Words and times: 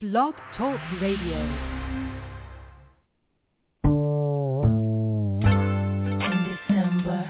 Blog 0.00 0.34
Talk 0.56 0.78
Radio. 1.00 1.40
In 6.22 6.44
December, 6.46 7.28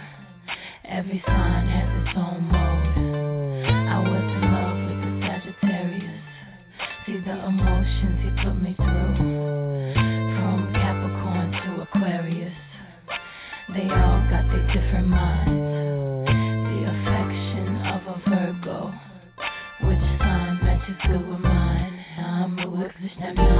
wirklich 23.21 23.57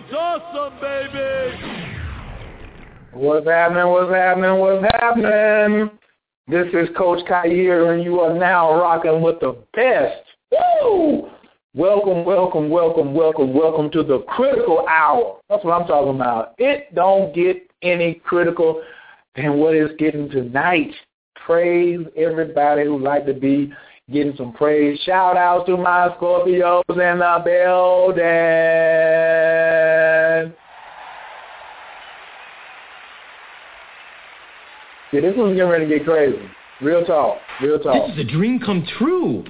It's 0.00 0.14
awesome, 0.16 0.80
baby! 0.80 1.58
What's 3.14 3.48
happening? 3.48 3.88
What's 3.88 4.12
happening? 4.12 4.60
What's 4.60 4.84
happening? 4.92 5.90
This 6.46 6.68
is 6.72 6.88
Coach 6.96 7.26
Khayr, 7.28 7.92
and 7.92 8.04
you 8.04 8.20
are 8.20 8.32
now 8.32 8.78
rocking 8.78 9.22
with 9.22 9.40
the 9.40 9.56
best. 9.74 10.22
Woo! 10.52 11.28
Welcome, 11.74 12.24
welcome, 12.24 12.70
welcome, 12.70 13.12
welcome, 13.12 13.52
welcome 13.52 13.90
to 13.90 14.04
the 14.04 14.20
critical 14.28 14.86
hour. 14.86 15.40
That's 15.48 15.64
what 15.64 15.72
I'm 15.72 15.88
talking 15.88 16.14
about. 16.14 16.54
It 16.58 16.94
don't 16.94 17.34
get 17.34 17.68
any 17.82 18.22
critical 18.24 18.80
than 19.34 19.58
what 19.58 19.74
it's 19.74 19.96
getting 19.98 20.30
tonight. 20.30 20.94
Praise 21.44 22.06
everybody 22.16 22.84
who 22.84 23.00
like 23.00 23.26
to 23.26 23.34
be 23.34 23.72
getting 24.12 24.36
some 24.36 24.52
praise. 24.52 25.00
Shout 25.00 25.36
outs 25.36 25.66
to 25.66 25.76
my 25.76 26.14
Scorpios 26.20 26.84
in 26.88 27.18
the 27.18 27.42
building. 27.44 29.47
Yeah, 35.12 35.20
this 35.22 35.34
one's 35.36 35.56
getting 35.56 35.70
ready 35.70 35.88
to 35.88 35.98
get 35.98 36.06
crazy. 36.06 36.42
Real 36.80 37.04
talk. 37.04 37.38
Real 37.62 37.78
talk. 37.78 38.08
This 38.08 38.14
is 38.18 38.28
a 38.28 38.30
dream 38.30 38.60
come 38.60 38.86
true. 38.98 39.44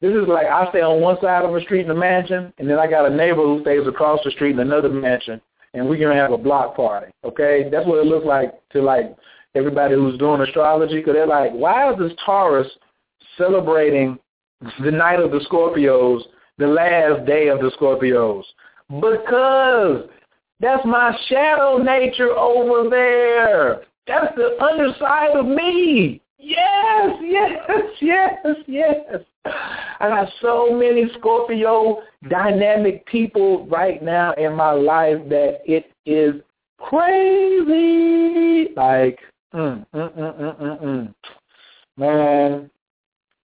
This 0.00 0.14
is 0.14 0.28
like 0.28 0.46
I 0.46 0.68
stay 0.68 0.82
on 0.82 1.00
one 1.00 1.16
side 1.22 1.44
of 1.44 1.54
a 1.54 1.60
street 1.62 1.86
in 1.86 1.90
a 1.90 1.94
mansion, 1.94 2.52
and 2.58 2.68
then 2.68 2.78
I 2.78 2.86
got 2.86 3.10
a 3.10 3.14
neighbor 3.14 3.42
who 3.42 3.62
stays 3.62 3.86
across 3.86 4.20
the 4.24 4.30
street 4.32 4.52
in 4.52 4.60
another 4.60 4.90
mansion, 4.90 5.40
and 5.72 5.88
we're 5.88 5.98
gonna 5.98 6.20
have 6.20 6.32
a 6.32 6.38
block 6.38 6.76
party. 6.76 7.10
Okay, 7.24 7.68
that's 7.70 7.86
what 7.86 7.98
it 7.98 8.06
looks 8.06 8.26
like 8.26 8.52
to 8.70 8.82
like 8.82 9.16
everybody 9.54 9.94
who's 9.94 10.18
doing 10.18 10.42
astrology, 10.42 10.96
because 10.96 11.14
they're 11.14 11.26
like, 11.26 11.52
why 11.52 11.90
is 11.90 11.98
this 11.98 12.12
Taurus 12.26 12.68
celebrating 13.38 14.18
the 14.82 14.90
night 14.90 15.20
of 15.20 15.30
the 15.30 15.40
Scorpios, 15.50 16.20
the 16.58 16.66
last 16.66 17.24
day 17.24 17.48
of 17.48 17.60
the 17.60 17.70
Scorpios? 17.80 18.42
Because 18.88 20.10
that's 20.60 20.84
my 20.84 21.16
shadow 21.28 21.78
nature 21.78 22.32
over 22.32 22.90
there. 22.90 23.82
That's 24.06 24.34
the 24.36 24.62
underside 24.62 25.36
of 25.36 25.46
me. 25.46 26.20
Yes, 26.38 27.16
yes, 27.22 27.52
yes, 28.00 28.34
yes. 28.66 28.96
I 29.46 30.08
got 30.08 30.28
so 30.42 30.70
many 30.72 31.06
Scorpio 31.18 32.02
dynamic 32.28 33.06
people 33.06 33.66
right 33.66 34.02
now 34.02 34.32
in 34.34 34.54
my 34.54 34.72
life 34.72 35.18
that 35.28 35.60
it 35.64 35.90
is 36.04 36.34
crazy. 36.78 38.74
Like, 38.76 39.18
mm, 39.54 39.86
mm, 39.94 40.14
mm, 40.14 40.40
mm, 40.40 40.60
mm, 40.60 40.82
mm. 40.82 41.14
man, 41.96 42.70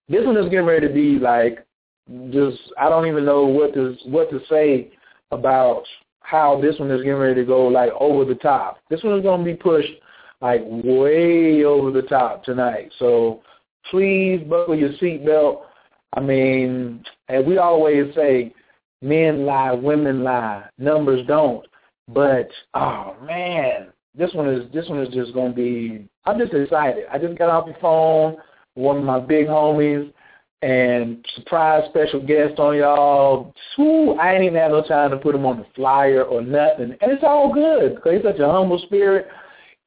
this 0.09 0.27
one 0.27 0.37
is 0.37 0.51
getting 0.51 0.67
ready 0.67 0.87
to 0.87 0.93
be 0.93 1.19
like, 1.19 1.65
just 2.31 2.59
I 2.79 2.89
don't 2.89 3.07
even 3.07 3.25
know 3.25 3.45
what 3.45 3.73
to 3.75 3.97
what 4.07 4.31
to 4.31 4.41
say 4.49 4.91
about 5.31 5.85
how 6.21 6.61
this 6.61 6.79
one 6.79 6.91
is 6.91 7.03
getting 7.03 7.15
ready 7.15 7.37
to 7.37 7.45
go 7.45 7.67
like 7.69 7.93
over 7.99 8.25
the 8.25 8.35
top. 8.35 8.79
This 8.91 9.03
one 9.03 9.17
is 9.17 9.23
going 9.23 9.45
to 9.45 9.45
be 9.45 9.57
pushed 9.57 9.93
like 10.41 10.63
way 10.65 11.65
over 11.65 11.91
the 11.91 12.03
top 12.03 12.45
tonight. 12.45 12.93
So 12.99 13.43
please 13.91 14.43
buckle 14.49 14.77
your 14.77 14.91
seatbelt. 14.95 15.63
I 16.15 16.21
mean, 16.21 17.05
and 17.29 17.47
we 17.47 17.59
always 17.59 18.15
say 18.15 18.53
men 19.03 19.47
lie, 19.47 19.73
women 19.73 20.25
lie, 20.25 20.65
numbers 20.79 21.27
don't. 21.27 21.67
But 22.09 22.49
oh 22.75 23.17
man, 23.25 23.89
this 24.17 24.33
one 24.35 24.49
is 24.49 24.71
this 24.73 24.89
one 24.89 25.01
is 25.01 25.15
just 25.15 25.33
gonna 25.35 25.53
be. 25.53 26.09
I'm 26.25 26.39
just 26.39 26.53
excited. 26.53 27.05
I 27.11 27.19
just 27.19 27.39
got 27.39 27.51
off 27.51 27.67
the 27.67 27.75
phone 27.81 28.37
with 28.75 28.85
one 28.85 28.99
of 28.99 29.05
my 29.05 29.21
big 29.21 29.47
homies 29.47 30.13
and 30.63 31.25
surprise 31.37 31.85
special 31.89 32.21
guest 32.21 32.59
on 32.59 32.77
y'all. 32.77 33.55
Whew, 33.77 34.15
I 34.15 34.35
ain't 34.35 34.45
even 34.45 34.59
had 34.59 34.73
no 34.73 34.83
time 34.83 35.11
to 35.11 35.17
put 35.17 35.35
him 35.35 35.47
on 35.47 35.59
the 35.59 35.67
flyer 35.75 36.23
or 36.23 36.43
nothing, 36.43 36.97
and 37.01 37.13
it's 37.13 37.25
all 37.25 37.53
good 37.53 37.95
because 37.95 38.15
he's 38.15 38.23
such 38.23 38.41
a 38.41 38.51
humble 38.51 38.79
spirit. 38.81 39.29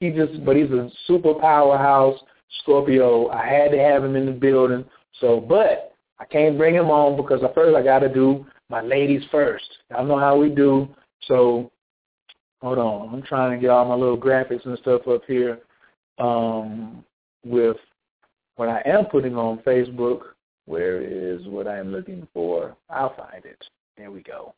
He 0.04 0.10
just, 0.10 0.44
but 0.44 0.58
he's 0.58 0.70
a 0.70 0.92
super 1.08 1.34
powerhouse 1.34 2.20
Scorpio. 2.62 3.30
I 3.30 3.48
had 3.48 3.72
to 3.72 3.78
have 3.78 4.04
him 4.04 4.18
in 4.18 4.26
the 4.26 4.34
building. 4.34 4.84
So, 5.22 5.40
but 5.40 5.96
I 6.20 6.26
can't 6.26 6.58
bring 6.58 6.76
him 6.76 6.90
on 6.90 7.16
because 7.16 7.40
first 7.56 7.74
I 7.74 7.82
got 7.82 8.00
to 8.00 8.14
do 8.14 8.46
my 8.70 8.82
ladies 8.82 9.24
first. 9.32 9.64
Y'all 9.90 10.06
know 10.06 10.20
how 10.20 10.38
we 10.38 10.50
do. 10.50 10.90
So, 11.22 11.72
hold 12.62 12.80
on. 12.80 13.14
I'm 13.14 13.22
trying 13.22 13.58
to 13.58 13.62
get 13.62 13.70
all 13.70 13.86
my 13.86 13.96
little 13.96 14.18
graphics 14.18 14.66
and 14.66 14.78
stuff 14.80 15.08
up 15.08 15.22
here 15.26 15.60
um, 16.20 17.06
with 17.46 17.78
what 18.58 18.68
I 18.68 18.82
am 18.86 19.06
putting 19.06 19.38
on 19.38 19.60
Facebook. 19.60 20.20
Where 20.66 21.02
is 21.02 21.48
what 21.48 21.66
I'm 21.66 21.94
looking 21.94 22.28
for? 22.34 22.76
I'll 22.90 23.16
find 23.16 23.46
it. 23.46 23.64
There 23.96 24.12
we 24.12 24.22
go. 24.22 24.54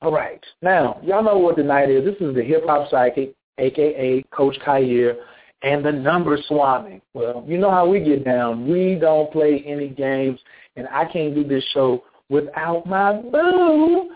All 0.00 0.12
right. 0.12 0.44
Now, 0.62 1.00
y'all 1.02 1.24
know 1.24 1.38
what 1.38 1.56
the 1.56 1.64
night 1.64 1.90
is. 1.90 2.04
This 2.04 2.20
is 2.20 2.36
the 2.36 2.42
Hip 2.44 2.62
Hop 2.66 2.88
Psychic, 2.88 3.34
a.k.a. 3.58 4.22
Coach 4.34 4.56
Khayr, 4.66 5.16
and 5.62 5.84
the 5.84 5.92
number 5.92 6.38
Swami. 6.48 7.00
Well, 7.14 7.44
you 7.46 7.56
know 7.58 7.70
how 7.70 7.88
we 7.88 8.00
get 8.00 8.24
down. 8.24 8.68
We 8.68 8.96
don't 8.96 9.32
play 9.32 9.62
any 9.66 9.88
games, 9.88 10.38
and 10.76 10.86
I 10.88 11.04
can't 11.06 11.34
do 11.34 11.44
this 11.44 11.64
show 11.72 12.04
without 12.28 12.86
my 12.86 13.20
boo. 13.20 14.10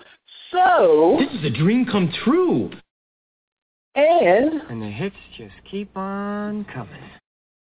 So, 0.50 1.18
This 1.20 1.40
is 1.40 1.46
a 1.46 1.50
dream 1.50 1.86
come 1.86 2.12
true. 2.24 2.70
and 3.94 4.52
And 4.70 4.82
the 4.82 4.90
hits 4.90 5.16
just 5.36 5.54
keep 5.70 5.94
on 5.96 6.64
coming. 6.72 7.02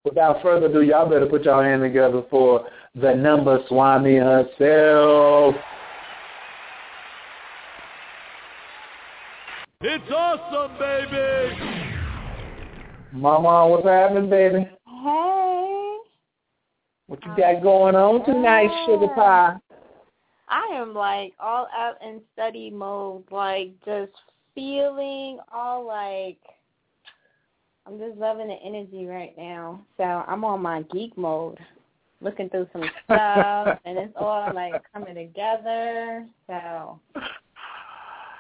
without 0.06 0.42
further 0.42 0.68
ado, 0.68 0.82
y'all 0.82 1.10
better 1.10 1.26
put 1.26 1.44
y'all 1.44 1.62
hand 1.62 1.82
together 1.82 2.24
for 2.30 2.66
the 2.96 3.14
number 3.14 3.60
Swami 3.68 4.16
herself. 4.16 5.56
It's 9.82 10.12
awesome, 10.12 10.78
baby! 10.78 11.56
Mama, 13.14 13.66
what's 13.70 13.86
happening, 13.86 14.30
baby? 14.30 14.68
Hey, 14.86 15.98
What 17.08 17.24
you 17.24 17.34
got 17.38 17.64
going 17.64 17.96
on 17.96 18.26
tonight, 18.26 18.68
sugar 18.86 19.08
pie? 19.16 19.56
I 20.50 20.66
am 20.74 20.94
like 20.94 21.32
all 21.40 21.70
out 21.74 21.96
in 22.06 22.20
study 22.34 22.70
mode, 22.70 23.24
like 23.32 23.72
just 23.86 24.12
feeling 24.54 25.40
all 25.50 25.88
like 25.88 26.40
I'm 27.86 27.98
just 28.00 28.18
loving 28.18 28.50
the 28.50 28.56
energy 28.56 29.06
right 29.06 29.34
now. 29.38 29.86
So 29.96 30.04
I'm 30.04 30.44
on 30.44 30.62
my 30.62 30.82
geek 30.92 31.18
mode, 31.18 31.58
looking 32.20 32.50
through 32.50 32.68
some 32.74 32.84
stuff, 33.06 33.80
and 33.86 33.98
it's 33.98 34.14
all 34.18 34.54
like 34.54 34.74
coming 34.92 35.16
together. 35.16 36.28
So 36.48 37.00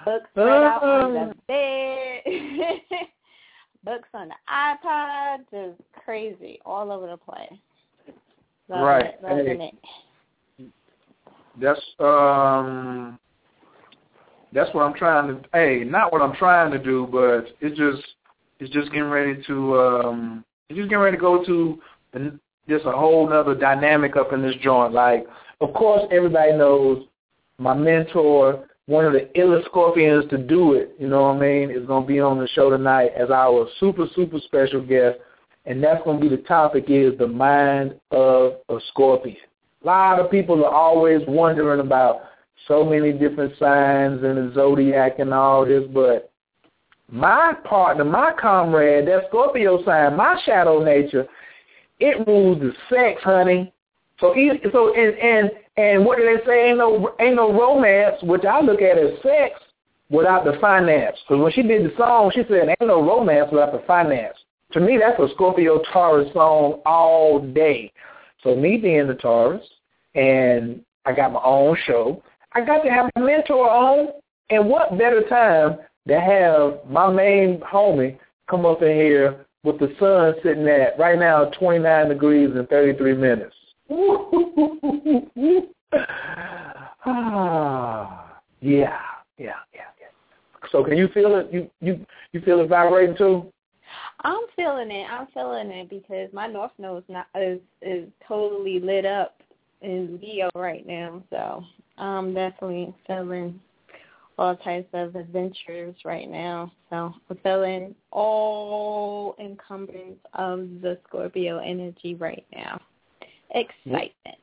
books 0.05 0.29
spread 0.31 0.63
out 0.63 0.83
on 0.83 1.13
the 1.13 1.35
bed, 1.47 2.21
books 3.83 4.09
on 4.13 4.29
the 4.29 4.35
iPod, 4.51 5.39
just 5.51 5.81
crazy, 6.03 6.59
all 6.65 6.91
over 6.91 7.07
the 7.07 7.17
place. 7.17 7.59
Right. 8.69 9.05
it, 9.05 9.19
Hey. 9.23 9.71
it. 10.59 10.71
That's 11.59 11.81
um 11.99 13.19
that's 14.53 14.73
what 14.73 14.83
I'm 14.83 14.93
trying 14.93 15.27
to 15.27 15.49
hey, 15.53 15.83
not 15.83 16.11
what 16.11 16.21
I'm 16.21 16.35
trying 16.35 16.71
to 16.71 16.79
do, 16.79 17.07
but 17.11 17.47
it's 17.61 17.77
just 17.77 18.07
it's 18.59 18.71
just 18.73 18.91
getting 18.91 19.09
ready 19.09 19.41
to 19.47 19.79
um 19.79 20.45
it's 20.69 20.77
just 20.77 20.89
getting 20.89 21.03
ready 21.03 21.17
to 21.17 21.21
go 21.21 21.43
to 21.43 21.79
an- 22.13 22.39
just 22.67 22.85
a 22.85 22.91
whole 22.91 23.27
nother 23.27 23.55
dynamic 23.55 24.15
up 24.15 24.31
in 24.33 24.41
this 24.41 24.55
joint. 24.61 24.93
Like 24.93 25.25
of 25.61 25.73
course 25.73 26.03
everybody 26.11 26.53
knows 26.53 27.05
my 27.57 27.73
mentor, 27.73 28.68
one 28.89 29.05
of 29.05 29.13
the 29.13 29.29
illest 29.35 29.65
scorpions 29.65 30.27
to 30.31 30.37
do 30.39 30.73
it, 30.73 30.95
you 30.97 31.07
know 31.07 31.21
what 31.21 31.35
I 31.35 31.39
mean, 31.39 31.69
is 31.69 31.85
gonna 31.85 32.07
be 32.07 32.19
on 32.19 32.39
the 32.39 32.47
show 32.47 32.71
tonight 32.71 33.11
as 33.15 33.29
our 33.29 33.67
super, 33.79 34.07
super 34.15 34.39
special 34.39 34.81
guest. 34.81 35.19
And 35.65 35.83
that's 35.83 36.03
gonna 36.03 36.19
be 36.19 36.27
the 36.27 36.37
topic 36.37 36.85
is 36.87 37.15
the 37.19 37.27
mind 37.27 37.93
of 38.09 38.53
a 38.67 38.79
scorpion. 38.87 39.37
A 39.83 39.85
lot 39.85 40.19
of 40.19 40.31
people 40.31 40.65
are 40.65 40.73
always 40.73 41.21
wondering 41.27 41.81
about 41.81 42.21
so 42.67 42.83
many 42.83 43.11
different 43.11 43.53
signs 43.59 44.23
and 44.23 44.37
the 44.37 44.51
zodiac 44.55 45.19
and 45.19 45.35
all 45.35 45.67
this, 45.67 45.83
but 45.93 46.31
my 47.11 47.53
partner, 47.65 48.05
my 48.05 48.33
comrade, 48.41 49.07
that 49.07 49.25
Scorpio 49.27 49.83
sign, 49.85 50.15
my 50.15 50.41
shadow 50.45 50.83
nature, 50.83 51.27
it 51.99 52.25
rules 52.27 52.59
the 52.59 52.73
sex, 52.89 53.21
honey. 53.23 53.71
So, 54.19 54.35
so 54.71 54.93
and 54.93 55.17
and 55.17 55.51
and 55.77 56.05
what 56.05 56.17
do 56.17 56.25
they 56.25 56.43
say? 56.45 56.69
Ain't 56.69 56.77
no 56.77 57.15
ain't 57.19 57.35
no 57.35 57.51
romance, 57.51 58.17
which 58.23 58.43
I 58.43 58.61
look 58.61 58.81
at 58.81 58.97
as 58.97 59.13
sex 59.23 59.59
without 60.09 60.43
the 60.43 60.57
finance. 60.59 61.17
Because 61.27 61.41
when 61.41 61.51
she 61.51 61.61
did 61.63 61.85
the 61.85 61.95
song, 61.97 62.31
she 62.33 62.43
said 62.49 62.69
ain't 62.69 62.81
no 62.81 63.01
romance 63.01 63.49
without 63.51 63.71
the 63.71 63.83
finance. 63.87 64.35
To 64.73 64.79
me, 64.79 64.99
that's 64.99 65.19
a 65.19 65.33
Scorpio 65.33 65.81
Taurus 65.91 66.31
song 66.33 66.81
all 66.85 67.39
day. 67.39 67.91
So 68.43 68.55
me 68.55 68.77
being 68.77 69.07
the 69.07 69.15
Taurus, 69.15 69.65
and 70.15 70.81
I 71.05 71.13
got 71.13 71.33
my 71.33 71.41
own 71.43 71.75
show, 71.85 72.21
I 72.53 72.61
got 72.61 72.83
to 72.83 72.89
have 72.89 73.09
a 73.15 73.19
mentor 73.19 73.69
on. 73.69 74.07
And 74.51 74.67
what 74.67 74.97
better 74.97 75.21
time 75.29 75.77
to 76.07 76.19
have 76.19 76.79
my 76.89 77.11
main 77.11 77.59
homie 77.59 78.17
come 78.49 78.65
up 78.65 78.81
in 78.81 78.95
here 78.95 79.45
with 79.63 79.79
the 79.79 79.93
sun 79.99 80.33
sitting 80.43 80.67
at 80.67 80.97
right 80.97 81.19
now 81.19 81.45
29 81.59 82.09
degrees 82.09 82.49
and 82.55 82.67
33 82.67 83.13
minutes. 83.13 83.55
Ah, 87.05 88.39
yeah, 88.61 88.99
yeah, 89.37 89.53
yeah, 89.73 89.89
yeah. 89.99 90.07
So 90.71 90.83
can 90.83 90.97
you 90.97 91.07
feel 91.13 91.35
it? 91.35 91.51
You 91.51 91.69
you 91.81 92.05
you 92.31 92.41
feel 92.41 92.59
it 92.61 92.67
vibrating 92.67 93.15
too? 93.17 93.51
I'm 94.21 94.41
feeling 94.55 94.91
it. 94.91 95.07
I'm 95.09 95.27
feeling 95.33 95.71
it 95.71 95.89
because 95.89 96.31
my 96.33 96.47
north 96.47 96.71
node 96.77 97.03
not 97.07 97.27
is 97.35 97.59
is 97.81 98.07
totally 98.27 98.79
lit 98.79 99.05
up 99.05 99.41
in 99.81 100.19
Leo 100.21 100.49
right 100.55 100.85
now. 100.85 101.23
So 101.29 101.63
I'm 101.97 102.33
definitely 102.33 102.93
feeling 103.07 103.59
all 104.37 104.55
types 104.55 104.87
of 104.93 105.15
adventures 105.15 105.95
right 106.05 106.29
now. 106.29 106.71
So 106.89 107.13
I'm 107.29 107.37
feeling 107.43 107.95
all 108.11 109.35
encumbrance 109.39 110.19
of 110.33 110.59
the 110.81 110.97
Scorpio 111.07 111.59
energy 111.59 112.15
right 112.15 112.45
now. 112.53 112.79
Excitement. 113.51 114.37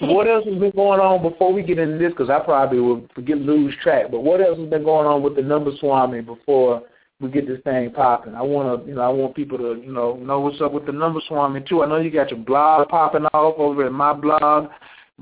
what 0.00 0.28
else 0.28 0.44
has 0.44 0.58
been 0.58 0.70
going 0.70 1.00
on 1.00 1.22
before 1.22 1.52
we 1.52 1.62
get 1.62 1.78
into 1.78 1.98
this? 1.98 2.12
Because 2.12 2.30
I 2.30 2.38
probably 2.40 2.80
will 2.80 3.06
forget 3.14 3.38
lose 3.38 3.74
track. 3.82 4.10
But 4.10 4.20
what 4.20 4.40
else 4.40 4.58
has 4.58 4.68
been 4.68 4.84
going 4.84 5.06
on 5.06 5.22
with 5.22 5.36
the 5.36 5.42
number 5.42 5.72
swami 5.80 6.20
before 6.20 6.82
we 7.20 7.30
get 7.30 7.46
this 7.46 7.60
thing 7.64 7.90
popping? 7.90 8.34
I 8.34 8.42
want 8.42 8.82
to, 8.82 8.88
you 8.88 8.94
know, 8.94 9.02
I 9.02 9.08
want 9.08 9.34
people 9.34 9.58
to, 9.58 9.80
you 9.80 9.92
know, 9.92 10.16
know 10.16 10.40
what's 10.40 10.60
up 10.60 10.72
with 10.72 10.86
the 10.86 10.92
number 10.92 11.20
swami 11.26 11.60
too. 11.60 11.82
I 11.82 11.88
know 11.88 11.96
you 11.96 12.10
got 12.10 12.30
your 12.30 12.40
blog 12.40 12.88
popping 12.88 13.26
off 13.26 13.54
over 13.58 13.86
at 13.86 13.92
my 13.92 14.12
blog 14.12 14.68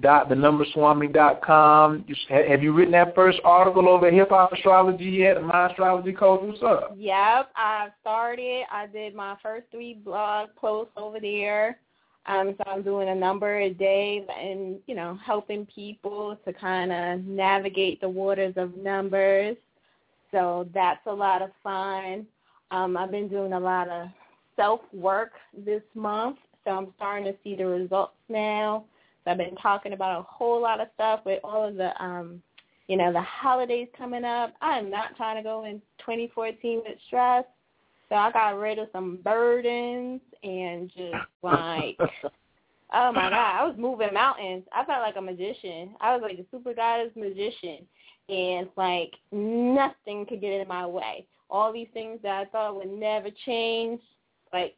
dot 0.01 0.31
the 0.31 0.35
number 0.35 0.65
swami 0.73 1.07
dot 1.07 1.43
com. 1.43 2.05
Have 2.29 2.63
you 2.63 2.73
written 2.73 2.93
that 2.93 3.15
first 3.15 3.39
article 3.45 3.89
over 3.89 4.11
Hip 4.11 4.31
Hop 4.31 4.53
Astrology 4.53 5.05
yet? 5.05 5.43
My 5.43 5.69
Astrology 5.69 6.13
Coach, 6.13 6.41
what's 6.43 6.63
up? 6.63 6.95
Yep, 6.97 7.51
I 7.57 7.89
started. 8.01 8.65
I 8.73 8.87
did 8.87 9.15
my 9.15 9.37
first 9.43 9.67
three 9.71 9.95
blog 9.95 10.49
posts 10.57 10.93
over 10.97 11.21
there. 11.21 11.79
Um, 12.27 12.55
so 12.57 12.71
I'm 12.71 12.83
doing 12.83 13.09
a 13.09 13.15
number 13.15 13.59
a 13.59 13.71
day 13.71 14.25
and, 14.39 14.79
you 14.87 14.95
know, 14.95 15.19
helping 15.25 15.67
people 15.67 16.39
to 16.45 16.53
kind 16.53 16.93
of 16.93 17.25
navigate 17.25 18.01
the 18.01 18.09
waters 18.09 18.55
of 18.57 18.77
numbers. 18.77 19.57
So 20.31 20.69
that's 20.73 21.05
a 21.07 21.13
lot 21.13 21.43
of 21.43 21.51
fun. 21.63 22.27
Um, 22.71 22.97
I've 22.97 23.11
been 23.11 23.29
doing 23.29 23.53
a 23.53 23.61
lot 23.61 23.89
of 23.89 24.09
self-work 24.57 25.33
this 25.57 25.83
month, 25.95 26.39
so 26.65 26.71
I'm 26.71 26.93
starting 26.97 27.25
to 27.25 27.39
see 27.43 27.57
the 27.57 27.67
results 27.67 28.15
now. 28.29 28.85
So 29.25 29.33
I've 29.33 29.39
been 29.39 29.57
talking 29.57 29.93
about 29.93 30.21
a 30.21 30.23
whole 30.23 30.61
lot 30.61 30.81
of 30.81 30.89
stuff 30.95 31.21
with 31.27 31.41
all 31.45 31.67
of 31.67 31.77
the, 31.77 31.93
um, 32.03 32.41
you 32.89 32.97
know, 32.97 33.13
the 33.13 33.21
holidays 33.21 33.89
coming 33.97 34.25
up. 34.25 34.55
I 34.61 34.79
am 34.79 34.91
not 34.91 35.17
trying 35.17 35.37
to 35.37 35.43
go 35.43 35.65
in 35.65 35.83
2014 35.99 36.83
with 36.85 36.99
stress. 37.07 37.45
So 38.13 38.19
I 38.19 38.31
got 38.31 38.59
rid 38.59 38.79
of 38.79 38.89
some 38.93 39.21
burdens 39.25 40.21
and 40.43 40.91
just 40.95 41.15
like, 41.43 41.97
oh 42.93 43.11
my 43.11 43.31
god, 43.31 43.33
I 43.33 43.65
was 43.65 43.75
moving 43.79 44.13
mountains. 44.13 44.65
I 44.71 44.85
felt 44.85 45.01
like 45.01 45.17
a 45.17 45.23
magician. 45.23 45.95
I 45.99 46.15
was 46.15 46.21
like 46.21 46.37
the 46.37 46.45
super 46.51 46.75
goddess 46.75 47.13
magician, 47.17 47.87
and 48.29 48.69
like 48.77 49.15
nothing 49.33 50.27
could 50.27 50.43
get 50.43 50.61
in 50.61 50.69
my 50.69 50.87
way. 50.87 51.25
All 51.49 51.73
these 51.73 51.89
things 51.95 52.19
that 52.23 52.33
I 52.39 52.45
thought 52.51 52.77
would 52.77 52.93
never 52.93 53.29
change, 53.47 54.03
like 54.53 54.77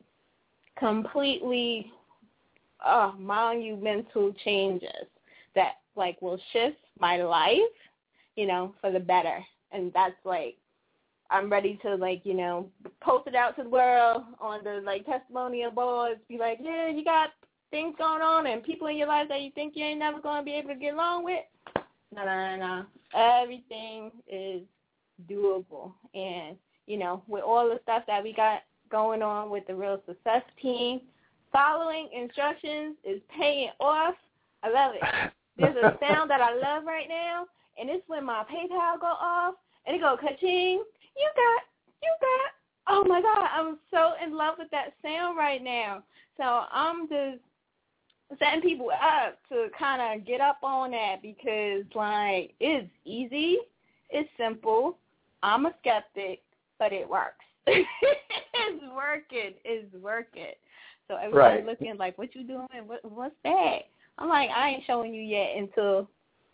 completely, 0.79 1.91
oh, 2.87 3.17
monumental 3.19 4.33
changes 4.45 5.09
that 5.57 5.79
like 5.97 6.23
will 6.23 6.38
shift 6.53 6.79
my 7.00 7.17
life, 7.17 7.59
you 8.37 8.47
know, 8.47 8.76
for 8.81 8.93
the 8.93 9.00
better. 9.00 9.45
And 9.73 9.93
that's 9.93 10.14
like 10.25 10.55
I'm 11.35 11.50
ready 11.50 11.81
to 11.83 11.97
like, 11.97 12.21
you 12.23 12.35
know, 12.35 12.69
post 13.00 13.26
it 13.26 13.35
out 13.35 13.57
to 13.57 13.64
the 13.64 13.69
world 13.69 14.23
on 14.41 14.62
the 14.62 14.81
like 14.87 15.05
testimonial 15.05 15.73
boards, 15.73 16.21
be 16.29 16.38
like, 16.38 16.59
yeah, 16.62 16.88
you 16.88 17.05
got 17.05 17.31
things 17.73 17.97
going 17.99 18.23
on 18.23 18.47
and 18.47 18.62
people 18.62 18.87
in 18.87 18.97
your 18.97 19.09
life 19.09 19.26
that 19.29 19.43
you 19.43 19.50
think 19.53 19.73
you 19.75 19.85
ain't 19.85 19.99
never 19.99 20.21
going 20.21 20.38
to 20.38 20.45
be 20.45 20.55
able 20.55 20.69
to 20.69 20.76
get 20.76 20.95
along 20.95 21.25
with. 21.25 21.41
No, 22.14 22.25
no, 22.25 22.57
no, 22.57 22.57
no. 22.57 23.41
Everything 23.43 24.12
is 24.29 24.62
doable. 25.29 25.93
And, 26.14 26.57
you 26.87 26.99
know, 26.99 27.25
with 27.26 27.43
all 27.43 27.69
the 27.69 27.81
stuff 27.83 28.05
that 28.07 28.23
we 28.23 28.33
got 28.33 28.62
going 28.88 29.21
on 29.21 29.50
with 29.50 29.67
the 29.67 29.75
Real 29.75 30.00
Success 30.07 30.43
team, 30.62 31.00
following 31.50 32.09
instructions 32.17 32.95
is 33.03 33.21
paying 33.37 33.71
off. 33.81 34.14
I 34.62 34.71
love 34.71 34.93
it. 34.95 35.33
There's 35.59 35.76
a 35.76 35.99
sound 35.99 36.31
that 36.31 36.41
I 36.41 36.55
love 36.55 36.85
right 36.85 37.09
now, 37.09 37.47
and 37.76 37.91
it's 37.91 38.05
when 38.07 38.25
my 38.25 38.45
PayPal 38.45 39.00
go 39.00 39.07
off, 39.07 39.55
and 39.87 39.97
it 39.97 40.00
go 40.00 40.17
ka-ching, 40.17 40.85
you 41.16 41.28
got, 41.37 41.62
you 42.02 42.11
got. 42.21 42.50
Oh 42.87 43.04
my 43.04 43.23
God, 43.23 43.49
I'm 43.52 43.78
so 43.90 44.12
in 44.23 44.37
love 44.37 44.56
with 44.59 44.71
that 44.71 44.92
sound 45.02 45.38
right 45.38 45.62
now. 45.62 46.02
So 46.37 46.42
I'm 46.44 47.09
just 47.09 47.40
setting 48.38 48.62
people 48.62 48.90
up 48.90 49.38
to 49.49 49.68
kind 49.78 50.21
of 50.21 50.26
get 50.26 50.40
up 50.40 50.59
on 50.62 50.90
that 50.90 51.23
because 51.23 51.85
like 51.94 52.54
it's 52.61 52.90
easy, 53.04 53.59
it's 54.11 54.28
simple. 54.38 54.99
I'm 55.42 55.66
a 55.66 55.75
skeptic, 55.80 56.42
but 56.78 56.92
it 56.92 57.09
works. 57.09 57.44
it's 57.66 58.85
working. 58.94 59.54
It's 59.64 59.94
working. 60.02 60.52
So 61.09 61.16
everybody's 61.16 61.64
right. 61.64 61.66
looking 61.66 61.97
like, 61.99 62.16
"What 62.18 62.35
you 62.35 62.44
doing? 62.44 62.66
What, 62.87 63.04
what's 63.04 63.35
that?" 63.44 63.78
I'm 64.18 64.28
like, 64.28 64.50
"I 64.50 64.71
ain't 64.71 64.85
showing 64.87 65.12
you 65.14 65.23
yet 65.23 65.56
until 65.56 66.09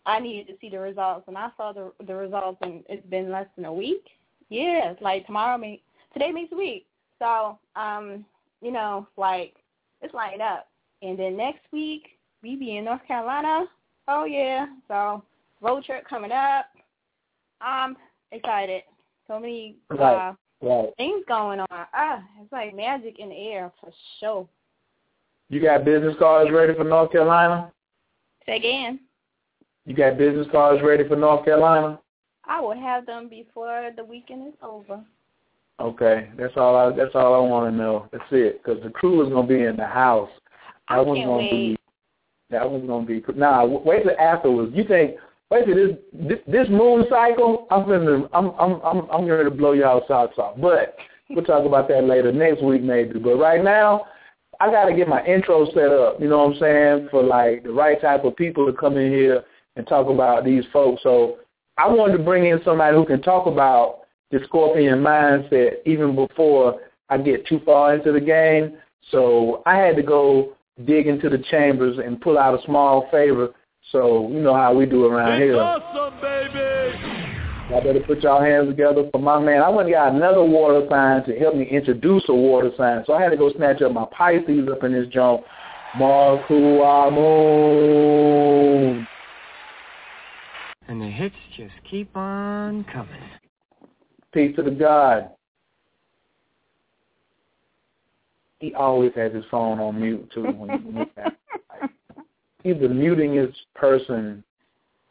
I 0.05 0.19
needed 0.19 0.47
to 0.47 0.57
see 0.59 0.69
the 0.69 0.79
results." 0.79 1.25
And 1.27 1.37
I 1.37 1.49
saw 1.57 1.71
the 1.71 1.91
the 2.05 2.15
results, 2.15 2.57
and 2.61 2.83
it's 2.89 3.05
been 3.07 3.31
less 3.31 3.47
than 3.55 3.65
a 3.65 3.73
week. 3.73 4.05
Yeah, 4.51 4.95
like 4.99 5.25
tomorrow 5.25 5.57
me 5.57 5.81
today 6.13 6.31
makes 6.31 6.51
a 6.51 6.57
week. 6.57 6.85
So, 7.19 7.57
um, 7.77 8.25
you 8.61 8.71
know, 8.71 9.07
like 9.15 9.55
it's 10.01 10.13
lined 10.13 10.41
up. 10.41 10.67
And 11.01 11.17
then 11.17 11.37
next 11.37 11.61
week 11.71 12.03
we 12.43 12.57
be 12.57 12.77
in 12.77 12.85
North 12.85 12.99
Carolina. 13.07 13.65
Oh 14.09 14.25
yeah. 14.25 14.67
So 14.89 15.23
road 15.61 15.85
trip 15.85 16.05
coming 16.07 16.33
up. 16.33 16.65
I'm 17.61 17.95
excited. 18.33 18.83
So 19.25 19.39
many 19.39 19.77
uh 19.89 20.33
right. 20.61 20.89
things 20.97 21.23
going 21.29 21.61
on. 21.61 21.67
Ah, 21.71 22.21
it's 22.41 22.51
like 22.51 22.75
magic 22.75 23.19
in 23.19 23.29
the 23.29 23.35
air 23.35 23.71
for 23.79 23.91
sure. 24.19 24.49
You 25.47 25.61
got 25.61 25.85
business 25.85 26.15
cards 26.19 26.51
ready 26.51 26.73
for 26.73 26.83
North 26.83 27.13
Carolina? 27.13 27.71
Say 28.45 28.57
again. 28.57 28.99
You 29.85 29.95
got 29.95 30.17
business 30.17 30.47
cards 30.51 30.83
ready 30.83 31.07
for 31.07 31.15
North 31.15 31.45
Carolina? 31.45 32.01
I 32.45 32.59
will 32.59 32.79
have 32.79 33.05
them 33.05 33.29
before 33.29 33.91
the 33.95 34.03
weekend 34.03 34.47
is 34.47 34.53
over. 34.63 35.01
Okay, 35.79 36.29
that's 36.37 36.53
all. 36.57 36.75
I 36.75 36.95
that's 36.95 37.15
all 37.15 37.33
I 37.33 37.49
want 37.49 37.71
to 37.71 37.75
know. 37.75 38.07
That's 38.11 38.23
it. 38.31 38.63
Because 38.63 38.81
the 38.83 38.89
crew 38.89 39.25
is 39.25 39.33
gonna 39.33 39.47
be 39.47 39.63
in 39.63 39.75
the 39.75 39.85
house. 39.85 40.29
I 40.87 40.97
that 40.97 41.05
one's 41.05 41.25
gonna 41.25 41.37
wait. 41.37 41.51
be. 41.51 41.77
That 42.51 42.69
one's 42.69 42.87
gonna 42.87 43.05
be. 43.05 43.23
Nah, 43.35 43.65
wait 43.65 44.03
till 44.03 44.19
afterwards. 44.19 44.73
You 44.75 44.83
think? 44.83 45.15
Wait 45.49 45.65
till 45.65 45.75
this 45.75 45.97
this, 46.13 46.39
this 46.47 46.67
moon 46.69 47.05
cycle. 47.09 47.67
I'm 47.71 47.87
gonna. 47.87 48.27
I'm 48.33 48.51
I'm 48.59 48.81
I'm 48.83 49.09
I'm 49.09 49.27
going 49.27 49.43
to 49.43 49.51
blow 49.51 49.71
y'all 49.71 50.03
socks 50.07 50.37
off. 50.37 50.55
But 50.57 50.97
we'll 51.29 51.45
talk 51.45 51.65
about 51.65 51.87
that 51.87 52.03
later 52.03 52.31
next 52.31 52.63
week 52.63 52.83
maybe. 52.83 53.17
But 53.17 53.37
right 53.37 53.63
now, 53.63 54.05
I 54.59 54.69
got 54.69 54.85
to 54.85 54.93
get 54.93 55.07
my 55.07 55.25
intro 55.25 55.65
set 55.73 55.91
up. 55.91 56.21
You 56.21 56.29
know 56.29 56.45
what 56.45 56.53
I'm 56.53 56.59
saying? 56.59 57.07
For 57.09 57.23
like 57.23 57.63
the 57.63 57.71
right 57.71 57.99
type 57.99 58.23
of 58.23 58.35
people 58.35 58.67
to 58.67 58.73
come 58.73 58.97
in 58.97 59.11
here 59.11 59.43
and 59.75 59.87
talk 59.87 60.07
about 60.07 60.45
these 60.45 60.63
folks. 60.71 61.01
So 61.01 61.37
I 61.77 61.87
wanted 61.87 62.17
to 62.17 62.23
bring 62.23 62.45
in 62.45 62.61
somebody 62.63 62.95
who 62.95 63.05
can 63.05 63.21
talk 63.21 63.47
about 63.47 64.01
the 64.31 64.39
scorpion 64.45 64.99
mindset 64.99 65.75
even 65.85 66.15
before 66.15 66.79
I 67.09 67.17
get 67.17 67.45
too 67.47 67.61
far 67.65 67.93
into 67.95 68.11
the 68.11 68.21
game. 68.21 68.77
So 69.09 69.61
I 69.65 69.75
had 69.77 69.95
to 69.95 70.03
go 70.03 70.53
dig 70.85 71.07
into 71.07 71.29
the 71.29 71.39
chambers 71.49 71.97
and 72.03 72.21
pull 72.21 72.37
out 72.37 72.59
a 72.59 72.63
small 72.65 73.07
favor. 73.11 73.53
So 73.91 74.29
you 74.29 74.39
know 74.39 74.53
how 74.53 74.73
we 74.73 74.85
do 74.85 75.05
around 75.05 75.41
it's 75.41 75.51
here. 75.51 75.59
awesome, 75.59 76.13
baby. 76.21 76.59
I 77.73 77.79
better 77.81 78.01
put 78.01 78.21
y'all 78.21 78.41
hands 78.41 78.67
together 78.67 79.09
for 79.11 79.19
my 79.19 79.39
man. 79.39 79.61
I 79.61 79.69
went 79.69 79.87
and 79.87 79.95
got 79.95 80.13
another 80.13 80.43
water 80.43 80.85
sign 80.89 81.23
to 81.23 81.39
help 81.39 81.55
me 81.55 81.63
introduce 81.65 82.23
a 82.27 82.33
water 82.33 82.71
sign. 82.77 83.03
So 83.07 83.13
I 83.13 83.21
had 83.21 83.29
to 83.29 83.37
go 83.37 83.51
snatch 83.53 83.81
up 83.81 83.93
my 83.93 84.05
Pisces 84.11 84.67
up 84.69 84.83
in 84.83 84.91
this 84.91 85.07
joint. 85.07 85.41
Markuamu 85.95 87.17
and 90.91 91.01
the 91.01 91.07
hits 91.07 91.35
just 91.55 91.73
keep 91.89 92.13
on 92.17 92.83
coming. 92.91 93.23
Peace 94.33 94.53
to 94.57 94.61
the 94.61 94.71
God. 94.71 95.29
He 98.59 98.73
always 98.73 99.13
has 99.15 99.33
his 99.33 99.45
phone 99.49 99.79
on 99.79 100.01
mute 100.01 100.29
too. 100.33 100.51
When 100.51 101.07
He's 102.61 102.75
the 102.75 102.89
mutingest 102.89 103.55
person 103.73 104.43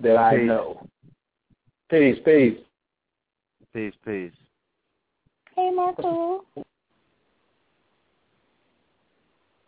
that 0.02 0.18
I 0.18 0.36
peace. 0.36 0.46
know. 0.46 0.86
Peace, 1.90 2.18
peace. 2.26 2.58
Peace, 3.72 3.94
peace. 4.04 4.32
Hey, 5.56 5.70
Marco. 5.74 6.44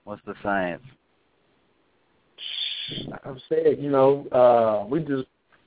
What's 0.04 0.22
the 0.26 0.34
science? 0.42 0.82
I've 3.24 3.38
said, 3.48 3.78
you 3.80 3.90
know, 3.90 4.28
uh, 4.28 4.86
we 4.86 5.00
just 5.00 5.24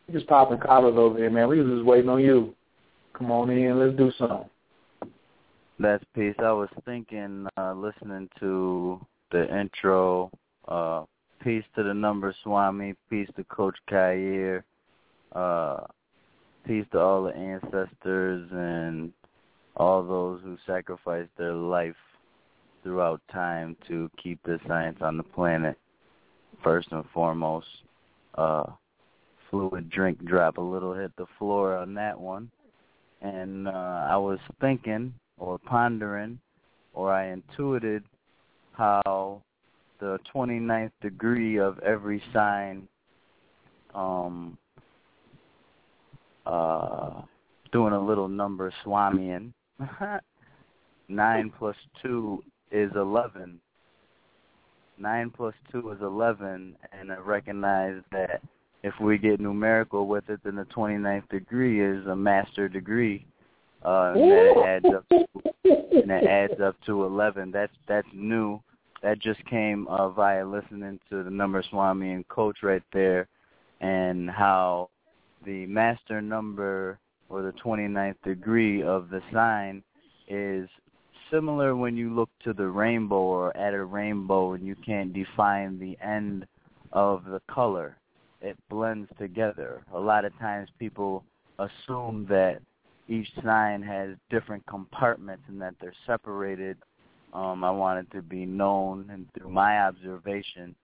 we 0.08 0.14
just 0.14 0.28
popping 0.28 0.60
collars 0.60 0.96
over 0.98 1.18
here, 1.18 1.30
man. 1.30 1.48
We 1.48 1.62
was 1.62 1.78
just 1.78 1.86
waiting 1.86 2.10
on 2.10 2.22
you. 2.22 2.54
Come 3.14 3.32
on 3.32 3.50
in, 3.50 3.80
let's 3.80 3.98
do 3.98 4.12
something. 4.18 4.50
That's 5.80 6.04
peace. 6.14 6.36
I 6.40 6.52
was 6.52 6.70
thinking, 6.86 7.48
uh, 7.58 7.74
listening 7.74 8.30
to 8.40 9.06
the 9.32 9.58
intro, 9.58 10.32
uh, 10.68 11.04
peace 11.42 11.64
to 11.76 11.84
the 11.84 11.94
number 11.94 12.34
Swami, 12.44 12.96
peace 13.10 13.30
to 13.36 13.44
Coach 13.46 13.76
Khayr, 13.90 14.64
uh, 15.34 15.82
peace 16.66 16.86
to 16.92 17.00
all 17.00 17.24
the 17.24 17.36
ancestors 17.36 18.50
and 18.52 19.12
all 19.76 20.04
those 20.04 20.42
who 20.44 20.58
sacrificed 20.66 21.32
their 21.38 21.54
life 21.54 21.96
throughout 22.84 23.22
time 23.32 23.76
to 23.88 24.10
keep 24.22 24.40
the 24.44 24.60
science 24.68 25.00
on 25.02 25.18
the 25.18 25.24
planet. 25.24 25.78
First 26.64 26.88
and 26.92 27.04
foremost, 27.14 27.68
uh, 28.36 28.66
fluid 29.56 29.90
drink 29.90 30.24
drop 30.26 30.58
a 30.58 30.62
little 30.62 30.94
hit 30.94 31.12
the 31.18 31.26
floor 31.40 31.78
on 31.78 31.94
that 31.94 32.20
one. 32.20 32.52
And 33.22 33.68
uh, 33.68 34.08
I 34.10 34.18
was 34.18 34.40
thinking 34.60 35.14
or 35.38 35.58
pondering 35.58 36.40
or 36.94 37.14
I 37.14 37.34
intuited 37.34 38.04
how 38.74 39.42
the 40.00 40.20
29th 40.34 40.92
degree 41.02 41.58
of 41.58 41.80
every 41.80 42.22
sign 42.34 42.88
um 43.94 44.58
uh 46.46 47.22
doing 47.72 47.94
a 47.94 48.06
little 48.06 48.28
number 48.28 48.74
swamian 48.86 49.54
9 51.08 51.54
plus 51.58 51.78
2 52.04 52.44
is 52.72 52.92
11 52.94 53.58
9 54.98 55.30
plus 55.32 55.54
2 55.72 55.92
is 55.92 56.02
11 56.02 56.76
and 56.92 57.12
i 57.12 57.16
recognize 57.16 58.02
that 58.12 58.42
if 58.86 58.94
we 59.00 59.18
get 59.18 59.40
numerical 59.40 60.08
with 60.08 60.30
it 60.30 60.40
then 60.44 60.56
the 60.56 60.66
29th 60.66 61.28
degree 61.30 61.84
is 61.84 62.06
a 62.08 62.16
master 62.16 62.70
degree 62.70 63.26
uh 63.84 64.14
and 64.16 64.32
that 64.32 64.46
it 64.52 64.58
adds 64.66 64.96
up 64.96 65.10
to, 65.10 65.26
and 66.02 66.12
it 66.12 66.26
adds 66.26 66.62
up 66.62 66.76
to 66.86 67.04
11 67.04 67.52
that's 67.52 67.74
that's 67.88 68.08
new. 68.14 68.60
That 69.04 69.20
just 69.20 69.44
came 69.46 69.88
uh, 69.88 70.10
via 70.10 70.46
listening 70.46 71.00
to 71.10 71.24
the 71.24 71.30
number 71.30 71.64
swami 71.70 72.12
and 72.12 72.28
coach 72.28 72.58
right 72.64 72.82
there 72.92 73.28
and 73.82 74.30
how 74.30 74.90
the 75.46 75.68
master 75.68 76.22
number 76.22 76.98
or 77.30 77.44
the 77.44 77.54
29th 77.64 78.16
degree 78.24 78.82
of 78.82 79.10
the 79.10 79.22
sign 79.32 79.84
is 80.28 80.68
similar 81.30 81.76
when 81.76 81.96
you 81.96 82.16
look 82.16 82.30
to 82.44 82.54
the 82.54 82.68
rainbow 82.68 83.22
or 83.22 83.56
at 83.56 83.74
a 83.74 83.84
rainbow 83.84 84.54
and 84.54 84.66
you 84.66 84.76
can't 84.84 85.14
define 85.14 85.78
the 85.78 85.98
end 86.04 86.48
of 86.92 87.26
the 87.26 87.42
color. 87.52 87.98
It 88.42 88.58
blends 88.70 89.10
together. 89.18 89.84
A 89.94 90.00
lot 90.00 90.26
of 90.26 90.38
times 90.40 90.70
people 90.80 91.24
assume 91.58 92.26
that 92.30 92.60
each 93.08 93.28
sign 93.44 93.82
has 93.82 94.16
different 94.30 94.66
compartments 94.68 95.44
and 95.48 95.62
that 95.62 95.76
they're 95.80 95.94
separated. 96.06 96.78
Um, 97.34 97.64
I 97.64 97.72
want 97.72 98.00
it 98.00 98.16
to 98.16 98.22
be 98.22 98.46
known 98.46 99.10
and 99.12 99.28
through 99.34 99.52
my 99.52 99.82
observation 99.82 100.76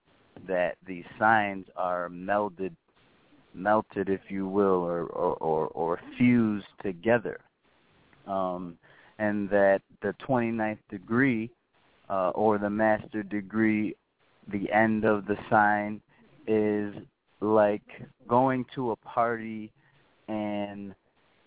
that 0.46 0.76
these 0.86 1.04
signs 1.18 1.66
are 1.76 2.08
melded 2.08 2.74
melted, 3.54 4.08
if 4.08 4.20
you 4.28 4.48
will, 4.48 4.82
or 4.82 5.02
or, 5.04 5.34
or, 5.36 5.66
or 5.68 6.00
fused 6.16 6.66
together. 6.82 7.38
Um, 8.26 8.78
and 9.18 9.48
that 9.50 9.82
the 10.00 10.14
29th 10.26 10.78
degree 10.90 11.50
uh, 12.08 12.30
or 12.30 12.58
the 12.58 12.70
master 12.70 13.22
degree, 13.22 13.94
the 14.50 14.70
end 14.72 15.04
of 15.04 15.26
the 15.26 15.36
sign 15.50 16.00
is 16.46 16.94
like 17.42 17.82
going 18.28 18.64
to 18.74 18.92
a 18.92 18.96
party 18.96 19.72
and 20.28 20.94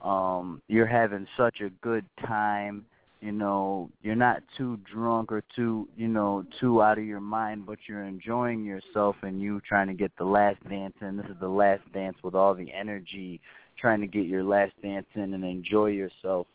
um 0.03 0.61
you're 0.67 0.85
having 0.85 1.25
such 1.37 1.61
a 1.61 1.69
good 1.81 2.05
time 2.25 2.85
you 3.21 3.31
know 3.31 3.89
you're 4.03 4.13
not 4.13 4.43
too 4.57 4.77
drunk 4.91 5.31
or 5.31 5.41
too 5.55 5.87
you 5.96 6.07
know 6.07 6.46
too 6.59 6.83
out 6.83 6.98
of 6.98 7.05
your 7.05 7.22
mind 7.22 7.65
but 7.65 7.79
you're 7.87 8.03
enjoying 8.03 8.65
yourself 8.65 9.15
and 9.24 9.41
you 9.41 9.61
trying 9.67 9.87
to 9.87 9.93
get 9.93 10.11
the 10.17 10.24
last 10.24 10.57
dance 10.70 10.93
in. 11.01 11.17
This 11.17 11.27
is 11.27 11.37
the 11.39 11.48
last 11.48 11.81
dance 11.93 12.17
with 12.24 12.35
all 12.35 12.53
the 12.53 12.72
energy 12.74 13.39
trying 13.79 14.01
to 14.01 14.07
get 14.07 14.25
your 14.25 14.43
last 14.43 14.74
dance 14.83 15.07
in 15.15 15.33
and 15.33 15.46
enjoy 15.46 15.87
yourself 15.87 16.46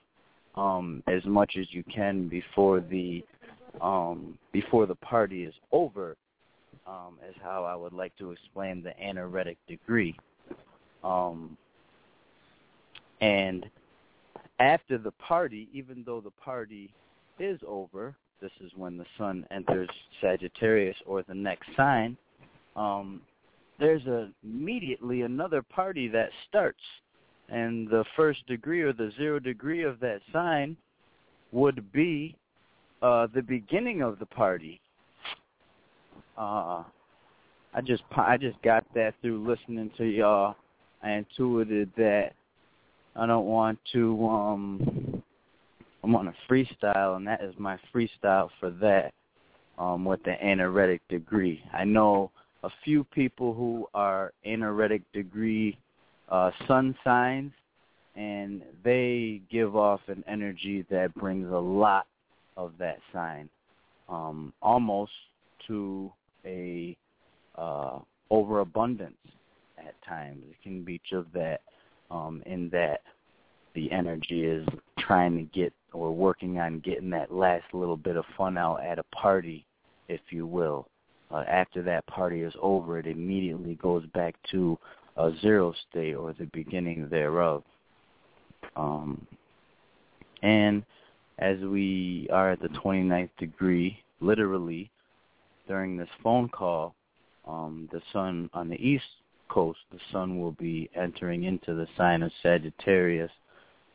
um 0.54 1.02
as 1.08 1.24
much 1.24 1.56
as 1.58 1.66
you 1.70 1.82
can 1.84 2.28
before 2.28 2.80
the 2.80 3.24
um 3.80 4.38
before 4.52 4.84
the 4.84 4.96
party 4.96 5.44
is 5.44 5.54
over 5.72 6.16
um 6.90 7.18
is 7.29 7.37
how 7.42 7.64
I 7.64 7.76
would 7.76 7.92
like 7.92 8.16
to 8.18 8.33
explain 8.33 8.83
the 8.83 8.94
anaretic 8.98 9.59
degree 9.68 10.16
um 11.05 11.57
and 13.20 13.66
after 14.61 14.98
the 14.98 15.12
party, 15.12 15.68
even 15.72 16.03
though 16.05 16.20
the 16.20 16.31
party 16.31 16.92
is 17.38 17.59
over, 17.66 18.14
this 18.40 18.53
is 18.61 18.70
when 18.76 18.96
the 18.96 19.07
sun 19.18 19.46
enters 19.50 19.88
Sagittarius 20.20 20.96
or 21.07 21.22
the 21.22 21.35
next 21.35 21.66
sign, 21.76 22.16
um, 22.76 23.22
there's 23.79 24.07
a, 24.07 24.31
immediately 24.44 25.22
another 25.22 25.62
party 25.62 26.09
that 26.09 26.29
starts. 26.48 26.81
And 27.48 27.88
the 27.88 28.05
first 28.14 28.46
degree 28.46 28.83
or 28.83 28.92
the 28.92 29.11
zero 29.16 29.38
degree 29.38 29.83
of 29.83 29.98
that 30.00 30.20
sign 30.33 30.76
would 31.53 31.90
be 31.90 32.37
uh, 33.03 33.26
the 33.35 33.42
beginning 33.42 34.03
of 34.03 34.18
the 34.18 34.26
party. 34.26 34.81
Uh, 36.40 36.83
I 37.74 37.83
just 37.85 38.03
I 38.16 38.38
just 38.38 38.61
got 38.62 38.87
that 38.94 39.14
through 39.20 39.46
listening 39.46 39.90
to 39.98 40.05
y'all. 40.05 40.57
I 41.03 41.11
intuited 41.11 41.90
that 41.98 42.33
I 43.14 43.26
don't 43.26 43.44
want 43.44 43.79
to 43.92 44.26
um 44.26 45.22
I'm 46.03 46.16
on 46.16 46.29
a 46.29 46.35
freestyle 46.50 47.16
and 47.16 47.26
that 47.26 47.42
is 47.42 47.55
my 47.59 47.79
freestyle 47.94 48.48
for 48.59 48.70
that 48.70 49.12
um 49.79 50.07
with 50.07 50.22
the 50.22 50.33
anaretic 50.42 51.03
degree. 51.11 51.62
I 51.74 51.85
know 51.85 52.31
a 52.64 52.70
few 52.85 53.05
people 53.05 53.53
who 53.53 53.87
are 53.92 54.33
anaretic 54.46 55.03
degree 55.12 55.79
uh 56.31 56.53
sun 56.66 56.96
signs 57.05 57.53
and 58.16 58.62
they 58.83 59.42
give 59.50 59.76
off 59.76 60.00
an 60.09 60.24
energy 60.26 60.87
that 60.90 61.14
brings 61.16 61.53
a 61.53 61.59
lot 61.59 62.07
of 62.57 62.72
that 62.79 62.98
sign 63.12 63.50
um 64.09 64.55
almost 64.62 65.12
to 65.66 66.11
a 66.44 66.96
uh 67.57 67.98
overabundance 68.31 69.16
at 69.79 69.94
times. 70.07 70.42
It 70.48 70.62
can 70.62 70.85
be 70.85 71.00
of 71.12 71.26
that 71.35 71.62
um, 72.11 72.42
in 72.46 72.68
that 72.70 73.03
the 73.74 73.90
energy 73.90 74.44
is 74.44 74.66
trying 74.98 75.37
to 75.37 75.42
get 75.42 75.72
or 75.92 76.12
working 76.12 76.59
on 76.59 76.81
getting 76.81 77.11
that 77.11 77.33
last 77.33 77.64
little 77.72 77.96
bit 77.96 78.16
of 78.16 78.24
fun 78.37 78.57
out 78.57 78.76
at 78.76 78.98
a 78.98 79.03
party, 79.05 79.66
if 80.09 80.20
you 80.31 80.46
will. 80.46 80.87
Uh, 81.31 81.44
after 81.48 81.83
that 81.83 82.07
party 82.07 82.42
is 82.42 82.55
over, 82.61 82.98
it 82.98 83.07
immediately 83.07 83.74
goes 83.76 84.05
back 84.14 84.35
to 84.50 84.79
a 85.16 85.33
zero 85.40 85.74
state 85.88 86.14
or 86.14 86.33
the 86.33 86.48
beginning 86.53 87.09
thereof. 87.09 87.62
Um, 88.76 89.26
and 90.42 90.85
as 91.38 91.59
we 91.59 92.29
are 92.33 92.53
at 92.53 92.61
the 92.61 92.68
29th 92.68 93.31
degree, 93.38 93.98
literally, 94.20 94.90
during 95.70 95.96
this 95.96 96.09
phone 96.20 96.48
call, 96.48 96.96
um, 97.46 97.88
the 97.92 98.02
sun 98.12 98.50
on 98.52 98.68
the 98.68 98.74
east 98.74 99.04
coast, 99.48 99.78
the 99.92 100.00
sun 100.11 100.40
will 100.40 100.50
be 100.50 100.90
entering 100.96 101.44
into 101.44 101.74
the 101.74 101.87
sign 101.96 102.24
of 102.24 102.33
Sagittarius. 102.42 103.30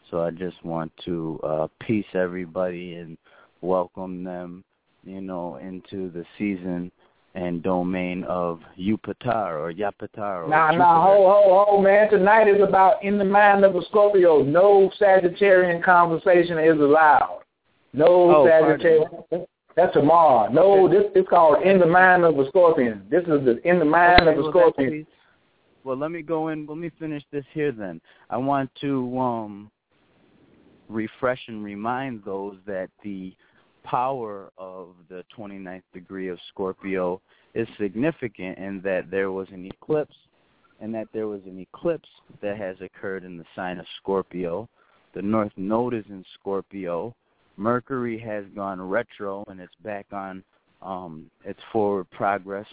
So 0.10 0.22
I 0.22 0.32
just 0.32 0.64
want 0.64 0.90
to 1.04 1.38
uh, 1.44 1.68
peace 1.82 2.06
everybody 2.14 2.94
and 2.94 3.18
welcome 3.60 4.24
them, 4.24 4.64
you 5.04 5.20
know, 5.20 5.58
into 5.58 6.10
the 6.12 6.24
season 6.38 6.94
and 7.34 7.62
domain 7.62 8.24
of 8.24 8.62
Yupatar 8.80 9.60
or 9.60 9.74
Yapatar. 9.74 10.46
Or 10.46 10.48
nah, 10.48 10.72
nah, 10.72 11.06
hold, 11.06 11.30
hold, 11.30 11.68
hold, 11.68 11.84
man. 11.84 12.10
Tonight 12.10 12.48
is 12.48 12.62
about 12.66 13.04
in 13.04 13.18
the 13.18 13.26
mind 13.26 13.66
of 13.66 13.76
a 13.76 13.84
Scorpio. 13.90 14.44
No 14.44 14.90
Sagittarian 14.98 15.84
conversation 15.84 16.58
is 16.58 16.80
allowed. 16.80 17.42
No 17.92 18.06
oh, 18.06 18.46
Sagittarian. 18.48 19.46
That's 19.76 19.94
tomorrow. 19.94 20.52
No, 20.52 20.88
this 20.88 21.12
is 21.16 21.26
called 21.30 21.62
in 21.64 21.80
the 21.80 21.86
mind 21.86 22.24
of 22.24 22.40
a 22.40 22.48
scorpion. 22.48 23.06
This 23.10 23.24
is 23.24 23.44
the 23.44 23.60
in 23.68 23.80
the 23.80 23.86
mind 23.86 24.22
okay, 24.22 24.32
of 24.32 24.38
a 24.38 24.42
well, 24.42 24.52
scorpion. 24.52 25.08
Well, 25.84 25.98
let 25.98 26.12
me 26.12 26.22
go 26.22 26.48
in. 26.48 26.66
Let 26.66 26.78
me 26.78 26.92
finish 26.98 27.24
this 27.32 27.46
here 27.54 27.72
then. 27.72 28.00
I 28.30 28.38
want 28.38 28.72
to 28.82 29.20
um, 29.20 29.72
refresh 30.88 31.42
and 31.48 31.64
remind 31.64 32.24
those 32.24 32.58
that 32.66 32.90
the 33.04 33.36
power 33.84 34.52
of 34.58 34.90
the 35.10 35.24
29th 35.38 35.84
degree 35.94 36.28
of 36.28 36.40
Scorpio 36.50 37.22
is 37.54 37.68
significant 37.80 38.58
in 38.58 38.82
that 38.82 39.12
there 39.12 39.32
was 39.32 39.48
an 39.52 39.66
eclipse 39.66 40.16
and 40.82 40.94
that 40.94 41.08
there 41.14 41.28
was 41.28 41.42
an 41.46 41.60
eclipse 41.60 42.10
that 42.42 42.58
has 42.58 42.76
occurred 42.82 43.24
in 43.24 43.38
the 43.38 43.46
sign 43.56 43.80
of 43.80 43.86
Scorpio. 44.02 44.68
The 45.14 45.22
North 45.22 45.52
Node 45.56 45.94
is 45.94 46.04
in 46.10 46.26
Scorpio. 46.40 47.16
Mercury 47.58 48.20
has 48.20 48.46
gone 48.56 48.82
retro 48.82 49.44
and 49.48 49.60
it's 49.60 49.74
back 49.84 50.08
on 50.12 50.44
um, 50.82 51.30
its 51.44 51.60
forward 51.72 52.10
progress 52.12 52.68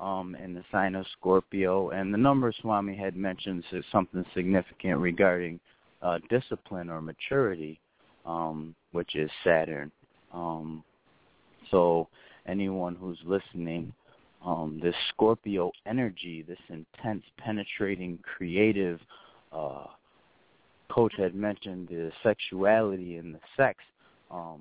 um, 0.00 0.36
in 0.42 0.54
the 0.54 0.64
sign 0.72 0.94
of 0.94 1.06
Scorpio. 1.18 1.90
And 1.90 2.12
the 2.12 2.18
number 2.18 2.52
Swami 2.60 2.96
had 2.96 3.16
mentioned 3.16 3.64
is 3.72 3.84
something 3.92 4.24
significant 4.34 4.98
regarding 4.98 5.60
uh, 6.02 6.18
discipline 6.28 6.90
or 6.90 7.00
maturity, 7.00 7.80
um, 8.26 8.74
which 8.92 9.14
is 9.14 9.30
Saturn. 9.44 9.92
Um, 10.32 10.82
so 11.70 12.08
anyone 12.46 12.96
who's 12.96 13.18
listening, 13.24 13.92
um, 14.44 14.80
this 14.82 14.94
Scorpio 15.10 15.70
energy, 15.86 16.44
this 16.46 16.58
intense, 16.68 17.22
penetrating, 17.38 18.18
creative, 18.36 18.98
uh, 19.52 19.86
Coach 20.90 21.14
had 21.16 21.34
mentioned, 21.34 21.88
the 21.88 22.10
sexuality 22.22 23.16
and 23.16 23.34
the 23.34 23.40
sex 23.56 23.78
um, 24.32 24.60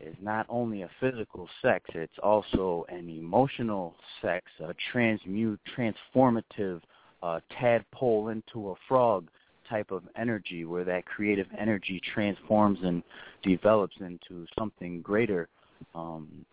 is 0.00 0.14
not 0.20 0.46
only 0.48 0.82
a 0.82 0.90
physical 1.00 1.48
sex; 1.62 1.84
it's 1.94 2.18
also 2.22 2.84
an 2.88 3.08
emotional 3.08 3.94
sex, 4.20 4.46
a 4.60 4.74
transmute, 4.92 5.60
transformative 5.76 6.80
uh, 7.22 7.40
tadpole 7.58 8.28
into 8.28 8.70
a 8.70 8.74
frog 8.88 9.28
type 9.68 9.90
of 9.90 10.02
energy, 10.16 10.64
where 10.64 10.84
that 10.84 11.06
creative 11.06 11.46
energy 11.58 12.00
transforms 12.14 12.78
and 12.82 13.02
develops 13.42 13.96
into 14.00 14.46
something 14.58 15.00
greater. 15.00 15.48
Um, 15.94 16.44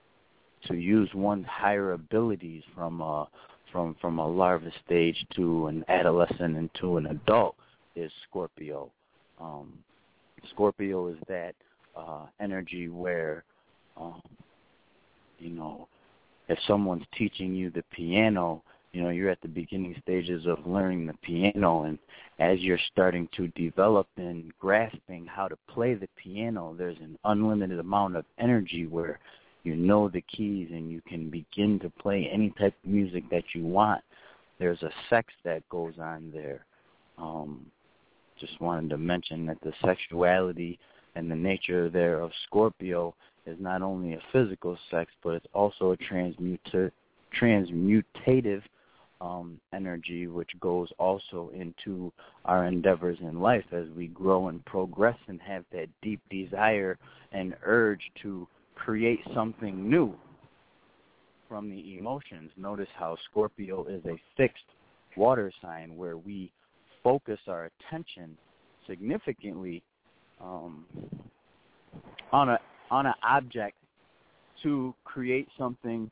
to 0.68 0.76
use 0.76 1.10
one's 1.14 1.46
higher 1.48 1.94
abilities 1.94 2.64
from 2.76 3.02
a 3.02 3.28
from 3.72 3.96
from 4.00 4.20
a 4.20 4.28
larva 4.28 4.72
stage 4.86 5.26
to 5.36 5.68
an 5.68 5.84
adolescent 5.88 6.56
and 6.56 6.70
to 6.80 6.98
an 6.98 7.08
adult 7.08 7.56
is 7.96 8.12
Scorpio. 8.30 8.92
Um, 9.40 9.74
Scorpio 10.52 11.08
is 11.08 11.18
that 11.28 11.56
uh, 11.96 12.26
energy 12.40 12.90
where, 12.90 13.44
um, 13.98 14.22
you 15.40 15.50
know, 15.50 15.88
if 16.50 16.60
someone's 16.68 17.06
teaching 17.18 17.54
you 17.54 17.70
the 17.70 17.84
piano, 17.92 18.62
you 18.92 19.02
know, 19.02 19.10
you're 19.10 19.30
at 19.30 19.42
the 19.42 19.48
beginning 19.48 19.96
stages 20.04 20.46
of 20.46 20.66
learning 20.68 21.08
the 21.08 21.14
piano, 21.24 21.84
and 21.84 21.98
as 22.40 22.60
you're 22.60 22.80
starting 22.92 23.28
to 23.36 23.48
develop 23.50 24.08
and 24.18 24.52
grasping 24.60 25.26
how 25.26 25.48
to 25.48 25.58
play 25.68 25.96
the 25.96 26.08
piano, 26.16 26.76
there's 26.78 26.98
an 26.98 27.18
unlimited 27.26 27.80
amount 27.80 28.16
of 28.16 28.26
energy 28.38 28.86
where 28.86 29.20
you 29.64 29.76
know 29.76 30.10
the 30.10 30.22
keys 30.22 30.70
and 30.72 30.92
you 30.92 31.02
can 31.08 31.30
begin 31.30 31.80
to 31.80 31.90
play 31.90 32.30
any 32.32 32.52
type 32.52 32.76
of 32.84 32.90
music 32.90 33.24
that 33.32 33.44
you 33.56 33.66
want. 33.66 34.02
There's 34.60 34.82
a 34.84 34.92
sex 35.10 35.34
that 35.44 35.68
goes 35.70 35.94
on 36.00 36.32
there. 36.34 36.66
Um, 37.18 37.66
just 38.40 38.60
wanted 38.62 38.90
to 38.90 38.98
mention 38.98 39.46
that 39.48 39.62
the 39.62 39.74
sexuality 39.84 40.78
and 41.16 41.30
the 41.30 41.36
nature 41.36 41.90
there 41.90 42.20
of 42.20 42.32
Scorpio 42.48 43.14
is 43.46 43.58
not 43.60 43.82
only 43.82 44.14
a 44.14 44.22
physical 44.32 44.78
sex, 44.90 45.12
but 45.24 45.32
it's 45.32 45.48
also 45.54 45.92
a 45.92 45.98
transmuta- 45.98 46.92
transmutative 47.40 48.62
um, 49.22 49.60
energy, 49.74 50.28
which 50.28 50.50
goes 50.60 50.90
also 51.00 51.50
into 51.54 52.12
our 52.46 52.66
endeavors 52.66 53.18
in 53.22 53.40
life 53.40 53.66
as 53.72 53.86
we 53.96 54.08
grow 54.08 54.50
and 54.50 54.64
progress 54.66 55.18
and 55.28 55.42
have 55.42 55.64
that 55.72 55.88
deep 56.02 56.20
desire 56.30 56.98
and 57.32 57.56
urge 57.64 58.02
to 58.22 58.48
create 58.76 59.20
something 59.34 59.90
new 59.90 60.14
from 61.48 61.70
the 61.70 61.98
emotions. 61.98 62.52
Notice 62.58 62.90
how 62.98 63.16
Scorpio 63.30 63.86
is 63.86 64.04
a 64.06 64.20
fixed 64.36 64.64
water 65.16 65.52
sign 65.62 65.96
where 65.96 66.18
we 66.18 66.52
focus 67.04 67.40
our 67.48 67.70
attention 67.80 68.38
significantly 68.88 69.84
um, 70.42 70.86
on 72.32 72.50
a 72.50 72.60
on 72.92 73.06
an 73.06 73.14
object 73.24 73.78
to 74.64 74.94
create 75.04 75.48
something 75.58 76.10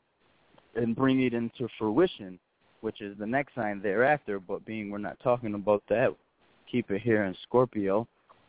and 0.75 0.95
bring 0.95 1.21
it 1.21 1.33
into 1.33 1.67
fruition, 1.77 2.39
which 2.81 3.01
is 3.01 3.17
the 3.17 3.25
next 3.25 3.55
sign 3.55 3.81
thereafter. 3.81 4.39
But 4.39 4.65
being 4.65 4.89
we're 4.89 4.97
not 4.97 5.19
talking 5.21 5.53
about 5.53 5.83
that, 5.89 6.15
keep 6.69 6.91
it 6.91 7.01
here 7.01 7.25
in 7.25 7.35
Scorpio. 7.43 8.07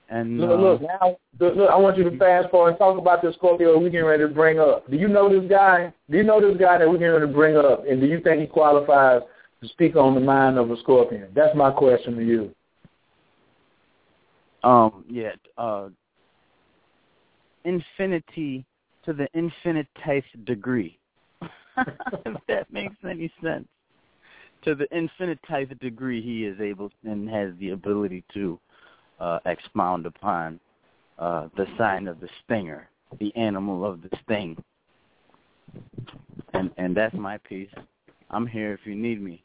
And 0.09 0.39
Look, 0.39 0.51
uh, 0.51 0.55
look, 0.55 0.83
now, 0.83 1.17
look, 1.41 1.57
look, 1.57 1.71
I 1.71 1.77
want 1.77 1.97
you 1.97 2.05
to 2.05 2.19
fast 2.19 2.51
forward 2.51 2.71
and 2.71 2.79
talk 2.79 2.99
about 2.99 3.23
this 3.23 3.35
Scorpio 3.37 3.79
we're 3.79 3.89
getting 3.89 4.07
ready 4.07 4.23
to 4.23 4.29
bring 4.29 4.59
up. 4.59 4.91
Do 4.91 4.97
you 4.97 5.09
know 5.09 5.29
this 5.29 5.49
guy? 5.49 5.93
Do 6.11 6.19
you 6.19 6.23
know 6.23 6.41
this 6.41 6.61
guy 6.61 6.79
that 6.79 6.89
we're 6.89 6.99
getting 6.99 7.15
ready 7.15 7.27
to 7.27 7.33
bring 7.33 7.57
up? 7.57 7.85
And 7.89 8.01
do 8.01 8.07
you 8.07 8.21
think 8.21 8.41
he 8.41 8.47
qualifies 8.47 9.23
to 9.63 9.69
speak 9.69 9.97
on 9.97 10.15
the 10.15 10.21
mind 10.21 10.59
of 10.59 10.71
a 10.71 10.77
scorpion? 10.81 11.29
That's 11.35 11.57
my 11.57 11.71
question 11.71 12.17
to 12.17 12.25
you. 12.25 12.55
Um, 14.63 15.05
yeah, 15.09 15.33
uh, 15.59 15.89
infinity 17.65 18.65
to 19.05 19.13
the 19.13 19.29
infinitesimal 19.35 20.45
degree. 20.45 20.99
if 21.77 22.37
that 22.49 22.73
makes 22.73 22.97
any 23.09 23.33
sense. 23.43 23.67
To 24.65 24.75
the 24.75 24.87
infinitesimal 24.97 25.77
degree, 25.81 26.23
he 26.23 26.45
is 26.45 26.61
able 26.61 26.91
and 27.05 27.29
has 27.29 27.51
the 27.59 27.71
ability 27.71 28.25
to 28.35 28.61
uh, 29.19 29.39
expound 29.47 30.07
upon 30.07 30.61
uh, 31.19 31.49
the 31.57 31.67
sign 31.77 32.07
of 32.07 32.21
the 32.21 32.29
stinger, 32.45 32.89
the 33.19 33.35
animal 33.37 33.85
of 33.85 34.03
the 34.03 34.11
sting. 34.23 34.57
And 36.55 36.71
and 36.77 36.97
that's 36.97 37.15
my 37.15 37.39
piece. 37.39 37.71
I'm 38.31 38.47
here 38.47 38.73
if 38.73 38.81
you 38.85 38.95
need 38.95 39.21
me. 39.21 39.43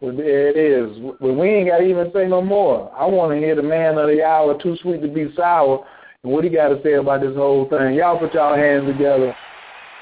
Well, 0.00 0.16
there 0.16 0.48
it 0.48 0.56
is. 0.56 0.96
But 1.20 1.34
we 1.34 1.48
ain't 1.48 1.68
got 1.68 1.78
to 1.78 1.84
even 1.84 2.12
say 2.12 2.26
no 2.28 2.40
more. 2.40 2.92
I 2.96 3.04
want 3.06 3.32
to 3.32 3.38
hear 3.38 3.56
the 3.56 3.62
man 3.62 3.98
of 3.98 4.08
the 4.08 4.22
hour, 4.22 4.56
too 4.62 4.76
sweet 4.80 5.02
to 5.02 5.08
be 5.08 5.32
sour, 5.34 5.84
and 6.22 6.32
what 6.32 6.44
he 6.44 6.50
got 6.50 6.68
to 6.68 6.80
say 6.82 6.94
about 6.94 7.20
this 7.20 7.34
whole 7.34 7.68
thing. 7.68 7.94
Y'all 7.94 8.18
put 8.18 8.34
y'all 8.34 8.54
hands 8.54 8.86
together. 8.86 9.34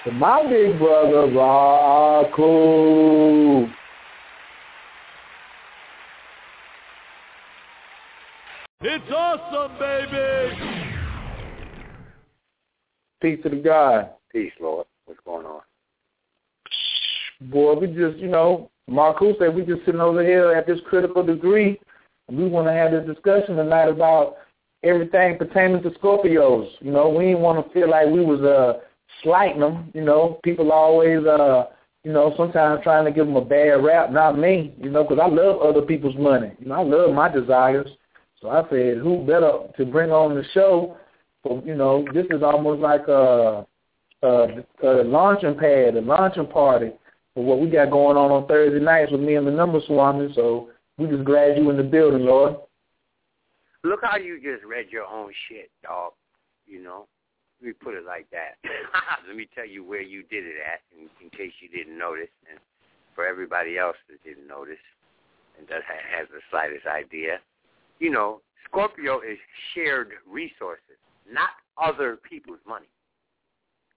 For 0.04 0.12
my 0.12 0.42
big 0.48 0.78
brother, 0.78 1.28
Raakhu. 1.28 2.46
It's 8.82 9.10
awesome, 9.10 9.78
baby. 9.78 10.54
Peace 13.22 13.42
to 13.42 13.48
the 13.48 13.56
God. 13.56 14.10
Peace, 14.30 14.52
Lord. 14.60 14.86
What's 15.06 15.20
going 15.24 15.46
on? 15.46 15.62
Boy, 17.40 17.74
we 17.74 17.86
just, 17.86 18.18
you 18.18 18.28
know, 18.28 18.70
Marcus 18.88 19.34
said 19.38 19.54
we 19.54 19.62
just 19.62 19.84
sitting 19.84 20.00
over 20.00 20.22
here 20.22 20.52
at 20.52 20.66
this 20.66 20.78
critical 20.88 21.22
degree. 21.22 21.80
We 22.30 22.48
want 22.48 22.68
to 22.68 22.72
have 22.72 22.92
this 22.92 23.06
discussion 23.06 23.56
tonight 23.56 23.88
about 23.88 24.36
everything 24.82 25.38
pertaining 25.38 25.82
to 25.82 25.90
Scorpios. 25.90 26.68
You 26.80 26.92
know, 26.92 27.08
we 27.08 27.26
didn't 27.26 27.40
want 27.40 27.64
to 27.64 27.72
feel 27.72 27.90
like 27.90 28.06
we 28.06 28.24
was 28.24 28.40
uh, 28.42 28.80
slighting 29.22 29.60
them. 29.60 29.90
You 29.94 30.04
know, 30.04 30.38
people 30.44 30.70
always, 30.70 31.24
uh, 31.26 31.66
you 32.04 32.12
know, 32.12 32.32
sometimes 32.36 32.82
trying 32.84 33.04
to 33.04 33.10
give 33.10 33.26
them 33.26 33.36
a 33.36 33.44
bad 33.44 33.82
rap. 33.84 34.12
Not 34.12 34.38
me, 34.38 34.74
you 34.78 34.90
know, 34.90 35.02
because 35.02 35.18
I 35.20 35.26
love 35.26 35.60
other 35.60 35.82
people's 35.82 36.16
money. 36.16 36.52
You 36.60 36.68
know, 36.68 36.74
I 36.76 36.82
love 36.82 37.14
my 37.14 37.28
desires. 37.28 37.88
So 38.40 38.50
I 38.50 38.62
said, 38.70 38.98
who 38.98 39.24
better 39.26 39.52
to 39.76 39.84
bring 39.84 40.10
on 40.10 40.36
the 40.36 40.44
show? 40.52 40.96
For, 41.42 41.60
you 41.64 41.74
know, 41.74 42.04
this 42.14 42.26
is 42.30 42.42
almost 42.42 42.80
like 42.80 43.08
a, 43.08 43.66
a, 44.22 44.64
a 44.84 44.90
launching 45.02 45.56
pad, 45.56 45.96
a 45.96 46.00
launching 46.00 46.46
party 46.46 46.92
what 47.42 47.60
we 47.60 47.68
got 47.68 47.90
going 47.90 48.16
on 48.16 48.30
on 48.30 48.46
Thursday 48.46 48.80
nights 48.80 49.12
with 49.12 49.20
me 49.20 49.34
and 49.34 49.46
the 49.46 49.50
number 49.50 49.80
swami. 49.86 50.32
So 50.34 50.70
we 50.98 51.06
just 51.06 51.24
glad 51.24 51.56
you 51.56 51.68
in 51.70 51.76
the 51.76 51.82
building, 51.82 52.24
Lord. 52.24 52.56
Look 53.84 54.00
how 54.02 54.16
you 54.16 54.40
just 54.40 54.64
read 54.64 54.86
your 54.90 55.04
own 55.04 55.30
shit, 55.48 55.70
dog. 55.82 56.12
You 56.66 56.82
know, 56.82 57.06
let 57.60 57.68
me 57.68 57.72
put 57.72 57.94
it 57.94 58.04
like 58.04 58.26
that. 58.30 58.56
let 59.28 59.36
me 59.36 59.46
tell 59.54 59.66
you 59.66 59.84
where 59.84 60.02
you 60.02 60.22
did 60.24 60.44
it 60.44 60.56
at, 60.64 60.80
in, 60.98 61.08
in 61.22 61.30
case 61.30 61.52
you 61.60 61.68
didn't 61.68 61.96
notice, 61.96 62.32
and 62.50 62.58
for 63.14 63.26
everybody 63.26 63.78
else 63.78 63.96
that 64.08 64.22
didn't 64.24 64.48
notice 64.48 64.82
and 65.58 65.66
that 65.68 65.82
ha- 65.86 66.18
has 66.18 66.28
the 66.28 66.40
slightest 66.50 66.86
idea. 66.86 67.38
You 67.98 68.10
know, 68.10 68.40
Scorpio 68.68 69.20
is 69.20 69.38
shared 69.74 70.12
resources, 70.28 71.00
not 71.30 71.50
other 71.82 72.18
people's 72.28 72.60
money. 72.68 72.86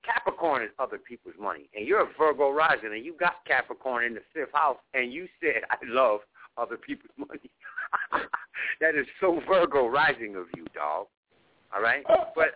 Capricorn 0.06 0.64
is 0.64 0.70
other 0.80 0.98
people's 0.98 1.36
money, 1.40 1.70
and 1.76 1.86
you're 1.86 2.02
a 2.02 2.10
Virgo 2.18 2.52
rising, 2.52 2.94
and 2.94 3.06
you 3.06 3.16
got 3.20 3.46
Capricorn 3.46 4.06
in 4.06 4.14
the 4.14 4.22
fifth 4.34 4.54
house, 4.54 4.78
and 4.94 5.12
you 5.12 5.28
said, 5.42 5.64
"I 5.70 5.78
love 5.86 6.22
other 6.58 6.78
people's 6.78 7.12
money." 7.18 7.52
that 8.82 8.96
is 8.96 9.06
so 9.20 9.42
Virgo 9.48 9.88
rising 9.88 10.36
of 10.36 10.46
you, 10.56 10.66
dog. 10.74 11.08
All 11.76 11.82
right, 11.82 12.04
but 12.36 12.56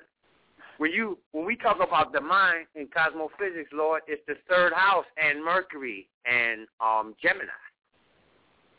when 0.77 0.91
you 0.91 1.17
when 1.31 1.45
we 1.45 1.55
talk 1.55 1.77
about 1.85 2.13
the 2.13 2.21
mind 2.21 2.67
in 2.75 2.87
cosmophysics, 2.87 3.69
Lord, 3.71 4.01
it's 4.07 4.23
the 4.27 4.35
third 4.49 4.73
house 4.73 5.05
and 5.17 5.43
Mercury 5.43 6.09
and 6.25 6.67
um 6.81 7.15
Gemini. 7.21 7.51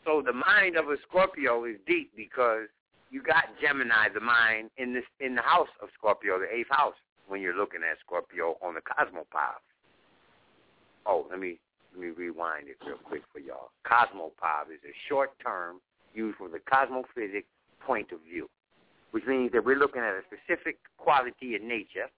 So 0.03 0.21
the 0.23 0.33
mind 0.33 0.77
of 0.77 0.89
a 0.89 0.97
Scorpio 1.07 1.65
is 1.65 1.77
deep 1.87 2.11
because 2.15 2.67
you 3.09 3.23
got 3.23 3.45
Gemini, 3.61 4.09
the 4.13 4.19
mind, 4.19 4.69
in 4.77 4.93
this 4.93 5.03
in 5.19 5.35
the 5.35 5.41
house 5.41 5.69
of 5.81 5.89
Scorpio, 5.97 6.39
the 6.39 6.53
eighth 6.53 6.69
house, 6.69 6.95
when 7.27 7.41
you're 7.41 7.55
looking 7.55 7.81
at 7.89 7.97
Scorpio 7.99 8.57
on 8.61 8.75
the 8.75 8.81
Cosmopath. 8.81 9.63
Oh, 11.05 11.25
let 11.29 11.39
me 11.39 11.59
let 11.93 12.01
me 12.01 12.09
rewind 12.09 12.67
it 12.67 12.77
real 12.85 12.97
quick 12.97 13.21
for 13.31 13.39
y'all. 13.39 13.69
Cosmopath 13.85 14.71
is 14.73 14.81
a 14.83 14.93
short 15.07 15.31
term 15.43 15.79
used 16.13 16.37
from 16.37 16.51
the 16.51 16.59
cosmophysic 16.59 17.45
point 17.79 18.11
of 18.11 18.19
view, 18.21 18.49
which 19.11 19.25
means 19.25 19.51
that 19.53 19.63
we're 19.63 19.77
looking 19.77 20.01
at 20.01 20.13
a 20.13 20.21
specific 20.27 20.77
quality 20.97 21.55
in 21.55 21.67
nature, 21.67 22.09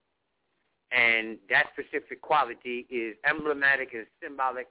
and 0.91 1.37
that 1.49 1.67
specific 1.73 2.21
quality 2.21 2.87
is 2.89 3.15
emblematic 3.27 3.89
and 3.93 4.05
symbolic 4.21 4.67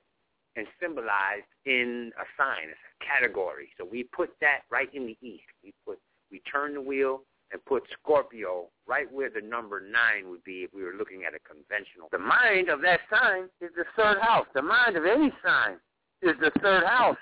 and 0.56 0.66
symbolized 0.80 1.46
in 1.66 2.12
a 2.18 2.24
sign, 2.36 2.72
a 2.72 3.04
category. 3.04 3.68
So 3.78 3.84
we 3.84 4.04
put 4.04 4.30
that 4.40 4.60
right 4.70 4.88
in 4.94 5.06
the 5.06 5.16
east. 5.20 5.44
We 5.62 5.72
put 5.84 5.98
we 6.30 6.40
turn 6.50 6.74
the 6.74 6.80
wheel 6.80 7.22
and 7.52 7.64
put 7.64 7.84
Scorpio 8.00 8.66
right 8.86 9.10
where 9.12 9.30
the 9.30 9.40
number 9.40 9.80
nine 9.80 10.30
would 10.30 10.42
be 10.44 10.64
if 10.64 10.74
we 10.74 10.82
were 10.82 10.94
looking 10.98 11.22
at 11.26 11.34
a 11.34 11.38
conventional. 11.38 12.08
The 12.10 12.18
mind 12.18 12.68
of 12.68 12.80
that 12.82 13.00
sign 13.10 13.44
is 13.60 13.70
the 13.76 13.84
third 13.96 14.18
house. 14.20 14.46
The 14.54 14.62
mind 14.62 14.96
of 14.96 15.04
any 15.04 15.32
sign 15.44 15.76
is 16.22 16.34
the 16.40 16.50
third 16.60 16.84
house 16.84 17.16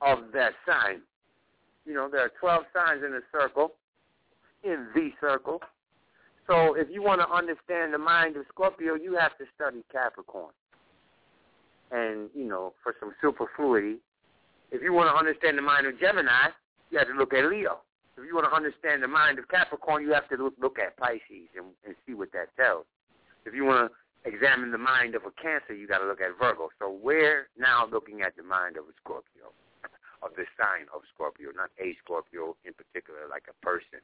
of 0.00 0.32
that 0.32 0.52
sign. 0.66 1.02
You 1.84 1.94
know, 1.94 2.08
there 2.10 2.22
are 2.22 2.32
12 2.40 2.64
signs 2.72 3.02
in 3.04 3.14
a 3.14 3.20
circle, 3.32 3.72
in 4.62 4.86
the 4.94 5.10
circle. 5.20 5.60
So 6.46 6.74
if 6.74 6.88
you 6.90 7.02
want 7.02 7.20
to 7.20 7.28
understand 7.30 7.92
the 7.92 7.98
mind 7.98 8.36
of 8.36 8.44
Scorpio, 8.48 8.94
you 8.94 9.16
have 9.16 9.36
to 9.38 9.44
study 9.54 9.84
Capricorn. 9.92 10.52
And, 11.90 12.28
you 12.34 12.44
know, 12.44 12.74
for 12.82 12.94
some 13.00 13.12
superfluity, 13.20 13.96
if 14.70 14.82
you 14.82 14.92
want 14.92 15.08
to 15.10 15.18
understand 15.18 15.56
the 15.56 15.62
mind 15.62 15.86
of 15.86 15.98
Gemini, 15.98 16.48
you 16.90 16.98
have 16.98 17.08
to 17.08 17.14
look 17.14 17.32
at 17.32 17.44
Leo. 17.44 17.78
If 18.18 18.26
you 18.26 18.34
want 18.34 18.50
to 18.50 18.56
understand 18.56 19.02
the 19.02 19.08
mind 19.08 19.38
of 19.38 19.46
Capricorn, 19.46 20.02
you 20.02 20.12
have 20.12 20.28
to 20.30 20.36
look, 20.36 20.78
at 20.78 20.96
Pisces 20.98 21.46
and, 21.54 21.70
and 21.86 21.94
see 22.02 22.14
what 22.14 22.32
that 22.32 22.50
tells. 22.58 22.84
If 23.46 23.54
you 23.54 23.64
want 23.64 23.92
to 23.92 24.28
examine 24.28 24.72
the 24.72 24.82
mind 24.82 25.14
of 25.14 25.22
a 25.22 25.30
Cancer, 25.40 25.72
you 25.72 25.86
got 25.86 25.98
to 25.98 26.06
look 26.06 26.20
at 26.20 26.34
Virgo. 26.34 26.68
So 26.82 26.90
we're 26.90 27.46
now 27.56 27.86
looking 27.86 28.22
at 28.22 28.34
the 28.34 28.42
mind 28.42 28.76
of 28.76 28.90
a 28.90 28.94
Scorpio, 28.98 29.54
of 30.22 30.34
the 30.34 30.50
sign 30.58 30.90
of 30.90 31.06
Scorpio, 31.14 31.54
not 31.54 31.70
a 31.78 31.94
Scorpio 32.02 32.58
in 32.66 32.74
particular, 32.74 33.30
like 33.30 33.46
a 33.46 33.54
person, 33.64 34.02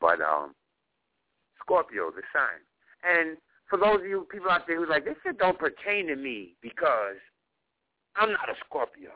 but 0.00 0.20
um, 0.20 0.54
Scorpio, 1.62 2.10
the 2.10 2.26
sign. 2.34 2.58
And 3.06 3.38
for 3.70 3.78
those 3.78 4.02
of 4.02 4.06
you 4.10 4.26
people 4.30 4.50
out 4.50 4.66
there 4.66 4.82
who's 4.82 4.90
like, 4.90 5.04
this 5.04 5.14
shit 5.22 5.38
don't 5.38 5.58
pertain 5.58 6.08
to 6.08 6.16
me 6.16 6.58
because 6.60 7.22
I'm 8.16 8.32
not 8.32 8.50
a 8.50 8.58
Scorpio. 8.66 9.14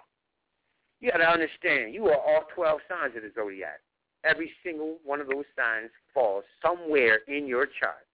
You 1.01 1.11
got 1.11 1.18
to 1.18 1.31
understand, 1.31 1.94
you 1.94 2.07
are 2.07 2.18
all 2.18 2.46
12 2.55 2.81
signs 2.88 3.16
of 3.16 3.22
the 3.22 3.31
zodiac. 3.35 3.83
Every 4.24 4.50
single 4.64 4.98
one 5.04 5.20
of 5.20 5.28
those 5.28 5.44
signs 5.57 5.90
falls 6.12 6.44
somewhere 6.62 7.20
in 7.28 7.46
your 7.46 7.66
chart, 7.66 8.07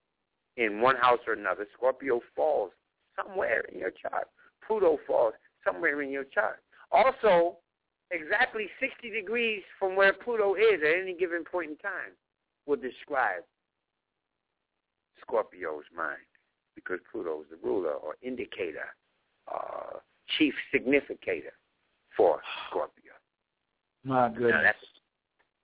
in 0.57 0.81
one 0.81 0.97
house 0.97 1.21
or 1.27 1.33
another. 1.33 1.67
Scorpio 1.75 2.21
falls 2.37 2.73
somewhere 3.17 3.64
in 3.73 3.79
your 3.79 3.90
chart. 3.90 4.29
Pluto 4.67 4.99
falls 5.07 5.35
somewhere 5.64 6.03
in 6.03 6.11
your 6.11 6.25
chart. 6.25 6.61
Also, 6.93 7.57
exactly 8.11 8.69
60 8.81 9.11
degrees 9.11 9.62
from 9.79 9.97
where 9.97 10.12
Pluto 10.12 10.55
is 10.55 10.81
at 10.83 11.03
any 11.03 11.14
given 11.14 11.45
point 11.45 11.71
in 11.71 11.77
time 11.79 12.12
will 12.67 12.77
describe 12.77 13.43
Scorpio's 15.21 15.85
mind 15.97 16.19
because 16.75 16.99
Pluto 17.11 17.40
is 17.43 17.47
the 17.51 17.67
ruler 17.67 17.93
or 17.93 18.17
indicator, 18.23 18.95
uh, 19.53 19.99
chief 20.38 20.55
significator 20.73 21.53
for 22.17 22.40
Scorpio. 22.69 23.12
My 24.05 24.29
goodness. 24.29 24.53
Now 24.53 24.62
that's 24.62 24.79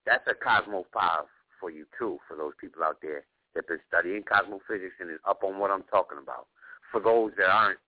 that's 0.06 0.26
a 0.28 0.34
Cosmo 0.34 0.86
Five 0.92 1.24
for 1.58 1.70
you 1.70 1.86
too, 1.98 2.18
for 2.26 2.36
those 2.36 2.52
people 2.60 2.82
out 2.82 2.98
there 3.02 3.24
that 3.54 3.68
been 3.68 3.80
studying 3.88 4.22
cosmophysics 4.22 4.96
and 5.00 5.10
is 5.10 5.18
up 5.28 5.42
on 5.44 5.58
what 5.58 5.70
I'm 5.70 5.84
talking 5.84 6.18
about. 6.22 6.46
For 6.90 7.00
those 7.00 7.32
that 7.36 7.50
aren't, 7.50 7.78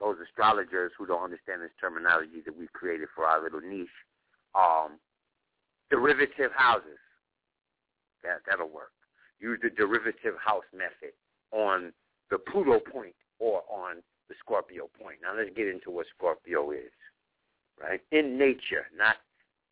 those 0.00 0.16
astrologers 0.22 0.92
who 0.98 1.06
don't 1.06 1.22
understand 1.24 1.62
this 1.62 1.74
terminology 1.80 2.42
that 2.44 2.56
we've 2.56 2.72
created 2.72 3.08
for 3.14 3.24
our 3.24 3.42
little 3.42 3.60
niche, 3.60 3.88
um, 4.54 4.98
derivative 5.90 6.52
houses. 6.54 6.98
That 8.22 8.40
that'll 8.48 8.68
work. 8.68 8.92
Use 9.40 9.58
the 9.62 9.70
derivative 9.70 10.34
house 10.38 10.64
method 10.72 11.14
on 11.50 11.92
the 12.30 12.38
Pluto 12.38 12.78
point 12.78 13.14
or 13.38 13.62
on 13.68 13.96
the 14.28 14.34
Scorpio 14.38 14.88
point. 15.00 15.18
Now 15.22 15.36
let's 15.36 15.50
get 15.56 15.66
into 15.66 15.90
what 15.90 16.06
Scorpio 16.16 16.70
is, 16.70 16.94
right? 17.80 18.00
In 18.12 18.38
nature, 18.38 18.86
not 18.96 19.16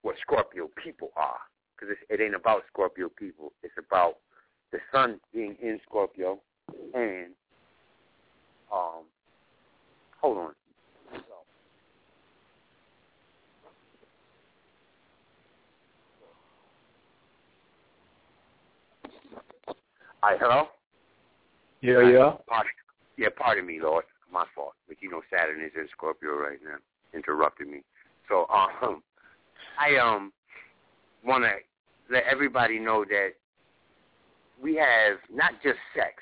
what 0.03 0.17
Scorpio 0.21 0.69
people 0.83 1.11
are, 1.17 1.39
because 1.81 1.97
it 2.09 2.21
ain't 2.21 2.35
about 2.35 2.63
Scorpio 2.73 3.09
people. 3.09 3.53
It's 3.63 3.75
about 3.79 4.17
the 4.73 4.79
sun 4.93 5.21
being 5.33 5.57
in 5.63 5.81
Scorpio 5.89 6.41
and 6.95 7.33
um. 8.73 9.05
Hold 10.21 10.39
on. 10.39 10.53
Hi, 20.23 20.37
hello. 20.39 20.65
Yeah, 21.81 22.03
yeah. 22.11 22.33
Pardon, 22.47 22.73
yeah, 23.17 23.29
pardon 23.35 23.67
me, 23.67 23.81
Lord. 23.83 24.05
My 24.31 24.45
fault. 24.55 24.75
But 24.87 24.99
you 25.01 25.11
know 25.11 25.23
Saturn 25.33 25.65
is 25.65 25.73
in 25.75 25.89
Scorpio 25.97 26.37
right 26.37 26.59
now, 26.63 26.77
interrupting 27.15 27.71
me. 27.71 27.81
So 28.29 28.47
um, 28.53 29.03
I 29.81 29.97
um 29.97 30.33
want 31.25 31.45
to 31.45 31.53
let 32.11 32.25
everybody 32.31 32.79
know 32.79 33.05
that 33.05 33.31
we 34.63 34.75
have 34.77 35.19
not 35.33 35.53
just 35.63 35.79
sex 35.95 36.15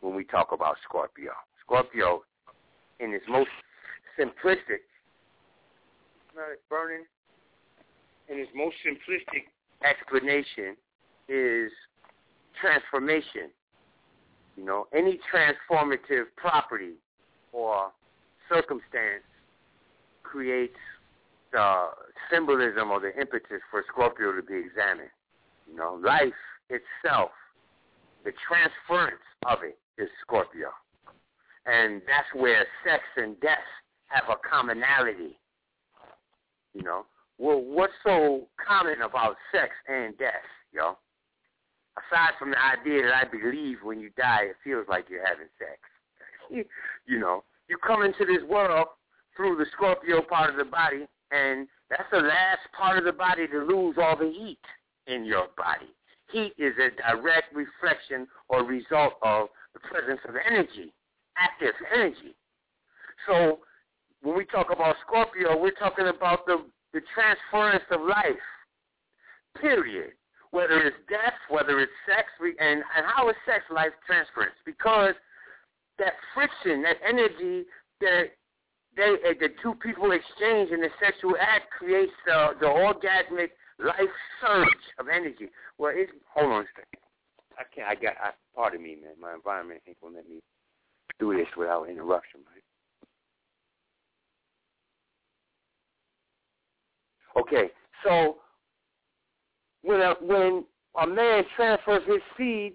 when 0.00 0.14
we 0.14 0.24
talk 0.24 0.52
about 0.52 0.76
Scorpio. 0.84 1.32
Scorpio, 1.64 2.22
in 3.00 3.12
its 3.12 3.24
most 3.28 3.50
simplistic, 4.18 4.82
burning. 6.68 7.04
In 8.28 8.38
its 8.38 8.50
most 8.54 8.76
simplistic 8.86 9.44
explanation 9.88 10.76
is 11.28 11.70
transformation. 12.60 13.50
You 14.56 14.64
know, 14.64 14.86
any 14.94 15.18
transformative 15.32 16.24
property 16.36 16.94
or 17.52 17.90
circumstance 18.48 19.24
creates 20.22 20.76
the 21.52 21.86
symbolism 22.30 22.90
or 22.90 23.00
the 23.00 23.14
impetus 23.18 23.62
for 23.70 23.84
Scorpio 23.88 24.32
to 24.32 24.42
be 24.42 24.58
examined. 24.58 25.10
You 25.68 25.76
know, 25.76 26.00
life 26.02 26.32
itself, 26.70 27.30
the 28.24 28.32
transference 28.46 29.22
of 29.46 29.58
it 29.62 29.78
is 30.00 30.08
Scorpio. 30.22 30.70
And 31.66 32.00
that's 32.06 32.28
where 32.34 32.64
sex 32.84 33.02
and 33.16 33.38
death 33.40 33.66
have 34.06 34.24
a 34.30 34.36
commonality. 34.48 35.38
You 36.74 36.82
know, 36.82 37.04
well, 37.38 37.60
what's 37.60 37.92
so 38.04 38.48
common 38.66 39.02
about 39.02 39.36
sex 39.52 39.70
and 39.86 40.16
death, 40.18 40.46
yo? 40.72 40.96
Aside 41.98 42.32
from 42.38 42.50
the 42.50 42.58
idea 42.58 43.02
that 43.02 43.14
I 43.14 43.24
believe 43.24 43.78
when 43.82 44.00
you 44.00 44.10
die, 44.16 44.44
it 44.50 44.56
feels 44.62 44.86
like 44.88 45.06
you're 45.08 45.26
having 45.26 45.48
sex. 45.58 45.78
you 47.06 47.18
know, 47.18 47.44
you 47.68 47.76
come 47.76 48.02
into 48.02 48.24
this 48.24 48.42
world 48.48 48.86
through 49.36 49.56
the 49.56 49.66
Scorpio 49.76 50.22
part 50.22 50.50
of 50.50 50.56
the 50.56 50.64
body, 50.64 51.06
and 51.30 51.68
that's 51.90 52.08
the 52.10 52.18
last 52.18 52.60
part 52.76 52.98
of 52.98 53.04
the 53.04 53.12
body 53.12 53.46
to 53.48 53.58
lose 53.58 53.96
all 53.98 54.16
the 54.16 54.30
heat 54.30 54.58
in 55.08 55.24
your 55.24 55.48
body. 55.56 55.92
Heat 56.30 56.52
is 56.58 56.74
a 56.76 56.90
direct 57.02 57.54
reflection 57.54 58.26
or 58.48 58.62
result 58.64 59.14
of 59.22 59.48
the 59.72 59.80
presence 59.80 60.20
of 60.28 60.34
energy, 60.46 60.92
active 61.36 61.74
energy. 61.92 62.36
So 63.26 63.60
when 64.22 64.36
we 64.36 64.44
talk 64.44 64.68
about 64.70 64.96
Scorpio, 65.06 65.58
we're 65.58 65.70
talking 65.70 66.08
about 66.08 66.44
the, 66.46 66.64
the 66.92 67.00
transference 67.14 67.84
of 67.90 68.00
life, 68.02 68.44
period. 69.60 70.12
Whether 70.50 70.80
it's 70.80 70.96
death, 71.10 71.36
whether 71.50 71.78
it's 71.78 71.92
sex, 72.06 72.28
and, 72.40 72.82
and 72.96 73.06
how 73.06 73.28
is 73.28 73.36
sex 73.44 73.64
life 73.70 73.92
transference? 74.06 74.56
Because 74.64 75.12
that 75.98 76.14
friction, 76.34 76.82
that 76.82 76.96
energy 77.06 77.64
that 78.00 78.32
they 78.96 79.14
the 79.38 79.48
two 79.62 79.74
people 79.74 80.12
exchange 80.12 80.70
in 80.70 80.80
the 80.80 80.88
sexual 81.00 81.34
act 81.40 81.70
creates 81.70 82.12
the 82.24 82.50
the 82.60 82.66
orgasmic 82.66 83.50
life 83.78 84.14
surge 84.40 84.68
of 84.98 85.08
energy. 85.08 85.48
Well, 85.78 85.92
it's 85.94 86.12
hold 86.34 86.52
on 86.52 86.62
a 86.62 86.66
second. 86.74 87.00
I 87.58 87.62
can't. 87.74 87.88
I 87.88 87.94
got. 87.94 88.14
I, 88.22 88.30
pardon 88.54 88.82
me, 88.82 88.96
man. 88.96 89.14
My 89.20 89.34
environment 89.34 89.80
ain't 89.86 90.00
gonna 90.00 90.16
let 90.16 90.28
me 90.28 90.40
do 91.18 91.36
this 91.36 91.46
without 91.56 91.88
interruption, 91.88 92.40
right? 92.46 92.62
Okay, 97.40 97.70
so 98.04 98.38
when 99.82 100.00
a 100.00 100.14
when 100.20 100.64
a 101.00 101.06
man 101.06 101.44
transfers 101.56 102.02
his 102.06 102.20
seed 102.36 102.74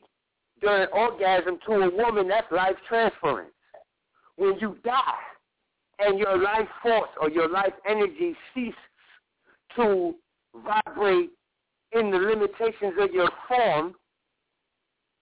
during 0.62 0.88
orgasm 0.94 1.60
to 1.66 1.74
a 1.74 1.90
woman, 1.96 2.28
that's 2.28 2.50
life 2.52 2.76
transference. 2.88 3.52
When 4.38 4.58
you 4.60 4.78
die 4.84 5.02
and 6.00 6.18
your 6.18 6.38
life 6.38 6.68
force 6.82 7.10
or 7.22 7.30
your 7.30 7.50
life 7.50 7.74
energy 7.88 8.36
ceases 8.54 8.74
to 9.76 10.16
vibrate 10.56 11.32
in 11.92 12.12
the 12.12 12.18
limitations 12.18 12.94
of 13.00 13.12
your 13.12 13.30
form, 13.48 13.96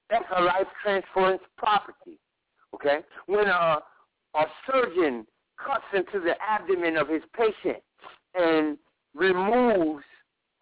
that's 0.10 0.26
a 0.36 0.42
life 0.42 0.68
transference 0.84 1.42
property. 1.58 2.20
Okay? 2.76 3.00
When 3.28 3.48
a, 3.48 3.80
a 4.36 4.44
surgeon 4.70 5.26
cuts 5.58 5.84
into 5.94 6.24
the 6.24 6.34
abdomen 6.42 6.98
of 6.98 7.08
his 7.08 7.22
patient 7.36 7.84
and 8.36 8.78
removes 9.14 10.04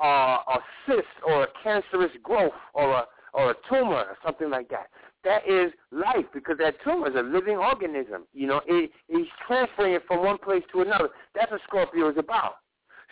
uh, 0.01 0.37
a 0.47 0.59
cyst 0.85 1.07
or 1.27 1.43
a 1.43 1.47
cancerous 1.63 2.11
growth 2.23 2.51
or 2.73 2.91
a 2.91 3.05
or 3.33 3.51
a 3.51 3.55
tumor 3.69 3.95
or 3.95 4.17
something 4.25 4.49
like 4.49 4.69
that. 4.69 4.87
That 5.23 5.47
is 5.47 5.71
life 5.91 6.25
because 6.33 6.57
that 6.59 6.75
tumor 6.83 7.09
is 7.09 7.15
a 7.15 7.21
living 7.21 7.57
organism. 7.57 8.23
You 8.33 8.47
know, 8.47 8.61
it, 8.65 8.91
it's 9.07 9.29
transferring 9.45 9.93
it 9.93 10.03
from 10.07 10.23
one 10.23 10.37
place 10.37 10.63
to 10.73 10.81
another. 10.81 11.09
That's 11.35 11.51
what 11.51 11.61
Scorpio 11.67 12.09
is 12.09 12.17
about. 12.17 12.55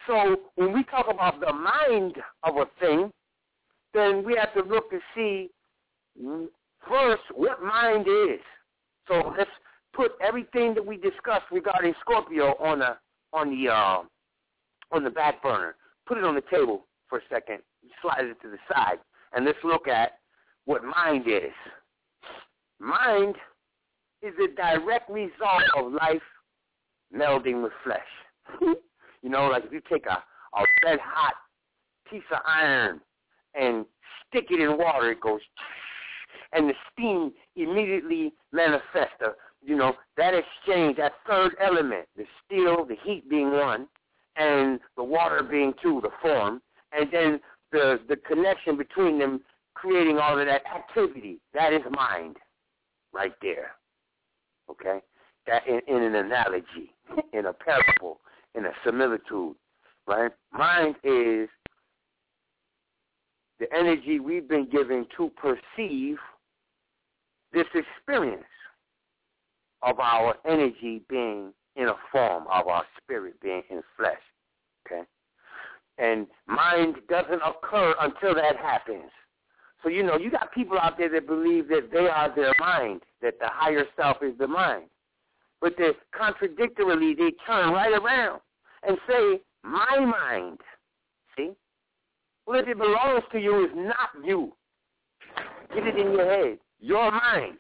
So 0.08 0.38
when 0.56 0.74
we 0.74 0.84
talk 0.86 1.08
about 1.10 1.40
the 1.42 1.52
mind 1.52 2.16
of 2.44 2.56
a 2.56 2.66
thing, 2.80 3.12
then 3.94 4.24
we 4.24 4.36
have 4.38 4.54
to 4.54 4.68
look 4.68 4.90
to 4.90 5.00
see 5.14 5.50
first 6.88 7.24
what 7.36 7.62
mind 7.62 8.08
is. 8.08 8.40
So 9.08 9.34
let's 9.38 9.50
put 9.94 10.14
everything 10.26 10.74
that 10.76 10.86
we 10.86 10.98
discussed 10.98 11.46
regarding 11.52 11.94
Scorpio 12.02 12.56
on 12.60 12.80
the 12.80 12.98
on 13.34 13.50
the 13.50 13.72
uh, 13.72 14.04
on 14.92 15.04
the 15.04 15.10
back 15.10 15.44
burner. 15.44 15.76
Put 16.08 16.18
it 16.18 16.24
on 16.24 16.36
the 16.36 16.44
table 16.50 16.86
for 17.10 17.20
a 17.20 17.22
second, 17.30 17.60
slide 18.02 18.26
it 18.26 18.42
to 18.42 18.50
the 18.50 18.58
side, 18.72 19.00
and 19.34 19.46
let's 19.46 19.58
look 19.64 19.88
at 19.88 20.20
what 20.66 20.84
mind 20.84 21.28
is. 21.28 21.52
Mind 22.80 23.36
is 24.22 24.34
a 24.42 24.56
direct 24.56 25.10
result 25.10 25.64
of 25.76 25.92
life 25.92 26.22
melding 27.14 27.62
with 27.62 27.74
flesh. 27.84 28.78
you 29.22 29.30
know, 29.30 29.48
like 29.48 29.66
if 29.66 29.72
you 29.72 29.82
take 29.90 30.06
a, 30.06 30.24
a 30.58 30.64
red 30.84 31.00
hot 31.02 31.34
piece 32.10 32.24
of 32.32 32.40
iron 32.46 33.02
and 33.60 33.86
stick 34.28 34.48
it 34.50 34.60
in 34.60 34.78
water, 34.78 35.12
it 35.12 35.22
goes, 35.22 35.42
and 36.54 36.70
the 36.70 36.74
steam 36.92 37.32
immediately 37.56 38.34
manifests. 38.52 39.16
Uh, 39.24 39.30
you 39.64 39.76
know, 39.76 39.94
that 40.16 40.34
exchange, 40.34 40.98
that 40.98 41.14
third 41.28 41.56
element, 41.62 42.08
the 42.16 42.26
steel, 42.46 42.86
the 42.86 42.96
heat 43.04 43.30
being 43.30 43.52
one, 43.52 43.88
and 44.36 44.80
the 44.96 45.04
water 45.04 45.44
being 45.44 45.74
two, 45.82 46.00
the 46.02 46.12
form, 46.22 46.62
and 46.94 47.10
then 47.12 47.40
the 47.72 48.00
the 48.08 48.16
connection 48.16 48.78
between 48.78 49.20
them 49.20 49.42
creating 49.74 50.18
all 50.18 50.40
of 50.40 50.46
that 50.46 50.62
activity. 50.74 51.40
That 51.54 51.74
is 51.74 51.82
mind, 51.92 52.38
right 53.14 53.34
there. 53.42 53.72
Okay, 54.70 55.00
that 55.48 55.68
in, 55.68 55.82
in 55.88 56.04
an 56.04 56.16
analogy, 56.16 56.94
in 57.34 57.48
a 57.48 57.54
parable, 57.54 58.20
in 58.58 58.66
a 58.66 58.72
similitude, 58.84 59.56
right? 60.08 60.32
Mind 60.52 60.96
is 61.04 61.48
the 63.60 63.68
energy 63.74 64.20
we've 64.20 64.48
been 64.48 64.68
given 64.70 65.06
to 65.16 65.32
perceive 65.38 66.18
this 67.54 67.68
experience 67.74 68.44
of 69.84 70.00
our 70.00 70.36
energy 70.46 71.04
being 71.08 71.54
in 71.76 71.88
a 71.88 71.96
form 72.12 72.44
of 72.52 72.68
our 72.68 72.84
spirit 73.02 73.40
being 73.42 73.62
in 73.70 73.82
flesh. 73.96 74.18
Okay? 74.86 75.04
And 76.00 76.28
mind 76.48 76.96
doesn't 77.10 77.42
occur 77.46 77.94
until 78.00 78.36
that 78.36 78.58
happens. 78.58 79.12
So, 79.84 79.90
you 79.90 80.04
know, 80.04 80.18
you 80.18 80.32
got 80.32 80.52
people 80.52 80.78
out 80.80 80.98
there 80.98 81.10
that 81.10 81.28
believe 81.28 81.68
that 81.70 81.92
they 81.92 82.08
are 82.08 82.34
their 82.36 82.54
mind, 82.60 83.02
that 83.22 83.40
the 83.40 83.48
higher 83.48 83.86
self 83.96 84.18
is 84.24 84.36
the 84.40 84.48
mind. 84.48 84.86
But 85.62 85.76
they 85.78 85.92
contradictorily, 86.16 87.14
they 87.14 87.32
turn 87.46 87.72
right 87.72 87.94
around 87.94 88.42
and 88.84 88.98
say, 89.08 89.42
my 89.64 90.00
mind. 90.00 90.60
See? 91.36 91.52
Well, 92.46 92.60
if 92.60 92.68
it 92.68 92.78
belongs 92.78 93.24
to 93.32 93.40
you, 93.40 93.66
it's 93.66 93.74
not 93.76 94.26
you. 94.26 94.54
Get 95.74 95.86
it 95.86 95.98
in 95.98 96.14
your 96.14 96.26
head. 96.26 96.60
Your 96.80 97.12
mind. 97.12 97.58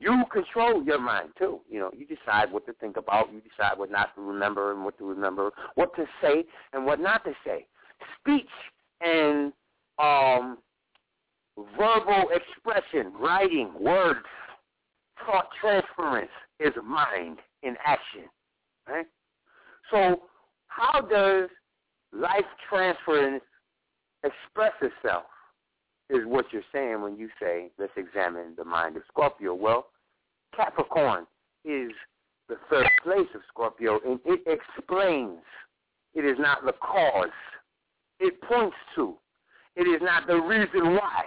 You 0.00 0.24
control 0.32 0.82
your 0.82 0.98
mind 0.98 1.30
too. 1.38 1.60
You 1.70 1.78
know, 1.78 1.90
you 1.96 2.04
decide 2.04 2.52
what 2.52 2.66
to 2.66 2.72
think 2.74 2.96
about. 2.96 3.32
You 3.32 3.40
decide 3.40 3.78
what 3.78 3.90
not 3.90 4.14
to 4.16 4.20
remember 4.20 4.72
and 4.72 4.84
what 4.84 4.98
to 4.98 5.04
remember, 5.04 5.50
what 5.76 5.94
to 5.96 6.04
say 6.20 6.44
and 6.72 6.84
what 6.84 7.00
not 7.00 7.24
to 7.24 7.32
say. 7.46 7.66
Speech 8.20 8.50
and 9.00 9.52
um, 9.98 10.58
verbal 11.78 12.28
expression, 12.34 13.12
writing, 13.18 13.70
words, 13.80 14.26
thought 15.24 15.48
transference 15.60 16.30
is 16.60 16.72
mind 16.84 17.38
in 17.62 17.76
action. 17.86 18.24
Right? 18.88 19.06
So 19.90 20.22
how 20.76 21.00
does 21.00 21.48
life 22.12 22.44
transference 22.68 23.42
express 24.24 24.72
itself? 24.80 25.24
is 26.10 26.26
what 26.26 26.46
you're 26.52 26.62
saying 26.72 27.00
when 27.00 27.16
you 27.16 27.28
say, 27.40 27.70
let's 27.78 27.92
examine 27.96 28.54
the 28.56 28.64
mind 28.64 28.96
of 28.96 29.02
Scorpio. 29.08 29.54
Well, 29.54 29.86
Capricorn 30.54 31.26
is 31.64 31.90
the 32.48 32.56
third 32.68 32.88
place 33.02 33.28
of 33.34 33.40
Scorpio, 33.48 34.00
and 34.06 34.20
it 34.24 34.40
explains. 34.46 35.40
It 36.14 36.24
is 36.24 36.36
not 36.38 36.64
the 36.64 36.72
cause. 36.72 37.28
It 38.20 38.40
points 38.42 38.76
to. 38.94 39.16
It 39.76 39.88
is 39.88 40.00
not 40.02 40.26
the 40.26 40.36
reason 40.36 40.94
why. 40.94 41.24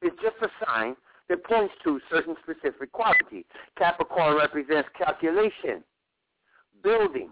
It's 0.00 0.16
just 0.22 0.36
a 0.40 0.48
sign 0.64 0.96
that 1.28 1.44
points 1.44 1.74
to 1.84 2.00
certain 2.10 2.36
specific 2.42 2.92
quality. 2.92 3.44
Capricorn 3.76 4.36
represents 4.36 4.88
calculation, 4.96 5.84
building, 6.82 7.30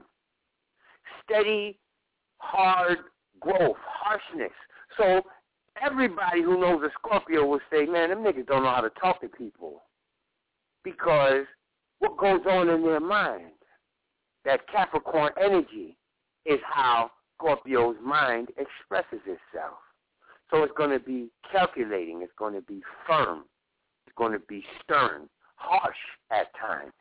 steady, 1.30 1.78
hard 2.38 2.98
growth, 3.40 3.76
harshness. 3.86 4.52
So 4.96 5.22
everybody 5.80 6.42
who 6.42 6.60
knows 6.60 6.82
a 6.82 6.90
Scorpio 6.98 7.46
will 7.46 7.60
say, 7.72 7.86
man, 7.86 8.10
them 8.10 8.18
niggas 8.18 8.46
don't 8.46 8.64
know 8.64 8.70
how 8.70 8.80
to 8.80 8.90
talk 8.90 9.20
to 9.20 9.28
people. 9.28 9.82
Because 10.82 11.44
what 11.98 12.18
goes 12.18 12.40
on 12.48 12.68
in 12.68 12.82
their 12.82 13.00
mind, 13.00 13.52
that 14.44 14.66
Capricorn 14.68 15.32
energy, 15.40 15.96
is 16.46 16.58
how 16.64 17.10
Scorpio's 17.36 17.96
mind 18.02 18.48
expresses 18.56 19.20
itself. 19.26 19.78
So 20.50 20.62
it's 20.62 20.72
going 20.76 20.90
to 20.90 20.98
be 20.98 21.28
calculating. 21.52 22.22
It's 22.22 22.32
going 22.38 22.54
to 22.54 22.62
be 22.62 22.80
firm. 23.06 23.44
It's 24.06 24.14
going 24.16 24.32
to 24.32 24.40
be 24.48 24.64
stern, 24.82 25.28
harsh 25.56 25.96
at 26.32 26.46
times. 26.58 26.92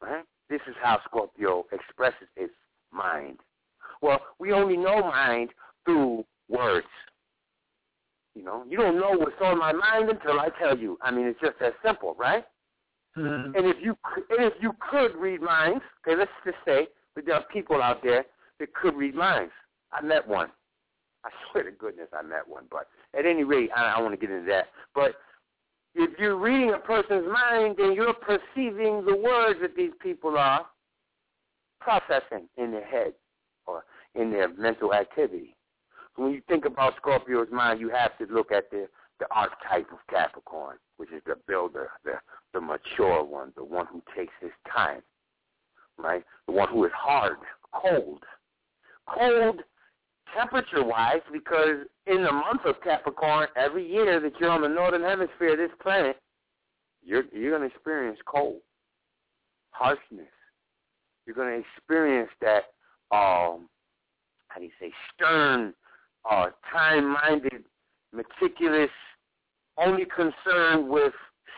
Right? 0.00 0.24
This 0.48 0.60
is 0.66 0.74
how 0.82 1.00
Scorpio 1.04 1.66
expresses 1.70 2.28
its 2.36 2.54
mind. 2.92 3.38
Well, 4.02 4.20
we 4.38 4.52
only 4.52 4.76
know 4.76 5.00
mind 5.00 5.50
through 5.84 6.24
words. 6.48 6.86
You 8.34 8.42
know, 8.42 8.64
you 8.68 8.76
don't 8.76 8.96
know 8.98 9.12
what's 9.12 9.40
on 9.40 9.58
my 9.58 9.72
mind 9.72 10.10
until 10.10 10.40
I 10.40 10.48
tell 10.60 10.76
you. 10.76 10.98
I 11.02 11.10
mean, 11.10 11.26
it's 11.26 11.40
just 11.40 11.58
that 11.60 11.74
simple, 11.84 12.16
right? 12.18 12.44
Mm-hmm. 13.16 13.54
And 13.54 13.66
if 13.66 13.76
you 13.80 13.96
and 14.30 14.46
if 14.46 14.54
you 14.60 14.72
could 14.90 15.14
read 15.16 15.40
minds, 15.42 15.82
okay, 16.06 16.18
let's 16.18 16.30
just 16.44 16.56
say 16.64 16.88
that 17.14 17.26
there 17.26 17.34
are 17.34 17.44
people 17.52 17.82
out 17.82 18.02
there 18.02 18.24
that 18.58 18.74
could 18.74 18.96
read 18.96 19.14
minds. 19.14 19.52
I 19.92 20.02
met 20.02 20.26
one. 20.26 20.48
I 21.24 21.30
swear 21.52 21.64
to 21.64 21.70
goodness, 21.70 22.08
I 22.12 22.22
met 22.22 22.48
one. 22.48 22.64
But 22.70 22.88
at 23.16 23.26
any 23.26 23.44
rate, 23.44 23.70
I, 23.76 23.92
I 23.96 24.00
want 24.00 24.18
to 24.18 24.26
get 24.26 24.34
into 24.34 24.46
that. 24.48 24.68
But 24.94 25.16
if 25.94 26.18
you're 26.18 26.38
reading 26.38 26.72
a 26.72 26.78
person's 26.78 27.26
mind, 27.30 27.76
then 27.76 27.92
you're 27.92 28.14
perceiving 28.14 29.04
the 29.04 29.14
words 29.14 29.60
that 29.60 29.76
these 29.76 29.92
people 30.00 30.38
are 30.38 30.66
processing 31.80 32.48
in 32.56 32.70
their 32.70 32.86
head 32.86 33.12
in 34.14 34.30
their 34.30 34.48
mental 34.54 34.94
activity. 34.94 35.56
So 36.14 36.24
when 36.24 36.32
you 36.32 36.42
think 36.48 36.64
about 36.64 36.96
Scorpio's 36.96 37.50
mind, 37.50 37.80
you 37.80 37.88
have 37.90 38.16
to 38.18 38.32
look 38.32 38.52
at 38.52 38.70
the 38.70 38.88
the 39.20 39.26
archetype 39.30 39.86
of 39.92 39.98
Capricorn, 40.10 40.78
which 40.96 41.12
is 41.12 41.22
the 41.26 41.36
builder, 41.46 41.90
the 42.04 42.14
the 42.52 42.60
mature 42.60 43.22
one, 43.22 43.52
the 43.56 43.64
one 43.64 43.86
who 43.86 44.02
takes 44.16 44.32
his 44.40 44.50
time, 44.72 45.00
right? 45.96 46.24
The 46.46 46.52
one 46.52 46.68
who 46.68 46.84
is 46.84 46.92
hard, 46.94 47.36
cold, 47.72 48.24
cold 49.06 49.60
temperature-wise, 50.34 51.20
because 51.32 51.86
in 52.06 52.22
the 52.22 52.32
month 52.32 52.62
of 52.64 52.80
Capricorn, 52.82 53.48
every 53.56 53.86
year 53.90 54.20
that 54.20 54.32
you're 54.40 54.50
on 54.50 54.62
the 54.62 54.68
northern 54.68 55.02
hemisphere 55.02 55.52
of 55.52 55.58
this 55.58 55.76
planet, 55.80 56.16
you're 57.04 57.24
you're 57.32 57.56
going 57.56 57.68
to 57.68 57.74
experience 57.74 58.18
cold, 58.26 58.60
harshness. 59.70 60.26
You're 61.26 61.36
going 61.36 61.62
to 61.62 61.68
experience 61.76 62.30
that, 62.40 62.64
um, 63.14 63.68
how 64.52 64.60
do 64.60 64.66
you 64.66 64.72
say, 64.80 64.92
stern, 65.14 65.74
uh, 66.30 66.46
time-minded, 66.72 67.64
meticulous, 68.12 68.90
only 69.78 70.04
concerned 70.04 70.88
with 70.88 71.12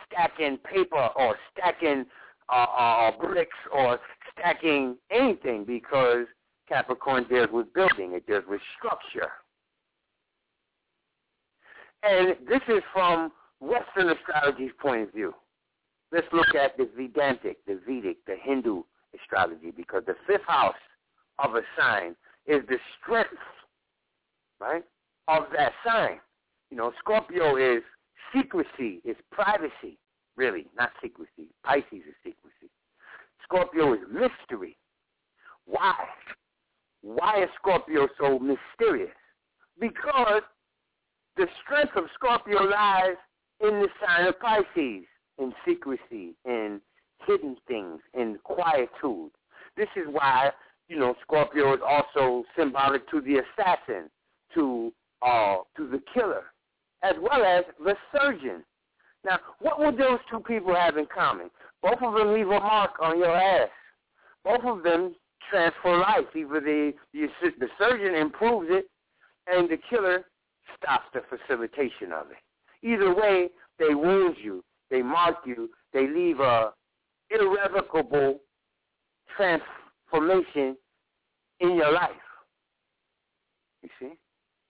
stacking 0.07 0.59
paper 0.59 1.09
or 1.17 1.37
stacking 1.53 2.05
uh, 2.53 2.67
uh, 2.79 3.11
bricks 3.19 3.57
or 3.73 3.99
stacking 4.33 4.97
anything 5.11 5.65
because 5.65 6.27
Capricorn 6.69 7.27
deals 7.29 7.49
with 7.53 7.73
building. 7.75 8.13
It 8.13 8.27
deals 8.27 8.45
with 8.49 8.61
structure. 8.79 9.31
And 12.03 12.37
this 12.49 12.61
is 12.69 12.83
from 12.93 13.33
Western 13.61 14.11
astrology's 14.11 14.73
point 14.81 15.03
of 15.03 15.13
view. 15.13 15.35
Let's 16.13 16.27
look 16.33 16.55
at 16.55 16.77
the 16.77 16.89
Vedantic, 16.97 17.65
the 17.67 17.81
Vedic, 17.87 18.19
the 18.27 18.37
Hindu 18.41 18.83
astrology 19.19 19.73
because 19.75 20.03
the 20.07 20.15
fifth 20.27 20.45
house 20.47 20.75
of 21.43 21.55
a 21.55 21.63
sign 21.79 22.15
is 22.47 22.63
the 22.69 22.79
strength, 23.01 23.31
right, 24.61 24.85
of 25.29 25.45
that 25.57 25.73
sign. 25.85 26.21
You 26.71 26.77
know, 26.77 26.93
Scorpio 26.99 27.57
is 27.57 27.83
secrecy, 28.35 29.01
is 29.05 29.17
privacy, 29.31 29.99
really, 30.37 30.67
not 30.77 30.91
secrecy. 31.03 31.49
Pisces 31.65 31.87
is 31.93 32.15
secrecy. 32.23 32.71
Scorpio 33.43 33.95
is 33.95 34.01
mystery. 34.11 34.77
Why? 35.67 35.95
Why 37.03 37.43
is 37.43 37.49
Scorpio 37.61 38.09
so 38.19 38.39
mysterious? 38.39 39.15
Because 39.81 40.43
the 41.37 41.47
strength 41.65 41.97
of 41.97 42.05
Scorpio 42.15 42.65
lies 42.65 43.17
in 43.61 43.81
the 43.81 43.89
sign 44.05 44.27
of 44.27 44.39
Pisces, 44.41 45.05
in 45.39 45.53
secrecy, 45.67 46.35
in 46.45 46.81
hidden 47.27 47.57
things, 47.67 48.01
in 48.15 48.39
quietude. 48.45 49.33
This 49.77 49.89
is 49.97 50.07
why, 50.11 50.51
you 50.89 50.99
know, 50.99 51.15
Scorpio 51.23 51.75
is 51.75 51.81
also 51.87 52.45
symbolic 52.57 53.09
to 53.11 53.21
the 53.21 53.41
assassin, 53.41 54.11
to 54.55 54.93
uh, 55.23 55.57
to 55.77 55.89
the 55.89 56.01
killer, 56.13 56.45
as 57.03 57.15
well 57.21 57.45
as 57.45 57.65
the 57.83 57.95
surgeon. 58.15 58.63
Now, 59.25 59.39
what 59.61 59.79
would 59.79 59.97
those 59.97 60.19
two 60.31 60.41
people 60.41 60.75
have 60.75 60.99
in 60.99 61.07
common? 61.07 61.51
Both 61.83 62.03
of 62.03 62.15
them 62.15 62.35
leave 62.35 62.49
a 62.49 62.61
mark 62.61 62.93
on 63.01 63.19
your 63.19 63.35
ass. 63.35 63.71
Both 64.45 64.65
of 64.65 64.83
them 64.83 65.15
transfer 65.51 65.99
life. 65.99 66.27
Either 66.35 66.61
the, 66.61 66.93
the, 67.13 67.29
the 67.59 67.69
surgeon 67.79 68.15
improves 68.15 68.69
it, 68.71 68.91
and 69.47 69.69
the 69.69 69.79
killer 69.89 70.25
stops 70.77 71.07
the 71.15 71.23
facilitation 71.29 72.13
of 72.13 72.27
it. 72.31 72.87
Either 72.87 73.15
way, 73.15 73.49
they 73.79 73.95
wound 73.95 74.37
you, 74.43 74.63
they 74.91 75.01
mark 75.01 75.37
you, 75.47 75.71
they 75.93 76.07
leave 76.07 76.41
a 76.41 76.73
irrevocable 77.31 78.41
in 81.61 81.77
your 81.77 81.93
life. 81.93 82.11
You 83.83 83.89
see? 84.01 84.13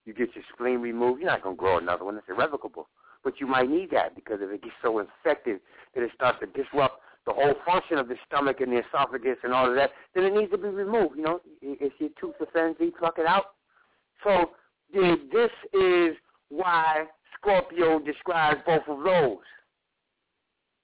You 0.04 0.12
get 0.12 0.34
your 0.34 0.44
spleen 0.52 0.80
removed, 0.80 1.20
you're 1.20 1.30
not 1.30 1.42
going 1.42 1.56
to 1.56 1.58
grow 1.58 1.78
another 1.78 2.04
one. 2.04 2.16
It's 2.16 2.28
irrevocable. 2.28 2.88
But 3.22 3.40
you 3.40 3.46
might 3.46 3.70
need 3.70 3.90
that 3.92 4.14
because 4.14 4.40
if 4.42 4.50
it 4.50 4.62
gets 4.62 4.74
so 4.82 4.98
infected 4.98 5.60
that 5.94 6.02
it 6.02 6.10
starts 6.14 6.40
to 6.40 6.46
disrupt 6.46 7.00
the 7.26 7.32
whole 7.32 7.54
function 7.64 7.96
of 7.96 8.08
the 8.08 8.16
stomach 8.26 8.60
and 8.60 8.70
the 8.70 8.82
esophagus 8.86 9.38
and 9.44 9.54
all 9.54 9.66
of 9.68 9.74
that, 9.76 9.92
then 10.14 10.24
it 10.24 10.34
needs 10.34 10.50
to 10.50 10.58
be 10.58 10.68
removed. 10.68 11.16
You 11.16 11.22
know, 11.22 11.40
if 11.62 11.92
your 11.98 12.10
tooth 12.20 12.34
offends 12.38 12.78
you, 12.80 12.92
pluck 12.98 13.14
it 13.18 13.24
out. 13.24 13.54
So 14.22 14.50
this 14.92 15.50
is 15.72 16.16
why 16.50 17.06
Scorpio 17.40 17.98
describes 17.98 18.60
both 18.66 18.82
of 18.88 19.02
those, 19.02 19.38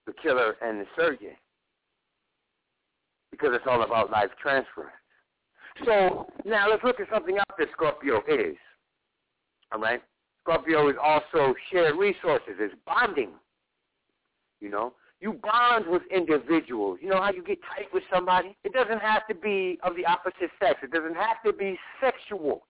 the 0.06 0.14
killer 0.22 0.56
and 0.62 0.80
the 0.80 0.86
surgeon, 0.96 1.36
because 3.40 3.54
it's 3.56 3.66
all 3.68 3.82
about 3.82 4.10
life 4.10 4.30
transference. 4.40 4.92
So 5.84 6.26
now 6.44 6.68
let's 6.68 6.84
look 6.84 7.00
at 7.00 7.08
something 7.12 7.38
else 7.38 7.56
that 7.58 7.68
Scorpio 7.72 8.22
is. 8.28 8.56
All 9.72 9.80
right? 9.80 10.02
Scorpio 10.42 10.88
is 10.88 10.96
also 11.02 11.54
shared 11.72 11.96
resources. 11.96 12.54
It's 12.58 12.74
bonding. 12.86 13.30
You 14.60 14.68
know, 14.68 14.92
you 15.20 15.32
bond 15.32 15.86
with 15.86 16.02
individuals. 16.14 16.98
You 17.00 17.08
know 17.08 17.22
how 17.22 17.32
you 17.32 17.42
get 17.42 17.58
tight 17.62 17.86
with 17.94 18.02
somebody? 18.12 18.56
It 18.64 18.72
doesn't 18.72 19.00
have 19.00 19.26
to 19.28 19.34
be 19.34 19.78
of 19.82 19.96
the 19.96 20.04
opposite 20.04 20.50
sex. 20.60 20.80
It 20.82 20.90
doesn't 20.90 21.14
have 21.14 21.42
to 21.46 21.52
be 21.52 21.78
sexual. 22.00 22.66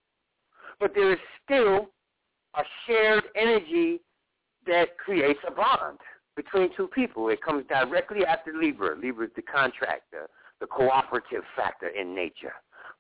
But 0.79 0.95
there 0.95 1.13
is 1.13 1.19
still 1.45 1.89
a 2.55 2.63
shared 2.87 3.25
energy 3.35 4.01
that 4.67 4.99
creates 4.99 5.41
a 5.47 5.51
bond 5.51 5.99
between 6.37 6.71
two 6.77 6.87
people. 6.89 7.29
It 7.29 7.43
comes 7.43 7.65
directly 7.69 8.25
after 8.25 8.53
Libra. 8.53 8.97
Libra 8.97 9.27
is 9.27 9.33
the 9.35 9.43
contract, 9.43 10.03
the, 10.61 10.67
cooperative 10.67 11.43
factor 11.57 11.89
in 11.89 12.15
nature. 12.15 12.53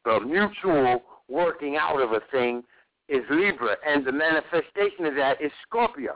The 0.05 0.21
mutual 0.21 1.03
working 1.29 1.77
out 1.77 2.01
of 2.01 2.13
a 2.13 2.21
thing 2.31 2.63
is 3.09 3.21
Libra, 3.31 3.77
and 3.87 4.07
the 4.07 4.13
manifestation 4.13 5.07
of 5.07 5.15
that 5.17 5.41
is 5.41 5.51
Scorpio. 5.67 6.15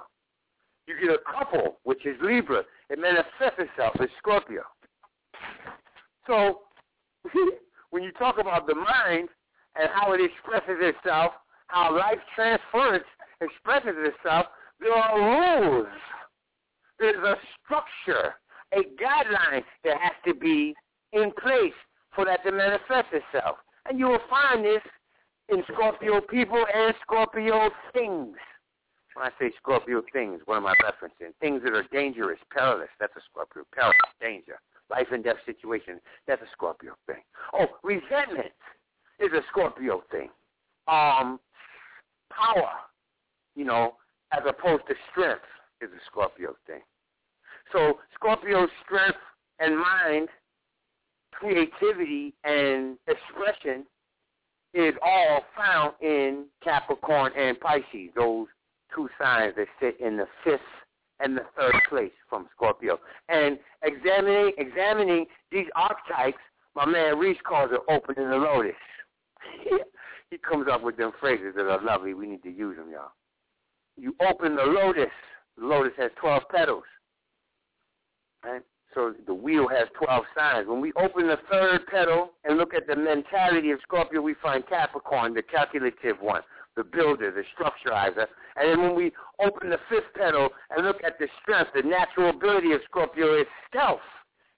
You 0.86 0.95
get 1.01 1.11
a 1.11 1.18
couple, 1.30 1.78
which 1.84 2.05
is 2.07 2.16
Libra. 2.22 2.62
It 2.90 2.99
manifests 2.99 3.59
itself 3.59 3.95
as 4.01 4.09
Scorpio. 4.18 4.62
So 6.26 6.61
when 7.90 8.03
you 8.03 8.12
talk 8.12 8.38
about 8.38 8.66
the 8.66 8.74
mind 8.74 9.28
and 9.76 9.88
how 9.92 10.12
it 10.12 10.20
expresses 10.20 10.78
itself, 10.80 11.32
how 11.68 11.97
life 11.97 12.18
transference 12.34 13.05
expresses 13.40 13.97
itself, 13.97 14.47
there 14.80 14.92
are 14.92 15.70
rules. 15.70 15.88
There's 16.99 17.16
a 17.16 17.36
structure, 17.64 18.34
a 18.72 18.82
guideline 19.01 19.64
that 19.84 19.97
has 20.01 20.12
to 20.26 20.34
be 20.34 20.74
in 21.14 21.30
place 21.40 21.72
for 22.14 22.24
that 22.24 22.44
to 22.44 22.52
manifest 22.52 23.08
itself. 23.12 23.56
And 23.88 23.98
you 23.98 24.06
will 24.06 24.22
find 24.28 24.64
this 24.64 24.82
in 25.48 25.62
Scorpio 25.72 26.20
people 26.20 26.64
and 26.74 26.94
Scorpio 27.02 27.70
things. 27.92 28.36
When 29.14 29.26
I 29.26 29.30
say 29.38 29.52
Scorpio 29.58 30.02
things, 30.12 30.40
what 30.46 30.56
am 30.56 30.66
I 30.66 30.74
referencing? 30.82 31.32
Things 31.40 31.62
that 31.64 31.72
are 31.72 31.84
dangerous, 31.92 32.38
perilous. 32.50 32.88
That's 32.98 33.14
a 33.16 33.20
Scorpio. 33.30 33.62
Perilous, 33.72 33.96
danger. 34.20 34.58
Life 34.90 35.06
and 35.12 35.22
death 35.22 35.36
situation. 35.46 36.00
That's 36.26 36.42
a 36.42 36.50
Scorpio 36.52 36.94
thing. 37.06 37.22
Oh, 37.52 37.66
resentment 37.82 38.52
is 39.20 39.30
a 39.32 39.42
Scorpio 39.50 40.02
thing. 40.10 40.30
Um, 40.88 41.38
power, 42.30 42.70
you 43.54 43.64
know, 43.64 43.94
as 44.32 44.42
opposed 44.48 44.82
to 44.88 44.94
strength 45.12 45.44
is 45.80 45.90
a 45.90 46.02
Scorpio 46.10 46.56
thing. 46.66 46.80
So 47.72 47.98
Scorpio's 48.14 48.68
strength 48.84 49.18
and 49.60 49.78
mind, 49.78 50.28
creativity 51.39 52.35
and 52.45 52.97
expression 53.07 53.85
is 54.72 54.95
all 55.03 55.43
found 55.57 55.95
in 56.01 56.47
Capricorn 56.62 57.32
and 57.39 57.59
Pisces, 57.61 58.11
those 58.16 58.47
two 58.95 59.09
signs 59.20 59.55
that 59.57 59.66
sit 59.80 60.01
in 60.01 60.16
the 60.16 60.26
fifth 60.43 60.61
and 61.20 61.37
the 61.37 61.45
third 61.57 61.74
place 61.89 62.12
from 62.28 62.49
Scorpio. 62.55 62.99
And 63.28 63.59
examining 63.82 64.53
examining 64.59 65.26
these 65.53 65.66
archetypes, 65.76 66.39
my 66.74 66.87
man 66.87 67.18
Reese 67.18 67.39
calls 67.47 67.70
it 67.72 67.80
opening 67.89 68.28
the 68.28 68.37
lotus. 68.37 68.72
he 70.30 70.39
comes 70.39 70.66
up 70.70 70.82
with 70.82 70.97
them 70.97 71.12
phrases 71.20 71.55
that 71.57 71.66
are 71.66 71.82
lovely. 71.82 72.14
We 72.14 72.26
need 72.26 72.43
to 72.43 72.51
use 72.51 72.76
them, 72.76 72.91
y'all. 72.91 73.12
You 73.97 74.14
open 74.28 74.57
the 74.57 74.62
lotus. 74.62 75.12
The 75.57 75.66
lotus 75.66 75.93
has 75.99 76.11
12 76.20 76.43
petals. 76.51 76.82
Right? 78.45 78.62
So 78.95 79.12
the 79.26 79.34
wheel 79.34 79.68
has 79.68 79.88
12 79.99 80.24
signs. 80.36 80.68
When 80.68 80.80
we 80.80 80.92
open 80.92 81.26
the 81.26 81.38
third 81.51 81.86
petal 81.86 82.30
and 82.45 82.57
look 82.57 82.74
at 82.74 82.86
the 82.86 82.95
mentality 82.95 83.70
of 83.72 83.80
Scorpio, 83.82 84.20
we 84.20 84.34
find 84.40 84.66
Capricorn, 84.66 85.34
the 85.34 85.42
calculative 85.42 86.20
one, 86.20 86.42
the 86.76 86.84
builder, 86.84 87.32
the 87.32 87.42
structurizer. 87.57 88.26
And 88.57 88.70
then 88.70 88.82
when 88.82 88.95
we 88.95 89.12
open 89.40 89.70
the 89.70 89.78
fifth 89.88 90.14
petal 90.14 90.51
and 90.70 90.86
look 90.86 91.03
at 91.05 91.18
the 91.18 91.26
strength, 91.42 91.72
the 91.74 91.82
natural 91.82 92.30
ability 92.30 92.72
of 92.72 92.80
Scorpio 92.88 93.40
is 93.40 93.47
stealth. 93.68 94.01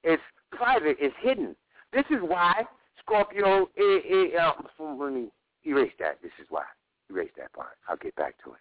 It's 0.05 0.23
private. 0.51 0.97
It's 1.01 1.17
hidden. 1.21 1.57
This 1.93 2.05
is 2.11 2.19
why 2.21 2.65
Scorpio, 3.01 3.69
it, 3.75 4.35
it, 4.35 4.37
uh, 4.37 4.53
let 4.79 5.13
me 5.13 5.29
erase 5.65 5.93
that. 5.99 6.19
This 6.23 6.33
is 6.41 6.47
why. 6.51 6.65
Erase 7.09 7.31
that 7.39 7.53
part. 7.53 7.79
I'll 7.89 7.97
get 7.97 8.15
back 8.17 8.35
to 8.45 8.51
it. 8.51 8.61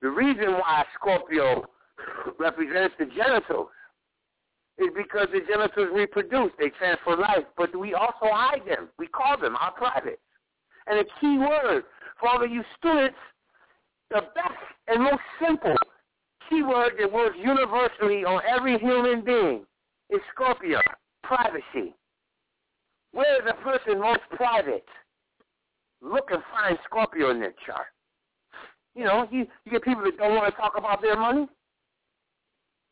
The 0.00 0.08
reason 0.08 0.54
why 0.54 0.84
Scorpio 0.98 1.64
represents 2.40 2.94
the 2.98 3.06
genitals 3.06 3.68
is 4.82 4.90
because 4.96 5.28
the 5.32 5.40
genitals 5.48 5.88
reproduce. 5.92 6.52
They 6.58 6.70
transfer 6.70 7.16
life, 7.16 7.44
but 7.56 7.74
we 7.78 7.94
also 7.94 8.26
hide 8.30 8.62
them. 8.66 8.88
We 8.98 9.06
call 9.06 9.38
them 9.38 9.56
our 9.56 9.72
privates. 9.72 10.20
And 10.86 10.98
a 10.98 11.04
key 11.20 11.38
word 11.38 11.84
for 12.18 12.28
all 12.28 12.44
of 12.44 12.50
you 12.50 12.62
students, 12.78 13.16
the 14.10 14.22
best 14.34 14.58
and 14.88 15.02
most 15.02 15.22
simple 15.44 15.76
key 16.48 16.62
word 16.62 16.92
that 16.98 17.10
works 17.10 17.36
universally 17.38 18.24
on 18.24 18.42
every 18.48 18.78
human 18.78 19.24
being 19.24 19.64
is 20.10 20.20
Scorpio, 20.34 20.80
privacy. 21.22 21.94
Where 23.12 23.42
is 23.42 23.48
a 23.48 23.62
person 23.62 24.00
most 24.00 24.20
private? 24.30 24.84
Look 26.00 26.30
and 26.30 26.42
find 26.52 26.78
Scorpio 26.84 27.30
in 27.30 27.40
their 27.40 27.54
chart. 27.64 27.86
You 28.94 29.04
know, 29.04 29.26
you, 29.30 29.46
you 29.64 29.72
get 29.72 29.82
people 29.82 30.02
that 30.04 30.18
don't 30.18 30.34
want 30.34 30.52
to 30.52 30.60
talk 30.60 30.72
about 30.76 31.00
their 31.00 31.16
money 31.16 31.46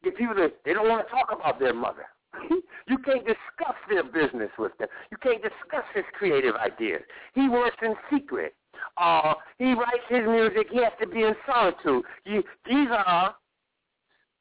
get 0.03 0.17
people 0.17 0.35
that 0.35 0.55
they 0.65 0.73
don't 0.73 0.89
want 0.89 1.07
to 1.07 1.11
talk 1.11 1.29
about 1.33 1.59
their 1.59 1.75
mother. 1.75 2.07
you 2.89 2.99
can't 2.99 3.27
discuss 3.27 3.77
their 3.89 4.05
business 4.05 4.51
with 4.59 4.77
them. 4.79 4.89
You 5.11 5.17
can't 5.23 5.43
discuss 5.43 5.85
his 5.95 6.05
creative 6.13 6.55
ideas. 6.55 7.03
He 7.35 7.49
works 7.49 7.77
in 7.83 7.95
secret. 8.13 8.55
Uh, 8.97 9.35
he 9.59 9.73
writes 9.75 10.05
his 10.09 10.23
music. 10.27 10.69
He 10.71 10.79
has 10.83 10.93
to 11.01 11.07
be 11.07 11.23
in 11.23 11.35
solitude. 11.47 12.05
You, 12.25 12.43
these 12.67 12.89
are 12.91 13.35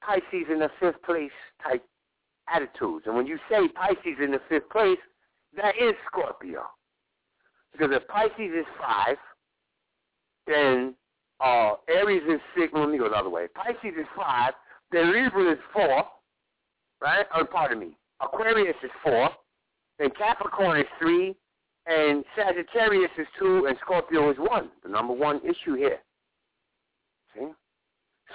Pisces 0.02 0.48
in 0.52 0.60
the 0.60 0.70
fifth 0.80 1.02
place 1.04 1.32
type 1.64 1.84
attitudes. 2.54 3.06
And 3.06 3.16
when 3.16 3.28
you 3.28 3.38
say 3.50 3.68
Pisces 3.70 4.18
in 4.24 4.32
the 4.32 4.42
fifth 4.48 4.70
place, 4.70 5.00
that 5.56 5.76
is 5.76 5.94
Scorpio. 6.08 6.64
Because 7.72 7.90
if 7.92 8.08
Pisces 8.08 8.52
is 8.60 8.66
five, 8.80 9.18
then 10.48 10.96
uh, 11.40 11.74
Aries 11.88 12.24
is 12.28 12.40
six. 12.58 12.72
Let 12.74 12.90
me 12.90 12.98
go 12.98 13.10
the 13.10 13.16
other 13.16 13.30
way. 13.30 13.48
Pisces 13.54 13.98
is 14.00 14.08
five, 14.16 14.54
then 14.92 15.14
Libra 15.14 15.52
is 15.54 15.60
four, 15.74 16.04
right? 17.02 17.26
Oh, 17.36 17.46
pardon 17.46 17.80
me. 17.80 17.98
Aquarius 18.22 18.76
is 18.84 18.92
four. 19.04 19.30
Then 19.98 20.10
Capricorn 20.18 20.80
is 20.80 20.88
three. 21.00 21.36
And 21.86 22.24
Sagittarius 22.36 23.12
is 23.18 23.28
two. 23.38 23.66
And 23.68 23.78
Scorpio 23.82 24.32
is 24.32 24.38
one. 24.38 24.70
The 24.84 24.90
number 24.90 25.14
one 25.14 25.40
issue 25.44 25.76
here. 25.76 26.00
See? 27.36 27.48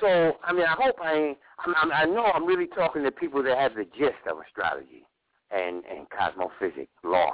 So, 0.01 0.37
I 0.43 0.53
mean, 0.53 0.65
I 0.65 0.75
hope 0.79 0.97
I 1.01 1.37
I'm, 1.67 1.93
I 1.93 2.05
know 2.05 2.25
I'm 2.25 2.47
really 2.47 2.67
talking 2.67 3.03
to 3.05 3.11
people 3.11 3.43
that 3.43 3.57
have 3.57 3.75
the 3.75 3.85
gist 3.97 4.27
of 4.31 4.39
astrology 4.45 5.07
and, 5.51 5.83
and 5.85 6.07
cosmophysics 6.11 6.89
law. 7.03 7.31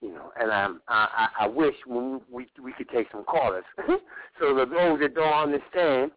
You 0.00 0.10
know, 0.10 0.30
and 0.40 0.50
I'm, 0.52 0.80
I, 0.86 1.28
I 1.40 1.46
wish 1.48 1.74
when 1.84 2.20
we 2.30 2.46
we 2.62 2.72
could 2.72 2.88
take 2.88 3.08
some 3.10 3.24
callers, 3.24 3.64
so 4.38 4.54
that 4.54 4.70
those 4.70 5.00
that 5.00 5.14
don't 5.16 5.32
understand, 5.32 6.12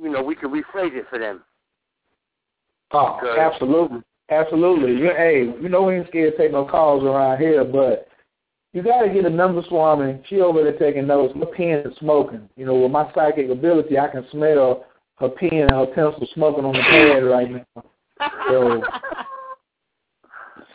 you 0.00 0.10
know, 0.10 0.22
we 0.22 0.34
could 0.34 0.50
rephrase 0.50 0.96
it 0.96 1.06
for 1.10 1.18
them. 1.18 1.42
Oh, 2.92 3.18
absolutely. 3.38 4.00
Absolutely. 4.30 4.92
You, 4.92 5.10
hey, 5.16 5.54
you 5.60 5.68
know 5.68 5.82
we 5.84 5.96
ain't 5.96 6.08
scared 6.08 6.32
to 6.32 6.38
take 6.38 6.52
no 6.52 6.64
calls 6.64 7.02
around 7.02 7.38
here, 7.38 7.64
but 7.64 8.08
you 8.72 8.82
got 8.82 9.02
to 9.02 9.08
get 9.08 9.24
a 9.24 9.30
number 9.30 9.62
swami. 9.68 10.20
She 10.28 10.40
over 10.40 10.62
there 10.62 10.78
taking 10.78 11.06
notes. 11.06 11.34
My 11.34 11.46
pen 11.56 11.78
is 11.86 11.96
smoking. 11.98 12.48
You 12.56 12.66
know, 12.66 12.74
with 12.74 12.90
my 12.90 13.10
psychic 13.14 13.50
ability, 13.50 13.98
I 13.98 14.08
can 14.08 14.26
smell 14.30 14.84
her 15.16 15.28
pen 15.30 15.50
and 15.52 15.70
her 15.70 15.86
pencil 15.86 16.26
smoking 16.34 16.64
on 16.64 16.74
the 16.74 16.80
pad 16.80 17.24
right 17.24 17.50
now. 17.50 17.84
So, 18.48 18.82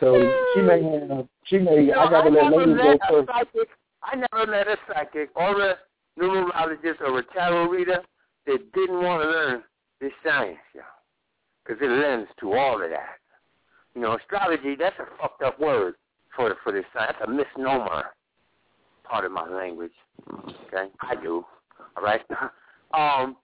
so 0.00 0.44
she 0.54 0.60
may, 0.60 1.08
uh, 1.10 1.22
she 1.44 1.58
may. 1.58 1.84
You 1.84 1.92
know, 1.92 2.00
I 2.00 2.10
got 2.10 2.22
to 2.22 2.30
let 2.30 2.52
ladies 2.52 2.76
go 2.76 2.98
first. 3.08 3.28
Psychic, 3.28 3.68
I 4.02 4.16
never 4.16 4.50
met 4.50 4.66
a 4.66 4.76
psychic 4.88 5.30
or 5.36 5.60
a 5.60 5.76
numerologist 6.18 7.00
or 7.00 7.20
a 7.20 7.24
tarot 7.32 7.68
reader 7.68 8.02
that 8.46 8.72
didn't 8.72 9.02
want 9.02 9.22
to 9.22 9.28
learn 9.28 9.62
this 10.00 10.12
science, 10.24 10.58
y'all, 10.74 10.84
because 11.64 11.80
it 11.82 11.88
lends 11.88 12.28
to 12.40 12.52
all 12.52 12.82
of 12.82 12.90
that. 12.90 13.18
You 13.94 14.02
know, 14.02 14.16
astrology, 14.16 14.74
that's 14.78 14.98
a 14.98 15.06
fucked 15.20 15.42
up 15.42 15.58
word 15.60 15.94
for 16.34 16.54
for 16.62 16.72
this 16.72 16.84
science. 16.92 17.16
That's 17.18 17.30
a 17.30 17.32
misnomer, 17.32 18.06
part 19.04 19.24
of 19.24 19.32
my 19.32 19.48
language. 19.48 19.92
Okay? 20.66 20.90
I 21.00 21.14
do. 21.14 21.44
All 21.96 22.02
right? 22.02 22.20
um, 22.94 23.36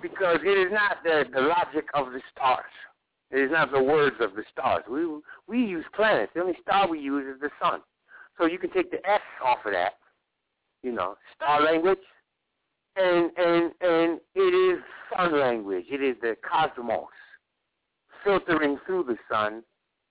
because 0.00 0.38
it 0.44 0.58
is 0.58 0.72
not 0.72 0.98
the, 1.02 1.24
the 1.32 1.40
logic 1.40 1.86
of 1.94 2.12
the 2.12 2.20
stars. 2.32 2.64
It 3.30 3.40
is 3.40 3.50
not 3.50 3.72
the 3.72 3.82
words 3.82 4.16
of 4.20 4.34
the 4.34 4.44
stars. 4.50 4.84
We 4.88 5.04
we 5.46 5.58
use 5.58 5.84
planets. 5.94 6.32
The 6.34 6.40
only 6.40 6.56
star 6.62 6.88
we 6.88 6.98
use 6.98 7.34
is 7.34 7.40
the 7.40 7.50
sun. 7.60 7.80
So 8.38 8.46
you 8.46 8.58
can 8.58 8.70
take 8.70 8.90
the 8.90 9.06
S 9.08 9.20
off 9.44 9.58
of 9.66 9.72
that, 9.72 9.94
you 10.82 10.92
know, 10.92 11.16
star 11.34 11.60
language, 11.62 11.98
and 12.98 13.30
and 13.36 13.72
and 13.80 14.20
it 14.34 14.54
is 14.54 14.82
sun 15.14 15.38
language. 15.38 15.84
It 15.90 16.02
is 16.02 16.16
the 16.20 16.36
cosmos 16.48 17.06
filtering 18.24 18.78
through 18.86 19.04
the 19.04 19.16
sun, 19.30 19.62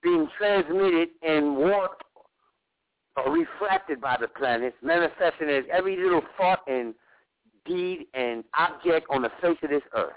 being 0.02 0.28
transmitted 0.38 1.10
and 1.22 1.56
warped 1.56 2.02
or 3.16 3.32
refracted 3.32 4.00
by 4.00 4.16
the 4.20 4.28
planets, 4.28 4.76
manifesting 4.82 5.48
as 5.48 5.64
every 5.72 5.96
little 5.96 6.22
thought 6.36 6.60
and 6.66 6.94
deed 7.66 8.06
and 8.14 8.44
object 8.58 9.06
on 9.10 9.22
the 9.22 9.30
face 9.42 9.58
of 9.62 9.70
this 9.70 9.82
earth. 9.94 10.12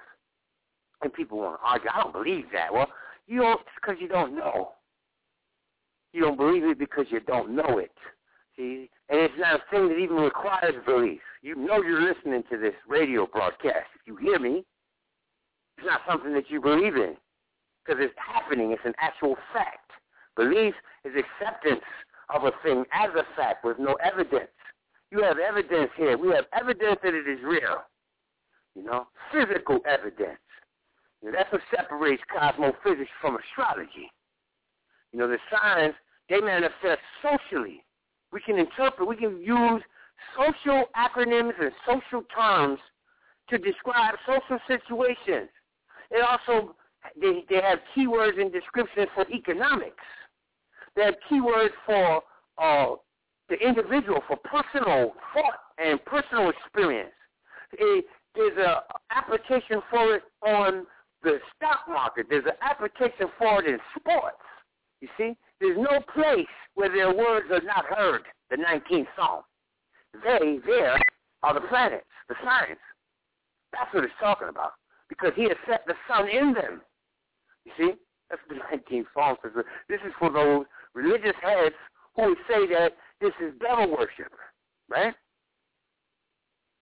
And 1.02 1.12
people 1.12 1.40
want 1.40 1.60
to 1.60 1.68
argue, 1.68 1.90
I 1.94 2.04
don't 2.04 2.14
believe 2.14 2.46
that. 2.54 2.72
Well, 2.72 2.88
you 3.28 3.42
don't, 3.42 3.62
because 3.76 4.00
you 4.00 4.08
don't 4.08 4.36
know. 4.36 4.74
You 6.14 6.22
don't 6.22 6.38
believe 6.38 6.64
it 6.64 6.78
because 6.78 7.06
you 7.10 7.22
don't 7.22 7.56
know 7.56 7.80
it. 7.80 7.92
See? 8.56 8.90
And 9.10 9.20
it's 9.20 9.34
not 9.38 9.56
a 9.56 9.64
thing 9.72 9.88
that 9.90 9.98
even 9.98 10.18
requires 10.18 10.76
belief. 10.86 11.22
You 11.42 11.56
know 11.56 11.82
you're 11.82 12.02
listening 12.02 12.44
to 12.52 12.58
this 12.58 12.74
radio 12.88 13.26
broadcast. 13.26 13.88
If 13.96 14.08
you 14.08 14.16
hear 14.16 14.40
me, 14.40 14.64
it's 15.78 15.88
not 15.88 16.02
something 16.08 16.34
that 16.34 16.50
you 16.50 16.62
believe 16.62 16.96
in 16.96 17.16
because 17.84 18.02
it's 18.04 18.14
happening. 18.18 18.72
It's 18.72 18.86
an 18.86 18.94
actual 19.00 19.36
fact. 19.54 19.92
Belief 20.36 20.74
is 21.04 21.14
acceptance 21.16 21.82
of 22.34 22.44
a 22.44 22.52
thing 22.64 22.86
as 22.94 23.10
a 23.16 23.24
fact 23.36 23.66
with 23.66 23.80
no 23.80 23.96
evidence. 23.96 24.52
You 25.12 25.24
have 25.24 25.40
evidence 25.40 25.90
here. 25.98 26.18
We 26.18 26.30
have 26.30 26.46
evidence 26.54 27.00
that 27.04 27.14
it 27.14 27.28
is 27.28 27.40
real. 27.44 27.84
You 28.76 28.84
know, 28.84 29.08
physical 29.34 29.80
evidence. 29.86 30.40
You 31.22 31.32
know, 31.32 31.38
that's 31.38 31.52
what 31.52 31.62
separates 31.76 32.22
cosmophysics 32.32 33.10
from 33.20 33.38
astrology. 33.38 34.12
You 35.12 35.20
know, 35.20 35.28
the 35.28 35.38
signs, 35.52 35.94
they 36.30 36.40
manifest 36.40 37.02
socially. 37.22 37.84
We 38.32 38.40
can 38.42 38.58
interpret, 38.58 39.08
we 39.08 39.16
can 39.16 39.42
use 39.42 39.82
social 40.38 40.86
acronyms 40.96 41.54
and 41.60 41.72
social 41.86 42.24
terms 42.36 42.80
to 43.50 43.58
describe 43.58 44.16
social 44.26 44.60
situations. 44.68 45.50
It 46.10 46.24
also, 46.24 46.76
they, 47.20 47.44
they 47.50 47.62
have 47.62 47.80
keywords 47.96 48.40
and 48.40 48.52
descriptions 48.52 49.08
for 49.14 49.26
economics. 49.30 50.04
They 50.96 51.04
have 51.04 51.16
keywords 51.30 51.72
for 51.86 52.22
uh, 52.58 52.96
the 53.50 53.56
individual, 53.56 54.22
for 54.28 54.38
personal 54.38 55.14
thought 55.34 55.60
and 55.78 56.04
personal 56.06 56.50
experience. 56.50 57.12
It, 57.74 58.06
there's 58.36 58.58
an 58.58 58.76
application 59.12 59.82
for 59.90 60.16
it 60.16 60.24
on 60.46 60.86
the 61.24 61.40
stock 61.56 61.82
market. 61.88 62.28
There's 62.30 62.46
an 62.46 62.58
application 62.62 63.28
for 63.38 63.62
it 63.62 63.68
in 63.70 63.80
sports. 63.98 64.38
You 65.02 65.08
see, 65.18 65.38
there's 65.62 65.78
no 65.78 66.02
place 66.14 66.48
where 66.74 66.90
their 66.90 67.14
words 67.14 67.46
are 67.52 67.62
not 67.62 67.86
heard. 67.86 68.24
The 68.50 68.58
19th 68.58 69.08
Psalm. 69.16 69.44
They, 70.24 70.60
there, 70.66 70.98
are 71.44 71.54
the 71.54 71.62
planets, 71.62 72.06
the 72.28 72.36
signs. 72.44 72.80
That's 73.72 73.94
what 73.94 74.04
it's 74.04 74.14
talking 74.20 74.50
about. 74.50 74.74
Because 75.08 75.32
he 75.36 75.44
has 75.44 75.58
set 75.70 75.86
the 75.88 75.94
sun 76.10 76.28
in 76.28 76.54
them. 76.54 76.82
You 77.66 77.72
see? 77.78 77.92
That's 78.30 78.42
the 78.50 78.56
19th 78.96 79.06
Psalm. 79.14 79.38
This 79.88 80.00
is 80.06 80.12
for 80.20 80.32
those 80.32 80.66
religious 80.94 81.36
heads 81.42 81.76
who 82.16 82.30
would 82.30 82.38
say 82.50 82.68
that 82.74 82.98
this 83.22 83.32
is 83.42 83.54
devil 83.62 83.92
worship, 83.92 84.34
right? 84.90 85.14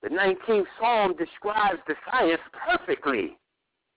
The 0.01 0.09
19th 0.09 0.65
Psalm 0.79 1.15
describes 1.17 1.79
the 1.87 1.95
science 2.09 2.41
perfectly. 2.65 3.37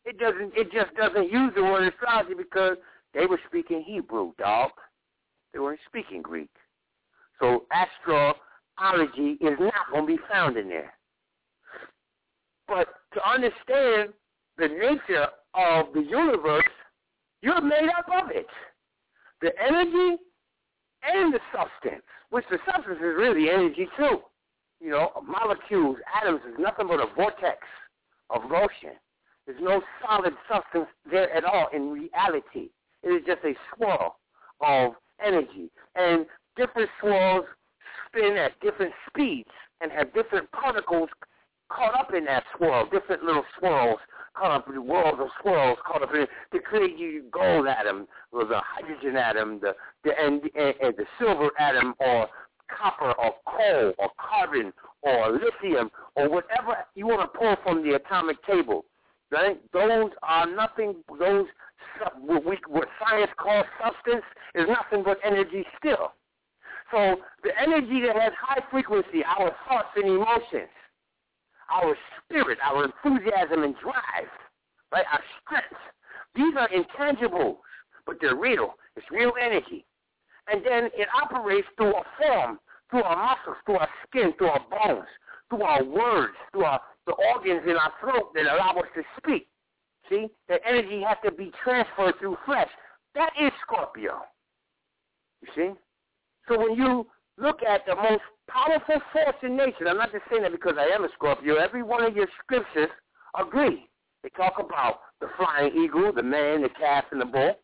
It 0.04 0.18
doesn't. 0.18 0.52
It 0.56 0.72
just 0.72 0.92
doesn't 0.96 1.30
use 1.30 1.52
the 1.54 1.62
word 1.62 1.86
astrology 1.92 2.34
because 2.34 2.76
they 3.14 3.26
were 3.26 3.40
speaking 3.48 3.82
Hebrew, 3.82 4.32
dog. 4.38 4.70
They 5.52 5.58
weren't 5.58 5.80
speaking 5.86 6.22
Greek. 6.22 6.50
So 7.40 7.64
astrology 7.72 9.36
is 9.40 9.58
not 9.58 9.90
going 9.90 10.06
to 10.06 10.16
be 10.16 10.18
found 10.30 10.56
in 10.56 10.68
there. 10.68 10.94
But 12.68 12.88
to 13.14 13.28
understand 13.28 14.14
the 14.56 14.68
nature 14.68 15.26
of 15.54 15.92
the 15.92 16.00
universe, 16.00 16.64
you're 17.42 17.60
made 17.60 17.90
up 17.98 18.06
of 18.24 18.30
it. 18.30 18.46
The 19.40 19.50
energy 19.60 20.22
and 21.02 21.34
the 21.34 21.40
substance, 21.52 22.04
which 22.30 22.44
the 22.50 22.58
substance 22.64 22.98
is 22.98 23.02
really 23.02 23.50
energy 23.50 23.88
too. 23.96 24.20
You 24.80 24.90
know, 24.90 25.10
molecules, 25.26 25.98
atoms 26.20 26.40
is 26.48 26.54
nothing 26.58 26.86
but 26.88 27.00
a 27.00 27.06
vortex 27.14 27.58
of 28.30 28.42
motion. 28.48 28.96
There's 29.46 29.60
no 29.60 29.82
solid 30.04 30.34
substance 30.48 30.86
there 31.10 31.32
at 31.34 31.44
all 31.44 31.68
in 31.74 31.90
reality. 31.90 32.70
It 33.02 33.08
is 33.08 33.22
just 33.26 33.44
a 33.44 33.54
swirl 33.74 34.16
of 34.60 34.92
energy. 35.24 35.70
And 35.94 36.26
different 36.56 36.88
swirls 37.00 37.44
spin 38.08 38.36
at 38.36 38.58
different 38.60 38.92
speeds 39.08 39.50
and 39.80 39.90
have 39.92 40.12
different 40.14 40.50
particles 40.52 41.08
caught 41.68 41.94
up 41.98 42.12
in 42.14 42.24
that 42.26 42.44
swirl, 42.56 42.88
different 42.90 43.24
little 43.24 43.44
swirls 43.58 43.98
caught 44.34 44.50
up 44.50 44.68
in 44.68 44.74
the 44.74 44.82
worlds 44.82 45.20
of 45.20 45.28
swirls 45.40 45.78
caught 45.86 46.02
up 46.02 46.14
in 46.14 46.26
to 46.52 46.58
create 46.60 46.98
you 46.98 47.24
gold 47.30 47.66
atom 47.66 48.06
or 48.30 48.44
the 48.44 48.60
hydrogen 48.60 49.16
atom, 49.16 49.60
the, 49.60 49.74
the 50.04 50.10
and, 50.18 50.42
and, 50.54 50.74
and 50.82 50.96
the 50.96 51.04
silver 51.18 51.50
atom 51.58 51.94
or 51.98 52.28
copper 52.70 53.12
or 53.12 53.34
coal 53.46 53.92
or 53.98 54.10
carbon 54.18 54.72
or 55.02 55.32
lithium 55.32 55.90
or 56.14 56.28
whatever 56.28 56.76
you 56.94 57.06
want 57.06 57.20
to 57.20 57.38
pull 57.38 57.56
from 57.62 57.82
the 57.82 57.94
atomic 57.94 58.42
table. 58.44 58.84
Right? 59.30 59.58
Those 59.72 60.10
are 60.22 60.46
nothing. 60.46 60.96
Those 61.18 61.46
what, 62.20 62.44
we, 62.44 62.58
what 62.68 62.88
science 62.98 63.30
calls 63.38 63.66
substance 63.82 64.24
is 64.54 64.66
nothing 64.68 65.04
but 65.04 65.18
energy 65.24 65.64
still. 65.78 66.12
So 66.90 67.16
the 67.42 67.50
energy 67.60 68.02
that 68.06 68.16
has 68.16 68.32
high 68.38 68.62
frequency, 68.70 69.24
our 69.24 69.54
thoughts 69.66 69.88
and 69.96 70.06
emotions, 70.06 70.68
our 71.72 71.96
spirit, 72.22 72.58
our 72.62 72.84
enthusiasm 72.84 73.62
and 73.62 73.74
drive, 73.82 74.28
right? 74.92 75.04
Our 75.10 75.20
strength. 75.40 75.80
These 76.34 76.54
are 76.58 76.68
intangibles, 76.68 77.56
but 78.06 78.16
they're 78.20 78.36
real. 78.36 78.74
It's 78.96 79.06
real 79.10 79.32
energy. 79.40 79.84
And 80.48 80.64
then 80.64 80.90
it 80.94 81.08
operates 81.14 81.68
through 81.76 81.94
our 81.94 82.06
form, 82.18 82.58
through 82.90 83.04
our 83.04 83.16
muscles, 83.16 83.56
through 83.64 83.76
our 83.76 83.88
skin, 84.06 84.32
through 84.36 84.48
our 84.48 84.64
bones, 84.70 85.08
through 85.48 85.62
our 85.62 85.84
words, 85.84 86.34
through 86.52 86.64
our, 86.64 86.80
the 87.06 87.12
organs 87.12 87.62
in 87.64 87.76
our 87.76 87.92
throat 88.00 88.32
that 88.34 88.42
allow 88.42 88.72
us 88.72 88.88
to 88.94 89.02
speak. 89.16 89.48
See? 90.12 90.26
That 90.48 90.60
energy 90.68 91.02
has 91.02 91.16
to 91.24 91.32
be 91.32 91.50
transferred 91.64 92.14
through 92.18 92.36
flesh. 92.44 92.68
That 93.14 93.30
is 93.40 93.50
Scorpio. 93.62 94.20
You 95.40 95.48
see? 95.56 95.70
So 96.48 96.58
when 96.58 96.74
you 96.74 97.06
look 97.38 97.60
at 97.62 97.86
the 97.86 97.96
most 97.96 98.22
powerful 98.48 99.00
force 99.12 99.36
in 99.42 99.56
nature, 99.56 99.88
I'm 99.88 99.96
not 99.96 100.12
just 100.12 100.24
saying 100.30 100.42
that 100.42 100.52
because 100.52 100.74
I 100.78 100.94
am 100.94 101.04
a 101.04 101.08
Scorpio, 101.14 101.56
every 101.56 101.82
one 101.82 102.04
of 102.04 102.14
your 102.14 102.26
scriptures 102.42 102.90
agree. 103.38 103.88
They 104.22 104.28
talk 104.36 104.54
about 104.58 105.00
the 105.20 105.28
flying 105.36 105.72
eagle, 105.76 106.12
the 106.12 106.22
man, 106.22 106.62
the 106.62 106.68
calf, 106.68 107.04
and 107.10 107.20
the 107.20 107.24
bull. 107.26 107.54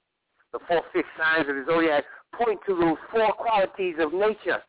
The 0.53 0.59
four 0.66 0.82
fixed 0.94 1.11
signs 1.18 1.46
of 1.49 1.57
the 1.57 1.64
zodiac 1.68 2.05
point 2.34 2.61
to 2.66 2.74
those 2.74 2.96
four 3.11 3.32
qualities 3.32 3.96
of 3.99 4.14
nature. 4.14 4.62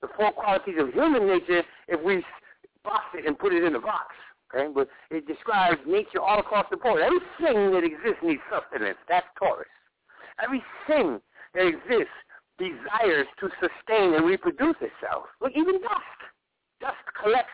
The 0.00 0.08
four 0.16 0.32
qualities 0.32 0.76
of 0.78 0.94
human 0.94 1.26
nature 1.26 1.62
if 1.88 2.00
we 2.02 2.24
box 2.82 3.04
it 3.12 3.26
and 3.26 3.38
put 3.38 3.52
it 3.52 3.62
in 3.62 3.74
a 3.74 3.80
box. 3.80 4.14
Okay, 4.52 4.66
but 4.74 4.88
it 5.10 5.26
describes 5.26 5.78
nature 5.86 6.20
all 6.20 6.40
across 6.40 6.66
the 6.70 6.76
board. 6.76 7.02
Everything 7.02 7.70
that 7.72 7.84
exists 7.84 8.22
needs 8.22 8.42
sustenance. 8.50 8.98
That's 9.08 9.26
Taurus. 9.38 9.68
Everything 10.42 11.20
that 11.54 11.66
exists 11.66 12.14
desires 12.58 13.26
to 13.38 13.48
sustain 13.60 14.14
and 14.14 14.26
reproduce 14.26 14.76
itself. 14.80 15.26
Look, 15.40 15.52
even 15.54 15.80
dust. 15.80 16.20
Dust 16.80 16.98
collects. 17.20 17.50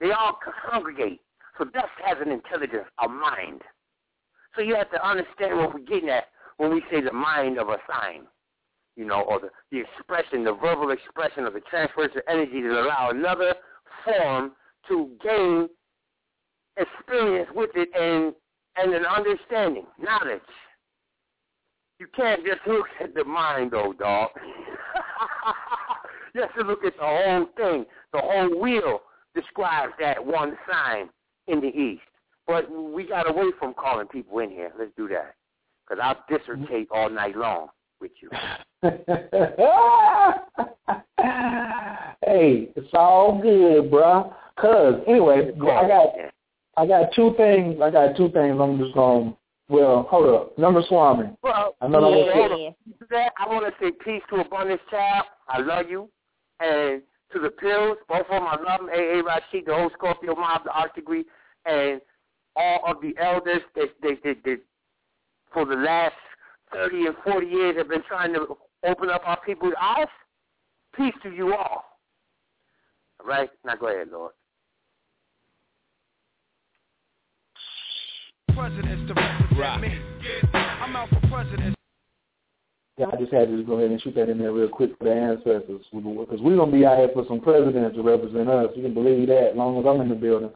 They 0.00 0.10
all 0.10 0.38
congregate. 0.70 1.20
So 1.58 1.64
dust 1.64 1.92
has 2.04 2.16
an 2.24 2.32
intelligence, 2.32 2.88
a 3.04 3.08
mind. 3.08 3.62
So 4.56 4.62
you 4.62 4.74
have 4.74 4.90
to 4.90 5.06
understand 5.06 5.56
what 5.56 5.74
we're 5.74 5.80
getting 5.80 6.08
at 6.08 6.24
when 6.56 6.72
we 6.72 6.82
say 6.90 7.00
the 7.00 7.12
mind 7.12 7.58
of 7.58 7.68
a 7.68 7.76
sign, 7.90 8.22
you 8.96 9.04
know, 9.04 9.22
or 9.22 9.40
the, 9.40 9.50
the 9.70 9.80
expression, 9.80 10.44
the 10.44 10.54
verbal 10.54 10.90
expression 10.90 11.44
of 11.44 11.54
the 11.54 11.60
transference 11.60 12.12
of 12.16 12.22
energy 12.28 12.62
that 12.62 12.72
allow 12.72 13.10
another 13.10 13.54
form 14.04 14.52
to 14.88 15.10
gain 15.22 15.68
experience 16.76 17.48
with 17.54 17.70
it 17.74 17.88
and 17.98 18.34
and 18.76 18.94
an 18.94 19.04
understanding, 19.04 19.86
knowledge. 20.00 20.40
You 21.98 22.06
can't 22.16 22.42
just 22.44 22.60
look 22.66 22.86
at 23.00 23.14
the 23.14 23.24
mind, 23.24 23.72
though, 23.72 23.94
dog. 23.98 24.30
you 26.34 26.40
have 26.40 26.54
to 26.54 26.64
look 26.64 26.84
at 26.84 26.96
the 26.96 27.02
whole 27.02 27.46
thing, 27.56 27.84
the 28.12 28.18
whole 28.18 28.60
wheel, 28.60 29.00
describes 29.34 29.92
that 30.00 30.24
one 30.24 30.56
sign 30.70 31.08
in 31.48 31.60
the 31.60 31.68
East. 31.68 32.02
But 32.46 32.70
we 32.70 33.06
got 33.06 33.28
away 33.30 33.50
from 33.58 33.74
calling 33.74 34.08
people 34.08 34.38
in 34.40 34.50
here. 34.50 34.72
Let's 34.78 34.90
do 34.96 35.08
that. 35.08 35.34
Because 35.86 36.02
I'll 36.02 36.24
dissertate 36.28 36.88
all 36.90 37.10
night 37.10 37.36
long 37.36 37.68
with 38.00 38.12
you. 38.20 38.30
hey, 38.82 38.98
it's 42.74 42.90
all 42.94 43.40
good, 43.40 43.90
bruh. 43.90 44.32
Cause 44.58 45.02
anyway, 45.06 45.52
I 45.54 45.88
got 45.88 46.14
I 46.76 46.86
got 46.86 47.12
two 47.14 47.34
things. 47.36 47.80
I 47.82 47.90
got 47.90 48.16
two 48.16 48.30
things. 48.30 48.58
I'm 48.60 48.78
just 48.78 48.94
going. 48.94 49.36
Well, 49.68 50.06
hold 50.10 50.34
up, 50.34 50.58
number 50.58 50.82
Swami. 50.88 51.30
Well, 51.42 51.76
I 51.80 51.86
yeah, 51.86 52.26
that-. 52.26 53.08
That, 53.10 53.32
I 53.38 53.46
want 53.48 53.64
to 53.64 53.72
say 53.84 53.92
peace 54.04 54.22
to 54.30 54.40
Abundance 54.40 54.82
Child. 54.90 55.24
I 55.48 55.60
love 55.60 55.88
you. 55.88 56.10
And 56.60 57.02
to 57.32 57.38
the 57.38 57.50
Pills, 57.50 57.96
both 58.08 58.26
of 58.26 58.28
them, 58.28 58.44
I 58.46 58.56
love 58.56 58.80
them. 58.80 58.90
A.A. 58.92 59.22
Rashid, 59.22 59.66
the 59.66 59.74
whole 59.74 59.90
Scorpio 59.94 60.34
mob, 60.34 60.64
the 60.64 60.72
Art 60.72 60.94
Degree, 60.94 61.24
and 61.64 62.00
all 62.56 62.82
of 62.86 63.00
the 63.00 63.14
elders 63.18 63.62
that 63.74 63.88
they, 64.02 64.16
they, 64.22 64.38
they, 64.44 64.56
for 65.52 65.64
the 65.64 65.76
last 65.76 66.14
30 66.74 67.06
and 67.06 67.16
40 67.24 67.46
years 67.46 67.76
have 67.76 67.88
been 67.88 68.02
trying 68.06 68.32
to 68.34 68.56
open 68.86 69.10
up 69.10 69.22
our 69.24 69.40
people's 69.40 69.74
eyes. 69.80 70.06
Peace 70.94 71.14
to 71.22 71.30
you 71.30 71.54
all. 71.54 71.84
All 73.20 73.26
right? 73.26 73.48
Now 73.64 73.76
go 73.76 73.88
ahead, 73.88 74.08
Lord. 74.12 74.32
Presidents 78.54 79.08
to 79.08 79.14
represent 79.14 79.80
me. 79.82 79.98
I'm 80.52 80.96
out 80.96 81.08
for 81.08 81.20
president. 81.28 81.76
Yeah, 82.98 83.06
I 83.12 83.16
just 83.16 83.32
had 83.32 83.48
to 83.48 83.62
go 83.64 83.78
ahead 83.78 83.90
and 83.90 84.00
shoot 84.02 84.14
that 84.14 84.28
in 84.28 84.38
there 84.38 84.52
real 84.52 84.68
quick 84.68 84.96
for 84.98 85.04
the 85.04 85.12
ancestors, 85.12 85.80
because 85.92 86.40
we're 86.40 86.56
gonna 86.56 86.70
be 86.70 86.84
out 86.84 86.98
here 86.98 87.10
for 87.14 87.24
some 87.26 87.40
presidents 87.40 87.96
to 87.96 88.02
represent 88.02 88.48
us. 88.48 88.70
You 88.76 88.82
can 88.82 88.94
believe 88.94 89.28
that, 89.28 89.50
as 89.50 89.56
long 89.56 89.78
as 89.80 89.86
I'm 89.86 90.00
in 90.02 90.08
the 90.08 90.14
building. 90.14 90.50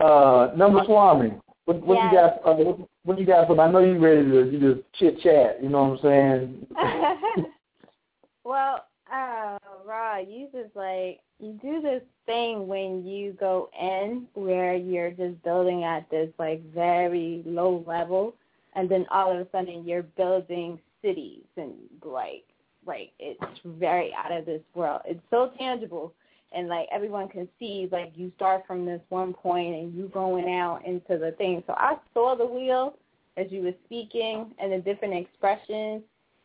Uh, 0.00 0.52
number 0.56 0.82
Swami, 0.86 1.32
what, 1.66 1.84
what 1.86 2.02
you 2.02 2.16
got? 2.16 2.40
Uh, 2.44 2.54
what, 2.54 2.88
what 3.04 3.18
you 3.18 3.26
got 3.26 3.46
for? 3.46 3.60
I 3.60 3.70
know 3.70 3.80
you 3.80 3.98
ready 3.98 4.22
to 4.22 4.50
you 4.50 4.74
just 4.74 4.86
chit 4.94 5.20
chat. 5.20 5.62
You 5.62 5.68
know 5.68 5.84
what 5.84 6.04
I'm 6.04 6.66
saying? 6.76 7.46
well, 8.44 8.84
uh, 9.12 9.58
Ra, 9.86 10.18
you 10.18 10.48
just 10.52 10.74
like 10.74 11.20
you 11.38 11.58
do 11.62 11.80
this 11.80 12.02
thing 12.24 12.66
when 12.66 13.04
you 13.06 13.32
go 13.38 13.68
in 13.78 14.26
where 14.34 14.74
you're 14.74 15.10
just 15.10 15.42
building 15.42 15.84
at 15.84 16.08
this 16.10 16.30
like 16.38 16.62
very 16.72 17.42
low 17.46 17.84
level, 17.86 18.34
and 18.74 18.88
then 18.88 19.06
all 19.10 19.32
of 19.32 19.38
a 19.38 19.50
sudden 19.50 19.86
you're 19.86 20.02
building 20.02 20.78
cities 21.02 21.44
and 21.56 21.74
like 22.04 22.44
like 22.86 23.12
it's 23.18 23.40
very 23.64 24.12
out 24.14 24.32
of 24.32 24.46
this 24.46 24.62
world. 24.74 25.02
It's 25.04 25.20
so 25.30 25.52
tangible 25.58 26.12
and 26.52 26.68
like 26.68 26.88
everyone 26.92 27.28
can 27.28 27.48
see 27.58 27.88
like 27.92 28.12
you 28.14 28.32
start 28.36 28.64
from 28.66 28.86
this 28.86 29.00
one 29.08 29.32
point 29.32 29.74
and 29.74 29.94
you 29.94 30.08
going 30.08 30.48
out 30.54 30.84
into 30.86 31.18
the 31.18 31.32
thing. 31.32 31.62
So 31.66 31.74
I 31.76 31.96
saw 32.14 32.34
the 32.34 32.46
wheel 32.46 32.94
as 33.36 33.46
you 33.50 33.62
were 33.62 33.74
speaking 33.84 34.52
and 34.58 34.72
the 34.72 34.78
different 34.78 35.14
expressions 35.14 36.02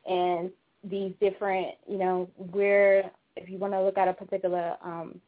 and 0.07 0.49
these 0.83 1.13
different, 1.19 1.75
you 1.87 1.97
know, 1.97 2.29
where 2.51 3.11
if 3.35 3.49
you 3.49 3.57
want 3.57 3.73
to 3.73 3.81
look 3.81 3.97
at 3.97 4.07
a 4.07 4.13
particular 4.13 4.75
um 4.83 5.19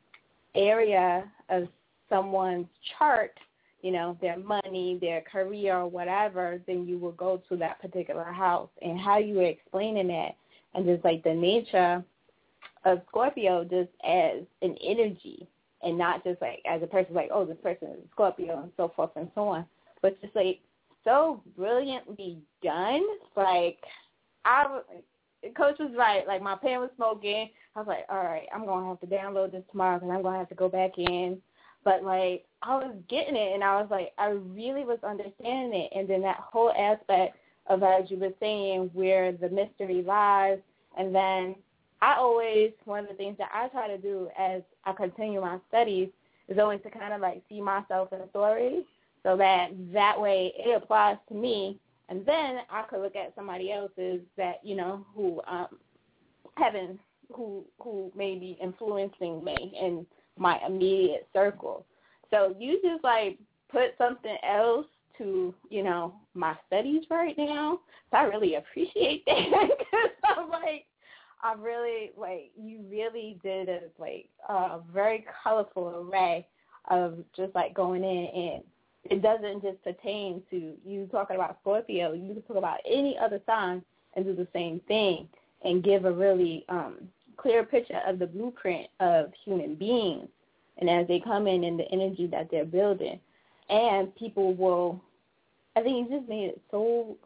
area 0.55 1.23
of 1.49 1.67
someone's 2.09 2.67
chart, 2.97 3.37
you 3.81 3.91
know, 3.91 4.17
their 4.21 4.37
money, 4.37 4.97
their 5.01 5.21
career 5.21 5.77
or 5.77 5.87
whatever, 5.87 6.61
then 6.67 6.87
you 6.87 6.97
will 6.97 7.11
go 7.13 7.41
to 7.49 7.57
that 7.57 7.81
particular 7.81 8.31
house 8.31 8.69
and 8.81 8.99
how 8.99 9.17
you 9.17 9.35
were 9.35 9.45
explaining 9.45 10.09
it, 10.09 10.35
and 10.73 10.85
just 10.85 11.03
like 11.03 11.23
the 11.23 11.33
nature 11.33 12.03
of 12.85 13.01
Scorpio 13.09 13.63
just 13.63 13.89
as 14.05 14.41
an 14.61 14.75
energy 14.83 15.47
and 15.81 15.97
not 15.97 16.23
just 16.23 16.41
like 16.41 16.61
as 16.65 16.81
a 16.81 16.87
person 16.87 17.13
like, 17.13 17.29
oh, 17.31 17.45
this 17.45 17.57
person 17.61 17.89
is 17.89 18.09
Scorpio 18.11 18.61
and 18.61 18.71
so 18.77 18.91
forth 18.95 19.11
and 19.15 19.29
so 19.35 19.47
on. 19.47 19.65
But 20.01 20.19
just 20.21 20.35
like 20.35 20.59
so 21.03 21.41
brilliantly 21.57 22.37
done. 22.61 23.03
Like 23.35 23.79
I 24.45 24.81
coach 25.55 25.77
was 25.79 25.91
right. 25.97 26.27
Like 26.27 26.41
my 26.41 26.55
pen 26.55 26.79
was 26.79 26.89
smoking. 26.95 27.49
I 27.75 27.79
was 27.79 27.87
like, 27.87 28.05
all 28.09 28.23
right, 28.23 28.47
I'm 28.53 28.65
gonna 28.65 28.87
have 28.87 28.99
to 29.01 29.07
download 29.07 29.51
this 29.51 29.63
tomorrow 29.71 29.99
because 29.99 30.11
I'm 30.13 30.21
gonna 30.21 30.37
have 30.37 30.49
to 30.49 30.55
go 30.55 30.69
back 30.69 30.91
in. 30.97 31.41
But 31.83 32.03
like 32.03 32.45
I 32.61 32.75
was 32.75 32.95
getting 33.09 33.35
it, 33.35 33.53
and 33.53 33.63
I 33.63 33.81
was 33.81 33.89
like, 33.91 34.13
I 34.17 34.29
really 34.29 34.85
was 34.85 34.99
understanding 35.03 35.73
it. 35.73 35.91
And 35.95 36.07
then 36.07 36.21
that 36.21 36.37
whole 36.37 36.71
aspect 36.71 37.37
of 37.67 37.83
as 37.83 38.09
you 38.09 38.17
were 38.17 38.33
saying, 38.39 38.89
where 38.93 39.31
the 39.31 39.49
mystery 39.49 40.01
lies, 40.01 40.59
and 40.97 41.13
then 41.13 41.55
I 42.01 42.15
always 42.15 42.71
one 42.85 42.99
of 42.99 43.07
the 43.07 43.15
things 43.15 43.37
that 43.37 43.49
I 43.53 43.67
try 43.69 43.87
to 43.87 43.97
do 43.97 44.29
as 44.37 44.61
I 44.85 44.93
continue 44.93 45.41
my 45.41 45.57
studies 45.69 46.09
is 46.49 46.57
always 46.57 46.81
to 46.83 46.89
kind 46.89 47.13
of 47.13 47.21
like 47.21 47.41
see 47.47 47.61
myself 47.61 48.11
in 48.11 48.19
a 48.19 48.29
story, 48.29 48.85
so 49.23 49.37
that 49.37 49.71
that 49.93 50.19
way 50.19 50.53
it 50.57 50.75
applies 50.75 51.17
to 51.29 51.33
me, 51.33 51.79
and 52.09 52.25
then 52.25 52.59
I 52.69 52.83
could 52.83 53.01
look 53.01 53.15
at 53.15 53.33
somebody 53.35 53.71
else's 53.71 54.21
that 54.37 54.55
you 54.63 54.75
know 54.75 55.05
who 55.15 55.41
um 55.47 55.67
having 56.55 56.99
who 57.31 57.65
who 57.79 58.11
may 58.15 58.35
be 58.35 58.57
influencing 58.61 59.43
me 59.43 59.75
in 59.79 60.05
my 60.37 60.59
immediate 60.65 61.27
circle. 61.33 61.85
So 62.29 62.55
you 62.59 62.79
just 62.83 63.03
like 63.03 63.37
put 63.71 63.95
something 63.97 64.37
else 64.43 64.87
to 65.17 65.53
you 65.69 65.83
know 65.83 66.15
my 66.33 66.55
studies 66.67 67.03
right 67.09 67.37
now. 67.37 67.79
So 68.11 68.17
I 68.17 68.23
really 68.23 68.55
appreciate 68.55 69.23
that 69.25 69.69
because 69.77 70.09
I'm 70.23 70.49
like 70.49 70.85
I 71.43 71.53
really 71.53 72.11
like 72.17 72.51
you 72.57 72.81
really 72.89 73.37
did 73.43 73.69
a 73.69 73.81
like 73.99 74.29
a 74.49 74.79
very 74.93 75.25
colorful 75.43 76.07
array 76.09 76.47
of 76.89 77.17
just 77.35 77.55
like 77.55 77.73
going 77.73 78.03
in 78.03 78.27
and 78.35 78.63
it 79.05 79.21
doesn't 79.21 79.61
just 79.61 79.83
pertain 79.83 80.41
to 80.49 80.73
you 80.85 81.07
talking 81.11 81.35
about 81.35 81.57
Scorpio. 81.61 82.13
You 82.13 82.33
can 82.33 82.41
talk 82.43 82.57
about 82.57 82.79
any 82.89 83.17
other 83.17 83.41
sign 83.45 83.83
and 84.15 84.25
do 84.25 84.35
the 84.35 84.47
same 84.53 84.79
thing 84.87 85.27
and 85.63 85.83
give 85.83 86.05
a 86.05 86.11
really 86.11 86.65
um, 86.69 86.95
clear 87.37 87.63
picture 87.63 88.01
of 88.05 88.19
the 88.19 88.27
blueprint 88.27 88.87
of 88.99 89.31
human 89.43 89.75
beings 89.75 90.27
and 90.77 90.89
as 90.89 91.07
they 91.07 91.19
come 91.19 91.47
in 91.47 91.63
and 91.63 91.79
the 91.79 91.89
energy 91.91 92.27
that 92.27 92.49
they're 92.49 92.65
building. 92.65 93.19
And 93.69 94.13
people 94.15 94.53
will, 94.53 95.01
I 95.75 95.81
think 95.81 96.09
you 96.09 96.17
just 96.17 96.29
made 96.29 96.49
it 96.49 96.61
so, 96.71 97.17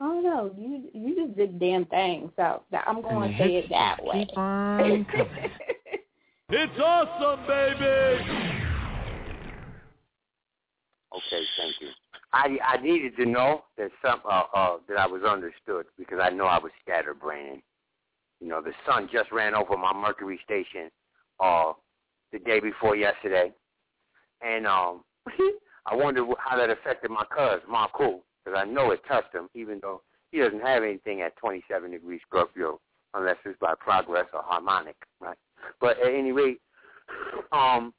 I 0.00 0.04
don't 0.04 0.22
know, 0.22 0.54
you 0.56 0.84
you 0.92 1.26
just 1.26 1.36
did 1.36 1.58
damn 1.58 1.84
thing. 1.86 2.30
So 2.36 2.62
I'm 2.86 3.02
going 3.02 3.32
to 3.32 3.38
say 3.38 3.56
it 3.56 3.68
that 3.70 3.98
way. 4.02 4.26
Keep. 4.26 5.08
It's 6.50 6.80
awesome, 6.80 7.46
baby! 7.46 8.57
Okay, 11.14 11.42
thank 11.56 11.74
you. 11.80 11.88
I 12.32 12.58
I 12.64 12.76
needed 12.82 13.16
to 13.16 13.26
know 13.26 13.64
that 13.78 13.90
some 14.04 14.20
uh, 14.28 14.42
uh 14.54 14.76
that 14.88 14.98
I 14.98 15.06
was 15.06 15.22
understood 15.22 15.86
because 15.98 16.18
I 16.22 16.30
know 16.30 16.44
I 16.44 16.58
was 16.58 16.72
scatterbrained. 16.82 17.62
You 18.40 18.48
know, 18.48 18.62
the 18.62 18.72
sun 18.86 19.08
just 19.12 19.32
ran 19.32 19.54
over 19.54 19.76
my 19.76 19.92
Mercury 19.92 20.38
station 20.44 20.90
uh 21.40 21.72
the 22.32 22.38
day 22.40 22.60
before 22.60 22.96
yesterday, 22.96 23.52
and 24.42 24.66
um 24.66 25.02
I 25.86 25.94
wondered 25.96 26.26
wh- 26.26 26.38
how 26.40 26.56
that 26.58 26.70
affected 26.70 27.10
my 27.10 27.24
cuz 27.24 27.62
Marco 27.68 28.22
because 28.44 28.58
I 28.60 28.64
know 28.70 28.90
it 28.90 29.00
touched 29.08 29.34
him, 29.34 29.48
even 29.54 29.78
though 29.80 30.02
he 30.30 30.38
doesn't 30.38 30.60
have 30.60 30.82
anything 30.82 31.22
at 31.22 31.36
27 31.36 31.90
degrees 31.90 32.20
Scorpio 32.28 32.78
unless 33.14 33.36
it's 33.46 33.58
by 33.58 33.74
progress 33.78 34.26
or 34.34 34.42
harmonic, 34.44 34.96
right? 35.20 35.38
But 35.80 35.98
at 36.00 36.12
any 36.12 36.32
rate, 36.32 36.60
um, 37.52 37.94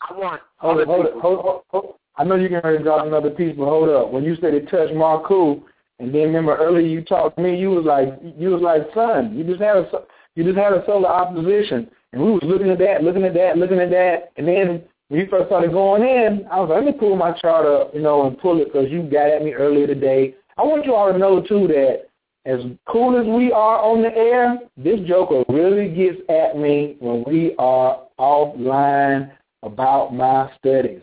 I 0.00 0.12
want 0.12 0.42
Hold 0.58 0.74
other 0.74 0.82
it, 0.82 0.86
hold 0.86 1.06
it, 1.06 1.14
people- 1.14 1.20
hold, 1.22 1.40
hold, 1.40 1.62
hold. 1.70 1.94
I 2.18 2.24
know 2.24 2.34
you're 2.34 2.60
going 2.60 2.76
to 2.76 2.82
drop 2.82 3.06
another 3.06 3.30
piece, 3.30 3.54
but 3.56 3.64
hold 3.64 3.88
up. 3.88 4.10
When 4.12 4.24
you 4.24 4.36
said 4.40 4.52
it 4.52 4.68
touched 4.68 4.92
Marku, 4.92 5.62
and 6.00 6.14
then 6.14 6.22
remember 6.22 6.56
earlier 6.56 6.86
you 6.86 7.02
talked 7.02 7.36
to 7.36 7.42
me, 7.42 7.58
you 7.58 7.70
was 7.70 7.84
like, 7.84 8.08
you 8.36 8.50
was 8.50 8.60
like, 8.60 8.82
son, 8.92 9.36
you 9.36 9.44
just 9.44 9.60
had 9.60 9.76
a, 9.76 9.88
you 10.34 10.44
just 10.44 10.58
had 10.58 10.72
a 10.72 10.84
solar 10.84 11.08
opposition, 11.08 11.88
and 12.12 12.22
we 12.22 12.32
was 12.32 12.42
looking 12.42 12.70
at 12.70 12.78
that, 12.78 13.02
looking 13.02 13.24
at 13.24 13.34
that, 13.34 13.56
looking 13.56 13.80
at 13.80 13.90
that, 13.90 14.32
and 14.36 14.46
then 14.46 14.82
when 15.08 15.20
you 15.20 15.26
first 15.28 15.46
started 15.46 15.72
going 15.72 16.02
in, 16.02 16.46
I 16.50 16.60
was 16.60 16.68
like, 16.68 16.84
let 16.84 16.92
me 16.92 16.98
pull 16.98 17.16
my 17.16 17.32
chart 17.32 17.64
up, 17.64 17.94
you 17.94 18.02
know, 18.02 18.26
and 18.26 18.38
pull 18.38 18.60
it 18.60 18.66
because 18.66 18.90
you 18.90 19.02
got 19.02 19.30
at 19.30 19.42
me 19.42 19.54
earlier 19.54 19.86
today. 19.86 20.34
I 20.58 20.62
want 20.62 20.84
you 20.84 20.94
all 20.94 21.10
to 21.10 21.18
know 21.18 21.40
too 21.40 21.66
that 21.68 22.08
as 22.44 22.60
cool 22.86 23.18
as 23.18 23.26
we 23.26 23.50
are 23.50 23.78
on 23.78 24.02
the 24.02 24.14
air, 24.14 24.58
this 24.76 25.00
joker 25.08 25.44
really 25.48 25.88
gets 25.88 26.18
at 26.28 26.58
me 26.58 26.96
when 27.00 27.24
we 27.26 27.54
are 27.58 28.02
offline 28.18 29.32
about 29.62 30.14
my 30.14 30.50
studies. 30.58 31.00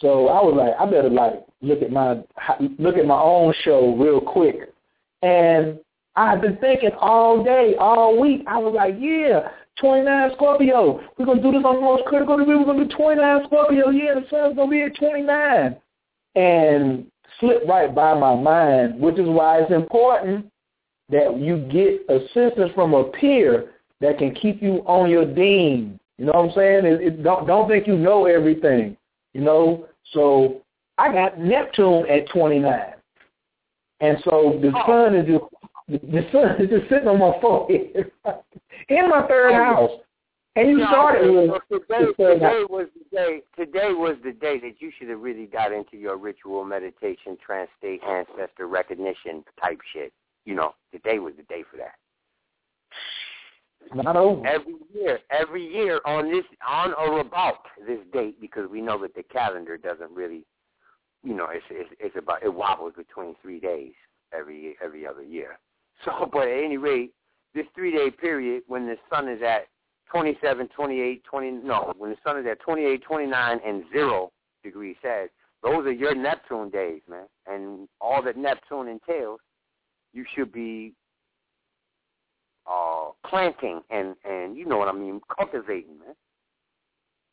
So 0.00 0.28
I 0.28 0.42
was 0.42 0.54
like, 0.56 0.74
I 0.78 0.90
better 0.90 1.10
like 1.10 1.44
look 1.62 1.82
at 1.82 1.90
my 1.90 2.22
look 2.78 2.96
at 2.96 3.06
my 3.06 3.20
own 3.20 3.54
show 3.62 3.96
real 3.96 4.20
quick. 4.20 4.72
And 5.22 5.78
I've 6.16 6.40
been 6.40 6.56
thinking 6.58 6.90
all 7.00 7.42
day, 7.42 7.74
all 7.78 8.20
week. 8.20 8.42
I 8.46 8.58
was 8.58 8.74
like, 8.74 8.94
yeah, 8.98 9.48
29 9.80 10.30
Scorpio. 10.34 11.00
We're 11.18 11.26
gonna 11.26 11.42
do 11.42 11.52
this 11.52 11.64
on 11.64 11.76
the 11.76 11.80
most 11.80 12.04
critical 12.06 12.36
degree. 12.36 12.56
We're 12.56 12.64
gonna 12.64 12.86
do 12.86 12.96
29 12.96 13.44
Scorpio. 13.46 13.90
Yeah, 13.90 14.14
the 14.14 14.26
sun's 14.30 14.56
gonna 14.56 14.70
be 14.70 14.82
at 14.82 14.96
29. 14.96 15.76
And 16.34 17.06
slipped 17.40 17.66
right 17.66 17.94
by 17.94 18.14
my 18.14 18.34
mind, 18.34 19.00
which 19.00 19.18
is 19.18 19.28
why 19.28 19.60
it's 19.60 19.72
important 19.72 20.50
that 21.08 21.38
you 21.38 21.58
get 21.70 22.04
assistance 22.08 22.72
from 22.74 22.94
a 22.94 23.04
peer 23.04 23.72
that 24.00 24.18
can 24.18 24.34
keep 24.34 24.62
you 24.62 24.82
on 24.86 25.08
your 25.08 25.24
dean 25.24 25.98
You 26.18 26.26
know 26.26 26.32
what 26.32 26.50
I'm 26.50 26.52
saying? 26.54 26.84
It, 26.84 27.00
it, 27.00 27.22
don't 27.22 27.46
don't 27.46 27.68
think 27.68 27.86
you 27.86 27.96
know 27.96 28.26
everything. 28.26 28.96
You 29.36 29.42
know, 29.42 29.86
so 30.14 30.62
I 30.96 31.12
got 31.12 31.38
Neptune 31.38 32.06
at 32.08 32.26
29, 32.30 32.72
and 34.00 34.16
so 34.24 34.58
the 34.62 34.72
oh. 34.74 34.86
sun 34.86 35.14
is 35.14 35.26
just 35.26 35.44
the 35.88 36.26
sun 36.32 36.58
is 36.58 36.70
just 36.70 36.88
sitting 36.88 37.06
on 37.06 37.18
my 37.18 37.38
forehead 37.42 38.10
in 38.88 39.10
my 39.10 39.26
third 39.28 39.52
oh. 39.52 39.64
house. 39.64 39.90
And 40.56 40.70
you 40.70 40.78
No, 40.78 40.86
started 40.86 41.50
with 41.50 41.62
today, 41.70 42.06
today 42.16 42.64
was 42.70 42.86
the 42.94 43.14
day. 43.14 43.42
Today 43.58 43.92
was 43.92 44.16
the 44.24 44.32
day 44.32 44.58
that 44.58 44.76
you 44.78 44.90
should 44.98 45.10
have 45.10 45.20
really 45.20 45.44
got 45.44 45.70
into 45.70 45.98
your 45.98 46.16
ritual 46.16 46.64
meditation, 46.64 47.36
trance 47.44 47.68
state, 47.76 48.00
ancestor 48.08 48.66
recognition 48.66 49.44
type 49.62 49.80
shit. 49.92 50.14
You 50.46 50.54
know, 50.54 50.72
today 50.92 51.18
was 51.18 51.34
the 51.36 51.42
day 51.42 51.62
for 51.70 51.76
that. 51.76 51.96
Not 53.94 54.16
over. 54.16 54.46
Every 54.46 54.74
year, 54.92 55.18
every 55.30 55.66
year 55.66 56.00
on 56.04 56.30
this, 56.30 56.44
on 56.66 56.92
or 56.94 57.20
about 57.20 57.58
this 57.86 57.98
date, 58.12 58.40
because 58.40 58.68
we 58.70 58.80
know 58.80 59.00
that 59.02 59.14
the 59.14 59.22
calendar 59.22 59.76
doesn't 59.76 60.10
really, 60.10 60.44
you 61.22 61.34
know, 61.34 61.48
it's 61.50 61.64
it's, 61.70 61.90
it's 61.98 62.16
about 62.16 62.42
it 62.42 62.52
wobbles 62.52 62.94
between 62.96 63.34
three 63.42 63.60
days 63.60 63.92
every 64.32 64.76
every 64.82 65.06
other 65.06 65.22
year. 65.22 65.58
So, 66.04 66.28
but 66.30 66.46
at 66.46 66.62
any 66.62 66.76
rate, 66.76 67.12
this 67.54 67.64
three 67.74 67.90
day 67.90 68.10
period 68.10 68.64
when 68.66 68.86
the 68.86 68.96
sun 69.08 69.30
is 69.30 69.40
at 69.40 69.68
27, 70.10 70.68
28, 70.68 71.24
20, 71.24 71.50
no, 71.50 71.94
when 71.96 72.10
the 72.10 72.16
sun 72.22 72.38
is 72.38 72.44
at 72.46 72.60
28, 72.60 73.02
29, 73.02 73.60
and 73.66 73.82
zero 73.90 74.30
degrees 74.62 74.96
Celsius, 75.00 75.30
those 75.62 75.86
are 75.86 75.92
your 75.92 76.14
Neptune 76.14 76.70
days, 76.70 77.00
man. 77.08 77.26
And 77.46 77.88
all 78.00 78.22
that 78.22 78.36
Neptune 78.36 78.88
entails, 78.88 79.40
you 80.12 80.24
should 80.34 80.52
be 80.52 80.92
uh, 82.70 83.10
planting 83.28 83.80
and, 83.90 84.14
and 84.24 84.56
you 84.56 84.66
know 84.66 84.76
what 84.76 84.88
I 84.88 84.92
mean, 84.92 85.20
cultivating, 85.36 85.98
man. 85.98 86.14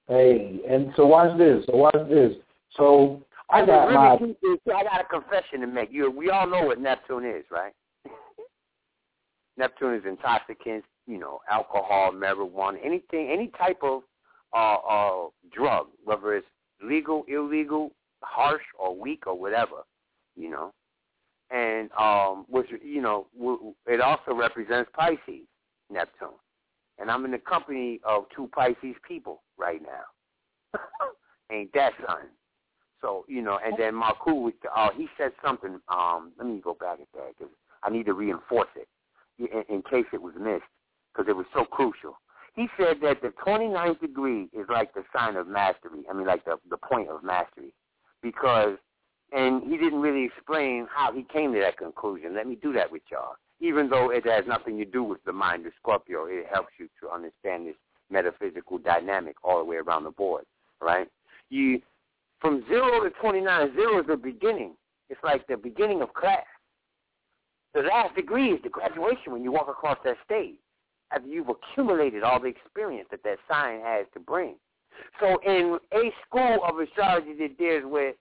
Hey, 0.08 0.60
and 0.70 0.92
so 0.96 1.06
watch 1.06 1.38
this. 1.38 1.66
So 1.68 1.78
watch 1.78 1.96
this. 2.10 2.34
So 2.76 3.22
I 3.50 3.60
And 3.60 3.68
got 3.68 3.86
really 3.86 4.36
my 4.66 4.76
I 4.76 4.84
got 4.84 5.02
a 5.02 5.06
confession 5.06 5.62
to 5.62 5.68
make. 5.68 5.90
You, 5.92 6.12
we 6.12 6.30
all 6.30 6.48
know 6.48 6.66
what 6.66 6.80
Neptune 6.80 7.26
is, 7.26 7.46
right? 7.52 7.74
Neptune 9.58 9.96
is 9.96 10.04
intoxicants, 10.06 10.88
you 11.08 11.20
know, 11.20 11.40
alcohol, 11.50 12.12
marijuana, 12.12 12.78
anything, 12.84 13.30
any 13.32 13.52
type 13.58 13.80
of 13.84 14.02
uh, 14.56 14.76
uh, 14.76 15.28
drug, 15.52 15.88
whether 16.04 16.36
it's 16.36 16.48
legal, 16.82 17.24
illegal, 17.28 17.92
harsh, 18.22 18.64
or 18.78 18.96
weak, 18.96 19.26
or 19.28 19.40
whatever, 19.40 19.84
you 20.36 20.50
know. 20.50 20.72
And 21.54 21.92
um, 21.92 22.46
which 22.50 22.68
you 22.84 23.02
know, 23.02 23.28
it 23.86 24.02
also 24.02 24.34
represents 24.34 24.90
Pisces, 24.94 25.46
Neptune. 25.92 26.30
And 27.00 27.12
I'm 27.12 27.26
in 27.26 27.32
the 27.32 27.38
company 27.38 28.00
of 28.04 28.26
two 28.36 28.50
Pisces 28.54 28.96
people 29.08 29.44
right 29.58 29.82
now. 29.82 30.80
Ain't 31.52 31.72
that 31.74 31.94
something? 32.08 32.30
So 33.02 33.26
you 33.28 33.42
know, 33.42 33.60
and 33.64 33.76
then 33.78 33.94
Marku, 33.94 34.52
uh, 34.76 34.90
he 34.96 35.08
said 35.18 35.32
something. 35.46 35.80
Um, 35.90 36.32
let 36.38 36.48
me 36.48 36.60
go 36.64 36.74
back 36.74 37.00
at 37.02 37.08
that 37.14 37.34
because 37.38 37.54
I 37.84 37.90
need 37.90 38.06
to 38.08 38.14
reinforce 38.14 38.70
it 38.76 38.88
in, 39.38 39.76
in 39.76 39.82
case 39.84 40.06
it 40.14 40.22
was 40.22 40.34
missed 40.40 40.64
because 41.14 41.30
it 41.30 41.36
was 41.36 41.46
so 41.54 41.66
crucial. 41.66 42.18
He 42.56 42.68
said 42.78 42.98
that 43.02 43.22
the 43.22 43.34
29th 43.46 44.00
degree 44.00 44.48
is 44.54 44.68
like 44.70 44.94
the 44.94 45.04
sign 45.16 45.36
of 45.36 45.48
mastery. 45.48 46.04
I 46.10 46.14
mean, 46.14 46.26
like 46.26 46.46
the 46.46 46.58
the 46.70 46.78
point 46.78 47.10
of 47.10 47.24
mastery, 47.24 47.74
because 48.22 48.78
and 49.34 49.64
he 49.64 49.78
didn't 49.78 50.02
really 50.02 50.26
explain 50.26 50.88
how 50.94 51.12
he 51.12 51.24
came 51.24 51.54
to 51.54 51.60
that 51.60 51.78
conclusion. 51.78 52.36
Let 52.36 52.48
me 52.48 52.56
do 52.56 52.72
that 52.74 52.92
with 52.92 53.02
y'all. 53.12 53.36
Even 53.60 53.90
though 53.90 54.10
it 54.10 54.26
has 54.26 54.46
nothing 54.48 54.78
to 54.78 54.86
do 54.86 55.04
with 55.04 55.24
the 55.24 55.34
mind 55.34 55.66
of 55.66 55.74
Scorpio, 55.80 56.26
it 56.26 56.46
helps 56.52 56.74
you 56.80 56.88
to 57.02 57.10
understand 57.10 57.68
this 57.68 57.76
metaphysical 58.10 58.78
dynamic 58.78 59.36
all 59.44 59.60
the 59.60 59.66
way 59.66 59.78
around 59.78 60.04
the 60.04 60.12
board, 60.12 60.44
right? 60.82 61.08
You 61.50 61.82
from 62.40 62.64
zero 62.68 63.02
to 63.04 63.10
29, 63.22 63.74
zero 63.74 64.02
is 64.02 64.08
the 64.08 64.18
beginning. 64.18 64.76
It's 65.10 65.24
like 65.24 65.48
the 65.48 65.56
beginning 65.56 66.02
of 66.02 66.14
class. 66.14 66.44
The 67.74 67.82
last 67.82 68.16
degree 68.16 68.52
is 68.52 68.60
the 68.62 68.70
graduation 68.70 69.32
when 69.32 69.44
you 69.44 69.52
walk 69.52 69.70
across 69.70 69.98
that 70.04 70.18
stage 70.26 70.56
after 71.12 71.28
you've 71.28 71.50
accumulated 71.50 72.24
all 72.24 72.40
the 72.40 72.48
experience 72.48 73.08
that 73.12 73.24
that 73.24 73.38
sign 73.50 73.80
has 73.82 74.06
to 74.14 74.20
bring. 74.20 74.56
So 75.20 75.40
in 75.46 75.80
a 75.94 76.12
school 76.28 76.60
of 76.68 76.80
astrology 76.80 77.34
that 77.40 77.58
deals 77.58 77.84
with 77.86 78.16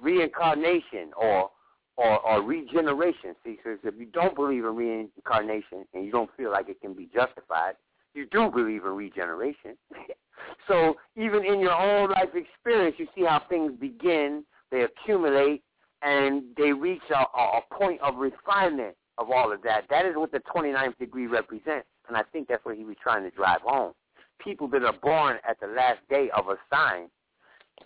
reincarnation 0.00 1.10
or 1.16 1.50
or, 1.98 2.20
or 2.20 2.42
regeneration, 2.42 3.34
see, 3.44 3.58
so 3.64 3.76
if 3.82 3.94
you 3.98 4.06
don't 4.06 4.36
believe 4.36 4.64
in 4.64 4.76
reincarnation 4.76 5.84
and 5.92 6.04
you 6.04 6.12
don't 6.12 6.30
feel 6.36 6.52
like 6.52 6.68
it 6.68 6.80
can 6.80 6.94
be 6.94 7.08
justified, 7.12 7.74
you 8.14 8.24
do 8.30 8.48
believe 8.50 8.84
in 8.84 8.92
regeneration. 8.92 9.76
so 10.68 10.96
even 11.16 11.44
in 11.44 11.58
your 11.58 11.72
own 11.72 12.10
life 12.10 12.30
experience, 12.34 12.94
you 12.98 13.08
see 13.16 13.24
how 13.24 13.42
things 13.48 13.72
begin, 13.80 14.44
they 14.70 14.82
accumulate, 14.82 15.62
and 16.02 16.44
they 16.56 16.72
reach 16.72 17.02
a, 17.10 17.38
a 17.38 17.58
a 17.58 17.74
point 17.74 18.00
of 18.00 18.16
refinement 18.16 18.94
of 19.18 19.30
all 19.30 19.52
of 19.52 19.62
that. 19.62 19.84
That 19.90 20.06
is 20.06 20.14
what 20.14 20.30
the 20.30 20.40
29th 20.54 20.96
degree 20.98 21.26
represents, 21.26 21.88
and 22.06 22.16
I 22.16 22.22
think 22.32 22.46
that's 22.46 22.64
what 22.64 22.76
he 22.76 22.84
was 22.84 22.96
trying 23.02 23.24
to 23.24 23.30
drive 23.30 23.62
home. 23.62 23.92
People 24.38 24.68
that 24.68 24.84
are 24.84 24.94
born 25.02 25.38
at 25.48 25.58
the 25.58 25.66
last 25.66 25.98
day 26.08 26.30
of 26.36 26.48
a 26.48 26.56
sign 26.72 27.08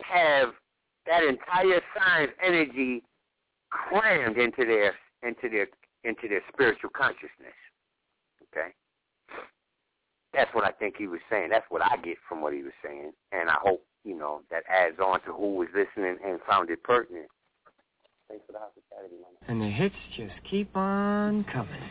have 0.03 0.51
that 1.07 1.25
entire 1.25 1.81
science 1.97 2.33
energy 2.45 3.03
crammed 3.71 4.37
into 4.37 4.65
their 4.65 4.95
into 5.23 5.49
their 5.49 5.67
into 6.05 6.29
their 6.29 6.43
spiritual 6.53 6.91
consciousness. 6.91 7.57
Okay? 8.53 8.69
That's 10.35 10.53
what 10.55 10.65
I 10.65 10.71
think 10.71 10.97
he 10.97 11.07
was 11.07 11.21
saying. 11.31 11.51
That's 11.51 11.67
what 11.69 11.83
I 11.83 11.97
get 11.99 12.17
from 12.29 12.41
what 12.41 12.53
he 12.55 12.63
was 12.63 12.73
saying. 12.85 13.13
And 13.33 13.51
I 13.51 13.57
hope, 13.61 13.85
you 14.05 14.17
know, 14.17 14.41
that 14.51 14.63
adds 14.69 14.99
on 14.99 15.21
to 15.23 15.33
who 15.33 15.57
was 15.57 15.69
listening 15.75 16.17
and 16.25 16.41
found 16.49 16.71
it 16.71 16.83
pertinent. 16.83 17.27
Thanks 18.29 18.45
for 18.47 18.53
the 18.53 18.59
hospitality, 18.59 19.17
man. 19.21 19.49
And 19.49 19.61
the 19.61 19.69
hits 19.69 19.95
just 20.17 20.33
keep 20.51 20.75
on 20.75 21.45
coming. 21.53 21.83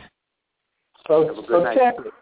So, 1.06 1.26
Have 1.26 1.38
a 1.38 1.42
good 1.42 1.46
so 1.48 1.62
night. 1.62 1.78
check 1.78 1.94
it. 2.04 2.12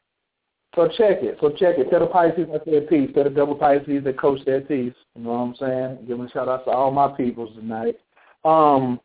So 0.76 0.86
check 0.86 1.22
it. 1.22 1.36
So 1.40 1.50
check 1.50 1.78
it. 1.78 1.90
Tell 1.90 2.00
the 2.00 2.06
Pisces 2.06 2.46
I 2.52 2.64
said 2.64 2.88
peace. 2.88 3.10
Tell 3.12 3.24
the 3.24 3.30
double 3.30 3.56
Pisces 3.56 4.04
that 4.04 4.18
coach 4.18 4.40
their 4.44 4.60
peace. 4.60 4.94
You 5.16 5.22
know 5.24 5.30
what 5.30 5.36
I'm 5.36 5.54
saying? 5.56 6.06
Give 6.06 6.20
a 6.20 6.28
shout 6.30 6.48
out 6.48 6.64
to 6.66 6.70
all 6.70 6.92
my 6.92 7.08
peoples 7.08 7.54
tonight. 7.56 7.96
Um, 8.44 9.00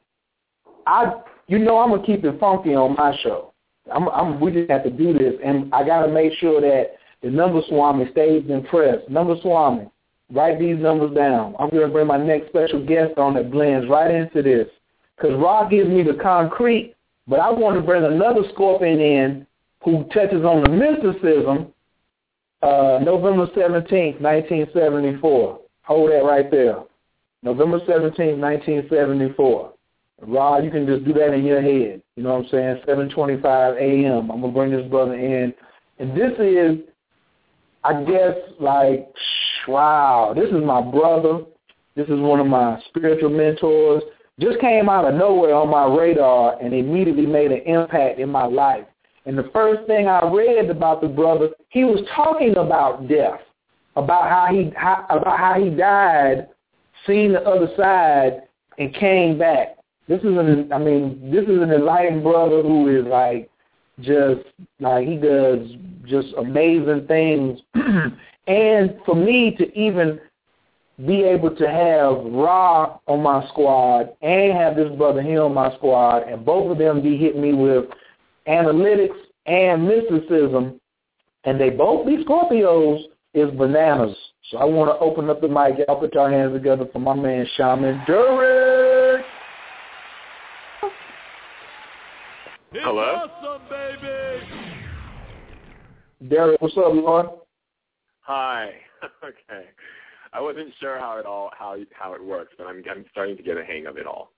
I, 0.86 1.22
you 1.47 1.57
know, 1.57 1.80
I'm 1.80 1.89
gonna 1.89 2.05
keep 2.05 2.24
it 2.24 2.39
funky 2.39 2.76
on 2.76 2.95
my 2.95 3.18
show. 3.24 3.51
I'm, 3.91 4.07
I'm, 4.09 4.39
we 4.39 4.51
just 4.51 4.70
have 4.70 4.84
to 4.84 4.91
do 4.91 5.13
this, 5.13 5.34
and 5.43 5.74
I 5.74 5.84
gotta 5.84 6.11
make 6.11 6.34
sure 6.34 6.61
that 6.61 6.97
the 7.22 7.30
number 7.30 7.61
swami 7.68 8.09
stays 8.11 8.43
impressed. 8.49 9.09
Number 9.09 9.36
swami, 9.41 9.89
write 10.32 10.59
these 10.59 10.78
numbers 10.78 11.16
down. 11.16 11.55
I'm 11.59 11.70
gonna 11.70 11.88
bring 11.88 12.07
my 12.07 12.18
next 12.18 12.49
special 12.49 12.86
guest 12.86 13.18
on 13.18 13.34
that 13.36 13.51
blends 13.51 13.89
right 13.89 14.11
into 14.11 14.41
this, 14.43 14.68
because 15.16 15.36
Rock 15.39 15.72
gives 15.72 15.89
me 15.89 16.03
the 16.03 16.20
concrete, 16.22 16.95
but 17.28 17.39
I 17.39 17.49
want 17.49 17.76
to 17.76 17.82
bring 17.82 18.03
another 18.03 18.41
scorpion 18.53 18.99
in 18.99 19.47
who 19.86 20.03
touches 20.05 20.43
on 20.43 20.63
the 20.63 20.69
mysticism, 20.69 21.71
uh, 22.63 22.99
November 23.03 23.45
17th, 23.55 24.19
1974. 24.19 25.59
Hold 25.83 26.11
that 26.11 26.25
right 26.25 26.49
there. 26.49 26.79
November 27.43 27.79
17th, 27.81 28.39
1974. 28.39 29.73
Rod, 30.21 30.63
you 30.63 30.71
can 30.71 30.88
just 30.88 31.05
do 31.05 31.13
that 31.13 31.33
in 31.33 31.45
your 31.45 31.61
head. 31.61 32.01
You 32.15 32.23
know 32.23 32.33
what 32.33 32.45
I'm 32.45 32.49
saying? 32.49 32.81
7.25 32.88 33.77
a.m. 33.77 34.31
I'm 34.31 34.41
to 34.41 34.47
bring 34.47 34.71
this 34.71 34.89
brother 34.89 35.13
in. 35.13 35.53
And 35.99 36.17
this 36.17 36.31
is, 36.39 36.79
I 37.83 38.03
guess, 38.03 38.36
like, 38.59 39.07
wow, 39.67 40.33
this 40.36 40.47
is 40.47 40.63
my 40.63 40.81
brother. 40.81 41.43
This 41.95 42.07
is 42.07 42.19
one 42.19 42.39
of 42.39 42.47
my 42.47 42.81
spiritual 42.89 43.29
mentors. 43.29 44.01
Just 44.39 44.59
came 44.59 44.89
out 44.89 45.05
of 45.05 45.13
nowhere 45.13 45.53
on 45.53 45.69
my 45.69 45.86
radar 45.86 46.59
and 46.59 46.73
immediately 46.73 47.27
made 47.27 47.51
an 47.51 47.61
impact 47.67 48.19
in 48.19 48.29
my 48.29 48.45
life. 48.45 48.86
And 49.26 49.38
the 49.38 49.49
first 49.51 49.88
thing 49.88 50.07
I 50.07 50.30
read 50.30 50.69
about 50.69 51.01
the 51.01 51.07
brother, 51.07 51.49
he 51.69 51.84
was 51.84 52.07
talking 52.15 52.57
about 52.57 53.07
death, 53.07 53.41
about 53.95 54.30
how 54.30 54.53
he 54.53 54.71
how, 54.76 55.05
about 55.09 55.39
how 55.39 55.59
he 55.59 55.69
died, 55.69 56.47
seen 57.07 57.34
the 57.34 57.41
other 57.41 57.69
side, 57.76 58.43
and 58.78 58.93
came 58.93 59.38
back. 59.38 59.78
This 60.07 60.19
is 60.19 60.38
an 60.38 60.71
I 60.71 60.78
mean, 60.78 61.32
this 61.32 61.43
is 61.43 61.61
an 61.61 61.71
enlightened 61.71 62.23
brother 62.23 62.61
who 62.61 62.99
is 62.99 63.05
like 63.05 63.49
just 64.01 64.41
like 64.80 65.07
he 65.07 65.17
does 65.17 65.71
just 66.05 66.28
amazing 66.38 67.07
things. 67.07 67.59
and 68.47 68.95
for 69.05 69.15
me 69.15 69.55
to 69.57 69.78
even 69.78 70.19
be 71.05 71.23
able 71.23 71.53
to 71.53 71.67
have 71.67 72.32
Ra 72.32 72.99
on 73.07 73.21
my 73.21 73.45
squad 73.49 74.15
and 74.21 74.53
have 74.53 74.76
this 74.76 74.95
brother 74.97 75.21
here 75.21 75.41
on 75.43 75.53
my 75.53 75.76
squad, 75.76 76.23
and 76.23 76.45
both 76.45 76.71
of 76.71 76.78
them 76.78 77.01
be 77.01 77.17
hitting 77.17 77.41
me 77.41 77.53
with 77.53 77.86
analytics 78.47 79.17
and 79.45 79.87
mysticism, 79.87 80.79
and 81.43 81.59
they 81.59 81.69
both 81.69 82.05
be 82.05 82.23
Scorpios, 82.23 83.03
is 83.33 83.51
bananas. 83.51 84.15
So 84.49 84.57
I 84.57 84.65
want 84.65 84.89
to 84.89 84.97
open 84.99 85.29
up 85.29 85.41
the 85.41 85.47
mic. 85.47 85.85
Y'all 85.87 85.99
put 85.99 86.13
your 86.13 86.29
hands 86.29 86.53
together 86.53 86.87
for 86.91 86.99
my 86.99 87.13
man 87.13 87.45
Shaman 87.57 88.01
Durek. 88.07 89.23
Hello? 92.71 93.29
awesome, 93.41 93.61
baby. 93.69 94.45
Durek, 96.33 96.57
what's 96.59 96.77
up, 96.77 96.93
Lord? 96.93 97.27
Hi. 98.21 98.71
okay. 99.23 99.65
I 100.33 100.41
wasn't 100.41 100.73
sure 100.79 100.99
how 100.99 101.17
it 101.17 101.25
all 101.25 101.49
how 101.57 101.77
how 101.97 102.13
it 102.13 102.23
works, 102.23 102.53
but 102.57 102.67
I'm 102.67 102.83
I'm 102.89 103.05
starting 103.11 103.37
to 103.37 103.43
get 103.43 103.57
a 103.57 103.63
hang 103.63 103.85
of 103.87 103.97
it 103.97 104.05
all. 104.05 104.31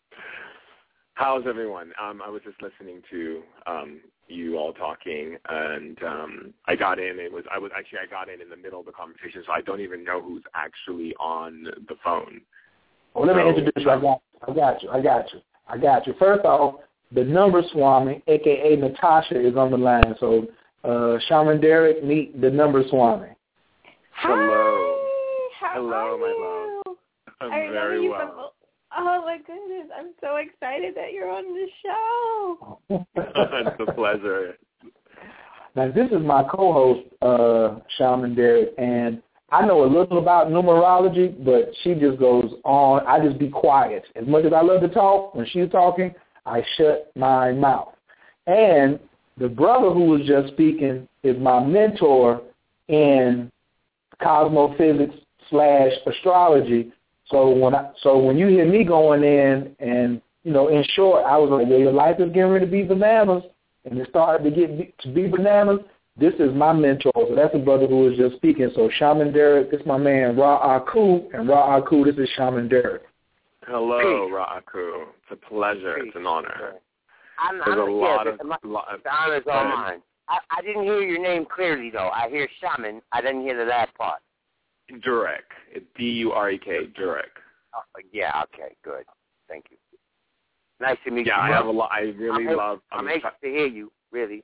How's 1.18 1.48
everyone? 1.48 1.92
Um, 2.00 2.22
I 2.24 2.30
was 2.30 2.44
just 2.46 2.62
listening 2.62 3.02
to 3.10 3.42
um, 3.66 4.02
you 4.28 4.56
all 4.56 4.72
talking, 4.72 5.36
and 5.50 5.98
um, 6.04 6.54
I 6.66 6.76
got 6.76 7.00
in. 7.00 7.18
It 7.20 7.34
was 7.34 7.44
I 7.52 7.58
was 7.58 7.72
actually 7.76 8.00
I 8.04 8.06
got 8.08 8.30
in 8.30 8.40
in 8.40 8.52
the 8.52 8.56
middle 8.56 8.82
of 8.82 8.86
the 8.86 8.92
conversation, 8.92 9.42
so 9.44 9.52
I 9.52 9.62
don't 9.62 9.82
even 9.82 10.04
know 10.04 10.22
who's 10.22 10.44
actually 10.54 11.16
on 11.20 11.64
the 11.88 11.96
phone. 12.04 12.42
Well, 13.16 13.26
let 13.26 13.36
me 13.36 13.50
introduce 13.50 13.72
you. 13.78 13.90
I 13.90 14.00
got, 14.00 14.22
I 14.48 14.54
got 14.54 14.84
you. 14.84 14.90
I 14.92 15.02
got 15.02 15.34
you. 15.34 15.40
I 15.68 15.78
got 15.80 16.06
you. 16.06 16.14
First 16.20 16.46
off, 16.46 16.82
the 17.12 17.24
number 17.24 17.64
swami, 17.72 18.22
aka 18.28 18.76
Natasha, 18.76 19.44
is 19.44 19.58
on 19.58 19.72
the 19.72 19.78
line. 19.78 20.14
So, 20.20 20.46
uh, 20.84 21.18
Shaman 21.28 21.58
Durek, 21.60 22.04
meet 22.04 22.40
the 22.40 22.52
number 22.52 22.84
swami. 22.90 23.30
Hello. 24.18 25.00
How 25.60 25.74
Hello, 25.74 26.14
are 26.14 26.18
my 26.20 26.28
you? 26.28 26.84
love. 26.86 26.98
I 27.42 27.46
I'm 27.46 27.52
remember 27.52 27.74
very 27.74 28.04
you 28.04 28.12
well. 28.12 28.28
from. 28.36 28.50
Oh 28.96 29.22
my 29.26 29.38
goodness! 29.38 29.92
I'm 29.98 30.14
so 30.22 30.38
excited 30.38 30.96
that 30.96 31.14
you're 31.14 31.30
on 31.30 31.44
the 31.44 31.68
show. 31.84 32.80
it's 32.90 33.90
a 33.90 33.94
pleasure. 33.94 34.58
Now, 35.76 35.92
this 35.92 36.10
is 36.12 36.26
my 36.26 36.44
co-host, 36.44 37.08
uh, 37.22 37.80
Shaman 37.98 38.36
Durek, 38.36 38.70
and 38.80 39.22
I 39.52 39.66
know 39.66 39.84
a 39.84 39.86
little 39.86 40.18
about 40.18 40.48
numerology, 40.48 41.44
but 41.46 41.72
she 41.84 41.94
just 41.94 42.20
goes 42.20 42.52
on. 42.66 43.06
I 43.06 43.24
just 43.24 43.38
be 43.38 43.50
quiet. 43.50 44.04
As 44.16 44.28
much 44.28 44.46
as 44.46 44.54
I 44.54 44.62
love 44.62 44.82
to 44.82 44.90
talk, 44.90 45.36
when 45.36 45.46
she's 45.48 45.70
talking, 45.70 46.14
I 46.46 46.64
shut 46.78 47.12
my 47.16 47.52
mouth. 47.52 47.94
And 48.48 49.00
the 49.38 49.48
brother 49.48 49.92
who 49.92 50.06
was 50.06 50.22
just 50.26 50.54
speaking 50.54 51.08
is 51.24 51.38
my 51.38 51.64
mentor 51.64 52.42
in 52.88 53.52
cosmophysics 54.22 55.14
slash 55.50 55.92
astrology. 56.06 56.92
So 57.30 57.50
when 57.50 57.76
I 57.76 57.92
so 58.02 58.18
when 58.18 58.38
you 58.38 58.48
hear 58.48 58.66
me 58.66 58.84
going 58.84 59.24
in 59.24 59.76
and 59.80 60.22
you 60.44 60.54
know, 60.54 60.70
in 60.70 60.82
short, 60.96 61.26
I 61.26 61.38
was 61.38 61.50
like, 61.50 61.68
well, 61.68 61.78
your 61.78 61.92
life 61.92 62.20
is 62.20 62.32
getting 62.32 62.52
ready 62.52 62.66
to 62.66 62.72
be 62.72 62.84
bananas, 62.84 63.44
and 63.84 64.00
it 64.00 64.08
started 64.10 64.44
to 64.46 64.52
get 64.52 64.98
to 65.00 65.14
be 65.14 65.28
bananas. 65.28 65.80
This 66.16 66.34
is 66.40 66.54
my 66.54 66.72
mentor. 66.72 67.12
So 67.14 67.36
that's 67.36 67.52
the 67.52 67.60
brother 67.60 67.86
who 67.86 68.06
was 68.06 68.18
just 68.18 68.38
speaking. 68.38 68.72
So 68.74 68.90
Shaman 68.98 69.34
Durek, 69.34 69.72
this 69.72 69.82
is 69.82 69.86
my 69.86 69.98
man 69.98 70.36
Raakhu, 70.36 71.34
and 71.34 71.50
Raakhu, 71.50 72.06
this 72.06 72.16
is 72.16 72.30
Shaman 72.38 72.70
Durek. 72.70 73.02
Hello, 73.68 74.00
Peace. 74.00 74.34
Raakhu. 74.34 75.04
It's 75.30 75.32
a 75.32 75.50
pleasure. 75.50 75.98
It's 75.98 76.16
an 76.16 76.26
honor. 76.26 76.76
I'm, 77.40 77.58
There's 77.58 77.68
I'm 77.68 77.80
a 77.80 77.92
lot 77.92 78.24
the, 78.24 78.32
of, 78.32 78.46
my, 78.46 78.58
lot 78.64 78.88
of 78.94 79.04
the 79.04 79.14
honor's 79.14 79.44
Go 79.44 79.52
all 79.52 79.66
mine. 79.66 80.02
I, 80.30 80.40
I 80.50 80.62
didn't 80.62 80.84
hear 80.84 81.02
your 81.02 81.22
name 81.22 81.46
clearly 81.54 81.90
though. 81.92 82.10
I 82.10 82.30
hear 82.30 82.48
shaman. 82.62 83.02
I 83.12 83.22
didn't 83.22 83.42
hear 83.42 83.58
the 83.58 83.70
last 83.70 83.94
part. 83.96 84.22
Durek. 84.96 85.48
It's 85.72 85.86
D-U-R-E-K, 85.98 86.88
Durek. 87.00 87.24
Oh, 87.76 87.82
yeah. 88.12 88.44
Okay. 88.54 88.76
Good. 88.84 89.04
Thank 89.48 89.66
you. 89.70 89.78
Nice 90.80 90.98
to 91.06 91.12
meet 91.12 91.28
Yeah, 91.28 91.38
you. 91.38 91.54
I 91.54 91.56
have 91.56 91.66
a 91.66 91.72
lot. 91.72 91.90
I 91.92 92.02
really 92.18 92.48
I'm, 92.48 92.58
love. 92.58 92.80
I'm 92.92 93.00
I'm 93.00 93.08
anxious 93.08 93.32
to 93.44 93.50
hear 93.50 93.68
you. 93.68 93.92
Really. 94.12 94.44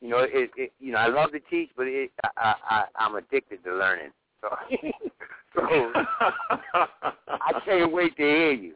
You 0.00 0.08
know, 0.10 0.18
it, 0.18 0.50
it. 0.56 0.72
You 0.78 0.92
know, 0.92 0.98
I 0.98 1.08
love 1.08 1.32
to 1.32 1.40
teach, 1.40 1.70
but 1.76 1.86
it, 1.86 2.10
I, 2.22 2.28
I, 2.36 2.54
I, 2.68 2.84
I'm 2.98 3.14
addicted 3.14 3.64
to 3.64 3.74
learning. 3.74 4.10
So, 4.40 4.48
so 5.54 5.62
I 6.74 7.60
can't 7.64 7.92
wait 7.92 8.16
to 8.16 8.22
hear 8.22 8.52
you. 8.52 8.74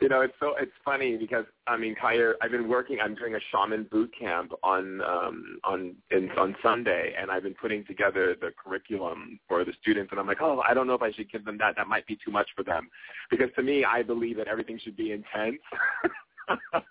You 0.00 0.08
know, 0.08 0.22
it's 0.22 0.34
so 0.40 0.54
it's 0.60 0.72
funny 0.84 1.16
because 1.16 1.44
I 1.66 1.76
mean, 1.76 1.94
Khayr, 1.94 2.32
I've 2.42 2.50
been 2.50 2.68
working. 2.68 2.98
I'm 3.02 3.14
doing 3.14 3.36
a 3.36 3.40
shaman 3.52 3.86
boot 3.90 4.12
camp 4.18 4.52
on 4.62 5.00
um, 5.02 5.58
on 5.62 5.94
in, 6.10 6.30
on 6.32 6.56
Sunday, 6.62 7.14
and 7.18 7.30
I've 7.30 7.44
been 7.44 7.54
putting 7.54 7.84
together 7.84 8.34
the 8.40 8.50
curriculum 8.62 9.38
for 9.48 9.64
the 9.64 9.72
students. 9.80 10.10
And 10.10 10.20
I'm 10.20 10.26
like, 10.26 10.42
oh, 10.42 10.62
I 10.68 10.74
don't 10.74 10.88
know 10.88 10.94
if 10.94 11.02
I 11.02 11.12
should 11.12 11.30
give 11.30 11.44
them 11.44 11.58
that. 11.58 11.76
That 11.76 11.86
might 11.86 12.06
be 12.06 12.18
too 12.24 12.32
much 12.32 12.48
for 12.56 12.64
them, 12.64 12.88
because 13.30 13.50
to 13.56 13.62
me, 13.62 13.84
I 13.84 14.02
believe 14.02 14.36
that 14.38 14.48
everything 14.48 14.80
should 14.82 14.96
be 14.96 15.12
intense. 15.12 15.60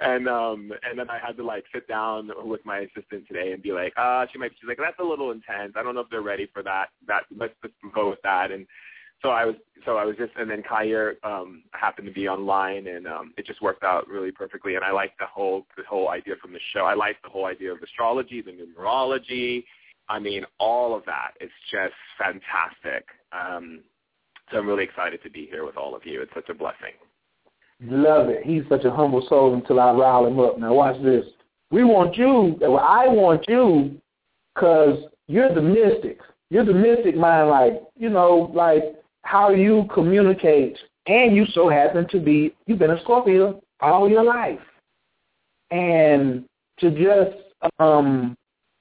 and 0.00 0.28
um 0.28 0.72
and 0.82 0.98
then 0.98 1.10
I 1.10 1.18
had 1.18 1.36
to 1.36 1.44
like 1.44 1.64
sit 1.72 1.86
down 1.88 2.30
with 2.44 2.64
my 2.64 2.80
assistant 2.80 3.26
today 3.28 3.52
and 3.52 3.62
be 3.62 3.72
like, 3.72 3.92
uh, 3.96 4.26
she 4.32 4.38
might 4.38 4.52
she's 4.60 4.68
like, 4.68 4.78
that's 4.78 4.98
a 4.98 5.04
little 5.04 5.30
intense. 5.30 5.74
I 5.76 5.82
don't 5.82 5.94
know 5.94 6.00
if 6.00 6.10
they're 6.10 6.22
ready 6.22 6.48
for 6.52 6.62
that. 6.62 6.86
That 7.06 7.24
let's 7.36 7.54
just 7.62 7.74
go 7.94 8.10
with 8.10 8.22
that. 8.22 8.50
And 8.50 8.66
so 9.22 9.30
I 9.30 9.44
was 9.44 9.56
so 9.84 9.96
I 9.96 10.04
was 10.04 10.16
just 10.16 10.32
and 10.36 10.50
then 10.50 10.62
Khayr 10.62 11.14
um 11.24 11.62
happened 11.72 12.06
to 12.06 12.12
be 12.12 12.28
online 12.28 12.86
and 12.86 13.06
um 13.06 13.32
it 13.36 13.46
just 13.46 13.62
worked 13.62 13.84
out 13.84 14.08
really 14.08 14.32
perfectly 14.32 14.74
and 14.74 14.84
I 14.84 14.90
like 14.90 15.12
the 15.18 15.26
whole 15.26 15.66
the 15.76 15.84
whole 15.88 16.08
idea 16.10 16.34
from 16.40 16.52
the 16.52 16.60
show. 16.72 16.80
I 16.80 16.94
like 16.94 17.16
the 17.22 17.30
whole 17.30 17.46
idea 17.46 17.72
of 17.72 17.82
astrology, 17.82 18.42
the 18.42 18.52
numerology. 18.52 19.64
I 20.08 20.18
mean, 20.20 20.44
all 20.60 20.96
of 20.96 21.04
that 21.06 21.32
is 21.40 21.50
just 21.70 21.94
fantastic. 22.18 23.06
Um 23.32 23.80
so 24.50 24.58
I'm 24.58 24.66
really 24.66 24.84
excited 24.84 25.22
to 25.22 25.30
be 25.30 25.46
here 25.46 25.64
with 25.64 25.76
all 25.76 25.94
of 25.94 26.06
you. 26.06 26.20
It's 26.22 26.32
such 26.34 26.48
a 26.48 26.54
blessing. 26.54 26.92
Love 27.82 28.28
it. 28.28 28.44
He's 28.44 28.62
such 28.68 28.84
a 28.84 28.90
humble 28.90 29.26
soul 29.28 29.54
until 29.54 29.80
I 29.80 29.92
rile 29.92 30.26
him 30.26 30.38
up. 30.38 30.58
Now 30.58 30.72
watch 30.72 31.02
this. 31.02 31.24
We 31.70 31.84
want 31.84 32.16
you, 32.16 32.56
well, 32.60 32.78
I 32.78 33.08
want 33.08 33.44
you 33.48 34.00
because 34.54 34.98
you're 35.26 35.52
the 35.52 35.60
mystic. 35.60 36.20
You're 36.48 36.64
the 36.64 36.72
mystic 36.72 37.16
mind, 37.16 37.50
like, 37.50 37.82
you 37.96 38.08
know, 38.08 38.52
like 38.54 38.84
how 39.26 39.50
you 39.50 39.86
communicate. 39.92 40.78
And 41.06 41.36
you 41.36 41.46
so 41.46 41.68
happen 41.68 42.08
to 42.10 42.20
be, 42.20 42.54
you've 42.66 42.78
been 42.78 42.90
a 42.90 43.00
Scorpio 43.02 43.62
all 43.80 44.08
your 44.08 44.24
life. 44.24 44.60
And 45.70 46.44
to 46.78 46.90
just, 46.90 47.36
um, 47.78 48.36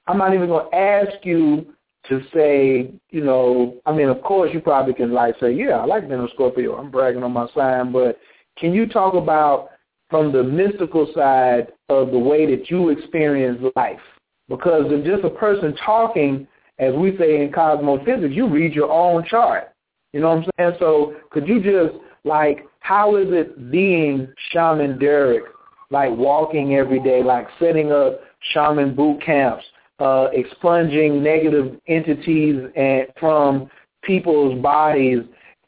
I'm 0.08 0.18
not 0.18 0.34
even 0.34 0.48
going 0.48 0.70
to 0.70 0.76
ask 0.76 1.24
you 1.24 1.74
to 2.08 2.22
say, 2.34 2.91
you 3.10 3.24
know, 3.24 3.82
I 3.86 3.91
mean, 3.91 4.08
of 4.08 4.22
course 4.22 4.52
you 4.54 4.60
probably 4.60 4.93
can 4.93 5.12
like 5.12 5.36
say, 5.39 5.52
yeah, 5.52 5.80
I 5.80 5.86
like 5.86 6.08
being 6.08 6.22
a 6.22 6.28
Scorpio. 6.34 6.76
I'm 6.76 6.91
bragging 6.91 7.24
on 7.24 7.32
my 7.32 7.48
sign, 7.56 7.91
but 7.91 8.20
can 8.58 8.74
you 8.74 8.86
talk 8.86 9.16
about 9.16 9.70
from 10.10 10.32
the 10.32 10.43
mystical 10.43 11.12
side 11.16 11.74
of 11.89 12.12
the 12.12 12.20
way 12.20 12.46
that 12.56 12.70
you 12.70 12.89
experience 12.89 13.60
life? 13.76 14.00
Because 14.48 14.86
if 14.89 15.04
just 15.04 15.24
a 15.24 15.30
person 15.32 15.76
talking, 15.84 16.48
as 16.78 16.93
we 16.93 17.18
say 17.18 17.43
in 17.43 17.52
cosmophysics, 17.52 18.34
you 18.34 18.48
read 18.48 18.74
your 18.74 18.91
own 18.91 19.26
chart. 19.28 19.74
You 20.16 20.22
know 20.22 20.30
what 20.30 20.45
I'm 20.45 20.51
saying? 20.57 20.76
So 20.80 21.13
could 21.30 21.45
you 21.45 21.61
just 21.61 21.93
like 22.24 22.66
how 22.80 23.18
is 23.18 23.28
it 23.32 23.70
being 23.70 24.30
shaman 24.51 24.97
Durek, 24.97 25.41
like 25.89 26.09
walking 26.11 26.76
every 26.76 27.01
day, 27.01 27.22
like 27.22 27.47
setting 27.59 27.91
up 27.91 28.22
shaman 28.53 28.95
boot 28.95 29.22
camps, 29.22 29.66
uh, 29.99 30.28
expunging 30.32 31.22
negative 31.22 31.82
entities 31.89 32.63
and 32.78 33.07
from 33.20 33.70
people's 34.03 34.57
bodies, 34.61 35.20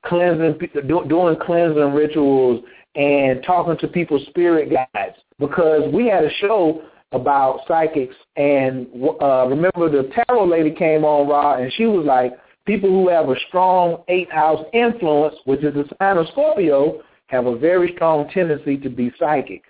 cleansing, 0.06 0.58
do, 0.88 1.04
doing 1.10 1.36
cleansing 1.46 1.94
rituals, 1.94 2.64
and 2.96 3.44
talking 3.44 3.78
to 3.80 3.88
people's 3.90 4.26
spirit 4.28 4.72
guides. 4.72 5.18
Because 5.40 5.94
we 5.94 6.08
had 6.08 6.24
a 6.24 6.32
show 6.40 6.84
about 7.12 7.60
psychics, 7.68 8.16
and 8.38 8.88
uh, 9.22 9.46
remember 9.50 9.90
the 9.90 10.10
tarot 10.16 10.46
lady 10.46 10.72
came 10.72 11.04
on 11.04 11.28
Raw, 11.28 11.56
and 11.56 11.70
she 11.74 11.86
was 11.86 12.06
like, 12.06 12.32
people 12.68 12.90
who 12.90 13.10
have 13.10 13.30
a 13.30 13.40
strong 13.48 14.04
eighth 14.10 14.30
house 14.30 14.64
influence, 14.74 15.36
which 15.46 15.64
is 15.64 15.74
the 15.74 15.86
sign 15.98 16.18
of 16.18 16.28
Scorpio, 16.28 17.02
have 17.28 17.48
a 17.48 17.58
very 17.58 17.94
strong 17.96 18.30
tendency 18.30 18.78
to 18.78 18.90
be 18.90 19.12
psychic. 19.18 19.64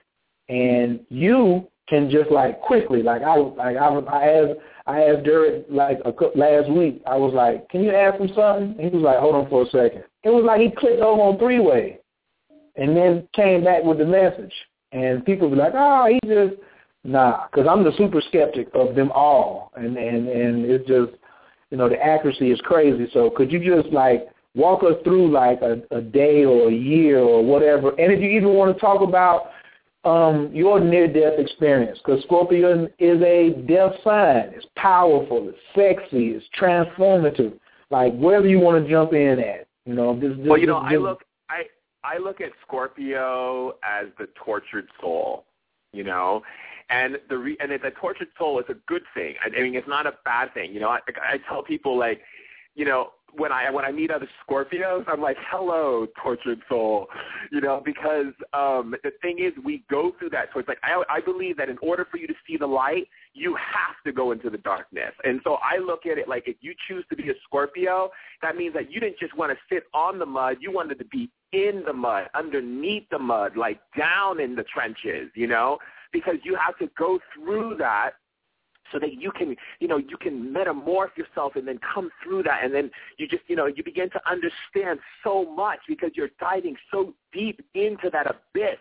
And 0.50 1.00
you 1.10 1.68
can 1.88 2.10
just 2.10 2.32
like 2.32 2.60
quickly, 2.60 3.02
like 3.02 3.22
I 3.22 3.38
like 3.38 3.78
I, 3.78 3.90
was 3.90 4.04
I 4.12 4.30
asked 4.30 4.60
I 4.88 5.04
asked 5.04 5.26
Durek 5.26 5.66
like 5.70 6.00
a, 6.06 6.38
last 6.38 6.70
week. 6.70 7.02
I 7.06 7.16
was 7.16 7.34
like, 7.34 7.70
"Can 7.70 7.84
you 7.84 7.92
ask 7.92 8.20
him 8.20 8.30
something?" 8.36 8.76
He 8.80 8.90
was 8.90 9.04
like, 9.04 9.20
"Hold 9.20 9.36
on 9.36 9.50
for 9.50 9.64
a 9.64 9.70
second. 9.70 10.04
It 10.24 10.30
was 10.30 10.44
like 10.44 10.60
he 10.60 10.72
clicked 10.72 11.02
over 11.02 11.22
on 11.22 11.40
three 11.40 11.60
way, 11.60 12.00
and 12.76 12.96
then 12.96 13.28
came 13.34 13.64
back 13.64 13.84
with 13.84 14.00
the 14.00 14.06
message. 14.06 14.54
And 14.92 15.26
people 15.26 15.50
be 15.50 15.56
like, 15.56 15.74
"Oh, 15.76 16.08
he 16.08 16.20
just 16.28 16.56
nah," 17.04 17.48
because 17.48 17.68
I'm 17.70 17.84
the 17.84 17.94
super 17.98 18.22
skeptic 18.22 18.70
of 18.74 18.96
them 18.96 19.12
all, 19.12 19.72
and 19.76 19.98
and 19.98 20.28
and 20.28 20.66
it's 20.66 20.88
just 20.88 21.12
you 21.72 21.78
know 21.78 21.90
the 21.90 22.02
accuracy 22.02 22.52
is 22.52 22.60
crazy. 22.62 23.10
So 23.14 23.30
could 23.30 23.52
you 23.52 23.60
just 23.60 23.94
like 23.94 24.28
walk 24.56 24.84
us 24.84 24.96
through 25.04 25.32
like 25.32 25.62
a, 25.62 25.82
a 25.92 26.02
day 26.02 26.46
or 26.46 26.70
a 26.70 26.74
year 26.74 27.20
or 27.20 27.44
whatever? 27.44 27.90
And 27.90 28.12
if 28.12 28.20
you 28.22 28.30
even 28.30 28.54
want 28.54 28.76
to 28.76 28.80
talk 28.80 29.02
about 29.02 29.52
um, 30.04 30.50
your 30.54 30.80
near-death 30.80 31.34
experience, 31.38 32.00
because 32.04 32.24
Scorpion 32.24 32.90
is 32.98 33.22
a 33.22 33.50
death 33.68 33.94
sign. 34.04 34.52
It's 34.56 34.66
powerful. 34.76 35.50
It's 35.50 35.58
sexy. 35.76 36.30
It's 36.30 36.46
transformative. 36.60 37.60
Like 37.90 38.16
wherever 38.16 38.48
you 38.48 38.60
want 38.60 38.84
to 38.84 38.90
jump 38.90 39.14
in 39.14 39.40
at, 39.40 39.68
you 39.86 39.94
know. 39.94 40.18
This, 40.18 40.38
this, 40.38 40.48
Well, 40.48 40.58
you 40.58 40.68
know, 40.68 40.82
this- 40.84 40.94
I 40.94 40.98
look 40.98 41.24
I 41.50 41.64
I 42.04 42.18
look 42.20 42.42
at 42.42 42.52
Scorpio 42.66 43.76
as 43.84 44.08
the 44.18 44.28
tortured 44.44 44.88
soul, 45.02 45.46
you 45.94 46.04
know, 46.04 46.42
and 46.90 47.18
the 47.30 47.38
re- 47.38 47.58
and 47.60 47.72
a 47.72 47.92
tortured 47.92 48.30
soul 48.38 48.60
is 48.60 48.66
a 48.70 48.76
good 48.88 49.04
thing. 49.14 49.36
I, 49.44 49.58
I 49.58 49.64
mean, 49.64 49.76
it's 49.76 49.88
not 49.88 50.06
a 50.06 50.14
bad 50.26 50.54
thing. 50.54 50.74
You 50.74 50.80
know, 50.80 50.90
I, 50.90 51.00
I 51.22 51.38
tell 51.48 51.64
people 51.64 51.98
like, 51.98 52.22
you 52.76 52.86
know, 52.86 53.12
when 53.34 53.52
I 53.52 53.70
when 53.70 53.84
I 53.86 53.92
meet 53.92 54.10
other 54.10 54.28
Scorpios, 54.48 55.04
I'm 55.08 55.22
like, 55.22 55.38
"Hello, 55.50 56.08
tortured 56.22 56.60
soul," 56.70 57.08
you 57.52 57.62
know, 57.62 57.82
because 57.84 58.34
um 58.54 58.96
the 59.04 59.12
thing 59.22 59.40
is, 59.40 59.54
we 59.64 59.84
go 59.90 60.14
through 60.18 60.30
that. 60.32 60.50
So 60.54 60.60
it's 60.60 60.70
like 60.70 60.80
I 60.84 61.04
I 61.10 61.20
believe 61.22 61.58
that 61.58 61.70
in 61.70 61.78
order 61.82 62.08
for 62.10 62.18
you 62.18 62.28
to 62.28 62.34
see 62.48 62.58
the 62.58 62.68
light, 62.68 63.08
you 63.34 63.56
have 63.56 63.96
to 64.06 64.12
go 64.12 64.32
into 64.32 64.50
the 64.50 64.58
darkness. 64.58 65.12
And 65.24 65.42
so 65.44 65.56
I 65.56 65.78
look 65.78 66.06
at 66.06 66.18
it 66.18 66.28
like 66.28 66.44
if 66.48 66.58
you 66.62 66.74
choose 66.88 67.06
to 67.10 67.16
be 67.16 67.30
a 67.30 67.34
Scorpio, 67.44 68.12
that 68.42 68.56
means 68.56 68.74
that 68.74 68.92
you 68.92 69.00
didn't 69.00 69.20
just 69.20 69.38
want 69.38 69.52
to 69.52 69.58
sit 69.74 69.84
on 69.94 70.20
the 70.20 70.26
mud, 70.26 70.58
you 70.62 70.72
wanted 70.72 70.98
to 71.00 71.06
be 71.06 71.30
in 71.52 71.84
the 71.86 71.94
mud, 71.94 72.28
underneath 72.34 73.08
the 73.10 73.20
mud, 73.20 73.56
like 73.56 73.80
down 73.98 74.40
in 74.40 74.56
the 74.56 74.64
trenches, 74.64 75.30
you 75.36 75.48
know, 75.48 75.78
because 76.12 76.36
you 76.44 76.56
have 76.56 76.78
to 76.80 76.90
go 76.98 77.20
through 77.34 77.76
that 77.78 78.12
so 78.92 79.00
that 79.00 79.14
you 79.14 79.32
can, 79.32 79.56
you 79.80 79.88
know, 79.88 79.98
you 79.98 80.18
can 80.20 80.54
metamorph 80.54 81.16
yourself 81.18 81.56
and 81.56 81.68
then 81.68 81.80
come 81.94 82.10
through 82.24 82.44
that 82.44 82.64
and 82.64 82.74
then 82.74 82.90
you 83.18 83.28
just, 83.28 83.44
you 83.48 83.56
know, 83.56 83.66
you 83.66 83.84
begin 83.84 84.10
to 84.12 84.22
understand 84.30 85.00
so 85.24 85.44
much 85.44 85.80
because 85.88 86.12
you're 86.16 86.30
diving 86.40 86.76
so 86.92 87.14
deep 87.34 87.60
into 87.74 88.10
that 88.12 88.28
abyss. 88.28 88.80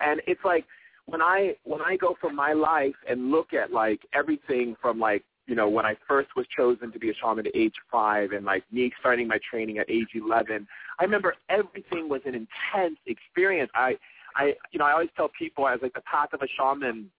And 0.00 0.20
it's 0.26 0.44
like 0.44 0.64
when 1.08 1.22
I 1.22 1.54
when 1.64 1.80
I 1.80 1.96
go 1.96 2.16
from 2.20 2.36
my 2.36 2.52
life 2.52 2.94
and 3.08 3.30
look 3.30 3.54
at 3.54 3.72
like 3.72 4.00
everything 4.12 4.76
from 4.80 4.98
like 5.00 5.24
you 5.46 5.54
know 5.54 5.68
when 5.68 5.86
I 5.86 5.94
first 6.06 6.28
was 6.36 6.46
chosen 6.54 6.92
to 6.92 6.98
be 6.98 7.10
a 7.10 7.14
shaman 7.14 7.46
at 7.46 7.56
age 7.56 7.74
five 7.90 8.32
and 8.32 8.44
like 8.44 8.62
me 8.70 8.92
starting 9.00 9.26
my 9.26 9.38
training 9.50 9.78
at 9.78 9.88
age 9.90 10.08
eleven, 10.14 10.68
I 11.00 11.04
remember 11.04 11.34
everything 11.48 12.08
was 12.08 12.20
an 12.26 12.34
intense 12.34 12.98
experience. 13.06 13.70
I 13.74 13.96
I 14.36 14.54
you 14.70 14.78
know 14.78 14.86
I 14.86 14.92
always 14.92 15.10
tell 15.16 15.30
people 15.38 15.68
as 15.68 15.80
like 15.82 15.94
the 15.94 16.02
path 16.02 16.32
of 16.32 16.42
a 16.42 16.48
shaman 16.58 17.10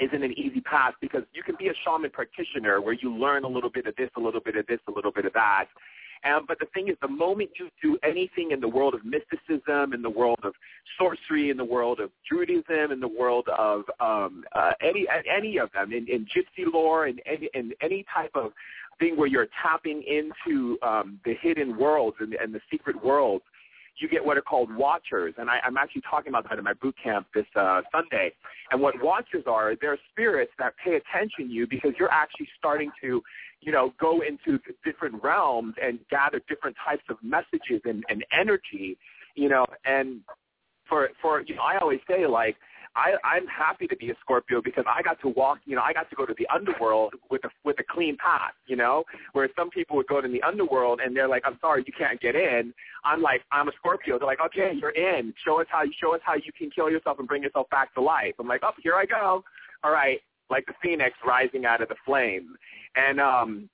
isn't 0.00 0.22
an 0.22 0.32
easy 0.38 0.60
path 0.60 0.94
because 1.00 1.22
you 1.32 1.42
can 1.42 1.56
be 1.58 1.68
a 1.68 1.74
shaman 1.84 2.10
practitioner 2.10 2.80
where 2.80 2.94
you 2.94 3.14
learn 3.14 3.44
a 3.44 3.48
little 3.48 3.70
bit 3.70 3.86
of 3.86 3.94
this, 3.96 4.08
a 4.16 4.20
little 4.20 4.40
bit 4.40 4.56
of 4.56 4.66
this, 4.66 4.80
a 4.88 4.90
little 4.90 5.12
bit 5.12 5.26
of 5.26 5.32
that. 5.34 5.66
Um, 6.22 6.44
but 6.46 6.58
the 6.58 6.66
thing 6.74 6.88
is, 6.88 6.96
the 7.00 7.08
moment 7.08 7.50
you 7.58 7.70
do 7.82 7.98
anything 8.02 8.50
in 8.50 8.60
the 8.60 8.68
world 8.68 8.94
of 8.94 9.00
mysticism, 9.04 9.94
in 9.94 10.02
the 10.02 10.10
world 10.10 10.40
of 10.42 10.52
sorcery, 10.98 11.48
in 11.48 11.56
the 11.56 11.64
world 11.64 11.98
of 11.98 12.10
Druidism, 12.30 12.92
in 12.92 13.00
the 13.00 13.08
world 13.08 13.48
of 13.56 13.84
um, 14.00 14.44
uh, 14.52 14.72
any 14.82 15.06
any 15.30 15.56
of 15.58 15.72
them, 15.72 15.92
in, 15.92 16.06
in 16.08 16.26
Gypsy 16.26 16.70
lore, 16.70 17.06
and 17.06 17.22
any, 17.24 17.48
in 17.54 17.72
any 17.80 18.04
type 18.14 18.32
of 18.34 18.52
thing 18.98 19.16
where 19.16 19.28
you're 19.28 19.48
tapping 19.62 20.02
into 20.02 20.78
um, 20.82 21.18
the 21.24 21.34
hidden 21.40 21.78
worlds 21.78 22.18
and, 22.20 22.34
and 22.34 22.54
the 22.54 22.60
secret 22.70 23.02
worlds, 23.02 23.44
you 24.00 24.08
get 24.08 24.24
what 24.24 24.36
are 24.36 24.42
called 24.42 24.74
watchers, 24.74 25.34
and 25.38 25.50
I, 25.50 25.58
I'm 25.64 25.76
actually 25.76 26.02
talking 26.08 26.30
about 26.30 26.48
that 26.48 26.58
in 26.58 26.64
my 26.64 26.74
boot 26.74 26.94
camp 27.02 27.26
this 27.34 27.46
uh, 27.56 27.82
Sunday. 27.92 28.32
And 28.70 28.80
what 28.80 28.94
watchers 29.02 29.44
are, 29.46 29.74
they're 29.80 29.98
spirits 30.10 30.52
that 30.58 30.74
pay 30.82 30.96
attention 30.96 31.48
to 31.48 31.52
you 31.52 31.66
because 31.66 31.92
you're 31.98 32.12
actually 32.12 32.48
starting 32.58 32.90
to, 33.02 33.22
you 33.60 33.72
know, 33.72 33.92
go 34.00 34.22
into 34.22 34.58
different 34.84 35.22
realms 35.22 35.74
and 35.82 35.98
gather 36.10 36.40
different 36.48 36.76
types 36.84 37.04
of 37.08 37.16
messages 37.22 37.80
and, 37.84 38.04
and 38.08 38.24
energy, 38.38 38.96
you 39.34 39.48
know. 39.48 39.66
And 39.84 40.20
for 40.88 41.08
for 41.20 41.42
you 41.42 41.54
know, 41.56 41.62
I 41.62 41.78
always 41.78 42.00
say 42.08 42.26
like 42.26 42.56
I, 42.96 43.12
I'm 43.22 43.46
happy 43.46 43.86
to 43.86 43.96
be 43.96 44.10
a 44.10 44.14
Scorpio 44.20 44.60
because 44.60 44.84
I 44.88 45.02
got 45.02 45.20
to 45.20 45.28
walk, 45.28 45.58
you 45.64 45.76
know, 45.76 45.82
I 45.82 45.92
got 45.92 46.10
to 46.10 46.16
go 46.16 46.26
to 46.26 46.34
the 46.36 46.46
underworld 46.52 47.14
with 47.30 47.44
a 47.44 47.48
with 47.64 47.78
a 47.78 47.84
clean 47.88 48.16
path, 48.16 48.52
you 48.66 48.74
know, 48.74 49.04
where 49.32 49.48
some 49.56 49.70
people 49.70 49.96
would 49.96 50.08
go 50.08 50.20
to 50.20 50.26
the 50.26 50.42
underworld 50.42 51.00
and 51.00 51.16
they're 51.16 51.28
like, 51.28 51.42
I'm 51.44 51.56
sorry, 51.60 51.84
you 51.86 51.92
can't 51.96 52.20
get 52.20 52.34
in. 52.34 52.74
I'm 53.04 53.22
like, 53.22 53.42
I'm 53.52 53.68
a 53.68 53.72
Scorpio. 53.78 54.18
They're 54.18 54.26
like, 54.26 54.40
okay, 54.46 54.72
you're 54.74 54.90
in. 54.90 55.32
Show 55.44 55.60
us 55.60 55.66
how 55.70 55.84
you 55.84 55.92
show 56.00 56.14
us 56.14 56.20
how 56.24 56.34
you 56.34 56.52
can 56.56 56.68
kill 56.70 56.90
yourself 56.90 57.20
and 57.20 57.28
bring 57.28 57.44
yourself 57.44 57.70
back 57.70 57.94
to 57.94 58.00
life. 58.00 58.34
I'm 58.40 58.48
like, 58.48 58.62
oh, 58.64 58.72
here 58.82 58.94
I 58.94 59.06
go. 59.06 59.44
All 59.84 59.92
right, 59.92 60.18
like 60.50 60.66
the 60.66 60.74
phoenix 60.82 61.14
rising 61.24 61.64
out 61.64 61.80
of 61.80 61.88
the 61.88 61.96
flame, 62.04 62.56
and 62.96 63.20
um, 63.20 63.70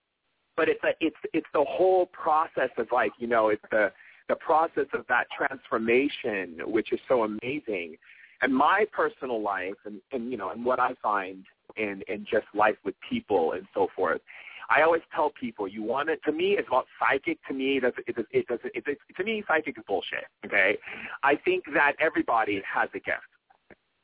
but 0.57 0.69
it's 0.69 0.83
a 0.85 0.91
it's 1.01 1.17
it's 1.33 1.47
the 1.55 1.65
whole 1.67 2.07
process 2.07 2.71
of 2.77 2.87
like 2.93 3.13
you 3.19 3.27
know 3.27 3.49
it's 3.49 3.65
the 3.71 3.91
the 4.29 4.37
process 4.37 4.87
of 4.93 5.07
that 5.09 5.27
transformation 5.37 6.59
which 6.67 6.93
is 6.93 7.01
so 7.09 7.23
amazing 7.23 7.97
and 8.43 8.55
my 8.55 8.87
personal 8.93 9.43
life 9.43 9.75
and, 9.85 10.01
and 10.13 10.31
you 10.31 10.37
know 10.37 10.51
and 10.51 10.65
what 10.65 10.81
I 10.81 10.95
find 11.03 11.45
in 11.77 12.03
in 12.09 12.27
just 12.31 12.47
life 12.55 12.77
with 12.85 12.95
people 13.09 13.53
and 13.53 13.67
so 13.75 13.89
forth. 13.95 14.21
I 14.69 14.83
always 14.83 15.03
tell 15.15 15.31
people 15.39 15.69
you 15.69 15.83
want 15.83 16.09
it 16.09 16.21
to 16.25 16.33
me 16.33 16.57
it's 16.59 16.67
about 16.67 16.87
psychic 16.99 17.39
to 17.47 17.55
me 17.55 17.77
it 17.77 17.81
doesn't 17.81 18.05
it, 18.09 18.27
it 18.33 18.47
doesn't 18.49 18.73
it, 18.75 18.85
it, 18.87 18.99
to 19.17 19.25
me 19.25 19.45
psychic 19.47 19.79
is 19.79 19.85
bullshit 19.87 20.25
okay 20.45 20.77
I 21.23 21.37
think 21.37 21.63
that 21.73 21.93
everybody 22.01 22.61
has 22.75 22.89
a 22.93 22.99
gift 22.99 23.31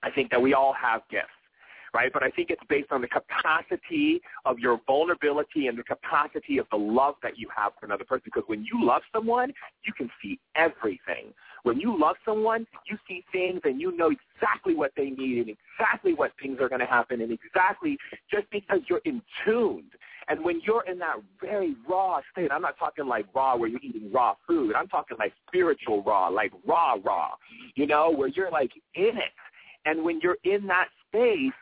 I 0.04 0.10
think 0.12 0.30
that 0.30 0.40
we 0.40 0.54
all 0.54 0.72
have 0.72 1.00
gifts 1.10 1.30
right? 1.94 2.12
But 2.12 2.22
I 2.22 2.30
think 2.30 2.50
it's 2.50 2.62
based 2.68 2.90
on 2.90 3.00
the 3.00 3.08
capacity 3.08 4.20
of 4.44 4.58
your 4.58 4.80
vulnerability 4.86 5.66
and 5.66 5.78
the 5.78 5.82
capacity 5.82 6.58
of 6.58 6.66
the 6.70 6.76
love 6.76 7.14
that 7.22 7.38
you 7.38 7.48
have 7.54 7.72
for 7.78 7.86
another 7.86 8.04
person. 8.04 8.22
Because 8.24 8.44
when 8.46 8.64
you 8.64 8.84
love 8.84 9.02
someone, 9.14 9.52
you 9.84 9.92
can 9.92 10.10
see 10.22 10.38
everything. 10.56 11.32
When 11.62 11.78
you 11.78 11.98
love 11.98 12.16
someone, 12.24 12.66
you 12.90 12.98
see 13.08 13.24
things 13.30 13.60
and 13.64 13.80
you 13.80 13.96
know 13.96 14.10
exactly 14.10 14.74
what 14.74 14.92
they 14.96 15.10
need 15.10 15.46
and 15.46 15.56
exactly 15.56 16.12
what 16.14 16.32
things 16.40 16.58
are 16.60 16.68
going 16.68 16.80
to 16.80 16.86
happen 16.86 17.20
and 17.20 17.32
exactly 17.32 17.96
just 18.30 18.50
because 18.50 18.80
you're 18.88 19.02
in 19.04 19.22
tuned. 19.44 19.92
And 20.28 20.44
when 20.44 20.60
you're 20.64 20.84
in 20.90 20.98
that 20.98 21.16
very 21.40 21.74
raw 21.88 22.20
state, 22.32 22.50
I'm 22.52 22.62
not 22.62 22.78
talking 22.78 23.06
like 23.06 23.26
raw 23.34 23.56
where 23.56 23.68
you're 23.68 23.80
eating 23.82 24.10
raw 24.12 24.34
food. 24.46 24.74
I'm 24.74 24.88
talking 24.88 25.16
like 25.18 25.32
spiritual 25.48 26.02
raw, 26.02 26.28
like 26.28 26.52
raw 26.66 26.96
raw, 27.04 27.30
you 27.74 27.86
know, 27.86 28.10
where 28.10 28.28
you're 28.28 28.50
like 28.50 28.72
in 28.94 29.16
it. 29.16 29.32
And 29.84 30.04
when 30.04 30.20
you're 30.22 30.38
in 30.44 30.66
that 30.68 30.88
space, 31.08 31.52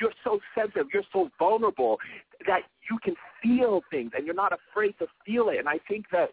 you're 0.00 0.12
so 0.24 0.38
sensitive, 0.54 0.86
you're 0.92 1.02
so 1.12 1.30
vulnerable 1.38 1.98
that 2.46 2.62
you 2.90 2.98
can 3.02 3.14
feel 3.42 3.82
things 3.90 4.12
and 4.16 4.24
you're 4.24 4.34
not 4.34 4.52
afraid 4.52 4.94
to 4.98 5.06
feel 5.24 5.48
it. 5.48 5.58
And 5.58 5.68
I 5.68 5.78
think 5.88 6.06
that 6.12 6.30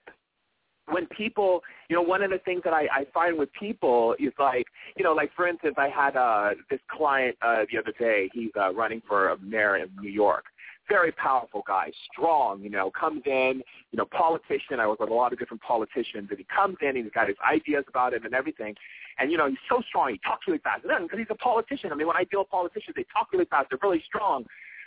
when 0.87 1.07
people, 1.07 1.61
you 1.89 1.95
know, 1.95 2.01
one 2.01 2.21
of 2.21 2.29
the 2.29 2.37
things 2.39 2.61
that 2.63 2.73
I, 2.73 2.83
I 2.91 3.05
find 3.13 3.37
with 3.37 3.51
people 3.53 4.15
is 4.19 4.33
like, 4.37 4.65
you 4.97 5.03
know, 5.03 5.13
like 5.13 5.31
for 5.35 5.47
instance, 5.47 5.75
I 5.77 5.89
had 5.89 6.15
uh, 6.15 6.51
this 6.69 6.79
client 6.91 7.35
uh, 7.41 7.65
the 7.71 7.79
other 7.79 7.93
day. 7.97 8.29
He's 8.33 8.51
uh, 8.59 8.73
running 8.73 9.01
for 9.07 9.35
mayor 9.41 9.77
of 9.77 9.89
New 9.99 10.09
York. 10.09 10.45
Very 10.87 11.11
powerful 11.11 11.63
guy, 11.65 11.91
strong, 12.11 12.61
you 12.61 12.69
know, 12.69 12.91
comes 12.91 13.23
in, 13.25 13.63
you 13.91 13.97
know, 13.97 14.05
politician. 14.05 14.79
I 14.79 14.85
work 14.85 14.99
with 14.99 15.09
a 15.09 15.13
lot 15.13 15.33
of 15.33 15.39
different 15.39 15.63
politicians, 15.63 16.27
and 16.29 16.37
he 16.37 16.45
comes 16.55 16.77
in 16.81 16.89
and 16.89 16.97
he's 16.97 17.11
got 17.11 17.27
his 17.27 17.37
ideas 17.49 17.85
about 17.87 18.13
it 18.13 18.23
and 18.23 18.35
everything. 18.35 18.75
And, 19.17 19.31
you 19.31 19.37
know, 19.37 19.47
he's 19.47 19.57
so 19.67 19.81
strong. 19.87 20.11
He 20.11 20.19
talks 20.19 20.45
really 20.45 20.59
fast. 20.59 20.83
Because 20.83 21.17
he's 21.17 21.27
a 21.31 21.35
politician. 21.35 21.91
I 21.91 21.95
mean, 21.95 22.05
when 22.05 22.17
I 22.17 22.25
deal 22.25 22.41
with 22.41 22.49
politicians, 22.49 22.93
they 22.95 23.05
talk 23.11 23.33
really 23.33 23.45
fast. 23.45 23.69
They're 23.71 23.79
really 23.81 24.03
strong. 24.05 24.45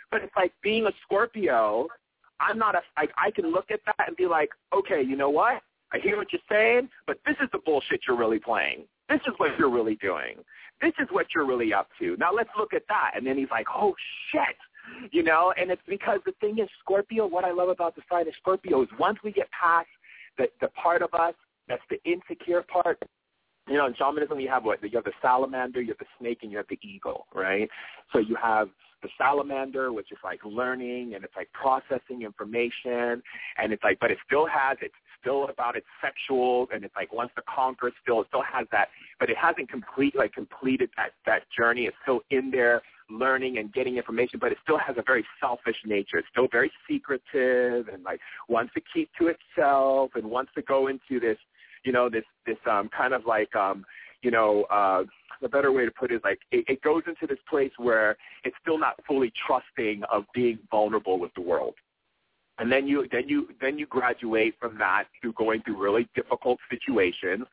But 0.09 0.21
it's 0.23 0.35
like 0.37 0.53
being 0.63 0.85
a 0.85 0.91
Scorpio, 1.03 1.87
I'm 2.39 2.57
not 2.57 2.75
a, 2.75 2.81
I, 2.95 3.07
I 3.17 3.31
can 3.31 3.51
look 3.51 3.69
at 3.69 3.81
that 3.85 4.07
and 4.07 4.15
be 4.15 4.27
like, 4.27 4.49
okay, 4.73 5.01
you 5.01 5.17
know 5.17 5.29
what? 5.29 5.61
I 5.91 5.99
hear 5.99 6.17
what 6.17 6.31
you're 6.31 6.41
saying, 6.49 6.89
but 7.07 7.19
this 7.25 7.35
is 7.41 7.49
the 7.51 7.59
bullshit 7.59 8.01
you're 8.07 8.17
really 8.17 8.39
playing. 8.39 8.83
This 9.09 9.21
is 9.27 9.33
what 9.37 9.57
you're 9.57 9.71
really 9.71 9.95
doing. 9.95 10.35
This 10.81 10.93
is 10.99 11.07
what 11.11 11.27
you're 11.33 11.45
really 11.45 11.73
up 11.73 11.89
to. 11.99 12.15
Now 12.17 12.31
let's 12.33 12.49
look 12.57 12.73
at 12.73 12.83
that. 12.89 13.11
And 13.15 13.25
then 13.25 13.37
he's 13.37 13.49
like, 13.49 13.67
oh, 13.73 13.93
shit. 14.31 15.11
You 15.11 15.23
know, 15.23 15.53
and 15.59 15.71
it's 15.71 15.81
because 15.87 16.19
the 16.25 16.33
thing 16.39 16.59
is, 16.59 16.69
Scorpio, 16.79 17.27
what 17.27 17.43
I 17.43 17.51
love 17.51 17.69
about 17.69 17.95
the 17.95 18.01
sign 18.09 18.27
of 18.27 18.33
Scorpio 18.39 18.83
is 18.83 18.89
once 18.99 19.19
we 19.23 19.31
get 19.31 19.47
past 19.51 19.87
the, 20.37 20.47
the 20.61 20.67
part 20.69 21.01
of 21.01 21.13
us 21.13 21.33
that's 21.67 21.81
the 21.89 21.99
insecure 22.09 22.63
part, 22.63 22.97
you 23.67 23.75
know, 23.75 23.85
in 23.85 23.93
shamanism, 23.95 24.39
you 24.39 24.49
have 24.49 24.65
what? 24.65 24.81
You 24.81 24.89
have 24.95 25.03
the 25.03 25.11
salamander, 25.21 25.81
you 25.81 25.89
have 25.89 25.99
the 25.99 26.05
snake, 26.19 26.39
and 26.41 26.51
you 26.51 26.57
have 26.57 26.65
the 26.69 26.79
eagle, 26.81 27.27
right? 27.35 27.69
So 28.11 28.19
you 28.19 28.35
have 28.41 28.69
the 29.03 29.09
salamander, 29.17 29.93
which 29.93 30.11
is 30.11 30.17
like 30.23 30.39
learning 30.43 31.13
and 31.13 31.23
it's 31.23 31.35
like 31.35 31.49
processing 31.53 32.23
information, 32.23 33.21
and 33.57 33.71
it's 33.71 33.83
like, 33.83 33.99
but 33.99 34.11
it 34.11 34.17
still 34.25 34.47
has, 34.47 34.77
it's 34.81 34.95
still 35.21 35.47
about 35.47 35.75
its 35.75 35.85
sexual, 36.01 36.67
and 36.73 36.83
it's 36.83 36.95
like 36.95 37.13
once 37.13 37.31
the 37.35 37.43
conquer, 37.53 37.91
still, 38.01 38.21
it 38.21 38.27
still 38.27 38.43
has 38.43 38.67
that, 38.71 38.89
but 39.19 39.29
it 39.29 39.37
hasn't 39.37 39.69
complete, 39.69 40.15
like 40.15 40.33
completed 40.33 40.89
that 40.97 41.11
that 41.25 41.43
journey. 41.57 41.85
It's 41.85 41.97
still 42.03 42.21
in 42.29 42.51
there 42.51 42.81
learning 43.09 43.57
and 43.57 43.73
getting 43.73 43.97
information, 43.97 44.39
but 44.39 44.51
it 44.51 44.57
still 44.63 44.77
has 44.77 44.95
a 44.97 45.03
very 45.03 45.25
selfish 45.39 45.77
nature. 45.85 46.19
It's 46.19 46.27
still 46.31 46.47
very 46.51 46.71
secretive 46.87 47.87
and 47.87 48.03
like 48.03 48.19
wants 48.47 48.73
to 48.75 48.81
keep 48.93 49.09
to 49.19 49.27
itself 49.27 50.11
and 50.15 50.25
wants 50.25 50.51
to 50.55 50.61
go 50.61 50.87
into 50.87 51.19
this 51.19 51.37
you 51.83 51.91
know, 51.91 52.09
this 52.09 52.23
this 52.45 52.57
um, 52.69 52.89
kind 52.95 53.13
of 53.13 53.25
like 53.25 53.55
um, 53.55 53.85
you 54.21 54.31
know, 54.31 54.63
uh, 54.63 55.03
the 55.41 55.49
better 55.49 55.71
way 55.71 55.85
to 55.85 55.91
put 55.91 56.11
it 56.11 56.15
is 56.15 56.21
like 56.23 56.39
it, 56.51 56.65
it 56.67 56.81
goes 56.81 57.03
into 57.07 57.27
this 57.27 57.41
place 57.49 57.71
where 57.77 58.17
it's 58.43 58.55
still 58.61 58.77
not 58.77 58.95
fully 59.07 59.31
trusting 59.47 60.03
of 60.11 60.25
being 60.33 60.59
vulnerable 60.69 61.19
with 61.19 61.33
the 61.35 61.41
world. 61.41 61.75
And 62.59 62.71
then 62.71 62.87
you 62.87 63.07
then 63.11 63.27
you 63.27 63.47
then 63.61 63.77
you 63.79 63.85
graduate 63.87 64.55
from 64.59 64.77
that 64.77 65.05
to 65.23 65.33
going 65.33 65.61
through 65.61 65.81
really 65.81 66.07
difficult 66.15 66.59
situations 66.69 67.47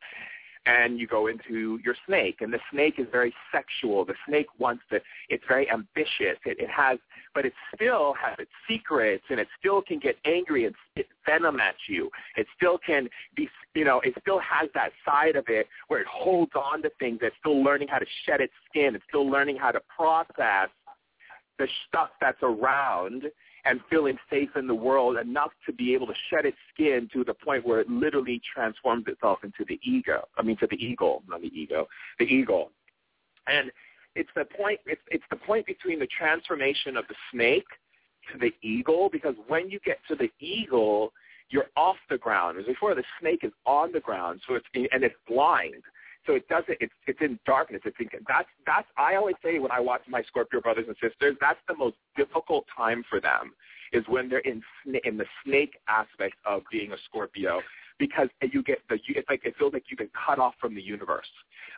and 0.67 0.99
you 0.99 1.07
go 1.07 1.29
into 1.29 1.79
your 1.85 1.95
snake. 2.07 2.39
And 2.41 2.53
the 2.53 2.59
snake 2.73 2.95
is 2.99 3.07
very 3.13 3.33
sexual. 3.53 4.05
The 4.05 4.15
snake 4.29 4.47
wants 4.59 4.83
to 4.91 5.01
it's 5.29 5.45
very 5.49 5.71
ambitious. 5.71 6.39
It, 6.45 6.59
it 6.59 6.69
has 6.69 6.99
but 7.35 7.47
it 7.47 7.53
still 7.75 8.15
has 8.21 8.37
its 8.39 8.51
secrets 8.69 9.25
and 9.31 9.39
it 9.39 9.47
still 9.59 9.81
can 9.81 9.99
get 9.99 10.17
angry 10.25 10.67
and 10.67 10.75
spit 10.91 11.07
venom 11.25 11.61
at 11.61 11.77
you. 11.89 12.11
It 12.37 12.47
still 12.57 12.79
can 12.85 13.09
be 13.37 13.49
you 13.75 13.85
know 13.85 14.01
it 14.01 14.15
still 14.21 14.41
has 14.41 14.69
that 14.75 14.91
side 15.05 15.37
of 15.37 15.45
it 15.49 15.69
where 15.87 16.01
it 16.01 16.07
holds 16.09 16.53
on 16.57 16.83
to 16.83 16.91
things. 16.99 17.21
It's 17.23 17.37
still 17.39 17.63
learning 17.63 17.89
how 17.89 17.99
to 17.99 18.07
shed 18.25 18.41
its 18.41 18.53
skin. 18.69 18.97
It's 18.97 19.05
still 19.09 19.29
learning 19.31 19.57
how 19.57 19.71
to 19.71 19.81
process 19.97 20.69
the 21.59 21.69
stuff 21.89 22.11
that's 22.21 22.43
around 22.43 23.25
and 23.67 23.81
feeling 23.91 24.17
safe 24.31 24.51
in 24.57 24.67
the 24.67 24.75
world 24.75 25.17
enough 25.17 25.51
to 25.67 25.73
be 25.73 25.93
able 25.95 26.07
to 26.07 26.15
shed 26.31 26.47
its 26.47 26.57
skin 26.73 27.09
to 27.13 27.25
the 27.25 27.35
point 27.35 27.67
where 27.67 27.81
it 27.81 27.91
literally 27.91 28.41
transforms 28.55 29.05
itself 29.09 29.41
into 29.43 29.65
the 29.69 29.81
ego. 29.83 30.27
I 30.37 30.43
mean, 30.43 30.57
to 30.59 30.67
the 30.67 30.77
eagle, 30.77 31.23
not 31.29 31.43
the 31.43 31.49
ego, 31.49 31.89
the 32.19 32.25
eagle. 32.25 32.71
And 33.47 33.71
it's 34.15 34.31
the 34.35 34.45
point. 34.45 34.81
It's 34.87 35.01
it's 35.11 35.25
the 35.31 35.37
point 35.37 35.67
between 35.67 35.99
the 35.99 36.09
transformation 36.19 36.97
of 36.97 37.05
the 37.09 37.15
snake 37.33 37.67
to 38.33 38.39
the 38.39 38.53
eagle, 38.67 39.09
because 39.13 39.35
when 39.47 39.69
you 39.71 39.79
get 39.85 39.99
to 40.09 40.17
the 40.17 40.31
eagle, 40.41 41.13
you're 41.51 41.69
off 41.77 41.97
the 42.11 42.19
ground. 42.19 42.59
As 42.59 42.67
before, 42.67 42.95
the 42.95 43.05
snake 43.21 43.41
is 43.43 43.53
on 43.67 43.93
the 43.93 44.01
ground, 44.01 44.41
so 44.49 44.55
it's 44.55 44.67
and 44.75 45.05
it's 45.05 45.15
blind. 45.29 45.83
So 46.27 46.35
it 46.35 46.49
doesn't. 46.49 46.79
It's 46.81 46.93
it's 47.07 47.21
in 47.21 47.39
darkness. 47.47 47.83
It's 47.85 47.97
in, 48.01 48.09
that's 48.27 48.49
that's. 48.67 48.87
I 48.97 49.15
always 49.15 49.37
say 49.45 49.59
when 49.59 49.71
I 49.71 49.81
watch 49.81 50.03
my 50.09 50.23
Scorpio 50.23 50.61
brothers 50.61 50.87
and 50.89 50.97
sisters, 51.01 51.37
that's 51.41 51.59
the 51.69 51.77
most 51.77 51.97
difficult 52.17 52.65
time 52.77 53.05
for 53.09 53.21
them 53.21 53.53
is 53.93 54.05
when 54.09 54.29
they're 54.29 54.41
in 54.41 54.63
in 55.05 55.17
the 55.17 55.27
snake 55.45 55.79
aspect 55.89 56.37
of 56.45 56.63
being 56.71 56.93
a 56.93 56.97
Scorpio 57.09 57.61
because 57.99 58.29
you 58.53 58.63
get 58.63 58.79
the 58.89 58.97
you, 59.07 59.15
it's 59.17 59.29
like 59.29 59.43
it 59.45 59.55
feels 59.59 59.73
like 59.73 59.85
you've 59.89 59.99
been 59.99 60.11
cut 60.27 60.39
off 60.39 60.55
from 60.61 60.75
the 60.75 60.83
universe. 60.83 61.27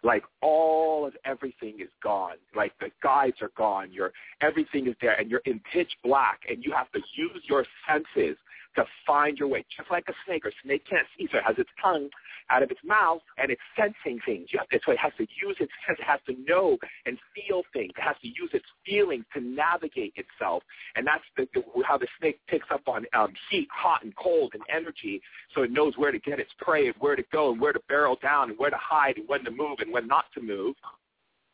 Like 0.03 0.25
all 0.41 1.07
of 1.07 1.15
everything 1.25 1.81
is 1.81 1.89
gone. 2.03 2.37
Like 2.55 2.73
the 2.81 2.91
guides 3.03 3.37
are 3.43 3.51
gone. 3.57 3.93
Your 3.93 4.13
everything 4.41 4.87
is 4.87 4.95
there, 5.01 5.19
and 5.19 5.31
you're 5.31 5.43
in 5.45 5.61
pitch 5.73 5.91
black, 6.05 6.41
and 6.49 6.65
you 6.65 6.73
have 6.73 6.91
to 6.93 7.01
use 7.15 7.43
your 7.49 7.65
senses 7.89 8.37
to 8.79 8.87
find 9.07 9.39
your 9.39 9.49
way, 9.49 9.65
just 9.77 9.91
like 9.91 10.05
a 10.09 10.15
snake. 10.27 10.45
Or 10.45 10.53
snake 10.65 10.85
can't 10.89 11.07
see, 11.17 11.29
so 11.31 11.39
it 11.39 11.45
has 11.45 11.59
its 11.59 11.71
tongue 11.83 12.09
out 12.51 12.63
of 12.63 12.71
its 12.71 12.81
mouth, 12.85 13.21
and 13.37 13.51
it's 13.51 13.61
sensing 13.77 14.19
things. 14.25 14.49
To, 14.51 14.59
so 14.85 14.93
it 14.93 14.99
has 14.99 15.13
to 15.19 15.27
use 15.43 15.57
its 15.61 15.73
sense. 15.87 15.99
It 15.99 16.05
has 16.05 16.21
to 16.27 16.35
know 16.47 16.79
and 17.07 17.19
feel 17.35 17.63
things. 17.73 17.93
It 17.97 18.03
has 18.03 18.17
to 18.23 18.29
use 18.29 18.51
its 18.53 18.65
feelings 18.87 19.25
to 19.35 19.41
navigate 19.41 20.15
itself, 20.17 20.63
and 20.97 21.07
that's 21.07 21.25
the, 21.37 21.47
the, 21.55 21.63
how 21.85 21.99
the 21.99 22.09
snake 22.19 22.41
picks 22.49 22.67
up 22.71 22.83
on 22.89 23.05
um, 23.15 23.33
heat, 23.51 23.69
hot, 23.73 24.03
and 24.03 24.15
cold, 24.17 24.53
and 24.55 24.63
energy, 24.75 25.21
so 25.55 25.63
it 25.63 25.71
knows 25.71 25.95
where 25.97 26.13
to 26.13 26.19
get 26.19 26.41
its 26.41 26.51
prey, 26.59 26.87
and 26.87 26.97
where 27.01 27.17
to 27.17 27.25
go, 27.33 27.53
and 27.53 27.61
where 27.61 27.73
to 27.73 27.81
barrel 27.89 28.17
down, 28.23 28.51
and 28.51 28.59
where 28.59 28.71
to 28.71 28.79
hide, 28.81 29.17
and 29.17 29.29
when 29.29 29.45
to 29.45 29.51
move, 29.51 29.79
and 29.81 29.93
when 29.93 30.07
not 30.07 30.25
to 30.35 30.41
move. 30.41 30.75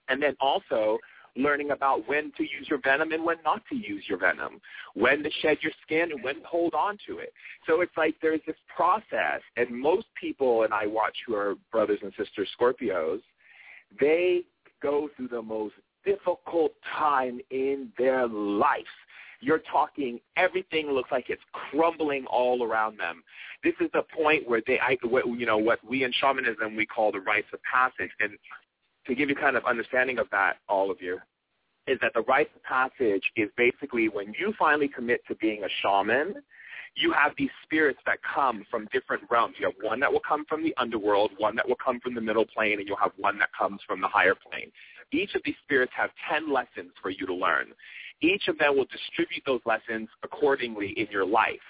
And 0.09 0.23
then 0.23 0.37
also 0.41 0.99
learning 1.37 1.71
about 1.71 2.07
when 2.09 2.33
to 2.37 2.43
use 2.43 2.67
your 2.69 2.81
venom 2.83 3.13
and 3.13 3.25
when 3.25 3.37
not 3.45 3.63
to 3.69 3.77
use 3.77 4.05
your 4.09 4.19
venom, 4.19 4.61
when 4.95 5.23
to 5.23 5.31
shed 5.43 5.59
your 5.63 5.73
skin 5.83 6.13
and 6.13 6.23
when 6.23 6.37
to 6.37 6.47
hold 6.47 6.75
on 6.75 6.99
to 7.07 7.19
it. 7.19 7.33
So 7.67 7.81
it's 7.81 7.97
like 7.97 8.15
there's 8.23 8.41
this 8.47 8.57
process, 8.75 9.41
and 9.57 9.71
most 9.71 10.07
people, 10.21 10.63
and 10.63 10.73
I 10.73 10.87
watch 10.87 11.17
who 11.27 11.35
are 11.35 11.55
brothers 11.73 11.99
and 12.03 12.13
sisters 12.17 12.49
Scorpios, 12.59 13.21
they 14.01 14.43
go 14.83 15.09
through 15.17 15.29
the 15.29 15.43
most 15.43 15.75
difficult 16.05 16.73
time 16.97 17.41
in 17.51 17.91
their 17.99 18.27
life. 18.29 18.85
You're 19.41 19.63
talking 19.71 20.21
everything 20.37 20.91
looks 20.91 21.11
like 21.13 21.27
it's 21.29 21.43
crumbling 21.53 22.25
all 22.27 22.63
around 22.63 22.99
them. 22.99 23.23
This 23.63 23.75
is 23.81 23.91
the 23.93 24.03
point 24.17 24.49
where 24.49 24.63
they, 24.67 24.79
I, 24.79 24.97
you 25.03 25.47
know, 25.47 25.59
what 25.59 25.81
we 25.87 26.05
in 26.05 26.13
shamanism 26.13 26.77
we 26.77 26.87
call 26.87 27.13
the 27.13 27.21
rites 27.21 27.49
of 27.53 27.61
passage, 27.63 28.11
and 28.21 28.33
to 29.07 29.15
give 29.15 29.29
you 29.29 29.35
kind 29.35 29.57
of 29.57 29.65
understanding 29.65 30.19
of 30.19 30.27
that, 30.31 30.55
all 30.69 30.91
of 30.91 30.99
you, 31.01 31.19
is 31.87 31.99
that 32.01 32.13
the 32.15 32.23
rites 32.23 32.51
of 32.57 32.63
passage 32.63 33.23
is 33.37 33.51
basically 33.57 34.09
when 34.09 34.35
you 34.39 34.55
finally 34.59 34.89
commit 34.89 35.21
to 35.29 35.35
being 35.37 35.65
a 35.65 35.69
shaman, 35.83 36.35
you 36.97 37.13
have 37.13 37.33
these 37.37 37.51
spirits 37.65 37.99
that 38.07 38.19
come 38.23 38.65
from 38.71 38.89
different 38.93 39.25
realms. 39.31 39.57
You 39.59 39.67
have 39.67 39.75
one 39.83 40.01
that 40.01 40.13
will 40.13 40.23
come 40.27 40.45
from 40.49 40.63
the 40.63 40.75
underworld, 40.79 41.33
one 41.39 41.57
that 41.57 41.69
will 41.69 41.79
come 41.85 41.99
from 42.01 42.15
the 42.15 42.21
middle 42.21 42.47
plane, 42.47 42.79
and 42.79 42.87
you'll 42.87 42.97
have 42.97 43.13
one 43.17 43.39
that 43.41 43.49
comes 43.59 43.81
from 43.87 44.01
the 44.01 44.09
higher 44.09 44.35
plane. 44.35 44.71
Each 45.13 45.35
of 45.35 45.43
these 45.45 45.57
spirits 45.65 45.93
have 45.97 46.11
10 46.31 46.53
lessons 46.53 46.93
for 47.03 47.11
you 47.11 47.27
to 47.27 47.35
learn. 47.35 47.73
Each 48.21 48.49
of 48.49 48.59
them 48.59 48.77
will 48.77 48.87
distribute 48.87 49.43
those 49.45 49.61
lessons 49.67 50.09
accordingly 50.23 50.95
in 50.97 51.09
your 51.11 51.27
life. 51.27 51.61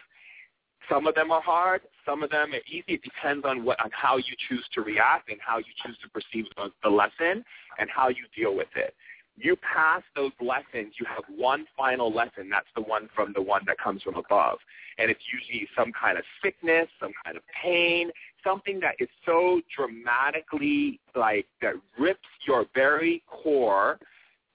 Some 0.88 1.06
of 1.06 1.14
them 1.14 1.30
are 1.30 1.40
hard. 1.40 1.82
Some 2.04 2.22
of 2.22 2.30
them 2.30 2.52
are 2.52 2.60
easy. 2.68 2.84
It 2.88 3.02
depends 3.02 3.44
on 3.44 3.64
what 3.64 3.80
on 3.82 3.90
how 3.92 4.16
you 4.16 4.34
choose 4.48 4.64
to 4.74 4.82
react 4.82 5.30
and 5.30 5.38
how 5.40 5.58
you 5.58 5.72
choose 5.84 5.96
to 6.02 6.08
perceive 6.08 6.46
the, 6.56 6.70
the 6.82 6.90
lesson 6.90 7.44
and 7.78 7.88
how 7.90 8.08
you 8.08 8.24
deal 8.36 8.54
with 8.54 8.68
it. 8.76 8.94
You 9.36 9.56
pass 9.56 10.02
those 10.14 10.30
lessons. 10.40 10.94
You 11.00 11.06
have 11.06 11.24
one 11.34 11.66
final 11.76 12.12
lesson. 12.12 12.48
That's 12.50 12.68
the 12.76 12.82
one 12.82 13.08
from 13.14 13.32
the 13.34 13.42
one 13.42 13.62
that 13.66 13.78
comes 13.78 14.02
from 14.02 14.14
above, 14.16 14.58
and 14.98 15.10
it's 15.10 15.22
usually 15.32 15.66
some 15.76 15.92
kind 15.92 16.18
of 16.18 16.24
sickness, 16.42 16.86
some 17.00 17.12
kind 17.24 17.36
of 17.36 17.42
pain, 17.62 18.10
something 18.44 18.78
that 18.80 18.94
is 19.00 19.08
so 19.26 19.60
dramatically 19.76 21.00
like 21.16 21.46
that 21.62 21.74
rips 21.98 22.28
your 22.46 22.66
very 22.74 23.22
core 23.26 23.98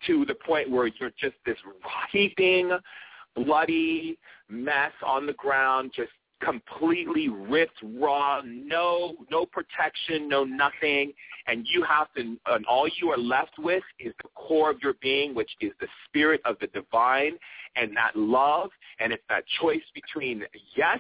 to 0.08 0.26
the 0.26 0.36
point 0.36 0.70
where 0.70 0.88
you're 0.88 1.12
just 1.20 1.36
this 1.46 1.58
heaping 2.12 2.72
bloody 3.36 4.18
mess 4.50 4.92
on 5.06 5.26
the 5.26 5.34
ground, 5.34 5.92
just 5.96 6.12
completely 6.42 7.30
ripped 7.30 7.80
raw, 7.84 8.42
no 8.46 9.16
no 9.30 9.46
protection, 9.46 10.28
no 10.28 10.44
nothing, 10.44 11.14
and 11.48 11.66
you 11.74 11.84
have 11.84 12.12
to 12.14 12.38
and 12.48 12.66
all 12.66 12.88
you 13.02 13.10
are 13.10 13.18
left 13.18 13.58
with 13.60 13.84
is 14.00 14.14
the 14.24 14.30
core 14.36 14.70
of 14.70 14.78
your 14.82 14.94
being, 15.02 15.36
which 15.36 15.52
is 15.62 15.72
the 15.80 15.88
spirit 16.08 16.42
of 16.46 16.56
the 16.60 16.68
divine 16.68 17.38
and 17.76 17.96
that 17.96 18.16
love, 18.16 18.70
and 19.00 19.14
it's 19.14 19.24
that 19.30 19.44
choice 19.62 19.84
between 19.94 20.44
yes, 20.76 21.00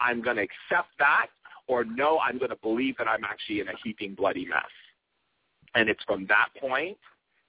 I'm 0.00 0.22
going 0.22 0.36
to 0.36 0.42
accept 0.42 0.90
that, 0.98 1.26
or 1.66 1.84
no, 1.84 2.18
I'm 2.18 2.38
going 2.38 2.50
to 2.50 2.56
believe 2.56 2.96
that 2.98 3.08
I'm 3.08 3.24
actually 3.24 3.60
in 3.60 3.68
a 3.68 3.74
heaping 3.82 4.14
bloody 4.14 4.46
mess. 4.46 4.62
And 5.74 5.88
it's 5.88 6.02
from 6.04 6.26
that 6.26 6.48
point 6.60 6.98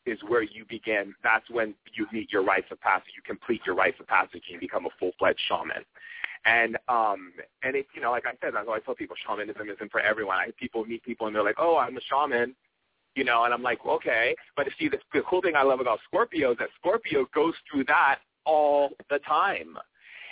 is 0.05 0.19
where 0.27 0.43
you 0.43 0.65
begin. 0.69 1.13
That's 1.23 1.47
when 1.49 1.73
you 1.93 2.07
meet 2.11 2.31
your 2.31 2.43
rites 2.43 2.67
of 2.71 2.79
passage. 2.81 3.13
You 3.15 3.21
complete 3.25 3.61
your 3.65 3.75
rites 3.75 3.97
of 3.99 4.07
passage 4.07 4.43
and 4.47 4.53
you 4.53 4.59
become 4.59 4.85
a 4.85 4.89
full-fledged 4.99 5.39
shaman. 5.47 5.83
And 6.45 6.77
um 6.87 7.33
and 7.63 7.75
it's 7.75 7.89
you 7.93 8.01
know 8.01 8.11
like 8.11 8.25
I 8.25 8.33
said, 8.41 8.55
I 8.55 8.61
always 8.61 8.83
tell 8.85 8.95
people 8.95 9.15
shamanism 9.27 9.69
isn't 9.69 9.91
for 9.91 9.99
everyone. 9.99 10.37
I 10.37 10.49
people 10.57 10.85
meet 10.85 11.03
people 11.03 11.27
and 11.27 11.35
they're 11.35 11.43
like, 11.43 11.59
oh, 11.59 11.77
I'm 11.77 11.97
a 11.97 12.01
shaman, 12.01 12.55
you 13.15 13.23
know, 13.23 13.43
and 13.43 13.53
I'm 13.53 13.61
like, 13.61 13.79
okay. 13.85 14.35
But 14.55 14.67
see, 14.79 14.89
the, 14.89 14.97
the 15.13 15.21
cool 15.29 15.41
thing 15.41 15.55
I 15.55 15.63
love 15.63 15.79
about 15.79 15.99
Scorpio 16.07 16.51
is 16.51 16.57
that 16.59 16.69
Scorpio 16.79 17.25
goes 17.33 17.53
through 17.69 17.85
that 17.85 18.19
all 18.45 18.89
the 19.09 19.19
time. 19.19 19.77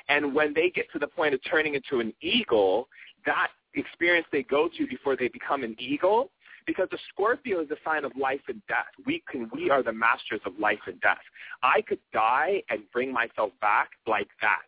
And 0.07 0.33
when 0.33 0.53
they 0.53 0.71
get 0.71 0.91
to 0.93 0.99
the 0.99 1.07
point 1.07 1.35
of 1.35 1.39
turning 1.49 1.75
into 1.75 1.99
an 1.99 2.13
eagle, 2.21 2.87
that 3.25 3.49
experience 3.75 4.25
they 4.31 4.43
go 4.43 4.67
to 4.77 4.87
before 4.87 5.15
they 5.15 5.27
become 5.27 5.63
an 5.63 5.75
eagle 5.77 6.31
because 6.65 6.87
the 6.91 6.97
Scorpio 7.11 7.61
is 7.61 7.71
a 7.71 7.77
sign 7.83 8.05
of 8.05 8.11
life 8.15 8.41
and 8.47 8.61
death. 8.67 8.93
We 9.05 9.23
can 9.29 9.49
we 9.53 9.69
are 9.69 9.83
the 9.83 9.93
masters 9.93 10.41
of 10.45 10.53
life 10.59 10.79
and 10.87 10.99
death. 11.01 11.17
I 11.63 11.81
could 11.81 11.99
die 12.13 12.63
and 12.69 12.81
bring 12.93 13.11
myself 13.11 13.51
back 13.61 13.89
like 14.07 14.29
that. 14.41 14.67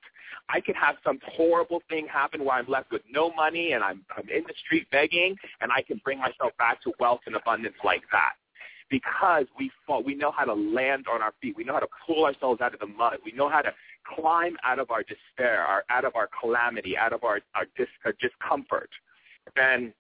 I 0.50 0.62
could 0.62 0.76
have 0.76 0.96
some 1.04 1.20
horrible 1.36 1.82
thing 1.90 2.08
happen 2.08 2.44
where 2.44 2.56
I'm 2.56 2.68
left 2.68 2.92
with 2.92 3.02
no 3.10 3.32
money 3.34 3.74
and 3.74 3.84
I'm 3.84 4.04
I'm 4.16 4.28
in 4.30 4.44
the 4.48 4.54
street 4.66 4.88
begging 4.92 5.36
and 5.62 5.72
I 5.72 5.82
can 5.82 6.02
bring 6.04 6.20
myself 6.20 6.54
back 6.58 6.82
to 6.84 6.92
wealth 7.00 7.22
and 7.26 7.36
abundance 7.36 7.76
like 7.84 8.04
that. 8.12 8.34
Because 8.90 9.46
we 9.58 9.72
fall, 9.88 10.04
we 10.04 10.16
know 10.16 10.32
how 10.32 10.44
to 10.44 10.54
land 10.54 11.06
on 11.10 11.22
our 11.22 11.34
feet. 11.42 11.56
We 11.56 11.64
know 11.64 11.74
how 11.74 11.80
to 11.80 11.88
pull 12.06 12.26
ourselves 12.26 12.60
out 12.60 12.74
of 12.74 12.82
the 12.82 12.88
mud. 12.88 13.20
We 13.24 13.32
know 13.32 13.48
how 13.50 13.62
to 13.62 13.74
climb 14.06 14.58
out 14.66 14.80
of 14.80 14.92
our 14.92 15.04
despair, 15.04 15.62
our, 15.62 15.86
out 15.90 16.04
of 16.04 16.18
our 16.18 16.28
calamity, 16.42 16.98
out 16.98 17.14
of 17.14 17.24
our, 17.24 17.40
our, 17.56 17.66
dis, 17.78 17.88
our 18.04 18.14
discomfort. 18.20 18.90
And 19.56 19.94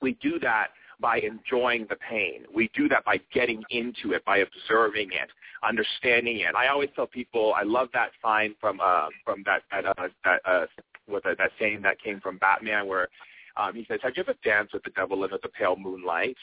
we 0.00 0.18
do 0.20 0.40
that 0.40 0.68
by 1.02 1.18
enjoying 1.18 1.86
the 1.90 1.96
pain. 1.96 2.44
We 2.54 2.70
do 2.74 2.88
that 2.88 3.04
by 3.04 3.20
getting 3.34 3.62
into 3.70 4.12
it, 4.12 4.24
by 4.24 4.38
observing 4.38 5.08
it, 5.08 5.28
understanding 5.62 6.38
it. 6.40 6.54
I 6.54 6.68
always 6.68 6.88
tell 6.94 7.08
people 7.08 7.52
I 7.54 7.64
love 7.64 7.88
that 7.92 8.10
sign 8.22 8.54
from 8.60 8.80
uh, 8.80 9.08
from 9.24 9.42
that 9.44 9.62
that 9.72 9.84
uh, 9.84 10.08
that 10.24 10.40
uh, 10.46 10.66
what 11.06 11.24
that, 11.24 11.36
that 11.38 11.50
saying 11.58 11.82
that 11.82 12.00
came 12.00 12.20
from 12.20 12.38
Batman 12.38 12.86
where 12.86 13.08
um, 13.56 13.74
he 13.74 13.84
says, 13.88 13.98
"Have 14.02 14.12
you 14.16 14.22
ever 14.22 14.34
danced 14.44 14.72
with 14.72 14.84
the 14.84 14.90
devil 14.90 15.22
under 15.24 15.38
the 15.42 15.48
pale 15.48 15.76
moonlight?" 15.76 16.36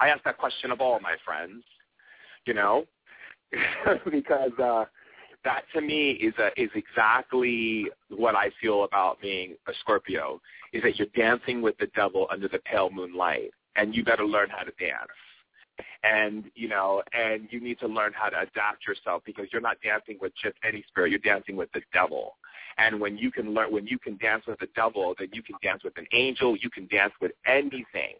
I 0.00 0.08
ask 0.08 0.22
that 0.24 0.38
question 0.38 0.70
of 0.70 0.80
all 0.80 0.98
my 1.00 1.16
friends, 1.24 1.64
you 2.46 2.54
know, 2.54 2.84
because 4.10 4.52
uh, 4.62 4.84
that 5.44 5.62
to 5.74 5.80
me 5.80 6.12
is 6.12 6.34
a, 6.38 6.48
is 6.60 6.70
exactly 6.74 7.86
what 8.08 8.36
I 8.36 8.50
feel 8.60 8.84
about 8.84 9.20
being 9.20 9.56
a 9.66 9.72
Scorpio. 9.80 10.40
Is 10.72 10.82
that 10.84 10.98
you're 10.98 11.08
dancing 11.16 11.62
with 11.62 11.76
the 11.78 11.86
devil 11.96 12.28
under 12.30 12.48
the 12.48 12.58
pale 12.60 12.90
moonlight 12.90 13.50
and 13.76 13.94
you 13.94 14.04
better 14.04 14.24
learn 14.24 14.48
how 14.50 14.62
to 14.62 14.72
dance. 14.78 15.10
And 16.04 16.44
you 16.54 16.68
know, 16.68 17.02
and 17.12 17.48
you 17.50 17.60
need 17.60 17.80
to 17.80 17.88
learn 17.88 18.12
how 18.14 18.28
to 18.28 18.40
adapt 18.40 18.86
yourself 18.86 19.22
because 19.24 19.46
you're 19.52 19.62
not 19.62 19.78
dancing 19.82 20.18
with 20.20 20.32
just 20.40 20.56
any 20.66 20.84
spirit. 20.88 21.10
You're 21.10 21.18
dancing 21.18 21.56
with 21.56 21.72
the 21.72 21.80
devil. 21.92 22.36
And 22.78 23.00
when 23.00 23.16
you 23.16 23.30
can 23.30 23.54
learn, 23.54 23.72
when 23.72 23.86
you 23.86 23.98
can 23.98 24.16
dance 24.18 24.44
with 24.46 24.58
the 24.60 24.68
devil, 24.76 25.14
then 25.18 25.28
you 25.32 25.42
can 25.42 25.56
dance 25.62 25.82
with 25.82 25.96
an 25.96 26.06
angel. 26.12 26.56
You 26.56 26.70
can 26.70 26.86
dance 26.86 27.12
with 27.20 27.32
anything. 27.46 28.16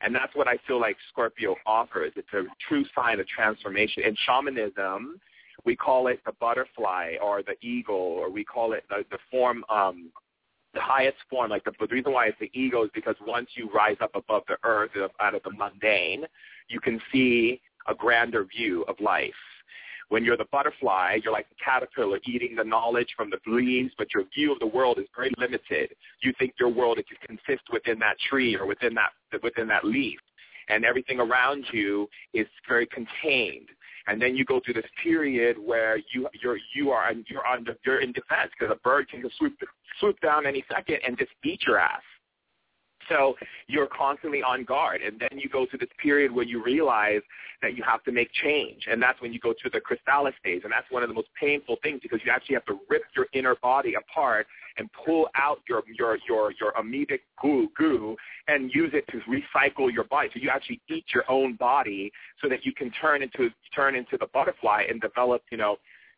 And 0.00 0.14
that's 0.14 0.34
what 0.34 0.48
I 0.48 0.58
feel 0.66 0.80
like 0.80 0.96
Scorpio 1.10 1.56
offers. 1.66 2.12
It's 2.16 2.32
a 2.32 2.44
true 2.68 2.84
sign 2.94 3.20
of 3.20 3.26
transformation. 3.26 4.02
In 4.02 4.16
shamanism, 4.26 5.20
we 5.64 5.76
call 5.76 6.08
it 6.08 6.20
the 6.26 6.32
butterfly 6.32 7.14
or 7.22 7.42
the 7.42 7.54
eagle, 7.66 7.94
or 7.94 8.30
we 8.30 8.44
call 8.44 8.72
it 8.72 8.84
the, 8.88 9.04
the 9.10 9.18
form 9.30 9.64
um, 9.70 10.10
the 10.74 10.80
highest 10.80 11.16
form. 11.30 11.50
Like 11.50 11.64
the, 11.64 11.72
the 11.78 11.86
reason 11.86 12.12
why 12.12 12.26
it's 12.26 12.38
the 12.40 12.50
ego 12.52 12.84
is 12.84 12.90
because 12.94 13.16
once 13.26 13.48
you 13.54 13.70
rise 13.72 13.96
up 14.00 14.14
above 14.14 14.42
the 14.48 14.56
earth, 14.64 14.90
out 15.20 15.34
of 15.34 15.42
the 15.42 15.50
mundane, 15.50 16.24
you 16.68 16.80
can 16.80 17.00
see 17.12 17.60
a 17.88 17.94
grander 17.94 18.44
view 18.44 18.84
of 18.88 18.96
life. 19.00 19.32
When 20.10 20.24
you're 20.24 20.36
the 20.36 20.46
butterfly, 20.52 21.18
you're 21.22 21.32
like 21.32 21.48
the 21.48 21.56
caterpillar 21.64 22.18
eating 22.26 22.54
the 22.56 22.64
knowledge 22.64 23.08
from 23.16 23.30
the 23.30 23.38
leaves, 23.50 23.90
but 23.96 24.08
your 24.14 24.24
view 24.34 24.52
of 24.52 24.58
the 24.58 24.66
world 24.66 24.98
is 24.98 25.06
very 25.16 25.32
limited. 25.38 25.94
You 26.20 26.32
think 26.38 26.54
your 26.60 26.68
world 26.68 26.98
is 26.98 27.04
consists 27.26 27.66
within 27.72 27.98
that 28.00 28.16
tree 28.28 28.56
or 28.56 28.66
within 28.66 28.94
that 28.94 29.10
within 29.42 29.66
that 29.68 29.84
leaf, 29.84 30.18
and 30.68 30.84
everything 30.84 31.20
around 31.20 31.64
you 31.72 32.08
is 32.32 32.46
very 32.68 32.86
contained. 32.86 33.68
And 34.06 34.20
then 34.20 34.36
you 34.36 34.44
go 34.44 34.60
through 34.64 34.74
this 34.74 34.90
period 35.02 35.56
where 35.58 35.96
you 36.12 36.28
you're 36.42 36.58
you 36.74 36.90
are 36.90 37.12
you're 37.26 37.46
on 37.46 37.66
you're 37.84 38.00
in 38.00 38.12
defense 38.12 38.50
because 38.58 38.74
a 38.74 38.80
bird 38.80 39.08
can 39.08 39.22
just 39.22 39.36
swoop 39.36 39.54
swoop 39.98 40.20
down 40.20 40.46
any 40.46 40.64
second 40.70 40.98
and 41.06 41.16
just 41.16 41.30
eat 41.44 41.62
your 41.66 41.78
ass. 41.78 42.02
So 43.08 43.36
you're 43.66 43.86
constantly 43.86 44.42
on 44.42 44.64
guard. 44.64 45.00
And 45.02 45.20
then 45.20 45.38
you 45.38 45.48
go 45.48 45.66
through 45.66 45.80
this 45.80 45.88
period 46.02 46.32
where 46.32 46.44
you 46.44 46.62
realize 46.62 47.22
that 47.62 47.76
you 47.76 47.82
have 47.82 48.02
to 48.04 48.12
make 48.12 48.30
change. 48.42 48.86
And 48.90 49.02
that's 49.02 49.20
when 49.20 49.32
you 49.32 49.40
go 49.40 49.54
through 49.60 49.70
the 49.72 49.80
chrysalis 49.80 50.34
phase. 50.42 50.62
And 50.64 50.72
that's 50.72 50.90
one 50.90 51.02
of 51.02 51.08
the 51.08 51.14
most 51.14 51.28
painful 51.38 51.76
things 51.82 52.00
because 52.02 52.20
you 52.24 52.32
actually 52.32 52.54
have 52.54 52.64
to 52.66 52.78
rip 52.88 53.02
your 53.16 53.26
inner 53.32 53.56
body 53.62 53.94
apart 53.94 54.46
and 54.76 54.88
pull 55.04 55.28
out 55.36 55.60
your 55.68 55.82
your 55.86 56.18
your 56.28 56.52
your 56.60 56.72
amoebic 56.72 57.20
goo 57.40 57.68
goo 57.76 58.16
and 58.48 58.74
use 58.74 58.90
it 58.92 59.06
to 59.08 59.18
recycle 59.30 59.92
your 59.92 60.04
body. 60.04 60.28
So 60.34 60.40
you 60.40 60.50
actually 60.50 60.80
eat 60.88 61.04
your 61.14 61.24
own 61.30 61.54
body 61.54 62.12
so 62.42 62.48
that 62.48 62.66
you 62.66 62.72
can 62.72 62.90
turn 63.00 63.22
into 63.22 63.50
turn 63.74 63.94
into 63.94 64.16
the 64.18 64.26
butterfly 64.32 64.84
and 64.88 65.00
develop, 65.00 65.42
you 65.50 65.58
know, 65.58 65.76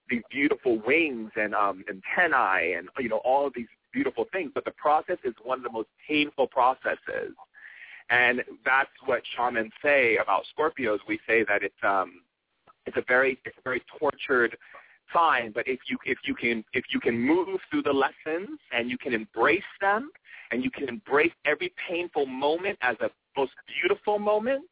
these 0.08 0.22
beautiful 0.30 0.80
wings 0.86 1.30
and 1.36 1.54
um 1.54 1.84
antennae 1.88 2.74
and 2.74 2.88
you 2.98 3.08
know 3.08 3.20
all 3.24 3.46
of 3.46 3.52
these 3.54 3.66
beautiful 3.96 4.26
things, 4.30 4.50
but 4.54 4.66
the 4.66 4.76
process 4.86 5.16
is 5.24 5.34
one 5.42 5.58
of 5.58 5.64
the 5.64 5.72
most 5.72 5.88
painful 6.06 6.46
processes. 6.46 7.32
And 8.10 8.44
that's 8.64 8.90
what 9.06 9.22
shamans 9.34 9.72
say 9.82 10.18
about 10.18 10.44
Scorpios. 10.52 10.98
We 11.08 11.18
say 11.26 11.44
that 11.48 11.62
it's 11.62 11.82
um 11.82 12.20
it's 12.84 12.98
a 12.98 13.04
very 13.08 13.38
it's 13.46 13.56
a 13.58 13.62
very 13.64 13.82
tortured 13.98 14.56
sign, 15.14 15.50
but 15.52 15.66
if 15.66 15.80
you 15.88 15.96
if 16.04 16.18
you 16.24 16.34
can 16.34 16.62
if 16.74 16.84
you 16.92 17.00
can 17.00 17.18
move 17.18 17.58
through 17.70 17.82
the 17.82 17.92
lessons 18.04 18.60
and 18.72 18.90
you 18.90 18.98
can 18.98 19.14
embrace 19.14 19.72
them 19.80 20.10
and 20.52 20.62
you 20.62 20.70
can 20.70 20.88
embrace 20.88 21.32
every 21.46 21.72
painful 21.88 22.26
moment 22.26 22.78
as 22.82 22.96
a 23.00 23.10
most 23.36 23.52
beautiful 23.80 24.18
moment 24.18 24.64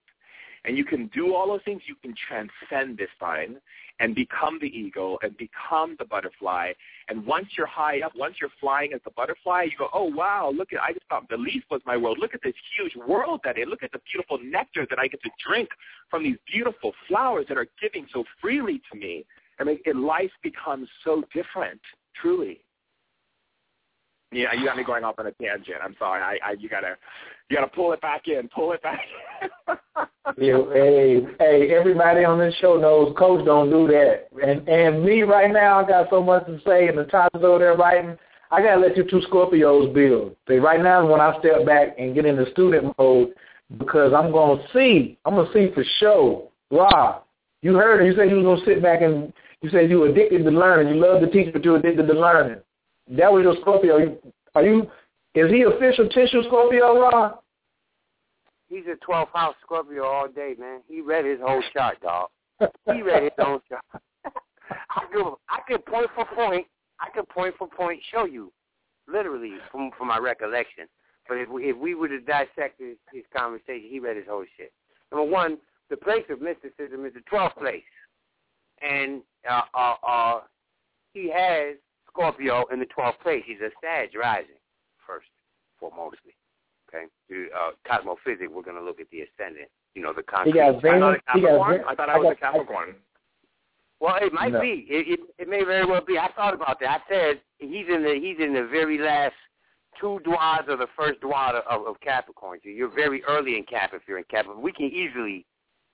and 0.64 0.76
you 0.78 0.84
can 0.84 1.08
do 1.08 1.34
all 1.34 1.48
those 1.48 1.64
things, 1.64 1.82
you 1.86 1.96
can 2.02 2.14
transcend 2.28 2.98
this 2.98 3.08
sign 3.18 3.56
and 4.00 4.14
become 4.14 4.58
the 4.60 4.66
eagle 4.66 5.18
and 5.22 5.36
become 5.36 5.96
the 5.98 6.04
butterfly. 6.04 6.72
And 7.08 7.24
once 7.24 7.46
you're 7.56 7.66
high 7.66 8.00
up, 8.00 8.12
once 8.16 8.36
you're 8.40 8.50
flying 8.60 8.92
as 8.92 9.00
the 9.04 9.10
butterfly, 9.10 9.64
you 9.64 9.72
go, 9.78 9.88
oh, 9.94 10.04
wow, 10.04 10.52
look 10.54 10.72
at, 10.72 10.80
I 10.80 10.92
just 10.92 11.06
thought 11.08 11.28
the 11.28 11.36
leaf 11.36 11.62
was 11.70 11.80
my 11.86 11.96
world. 11.96 12.18
Look 12.20 12.34
at 12.34 12.40
this 12.42 12.54
huge 12.76 12.96
world 12.96 13.40
that 13.44 13.58
is. 13.58 13.66
Look 13.68 13.82
at 13.82 13.92
the 13.92 14.00
beautiful 14.10 14.38
nectar 14.42 14.86
that 14.90 14.98
I 14.98 15.06
get 15.06 15.22
to 15.22 15.30
drink 15.46 15.68
from 16.10 16.24
these 16.24 16.36
beautiful 16.50 16.92
flowers 17.08 17.46
that 17.48 17.56
are 17.56 17.68
giving 17.80 18.06
so 18.12 18.24
freely 18.40 18.82
to 18.90 18.98
me. 18.98 19.24
I 19.60 19.64
mean, 19.64 19.78
it, 19.84 19.94
life 19.94 20.32
becomes 20.42 20.88
so 21.04 21.22
different, 21.32 21.80
truly. 22.20 22.60
Yeah, 24.32 24.52
you 24.52 24.64
got 24.64 24.76
me 24.76 24.82
going 24.82 25.04
off 25.04 25.18
on 25.18 25.26
a 25.28 25.32
tangent. 25.32 25.76
I'm 25.82 25.94
sorry. 25.96 26.20
I, 26.20 26.50
I 26.50 26.52
you 26.58 26.68
gotta 26.68 26.96
you 27.48 27.56
gotta 27.56 27.70
pull 27.70 27.92
it 27.92 28.00
back 28.00 28.26
in, 28.26 28.48
pull 28.48 28.72
it 28.72 28.82
back. 28.82 29.00
yeah, 30.38 30.58
hey, 30.72 31.20
hey, 31.38 31.74
everybody 31.74 32.24
on 32.24 32.38
this 32.38 32.54
show 32.56 32.76
knows 32.76 33.14
Coach 33.18 33.44
don't 33.44 33.70
do 33.70 33.86
that, 33.88 34.28
and 34.42 34.66
and 34.68 35.04
me 35.04 35.22
right 35.22 35.52
now, 35.52 35.80
I 35.80 35.88
got 35.88 36.08
so 36.10 36.22
much 36.22 36.46
to 36.46 36.60
say, 36.66 36.88
and 36.88 36.98
the 36.98 37.04
title's 37.04 37.44
over 37.44 37.58
there 37.58 37.76
writing. 37.76 38.16
I 38.50 38.62
gotta 38.62 38.80
let 38.80 38.96
you 38.96 39.04
two 39.04 39.20
Scorpios 39.30 39.92
build. 39.92 40.36
See, 40.48 40.56
right 40.56 40.80
now 40.80 41.04
is 41.04 41.10
when 41.10 41.20
I 41.20 41.36
step 41.40 41.66
back 41.66 41.96
and 41.98 42.14
get 42.14 42.24
into 42.24 42.50
student 42.52 42.94
mode 42.98 43.30
because 43.78 44.12
I'm 44.12 44.32
gonna 44.32 44.62
see. 44.72 45.18
I'm 45.24 45.34
gonna 45.34 45.52
see 45.52 45.70
for 45.74 45.84
sure. 45.98 46.48
Rob, 46.70 47.24
you 47.62 47.74
heard 47.74 48.02
it. 48.02 48.06
You 48.06 48.16
said 48.16 48.30
you 48.30 48.36
was 48.36 48.44
gonna 48.44 48.64
sit 48.64 48.82
back 48.82 49.02
and 49.02 49.32
you 49.60 49.70
said 49.70 49.90
you 49.90 50.00
were 50.00 50.08
addicted 50.08 50.44
to 50.44 50.50
learning. 50.50 50.94
You 50.94 51.00
love 51.00 51.20
to 51.20 51.30
teach, 51.30 51.52
but 51.52 51.64
you're 51.64 51.76
addicted 51.76 52.06
to 52.06 52.12
learning. 52.12 52.58
That 53.08 53.32
was 53.32 53.42
your 53.42 53.56
Scorpio. 53.60 54.16
Are 54.54 54.62
you? 54.62 54.90
Is 55.34 55.50
he 55.50 55.62
official 55.62 56.08
tissue 56.08 56.44
Scorpio, 56.44 57.00
Ron? 57.00 57.34
He's 58.68 58.84
a 58.86 58.96
12th 59.04 59.28
house 59.34 59.54
Scorpio 59.62 60.04
all 60.04 60.28
day, 60.28 60.54
man. 60.58 60.80
He 60.88 61.00
read 61.00 61.24
his 61.24 61.38
whole 61.40 61.62
chart, 61.72 62.00
dog. 62.00 62.28
He 62.92 63.02
read 63.02 63.24
his 63.24 63.32
own 63.38 63.60
chart. 63.68 63.84
I 64.90 65.02
could, 65.12 65.34
I 65.48 65.58
could 65.66 65.84
point 65.86 66.08
for 66.14 66.24
point. 66.34 66.66
I 67.00 67.10
could 67.10 67.28
point 67.28 67.54
for 67.58 67.66
point 67.66 68.00
show 68.12 68.24
you, 68.24 68.52
literally 69.08 69.54
from 69.70 69.90
from 69.98 70.08
my 70.08 70.18
recollection. 70.18 70.86
But 71.28 71.38
if 71.38 71.48
we, 71.48 71.64
if 71.64 71.76
we 71.76 71.94
were 71.94 72.08
to 72.08 72.20
dissect 72.20 72.80
his, 72.80 72.96
his 73.12 73.24
conversation, 73.36 73.88
he 73.90 73.98
read 73.98 74.16
his 74.16 74.26
whole 74.28 74.44
shit. 74.56 74.72
Number 75.10 75.30
one, 75.30 75.58
the 75.90 75.96
place 75.96 76.24
of 76.30 76.40
mysticism 76.40 77.04
is 77.04 77.12
the 77.14 77.22
12th 77.30 77.56
place, 77.56 77.82
and 78.82 79.22
uh, 79.48 79.62
uh, 79.74 79.94
uh, 80.06 80.40
he 81.12 81.30
has 81.30 81.76
Scorpio 82.08 82.64
in 82.72 82.78
the 82.78 82.86
12th 82.86 83.18
place. 83.20 83.42
He's 83.46 83.60
a 83.60 83.70
Sag 83.82 84.14
rising, 84.14 84.56
first, 85.06 85.28
foremostly. 85.80 86.34
Okay? 86.88 87.06
The, 87.28 87.46
uh, 87.56 87.70
cosmophysics, 87.86 88.50
we're 88.52 88.62
going 88.62 88.76
to 88.76 88.82
look 88.84 89.00
at 89.00 89.10
the 89.10 89.22
ascendant. 89.22 89.68
You 89.94 90.02
know, 90.02 90.12
the 90.12 90.22
concrete. 90.22 90.52
He 90.52 90.58
got 90.58 90.82
Venus. 90.82 91.20
I, 91.28 91.40
got, 91.40 91.88
I 91.88 91.94
thought 91.94 92.08
I 92.10 92.18
was 92.18 92.34
a 92.36 92.40
Capricorn. 92.40 92.96
Well, 94.00 94.16
it 94.20 94.32
might 94.32 94.52
No. 94.52 94.60
be. 94.60 94.86
It, 94.88 95.08
it 95.08 95.20
it 95.38 95.48
may 95.48 95.64
very 95.64 95.86
well 95.86 96.04
be. 96.04 96.18
I 96.18 96.28
thought 96.34 96.52
about 96.52 96.80
that. 96.80 97.00
I 97.00 97.08
said 97.08 97.40
he's 97.58 97.86
in 97.88 98.02
the 98.02 98.18
he's 98.20 98.36
in 98.44 98.52
the 98.52 98.66
very 98.70 98.98
last 98.98 99.34
two 100.00 100.20
dwads 100.24 100.68
of 100.68 100.78
the 100.80 100.88
first 100.96 101.20
dwad 101.20 101.54
of, 101.54 101.86
of 101.86 102.00
Capricorn. 102.00 102.58
So 102.62 102.68
you're 102.68 102.94
very 102.94 103.22
early 103.24 103.56
in 103.56 103.64
Cap 103.64 103.92
if 103.94 104.02
you're 104.08 104.18
in 104.18 104.24
Cap. 104.24 104.46
We 104.58 104.72
can 104.72 104.86
easily 104.86 105.46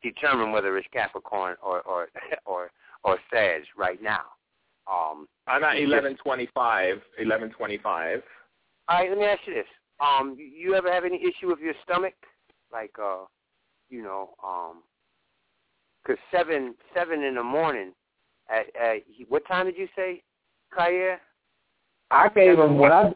determine 0.03 0.51
whether 0.51 0.77
it's 0.79 0.89
Capricorn 0.93 1.57
or 1.63 1.83
or 1.83 2.09
or 2.47 2.71
or 3.05 3.19
Sag 3.33 3.63
right 3.77 4.03
now. 4.03 4.25
Um, 4.91 5.29
I'm 5.47 5.63
at 5.63 5.79
1125. 5.79 6.97
1125. 6.97 8.23
All 8.91 8.97
right, 8.99 9.09
let 9.09 9.19
me 9.19 9.25
ask 9.25 9.41
you 9.47 9.55
this. 9.55 9.67
Um, 10.01 10.35
you- 10.37 10.75
ever 10.75 10.91
have 10.93 11.05
any 11.05 11.23
issue 11.23 11.47
with 11.47 11.61
your 11.61 11.75
stomach? 11.85 12.15
Like, 12.73 12.99
uh, 12.99 13.25
you 13.89 14.03
know, 14.03 14.35
um 14.43 14.83
'cause 16.05 16.19
seven 16.31 16.77
seven 16.93 17.23
in 17.23 17.37
the 17.37 17.43
morning. 17.43 17.95
At, 18.49 18.75
at 18.75 19.03
what 19.29 19.47
time 19.47 19.67
did 19.67 19.77
you 19.79 19.89
say, 19.95 20.23
Khayr? 20.77 21.21
I 22.11 22.29
gave 22.31 22.59
him 22.59 22.79
when 22.79 22.91
I 22.91 23.15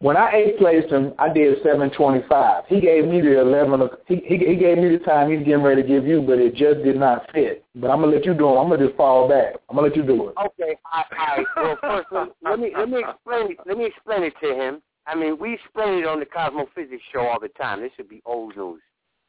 when 0.00 0.16
I 0.16 0.32
eighth 0.34 0.58
placed 0.58 0.90
him, 0.90 1.12
I 1.18 1.32
did 1.32 1.58
seven 1.62 1.90
twenty 1.90 2.24
five. 2.28 2.64
He 2.66 2.80
gave 2.80 3.04
me 3.04 3.20
the 3.20 3.40
eleven. 3.40 3.88
He, 4.06 4.16
he 4.26 4.38
he 4.38 4.56
gave 4.56 4.78
me 4.78 4.96
the 4.96 5.02
time 5.04 5.30
he's 5.30 5.46
getting 5.46 5.62
ready 5.62 5.82
to 5.82 5.88
give 5.88 6.06
you, 6.06 6.22
but 6.22 6.38
it 6.38 6.54
just 6.54 6.82
did 6.82 6.96
not 6.96 7.30
fit. 7.32 7.64
But 7.76 7.90
I'm 7.90 8.00
gonna 8.00 8.12
let 8.12 8.24
you 8.24 8.34
do 8.34 8.48
it. 8.48 8.58
I'm 8.58 8.68
gonna 8.68 8.86
just 8.86 8.96
fall 8.96 9.28
back. 9.28 9.54
I'm 9.68 9.76
gonna 9.76 9.88
let 9.88 9.96
you 9.96 10.02
do 10.02 10.28
it. 10.28 10.34
Okay, 10.44 10.76
I, 10.86 11.04
I 11.12 11.44
well 11.56 11.78
first 11.80 12.08
let, 12.10 12.28
let 12.42 12.58
me 12.58 12.72
let 12.76 12.88
me 12.88 13.04
explain 13.06 13.56
let 13.66 13.78
me 13.78 13.86
explain 13.86 14.24
it 14.24 14.34
to 14.42 14.54
him. 14.54 14.82
I 15.06 15.14
mean, 15.14 15.38
we 15.38 15.54
explain 15.54 15.98
it 16.00 16.06
on 16.06 16.20
the 16.20 16.26
Cosmophysics 16.26 17.02
show 17.12 17.20
all 17.20 17.40
the 17.40 17.48
time. 17.48 17.80
This 17.80 17.90
should 17.96 18.08
be 18.08 18.22
old 18.26 18.56
news 18.56 18.80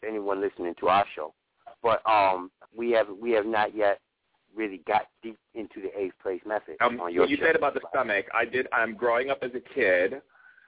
to 0.02 0.10
anyone 0.10 0.42
listening 0.42 0.74
to 0.80 0.88
our 0.90 1.06
show. 1.16 1.34
But 1.84 2.02
um, 2.10 2.52
we 2.76 2.92
have 2.92 3.08
we 3.22 3.32
have 3.32 3.46
not 3.46 3.76
yet 3.76 4.00
really 4.56 4.82
got 4.88 5.08
deep 5.22 5.38
into 5.54 5.82
the 5.82 5.98
eighth 5.98 6.16
place 6.22 6.42
method 6.46 6.76
Um, 6.82 7.00
on 7.00 7.14
your 7.14 7.28
you 7.28 7.38
show. 7.38 7.46
said 7.46 7.56
about 7.56 7.74
the 7.74 7.82
stomach, 7.90 8.26
I 8.34 8.46
did. 8.46 8.68
I'm 8.72 8.96
growing 8.96 9.30
up 9.30 9.40
as 9.42 9.52
a 9.56 9.60
kid. 9.60 10.22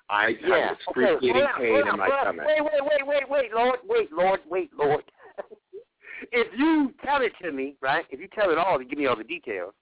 I 0.10 0.30
Yeah. 0.42 0.68
had 0.68 0.72
excruciating 0.74 1.30
okay, 1.30 1.44
on, 1.44 1.60
pain 1.60 1.74
hold 1.74 1.82
in 1.82 1.88
on, 1.90 1.98
my 1.98 2.10
on. 2.10 2.22
stomach. 2.22 2.46
Wait, 2.46 2.62
wait, 2.62 2.82
wait, 2.84 3.08
wait, 3.08 3.30
wait, 3.30 3.54
Lord, 3.54 3.80
wait, 3.86 4.12
Lord, 4.12 4.42
wait, 4.50 4.74
Lord. 4.74 5.04
if 6.32 6.48
you 6.58 6.94
tell 7.04 7.22
it 7.22 7.34
to 7.42 7.52
me, 7.52 7.76
right? 7.82 8.06
If 8.10 8.20
you 8.20 8.28
tell 8.28 8.52
it 8.52 8.58
all, 8.58 8.78
to 8.78 8.86
give 8.86 9.00
me 9.00 9.06
all 9.06 9.16
the 9.16 9.24
details, 9.24 9.74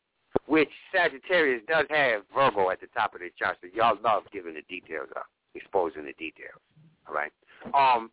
which 0.45 0.69
Sagittarius 0.93 1.63
does 1.67 1.85
have 1.89 2.21
Virgo 2.33 2.69
at 2.69 2.79
the 2.79 2.87
top 2.87 3.13
of 3.13 3.19
their 3.19 3.29
chart, 3.37 3.57
so 3.61 3.67
y'all 3.73 3.97
love 4.03 4.23
giving 4.31 4.53
the 4.53 4.61
details 4.69 5.09
up, 5.15 5.25
exposing 5.55 6.05
the 6.05 6.13
details. 6.13 6.61
All 7.07 7.13
right. 7.13 7.31
Um, 7.73 8.11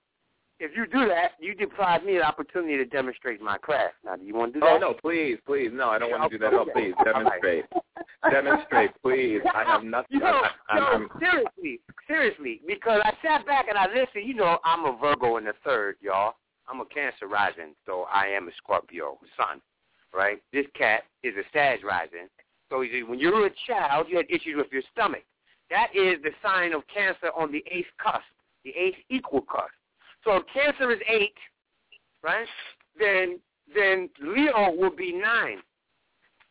if 0.60 0.76
you 0.76 0.86
do 0.86 1.06
that, 1.08 1.32
you 1.40 1.54
deprive 1.54 2.04
me 2.04 2.16
of 2.16 2.22
the 2.22 2.26
opportunity 2.26 2.76
to 2.76 2.84
demonstrate 2.84 3.40
my 3.40 3.58
craft. 3.58 3.94
Now, 4.04 4.16
do 4.16 4.24
you 4.24 4.34
want 4.34 4.54
to 4.54 4.60
do 4.60 4.66
oh, 4.66 4.78
that? 4.78 4.84
Oh 4.84 4.92
no, 4.92 4.94
please, 4.94 5.38
please, 5.46 5.70
no, 5.72 5.88
I 5.88 5.98
don't 5.98 6.10
want 6.10 6.30
to 6.30 6.38
do 6.38 6.44
that. 6.44 6.52
Oh, 6.52 6.66
please, 6.72 6.94
demonstrate, 7.04 7.64
demonstrate, 8.30 8.90
please. 9.02 9.40
I 9.54 9.64
have 9.64 9.84
nothing. 9.84 10.08
You 10.10 10.20
know, 10.20 10.42
I, 10.68 10.78
I'm, 10.78 11.02
no, 11.02 11.08
seriously, 11.20 11.80
seriously, 12.06 12.60
because 12.66 13.00
I 13.04 13.12
sat 13.22 13.46
back 13.46 13.66
and 13.68 13.78
I 13.78 13.86
listened. 13.86 14.26
You 14.26 14.34
know, 14.34 14.58
I'm 14.64 14.84
a 14.84 14.98
Virgo 15.00 15.36
in 15.36 15.44
the 15.44 15.54
third, 15.64 15.96
y'all. 16.00 16.34
I'm 16.68 16.80
a 16.80 16.86
Cancer 16.86 17.28
rising, 17.28 17.74
so 17.86 18.06
I 18.12 18.26
am 18.26 18.48
a 18.48 18.50
Scorpio 18.56 19.18
sun, 19.36 19.60
right? 20.12 20.42
This 20.52 20.66
cat 20.76 21.04
is 21.22 21.34
a 21.36 21.42
Sag 21.52 21.84
rising. 21.84 22.28
So 22.68 22.78
when 22.80 23.18
you 23.18 23.32
were 23.32 23.46
a 23.46 23.50
child, 23.66 24.06
you 24.10 24.18
had 24.18 24.26
issues 24.28 24.56
with 24.56 24.66
your 24.70 24.82
stomach. 24.92 25.22
That 25.70 25.88
is 25.94 26.20
the 26.22 26.30
sign 26.42 26.74
of 26.74 26.82
Cancer 26.92 27.30
on 27.36 27.52
the 27.52 27.64
eighth 27.70 27.88
cusp, 28.02 28.24
the 28.64 28.70
eighth 28.70 28.98
equal 29.08 29.42
cusp. 29.42 29.72
So 30.28 30.36
if 30.36 30.42
Cancer 30.52 30.92
is 30.92 31.00
eight, 31.08 31.34
right? 32.22 32.46
Then 32.98 33.38
then 33.74 34.10
Leo 34.20 34.74
would 34.76 34.94
be 34.94 35.12
nine, 35.12 35.58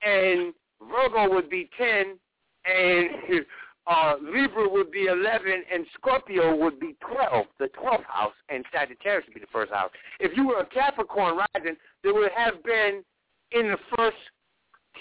and 0.01 0.51
Virgo 0.81 1.31
would 1.31 1.47
be 1.47 1.69
ten, 1.77 2.17
and 2.65 3.09
uh, 3.87 4.15
Libra 4.21 4.67
would 4.67 4.91
be 4.91 5.05
11, 5.05 5.63
and 5.71 5.85
Scorpio 5.93 6.55
would 6.55 6.79
be 6.79 6.95
12, 7.15 7.45
the 7.59 7.69
12th 7.81 8.03
house, 8.03 8.33
and 8.49 8.65
Sagittarius 8.73 9.25
would 9.27 9.33
be 9.35 9.39
the 9.39 9.47
first 9.51 9.71
house. 9.71 9.91
If 10.19 10.35
you 10.35 10.47
were 10.47 10.59
a 10.59 10.65
Capricorn 10.65 11.39
rising, 11.55 11.77
there 12.03 12.13
would 12.13 12.31
have 12.35 12.61
been 12.63 13.03
in 13.51 13.69
the 13.69 13.77
first 13.95 14.17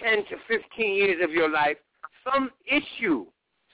10 0.03 0.19
to 0.27 0.37
15 0.49 0.95
years 0.95 1.25
of 1.25 1.31
your 1.31 1.51
life, 1.51 1.77
some 2.31 2.51
issue, 2.67 3.27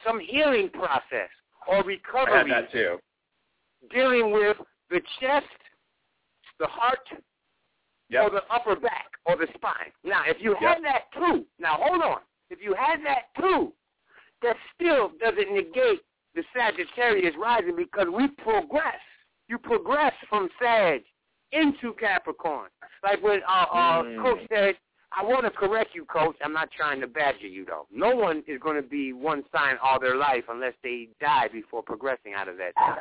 some 0.06 0.18
healing 0.20 0.70
process 0.70 1.28
or 1.68 1.82
recovery. 1.84 2.52
I 2.52 2.56
had 2.56 2.64
that 2.64 2.72
too. 2.72 2.98
dealing 3.92 4.32
with 4.32 4.56
the 4.92 5.00
chest, 5.20 5.46
the 6.60 6.66
heart, 6.66 7.00
Yep. 8.10 8.24
or 8.24 8.30
the 8.30 8.42
upper 8.52 8.76
back 8.76 9.06
or 9.24 9.36
the 9.36 9.46
spine. 9.54 9.90
Now, 10.04 10.22
if 10.26 10.36
you 10.40 10.54
had 10.60 10.84
that 10.84 11.10
too, 11.14 11.46
now 11.58 11.78
hold 11.80 12.02
on. 12.02 12.20
If 12.50 12.60
you 12.62 12.74
had 12.74 12.98
that 13.06 13.32
too, 13.40 13.72
that 14.42 14.56
still 14.74 15.12
doesn't 15.18 15.50
negate 15.50 16.00
the 16.34 16.44
Sagittarius 16.54 17.34
rising 17.38 17.74
because 17.74 18.08
we 18.14 18.28
progress. 18.28 19.00
You 19.48 19.56
progress 19.58 20.12
from 20.28 20.50
Sag 20.60 21.02
into 21.52 21.94
Capricorn. 21.94 22.68
Like 23.02 23.22
when 23.22 23.40
uh, 23.48 23.66
uh, 23.72 24.02
Mm. 24.02 24.22
Coach 24.22 24.40
said, 24.50 24.74
I 25.14 25.22
want 25.24 25.44
to 25.44 25.50
correct 25.50 25.90
you, 25.94 26.04
Coach. 26.06 26.36
I'm 26.42 26.52
not 26.54 26.70
trying 26.70 27.00
to 27.02 27.06
badger 27.06 27.46
you, 27.46 27.64
though. 27.66 27.86
No 27.92 28.14
one 28.16 28.42
is 28.46 28.58
going 28.60 28.76
to 28.76 28.82
be 28.82 29.12
one 29.12 29.42
sign 29.54 29.76
all 29.82 30.00
their 30.00 30.16
life 30.16 30.44
unless 30.48 30.72
they 30.82 31.08
die 31.20 31.48
before 31.52 31.82
progressing 31.82 32.32
out 32.34 32.48
of 32.48 32.56
that 32.58 32.72
sign. 32.78 32.96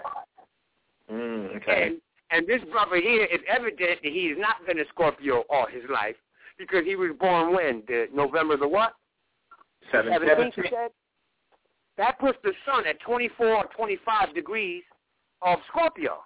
Mm, 1.11 1.57
okay. 1.57 1.87
And 1.87 2.01
and 2.31 2.47
this 2.47 2.61
brother 2.71 2.95
here 2.95 3.25
is 3.25 3.41
evident 3.47 3.79
that 4.03 4.11
he 4.11 4.29
has 4.29 4.37
not 4.39 4.65
been 4.65 4.79
a 4.79 4.85
Scorpio 4.89 5.43
all 5.49 5.67
his 5.67 5.83
life 5.91 6.15
because 6.57 6.85
he 6.85 6.95
was 6.95 7.11
born 7.19 7.53
when? 7.53 7.83
The 7.87 8.07
November 8.13 8.55
the 8.55 8.67
what? 8.67 8.93
Seven. 9.91 10.13
17th. 10.13 10.89
That 11.97 12.17
puts 12.19 12.37
the 12.43 12.53
sun 12.65 12.87
at 12.87 12.99
24 13.01 13.47
or 13.47 13.65
25 13.75 14.33
degrees 14.33 14.83
of 15.41 15.59
Scorpio 15.67 16.19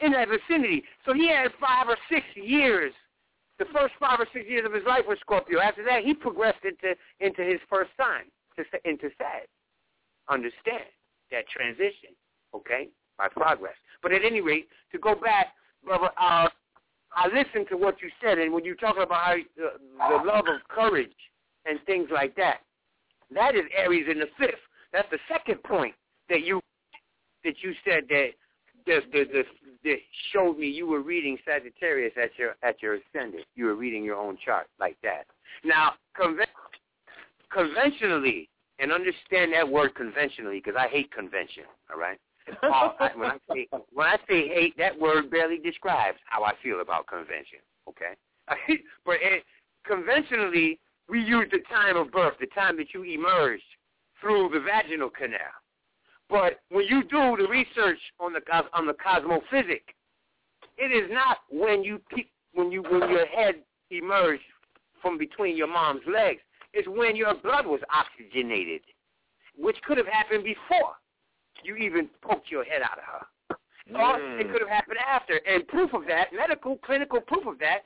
in 0.00 0.12
that 0.12 0.28
vicinity. 0.28 0.84
So 1.04 1.12
he 1.12 1.28
had 1.28 1.48
five 1.60 1.88
or 1.88 1.96
six 2.08 2.24
years. 2.34 2.92
The 3.58 3.66
first 3.66 3.94
five 3.98 4.20
or 4.20 4.26
six 4.32 4.46
years 4.48 4.64
of 4.64 4.72
his 4.72 4.84
life 4.86 5.02
was 5.08 5.18
Scorpio. 5.20 5.60
After 5.60 5.84
that, 5.84 6.04
he 6.04 6.14
progressed 6.14 6.64
into 6.64 6.94
into 7.20 7.42
his 7.42 7.60
first 7.68 7.90
sign, 7.96 8.24
to, 8.56 8.64
into 8.88 9.10
Sag. 9.18 9.46
Understand 10.28 10.84
that 11.30 11.48
transition, 11.48 12.14
okay, 12.54 12.88
by 13.18 13.28
progress. 13.28 13.74
But 14.02 14.12
at 14.12 14.24
any 14.24 14.40
rate, 14.40 14.68
to 14.92 14.98
go 14.98 15.14
back, 15.14 15.48
brother, 15.84 16.10
uh, 16.20 16.48
I 17.16 17.26
listened 17.28 17.66
to 17.70 17.76
what 17.76 18.02
you 18.02 18.10
said, 18.22 18.38
and 18.38 18.52
when 18.52 18.64
you 18.64 18.74
talk 18.74 18.96
about 18.96 19.12
how, 19.12 19.34
uh, 19.34 20.18
the 20.18 20.24
love 20.24 20.46
of 20.48 20.66
courage 20.68 21.14
and 21.64 21.78
things 21.86 22.08
like 22.12 22.34
that, 22.36 22.58
that 23.34 23.54
is 23.54 23.62
Aries 23.76 24.06
in 24.10 24.18
the 24.18 24.28
fifth. 24.38 24.60
That's 24.92 25.08
the 25.10 25.18
second 25.28 25.62
point 25.62 25.94
that 26.28 26.42
you 26.42 26.60
that 27.44 27.54
you 27.62 27.72
said 27.84 28.04
that 28.08 28.28
the 28.86 29.00
the 29.12 29.24
the 29.32 29.42
that 29.84 29.96
showed 30.32 30.58
me 30.58 30.66
you 30.66 30.86
were 30.86 31.02
reading 31.02 31.36
Sagittarius 31.44 32.12
at 32.20 32.30
your 32.38 32.56
at 32.62 32.82
your 32.82 32.94
ascendant. 32.94 33.44
You 33.54 33.66
were 33.66 33.74
reading 33.74 34.04
your 34.04 34.16
own 34.16 34.38
chart 34.44 34.66
like 34.80 34.96
that. 35.02 35.26
Now, 35.64 35.92
conven- 36.18 36.46
conventionally, 37.52 38.48
and 38.78 38.92
understand 38.92 39.52
that 39.52 39.68
word 39.68 39.94
conventionally 39.94 40.58
because 40.58 40.78
I 40.78 40.88
hate 40.88 41.12
convention. 41.12 41.64
All 41.92 41.98
right. 41.98 42.18
Uh, 42.62 42.90
I, 43.00 43.10
when 43.14 43.30
I 43.30 43.38
say 43.52 43.68
when 43.92 44.06
I 44.06 44.16
say 44.28 44.48
hate, 44.48 44.76
that 44.78 44.98
word 44.98 45.30
barely 45.30 45.58
describes 45.58 46.18
how 46.26 46.44
I 46.44 46.52
feel 46.62 46.80
about 46.80 47.06
convention. 47.06 47.60
Okay. 47.88 48.14
but 49.06 49.16
it, 49.20 49.44
conventionally, 49.86 50.78
we 51.08 51.20
use 51.20 51.46
the 51.50 51.60
time 51.70 51.96
of 51.96 52.10
birth, 52.10 52.34
the 52.40 52.46
time 52.46 52.76
that 52.78 52.92
you 52.92 53.02
emerged 53.02 53.62
through 54.20 54.50
the 54.52 54.60
vaginal 54.60 55.10
canal. 55.10 55.38
But 56.28 56.60
when 56.70 56.84
you 56.88 57.02
do 57.04 57.36
the 57.36 57.48
research 57.48 57.98
on 58.18 58.32
the 58.32 58.40
on 58.72 58.86
the 58.86 58.94
cosmophysic, 58.94 59.94
it 60.78 60.90
is 60.90 61.10
not 61.12 61.38
when 61.50 61.84
you 61.84 62.00
when 62.54 62.72
you 62.72 62.82
when 62.82 63.08
your 63.10 63.26
head 63.26 63.56
emerged 63.90 64.42
from 65.02 65.18
between 65.18 65.56
your 65.56 65.68
mom's 65.68 66.02
legs. 66.12 66.40
It's 66.72 66.88
when 66.88 67.14
your 67.14 67.34
blood 67.34 67.66
was 67.66 67.80
oxygenated, 67.94 68.80
which 69.56 69.76
could 69.86 69.96
have 69.96 70.08
happened 70.08 70.42
before 70.42 70.94
you 71.62 71.76
even 71.76 72.08
poked 72.22 72.50
your 72.50 72.64
head 72.64 72.82
out 72.82 72.98
of 72.98 73.04
her. 73.04 73.56
Mm. 73.92 73.98
Or 73.98 74.40
it 74.40 74.50
could 74.50 74.60
have 74.60 74.68
happened 74.68 74.98
after. 75.06 75.40
And 75.46 75.66
proof 75.68 75.92
of 75.94 76.06
that, 76.08 76.28
medical, 76.34 76.76
clinical 76.78 77.20
proof 77.20 77.46
of 77.46 77.58
that, 77.58 77.80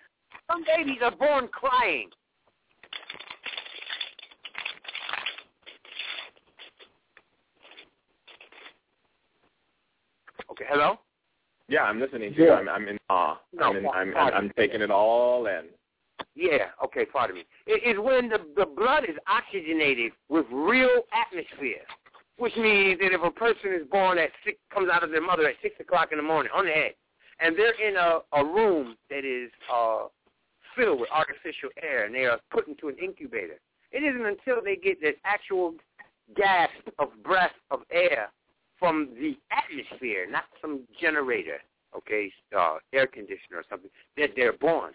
some 0.51 0.65
babies 0.65 0.99
are 1.03 1.15
born 1.15 1.49
crying. 1.49 2.11
Okay, 10.51 10.65
hello? 10.69 10.99
Yeah, 11.69 11.83
I'm 11.83 12.01
listening 12.01 12.33
to 12.33 12.39
you. 12.39 12.47
Yeah. 12.47 12.55
I'm, 12.55 12.69
I'm 12.69 12.89
in 12.89 12.99
awe. 13.11 13.39
No, 13.53 13.67
I'm, 13.67 13.77
in, 13.77 13.87
I'm, 13.87 13.95
I'm, 13.95 14.13
pardon 14.13 14.39
I'm 14.39 14.53
taking 14.57 14.81
it 14.81 14.91
all 14.91 15.47
in. 15.47 15.65
Yeah, 16.35 16.69
okay, 16.85 17.05
pardon 17.05 17.37
me. 17.37 17.45
It 17.67 17.87
is 17.87 18.01
when 18.03 18.29
the, 18.29 18.39
the 18.57 18.65
blood 18.65 19.05
is 19.05 19.17
oxygenated 19.29 20.13
with 20.29 20.47
real 20.51 21.03
atmosphere, 21.13 21.83
which 22.39 22.57
means 22.57 22.99
that 23.01 23.13
if 23.13 23.23
a 23.23 23.31
person 23.31 23.73
is 23.73 23.87
born 23.91 24.17
at 24.19 24.31
six, 24.45 24.59
comes 24.73 24.89
out 24.91 25.03
of 25.03 25.11
their 25.11 25.21
mother 25.21 25.47
at 25.47 25.57
6 25.61 25.75
o'clock 25.81 26.09
in 26.13 26.19
the 26.19 26.25
morning 26.25 26.51
on 26.55 26.65
the 26.65 26.71
head, 26.71 26.95
and 27.41 27.57
they're 27.57 27.81
in 27.81 27.97
a, 27.97 28.21
a 28.33 28.45
room 28.45 28.97
that 29.11 29.25
is 29.25 29.51
uh, 29.73 30.07
filled 30.77 31.01
with 31.01 31.11
artificial 31.11 31.69
air, 31.83 32.05
and 32.05 32.15
they 32.15 32.25
are 32.25 32.39
put 32.51 32.69
into 32.69 32.89
an 32.89 32.97
incubator, 33.03 33.59
it 33.91 34.03
isn't 34.03 34.25
until 34.25 34.63
they 34.63 34.77
get 34.77 35.01
this 35.01 35.15
actual 35.25 35.75
gasp 36.37 36.89
of 36.99 37.09
breath 37.23 37.53
of 37.71 37.81
air 37.91 38.31
from 38.79 39.09
the 39.15 39.37
atmosphere, 39.51 40.27
not 40.31 40.45
some 40.61 40.83
generator, 41.01 41.59
okay, 41.97 42.31
uh, 42.57 42.77
air 42.93 43.07
conditioner 43.07 43.59
or 43.59 43.65
something, 43.69 43.91
that 44.17 44.31
they're 44.37 44.53
born. 44.53 44.93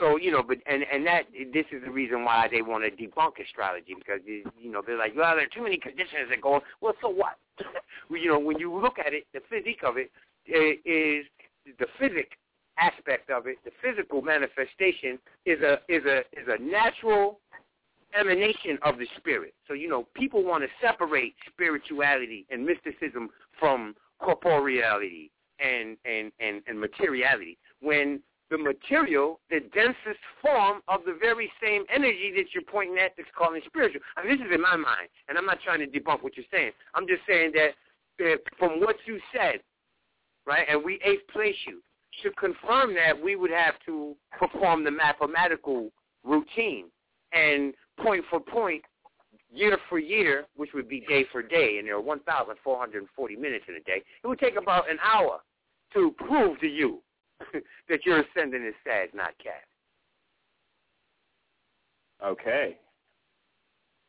So 0.00 0.16
you 0.16 0.32
know, 0.32 0.42
but 0.42 0.58
and 0.66 0.82
and 0.92 1.06
that 1.06 1.24
this 1.52 1.66
is 1.70 1.82
the 1.84 1.90
reason 1.90 2.24
why 2.24 2.48
they 2.50 2.62
want 2.62 2.82
to 2.84 2.90
debunk 2.90 3.32
astrology 3.44 3.94
because 3.96 4.20
you 4.26 4.72
know 4.72 4.82
they're 4.84 4.98
like, 4.98 5.14
well, 5.14 5.36
there 5.36 5.44
are 5.44 5.54
too 5.54 5.62
many 5.62 5.76
conditions 5.76 6.30
that 6.30 6.40
go. 6.40 6.54
on. 6.54 6.60
Well, 6.80 6.94
so 7.00 7.08
what? 7.08 7.36
You 8.10 8.28
know, 8.28 8.40
when 8.40 8.58
you 8.58 8.74
look 8.74 8.98
at 8.98 9.12
it, 9.14 9.24
the 9.32 9.40
physique 9.48 9.82
of 9.84 9.96
it 9.96 10.10
i- 10.48 10.78
is 10.84 11.24
the 11.78 11.86
physic 11.96 12.32
aspect 12.76 13.30
of 13.30 13.46
it. 13.46 13.58
The 13.64 13.70
physical 13.80 14.20
manifestation 14.20 15.18
is 15.46 15.60
a 15.60 15.74
is 15.88 16.04
a 16.06 16.18
is 16.32 16.48
a 16.48 16.60
natural 16.60 17.38
emanation 18.18 18.78
of 18.82 18.98
the 18.98 19.06
spirit. 19.18 19.54
So 19.68 19.74
you 19.74 19.88
know, 19.88 20.06
people 20.14 20.42
want 20.42 20.64
to 20.64 20.68
separate 20.84 21.34
spirituality 21.52 22.46
and 22.50 22.66
mysticism 22.66 23.30
from 23.60 23.94
corporeality 24.20 25.30
and 25.60 25.96
and 26.04 26.32
and, 26.40 26.62
and 26.66 26.80
materiality 26.80 27.58
when 27.80 28.20
the 28.50 28.58
material, 28.58 29.40
the 29.48 29.60
densest 29.72 30.20
form 30.42 30.80
of 30.88 31.00
the 31.06 31.16
very 31.18 31.50
same 31.62 31.84
energy 31.92 32.32
that 32.36 32.46
you're 32.52 32.64
pointing 32.64 32.98
at 32.98 33.12
that's 33.16 33.28
calling 33.36 33.60
spiritual. 33.64 34.00
I 34.16 34.26
mean, 34.26 34.36
this 34.36 34.46
is 34.46 34.54
in 34.54 34.60
my 34.60 34.76
mind, 34.76 35.08
and 35.28 35.38
I'm 35.38 35.46
not 35.46 35.58
trying 35.64 35.80
to 35.80 35.86
debunk 35.86 36.22
what 36.22 36.36
you're 36.36 36.46
saying. 36.50 36.72
I'm 36.94 37.06
just 37.06 37.22
saying 37.28 37.52
that, 37.54 37.70
that 38.18 38.38
from 38.58 38.80
what 38.80 38.96
you 39.06 39.20
said, 39.32 39.60
right, 40.46 40.66
and 40.68 40.84
we 40.84 41.00
eighth 41.04 41.26
place 41.32 41.54
you, 41.66 41.80
to 42.24 42.30
confirm 42.32 42.94
that, 42.94 43.20
we 43.20 43.36
would 43.36 43.52
have 43.52 43.74
to 43.86 44.16
perform 44.36 44.84
the 44.84 44.90
mathematical 44.90 45.90
routine 46.24 46.86
and 47.32 47.72
point 48.02 48.24
for 48.28 48.40
point, 48.40 48.82
year 49.52 49.78
for 49.88 50.00
year, 50.00 50.46
which 50.56 50.70
would 50.74 50.88
be 50.88 51.00
day 51.08 51.24
for 51.30 51.40
day, 51.40 51.78
and 51.78 51.86
there 51.86 51.94
are 51.94 52.00
1,440 52.00 53.36
minutes 53.36 53.64
in 53.68 53.76
a 53.76 53.80
day. 53.80 54.02
It 54.22 54.26
would 54.26 54.40
take 54.40 54.56
about 54.56 54.90
an 54.90 54.98
hour 55.04 55.40
to 55.94 56.14
prove 56.18 56.58
to 56.60 56.66
you 56.66 57.00
that 57.88 58.06
your 58.06 58.20
ascendant 58.20 58.64
is 58.64 58.74
Sag, 58.84 59.14
not 59.14 59.32
Cap. 59.42 59.64
Okay. 62.24 62.76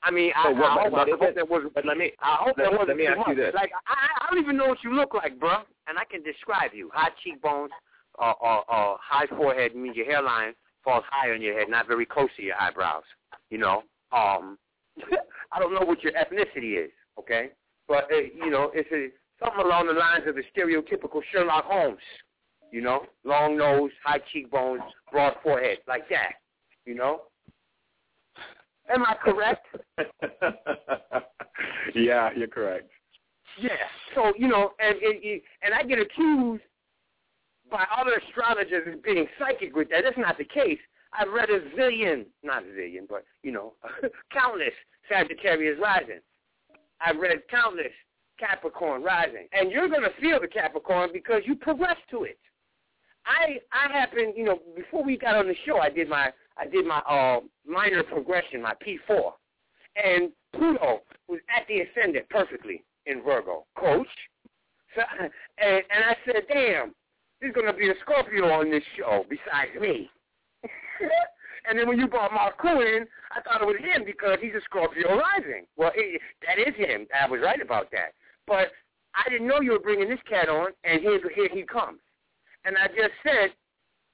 I 0.04 0.12
mean, 0.12 0.32
So 0.44 0.50
I, 0.50 0.52
what- 0.54 0.64
I, 0.64 0.84
hope, 0.84 0.92
but 0.92 1.08
I 1.08 1.18
hope 1.18 1.36
that 1.36 1.50
wasn't. 1.50 1.74
But 1.74 1.86
let 1.86 1.98
me 1.98 2.12
I 2.20 2.38
hope 2.40 2.58
that 2.58 2.64
let, 2.64 2.72
wasn't 2.72 2.88
let 2.90 2.98
me 2.98 3.08
ask 3.08 3.28
you 3.28 3.36
this. 3.36 3.54
Like 3.54 3.72
I, 3.88 4.26
I 4.26 4.30
don't 4.30 4.44
even 4.44 4.58
know 4.58 4.68
what 4.68 4.84
you 4.84 4.94
look 4.94 5.14
like, 5.14 5.40
bruh, 5.40 5.64
and 5.88 5.98
I 5.98 6.06
can 6.10 6.24
describe 6.24 6.72
you: 6.74 6.90
high 6.94 7.12
cheekbones, 7.24 7.72
uh, 8.20 8.34
uh, 8.42 8.62
uh, 8.68 8.96
high 9.00 9.28
forehead 9.28 9.76
means 9.76 9.96
your 9.96 10.06
hairline 10.08 10.54
falls 10.84 11.04
high 11.10 11.32
on 11.32 11.42
your 11.42 11.58
head, 11.58 11.70
not 11.70 11.88
very 11.88 12.06
close 12.06 12.30
to 12.38 12.44
your 12.44 12.60
eyebrows. 12.60 13.04
You 13.50 13.60
know, 13.60 13.84
um, 14.12 14.58
I 15.52 15.60
don't 15.60 15.74
know 15.74 15.86
what 15.86 16.04
your 16.04 16.14
ethnicity 16.14 16.84
is, 16.84 16.92
okay, 17.20 17.52
but 17.88 18.06
uh, 18.12 18.18
you 18.36 18.50
know, 18.50 18.72
it's 18.74 18.90
a, 18.92 19.10
something 19.44 19.64
along 19.64 19.88
the 19.88 19.94
lines 19.94 20.24
of 20.28 20.36
the 20.36 20.44
stereotypical 20.56 21.22
Sherlock 21.32 21.66
Holmes. 21.66 22.00
You 22.72 22.82
know, 22.82 23.06
long 23.24 23.58
nose, 23.58 23.92
high 24.04 24.22
cheekbones, 24.32 24.82
broad 25.12 25.36
forehead, 25.44 25.80
like 25.88 26.08
that. 26.10 26.34
You 26.86 26.96
know. 26.96 27.22
Am 28.94 29.04
I 29.04 29.16
correct? 29.24 29.68
yeah, 31.96 32.30
you're 32.36 32.48
correct. 32.48 32.90
Yeah. 33.60 33.72
So 34.16 34.34
you 34.38 34.48
know, 34.48 34.72
and 34.80 34.98
and, 34.98 35.42
and 35.64 35.74
I 35.74 35.84
get 35.84 36.00
accused 36.00 36.64
by 37.70 37.86
other 37.98 38.22
astrologers 38.28 38.88
as 38.88 39.00
being 39.04 39.26
psychic 39.40 39.76
with 39.76 39.90
that. 39.90 40.04
That's 40.04 40.18
not 40.18 40.38
the 40.38 40.46
case. 40.46 40.80
I've 41.14 41.32
read 41.32 41.50
a 41.50 41.60
zillion, 41.78 42.26
not 42.44 42.64
a 42.64 42.68
zillion, 42.68 43.08
but 43.10 43.24
you 43.44 43.52
know, 43.52 43.74
countless 44.34 44.74
Sagittarius 45.10 45.78
rising. 45.82 46.20
I've 47.00 47.18
read 47.18 47.42
countless 47.50 47.92
Capricorn 48.40 49.04
rising, 49.04 49.48
and 49.54 49.72
you're 49.72 49.90
going 49.90 50.04
to 50.04 50.22
feel 50.22 50.40
the 50.40 50.48
Capricorn 50.48 51.10
because 51.14 51.42
you 51.46 51.56
progress 51.56 51.98
to 52.12 52.24
it. 52.24 52.40
I 53.26 53.60
I 53.72 53.92
happened, 53.92 54.34
you 54.36 54.44
know, 54.44 54.60
before 54.76 55.04
we 55.04 55.18
got 55.18 55.36
on 55.36 55.48
the 55.48 55.56
show, 55.66 55.80
I 55.80 55.90
did 55.90 56.10
my 56.10 56.32
I 56.58 56.68
did 56.68 56.86
my 56.86 57.00
uh 57.00 57.40
minor 57.68 58.04
progression, 58.04 58.62
my 58.62 58.74
P 58.82 58.98
four, 59.08 59.36
and 59.96 60.32
Pluto 60.56 61.02
was 61.28 61.40
at 61.56 61.68
the 61.68 61.82
ascendant 61.82 62.28
perfectly 62.30 62.84
in 63.06 63.22
Virgo, 63.24 63.66
Coach. 63.78 64.08
So, 64.96 65.02
and 65.20 65.84
and 65.90 66.04
I 66.06 66.16
said, 66.26 66.44
damn, 66.48 66.94
there's 67.40 67.54
gonna 67.54 67.74
be 67.74 67.90
a 67.90 67.94
Scorpio 68.02 68.50
on 68.52 68.72
this 68.72 68.84
show 68.98 69.26
besides 69.30 69.72
me. 69.80 70.10
and 71.70 71.78
then 71.78 71.88
when 71.88 72.00
you 72.00 72.08
brought 72.08 72.34
Mark 72.34 72.56
in, 72.64 73.06
I 73.32 73.42
thought 73.42 73.62
it 73.62 73.66
was 73.66 73.78
him 73.80 74.04
because 74.06 74.38
he's 74.42 74.54
a 74.54 74.62
Scorpio 74.66 75.18
rising. 75.18 75.66
Well, 75.78 75.92
it, 75.96 76.22
that 76.46 76.60
is 76.60 76.76
him. 76.76 77.08
I 77.20 77.30
was 77.30 77.42
right 77.44 77.62
about 77.62 77.92
that. 77.92 78.14
But 78.48 78.68
I 79.16 79.30
didn't 79.30 79.48
know 79.48 79.62
you 79.62 79.72
were 79.72 79.80
bringing 79.80 80.10
this 80.10 80.20
cat 80.30 80.50
on, 80.50 80.70
and 80.84 81.02
here 81.02 81.20
here 81.36 81.50
he 81.52 81.64
comes. 81.64 82.00
And 82.66 82.78
I 82.78 82.88
just 82.88 83.14
said 83.24 83.52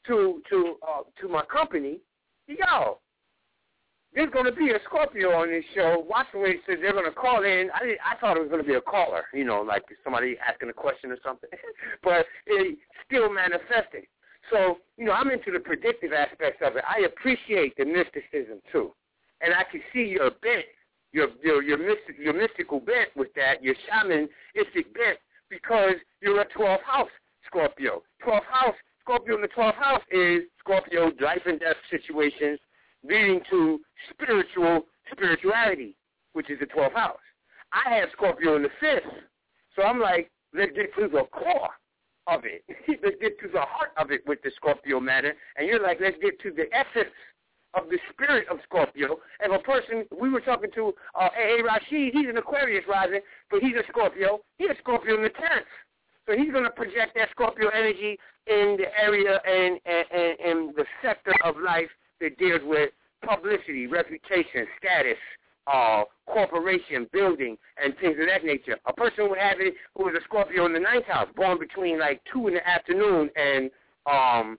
to 0.08 0.42
to 0.50 0.76
uh, 0.88 1.04
to 1.22 1.28
my 1.28 1.44
company, 1.44 2.00
yo, 2.48 3.00
there's 4.14 4.32
going 4.32 4.46
to 4.46 4.52
be 4.52 4.72
a 4.72 4.80
Scorpio 4.86 5.32
on 5.32 5.50
this 5.50 5.66
show. 5.76 6.06
Watchway 6.08 6.56
said 6.66 6.78
they're 6.82 6.94
going 6.94 7.06
to 7.06 7.12
call 7.12 7.44
in. 7.44 7.70
I 7.74 7.96
I 8.04 8.18
thought 8.20 8.38
it 8.38 8.40
was 8.42 8.50
going 8.50 8.64
to 8.64 8.68
be 8.68 8.76
a 8.76 8.82
caller, 8.82 9.26
you 9.34 9.44
know, 9.44 9.62
like 9.62 9.84
somebody 10.04 10.38
asking 10.40 10.70
a 10.70 10.74
question 10.74 11.12
or 11.12 11.18
something, 11.24 11.50
but 12.04 12.26
it 12.46 12.78
still 13.06 13.32
manifested. 13.32 14.08
So, 14.52 14.78
you 14.98 15.06
know, 15.06 15.12
I'm 15.12 15.30
into 15.30 15.52
the 15.52 15.60
predictive 15.60 16.14
aspects 16.14 16.62
of 16.66 16.78
it. 16.78 16.84
I 16.88 17.02
appreciate 17.02 17.76
the 17.76 17.84
mysticism 17.84 18.62
too, 18.72 18.94
and 19.42 19.54
I 19.54 19.64
can 19.70 19.82
see 19.94 20.06
your 20.06 20.32
bent, 20.32 20.66
your 21.12 21.28
your 21.44 21.62
your, 21.62 21.78
mystic, 21.78 22.16
your 22.18 22.34
mystical 22.34 22.80
bent 22.80 23.10
with 23.16 23.34
that, 23.36 23.62
your 23.62 23.76
shamanistic 23.92 24.94
bent, 24.96 25.20
because 25.50 25.96
you're 26.22 26.40
a 26.40 26.48
12th 26.58 26.82
house 26.84 27.10
Scorpio. 27.48 28.04
12th 28.26 28.46
house 28.52 28.76
Scorpio 29.08 29.36
in 29.36 29.42
the 29.42 29.48
12th 29.48 29.76
house 29.76 30.02
is 30.12 30.44
Scorpio 30.60 31.12
life 31.22 31.42
and 31.46 31.62
death 31.62 31.78
situations 31.90 32.60
leading 33.08 33.40
to 33.50 33.80
spiritual 34.10 34.82
spirituality, 35.10 35.96
which 36.34 36.50
is 36.50 36.60
the 36.60 36.66
12th 36.66 36.94
house. 36.94 37.20
I 37.72 37.96
have 37.96 38.10
Scorpio 38.12 38.58
in 38.58 38.64
the 38.64 38.70
fifth, 38.82 39.10
so 39.78 39.84
I'm 39.84 40.02
like, 40.02 40.30
let's 40.54 40.74
get 40.76 40.94
to 40.96 41.08
the 41.08 41.24
core 41.32 41.70
of 42.28 42.42
it. 42.44 42.66
let's 43.02 43.16
get 43.22 43.40
to 43.40 43.48
the 43.48 43.62
heart 43.62 43.92
of 43.96 44.12
it 44.12 44.28
with 44.28 44.42
the 44.44 44.52
Scorpio 44.58 45.00
matter. 45.00 45.34
And 45.56 45.68
you're 45.68 45.82
like, 45.82 46.00
let's 46.02 46.18
get 46.22 46.38
to 46.42 46.52
the 46.52 46.66
essence 46.76 47.16
of 47.76 47.90
the 47.90 48.00
spirit 48.12 48.50
of 48.50 48.58
Scorpio. 48.66 49.20
And 49.40 49.54
a 49.54 49.60
person, 49.60 50.04
we 50.20 50.30
were 50.30 50.42
talking 50.42 50.72
to 50.76 50.94
uh, 51.18 51.30
A.A. 51.40 51.64
Rashid, 51.64 52.14
he's 52.14 52.28
an 52.28 52.36
Aquarius 52.36 52.84
rising, 52.90 53.22
but 53.50 53.62
he's 53.62 53.76
a 53.76 53.88
Scorpio. 53.88 54.42
He's 54.58 54.72
a 54.72 54.78
Scorpio 54.80 55.16
in 55.16 55.24
the 55.24 55.30
10th. 55.30 55.72
So 56.28 56.36
he's 56.36 56.52
going 56.52 56.66
to 56.66 56.70
project 56.70 57.16
that 57.16 57.30
Scorpio 57.32 57.70
energy 57.70 58.20
in 58.48 58.78
the 58.78 58.88
area 59.00 59.40
and, 59.48 59.80
and, 59.86 60.40
and, 60.40 60.76
the 60.76 60.86
sector 61.02 61.34
of 61.44 61.56
life 61.58 61.90
that 62.20 62.38
deals 62.38 62.62
with 62.64 62.90
publicity, 63.26 63.88
reputation, 63.88 64.68
status, 64.78 65.18
uh, 65.72 66.04
corporation, 66.26 67.08
building, 67.12 67.58
and 67.82 67.94
things 68.00 68.18
of 68.20 68.28
that 68.28 68.44
nature. 68.44 68.78
A 68.88 68.94
person 68.94 69.30
would 69.30 69.38
have 69.38 69.60
it 69.60 69.74
who 69.96 70.06
was 70.06 70.16
a 70.20 70.24
Scorpio 70.26 70.66
in 70.66 70.74
the 70.74 70.80
ninth 70.80 71.06
house, 71.06 71.28
born 71.36 71.60
between 71.60 72.00
like 72.00 72.22
2 72.32 72.50
in 72.50 72.54
the 72.56 72.68
afternoon 72.68 73.30
and 73.36 73.70
um, 74.06 74.58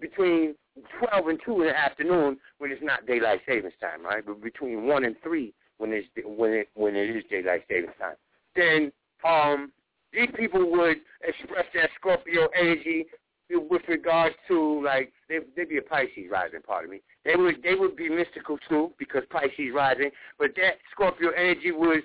between 0.00 0.54
12 0.98 1.26
and 1.26 1.40
2 1.44 1.62
in 1.62 1.68
the 1.68 1.78
afternoon 1.78 2.38
when 2.58 2.70
it's 2.70 2.82
not 2.82 3.06
daylight 3.06 3.40
savings 3.46 3.74
time, 3.80 4.04
right? 4.04 4.24
But 4.24 4.42
between 4.42 4.86
1 4.86 5.04
and 5.04 5.16
3 5.22 5.54
when 5.78 5.92
it's 5.92 6.08
when 6.24 6.52
it 6.52 6.68
when 6.74 6.96
it 6.96 7.16
is 7.16 7.24
daylight 7.30 7.64
savings 7.68 7.94
time. 7.98 8.16
Then 8.56 8.92
um, 9.24 9.72
these 10.12 10.28
people 10.36 10.70
would 10.70 10.98
express 11.22 11.66
that 11.74 11.90
Scorpio 11.98 12.48
energy 12.58 13.06
with 13.50 13.82
regards 13.88 14.34
to 14.46 14.82
like 14.84 15.12
they 15.28 15.38
they'd 15.56 15.68
be 15.68 15.78
a 15.78 15.82
Pisces 15.82 16.30
rising, 16.30 16.60
pardon 16.66 16.90
me. 16.90 17.00
They 17.24 17.36
would 17.36 17.62
they 17.62 17.74
would 17.74 17.96
be 17.96 18.08
mystical 18.08 18.58
too 18.68 18.92
because 18.98 19.22
Pisces 19.30 19.72
rising, 19.74 20.10
but 20.38 20.50
that 20.56 20.74
Scorpio 20.92 21.30
energy 21.30 21.72
would 21.72 22.02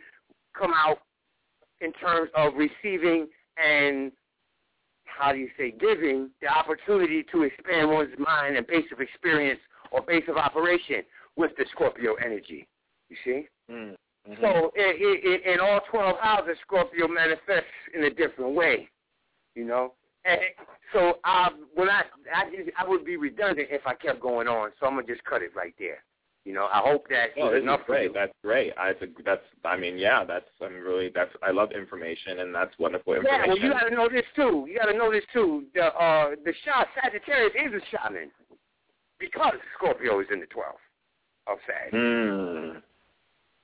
come 0.58 0.74
out 0.74 1.00
in 1.82 1.92
terms 1.94 2.30
of 2.36 2.54
receiving 2.56 3.28
and 3.58 4.12
how 5.06 5.32
do 5.32 5.38
you 5.38 5.50
say 5.58 5.72
giving 5.72 6.30
the 6.42 6.48
opportunity 6.48 7.24
to 7.32 7.44
expand 7.44 7.90
one's 7.90 8.18
mind 8.18 8.58
and 8.58 8.66
base 8.66 8.86
of 8.92 9.02
experience 9.02 9.60
or 9.92 10.02
base 10.02 10.24
of 10.28 10.38
operation 10.38 11.04
with 11.36 11.52
the 11.58 11.66
Scorpio 11.72 12.16
energy. 12.16 12.68
You 13.10 13.18
see? 13.24 13.48
Mm. 13.72 13.96
Mm-hmm. 14.30 14.42
So 14.42 14.72
in, 14.76 15.34
in, 15.34 15.54
in 15.54 15.60
all 15.60 15.82
12 15.92 16.18
houses, 16.20 16.56
Scorpio 16.62 17.08
manifests 17.08 17.68
in 17.94 18.06
a 18.06 18.10
different 18.10 18.56
way, 18.56 18.90
you 19.56 19.66
know. 19.66 19.94
And 20.26 20.40
so 20.94 21.20
um, 21.26 21.68
when 21.76 21.90
I 21.90 22.04
I, 22.34 22.46
just, 22.46 22.70
I 22.78 22.88
would 22.88 23.04
be 23.04 23.18
redundant 23.18 23.68
if 23.70 23.82
I 23.86 23.94
kept 23.94 24.22
going 24.22 24.48
on, 24.48 24.72
so 24.80 24.86
I'm 24.86 24.94
gonna 24.96 25.08
just 25.08 25.24
cut 25.26 25.42
it 25.42 25.52
right 25.56 25.74
there. 25.78 26.04
You 26.46 26.54
know, 26.54 26.68
I 26.72 26.80
hope 26.80 27.08
that 27.10 27.30
oh, 27.38 27.54
is 27.54 27.64
enough 27.64 27.82
is 27.82 27.86
for 27.86 27.94
great. 27.94 28.04
you. 28.04 28.14
That's 28.14 28.34
great. 28.44 28.74
I 28.78 28.94
that's 29.26 29.42
I 29.66 29.78
mean, 29.78 29.98
yeah, 29.98 30.24
that's 30.26 30.46
I'm 30.62 30.82
really 30.82 31.10
that's 31.14 31.32
I 31.42 31.52
love 31.52 31.72
information 31.72 32.40
and 32.40 32.54
that's 32.54 32.78
wonderful 32.80 33.14
information. 33.14 33.42
Yeah, 33.42 33.48
well, 33.48 33.58
you 33.58 33.70
got 33.72 33.90
to 33.90 33.96
know 33.96 34.10
this 34.10 34.26
too. 34.36 34.66
You 34.70 34.78
got 34.78 34.92
to 34.92 34.98
know 34.98 35.12
this 35.12 35.24
too. 35.34 35.66
The 35.74 35.86
uh 35.86 36.32
the 36.44 36.54
shah 36.66 36.86
Sagittarius 37.02 37.54
is 37.56 37.82
a 37.82 37.98
shaman 37.98 38.32
because 39.20 39.56
Scorpio 39.78 40.20
is 40.20 40.28
in 40.32 40.42
the 40.42 40.48
12th 40.48 40.84
of 41.48 41.58
Sag. 41.66 41.94
Mm. 41.94 42.82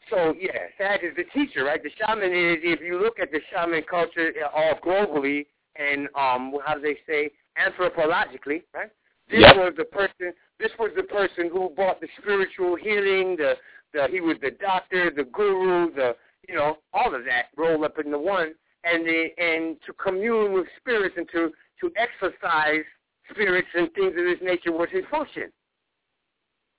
So 0.09 0.33
yeah, 0.39 0.67
that 0.79 1.03
is 1.03 1.15
the 1.15 1.25
teacher, 1.25 1.65
right? 1.65 1.81
The 1.81 1.91
shaman 1.99 2.31
is 2.31 2.57
if 2.63 2.81
you 2.81 3.01
look 3.01 3.19
at 3.19 3.31
the 3.31 3.39
shaman 3.51 3.83
culture 3.89 4.33
uh, 4.43 4.49
all 4.55 4.79
globally 4.83 5.45
and 5.75 6.07
um 6.15 6.53
how 6.65 6.75
do 6.75 6.81
they 6.81 6.97
say 7.07 7.31
anthropologically, 7.57 8.63
right? 8.73 8.89
This 9.29 9.41
Yep. 9.41 9.55
was 9.57 9.73
the 9.77 9.85
person 9.85 10.33
this 10.59 10.71
was 10.79 10.91
the 10.95 11.03
person 11.03 11.49
who 11.51 11.69
brought 11.69 12.01
the 12.01 12.07
spiritual 12.21 12.75
healing, 12.75 13.35
the 13.37 13.55
the 13.93 14.07
he 14.09 14.21
was 14.21 14.37
the 14.41 14.51
doctor, 14.51 15.11
the 15.15 15.23
guru, 15.25 15.93
the 15.93 16.15
you 16.47 16.55
know, 16.55 16.77
all 16.93 17.13
of 17.13 17.25
that 17.25 17.47
rolled 17.55 17.83
up 17.83 17.99
into 17.99 18.17
one 18.17 18.53
and 18.83 19.05
the 19.05 19.27
and 19.37 19.77
to 19.85 19.93
commune 19.93 20.53
with 20.53 20.67
spirits 20.79 21.15
and 21.17 21.27
to 21.31 21.51
to 21.81 21.91
exercise 21.95 22.83
spirits 23.29 23.67
and 23.75 23.91
things 23.93 24.13
of 24.17 24.25
this 24.25 24.39
nature 24.41 24.71
was 24.71 24.89
his 24.91 25.03
function. 25.11 25.51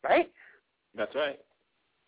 Right? 0.02 0.31
That's 0.94 1.15
right. 1.15 1.39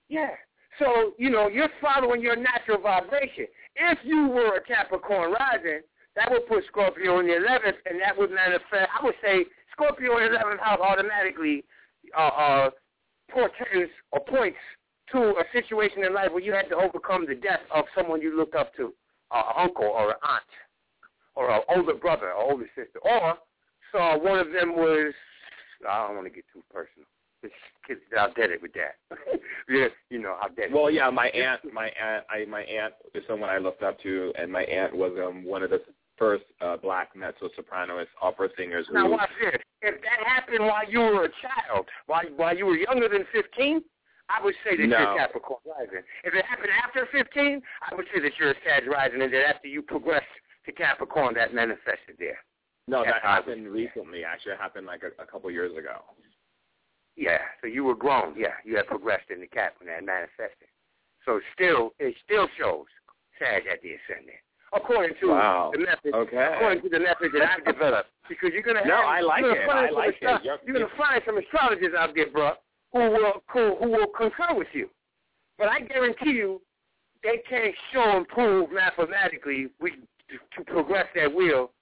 Yeah. 0.09 0.31
So, 0.78 1.12
you 1.19 1.31
know, 1.31 1.49
you're 1.49 1.69
following 1.81 2.23
your 2.23 2.36
natural 2.36 2.81
vibration. 2.81 3.47
If 3.77 3.99
you 4.05 4.28
were 4.28 4.57
a 4.57 4.62
Capricorn 4.62 5.32
rising, 5.32 5.81
that 6.16 6.31
would 6.31 6.47
put 6.47 6.65
Scorpio 6.66 7.20
in 7.20 7.27
the 7.27 7.35
11th, 7.35 7.77
and 7.86 8.01
that 8.01 8.16
would 8.16 8.31
manifest, 8.31 8.89
I 8.99 9.05
would 9.05 9.15
say 9.23 9.44
Scorpio 9.73 10.19
in 10.19 10.32
the 10.32 10.39
11th 10.39 10.61
house 10.61 10.78
automatically 10.81 11.65
uh, 12.16 12.20
uh, 12.20 12.70
portends 13.31 13.90
or 14.12 14.20
points 14.20 14.59
to 15.12 15.19
a 15.19 15.44
situation 15.53 16.05
in 16.05 16.15
life 16.15 16.31
where 16.32 16.43
you 16.43 16.53
had 16.53 16.69
to 16.69 16.77
overcome 16.77 17.27
the 17.27 17.35
death 17.35 17.61
of 17.74 17.85
someone 17.97 18.20
you 18.20 18.36
looked 18.36 18.55
up 18.55 18.74
to, 18.77 18.93
an 19.32 19.43
uncle 19.57 19.85
or 19.85 20.11
an 20.11 20.16
aunt, 20.23 20.43
or 21.35 21.51
an 21.51 21.62
older 21.74 21.94
brother 21.94 22.32
or 22.32 22.53
older 22.53 22.66
sister. 22.74 22.99
Or 23.03 23.36
so 23.93 24.19
one 24.19 24.39
of 24.39 24.53
them 24.53 24.77
was, 24.77 25.12
I 25.89 26.07
don't 26.07 26.16
want 26.16 26.27
to 26.27 26.35
get 26.35 26.44
too 26.53 26.62
personal. 26.73 27.07
Kids 27.86 28.01
it 28.12 28.62
with 28.62 28.73
that. 28.74 28.97
yeah, 29.69 29.89
you 30.10 30.20
know, 30.20 30.36
dead 30.56 30.66
it. 30.66 30.73
Well, 30.73 30.90
yeah, 30.90 31.10
my 31.10 31.28
aunt, 31.28 31.60
my 31.73 31.86
aunt, 32.01 32.24
I, 32.31 32.44
my 32.44 32.62
aunt 32.62 32.94
is 33.14 33.24
someone 33.28 33.51
I 33.51 33.59
looked 33.59 33.82
up 33.82 34.01
to, 34.02 34.32
and 34.39 34.51
my 34.52 34.62
aunt 34.62 34.94
was 34.94 35.12
um 35.20 35.44
one 35.44 35.62
of 35.62 35.70
the 35.70 35.81
first 36.16 36.44
uh, 36.60 36.77
black 36.77 37.16
mezzo 37.16 37.48
sopranos 37.56 38.06
opera 38.20 38.48
singers 38.56 38.86
who. 38.89 38.94
Now 38.94 39.10
watch 39.10 39.31
this. 39.43 39.60
If 39.82 40.01
that 40.02 40.24
happened 40.27 40.60
while 40.60 40.89
you 40.89 41.01
were 41.01 41.24
a 41.24 41.32
child, 41.43 41.86
while 42.06 42.23
while 42.36 42.56
you 42.56 42.66
were 42.66 42.77
younger 42.77 43.09
than 43.09 43.24
fifteen, 43.32 43.82
I 44.28 44.43
would 44.44 44.55
say 44.64 44.77
that 44.77 44.86
No. 44.86 44.98
you're 44.98 45.16
Capricorn 45.19 45.60
rising. 45.66 46.02
If 46.23 46.35
it 46.35 46.44
happened 46.44 46.70
after 46.85 47.09
fifteen, 47.10 47.60
I 47.90 47.94
would 47.94 48.06
say 48.14 48.20
that 48.20 48.32
you're 48.39 48.52
a 48.52 48.55
Sag 48.64 48.86
rising, 48.86 49.23
and 49.23 49.32
that 49.32 49.48
after 49.48 49.66
you 49.66 49.82
progressed 49.82 50.27
to 50.66 50.73
Capricorn, 50.73 51.35
that 51.35 51.52
manifested 51.52 52.14
there. 52.19 52.39
no, 52.86 53.02
That's 53.05 53.16
that 53.23 53.28
happened 53.28 53.66
recently. 53.69 54.24
Actually, 54.24 54.52
it 54.52 54.60
happened 54.60 54.86
like 54.86 55.02
a, 55.02 55.20
a 55.20 55.27
couple 55.27 55.51
years 55.51 55.77
ago. 55.77 56.02
Yeah, 57.16 57.39
so 57.60 57.66
you 57.66 57.84
were 57.84 57.94
grown. 57.94 58.34
Yeah, 58.39 58.55
you 58.64 58.76
had 58.76 58.86
progressed 58.86 59.30
in 59.30 59.40
the 59.40 59.47
Cap 59.47 59.74
when 59.78 59.89
that 59.89 60.05
manifested. 60.05 60.68
So 61.24 61.40
still, 61.55 61.93
it 61.98 62.14
still 62.24 62.48
shows 62.59 62.86
Sag 63.39 63.64
at 63.70 63.82
the 63.82 63.94
ascendant. 63.94 64.39
According 64.72 65.16
to 65.20 65.28
Wow. 65.28 65.70
the 65.74 65.80
method, 65.80 66.14
Okay. 66.14 66.55
according 66.55 66.82
to 66.82 66.89
the 66.89 67.01
method 67.01 67.32
that 67.32 67.43
I've 67.43 67.64
developed, 67.64 68.10
because 68.28 68.52
you're 68.55 68.62
gonna 68.62 68.78
have 68.78 68.89
No, 68.89 69.02
I 69.02 69.20
like 69.20 69.44
it. 69.44 69.66
find 69.66 69.86
I 69.86 69.90
like 69.90 70.14
astro- 70.14 70.36
it. 70.36 70.44
You're- 70.44 70.59
You're 70.64 70.72
gonna 70.74 70.89
find 70.97 71.22
some 71.26 71.36
astrologers 71.36 71.93
out 71.94 72.14
there, 72.14 72.26
bro, 72.28 72.56
who 72.93 72.98
will 73.10 73.43
who, 73.48 73.74
who 73.76 73.90
will 73.90 74.06
concur 74.09 74.55
with 74.55 74.74
you. 74.74 74.89
But 75.59 75.68
I 75.68 75.80
guarantee 75.80 76.32
you, 76.32 76.62
they 77.22 77.39
can't 77.39 77.76
show 77.93 78.16
and 78.16 78.26
prove 78.26 78.70
mathematically 78.72 79.68
we 79.78 79.90
to, 79.90 80.39
to 80.56 80.64
progress 80.64 81.06
that 81.14 81.32
wheel 81.32 81.72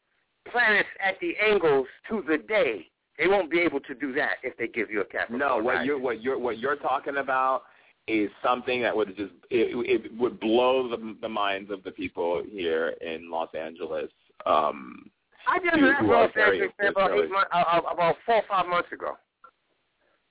planets 0.47 0.89
at 0.99 1.19
the 1.21 1.37
angles 1.39 1.87
to 2.09 2.23
the 2.23 2.39
day. 2.39 2.90
They 3.21 3.29
won't 3.29 3.51
be 3.51 3.61
able 3.61 3.81
to 3.81 3.95
do 3.95 4.15
that 4.15 4.37
if 4.43 4.57
they 4.57 4.67
give 4.67 4.91
you 4.91 5.03
a 5.03 5.05
Capricorn. 5.05 5.41
No, 5.41 5.57
what 5.57 5.75
rising. 5.75 5.87
you're 5.87 5.99
what 5.99 6.23
you're 6.23 6.39
what 6.39 6.59
you're 6.59 6.77
talking 6.77 7.19
about 7.19 7.65
is 8.09 8.31
something 8.43 8.81
that 8.81 8.97
would 8.97 9.15
just 9.15 9.33
it, 9.51 9.77
it 9.87 10.19
would 10.19 10.41
blow 10.41 10.89
the 10.89 11.17
the 11.21 11.29
minds 11.29 11.71
of 11.71 11.83
the 11.85 11.91
people 11.91 12.43
here 12.51 12.95
in 13.03 13.31
Los 13.31 13.51
Angeles. 13.55 14.11
Um, 14.47 15.11
I 15.47 15.59
just 15.59 15.83
left 15.83 16.03
Los 16.03 16.31
Angeles 16.35 16.71
about 16.89 17.11
eight 17.13 17.31
months, 17.31 17.51
uh, 17.53 17.59
uh, 17.59 17.81
about 17.93 18.17
four 18.25 18.37
or 18.37 18.43
five 18.49 18.67
months 18.67 18.91
ago. 18.91 19.19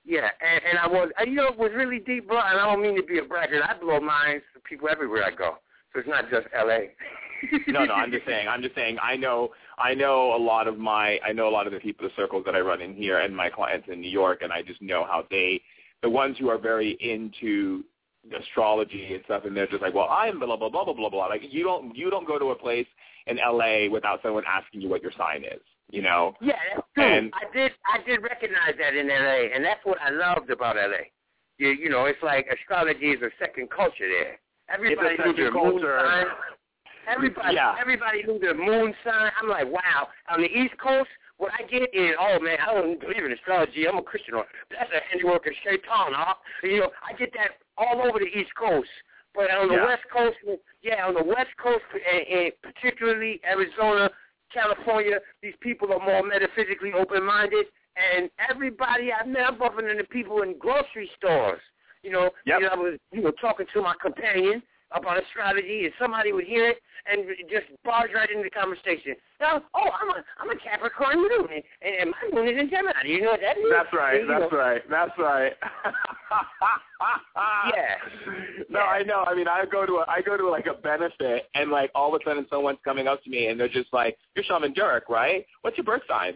Yeah, 0.04 0.28
and, 0.40 0.62
and 0.70 0.78
I 0.78 0.88
was, 0.88 1.10
and 1.18 1.30
you 1.30 1.36
know, 1.36 1.48
it 1.48 1.58
was 1.58 1.70
really 1.76 2.00
deep, 2.00 2.26
bro. 2.26 2.38
And 2.38 2.58
I 2.58 2.66
don't 2.66 2.82
mean 2.82 2.96
to 2.96 3.02
be 3.02 3.18
a 3.18 3.22
braggart. 3.22 3.62
I 3.62 3.78
blow 3.78 4.00
minds 4.00 4.42
to 4.54 4.60
people 4.60 4.88
everywhere 4.88 5.24
I 5.24 5.30
go, 5.30 5.58
so 5.92 6.00
it's 6.00 6.08
not 6.08 6.28
just 6.28 6.48
L.A. 6.52 6.90
no, 7.68 7.84
no, 7.84 7.94
I'm 7.94 8.10
just 8.12 8.26
saying. 8.26 8.48
I'm 8.48 8.62
just 8.62 8.74
saying. 8.74 8.96
I 9.00 9.14
know. 9.14 9.50
I 9.80 9.94
know 9.94 10.34
a 10.36 10.38
lot 10.42 10.68
of 10.68 10.78
my. 10.78 11.18
I 11.26 11.32
know 11.32 11.48
a 11.48 11.50
lot 11.50 11.66
of 11.66 11.72
the 11.72 11.80
people, 11.80 12.06
the 12.06 12.14
circles 12.20 12.44
that 12.46 12.54
I 12.54 12.60
run 12.60 12.80
in 12.80 12.94
here, 12.94 13.18
and 13.20 13.34
my 13.34 13.48
clients 13.48 13.88
in 13.90 14.00
New 14.00 14.10
York, 14.10 14.42
and 14.42 14.52
I 14.52 14.62
just 14.62 14.80
know 14.82 15.04
how 15.04 15.24
they, 15.30 15.60
the 16.02 16.10
ones 16.10 16.36
who 16.38 16.48
are 16.50 16.58
very 16.58 16.92
into 17.00 17.82
astrology 18.38 19.14
and 19.14 19.22
stuff, 19.24 19.44
and 19.44 19.56
they're 19.56 19.66
just 19.66 19.82
like, 19.82 19.94
well, 19.94 20.08
I'm 20.10 20.38
blah 20.38 20.56
blah 20.56 20.68
blah 20.68 20.84
blah 20.84 20.94
blah 20.94 21.08
blah. 21.08 21.26
Like 21.26 21.42
you 21.50 21.64
don't 21.64 21.96
you 21.96 22.10
don't 22.10 22.26
go 22.26 22.38
to 22.38 22.46
a 22.50 22.54
place 22.54 22.86
in 23.26 23.38
L.A. 23.38 23.88
without 23.88 24.20
someone 24.22 24.44
asking 24.46 24.80
you 24.82 24.88
what 24.88 25.02
your 25.02 25.12
sign 25.16 25.44
is. 25.44 25.60
You 25.90 26.02
know. 26.02 26.34
Yeah, 26.40 26.52
that's 26.74 26.86
true. 26.94 27.04
And- 27.04 27.32
I 27.34 27.52
did 27.56 27.72
I 27.92 28.04
did 28.06 28.22
recognize 28.22 28.74
that 28.78 28.94
in 28.94 29.08
LA 29.08 29.54
and 29.54 29.64
that's 29.64 29.80
what 29.84 29.98
I 30.00 30.10
loved 30.10 30.50
about 30.50 30.76
LA. 30.76 31.08
You 31.58 31.68
you 31.70 31.88
know, 31.88 32.04
it's 32.04 32.22
like 32.22 32.46
astrology 32.52 33.06
is 33.10 33.22
a 33.22 33.30
second 33.38 33.70
culture 33.70 34.08
there. 34.08 34.38
Everybody 34.72 35.14
It's 35.14 35.22
a 35.24 35.26
knew 35.26 35.32
their 35.34 35.46
second 35.46 35.62
moon 35.62 35.72
culture. 35.80 36.00
sign. 36.00 36.26
Everybody 37.08 37.54
Yeah. 37.54 37.76
everybody 37.80 38.22
knew 38.22 38.38
their 38.38 38.54
moon 38.54 38.94
sign. 39.04 39.30
I'm 39.40 39.48
like, 39.48 39.66
wow. 39.66 40.08
On 40.28 40.40
the 40.40 40.48
East 40.48 40.76
Coast, 40.78 41.08
what 41.38 41.52
I 41.58 41.62
get 41.64 41.88
is, 41.94 42.14
oh 42.18 42.38
man, 42.40 42.58
I 42.60 42.74
don't 42.74 43.00
believe 43.00 43.24
in 43.24 43.32
astrology. 43.32 43.86
I'm 43.88 43.98
a 43.98 44.02
Christian. 44.02 44.34
Or 44.34 44.46
that's 44.70 44.90
a 44.92 45.00
handiwork 45.10 45.46
of 45.46 45.52
Shaitan. 45.64 46.12
Huh? 46.12 46.34
You 46.62 46.80
know, 46.80 46.90
I 47.08 47.14
get 47.16 47.32
that 47.34 47.58
all 47.78 48.02
over 48.06 48.18
the 48.18 48.26
East 48.26 48.54
Coast. 48.54 48.90
But 49.34 49.50
on 49.50 49.68
the 49.68 49.74
Yeah. 49.74 49.86
West 49.86 50.02
Coast, 50.12 50.36
yeah, 50.82 51.06
on 51.06 51.14
the 51.14 51.22
West 51.22 51.56
Coast, 51.56 51.84
and, 51.94 52.26
and 52.26 52.52
particularly 52.62 53.40
Arizona, 53.48 54.10
California, 54.52 55.20
these 55.40 55.54
people 55.60 55.92
are 55.92 56.04
more 56.04 56.22
metaphysically 56.24 56.92
open-minded, 56.92 57.66
and 57.96 58.28
everybody 58.50 59.12
I 59.12 59.24
met, 59.24 59.46
I'm 59.46 59.56
bumping 59.58 59.88
into 59.88 60.02
people 60.04 60.42
in 60.42 60.58
grocery 60.58 61.08
stores. 61.16 61.60
You 62.02 62.10
know, 62.10 62.30
Yep. 62.44 62.60
you 62.60 62.66
know, 62.66 62.72
I 62.72 62.76
was 62.76 62.98
you 63.12 63.22
know 63.22 63.30
talking 63.40 63.66
to 63.72 63.82
my 63.82 63.94
companion 64.02 64.62
about 64.92 65.22
astrology, 65.22 65.84
and 65.84 65.92
somebody 65.98 66.32
would 66.32 66.44
hear 66.44 66.70
it 66.70 66.78
and 67.10 67.26
just 67.50 67.66
barge 67.84 68.10
right 68.14 68.30
into 68.30 68.44
the 68.44 68.50
conversation. 68.50 69.14
Now, 69.40 69.62
oh, 69.74 69.88
I'm 70.00 70.10
a 70.10 70.24
I'm 70.38 70.50
a 70.50 70.56
Capricorn 70.56 71.16
moon, 71.16 71.48
and, 71.50 71.94
and 72.00 72.10
my 72.10 72.40
moon 72.40 72.48
is 72.48 72.60
in 72.60 72.70
Gemini. 72.70 73.04
You 73.04 73.22
know 73.22 73.30
what 73.32 73.40
that 73.40 73.56
is? 73.56 73.64
That's 73.70 73.92
right. 73.92 74.22
That's 74.28 74.52
know, 74.52 74.58
right. 74.58 74.82
That's 74.90 75.12
right. 75.18 75.52
Yeah. 77.74 77.96
No, 78.68 78.80
I 78.80 79.02
know. 79.02 79.24
I 79.26 79.34
mean, 79.34 79.48
I 79.48 79.64
go 79.70 79.86
to 79.86 79.94
a, 79.94 80.04
I 80.08 80.20
go 80.22 80.36
to 80.36 80.48
like 80.48 80.66
a 80.66 80.74
benefit, 80.74 81.48
and 81.54 81.70
like 81.70 81.90
all 81.94 82.14
of 82.14 82.20
a 82.20 82.24
sudden 82.24 82.46
someone's 82.50 82.78
coming 82.84 83.06
up 83.06 83.22
to 83.24 83.30
me, 83.30 83.46
and 83.46 83.58
they're 83.58 83.68
just 83.68 83.92
like, 83.92 84.18
"You're 84.34 84.44
Shaman 84.44 84.74
Durek, 84.74 85.08
right? 85.08 85.46
What's 85.62 85.76
your 85.76 85.84
birth 85.84 86.02
sign?" 86.08 86.34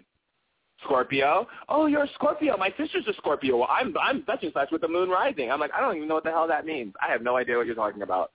Scorpio. 0.83 1.47
Oh, 1.69 1.87
you're 1.87 2.05
a 2.05 2.09
Scorpio. 2.15 2.57
My 2.57 2.73
sister's 2.77 3.07
a 3.09 3.15
Scorpio. 3.15 3.59
Well, 3.59 3.69
I'm 3.71 3.95
I'm 4.01 4.23
such 4.27 4.43
and 4.43 4.53
such 4.53 4.71
with 4.71 4.81
the 4.81 4.89
moon 4.89 5.09
rising. 5.09 5.51
I'm 5.51 5.61
like, 5.61 5.73
I 5.73 5.81
don't 5.81 5.97
even 5.97 6.09
know 6.09 6.15
what 6.15 6.25
the 6.25 6.31
hell 6.31 6.49
that 6.49 6.67
means. 6.67 6.95
I 7.07 7.11
have 7.11 7.23
no 7.23 7.37
idea 7.37 7.57
what 7.57 7.67
you're 7.67 7.75
talking 7.75 8.03
about. 8.03 8.31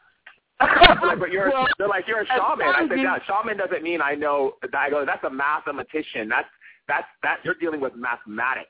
They're 0.60 0.98
like, 1.03 1.19
but 1.19 1.31
you're 1.31 1.49
Well, 1.49 1.68
they're 1.77 1.88
like 1.88 2.07
you're 2.07 2.22
a 2.22 2.26
shaman. 2.26 2.68
I 2.68 2.86
said, 2.88 2.99
yeah, 2.99 3.18
shaman 3.26 3.57
doesn't 3.57 3.84
mean 3.84 4.02
I 4.02 4.15
know. 4.15 4.53
I 4.73 4.90
go, 4.90 5.06
that's 5.06 5.23
a 5.23 5.30
mathematician. 5.30 6.27
That's 6.27 6.48
that's 6.88 7.07
that 7.23 7.38
you're 7.44 7.56
dealing 7.56 7.81
with 7.81 7.94
mathematics. 7.95 8.69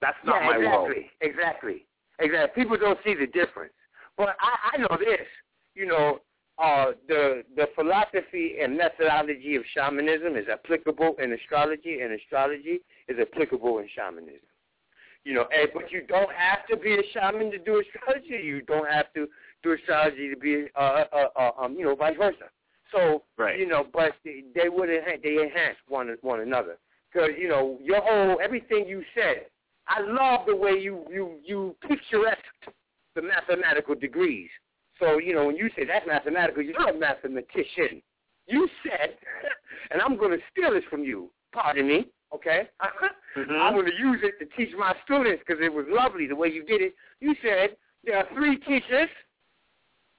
That's 0.00 0.16
not 0.24 0.42
yeah, 0.42 0.50
my 0.50 0.56
exactly, 0.56 0.68
world. 0.68 0.92
exactly, 1.20 1.86
exactly. 2.18 2.62
People 2.62 2.76
don't 2.76 2.98
see 3.04 3.14
the 3.14 3.26
difference, 3.26 3.72
but 4.16 4.36
I, 4.40 4.74
I 4.74 4.78
know 4.78 4.96
this. 4.98 5.26
You 5.74 5.86
know, 5.86 6.18
uh, 6.62 6.92
the 7.08 7.42
the 7.56 7.66
philosophy 7.74 8.56
and 8.62 8.76
methodology 8.76 9.56
of 9.56 9.62
shamanism 9.74 10.36
is 10.36 10.46
applicable 10.50 11.14
in 11.22 11.32
astrology, 11.32 12.00
and 12.00 12.12
astrology 12.12 12.80
is 13.08 13.16
applicable 13.20 13.78
in 13.78 13.88
shamanism. 13.94 14.48
You 15.24 15.34
know, 15.34 15.46
and, 15.56 15.70
but 15.72 15.90
you 15.90 16.02
don't 16.06 16.30
have 16.32 16.66
to 16.70 16.76
be 16.76 16.94
a 16.94 17.02
shaman 17.12 17.50
to 17.52 17.58
do 17.58 17.80
astrology. 17.80 18.44
You 18.44 18.62
don't 18.62 18.90
have 18.90 19.12
to 19.14 19.26
do 19.64 19.72
astrology 19.72 20.30
to 20.30 20.36
be, 20.36 20.66
uh, 20.76 21.04
uh, 21.12 21.26
uh, 21.36 21.50
um, 21.58 21.74
you 21.74 21.84
know, 21.84 21.96
vice 21.96 22.16
versa. 22.16 22.44
So, 22.92 23.24
Right. 23.36 23.58
you 23.58 23.66
know, 23.66 23.84
but 23.92 24.12
they, 24.24 24.44
they 24.54 24.68
would 24.68 24.88
enhance, 24.88 25.20
they 25.24 25.42
enhance 25.42 25.76
one 25.88 26.14
one 26.20 26.40
another. 26.40 26.76
Because 27.12 27.30
you 27.36 27.48
know, 27.48 27.78
your 27.82 28.00
whole 28.00 28.38
everything 28.40 28.86
you 28.86 29.02
said, 29.14 29.46
I 29.88 30.00
love 30.00 30.46
the 30.46 30.54
way 30.54 30.72
you 30.72 31.04
you 31.10 31.38
you 31.42 31.74
picturesque 31.88 32.38
the 33.16 33.22
mathematical 33.22 33.94
degrees. 33.96 34.48
So 35.00 35.18
you 35.18 35.34
know, 35.34 35.46
when 35.46 35.56
you 35.56 35.70
say 35.76 35.84
that's 35.84 36.06
mathematical, 36.06 36.62
you're 36.62 36.88
a 36.88 36.94
mathematician. 36.96 38.02
You 38.46 38.68
said, 38.84 39.16
and 39.90 40.02
I'm 40.02 40.16
going 40.18 40.32
to 40.32 40.44
steal 40.52 40.72
this 40.72 40.84
from 40.90 41.02
you. 41.02 41.30
Pardon 41.52 41.88
me, 41.88 42.06
okay? 42.34 42.68
Mhm. 43.36 43.60
I'm 43.60 43.74
going 43.74 43.86
to 43.86 43.98
use 43.98 44.20
it 44.22 44.38
to 44.38 44.46
teach 44.56 44.72
my 44.78 44.94
students 45.04 45.42
because 45.44 45.60
it 45.60 45.72
was 45.72 45.86
lovely 45.88 46.28
the 46.28 46.36
way 46.36 46.46
you 46.48 46.62
did 46.64 46.80
it. 46.80 46.94
You 47.18 47.34
said 47.42 47.76
there 48.04 48.18
are 48.18 48.26
three 48.32 48.58
teachers. 48.58 49.08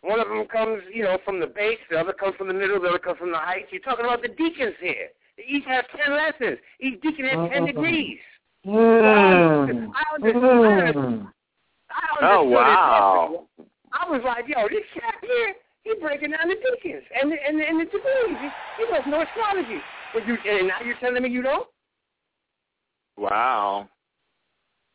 One 0.06 0.20
of 0.20 0.28
them 0.28 0.46
comes, 0.46 0.84
you 0.94 1.02
know, 1.04 1.18
from 1.26 1.40
the 1.40 1.48
base. 1.48 1.80
The 1.90 1.98
other 2.00 2.14
comes 2.14 2.36
from 2.38 2.48
the 2.48 2.54
middle. 2.54 2.80
The 2.80 2.90
other 2.90 3.00
comes 3.00 3.18
from 3.18 3.32
the 3.32 3.40
heights. 3.40 3.70
You're 3.72 3.82
talking 3.82 4.06
about 4.06 4.22
the 4.22 4.30
decans 4.30 4.78
here. 4.80 5.10
They 5.36 5.44
each 5.50 5.66
have 5.66 5.86
ten 5.98 6.16
lessons. 6.16 6.60
Each 6.80 7.02
decan 7.02 7.26
has 7.28 7.50
10 7.52 7.64
Uh-uh. 7.64 7.66
degrees. 7.66 8.20
Mm. 8.68 9.92
I 9.94 10.16
understood. 10.16 10.96
Mm. 10.96 11.32
I 11.90 12.02
Oh, 12.22 12.42
understood 12.42 12.52
it 12.52 12.54
wow. 12.54 13.48
I 13.94 14.10
was 14.10 14.22
like, 14.24 14.46
yo, 14.48 14.68
this 14.70 14.84
cat 14.94 15.16
here, 15.22 15.54
he 15.84 15.94
breaking 16.00 16.32
down 16.32 16.50
the 16.50 16.56
decans 16.56 17.02
and 17.20 17.32
the, 17.32 17.38
and 17.48 17.60
the, 17.60 17.68
and 17.68 17.80
the 17.80 17.86
degrees. 17.86 18.38
He, 18.42 18.50
he 18.86 18.92
doesn't 18.92 19.10
know 19.10 19.22
astrology. 19.24 19.82
But 20.14 20.28
you, 20.28 20.38
and 20.48 20.68
now 20.68 20.82
you're 20.86 20.98
telling 21.00 21.24
me 21.24 21.30
you 21.30 21.42
don't? 21.42 21.68
Wow. 23.18 23.90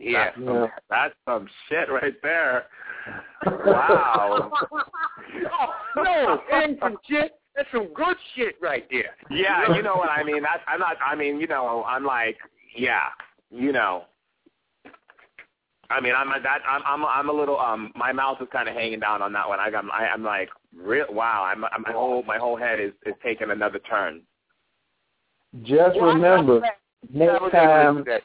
Yeah. 0.01 0.25
That's 0.25 0.37
some, 0.37 0.69
that's 0.89 1.15
some 1.27 1.49
shit 1.69 1.91
right 1.91 2.15
there. 2.23 2.65
Wow. 3.47 4.51
oh, 4.73 6.03
no, 6.03 6.41
it 6.51 6.71
ain't 6.71 6.81
some 6.81 6.97
shit. 7.09 7.33
That's 7.55 7.69
some 7.73 7.93
good 7.93 8.17
shit 8.35 8.55
right 8.63 8.87
there. 8.91 9.17
Yeah, 9.31 9.75
you 9.75 9.83
know 9.83 9.97
what 9.97 10.09
I 10.09 10.23
mean. 10.23 10.43
That's 10.43 10.63
I'm 10.67 10.81
not. 10.81 10.97
I 11.05 11.15
mean, 11.15 11.41
you 11.41 11.47
know, 11.47 11.85
I'm 11.87 12.05
like, 12.05 12.39
yeah, 12.77 13.09
you 13.51 13.73
know. 13.73 14.05
I 15.91 16.01
mean, 16.01 16.15
I'm 16.17 16.29
that. 16.29 16.61
I'm 16.69 16.83
I'm 16.87 17.05
I'm 17.05 17.29
a 17.29 17.33
little. 17.33 17.59
Um, 17.59 17.93
my 17.97 18.13
mouth 18.13 18.39
is 18.41 18.49
kind 18.53 18.69
of 18.69 18.75
hanging 18.75 19.01
down 19.01 19.21
on 19.21 19.33
that 19.33 19.49
one. 19.49 19.59
I, 19.59 19.67
I'm 19.67 19.91
I, 19.91 20.07
I'm 20.07 20.23
like, 20.23 20.49
real. 20.75 21.07
Wow. 21.11 21.43
I'm, 21.45 21.65
I'm 21.65 21.83
my 21.83 21.93
whole 21.93 22.23
my 22.23 22.39
whole 22.39 22.57
head 22.57 22.79
is 22.81 22.93
is 23.05 23.15
taking 23.23 23.51
another 23.51 23.81
turn. 23.81 24.23
Just 25.63 25.99
remember, 26.01 26.61
next 27.13 27.43
was 27.43 27.51
able 27.51 27.51
to 27.51 27.57
time, 27.57 28.05
that. 28.07 28.23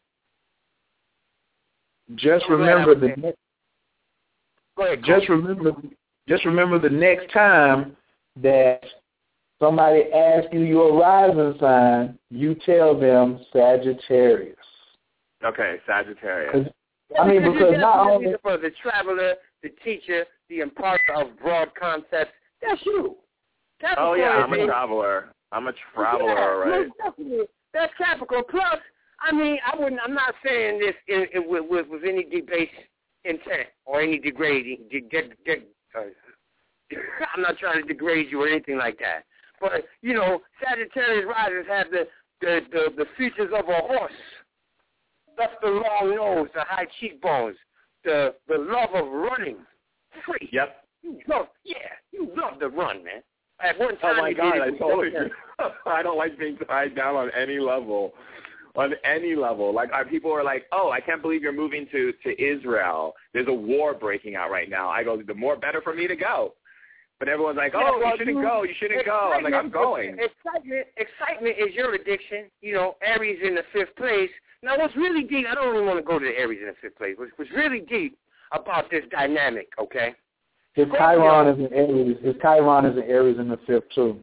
Just 2.16 2.46
I'm 2.50 2.58
glad 2.58 2.70
I 2.70 2.72
remember 2.74 2.96
the 2.96 3.22
next, 3.22 3.38
Go 4.78 4.86
ahead. 4.86 5.04
just 5.04 5.30
remember, 5.30 5.72
just 6.28 6.46
remember 6.46 6.80
the 6.80 6.90
next 6.90 7.32
time 7.34 7.96
that 8.42 8.84
somebody 9.60 10.04
asks 10.14 10.50
you 10.52 10.62
your 10.62 11.00
rising 11.00 11.56
sign, 11.60 12.20
you 12.30 12.56
tell 12.66 13.00
them 13.00 13.40
Sagittarius. 13.52 14.58
Okay, 15.44 15.78
Sagittarius. 15.88 16.70
I 17.20 17.28
mean, 17.28 17.44
Because 17.44 17.54
because 17.54 17.78
not 17.80 18.08
only 18.10 18.34
for 18.42 18.58
the 18.58 18.72
traveler, 18.82 19.36
the 19.64 19.70
teacher, 19.84 20.26
the 20.50 20.60
imparter 20.60 21.14
of 21.16 21.40
broad 21.40 21.70
concepts. 21.80 22.32
That's 22.62 22.84
you. 22.86 23.16
Oh 23.98 24.14
yeah, 24.14 24.30
I'm 24.30 24.54
a 24.54 24.66
traveler. 24.66 25.30
I'm 25.52 25.68
a 25.68 25.74
traveler, 25.94 26.34
yeah, 26.34 26.40
all 26.40 26.58
right. 26.58 27.48
That's 27.74 27.94
Capricorn. 27.98 28.44
Plus, 28.50 28.80
I 29.26 29.32
mean, 29.32 29.58
I 29.66 29.76
wouldn't. 29.76 30.00
I'm 30.04 30.14
not 30.14 30.36
saying 30.46 30.80
this 30.80 30.94
in, 31.08 31.26
in, 31.34 31.50
with, 31.50 31.64
with 31.68 31.88
with 31.88 32.04
any 32.04 32.24
debased 32.24 32.72
intent 33.24 33.68
or 33.86 34.02
any 34.02 34.20
degrading. 34.20 34.82
De, 34.92 35.02
de, 35.02 35.30
de, 35.46 35.62
uh, 35.98 36.02
I'm 37.36 37.42
not 37.42 37.58
trying 37.58 37.82
to 37.82 37.88
degrade 37.88 38.28
you 38.30 38.44
or 38.44 38.48
anything 38.48 38.78
like 38.78 39.00
that. 39.00 39.24
But 39.60 39.86
you 40.02 40.14
know, 40.14 40.42
Sagittarius 40.64 41.26
riders 41.28 41.66
have 41.68 41.88
the 41.90 42.08
the 42.42 42.60
the, 42.72 42.86
the 42.98 43.06
features 43.18 43.52
of 43.52 43.68
a 43.68 43.82
horse. 43.82 44.12
That's 45.38 45.54
the 45.62 45.70
long 45.70 46.16
nose, 46.16 46.48
the 46.54 46.64
high 46.68 46.88
cheekbones, 47.00 47.58
the 48.04 48.36
the 48.48 48.58
love 48.58 48.90
of 48.94 49.12
running 49.12 49.58
free. 50.26 50.50
Yep. 50.52 50.84
You 51.02 51.20
love, 51.28 51.48
yeah, 51.64 51.76
you 52.12 52.30
love 52.36 52.60
to 52.60 52.70
run, 52.70 53.04
man. 53.04 53.22
At 53.60 53.80
one 53.80 53.96
Oh 53.96 54.08
time, 54.08 54.16
oh 54.18 54.22
my 54.22 54.34
god, 54.34 54.60
I 54.62 54.70
with 54.70 54.80
totally 54.80 55.12
I 55.86 56.04
don't 56.04 56.18
like 56.18 56.38
being 56.38 56.58
tied 56.68 56.96
down 56.96 57.16
on 57.16 57.32
any 57.38 57.60
level. 57.60 58.14
On 58.78 58.94
any 59.06 59.36
level. 59.36 59.74
Like 59.74 59.94
I, 59.94 60.04
people 60.04 60.32
are 60.34 60.44
like, 60.44 60.66
"Oh, 60.72 60.92
I 60.92 61.00
can't 61.00 61.22
believe 61.22 61.42
you're 61.42 61.54
moving 61.54 61.88
to 61.92 62.12
to 62.24 62.42
Israel. 62.42 63.14
There's 63.34 63.48
a 63.48 63.54
war 63.54 63.94
breaking 63.94 64.36
out 64.36 64.52
right 64.52 64.70
now." 64.70 64.90
I 64.90 65.04
go, 65.04 65.22
"The 65.22 65.34
more 65.34 65.56
better 65.56 65.82
for 65.82 65.94
me 65.94 66.08
to 66.08 66.16
go." 66.16 66.54
But 67.18 67.30
everyone's 67.30 67.56
like, 67.56 67.72
oh, 67.74 67.80
Yeah, 67.80 67.92
"Oh, 67.94 68.00
well, 68.00 68.12
you 68.12 68.18
shouldn't 68.18 68.38
you- 68.38 68.44
go. 68.44 68.64
You 68.64 68.74
shouldn't 68.78 69.06
go." 69.06 69.32
I'm 69.34 69.44
like, 69.44 69.54
"I'm 69.54 69.70
going." 69.70 70.18
Excitement, 70.20 70.88
excitement 70.98 71.56
is 71.58 71.74
your 71.74 71.94
addiction. 71.96 72.52
You 72.62 72.74
know, 72.74 72.96
Aries 73.02 73.40
in 73.42 73.56
the 73.56 73.64
fifth 73.72 73.96
place. 73.96 74.30
Now, 74.62 74.78
what's 74.78 74.96
really 74.98 75.24
deep? 75.24 75.46
I 75.50 75.56
don't 75.56 75.74
even 75.74 75.86
want 75.88 76.00
to 76.00 76.04
go 76.04 76.20
to 76.20 76.26
the 76.26 76.38
Aries 76.38 76.60
in 76.60 76.68
the 76.68 76.76
fifth 76.82 76.98
place. 76.98 77.16
What's, 77.18 77.32
what's 77.38 77.52
really 77.52 77.80
deep 77.80 78.18
about 78.52 78.90
this 78.92 79.04
dynamic? 79.12 79.70
Okay. 79.80 80.14
his 80.74 80.88
Chiron 80.98 81.48
is 81.48 81.66
in 81.66 81.74
Aries. 81.74 82.18
His 82.22 82.36
Chiron 82.42 82.86
is 82.86 82.98
in 82.98 83.04
Aries 83.04 83.40
in 83.40 83.48
the 83.48 83.60
fifth 83.66 83.90
too. 83.96 84.20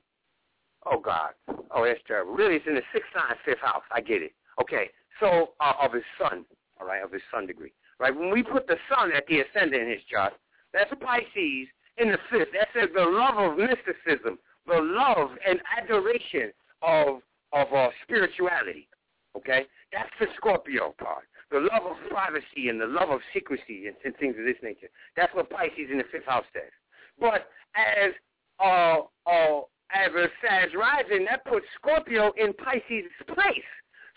Oh 0.84 1.00
God. 1.00 1.30
Oh, 1.70 1.84
that's 1.84 2.00
terrible. 2.06 2.34
Really, 2.34 2.56
it's 2.56 2.66
in 2.66 2.74
the 2.74 2.82
sixth 2.92 3.08
sign, 3.14 3.36
fifth 3.44 3.60
house. 3.60 3.82
I 3.90 4.00
get 4.00 4.20
it. 4.20 4.32
Okay. 4.60 4.90
So 5.20 5.50
uh, 5.60 5.74
of 5.80 5.92
his 5.92 6.02
son, 6.18 6.44
all 6.80 6.86
right, 6.86 7.02
of 7.02 7.12
his 7.12 7.22
son 7.32 7.46
degree, 7.46 7.72
right? 7.98 8.14
When 8.14 8.30
we 8.30 8.42
put 8.42 8.66
the 8.66 8.76
sun 8.88 9.12
at 9.12 9.26
the 9.26 9.40
ascendant 9.40 9.82
in 9.82 9.90
his 9.90 10.02
chart, 10.10 10.32
that's 10.72 10.90
a 10.90 10.96
Pisces 10.96 11.68
in 11.98 12.10
the 12.10 12.18
fifth. 12.30 12.48
That 12.52 12.68
says 12.74 12.88
the 12.94 13.04
love 13.04 13.36
of 13.36 13.58
mysticism, 13.58 14.38
the 14.66 14.80
love 14.80 15.30
and 15.46 15.60
adoration 15.78 16.52
of 16.82 17.20
of 17.52 17.72
uh, 17.72 17.88
spirituality. 18.02 18.88
Okay, 19.36 19.66
that's 19.92 20.10
the 20.18 20.26
Scorpio 20.36 20.94
part. 20.98 21.24
The 21.50 21.60
love 21.60 21.84
of 21.84 21.96
privacy 22.10 22.68
and 22.68 22.80
the 22.80 22.86
love 22.86 23.10
of 23.10 23.20
secrecy 23.34 23.86
and, 23.86 23.96
and 24.04 24.16
things 24.16 24.36
of 24.38 24.44
this 24.44 24.56
nature. 24.62 24.88
That's 25.16 25.34
what 25.34 25.50
Pisces 25.50 25.90
in 25.90 25.98
the 25.98 26.04
fifth 26.10 26.24
house 26.26 26.44
says. 26.52 26.72
But 27.20 27.48
as 27.76 28.12
uh, 28.58 29.02
uh, 29.26 29.60
as 29.94 30.10
a 30.16 30.26
Sag 30.40 30.74
rising, 30.74 31.26
that 31.28 31.44
puts 31.44 31.66
Scorpio 31.76 32.32
in 32.36 32.52
Pisces' 32.54 33.12
place. 33.28 33.70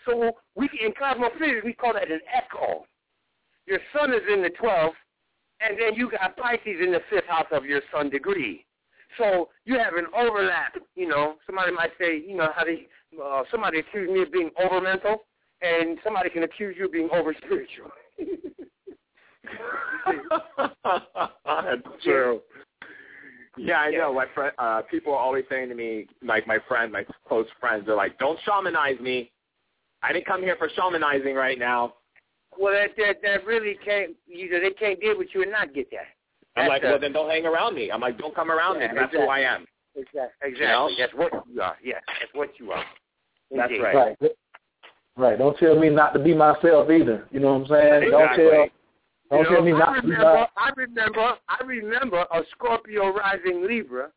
So 0.06 0.32
we 0.54 0.70
in 0.84 0.92
cosmophysics 0.92 1.64
we 1.64 1.72
call 1.72 1.92
that 1.94 2.10
an 2.10 2.20
echo. 2.32 2.86
Your 3.66 3.80
sun 3.92 4.12
is 4.12 4.22
in 4.32 4.42
the 4.42 4.50
12th, 4.50 4.92
and 5.60 5.76
then 5.78 5.94
you 5.94 6.10
got 6.10 6.36
Pisces 6.36 6.80
in 6.80 6.92
the 6.92 7.00
fifth 7.10 7.26
house 7.26 7.46
of 7.50 7.64
your 7.64 7.80
sun 7.92 8.08
degree. 8.10 8.64
So 9.18 9.48
you 9.64 9.78
have 9.78 9.94
an 9.94 10.06
overlap. 10.16 10.76
You 10.94 11.08
know, 11.08 11.34
somebody 11.46 11.72
might 11.72 11.90
say, 11.98 12.22
you 12.24 12.36
know, 12.36 12.48
how 12.54 12.64
they 12.64 12.86
uh, 13.22 13.42
somebody 13.50 13.80
accused 13.80 14.12
me 14.12 14.22
of 14.22 14.30
being 14.30 14.50
over 14.62 14.80
mental, 14.80 15.24
and 15.62 15.98
somebody 16.04 16.30
can 16.30 16.44
accuse 16.44 16.76
you 16.78 16.86
of 16.86 16.92
being 16.92 17.08
over 17.12 17.34
spiritual. 17.44 17.90
That's 21.44 21.82
true. 22.04 22.40
Yeah, 23.58 23.78
I 23.78 23.90
know. 23.90 24.12
My 24.12 24.26
friend, 24.34 24.52
uh, 24.58 24.82
people 24.90 25.14
are 25.14 25.18
always 25.20 25.44
saying 25.48 25.70
to 25.70 25.74
me, 25.74 26.08
like 26.22 26.46
my 26.46 26.58
friends, 26.68 26.92
my 26.92 27.06
close 27.26 27.46
friends, 27.58 27.86
they're 27.86 27.96
like, 27.96 28.18
"Don't 28.18 28.38
shamanize 28.46 29.00
me. 29.00 29.32
I 30.06 30.12
didn't 30.12 30.26
come 30.26 30.42
here 30.42 30.56
for 30.56 30.68
shamanizing 30.70 31.34
right 31.34 31.58
now." 31.58 31.94
Well, 32.58 32.72
that 32.72 32.96
that, 32.96 33.22
that 33.22 33.44
really 33.46 33.78
can't. 33.84 34.14
Either 34.32 34.60
they 34.60 34.70
can't 34.70 35.00
deal 35.00 35.16
with 35.18 35.28
you 35.34 35.42
and 35.42 35.50
not 35.52 35.74
get 35.74 35.90
that. 35.90 36.06
I'm 36.60 36.68
like, 36.68 36.82
a- 36.84 36.86
well, 36.86 36.98
then 37.00 37.12
don't 37.12 37.28
hang 37.28 37.44
around 37.44 37.74
me. 37.74 37.90
I'm 37.90 38.00
like, 38.00 38.16
don't 38.18 38.34
come 38.34 38.50
around 38.50 38.76
Yeah, 38.80 38.92
me. 38.92 38.98
'cause 38.98 39.08
That's 39.12 39.24
who. 39.24 39.28
I 39.28 39.40
am. 39.40 39.66
Exactly. 39.94 40.20
Exactly. 40.42 40.60
You 40.60 40.66
know? 40.68 40.90
That's 40.98 41.14
what 41.14 41.32
you 41.52 41.60
are. 41.60 41.76
Yeah, 41.82 42.00
that's 42.20 42.32
what 42.34 42.50
you 42.58 42.72
are. 42.72 42.84
That's 43.54 43.70
Indeed. 43.70 43.82
right. 43.82 44.16
Right. 44.20 44.30
Right. 45.18 45.38
Don't 45.38 45.56
tell 45.58 45.78
me 45.78 45.88
not 45.90 46.12
to 46.14 46.18
be 46.18 46.34
myself 46.34 46.90
either. 46.90 47.26
You 47.30 47.40
know 47.40 47.54
what 47.58 47.62
I'm 47.62 47.66
saying? 47.68 48.10
Don't 48.10 48.22
Exactly. 48.22 48.44
tell 48.44 48.66
don't 49.30 49.38
You 49.40 49.44
tell 49.44 49.52
know, 49.58 49.62
me 49.64 49.72
I 49.72 49.78
not 49.78 49.94
to 49.96 50.02
be 50.02 50.08
remember, 50.12 50.46
I 50.56 50.70
remember, 50.76 51.34
I 51.48 51.64
remember 51.64 52.26
a 52.30 52.42
Scorpio 52.52 53.12
rising 53.12 53.66
Libra, 53.66 54.10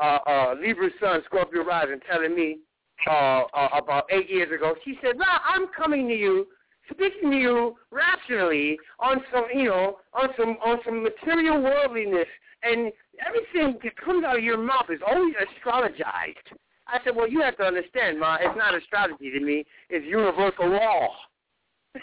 uh, 0.00 0.18
uh, 0.26 0.54
Libra 0.60 0.88
sun, 1.00 1.22
Scorpio 1.26 1.64
rising, 1.64 2.00
telling 2.10 2.34
me 2.34 2.58
uh, 3.08 3.42
uh, 3.54 3.68
about 3.76 4.06
eight 4.10 4.30
years 4.30 4.50
ago. 4.52 4.74
She 4.84 4.98
said, 5.02 5.16
"Nah, 5.16 5.38
I'm 5.44 5.66
coming 5.76 6.08
to 6.08 6.14
you, 6.14 6.46
speaking 6.90 7.30
to 7.30 7.36
you 7.36 7.76
rationally 7.90 8.78
on 8.98 9.22
some, 9.32 9.46
you 9.54 9.68
know, 9.68 9.98
on 10.12 10.28
some 10.38 10.56
on 10.64 10.78
some 10.84 11.02
material 11.02 11.62
worldliness, 11.62 12.28
and 12.62 12.92
everything 13.26 13.78
that 13.82 13.96
comes 13.96 14.24
out 14.24 14.38
of 14.38 14.44
your 14.44 14.58
mouth 14.58 14.86
is 14.90 15.00
always 15.06 15.34
astrologized." 15.56 16.48
I 16.86 16.98
said, 17.04 17.16
"Well, 17.16 17.28
you 17.28 17.40
have 17.42 17.56
to 17.58 17.64
understand, 17.64 18.20
Ma. 18.20 18.36
It's 18.40 18.56
not 18.56 18.74
astrology 18.74 19.30
to 19.30 19.40
me. 19.40 19.64
It's 19.88 20.06
universal 20.06 20.68
law." 20.68 21.08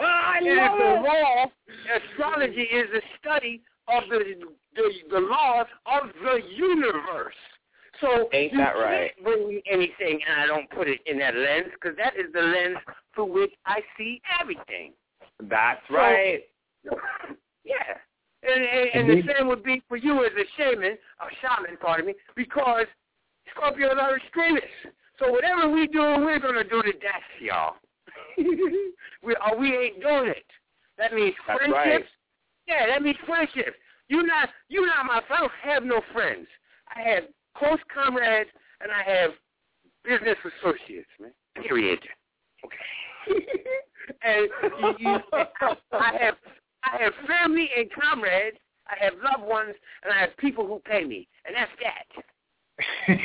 I 0.00 0.38
And 0.38 0.46
if 0.46 0.72
the 0.78 1.08
law, 1.08 1.46
astrology 1.96 2.62
is 2.62 2.88
the 2.92 3.02
study 3.20 3.62
of 3.88 4.04
the, 4.08 4.18
the 4.74 4.90
the 5.10 5.20
laws 5.20 5.66
of 5.86 6.10
the 6.22 6.40
universe. 6.54 7.34
So 8.00 8.28
Ain't 8.32 8.52
you 8.52 8.58
that 8.58 8.72
right? 8.76 9.12
can't 9.14 9.24
bring 9.24 9.48
me 9.48 9.62
anything, 9.70 10.20
and 10.28 10.40
I 10.40 10.46
don't 10.46 10.68
put 10.70 10.88
it 10.88 11.00
in 11.06 11.18
that 11.18 11.34
lens 11.34 11.68
because 11.74 11.96
that 11.98 12.14
is 12.16 12.32
the 12.32 12.40
lens 12.40 12.76
through 13.14 13.32
which 13.32 13.52
I 13.66 13.80
see 13.98 14.20
everything. 14.40 14.92
That's 15.40 15.80
So- 15.88 15.94
right. 15.96 16.42
Yeah. 17.64 17.76
And, 18.42 18.64
and, 18.64 19.10
and 19.10 19.10
the 19.28 19.32
same 19.36 19.46
would 19.48 19.62
be 19.62 19.82
for 19.86 19.96
you 19.96 20.24
as 20.24 20.32
a 20.32 20.44
shaman, 20.56 20.92
a 21.20 21.26
shaman, 21.40 21.76
pardon 21.80 22.06
me, 22.06 22.14
because 22.34 22.86
Scorpios 23.54 23.96
are 24.00 24.16
extremists. 24.16 24.66
So 25.18 25.30
whatever 25.30 25.68
we 25.68 25.86
do, 25.86 26.00
we're 26.00 26.40
going 26.40 26.54
to 26.54 26.64
do 26.64 26.82
to 26.82 26.92
death, 26.92 27.28
y'all. 27.40 27.74
we, 29.22 29.34
uh, 29.36 29.54
we 29.58 29.76
ain't 29.76 30.00
doing 30.00 30.28
it. 30.30 30.46
That 30.96 31.12
means 31.12 31.34
That's 31.46 31.58
friendships. 31.60 31.76
right. 31.76 32.04
Yeah, 32.66 32.86
that 32.86 33.02
means 33.02 33.18
friendships. 33.26 33.76
You 34.08 34.22
not, 34.22 34.48
you 34.68 34.86
not 34.86 35.04
my. 35.06 35.20
I 35.30 35.38
don't 35.40 35.52
have 35.62 35.82
no 35.84 36.00
friends. 36.12 36.46
I 36.96 37.02
have 37.02 37.24
close 37.56 37.78
comrades 37.92 38.50
and 38.80 38.90
I 38.90 39.02
have 39.08 39.30
business 40.04 40.36
associates, 40.44 41.10
man. 41.20 41.32
Period. 41.62 42.00
Okay. 42.64 42.76
and 44.22 44.48
you, 44.80 44.94
you, 44.98 45.18
I 45.92 46.12
have 46.20 46.36
I 46.84 47.02
have 47.02 47.12
family 47.26 47.68
and 47.76 47.90
comrades. 47.92 48.56
I 48.88 49.04
have 49.04 49.14
loved 49.22 49.48
ones, 49.48 49.74
and 50.02 50.12
I 50.12 50.18
have 50.18 50.36
people 50.38 50.66
who 50.66 50.80
pay 50.80 51.04
me, 51.04 51.28
and 51.44 51.54
that's 51.54 51.70
that. 51.82 52.24
and 53.08 53.20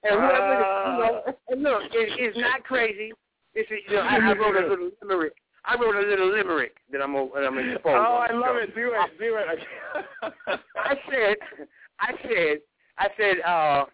whoever, 0.00 0.54
you 0.54 0.98
know, 0.98 1.22
and 1.48 1.62
look, 1.62 1.82
it, 1.92 2.18
it's 2.18 2.38
not 2.38 2.64
crazy. 2.64 3.12
It's 3.54 3.70
a, 3.70 3.90
you 3.90 3.96
know, 3.96 4.02
I, 4.02 4.16
I 4.16 4.32
wrote 4.32 4.56
a 4.56 4.66
little 4.68 4.90
limerick. 5.02 5.34
I 5.64 5.74
wrote 5.74 5.96
a 5.96 6.08
little 6.08 6.32
limerick 6.32 6.76
that 6.92 7.02
I'm 7.02 7.12
gonna, 7.12 7.30
that 7.34 7.46
I'm 7.46 7.54
gonna 7.54 7.72
expose. 7.74 7.94
Oh, 7.96 8.26
I 8.28 8.32
love 8.32 8.56
show. 8.56 8.62
it. 8.62 8.74
Do 8.74 8.92
it. 8.94 9.18
Do 9.18 9.38
it. 9.38 10.60
I 10.76 10.94
said, 11.10 11.36
I 12.00 12.12
said, 12.22 12.58
I 12.98 13.08
said, 13.16 13.40
uh, 13.46 13.84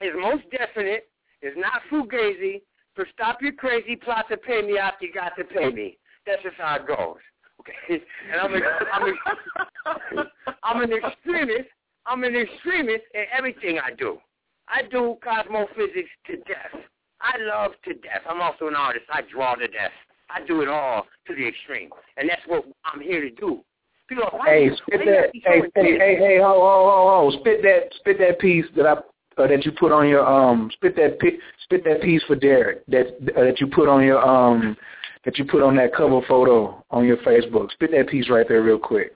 is 0.00 0.12
most 0.20 0.44
definite, 0.50 1.08
is 1.42 1.54
not 1.56 1.82
fugazi. 1.90 2.62
So 2.96 3.04
stop 3.12 3.40
your 3.40 3.52
crazy 3.52 3.96
plot 3.96 4.26
to 4.30 4.36
pay 4.36 4.62
me 4.62 4.78
out. 4.78 4.94
You 5.00 5.12
got 5.12 5.36
to 5.36 5.44
pay 5.44 5.70
me. 5.70 5.98
That's 6.26 6.42
just 6.42 6.56
how 6.58 6.76
it 6.76 6.86
goes. 6.86 7.16
Okay, 7.60 8.02
and 8.32 8.40
I'm, 8.40 8.54
a, 8.54 8.60
I'm, 8.90 10.18
a, 10.18 10.24
I'm 10.62 10.82
an 10.82 10.92
extremist. 10.92 11.68
I'm 12.06 12.24
an 12.24 12.34
extremist 12.34 13.04
in 13.14 13.24
everything 13.36 13.78
I 13.78 13.92
do. 13.94 14.18
I 14.66 14.82
do 14.90 15.18
cosmophysics 15.22 16.08
to 16.26 16.36
death. 16.38 16.72
I 17.20 17.36
love 17.38 17.72
to 17.84 17.94
death. 17.94 18.22
I'm 18.28 18.40
also 18.40 18.68
an 18.68 18.74
artist. 18.74 19.04
I 19.12 19.20
draw 19.30 19.54
to 19.56 19.68
death. 19.68 19.92
I 20.34 20.46
do 20.46 20.62
it 20.62 20.68
all 20.68 21.06
to 21.26 21.34
the 21.34 21.46
extreme, 21.46 21.90
and 22.16 22.28
that's 22.28 22.42
what 22.46 22.64
I'm 22.84 23.00
here 23.00 23.20
to 23.20 23.30
do. 23.30 23.60
People 24.08 24.24
are, 24.32 24.44
Hey, 24.44 24.70
spit 24.76 25.00
that. 25.06 25.06
gotta 25.06 25.30
be 25.32 25.42
so 25.44 25.50
Hey, 25.52 25.62
hey, 25.74 25.98
hey, 25.98 26.16
hey, 26.16 26.38
ho, 26.38 26.52
ho, 26.52 26.90
ho, 26.90 27.30
ho! 27.30 27.40
Spit 27.40 27.62
that, 27.62 27.94
spit 27.98 28.18
that 28.18 28.38
piece 28.40 28.66
that 28.76 28.86
I 28.86 28.96
uh, 29.40 29.46
that 29.46 29.64
you 29.64 29.72
put 29.72 29.92
on 29.92 30.08
your 30.08 30.26
um, 30.26 30.70
spit 30.74 30.96
that 30.96 31.18
spit 31.62 31.84
that 31.84 32.02
piece 32.02 32.22
for 32.24 32.36
Durek 32.36 32.80
that 32.88 33.06
uh, 33.36 33.44
that 33.44 33.60
you 33.60 33.66
put 33.68 33.88
on 33.88 34.04
your 34.04 34.20
um, 34.20 34.76
that 35.24 35.38
you 35.38 35.44
put 35.44 35.62
on 35.62 35.76
that 35.76 35.94
cover 35.94 36.20
photo 36.26 36.84
on 36.90 37.06
your 37.06 37.16
Facebook. 37.18 37.70
Spit 37.72 37.92
that 37.92 38.08
piece 38.08 38.28
right 38.28 38.46
there, 38.48 38.62
real 38.62 38.78
quick. 38.78 39.14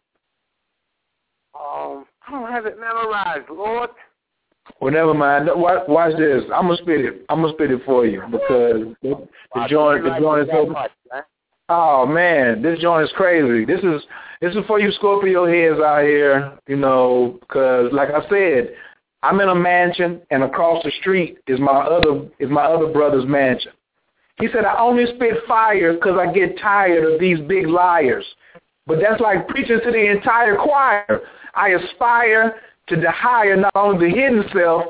Um, 1.54 2.06
I 2.26 2.30
don't 2.30 2.50
have 2.50 2.66
it 2.66 2.78
memorized, 2.78 3.48
Lord. 3.50 3.90
Well, 4.80 4.92
never 4.92 5.14
mind. 5.14 5.48
Watch, 5.54 5.88
watch 5.88 6.16
this. 6.18 6.42
I'm 6.54 6.66
gonna 6.66 6.76
spit 6.76 7.04
it. 7.04 7.24
I'm 7.28 7.40
gonna 7.40 7.52
spit 7.54 7.70
it 7.70 7.80
for 7.86 8.06
you 8.06 8.22
because 8.30 8.94
the, 9.02 9.28
the 9.54 9.66
joint, 9.68 10.04
the 10.04 10.18
joint 10.20 10.42
is 10.42 10.68
much. 10.68 10.90
Oh 11.68 12.04
man, 12.04 12.60
this 12.60 12.78
joint 12.80 13.04
is 13.04 13.12
crazy. 13.16 13.64
This 13.64 13.80
is 13.80 14.02
this 14.40 14.54
is 14.54 14.64
for 14.66 14.78
you 14.78 14.90
Scorpio 14.92 15.46
heads 15.46 15.80
out 15.80 16.02
here, 16.02 16.58
you 16.66 16.76
know, 16.76 17.38
because 17.40 17.90
like 17.92 18.10
I 18.10 18.28
said, 18.28 18.74
I'm 19.22 19.40
in 19.40 19.48
a 19.48 19.54
mansion, 19.54 20.20
and 20.30 20.42
across 20.42 20.84
the 20.84 20.92
street 21.00 21.38
is 21.46 21.58
my 21.58 21.72
other 21.72 22.28
is 22.38 22.50
my 22.50 22.64
other 22.64 22.88
brother's 22.88 23.26
mansion. 23.26 23.72
He 24.38 24.48
said 24.52 24.66
I 24.66 24.78
only 24.78 25.06
spit 25.14 25.36
fire 25.48 25.94
because 25.94 26.18
I 26.18 26.30
get 26.32 26.58
tired 26.58 27.10
of 27.10 27.20
these 27.20 27.38
big 27.48 27.66
liars. 27.68 28.26
But 28.86 28.98
that's 29.00 29.20
like 29.20 29.48
preaching 29.48 29.80
to 29.82 29.90
the 29.90 30.10
entire 30.10 30.56
choir. 30.56 31.22
I 31.54 31.68
aspire 31.70 32.56
to 32.88 32.96
the 32.96 33.10
higher, 33.10 33.56
not 33.56 33.72
only 33.74 34.10
the 34.10 34.14
hidden 34.14 34.44
self. 34.52 34.84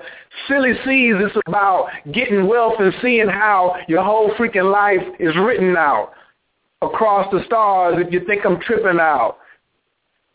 Silly 0.48 0.72
sees 0.84 1.14
it's 1.18 1.36
about 1.46 1.88
getting 2.12 2.46
wealth 2.48 2.74
and 2.78 2.92
seeing 3.00 3.28
how 3.28 3.76
your 3.88 4.02
whole 4.02 4.30
freaking 4.34 4.72
life 4.72 5.02
is 5.20 5.34
written 5.36 5.76
out 5.76 6.12
across 6.82 7.30
the 7.32 7.40
stars 7.46 7.96
if 8.04 8.12
you 8.12 8.24
think 8.26 8.44
I'm 8.44 8.60
tripping 8.60 9.00
out. 9.00 9.38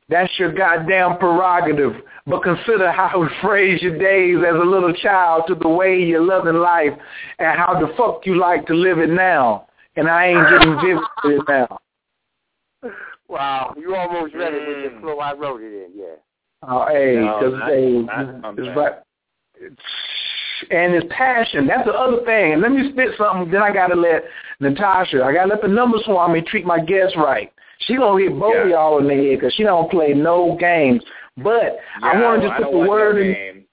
That's 0.08 0.32
your 0.40 0.52
goddamn 0.54 1.20
prerogative. 1.20 2.02
But 2.26 2.44
consider 2.44 2.92
how 2.92 3.12
you 3.22 3.30
phrase 3.42 3.82
your 3.82 3.98
days 3.98 4.38
as 4.38 4.56
a 4.56 4.66
little 4.66 4.94
child 4.94 5.44
to 5.48 5.56
the 5.56 5.70
way 5.70 6.02
you're 6.02 6.24
loving 6.24 6.56
life 6.56 6.94
and 7.38 7.60
how 7.60 7.80
the 7.80 7.94
fuck 7.96 8.26
you 8.26 8.40
like 8.40 8.66
to 8.68 8.74
live 8.74 9.00
it 9.00 9.10
now. 9.10 9.68
And 9.96 10.08
I 10.08 10.28
ain't 10.28 10.50
getting 10.50 10.76
vivid 10.82 11.04
with 11.24 11.42
it 11.42 11.44
now. 11.48 11.80
Wow, 13.28 13.76
you 13.78 13.96
almost 13.96 14.34
read 14.34 14.54
it 14.54 14.68
with 14.68 14.92
the 14.92 14.98
mm. 14.98 15.02
flow 15.02 15.20
I 15.20 15.34
wrote 15.34 15.62
it 15.62 15.86
in, 15.86 15.92
yeah. 15.94 16.16
Oh, 16.68 16.86
hey, 16.90 17.16
No, 17.16 17.40
because 17.40 17.54
that's- 17.54 17.70
hey, 17.70 18.62
it's 18.62 18.78
right. 18.78 18.94
And 20.72 20.94
it's 20.94 21.08
passion. 21.10 21.66
That's 21.68 21.86
the 21.86 21.94
other 21.94 22.24
thing. 22.26 22.54
And 22.54 22.62
let 22.62 22.72
me 22.72 22.92
spit 22.92 23.16
something. 23.18 23.50
Then 23.50 23.64
I 23.64 23.72
gotta 23.72 23.96
let 23.96 24.26
Natasha. 24.60 25.24
I 25.24 25.34
gotta 25.34 25.48
let 25.50 25.62
the 25.62 25.68
number 25.70 25.98
swami 26.04 26.42
treat 26.42 26.66
my 26.66 26.80
guests 26.80 27.16
right. 27.16 27.52
She 27.80 27.96
gonna 27.96 28.22
hit 28.22 28.38
both 28.38 28.56
of 28.66 28.70
y'all 28.70 29.00
in 29.00 29.08
the 29.08 29.14
head 29.16 29.40
because 29.40 29.54
she 29.54 29.64
don't 29.64 29.90
play 29.90 30.14
no 30.14 30.58
games. 30.60 31.02
But 31.38 31.80
I 32.04 32.14
Yeah, 32.14 32.22
want 32.24 32.42
to 32.42 32.50
I 32.50 32.58
just 32.60 32.72
put 32.72 32.72
the 32.84 32.90
word 32.90 33.16
no 33.16 33.22
in. 33.22 33.34
games. 33.34 33.66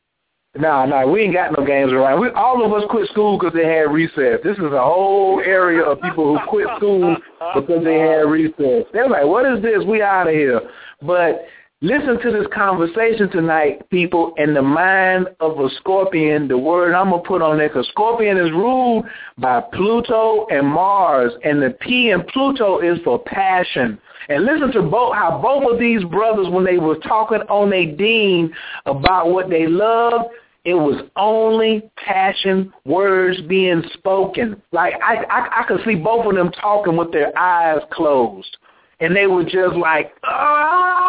Nah, 0.59 0.87
nah, 0.87 1.05
we 1.07 1.23
ain't 1.23 1.35
got 1.35 1.59
no 1.59 1.67
games 1.67 1.93
around. 1.93 2.21
We, 2.21 2.31
all 2.31 2.65
of 2.65 2.73
us 2.73 2.89
quit 2.89 3.09
school 3.11 3.37
because 3.37 3.53
they 3.53 3.67
had 3.67 3.93
recess. 3.93 4.41
This 4.43 4.57
is 4.57 4.73
a 4.73 4.81
whole 4.83 5.41
area 5.41 5.83
of 5.83 6.01
people 6.01 6.39
who 6.39 6.47
quit 6.47 6.69
school 6.77 7.17
because 7.55 7.85
they 7.85 7.99
had 7.99 8.21
recess. 8.31 8.85
They're 8.93 9.09
like, 9.09 9.27
what 9.27 9.45
is 9.45 9.61
this? 9.63 9.85
We 9.85 10.01
out 10.03 10.29
of 10.29 10.35
here. 10.35 10.61
But 11.03 11.45
listen 11.83 12.21
to 12.23 12.31
this 12.33 12.47
conversation 12.55 13.31
tonight, 13.31 13.89
people, 13.91 14.33
in 14.39 14.55
the 14.55 14.63
mind 14.63 15.29
of 15.41 15.59
a 15.61 15.69
scorpion, 15.77 16.49
the 16.49 16.57
word 16.57 16.95
I'm 16.95 17.11
going 17.11 17.23
to 17.23 17.29
put 17.29 17.43
on 17.43 17.59
there, 17.59 17.69
because 17.69 17.87
scorpion 17.89 18.39
is 18.39 18.51
ruled 18.51 19.05
by 19.39 19.61
Pluto 19.73 20.47
and 20.51 20.67
Mars, 20.67 21.33
and 21.45 21.63
the 21.63 21.71
P 21.81 22.11
in 22.11 22.23
Pluto 22.25 22.81
is 22.81 22.99
for 23.05 23.19
passion. 23.19 23.99
And 24.29 24.45
listen 24.45 24.73
to 24.73 24.83
both 24.83 25.15
how 25.15 25.41
both 25.41 25.73
of 25.73 25.79
these 25.79 26.03
brothers, 26.05 26.49
when 26.49 26.65
they 26.65 26.79
were 26.79 26.97
talking 26.97 27.43
on 27.49 27.71
their 27.71 27.95
dean 27.95 28.53
about 28.87 29.31
what 29.31 29.51
they 29.51 29.67
loved, 29.67 30.25
it 30.65 30.75
was 30.75 31.09
only 31.15 31.89
passion 31.97 32.73
words 32.85 33.41
being 33.43 33.85
spoken. 33.93 34.61
Like 34.73 34.95
I, 35.01 35.23
I, 35.31 35.61
I 35.61 35.65
could 35.69 35.81
see 35.85 35.95
both 35.95 36.27
of 36.27 36.35
them 36.35 36.51
talking 36.51 36.97
with 36.97 37.13
their 37.13 37.37
eyes 37.39 37.83
closed, 37.93 38.57
and 38.99 39.15
they 39.15 39.29
were 39.29 39.45
just 39.45 39.77
like, 39.77 40.13
ah. 40.25 41.06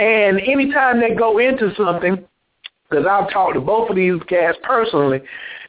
And 0.00 0.40
anytime 0.40 0.98
they 0.98 1.14
go 1.14 1.38
into 1.38 1.74
something, 1.76 2.26
because 2.88 3.04
I've 3.04 3.30
talked 3.30 3.52
to 3.54 3.60
both 3.60 3.90
of 3.90 3.96
these 3.96 4.14
cats 4.28 4.56
personally, 4.62 5.20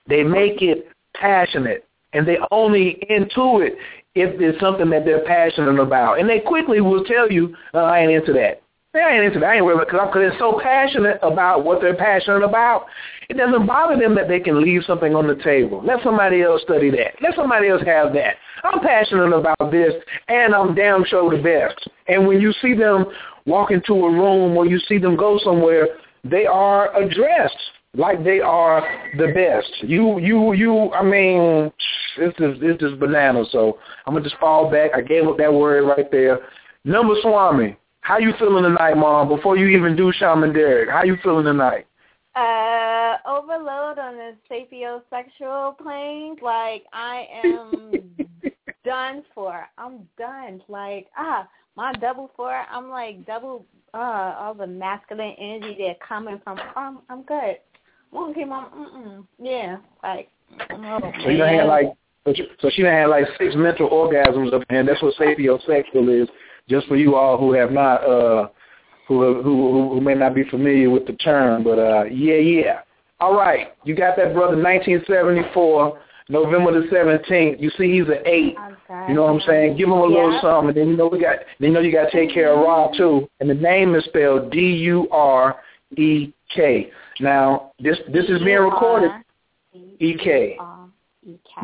they 0.07 0.23
make 0.23 0.61
it 0.61 0.87
passionate, 1.15 1.85
and 2.13 2.25
they 2.25 2.37
only 2.49 3.03
into 3.09 3.59
it 3.59 3.75
if 4.15 4.39
it's 4.39 4.59
something 4.61 4.89
that 4.91 5.03
they're 5.03 5.25
passionate 5.25 5.81
about. 5.81 6.17
And 6.17 6.29
they 6.29 6.39
quickly 6.39 6.79
will 6.79 7.03
tell 7.03 7.29
you, 7.29 7.53
uh, 7.73 7.79
I 7.79 7.99
ain't 7.99 8.11
into 8.11 8.31
that. 8.33 8.61
They 8.93 9.01
ain't 9.01 9.25
into 9.25 9.39
that. 9.39 9.47
I 9.47 9.55
ain't 9.55 9.65
worried 9.65 9.85
because 9.85 10.09
they're 10.13 10.39
so 10.39 10.59
passionate 10.63 11.19
about 11.21 11.65
what 11.65 11.81
they're 11.81 11.95
passionate 11.95 12.43
about. 12.43 12.85
It 13.29 13.35
doesn't 13.35 13.65
bother 13.65 13.97
them 13.97 14.15
that 14.15 14.29
they 14.29 14.39
can 14.39 14.61
leave 14.61 14.83
something 14.85 15.13
on 15.13 15.27
the 15.27 15.41
table. 15.43 15.83
Let 15.83 16.03
somebody 16.03 16.41
else 16.41 16.61
study 16.61 16.89
that. 16.91 17.15
Let 17.21 17.35
somebody 17.35 17.67
else 17.67 17.83
have 17.85 18.13
that. 18.13 18.35
I'm 18.63 18.79
passionate 18.79 19.33
about 19.33 19.71
this, 19.71 19.93
and 20.27 20.53
I'm 20.53 20.75
damn 20.75 21.03
sure 21.05 21.35
the 21.35 21.41
best. 21.41 21.87
And 22.07 22.27
when 22.27 22.41
you 22.41 22.53
see 22.61 22.75
them 22.75 23.05
walk 23.45 23.71
into 23.71 23.93
a 23.93 24.11
room 24.11 24.57
or 24.57 24.65
you 24.65 24.79
see 24.79 24.97
them 24.97 25.15
go 25.15 25.39
somewhere, 25.43 25.87
they 26.23 26.45
are 26.45 26.95
addressed 26.95 27.57
like 27.95 28.23
they 28.23 28.39
are 28.39 28.81
the 29.17 29.27
best. 29.33 29.83
You, 29.83 30.19
you, 30.19 30.53
you. 30.53 30.91
I 30.93 31.03
mean, 31.03 31.71
this 32.17 32.33
is 32.39 32.59
this 32.59 32.77
is 32.81 32.97
banana. 32.99 33.43
So 33.51 33.79
I'm 34.05 34.13
gonna 34.13 34.23
just 34.23 34.39
fall 34.39 34.71
back. 34.71 34.91
I 34.95 35.01
gave 35.01 35.27
up 35.27 35.37
that 35.37 35.53
word 35.53 35.83
right 35.83 36.09
there. 36.11 36.39
Number 36.85 37.15
Swami, 37.21 37.77
how 38.01 38.17
you 38.17 38.33
feeling 38.39 38.63
tonight, 38.63 38.95
Mom? 38.95 39.27
Before 39.27 39.57
you 39.57 39.67
even 39.67 39.95
do 39.95 40.11
Shaman 40.11 40.53
Durek, 40.53 40.89
how 40.89 41.03
you 41.03 41.17
feeling 41.21 41.45
tonight? 41.45 41.85
Uh, 42.33 43.17
overload 43.27 43.99
on 43.99 44.15
the 44.15 44.35
sapiosexual 44.49 45.77
plane. 45.77 46.37
Like 46.41 46.85
I 46.93 47.27
am 47.43 48.15
done 48.85 49.23
for. 49.35 49.67
I'm 49.77 50.07
done. 50.17 50.61
Like 50.69 51.07
ah, 51.17 51.47
my 51.75 51.93
double 51.93 52.31
four. 52.35 52.51
I'm 52.51 52.89
like 52.89 53.25
double. 53.25 53.65
Uh, 53.93 54.35
all 54.39 54.53
the 54.53 54.65
masculine 54.65 55.35
energy 55.37 55.75
that 55.79 55.99
coming 55.99 56.39
from. 56.43 56.57
I'm 56.77 56.99
I'm 57.09 57.23
good. 57.23 57.57
Keep 58.35 58.51
on. 58.51 58.65
Mm-mm. 58.71 59.27
Yeah, 59.41 59.77
like. 60.03 60.29
So 61.23 61.29
you 61.29 61.43
had 61.43 61.65
like, 61.65 61.87
so 62.25 62.69
she- 62.69 62.81
had 62.81 63.05
like 63.05 63.25
six 63.37 63.55
mental 63.55 63.89
orgasms 63.89 64.53
up 64.53 64.63
and 64.69 64.87
that's 64.87 65.01
what 65.01 65.15
sapiosexual 65.15 66.23
is. 66.23 66.29
Just 66.69 66.87
for 66.87 66.95
you 66.95 67.15
all 67.15 67.37
who 67.37 67.53
have 67.53 67.71
not, 67.71 68.03
uh, 68.03 68.49
who 69.07 69.41
who 69.41 69.89
who 69.93 70.01
may 70.01 70.13
not 70.13 70.35
be 70.35 70.43
familiar 70.49 70.89
with 70.89 71.05
the 71.05 71.13
term, 71.13 71.63
but 71.63 71.79
uh, 71.79 72.03
yeah, 72.03 72.35
yeah. 72.35 72.79
All 73.19 73.35
right, 73.35 73.75
you 73.83 73.95
got 73.95 74.17
that 74.17 74.33
brother, 74.33 74.57
1974, 74.57 75.99
November 76.29 76.81
the 76.81 76.87
17th. 76.87 77.61
You 77.61 77.69
see, 77.77 77.91
he's 77.99 78.07
an 78.07 78.23
eight. 78.25 78.55
You 79.07 79.15
know 79.15 79.23
what 79.23 79.33
I'm 79.33 79.41
saying? 79.47 79.77
Give 79.77 79.87
him 79.87 79.93
a 79.93 80.05
little 80.05 80.39
something, 80.41 80.69
and 80.69 80.77
then 80.77 80.89
you 80.89 80.97
know 80.97 81.07
we 81.07 81.19
got, 81.21 81.37
then 81.59 81.69
you 81.69 81.73
know 81.73 81.79
you 81.79 81.91
got 81.91 82.09
to 82.09 82.11
take 82.11 82.33
care 82.33 82.53
of 82.53 82.59
Rob 82.59 82.93
too. 82.95 83.29
And 83.39 83.49
the 83.49 83.53
name 83.53 83.95
is 83.95 84.03
spelled 84.05 84.51
D 84.51 84.59
U 84.59 85.07
R 85.11 85.57
E 85.97 86.31
K. 86.53 86.91
Now 87.19 87.71
this 87.79 87.97
this 88.11 88.25
is 88.25 88.39
being 88.43 88.59
recorded. 88.59 89.11
E 89.73 90.17
K. 90.21 90.57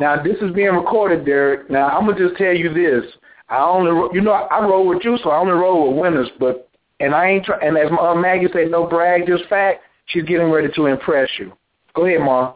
Now 0.00 0.22
this 0.22 0.36
is 0.40 0.52
being 0.54 0.74
recorded, 0.74 1.24
Durek. 1.26 1.68
Now 1.68 1.88
I'm 1.88 2.06
gonna 2.06 2.18
just 2.18 2.38
tell 2.38 2.54
you 2.54 2.72
this. 2.72 3.10
I 3.48 3.64
only, 3.64 4.08
you 4.12 4.20
know, 4.20 4.32
I 4.32 4.60
roll 4.60 4.86
with 4.86 5.02
you, 5.04 5.18
so 5.22 5.30
I 5.30 5.38
only 5.38 5.52
roll 5.52 5.88
with 5.92 6.00
winners. 6.00 6.28
But 6.38 6.68
and 7.00 7.14
I 7.14 7.28
ain't 7.28 7.44
try. 7.44 7.58
And 7.60 7.76
as 7.76 7.90
uh, 7.98 8.14
Maggie 8.14 8.48
said, 8.52 8.70
no 8.70 8.86
brag, 8.86 9.26
just 9.26 9.44
fact. 9.48 9.82
She's 10.06 10.24
getting 10.24 10.50
ready 10.50 10.68
to 10.74 10.86
impress 10.86 11.28
you. 11.38 11.52
Go 11.94 12.06
ahead, 12.06 12.20
Ma. 12.20 12.54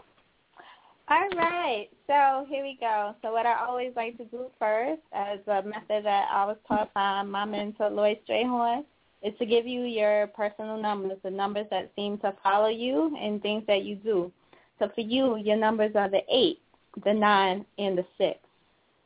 All 1.12 1.28
right. 1.36 1.88
So 2.06 2.46
here 2.48 2.62
we 2.62 2.78
go. 2.80 3.14
So 3.20 3.32
what 3.32 3.44
I 3.44 3.66
always 3.66 3.92
like 3.94 4.16
to 4.16 4.24
do 4.24 4.46
first, 4.58 5.02
as 5.12 5.40
a 5.46 5.60
method 5.62 6.06
that 6.06 6.28
I 6.32 6.46
was 6.46 6.56
taught 6.66 6.94
by 6.94 7.22
my 7.22 7.44
mentor 7.44 7.90
Lloyd 7.90 8.16
Strayhorn, 8.26 8.86
is 9.22 9.34
to 9.38 9.44
give 9.44 9.66
you 9.66 9.82
your 9.82 10.28
personal 10.28 10.80
numbers, 10.80 11.18
the 11.22 11.30
numbers 11.30 11.66
that 11.70 11.92
seem 11.96 12.16
to 12.20 12.32
follow 12.42 12.68
you 12.68 13.14
and 13.20 13.42
things 13.42 13.62
that 13.66 13.84
you 13.84 13.96
do. 13.96 14.32
So 14.78 14.90
for 14.94 15.02
you, 15.02 15.36
your 15.36 15.58
numbers 15.58 15.92
are 15.96 16.08
the 16.08 16.22
eight, 16.30 16.60
the 17.04 17.12
nine, 17.12 17.66
and 17.76 17.98
the 17.98 18.06
six. 18.16 18.38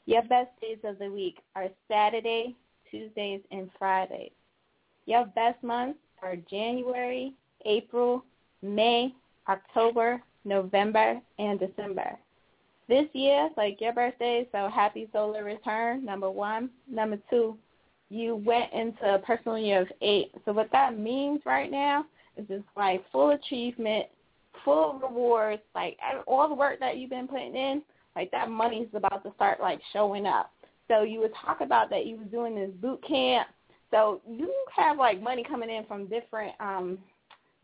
Your 0.05 0.23
best 0.23 0.51
days 0.61 0.79
of 0.85 1.01
the 1.01 1.11
week 1.11 1.39
are 1.57 1.71
Saturday, 1.91 2.55
Tuesdays, 2.89 3.41
and 3.51 3.69
Fridays. 3.81 4.31
Your 5.07 5.27
best 5.35 5.61
months 5.65 5.99
are 6.23 6.37
January, 6.37 7.33
April, 7.65 8.25
May, 8.63 9.13
October, 9.49 10.23
November, 10.47 11.21
and 11.39 11.61
December. 11.61 12.17
This 12.89 13.07
year, 13.13 13.51
like 13.57 13.81
your 13.81 13.93
birthday, 13.93 14.49
so 14.53 14.71
happy 14.73 15.09
solar 15.13 15.45
return, 15.45 16.05
number 16.05 16.31
one. 16.31 16.71
Number 16.89 17.19
two, 17.29 17.59
you 18.09 18.37
went 18.37 18.73
into 18.73 19.15
a 19.15 19.19
personal 19.19 19.59
year 19.59 19.83
of 19.83 19.89
eight. 20.01 20.33
So 20.45 20.53
what 20.53 20.71
that 20.71 20.97
means 20.97 21.41
right 21.45 21.71
now 21.71 22.07
is 22.37 22.47
just 22.47 22.65
like 22.77 23.05
full 23.11 23.31
achievement, 23.31 24.07
full 24.65 25.01
rewards, 25.03 25.63
like 25.75 25.99
all 26.27 26.49
the 26.49 26.55
work 26.55 26.79
that 26.79 26.97
you've 26.97 27.11
been 27.11 27.27
putting 27.27 27.57
in, 27.57 27.83
like 28.15 28.31
that 28.31 28.49
money's 28.49 28.89
about 28.95 29.25
to 29.25 29.33
start 29.35 29.61
like 29.61 29.81
showing 29.93 30.27
up. 30.27 30.53
So 30.89 31.03
you 31.03 31.19
would 31.21 31.33
talk 31.45 31.61
about 31.61 31.91
that 31.91 32.07
you 32.07 32.17
was 32.17 32.29
doing 32.31 32.55
this 32.55 32.71
boot 32.81 33.03
camp. 33.07 33.49
So 33.91 34.21
you 34.29 34.53
have 34.77 34.97
like 34.97 35.21
money 35.21 35.43
coming 35.43 35.71
in 35.71 35.85
from 35.87 36.07
different 36.07 36.55
um 36.61 36.99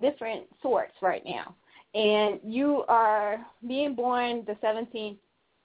different 0.01 0.47
sorts 0.61 0.95
right 1.01 1.23
now. 1.25 1.55
And 1.95 2.41
you 2.43 2.85
are 2.89 3.45
being 3.67 3.95
born 3.95 4.45
the 4.47 4.55
17th. 4.67 5.19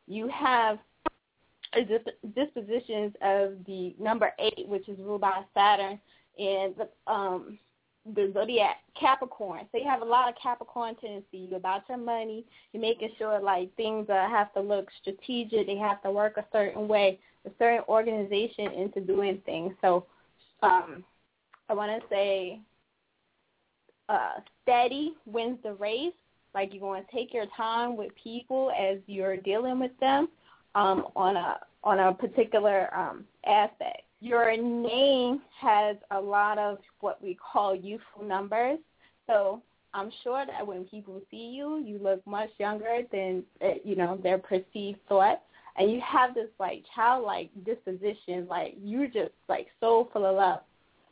You 0.08 0.28
have 0.30 0.80
dispositions 2.36 3.14
of 3.22 3.54
the 3.66 3.96
number 4.00 4.34
eight, 4.40 4.68
which 4.68 4.88
is 4.90 4.98
ruled 5.00 5.22
by 5.22 5.44
Saturn, 5.54 6.00
and 6.38 6.76
the 6.76 7.12
um 7.12 7.60
the 8.16 8.32
zodiac 8.34 8.78
Capricorn. 9.00 9.68
So 9.72 9.78
you 9.78 9.86
have 9.86 10.02
a 10.02 10.06
lot 10.06 10.30
of 10.30 10.36
Capricorn 10.42 10.96
tendency. 10.96 11.48
You're 11.50 11.58
about 11.58 11.84
your 11.90 11.98
money. 11.98 12.46
You're 12.72 12.82
making 12.82 13.10
sure 13.18 13.40
like 13.40 13.76
things 13.76 14.10
uh, 14.10 14.30
have 14.30 14.54
to 14.54 14.62
look 14.62 14.88
strategic. 15.02 15.68
They 15.68 15.78
have 15.78 16.02
to 16.04 16.12
work 16.12 16.38
a 16.38 16.46
certain 16.52 16.88
way, 16.88 17.20
a 17.46 17.50
certain 17.60 17.84
organization 17.90 18.72
into 18.74 19.02
doing 19.02 19.42
things. 19.46 19.74
So 19.82 20.06
um, 20.64 21.04
I 21.70 21.74
want 21.74 22.02
to 22.02 22.08
say 22.10 22.62
uh, 24.08 24.40
steady 24.68 25.14
wins 25.26 25.58
the 25.64 25.74
race. 25.74 26.14
Like 26.54 26.74
you're 26.74 26.82
going 26.82 27.04
to 27.04 27.12
take 27.12 27.34
your 27.34 27.46
time 27.56 27.96
with 27.96 28.12
people 28.22 28.72
as 28.78 28.98
you're 29.08 29.38
dealing 29.38 29.80
with 29.80 29.98
them 30.00 30.28
um, 30.76 31.06
on 31.16 31.38
a 31.38 31.60
on 31.84 32.00
a 32.00 32.14
particular 32.14 32.94
um, 32.96 33.24
aspect. 33.46 34.02
Your 34.20 34.52
name 34.58 35.42
has 35.62 35.96
a 36.12 36.20
lot 36.20 36.58
of 36.58 36.80
what 37.00 37.22
we 37.22 37.36
call 37.36 37.76
youthful 37.76 38.24
numbers. 38.24 38.80
So 39.28 39.62
I'm 39.94 40.12
sure 40.24 40.46
that 40.46 40.66
when 40.66 40.86
people 40.86 41.22
see 41.30 41.54
you, 41.56 41.84
you 41.86 42.00
look 42.02 42.26
much 42.26 42.50
younger 42.60 43.02
than 43.12 43.44
uh, 43.64 43.76
you 43.84 43.96
know 43.96 44.20
their 44.22 44.38
perceived 44.38 45.00
thought, 45.08 45.42
and 45.78 45.92
you 45.92 46.02
have 46.02 46.34
this 46.34 46.50
like 46.60 46.84
childlike 46.96 47.52
disposition. 47.66 48.48
Like 48.50 48.76
you're 48.84 49.08
just 49.08 49.32
like 49.48 49.68
so 49.80 50.10
full 50.12 50.26
of 50.26 50.36
love. 50.36 50.60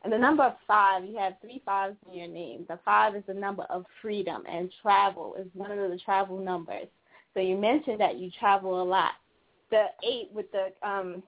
And 0.06 0.14
the 0.14 0.20
number 0.20 0.56
five, 0.68 1.04
you 1.04 1.18
have 1.18 1.34
three 1.42 1.64
fives 1.66 1.96
in 2.08 2.16
your 2.16 2.28
name. 2.28 2.64
The 2.70 2.78
five 2.86 3.16
is 3.16 3.24
the 3.26 3.34
number 3.34 3.64
of 3.72 3.86
freedom, 4.04 4.44
and 4.48 4.72
travel 4.84 5.36
is 5.40 5.48
one 5.56 5.72
of 5.72 5.90
the 5.90 5.98
travel 5.98 6.38
numbers. 6.38 6.86
So 7.34 7.40
you 7.40 7.58
mentioned 7.58 8.00
that 8.00 8.20
you 8.20 8.30
travel 8.40 8.84
a 8.84 8.86
lot. 8.86 9.14
The 9.72 9.86
eight 10.08 10.30
with 10.32 10.46
the 10.52 10.68
um, 10.88 11.24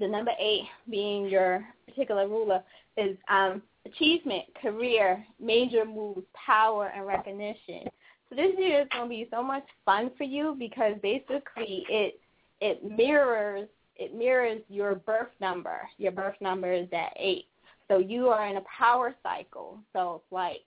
the 0.00 0.08
number 0.08 0.30
eight 0.40 0.64
being 0.88 1.28
your 1.28 1.62
particular 1.86 2.26
ruler 2.26 2.62
is 2.96 3.18
um, 3.28 3.60
achievement, 3.84 4.44
career, 4.62 5.22
major 5.38 5.84
moves, 5.84 6.22
power, 6.34 6.90
and 6.96 7.06
recognition. 7.06 7.82
So 8.30 8.36
this 8.36 8.52
year 8.56 8.80
is 8.80 8.88
going 8.92 9.04
to 9.04 9.10
be 9.10 9.28
so 9.30 9.42
much 9.42 9.64
fun 9.84 10.10
for 10.16 10.24
you 10.24 10.56
because 10.58 10.94
basically 11.02 11.84
it 11.90 12.18
it 12.62 12.82
mirrors 12.82 13.68
it 13.96 14.14
mirrors 14.14 14.62
your 14.70 14.94
birth 14.94 15.28
number. 15.38 15.80
Your 15.98 16.12
birth 16.12 16.36
number 16.40 16.72
is 16.72 16.88
that 16.92 17.12
eight. 17.18 17.44
So 17.90 17.98
you 17.98 18.28
are 18.28 18.46
in 18.46 18.56
a 18.56 18.62
power 18.78 19.14
cycle. 19.20 19.78
So 19.92 20.22
it's 20.22 20.32
like 20.32 20.62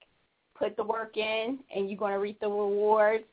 put 0.60 0.76
the 0.76 0.84
work 0.84 1.16
in 1.16 1.60
and 1.74 1.90
you're 1.90 1.98
going 1.98 2.12
to 2.12 2.20
reap 2.20 2.40
the 2.42 2.50
rewards. 2.50 3.24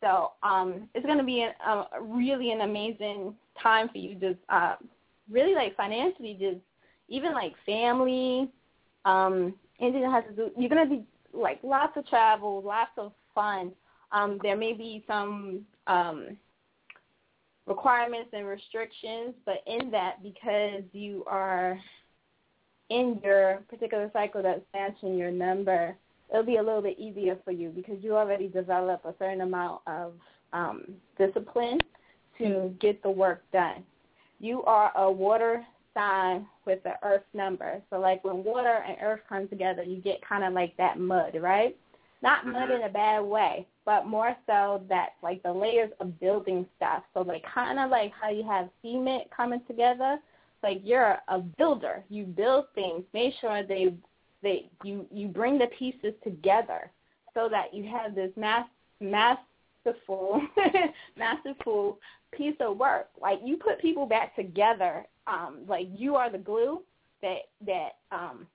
So 0.00 0.32
um, 0.44 0.88
it's 0.94 1.04
going 1.04 1.18
to 1.18 1.24
be 1.24 1.42
an, 1.42 1.52
a, 1.66 2.00
really 2.00 2.52
an 2.52 2.60
amazing 2.60 3.34
time 3.60 3.88
for 3.88 3.98
you. 3.98 4.14
Just 4.14 4.38
uh, 4.48 4.76
really 5.28 5.54
like 5.54 5.76
financially, 5.76 6.36
just 6.40 6.60
even 7.08 7.32
like 7.32 7.54
family. 7.66 8.48
Um, 9.04 9.54
that 9.80 9.94
has 9.94 10.24
to 10.28 10.36
do. 10.36 10.50
You're 10.56 10.70
going 10.70 10.88
to 10.88 10.96
be 10.96 11.04
like 11.32 11.58
lots 11.64 11.96
of 11.96 12.06
travel, 12.06 12.62
lots 12.62 12.92
of 12.98 13.12
fun. 13.34 13.72
Um, 14.12 14.38
there 14.42 14.56
may 14.56 14.74
be 14.74 15.02
some 15.08 15.62
um, 15.88 16.36
requirements 17.66 18.30
and 18.32 18.46
restrictions, 18.46 19.34
but 19.44 19.62
in 19.66 19.90
that, 19.90 20.22
because 20.22 20.82
you 20.92 21.24
are 21.26 21.78
in 22.90 23.20
your 23.24 23.62
particular 23.68 24.10
cycle 24.12 24.42
that's 24.42 24.60
matching 24.74 25.16
your 25.16 25.30
number, 25.30 25.96
it'll 26.30 26.44
be 26.44 26.56
a 26.56 26.62
little 26.62 26.82
bit 26.82 26.98
easier 26.98 27.38
for 27.44 27.52
you 27.52 27.70
because 27.70 27.96
you 28.02 28.16
already 28.16 28.48
develop 28.48 29.04
a 29.04 29.14
certain 29.18 29.40
amount 29.40 29.80
of 29.86 30.12
um, 30.52 30.84
discipline 31.16 31.78
to 32.38 32.74
get 32.80 33.02
the 33.02 33.10
work 33.10 33.42
done. 33.52 33.84
You 34.40 34.62
are 34.64 34.92
a 34.96 35.10
water 35.10 35.64
sign 35.94 36.46
with 36.66 36.82
the 36.82 36.94
earth 37.02 37.24
number. 37.34 37.80
So 37.90 37.98
like 37.98 38.24
when 38.24 38.42
water 38.44 38.82
and 38.86 38.96
earth 39.02 39.20
come 39.28 39.48
together, 39.48 39.82
you 39.82 39.96
get 39.96 40.26
kind 40.26 40.44
of 40.44 40.52
like 40.52 40.76
that 40.76 40.98
mud, 40.98 41.36
right? 41.40 41.76
Not 42.22 42.46
mud 42.46 42.70
in 42.70 42.82
a 42.82 42.88
bad 42.88 43.20
way, 43.20 43.66
but 43.84 44.06
more 44.06 44.36
so 44.46 44.82
that 44.88 45.10
like 45.22 45.42
the 45.42 45.52
layers 45.52 45.90
of 46.00 46.18
building 46.20 46.66
stuff. 46.76 47.02
So 47.14 47.22
like 47.22 47.44
kind 47.52 47.78
of 47.78 47.90
like 47.90 48.12
how 48.20 48.30
you 48.30 48.44
have 48.44 48.68
cement 48.82 49.24
coming 49.34 49.62
together. 49.66 50.18
Like 50.62 50.80
you're 50.84 51.18
a 51.28 51.38
builder. 51.38 52.04
You 52.08 52.24
build 52.24 52.66
things. 52.74 53.04
Make 53.12 53.34
sure 53.40 53.62
they 53.62 53.94
they 54.42 54.70
you 54.84 55.06
you 55.10 55.28
bring 55.28 55.58
the 55.58 55.68
pieces 55.78 56.14
together 56.22 56.90
so 57.34 57.48
that 57.50 57.72
you 57.72 57.84
have 57.84 58.14
this 58.14 58.30
mass 58.36 58.66
masterful 59.00 60.42
masterful 61.16 61.98
piece 62.32 62.56
of 62.60 62.76
work. 62.76 63.08
Like 63.20 63.40
you 63.44 63.56
put 63.56 63.80
people 63.80 64.06
back 64.06 64.36
together. 64.36 65.06
Um, 65.26 65.60
like 65.68 65.86
you 65.94 66.16
are 66.16 66.30
the 66.30 66.38
glue 66.38 66.82
that 67.22 67.48
that 67.66 67.90
um 68.10 68.46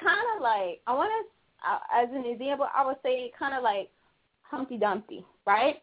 kind 0.00 0.18
of 0.36 0.42
like 0.42 0.80
I 0.86 0.94
want 0.94 1.10
to 1.10 1.68
uh, 1.68 1.78
as 2.02 2.08
an 2.12 2.24
example 2.24 2.66
I 2.74 2.84
would 2.84 2.96
say 3.02 3.32
kind 3.38 3.54
of 3.54 3.62
like 3.62 3.90
Humpty 4.42 4.76
Dumpty, 4.76 5.24
right? 5.46 5.76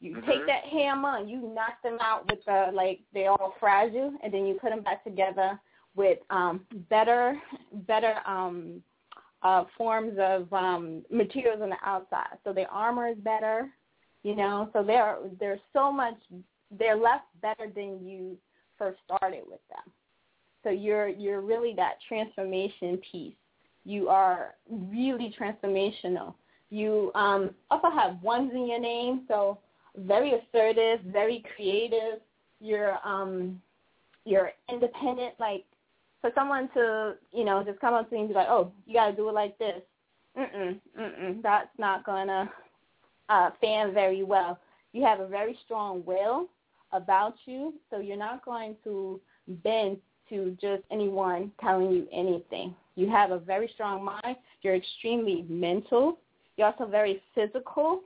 You 0.00 0.16
Mhm. 0.16 0.26
take 0.26 0.46
that 0.46 0.64
hammer 0.64 1.16
and 1.16 1.30
you 1.30 1.40
knock 1.40 1.80
them 1.82 1.98
out 2.00 2.30
with 2.30 2.44
the 2.44 2.70
like 2.72 3.00
they're 3.12 3.30
all 3.30 3.54
fragile, 3.58 4.12
and 4.22 4.32
then 4.32 4.46
you 4.46 4.54
put 4.54 4.70
them 4.70 4.82
back 4.82 5.04
together 5.04 5.58
with 5.94 6.18
um, 6.30 6.66
better 6.90 7.40
better 7.72 8.20
um, 8.26 8.82
uh, 9.42 9.64
forms 9.76 10.18
of 10.18 10.52
um, 10.52 11.04
materials 11.10 11.60
on 11.62 11.70
the 11.70 11.76
outside. 11.84 12.38
So 12.44 12.52
their 12.52 12.70
armor 12.70 13.08
is 13.08 13.18
better, 13.18 13.70
you 14.22 14.34
know. 14.34 14.70
So 14.72 14.82
they're 14.82 15.18
they're 15.38 15.60
so 15.72 15.92
much 15.92 16.16
they're 16.70 16.96
less 16.96 17.22
better 17.40 17.70
than 17.74 18.06
you 18.06 18.36
first 18.76 18.98
started 19.04 19.42
with 19.46 19.60
them. 19.68 19.92
So 20.62 20.70
you're 20.70 21.08
you're 21.08 21.40
really 21.40 21.74
that 21.76 21.98
transformation 22.08 22.98
piece. 23.10 23.34
You 23.84 24.08
are 24.08 24.54
really 24.68 25.34
transformational. 25.38 26.34
You 26.70 27.12
um, 27.14 27.50
also 27.70 27.90
have 27.90 28.20
ones 28.22 28.50
in 28.54 28.66
your 28.66 28.80
name, 28.80 29.24
so 29.28 29.58
very 29.96 30.32
assertive, 30.32 31.00
very 31.06 31.44
creative. 31.54 32.20
You're 32.60 32.98
um, 33.04 33.60
you're 34.24 34.52
independent. 34.70 35.34
Like 35.38 35.64
for 36.20 36.30
someone 36.34 36.68
to 36.74 37.14
you 37.32 37.44
know 37.44 37.62
just 37.64 37.80
come 37.80 37.94
up 37.94 38.08
to 38.08 38.14
me 38.14 38.20
and 38.22 38.28
be 38.28 38.34
like, 38.34 38.48
oh, 38.48 38.72
you 38.86 38.94
got 38.94 39.10
to 39.10 39.16
do 39.16 39.28
it 39.28 39.32
like 39.32 39.58
this. 39.58 39.82
Mm-mm, 40.36 40.80
mm-mm. 40.98 41.42
That's 41.42 41.68
not 41.78 42.04
gonna 42.04 42.50
uh, 43.28 43.50
fan 43.60 43.94
very 43.94 44.22
well. 44.22 44.58
You 44.92 45.04
have 45.04 45.20
a 45.20 45.26
very 45.26 45.58
strong 45.64 46.04
will 46.04 46.48
about 46.92 47.34
you, 47.46 47.74
so 47.90 47.98
you're 47.98 48.16
not 48.16 48.44
going 48.44 48.76
to 48.84 49.20
bend 49.62 49.98
to 50.28 50.56
just 50.60 50.82
anyone 50.90 51.52
telling 51.60 51.90
you 51.90 52.06
anything. 52.12 52.74
You 52.94 53.10
have 53.10 53.30
a 53.30 53.38
very 53.38 53.70
strong 53.74 54.04
mind. 54.04 54.36
You're 54.62 54.76
extremely 54.76 55.44
mental. 55.48 56.18
You're 56.56 56.68
also 56.68 56.86
very 56.86 57.20
physical 57.34 58.02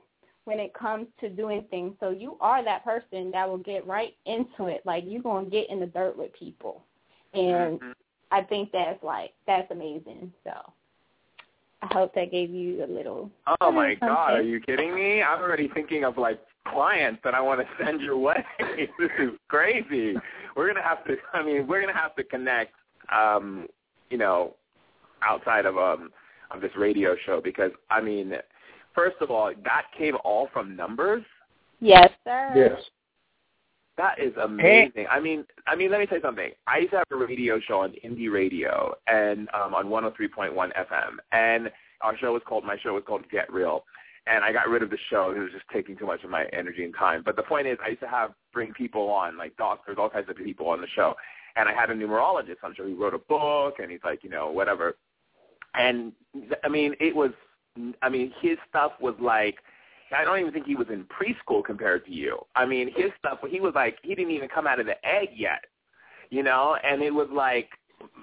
when 0.49 0.59
it 0.59 0.73
comes 0.73 1.05
to 1.19 1.29
doing 1.29 1.63
things. 1.69 1.93
So 1.99 2.09
you 2.09 2.35
are 2.41 2.63
that 2.63 2.83
person 2.83 3.29
that 3.31 3.47
will 3.47 3.59
get 3.59 3.85
right 3.85 4.15
into 4.25 4.65
it. 4.65 4.81
Like 4.83 5.03
you're 5.05 5.21
going 5.21 5.45
to 5.45 5.51
get 5.51 5.69
in 5.69 5.79
the 5.79 5.85
dirt 5.85 6.17
with 6.17 6.33
people. 6.33 6.83
And 7.35 7.79
Mhm. 7.79 7.93
I 8.31 8.41
think 8.41 8.71
that's 8.71 9.01
like, 9.03 9.33
that's 9.45 9.69
amazing. 9.69 10.33
So 10.43 10.51
I 11.83 11.93
hope 11.93 12.15
that 12.15 12.31
gave 12.31 12.49
you 12.49 12.83
a 12.83 12.87
little. 12.87 13.29
Oh 13.61 13.71
my 13.71 13.91
something. 13.93 14.07
God, 14.07 14.33
are 14.33 14.41
you 14.41 14.59
kidding 14.59 14.95
me? 14.95 15.21
I'm 15.21 15.39
already 15.39 15.67
thinking 15.67 16.03
of 16.03 16.17
like 16.17 16.39
clients 16.65 17.21
that 17.23 17.35
I 17.35 17.41
want 17.41 17.61
to 17.61 17.67
send 17.85 18.01
your 18.01 18.17
way. 18.17 18.43
this 18.59 19.11
is 19.19 19.31
crazy. 19.49 20.15
We're 20.55 20.67
gonna 20.67 20.83
have 20.83 21.05
to. 21.05 21.15
I 21.33 21.43
mean, 21.43 21.67
we're 21.67 21.81
gonna 21.81 21.93
have 21.93 22.15
to 22.15 22.23
connect. 22.23 22.73
Um, 23.11 23.67
you 24.09 24.17
know, 24.17 24.55
outside 25.21 25.65
of 25.67 25.77
um 25.77 26.11
of 26.51 26.59
this 26.59 26.75
radio 26.75 27.15
show 27.25 27.39
because 27.39 27.71
I 27.89 28.01
mean, 28.01 28.33
first 28.99 29.17
of 29.21 29.31
all, 29.31 29.51
that 29.63 29.85
came 29.97 30.17
all 30.23 30.49
from 30.51 30.75
numbers. 30.75 31.23
Yes, 31.79 32.09
sir. 32.23 32.51
Yes. 32.55 32.81
That 33.97 34.17
is 34.17 34.33
amazing. 34.41 35.07
I 35.11 35.19
mean, 35.19 35.43
I 35.67 35.75
mean, 35.75 35.91
let 35.91 35.99
me 35.99 36.05
tell 36.05 36.19
you 36.19 36.23
something. 36.23 36.51
I 36.67 36.79
used 36.79 36.91
to 36.91 36.97
have 36.97 37.07
a 37.11 37.15
radio 37.17 37.59
show 37.59 37.81
on 37.81 37.93
indie 38.05 38.31
radio 38.31 38.93
and 39.07 39.49
um, 39.53 39.73
on 39.73 39.87
103.1 39.87 40.53
FM, 40.55 41.17
and 41.33 41.69
our 42.01 42.17
show 42.17 42.31
was 42.31 42.41
called. 42.45 42.63
My 42.63 42.77
show 42.77 42.93
was 42.93 43.03
called 43.05 43.29
Get 43.29 43.51
Real, 43.51 43.83
and 44.25 44.45
I 44.45 44.53
got 44.53 44.69
rid 44.69 44.83
of 44.83 44.89
the 44.89 44.97
show. 45.09 45.33
It 45.35 45.39
was 45.39 45.51
just 45.51 45.65
taking 45.73 45.97
too 45.97 46.05
much 46.05 46.23
of 46.23 46.29
my 46.29 46.45
energy 46.53 46.85
and 46.85 46.95
time. 46.95 47.23
But 47.25 47.35
the 47.35 47.43
point 47.43 47.67
is, 47.67 47.77
I 47.83 47.89
used 47.89 47.99
to 48.01 48.07
have 48.07 48.31
bring 48.53 48.71
people 48.71 49.09
on, 49.09 49.37
like 49.37 49.57
doctors, 49.57 49.97
all 49.99 50.09
kinds 50.09 50.29
of 50.29 50.37
people 50.37 50.69
on 50.69 50.79
the 50.79 50.87
show, 50.95 51.13
and 51.57 51.67
I 51.67 51.73
had 51.73 51.89
a 51.89 51.93
numerologist. 51.93 52.57
I'm 52.63 52.73
sure 52.75 52.87
he 52.87 52.93
wrote 52.93 53.13
a 53.13 53.19
book, 53.19 53.79
and 53.79 53.91
he's 53.91 53.99
like, 54.05 54.23
you 54.23 54.29
know, 54.29 54.49
whatever. 54.49 54.95
And 55.73 56.13
I 56.63 56.69
mean, 56.69 56.95
it 57.01 57.13
was. 57.13 57.31
I 58.01 58.09
mean, 58.09 58.33
his 58.41 58.57
stuff 58.69 58.93
was 58.99 59.15
like 59.19 59.57
I 60.11 60.23
don't 60.23 60.39
even 60.39 60.51
think 60.51 60.65
he 60.65 60.75
was 60.75 60.87
in 60.89 61.05
preschool 61.05 61.63
compared 61.63 62.05
to 62.05 62.11
you. 62.11 62.39
I 62.55 62.65
mean, 62.65 62.91
his 62.95 63.11
stuff, 63.19 63.39
he 63.47 63.59
was 63.59 63.73
like, 63.75 63.97
he 64.01 64.15
didn't 64.15 64.31
even 64.31 64.49
come 64.49 64.67
out 64.67 64.79
of 64.79 64.85
the 64.85 64.95
egg 65.05 65.29
yet, 65.35 65.65
you 66.29 66.43
know? 66.43 66.77
And 66.83 67.01
it 67.01 67.13
was 67.13 67.27
like, 67.31 67.69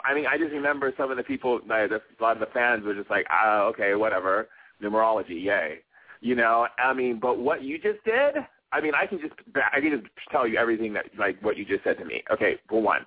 I 0.05 0.15
mean, 0.15 0.27
I 0.27 0.39
just 0.39 0.53
remember 0.53 0.93
some 0.97 1.11
of 1.11 1.16
the 1.16 1.23
people, 1.23 1.61
like, 1.69 1.91
a 1.91 2.01
lot 2.23 2.33
of 2.33 2.41
the 2.41 2.53
fans 2.53 2.85
were 2.85 2.95
just 2.95 3.11
like, 3.11 3.27
ah, 3.31 3.62
okay, 3.65 3.95
whatever, 3.95 4.49
numerology, 4.83 5.43
yay. 5.43 5.78
You 6.20 6.35
know, 6.35 6.66
I 6.78 6.93
mean, 6.93 7.20
but 7.20 7.39
what 7.39 7.62
you 7.62 7.78
just 7.78 8.03
did, 8.05 8.35
I 8.73 8.81
mean, 8.81 8.95
I 8.95 9.07
can 9.07 9.20
just, 9.20 9.35
I 9.73 9.81
can 9.81 9.91
just 9.91 10.11
tell 10.31 10.47
you 10.47 10.59
everything 10.59 10.93
that, 10.95 11.07
like, 11.19 11.41
what 11.43 11.57
you 11.57 11.65
just 11.65 11.85
said 11.85 11.99
to 11.99 12.05
me. 12.05 12.24
Okay, 12.33 12.57
for 12.69 12.81
one, 12.83 13.07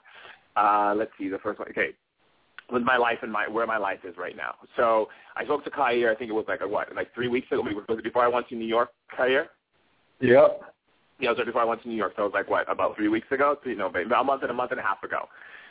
uh, 0.55 0.93
let's 0.95 1.11
see, 1.17 1.27
the 1.27 1.39
first 1.39 1.59
one, 1.59 1.67
okay, 1.69 1.89
with 2.71 2.83
my 2.83 2.97
life 2.97 3.19
and 3.21 3.31
my 3.31 3.47
where 3.47 3.65
my 3.65 3.77
life 3.77 3.99
is 4.03 4.15
right 4.17 4.35
now. 4.35 4.55
So 4.75 5.07
I 5.35 5.43
spoke 5.45 5.63
to 5.65 5.69
Khayr, 5.69 6.11
I 6.11 6.15
think 6.15 6.29
it 6.29 6.33
was 6.33 6.45
like 6.47 6.61
a, 6.61 6.67
what, 6.67 6.93
like 6.95 7.13
three 7.13 7.27
weeks 7.27 7.47
ago. 7.51 7.61
Was 7.61 7.99
it 7.99 8.03
before 8.03 8.23
I 8.23 8.27
went 8.27 8.47
to 8.49 8.55
New 8.55 8.67
York, 8.67 8.89
Khayr? 9.17 9.45
Yep. 10.21 10.61
Yeah, 11.19 11.27
it 11.27 11.31
was 11.31 11.37
right 11.37 11.45
before 11.45 11.61
I 11.61 11.65
went 11.65 11.81
to 11.83 11.89
New 11.89 11.95
York. 11.95 12.13
So 12.15 12.23
it 12.23 12.25
was 12.25 12.33
like 12.33 12.49
what, 12.49 12.71
about 12.71 12.95
three 12.95 13.07
weeks 13.07 13.27
ago? 13.31 13.57
So 13.63 13.69
You 13.69 13.75
know, 13.75 13.87
about 13.87 14.21
a 14.21 14.23
month 14.23 14.41
and 14.43 14.51
a 14.51 14.53
month 14.53 14.71
and 14.71 14.79
a 14.79 14.83
half 14.83 15.03
ago. 15.03 15.27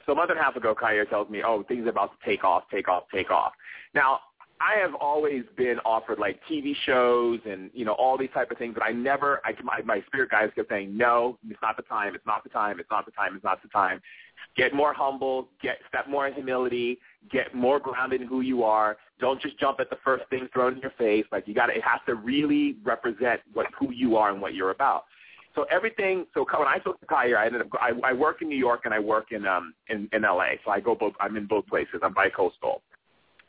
So 0.07 0.13
a 0.13 0.15
month 0.15 0.31
and 0.31 0.39
a 0.39 0.43
half 0.43 0.57
ago, 0.57 0.75
Khayr 0.75 1.09
tells 1.09 1.29
me, 1.29 1.43
oh, 1.45 1.65
things 1.69 1.87
are 1.87 1.91
about 1.91 2.13
to 2.19 2.27
take 2.27 2.43
off, 2.43 2.65
take 2.71 2.89
off, 2.89 3.05
take 3.13 3.31
off. 3.31 3.53
Now, 3.95 4.21
I 4.61 4.79
have 4.81 4.95
always 4.95 5.45
been 5.57 5.79
offered 5.85 6.19
like 6.19 6.41
TV 6.51 6.75
shows 6.85 7.41
and 7.49 7.71
you 7.75 7.85
know 7.85 7.93
all 7.93 8.19
these 8.19 8.31
type 8.35 8.51
of 8.51 8.59
things, 8.59 8.75
but 8.75 8.83
I 8.83 8.93
never. 8.93 9.41
I 9.45 9.53
my, 9.63 9.83
my 9.83 10.03
spirit 10.07 10.31
guides 10.31 10.53
kept 10.55 10.69
saying, 10.69 10.97
no, 10.97 11.39
it's 11.49 11.61
not 11.63 11.77
the 11.77 11.83
time, 11.85 12.15
it's 12.15 12.27
not 12.27 12.43
the 12.43 12.51
time, 12.51 12.81
it's 12.81 12.91
not 12.91 13.07
the 13.07 13.13
time, 13.13 13.35
it's 13.37 13.45
not 13.45 13.63
the 13.63 13.69
time. 13.69 14.01
Get 14.57 14.75
more 14.75 14.93
humble, 14.93 15.49
get 15.63 15.79
step 15.89 16.09
more 16.09 16.27
in 16.27 16.35
humility, 16.35 16.99
get 17.31 17.55
more 17.55 17.79
grounded 17.79 18.21
in 18.21 18.29
who 18.29 18.41
you 18.41 18.65
are. 18.65 18.97
Don't 19.21 19.41
just 19.41 19.59
jump 19.59 19.81
at 19.81 19.91
the 19.91 19.99
first 20.05 20.25
thing 20.31 20.49
thrown 20.53 20.75
in 20.75 20.81
your 20.81 20.93
face. 20.99 21.25
Like 21.31 21.47
you 21.47 21.55
got 21.55 21.67
to, 21.67 21.75
it 21.75 21.83
has 21.83 22.01
to 22.07 22.15
really 22.15 22.77
represent 22.85 23.41
what 23.53 23.67
who 23.79 23.93
you 23.93 24.17
are 24.17 24.31
and 24.31 24.41
what 24.41 24.55
you're 24.55 24.71
about. 24.71 25.05
So 25.55 25.67
everything. 25.71 26.27
So 26.35 26.47
when 26.57 26.69
I 26.69 26.79
spoke 26.81 27.01
to 27.01 27.07
Khayr, 27.07 27.37
I 27.37 27.47
ended 27.47 27.63
up. 27.63 27.69
I, 27.81 27.93
I 28.05 28.13
work 28.13 28.43
in 28.43 28.49
New 28.49 28.59
York 28.59 28.83
and 28.85 28.95
I 28.95 28.99
work 28.99 29.33
in 29.33 29.47
um 29.47 29.75
in 29.89 30.09
in 30.13 30.23
LA. 30.23 30.51
So 30.65 30.71
I 30.71 30.81
go 30.81 30.95
both. 30.95 31.15
I'm 31.21 31.37
in 31.37 31.47
both 31.47 31.67
places. 31.67 32.01
I'm 32.03 32.15
bi-coastal. 32.15 32.83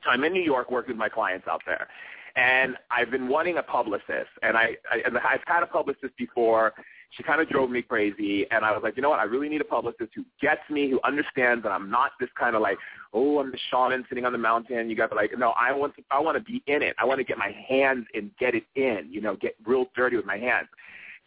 So 0.03 0.11
I'm 0.11 0.23
in 0.23 0.33
New 0.33 0.41
York 0.41 0.71
working 0.71 0.93
with 0.93 0.99
my 0.99 1.09
clients 1.09 1.47
out 1.47 1.61
there. 1.65 1.87
And 2.35 2.77
I've 2.91 3.11
been 3.11 3.27
wanting 3.27 3.57
a 3.57 3.63
publicist, 3.63 4.29
and 4.43 4.55
I, 4.55 4.75
I 4.91 4.99
and 5.05 5.17
I've 5.17 5.41
had 5.45 5.63
a 5.63 5.65
publicist 5.65 6.15
before. 6.17 6.73
She 7.17 7.23
kind 7.23 7.41
of 7.41 7.49
drove 7.49 7.71
me 7.71 7.81
crazy, 7.81 8.45
and 8.51 8.63
I 8.63 8.71
was 8.71 8.81
like, 8.83 8.95
you 8.95 9.01
know 9.01 9.09
what? 9.09 9.19
I 9.19 9.23
really 9.23 9.49
need 9.49 9.61
a 9.61 9.65
publicist 9.65 10.11
who 10.15 10.23
gets 10.39 10.61
me, 10.69 10.91
who 10.91 10.99
understands 11.03 11.63
that 11.63 11.71
I'm 11.71 11.89
not 11.89 12.11
this 12.19 12.29
kind 12.39 12.55
of 12.55 12.61
like, 12.61 12.77
oh, 13.13 13.39
I'm 13.39 13.51
the 13.51 13.57
shaman 13.71 14.05
sitting 14.07 14.25
on 14.25 14.31
the 14.31 14.37
mountain. 14.37 14.91
You 14.91 14.95
got 14.95 15.07
to 15.07 15.15
like, 15.15 15.31
no, 15.37 15.53
I 15.59 15.71
want 15.73 15.95
to, 15.95 16.03
I 16.11 16.19
want 16.19 16.37
to 16.37 16.43
be 16.43 16.61
in 16.67 16.83
it. 16.83 16.95
I 16.99 17.05
want 17.05 17.17
to 17.17 17.23
get 17.23 17.39
my 17.39 17.51
hands 17.67 18.05
and 18.13 18.29
get 18.39 18.53
it 18.53 18.65
in. 18.75 19.07
You 19.09 19.21
know, 19.21 19.35
get 19.35 19.55
real 19.65 19.87
dirty 19.95 20.17
with 20.17 20.25
my 20.25 20.37
hands. 20.37 20.67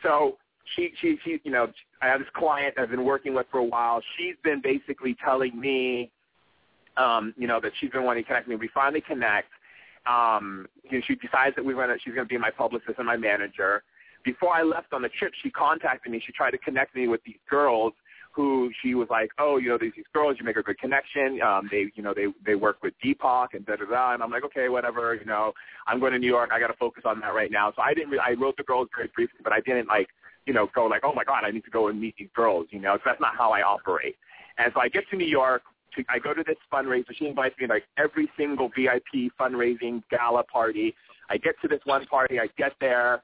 So 0.05 0.39
she, 0.77 0.93
she, 1.01 1.19
she, 1.24 1.40
you 1.43 1.51
know, 1.51 1.66
I 2.01 2.07
have 2.07 2.20
this 2.20 2.28
client 2.35 2.74
I've 2.78 2.90
been 2.90 3.05
working 3.05 3.35
with 3.35 3.47
for 3.51 3.59
a 3.59 3.65
while. 3.65 4.01
She's 4.16 4.36
been 4.44 4.62
basically 4.62 5.16
telling 5.24 5.59
me 5.59 6.12
um, 6.97 7.35
you 7.36 7.47
know, 7.47 7.60
that 7.60 7.73
she's 7.81 7.90
been 7.90 8.05
wanting 8.05 8.24
to 8.24 8.27
connect 8.27 8.48
me. 8.48 8.56
We 8.56 8.69
finally 8.74 9.01
connect. 9.01 9.48
Um, 10.06 10.66
you 10.90 10.98
know, 10.98 11.05
she 11.06 11.14
decides 11.14 11.56
that 11.56 11.64
we're 11.64 11.77
gonna 11.77 11.97
she's 12.02 12.14
gonna 12.14 12.27
be 12.27 12.39
my 12.39 12.51
publicist 12.51 12.98
and 12.98 13.06
my 13.06 13.16
manager. 13.16 13.82
Before 14.24 14.55
I 14.55 14.62
left 14.62 14.93
on 14.93 15.02
the 15.02 15.09
trip, 15.09 15.32
she 15.43 15.51
contacted 15.51 16.12
me. 16.12 16.23
She 16.24 16.32
tried 16.32 16.52
to 16.52 16.59
connect 16.59 16.94
me 16.94 17.09
with 17.09 17.23
these 17.24 17.40
girls 17.48 17.93
who 18.32 18.70
she 18.82 18.94
was 18.94 19.09
like, 19.10 19.31
oh, 19.39 19.59
you 19.59 19.69
know, 19.69 19.77
there's 19.78 19.93
these 19.94 20.06
girls, 20.12 20.36
you 20.39 20.44
make 20.44 20.56
a 20.56 20.62
good 20.62 20.78
connection. 20.78 21.40
Um, 21.43 21.69
they, 21.70 21.93
you 21.94 22.02
know, 22.02 22.14
they 22.14 22.27
they 22.44 22.55
work 22.55 22.82
with 22.82 22.94
Deepak 23.05 23.48
and 23.52 23.64
da 23.66 23.77
da 23.77 23.85
da. 23.85 24.14
And 24.14 24.23
I'm 24.23 24.31
like, 24.31 24.44
okay, 24.44 24.69
whatever. 24.69 25.14
You 25.14 25.27
know, 25.27 25.52
I'm 25.86 26.01
going 26.01 26.12
to 26.12 26.19
New 26.19 26.27
York. 26.28 26.51
I 26.52 26.59
got 26.59 26.69
to 26.69 26.77
focus 26.78 27.02
on 27.06 27.20
that 27.20 27.35
right 27.35 27.51
now. 27.51 27.73
So 27.77 27.82
I 27.82 27.94
didn't. 27.94 28.10
Re- 28.10 28.23
I 28.27 28.32
wrote 28.32 28.56
the 28.56 28.62
girls 28.62 28.89
very 28.97 29.10
briefly, 29.14 29.40
but 29.44 29.52
I 29.52 29.60
didn't 29.60 29.89
like, 29.89 30.09
you 30.47 30.55
know, 30.55 30.69
go 30.74 30.86
like, 30.86 31.02
oh 31.05 31.12
my 31.12 31.24
god, 31.24 31.44
I 31.44 31.51
need 31.51 31.64
to 31.64 31.70
go 31.70 31.89
and 31.89 32.01
meet 32.01 32.14
these 32.19 32.31
girls. 32.35 32.66
You 32.70 32.81
know, 32.81 32.97
that's 33.05 33.20
not 33.20 33.36
how 33.36 33.52
I 33.52 33.62
operate. 33.62 34.16
And 34.59 34.73
so 34.74 34.81
I 34.81 34.89
get 34.89 35.05
to 35.10 35.16
New 35.16 35.27
York. 35.27 35.62
To, 35.97 36.05
I 36.09 36.19
go 36.19 36.35
to 36.35 36.43
this 36.47 36.56
fundraiser. 36.73 37.14
She 37.19 37.27
invites 37.27 37.55
me 37.60 37.66
to 37.66 37.73
like 37.73 37.85
every 37.98 38.31
single 38.36 38.69
VIP 38.69 39.32
fundraising 39.39 40.02
gala 40.10 40.44
party. 40.44 40.94
I 41.31 41.36
get 41.36 41.55
to 41.62 41.69
this 41.69 41.81
one 41.85 42.06
party. 42.06 42.39
I 42.40 42.48
get 42.56 42.73
there. 42.81 43.23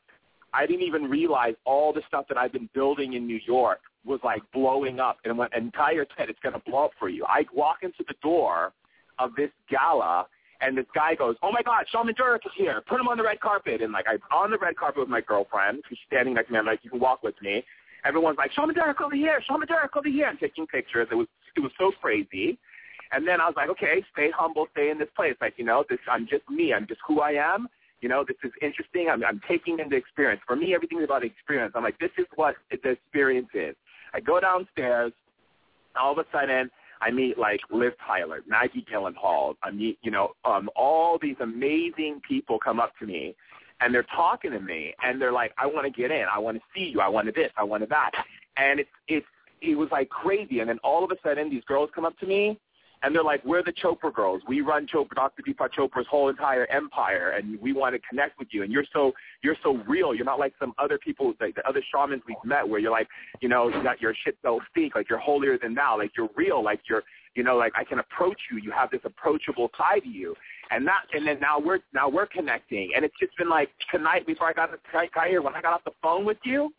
I 0.52 0.66
didn't 0.66 0.82
even 0.82 1.04
realize 1.04 1.54
all 1.64 1.92
the 1.92 2.02
stuff 2.08 2.26
that 2.28 2.38
I've 2.38 2.52
been 2.52 2.68
building 2.74 3.14
in 3.14 3.26
New 3.26 3.40
York 3.46 3.80
was 4.04 4.20
like 4.24 4.42
blowing 4.52 5.00
up 5.00 5.18
and 5.24 5.36
went 5.36 5.52
and 5.54 5.72
Tyre 5.74 6.06
said 6.16 6.30
it's 6.30 6.38
gonna 6.42 6.62
blow 6.66 6.86
up 6.86 6.92
for 6.98 7.08
you. 7.08 7.24
I 7.26 7.44
walk 7.54 7.78
into 7.82 8.04
the 8.06 8.14
door 8.22 8.72
of 9.18 9.34
this 9.36 9.50
gala 9.70 10.26
and 10.60 10.76
this 10.76 10.86
guy 10.94 11.14
goes, 11.14 11.36
Oh 11.42 11.52
my 11.52 11.62
god, 11.62 11.84
Shaman 11.92 12.14
Durek 12.14 12.46
is 12.46 12.52
here. 12.56 12.82
Put 12.88 13.00
him 13.00 13.08
on 13.08 13.18
the 13.18 13.24
red 13.24 13.40
carpet 13.40 13.82
and 13.82 13.92
like 13.92 14.06
I'm 14.08 14.20
on 14.32 14.50
the 14.50 14.58
red 14.58 14.76
carpet 14.76 15.00
with 15.00 15.08
my 15.08 15.20
girlfriend 15.20 15.82
who's 15.88 15.98
standing 16.06 16.34
next 16.34 16.46
to 16.48 16.54
me, 16.54 16.58
I'm 16.58 16.66
like, 16.66 16.80
You 16.82 16.90
can 16.90 17.00
walk 17.00 17.22
with 17.22 17.34
me. 17.42 17.64
Everyone's 18.08 18.38
like, 18.38 18.52
Shaman 18.52 18.74
Durek 18.74 19.00
over 19.04 19.14
here, 19.14 19.40
Shaman 19.46 19.68
Durek 19.68 19.96
over 19.96 20.08
here 20.08 20.28
and 20.28 20.38
taking 20.38 20.66
pictures. 20.66 21.08
It 21.12 21.14
was 21.14 21.28
it 21.56 21.60
was 21.60 21.72
so 21.78 21.92
crazy. 22.00 22.58
And 23.12 23.26
then 23.26 23.40
I 23.40 23.46
was 23.46 23.54
like, 23.56 23.68
Okay, 23.70 24.02
stay 24.12 24.30
humble, 24.34 24.66
stay 24.72 24.90
in 24.90 24.98
this 24.98 25.08
place. 25.14 25.36
Like, 25.40 25.54
you 25.58 25.64
know, 25.64 25.84
this 25.88 25.98
I'm 26.10 26.26
just 26.26 26.48
me, 26.48 26.72
I'm 26.72 26.86
just 26.86 27.00
who 27.06 27.20
I 27.20 27.32
am 27.32 27.68
you 28.00 28.08
know, 28.08 28.24
this 28.26 28.36
is 28.44 28.52
interesting. 28.62 29.08
I'm, 29.10 29.24
I'm 29.24 29.40
taking 29.48 29.78
in 29.80 29.88
the 29.88 29.96
experience. 29.96 30.40
For 30.46 30.56
me, 30.56 30.74
everything's 30.74 31.04
about 31.04 31.24
experience. 31.24 31.72
I'm 31.74 31.82
like, 31.82 31.98
this 31.98 32.10
is 32.16 32.26
what 32.36 32.54
the 32.70 32.90
experience 32.90 33.48
is. 33.54 33.74
I 34.14 34.20
go 34.20 34.40
downstairs. 34.40 35.12
All 36.00 36.12
of 36.12 36.18
a 36.18 36.24
sudden, 36.32 36.70
I 37.00 37.10
meet 37.10 37.38
like 37.38 37.60
Liv 37.70 37.92
Tyler, 38.06 38.40
Maggie 38.46 38.84
Gyllenhaal. 38.92 39.54
I 39.62 39.70
meet, 39.70 39.98
you 40.02 40.10
know, 40.10 40.32
um, 40.44 40.70
all 40.76 41.18
these 41.20 41.36
amazing 41.40 42.20
people 42.26 42.58
come 42.58 42.78
up 42.78 42.92
to 43.00 43.06
me, 43.06 43.34
and 43.80 43.94
they're 43.94 44.06
talking 44.14 44.50
to 44.52 44.60
me, 44.60 44.94
and 45.02 45.20
they're 45.20 45.32
like, 45.32 45.52
I 45.58 45.66
want 45.66 45.86
to 45.86 46.00
get 46.02 46.10
in. 46.10 46.24
I 46.32 46.38
want 46.38 46.56
to 46.56 46.62
see 46.74 46.90
you. 46.90 47.00
I 47.00 47.08
want 47.08 47.32
this. 47.34 47.50
I 47.56 47.64
want 47.64 47.88
that. 47.88 48.10
And 48.56 48.80
it's 48.80 48.90
it's 49.06 49.26
it 49.60 49.76
was 49.76 49.88
like 49.90 50.08
crazy. 50.08 50.60
And 50.60 50.68
then 50.68 50.78
all 50.84 51.04
of 51.04 51.10
a 51.10 51.16
sudden, 51.22 51.50
these 51.50 51.64
girls 51.64 51.90
come 51.94 52.04
up 52.04 52.18
to 52.18 52.26
me, 52.26 52.58
and 53.02 53.14
they're 53.14 53.24
like, 53.24 53.44
we're 53.44 53.62
the 53.62 53.72
Chopra 53.72 54.12
girls. 54.12 54.42
We 54.48 54.60
run 54.60 54.86
Chopra, 54.86 55.14
Dr. 55.14 55.42
Deepak 55.42 55.70
Chopra's 55.78 56.06
whole 56.10 56.28
entire 56.28 56.66
empire, 56.66 57.30
and 57.30 57.60
we 57.60 57.72
want 57.72 57.94
to 57.94 58.00
connect 58.08 58.38
with 58.38 58.48
you. 58.50 58.64
And 58.64 58.72
you're 58.72 58.84
so 58.92 59.12
you're 59.42 59.56
so 59.62 59.76
real. 59.86 60.14
You're 60.14 60.24
not 60.24 60.40
like 60.40 60.54
some 60.58 60.74
other 60.78 60.98
people, 60.98 61.32
like 61.40 61.54
the 61.54 61.66
other 61.68 61.82
shamans 61.92 62.22
we've 62.26 62.36
met, 62.44 62.68
where 62.68 62.80
you're 62.80 62.90
like, 62.90 63.08
you 63.40 63.48
know, 63.48 63.68
you 63.68 63.82
got 63.82 64.00
your 64.00 64.14
shit 64.24 64.36
so 64.42 64.60
speak, 64.68 64.94
like 64.96 65.08
you're 65.08 65.18
holier 65.18 65.58
than 65.58 65.74
thou, 65.74 65.98
like 65.98 66.10
you're 66.16 66.30
real, 66.36 66.62
like 66.62 66.80
you're, 66.88 67.04
you 67.36 67.44
know, 67.44 67.56
like 67.56 67.72
I 67.76 67.84
can 67.84 68.00
approach 68.00 68.40
you. 68.50 68.58
You 68.58 68.72
have 68.72 68.90
this 68.90 69.02
approachable 69.04 69.70
side 69.78 70.02
to 70.02 70.08
you, 70.08 70.34
and 70.70 70.86
that, 70.86 71.02
and 71.12 71.26
then 71.26 71.38
now 71.40 71.58
we're 71.58 71.80
now 71.92 72.08
we're 72.08 72.26
connecting, 72.26 72.90
and 72.94 73.04
it's 73.04 73.14
just 73.20 73.36
been 73.36 73.48
like 73.48 73.70
tonight 73.92 74.26
before 74.26 74.48
I 74.48 74.52
got 74.52 74.70
got 74.92 75.26
here 75.26 75.42
when 75.42 75.54
I 75.54 75.62
got 75.62 75.72
off 75.72 75.84
the 75.84 75.92
phone 76.02 76.24
with 76.24 76.38
you, 76.44 76.72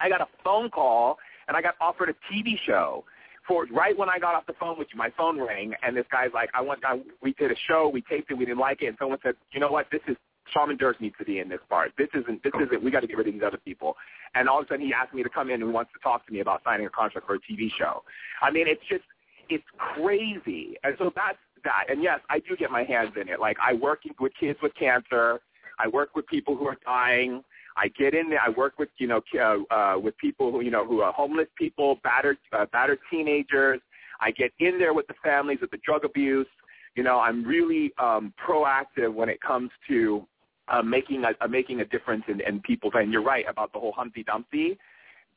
I 0.00 0.08
got 0.08 0.20
a 0.20 0.26
phone 0.42 0.70
call 0.70 1.16
and 1.48 1.56
I 1.56 1.62
got 1.62 1.74
offered 1.80 2.08
a 2.08 2.14
TV 2.32 2.54
show 2.66 3.04
for 3.46 3.66
right 3.72 3.96
when 3.96 4.08
I 4.08 4.18
got 4.18 4.34
off 4.34 4.46
the 4.46 4.54
phone 4.58 4.78
with 4.78 4.88
you, 4.92 4.98
my 4.98 5.10
phone 5.16 5.40
rang, 5.40 5.74
and 5.82 5.96
this 5.96 6.06
guy's 6.10 6.30
like, 6.32 6.48
"I 6.54 6.60
want." 6.60 6.80
I, 6.84 7.00
we 7.22 7.32
did 7.34 7.50
a 7.50 7.56
show, 7.68 7.90
we 7.92 8.02
taped 8.02 8.30
it, 8.30 8.34
we 8.34 8.46
didn't 8.46 8.58
like 8.58 8.82
it, 8.82 8.86
and 8.86 8.96
someone 8.98 9.18
said, 9.22 9.34
"You 9.52 9.60
know 9.60 9.70
what? 9.70 9.86
This 9.92 10.00
is 10.08 10.16
Shaman 10.52 10.78
Durek 10.78 11.00
needs 11.00 11.14
to 11.18 11.24
be 11.24 11.40
in 11.40 11.48
this 11.48 11.60
part. 11.68 11.92
This 11.98 12.08
isn't. 12.14 12.42
This 12.42 12.52
isn't. 12.54 12.82
We 12.82 12.90
got 12.90 13.00
to 13.00 13.06
get 13.06 13.18
rid 13.18 13.28
of 13.28 13.34
these 13.34 13.42
other 13.46 13.60
people." 13.62 13.96
And 14.34 14.48
all 14.48 14.60
of 14.60 14.64
a 14.64 14.68
sudden, 14.68 14.86
he 14.86 14.94
asked 14.94 15.14
me 15.14 15.22
to 15.22 15.28
come 15.28 15.50
in 15.50 15.62
and 15.62 15.72
wants 15.72 15.92
to 15.92 15.98
talk 16.02 16.26
to 16.26 16.32
me 16.32 16.40
about 16.40 16.62
signing 16.64 16.86
a 16.86 16.90
contract 16.90 17.26
for 17.26 17.34
a 17.34 17.38
TV 17.38 17.68
show. 17.78 18.02
I 18.42 18.50
mean, 18.50 18.66
it's 18.66 18.82
just, 18.88 19.04
it's 19.48 19.64
crazy. 19.76 20.74
And 20.82 20.96
so 20.98 21.12
that's 21.14 21.38
that. 21.64 21.84
And 21.90 22.02
yes, 22.02 22.20
I 22.30 22.38
do 22.38 22.56
get 22.56 22.70
my 22.70 22.84
hands 22.84 23.12
in 23.20 23.28
it. 23.28 23.40
Like 23.40 23.56
I 23.62 23.74
work 23.74 24.00
with 24.20 24.32
kids 24.38 24.58
with 24.62 24.74
cancer. 24.74 25.40
I 25.78 25.88
work 25.88 26.14
with 26.14 26.26
people 26.26 26.56
who 26.56 26.66
are 26.66 26.78
dying. 26.84 27.42
I 27.76 27.88
get 27.88 28.14
in 28.14 28.30
there. 28.30 28.40
I 28.40 28.50
work 28.50 28.78
with 28.78 28.90
you 28.98 29.08
know 29.08 29.20
uh, 29.38 29.74
uh, 29.74 29.98
with 29.98 30.16
people 30.18 30.52
who 30.52 30.60
you 30.60 30.70
know 30.70 30.86
who 30.86 31.00
are 31.00 31.12
homeless 31.12 31.48
people, 31.58 31.98
battered 32.04 32.38
uh, 32.52 32.66
battered 32.72 33.00
teenagers. 33.10 33.80
I 34.20 34.30
get 34.30 34.52
in 34.60 34.78
there 34.78 34.94
with 34.94 35.06
the 35.08 35.14
families 35.24 35.58
with 35.60 35.70
the 35.70 35.80
drug 35.84 36.04
abuse. 36.04 36.46
You 36.94 37.02
know, 37.02 37.18
I'm 37.18 37.44
really 37.44 37.92
um, 37.98 38.32
proactive 38.46 39.12
when 39.12 39.28
it 39.28 39.40
comes 39.40 39.70
to 39.88 40.26
uh, 40.68 40.82
making 40.82 41.24
a 41.24 41.44
uh, 41.44 41.48
making 41.48 41.80
a 41.80 41.84
difference 41.84 42.24
in, 42.28 42.40
in 42.40 42.60
people's. 42.60 42.92
And 42.96 43.12
you're 43.12 43.24
right 43.24 43.44
about 43.48 43.72
the 43.72 43.80
whole 43.80 43.92
Humpty 43.92 44.22
Dumpty. 44.22 44.78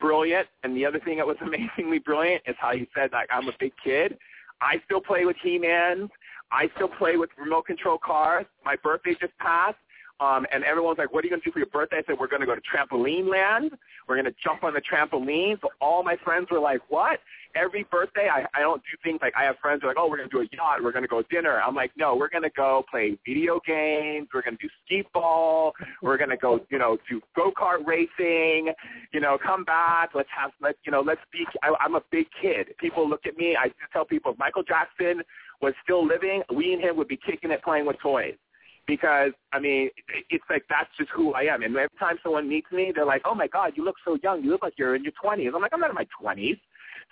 Brilliant. 0.00 0.46
And 0.62 0.76
the 0.76 0.86
other 0.86 1.00
thing 1.00 1.16
that 1.16 1.26
was 1.26 1.36
amazingly 1.42 1.98
brilliant 1.98 2.42
is 2.46 2.54
how 2.58 2.72
you 2.72 2.86
said 2.94 3.10
like 3.12 3.28
I'm 3.32 3.48
a 3.48 3.52
big 3.58 3.72
kid. 3.82 4.16
I 4.60 4.76
still 4.84 5.00
play 5.00 5.24
with 5.24 5.36
He-Mans. 5.42 6.10
I 6.50 6.68
still 6.76 6.88
play 6.88 7.16
with 7.16 7.30
remote 7.38 7.66
control 7.66 7.98
cars. 7.98 8.46
My 8.64 8.76
birthday 8.82 9.14
just 9.20 9.36
passed. 9.38 9.76
Um, 10.20 10.46
and 10.52 10.64
everyone's 10.64 10.98
like, 10.98 11.12
what 11.12 11.22
are 11.22 11.26
you 11.26 11.30
going 11.30 11.40
to 11.40 11.44
do 11.44 11.52
for 11.52 11.60
your 11.60 11.68
birthday? 11.68 11.98
I 11.98 12.02
said, 12.06 12.16
we're 12.18 12.26
going 12.26 12.40
to 12.40 12.46
go 12.46 12.54
to 12.54 12.60
trampoline 12.60 13.28
land. 13.28 13.70
We're 14.08 14.16
going 14.16 14.24
to 14.26 14.34
jump 14.42 14.64
on 14.64 14.74
the 14.74 14.80
trampoline. 14.80 15.60
So 15.60 15.68
all 15.80 16.02
my 16.02 16.16
friends 16.24 16.48
were 16.50 16.58
like, 16.58 16.80
what? 16.88 17.20
Every 17.54 17.84
birthday, 17.84 18.28
I, 18.28 18.44
I 18.54 18.60
don't 18.60 18.82
do 18.82 18.96
things 19.02 19.20
like 19.22 19.32
I 19.36 19.44
have 19.44 19.56
friends 19.62 19.82
who 19.82 19.88
are 19.88 19.90
like, 19.90 19.96
oh, 19.98 20.08
we're 20.08 20.16
going 20.16 20.28
to 20.28 20.36
do 20.36 20.42
a 20.42 20.56
yacht. 20.56 20.82
We're 20.82 20.92
going 20.92 21.04
to 21.04 21.08
go 21.08 21.22
dinner. 21.30 21.60
I'm 21.60 21.74
like, 21.74 21.92
no, 21.96 22.16
we're 22.16 22.28
going 22.28 22.42
to 22.42 22.50
go 22.50 22.84
play 22.90 23.16
video 23.24 23.60
games. 23.66 24.28
We're 24.34 24.42
going 24.42 24.56
to 24.56 24.62
do 24.62 24.68
ski 24.84 25.04
ball. 25.14 25.72
We're 26.02 26.18
going 26.18 26.30
to 26.30 26.36
go, 26.36 26.60
you 26.68 26.78
know, 26.78 26.98
do 27.08 27.20
go-kart 27.36 27.86
racing. 27.86 28.72
You 29.12 29.20
know, 29.20 29.38
come 29.40 29.64
back. 29.64 30.10
Let's 30.14 30.28
have, 30.36 30.50
let's, 30.60 30.78
you 30.84 30.92
know, 30.92 31.00
let's 31.00 31.20
be, 31.32 31.46
I, 31.62 31.72
I'm 31.80 31.94
a 31.94 32.02
big 32.10 32.26
kid. 32.42 32.76
People 32.78 33.08
look 33.08 33.24
at 33.24 33.36
me. 33.36 33.56
I 33.56 33.70
tell 33.92 34.04
people 34.04 34.32
if 34.32 34.38
Michael 34.38 34.64
Jackson 34.64 35.22
was 35.62 35.74
still 35.82 36.04
living, 36.04 36.42
we 36.54 36.72
and 36.72 36.82
him 36.82 36.96
would 36.96 37.08
be 37.08 37.18
kicking 37.24 37.50
it 37.50 37.62
playing 37.62 37.86
with 37.86 37.98
toys 38.00 38.34
because 38.88 39.32
I 39.52 39.60
mean, 39.60 39.90
it's 40.30 40.44
like 40.50 40.64
that's 40.68 40.88
just 40.98 41.10
who 41.14 41.34
I 41.34 41.42
am. 41.42 41.62
And 41.62 41.76
every 41.76 41.98
time 42.00 42.16
someone 42.22 42.48
meets 42.48 42.72
me, 42.72 42.90
they're 42.92 43.04
like, 43.04 43.22
"Oh 43.24 43.34
my 43.34 43.46
God, 43.46 43.74
you 43.76 43.84
look 43.84 43.96
so 44.04 44.18
young. 44.22 44.42
You 44.42 44.50
look 44.50 44.62
like 44.62 44.74
you're 44.78 44.96
in 44.96 45.04
your 45.04 45.12
20s." 45.22 45.54
I'm 45.54 45.62
like, 45.62 45.72
"I'm 45.72 45.80
not 45.80 45.90
in 45.90 45.94
my 45.94 46.08
20s." 46.20 46.58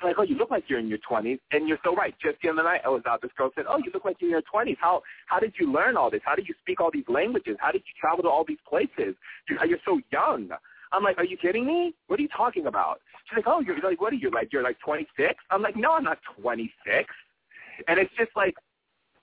They're 0.01 0.11
like, 0.11 0.17
"Oh, 0.19 0.23
you 0.23 0.37
look 0.37 0.51
like 0.51 0.65
you're 0.69 0.81
in 0.81 0.89
your 0.89 0.99
20s," 1.09 1.39
and 1.53 1.69
you're 1.69 1.79
so 1.85 1.95
right. 1.95 2.15
Just 2.21 2.39
the 2.43 2.49
other 2.49 2.63
night, 2.65 2.81
I 2.85 2.89
was 2.89 3.03
out. 3.07 3.21
This 3.23 3.31
girl 3.37 3.51
said, 3.55 3.67
"Oh, 3.69 3.77
you 3.79 3.91
look 3.93 4.05
like 4.07 4.17
you're 4.21 4.31
in 4.31 4.33
your 4.33 4.43
20s. 4.43 4.79
How 4.81 5.03
how 5.27 5.39
did 5.39 5.55
you 5.61 5.71
learn 5.71 5.97
all 5.97 6.11
this? 6.11 6.23
How 6.25 6.35
did 6.35 6.49
you 6.49 6.55
speak 6.63 6.81
all 6.81 6.91
these 6.91 7.09
languages? 7.09 7.57
How 7.61 7.71
did 7.71 7.83
you 7.87 7.95
travel 8.01 8.23
to 8.25 8.31
all 8.31 8.45
these 8.49 8.65
places? 8.67 9.15
You're, 9.49 9.65
you're 9.67 9.85
so 9.85 10.01
young." 10.11 10.49
I'm 10.93 11.03
like, 11.03 11.19
"Are 11.19 11.25
you 11.25 11.37
kidding 11.37 11.67
me? 11.67 11.95
What 12.07 12.19
are 12.19 12.23
you 12.23 12.29
talking 12.35 12.67
about?" 12.67 13.01
She's 13.29 13.37
like, 13.37 13.47
"Oh, 13.47 13.61
you're 13.61 13.79
like, 13.81 14.01
what 14.01 14.13
are 14.15 14.17
you 14.17 14.31
like? 14.31 14.53
You're 14.53 14.63
like 14.63 14.79
26?" 14.81 15.35
I'm 15.51 15.61
like, 15.61 15.77
"No, 15.77 15.93
I'm 15.93 16.05
not 16.05 16.19
26." 16.41 17.13
And 17.89 17.99
it's 17.99 18.13
just 18.17 18.31
like 18.35 18.55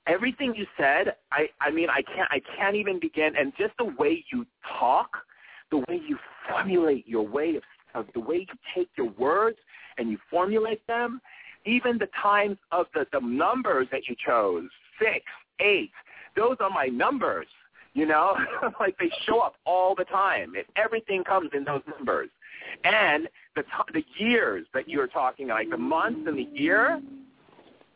everything 0.07 0.53
you 0.55 0.65
said, 0.77 1.15
I 1.31 1.47
I 1.61 1.71
mean 1.71 1.89
I 1.89 2.01
can't 2.01 2.30
I 2.31 2.41
can't 2.57 2.75
even 2.75 2.99
begin 2.99 3.35
and 3.35 3.53
just 3.57 3.73
the 3.77 3.93
way 3.97 4.23
you 4.31 4.45
talk, 4.80 5.09
the 5.71 5.80
way 5.80 6.01
you 6.07 6.17
formulate 6.49 7.07
your 7.07 7.25
way 7.25 7.55
of, 7.55 7.63
of 7.95 8.05
the 8.13 8.19
way 8.19 8.38
you 8.47 8.55
take 8.75 8.89
your 8.97 9.09
words 9.11 9.57
and 9.97 10.09
you 10.09 10.17
formulate 10.30 10.85
them, 10.88 11.21
even 11.65 11.97
the 11.97 12.09
times 12.21 12.57
of 12.71 12.88
the, 12.93 13.05
the 13.11 13.19
numbers 13.19 13.88
that 13.91 14.07
you 14.07 14.15
chose, 14.25 14.63
six, 14.99 15.23
eight, 15.59 15.91
those 16.35 16.57
are 16.59 16.69
my 16.69 16.88
numbers. 16.88 17.47
You 17.93 18.07
know, 18.07 18.35
like 18.80 18.97
they 18.97 19.11
show 19.25 19.39
up 19.39 19.55
all 19.65 19.93
the 19.95 20.05
time. 20.05 20.53
It, 20.55 20.65
everything 20.75 21.23
comes 21.23 21.51
in 21.53 21.63
those 21.63 21.84
numbers, 21.88 22.30
and 22.84 23.30
the 23.55 23.61
t- 23.61 23.93
the 23.93 24.03
years 24.17 24.65
that 24.73 24.89
you're 24.89 25.07
talking, 25.07 25.49
like 25.49 25.69
the 25.69 25.77
months 25.77 26.21
and 26.27 26.38
the 26.38 26.49
year. 26.53 26.99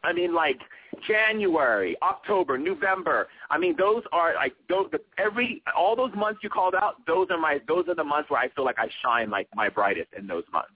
I 0.07 0.13
mean, 0.13 0.33
like 0.33 0.57
January, 1.05 1.97
October, 2.01 2.57
November. 2.57 3.27
I 3.51 3.57
mean, 3.57 3.75
those 3.77 4.03
are 4.13 4.35
like 4.35 4.53
those 4.69 4.87
the, 4.93 4.99
every 5.17 5.61
all 5.77 5.97
those 5.97 6.11
months 6.15 6.39
you 6.41 6.49
called 6.49 6.75
out. 6.75 7.05
Those 7.05 7.27
are 7.29 7.37
my 7.37 7.59
those 7.67 7.89
are 7.89 7.95
the 7.95 8.05
months 8.05 8.29
where 8.29 8.39
I 8.39 8.47
feel 8.49 8.63
like 8.63 8.79
I 8.79 8.87
shine 9.03 9.29
like 9.29 9.49
my 9.53 9.67
brightest 9.67 10.07
in 10.17 10.25
those 10.25 10.45
months. 10.53 10.71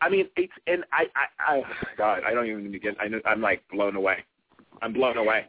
I 0.00 0.08
mean, 0.08 0.28
it's 0.36 0.52
and 0.68 0.84
I 0.92 1.06
I, 1.16 1.54
I 1.56 1.62
God, 1.98 2.22
I 2.24 2.32
don't 2.32 2.46
even 2.46 2.70
begin. 2.70 2.94
I, 3.00 3.08
I'm 3.28 3.40
like 3.40 3.64
blown 3.72 3.96
away. 3.96 4.18
I'm 4.82 4.92
blown 4.92 5.16
away. 5.16 5.46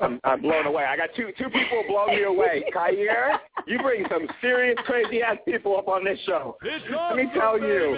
I'm, 0.00 0.20
I'm 0.22 0.42
blown 0.42 0.66
away. 0.66 0.84
I 0.84 0.94
got 0.98 1.08
two 1.16 1.32
two 1.38 1.48
people 1.48 1.84
blow 1.88 2.08
me 2.08 2.24
away. 2.24 2.64
Khayr, 2.74 3.38
you 3.66 3.78
bring 3.78 4.04
some 4.10 4.28
serious 4.42 4.76
crazy 4.84 5.22
ass 5.22 5.38
people 5.46 5.74
up 5.78 5.88
on 5.88 6.04
this 6.04 6.18
show. 6.26 6.58
Let 6.62 7.16
me 7.16 7.30
tell 7.34 7.58
you. 7.58 7.96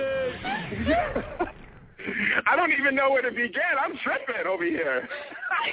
I 2.47 2.57
don't 2.57 2.73
even 2.73 2.95
know 2.95 3.11
where 3.11 3.23
to 3.23 3.31
begin. 3.31 3.63
I'm 3.81 3.97
tripping 3.99 4.47
over 4.47 4.65
here. 4.65 5.09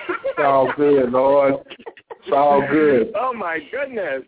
it's 0.07 0.39
all 0.39 0.71
good, 0.75 1.11
Lord. 1.11 1.55
It's 1.69 2.33
all 2.33 2.65
good. 2.69 3.11
Oh 3.15 3.33
my 3.33 3.59
goodness. 3.71 4.23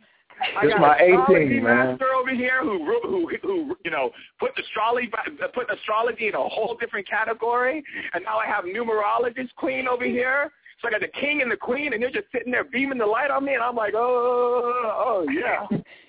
I 0.55 0.67
got 0.67 0.79
my 0.79 0.95
astrology 0.97 1.45
18, 1.45 1.63
man. 1.63 1.87
master 1.89 2.13
over 2.13 2.33
here 2.33 2.61
who 2.61 2.85
who 3.03 3.29
who 3.41 3.75
you 3.83 3.91
know 3.91 4.11
put 4.39 4.51
astrology 4.59 5.09
put 5.53 5.67
astrology 5.73 6.27
in 6.27 6.35
a 6.35 6.37
whole 6.37 6.77
different 6.79 7.07
category, 7.09 7.83
and 8.13 8.23
now 8.23 8.37
I 8.37 8.45
have 8.45 8.65
numerologist 8.65 9.53
queen 9.55 9.87
over 9.87 10.05
here. 10.05 10.51
So 10.81 10.87
I 10.87 10.91
got 10.91 11.01
the 11.01 11.07
king 11.19 11.41
and 11.41 11.51
the 11.51 11.57
queen, 11.57 11.93
and 11.93 12.01
they're 12.01 12.11
just 12.11 12.31
sitting 12.31 12.51
there 12.51 12.63
beaming 12.63 12.99
the 12.99 13.05
light 13.05 13.31
on 13.31 13.45
me, 13.45 13.55
and 13.55 13.63
I'm 13.63 13.75
like, 13.75 13.93
oh, 13.95 14.93
oh 14.95 15.25
yeah. 15.31 15.65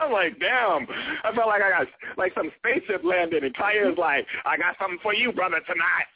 I'm 0.01 0.13
like, 0.13 0.39
damn. 0.39 0.87
I 1.25 1.33
felt 1.35 1.49
like 1.49 1.63
I 1.63 1.71
got 1.71 1.87
like 2.17 2.33
some 2.35 2.53
spaceship 2.59 3.03
landed, 3.05 3.43
and 3.43 3.55
Kaya's 3.57 3.99
like, 3.99 4.25
I 4.45 4.57
got 4.57 4.77
something 4.81 4.99
for 5.03 5.15
you, 5.15 5.33
brother, 5.33 5.61
tonight. 5.67 6.07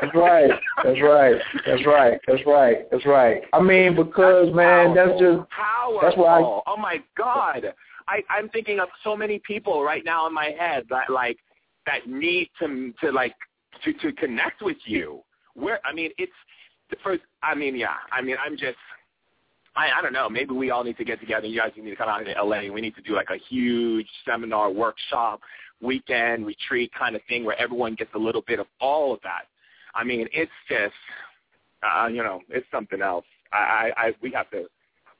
That's 0.00 0.14
right. 0.14 0.50
That's 0.84 1.02
right. 1.02 1.42
That's 1.66 1.86
right. 1.86 2.20
That's 2.28 2.46
right. 2.46 2.90
That's 2.90 3.06
right. 3.06 3.42
I 3.52 3.60
mean, 3.60 3.96
because 3.96 4.54
man, 4.54 4.94
that's 4.94 5.18
just 5.18 5.40
Powerful. 5.50 6.00
that's 6.02 6.16
why. 6.16 6.40
I, 6.40 6.60
oh 6.66 6.76
my 6.78 7.02
God. 7.16 7.74
I, 8.08 8.22
I'm 8.30 8.48
thinking 8.50 8.78
of 8.78 8.88
so 9.02 9.16
many 9.16 9.40
people 9.44 9.82
right 9.82 10.04
now 10.04 10.28
in 10.28 10.34
my 10.34 10.54
head 10.56 10.84
that 10.90 11.10
like 11.10 11.38
that 11.86 12.06
need 12.08 12.50
to 12.60 12.92
to 13.00 13.10
like 13.10 13.34
to 13.84 13.92
to 13.92 14.12
connect 14.12 14.62
with 14.62 14.78
you. 14.84 15.20
Where 15.54 15.80
I 15.84 15.92
mean, 15.92 16.10
it's 16.18 16.32
the 16.90 16.96
first. 17.02 17.22
I 17.42 17.54
mean, 17.54 17.76
yeah. 17.76 17.94
I 18.12 18.22
mean, 18.22 18.36
I'm 18.44 18.56
just. 18.56 18.76
I 19.74 19.90
I 19.98 20.02
don't 20.02 20.12
know. 20.12 20.28
Maybe 20.28 20.52
we 20.52 20.70
all 20.70 20.84
need 20.84 20.96
to 20.98 21.04
get 21.04 21.20
together. 21.20 21.46
You 21.46 21.60
guys 21.60 21.72
need 21.76 21.90
to 21.90 21.96
come 21.96 22.08
out 22.08 22.24
to 22.24 22.42
LA. 22.42 22.72
We 22.72 22.80
need 22.80 22.94
to 22.96 23.02
do 23.02 23.14
like 23.14 23.30
a 23.30 23.38
huge 23.48 24.08
seminar, 24.24 24.70
workshop, 24.70 25.40
weekend 25.80 26.46
retreat 26.46 26.90
kind 26.98 27.16
of 27.16 27.22
thing 27.28 27.44
where 27.44 27.58
everyone 27.60 27.94
gets 27.94 28.10
a 28.14 28.18
little 28.18 28.42
bit 28.46 28.58
of 28.58 28.66
all 28.80 29.12
of 29.12 29.20
that. 29.22 29.42
I 29.94 30.04
mean, 30.04 30.28
it's 30.32 30.52
just, 30.68 30.94
uh, 31.82 32.06
you 32.06 32.22
know, 32.22 32.40
it's 32.50 32.66
something 32.70 33.00
else. 33.00 33.24
I, 33.52 33.92
I, 33.96 34.06
I 34.06 34.12
we 34.22 34.30
have 34.32 34.50
to 34.50 34.66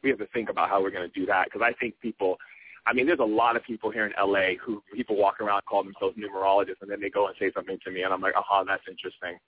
we 0.03 0.11
have 0.11 0.19
to 0.19 0.27
think 0.27 0.51
about 0.51 0.69
how 0.69 0.83
we're 0.83 0.91
going 0.91 1.09
to 1.09 1.21
do 1.21 1.27
that 1.27 1.47
because 1.47 1.63
I 1.65 1.73
think 1.79 1.95
people. 2.01 2.39
I 2.87 2.93
mean, 2.93 3.07
there's 3.07 3.19
a 3.19 3.25
lot 3.25 3.57
of 3.57 3.65
people 3.65 3.91
here 3.91 4.07
in 4.07 4.13
LA 4.19 4.55
who 4.65 4.83
people 4.95 5.17
walk 5.17 5.41
around 5.41 5.63
call 5.69 5.83
themselves 5.83 6.17
numerologists, 6.17 6.83
and 6.83 6.91
then 6.91 7.01
they 7.01 7.11
go 7.11 7.27
and 7.27 7.35
say 7.39 7.51
something 7.53 7.79
to 7.85 7.91
me, 7.91 8.03
and 8.03 8.13
I'm 8.13 8.21
like, 8.21 8.37
uh-huh, 8.37 8.65
that's 8.67 8.85
interesting. 8.89 9.39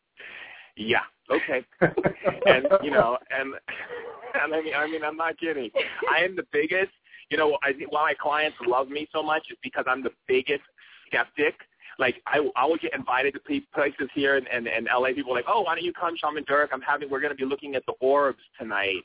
Yeah, 0.77 1.03
okay. 1.31 1.65
and 1.81 2.69
you 2.83 2.91
know, 2.91 3.19
and 3.31 3.55
and 4.43 4.55
I 4.55 4.61
mean, 4.61 4.75
I 4.75 4.87
mean, 4.87 5.05
I'm 5.05 5.17
not 5.17 5.39
kidding. 5.39 5.71
I 6.13 6.25
am 6.25 6.37
the 6.37 6.47
biggest. 6.53 6.93
You 7.31 7.37
know, 7.37 7.59
I 7.63 7.73
why 7.89 8.11
my 8.11 8.15
clients 8.21 8.57
love 8.67 8.89
me 8.89 9.09
so 9.13 9.23
much 9.23 9.47
is 9.51 9.59
because 9.63 9.85
I'm 9.87 10.03
the 10.03 10.13
biggest 10.27 10.63
skeptic. 11.07 11.55
Like 11.99 12.23
I, 12.27 12.49
I 12.57 12.65
will 12.65 12.77
get 12.77 12.95
invited 12.95 13.35
to 13.35 13.61
places 13.75 14.09
here 14.15 14.37
and, 14.37 14.47
and, 14.49 14.67
in 14.69 14.85
LA. 14.85 15.09
People 15.09 15.33
are 15.33 15.37
like, 15.37 15.45
oh, 15.49 15.63
why 15.63 15.75
don't 15.75 15.85
you 15.85 15.93
come, 15.93 16.15
Shaman 16.17 16.45
Durek? 16.45 16.69
I'm 16.73 16.81
having. 16.81 17.11
We're 17.11 17.21
going 17.21 17.33
to 17.33 17.37
be 17.37 17.45
looking 17.45 17.75
at 17.75 17.85
the 17.87 17.95
orbs 18.01 18.39
tonight. 18.59 19.03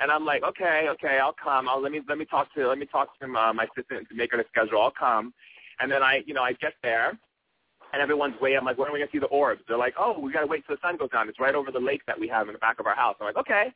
And 0.00 0.10
I'm 0.10 0.24
like, 0.24 0.42
okay, 0.42 0.86
okay, 0.90 1.18
I'll 1.22 1.36
come. 1.42 1.68
I'll 1.68 1.80
let 1.80 1.92
me 1.92 2.00
let 2.08 2.18
me 2.18 2.24
talk 2.24 2.52
to 2.54 2.68
let 2.68 2.78
me 2.78 2.86
talk 2.86 3.18
to 3.20 3.26
uh, 3.26 3.52
my 3.52 3.64
assistant 3.64 4.08
to 4.08 4.14
make 4.14 4.32
her 4.32 4.40
a 4.40 4.44
schedule. 4.48 4.82
I'll 4.82 4.90
come. 4.90 5.32
And 5.80 5.90
then 5.90 6.02
I, 6.02 6.22
you 6.26 6.34
know, 6.34 6.42
I 6.42 6.52
get 6.52 6.74
there, 6.82 7.18
and 7.92 8.02
everyone's 8.02 8.34
waiting. 8.40 8.58
I'm 8.58 8.64
like, 8.64 8.78
when 8.78 8.88
are 8.88 8.92
we 8.92 8.98
gonna 8.98 9.10
see 9.12 9.18
the 9.18 9.26
orbs? 9.26 9.62
They're 9.68 9.78
like, 9.78 9.94
oh, 9.98 10.18
we 10.18 10.32
gotta 10.32 10.46
wait 10.46 10.66
till 10.66 10.76
the 10.76 10.80
sun 10.86 10.96
goes 10.96 11.10
down. 11.10 11.28
It's 11.28 11.40
right 11.40 11.54
over 11.54 11.70
the 11.70 11.80
lake 11.80 12.02
that 12.06 12.18
we 12.18 12.28
have 12.28 12.48
in 12.48 12.52
the 12.52 12.58
back 12.58 12.80
of 12.80 12.86
our 12.86 12.94
house. 12.96 13.16
I'm 13.20 13.26
like, 13.26 13.36
okay. 13.36 13.72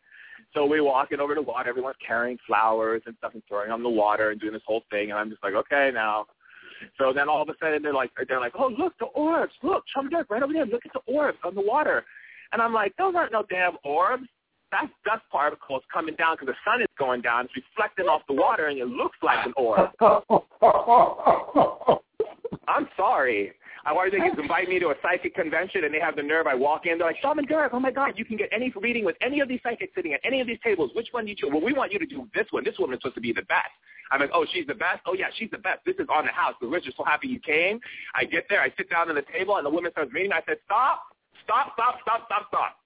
So 0.55 0.67
we 0.67 0.81
walk 0.81 1.09
it 1.13 1.21
over 1.21 1.35
the 1.35 1.43
water. 1.43 1.69
Everyone's 1.69 1.97
carrying 2.05 2.39
flowers 2.47 3.03
and 3.07 3.15
stuff 3.19 3.35
and 3.35 3.43
throwing 3.49 3.71
on 3.71 3.83
the 3.83 3.89
water 3.89 4.31
and 4.31 4.41
doing 4.41 4.53
this 4.53 4.63
whole 4.67 4.83
thing. 4.91 5.11
And 5.11 5.19
I'm 5.19 5.31
just 5.31 5.43
like, 5.43 5.55
okay, 5.55 5.91
now. 5.93 6.27
So 6.97 7.13
then 7.13 7.29
all 7.29 7.43
of 7.43 7.49
a 7.49 7.55
sudden 7.61 7.83
they're 7.83 7.93
like, 7.93 8.11
they're 8.29 8.41
like, 8.41 8.53
oh 8.57 8.73
look, 8.79 8.97
the 8.99 9.07
orbs. 9.07 9.53
Look, 9.63 9.85
Shaman 9.95 10.13
Durek, 10.13 10.31
right 10.31 10.43
over 10.43 10.53
there. 10.53 10.67
Look 10.67 10.87
at 10.87 10.93
the 10.93 11.13
orbs 11.13 11.39
on 11.45 11.55
the 11.55 11.61
water. 11.63 12.05
And 12.53 12.63
I'm 12.63 12.73
like, 12.73 12.95
those 12.97 13.15
aren't 13.17 13.33
no 13.33 13.45
damn 13.51 13.77
orbs. 13.85 14.29
That's 14.71 14.89
dust 15.05 15.23
particles 15.31 15.83
coming 15.93 16.15
down 16.17 16.37
because 16.39 16.55
the 16.55 16.71
sun 16.71 16.83
is 16.83 16.89
going 16.99 17.23
down. 17.23 17.47
It's 17.47 17.55
reflecting 17.57 18.07
off 18.07 18.23
the 18.29 18.35
water, 18.35 18.67
and 18.67 18.79
it 18.79 18.87
looks 18.87 19.17
like 19.23 19.47
an 19.47 19.55
orb. 19.57 19.91
I'm 22.69 22.87
sorry. 22.97 23.53
I 23.87 23.93
wanted 23.93 24.19
to 24.19 24.43
invite 24.43 24.69
me 24.69 24.79
to 24.81 24.89
a 24.89 24.95
psychic 25.01 25.35
convention, 25.35 25.85
and 25.85 25.95
they 25.95 26.01
have 26.01 26.15
the 26.15 26.23
nerve. 26.23 26.47
I 26.47 26.55
walk 26.55 26.85
in, 26.85 26.99
they're 26.99 27.07
like, 27.07 27.17
Shaman 27.23 27.47
Durek, 27.47 27.71
oh 27.73 27.81
my 27.81 27.91
God, 27.91 28.13
you 28.17 28.27
can 28.27 28.37
get 28.37 28.51
any 28.53 28.71
reading 28.77 29.05
with 29.05 29.17
any 29.23 29.41
of 29.41 29.49
these 29.49 29.61
psychics 29.63 29.95
sitting 29.95 30.13
at 30.13 30.21
any 30.25 30.43
of 30.43 30.47
these 30.47 30.59
tables. 30.63 30.91
Which 30.95 31.09
one 31.13 31.25
do 31.25 31.31
you 31.31 31.37
choose? 31.37 31.49
Well, 31.51 31.63
we 31.63 31.73
want 31.73 31.93
you 31.93 31.99
to 31.99 32.05
do 32.05 32.29
this 32.35 32.47
one. 32.51 32.65
This 32.65 32.75
woman 32.79 32.97
is 32.97 33.01
supposed 33.01 33.15
to 33.15 33.23
be 33.23 33.33
the 33.33 33.43
best. 33.43 33.71
I'm 34.11 34.21
like, 34.21 34.31
oh, 34.35 34.45
she's 34.53 34.67
the 34.67 34.75
best? 34.75 35.01
Oh, 35.07 35.15
yeah, 35.15 35.29
she's 35.39 35.51
the 35.51 35.59
best. 35.59 35.81
This 35.87 35.97
is 35.99 36.07
on 36.13 36.27
the 36.27 36.33
house. 36.33 36.55
The 36.61 36.67
rich 36.67 36.87
are 36.87 36.93
so 36.97 37.05
happy 37.05 37.29
you 37.29 37.41
came. 37.41 37.81
I 38.15 38.25
get 38.25 38.45
there. 38.51 38.61
I 38.61 38.71
sit 38.77 38.91
down 38.91 39.09
at 39.09 39.15
the 39.15 39.25
table, 39.33 39.57
and 39.57 39.65
the 39.65 39.71
woman 39.71 39.91
starts 39.93 40.13
reading. 40.13 40.33
I 40.33 40.43
said, 40.47 40.59
stop, 40.67 41.05
stop, 41.45 41.73
stop, 41.75 42.01
stop, 42.03 42.27
stop, 42.27 42.49
stop. 42.49 42.77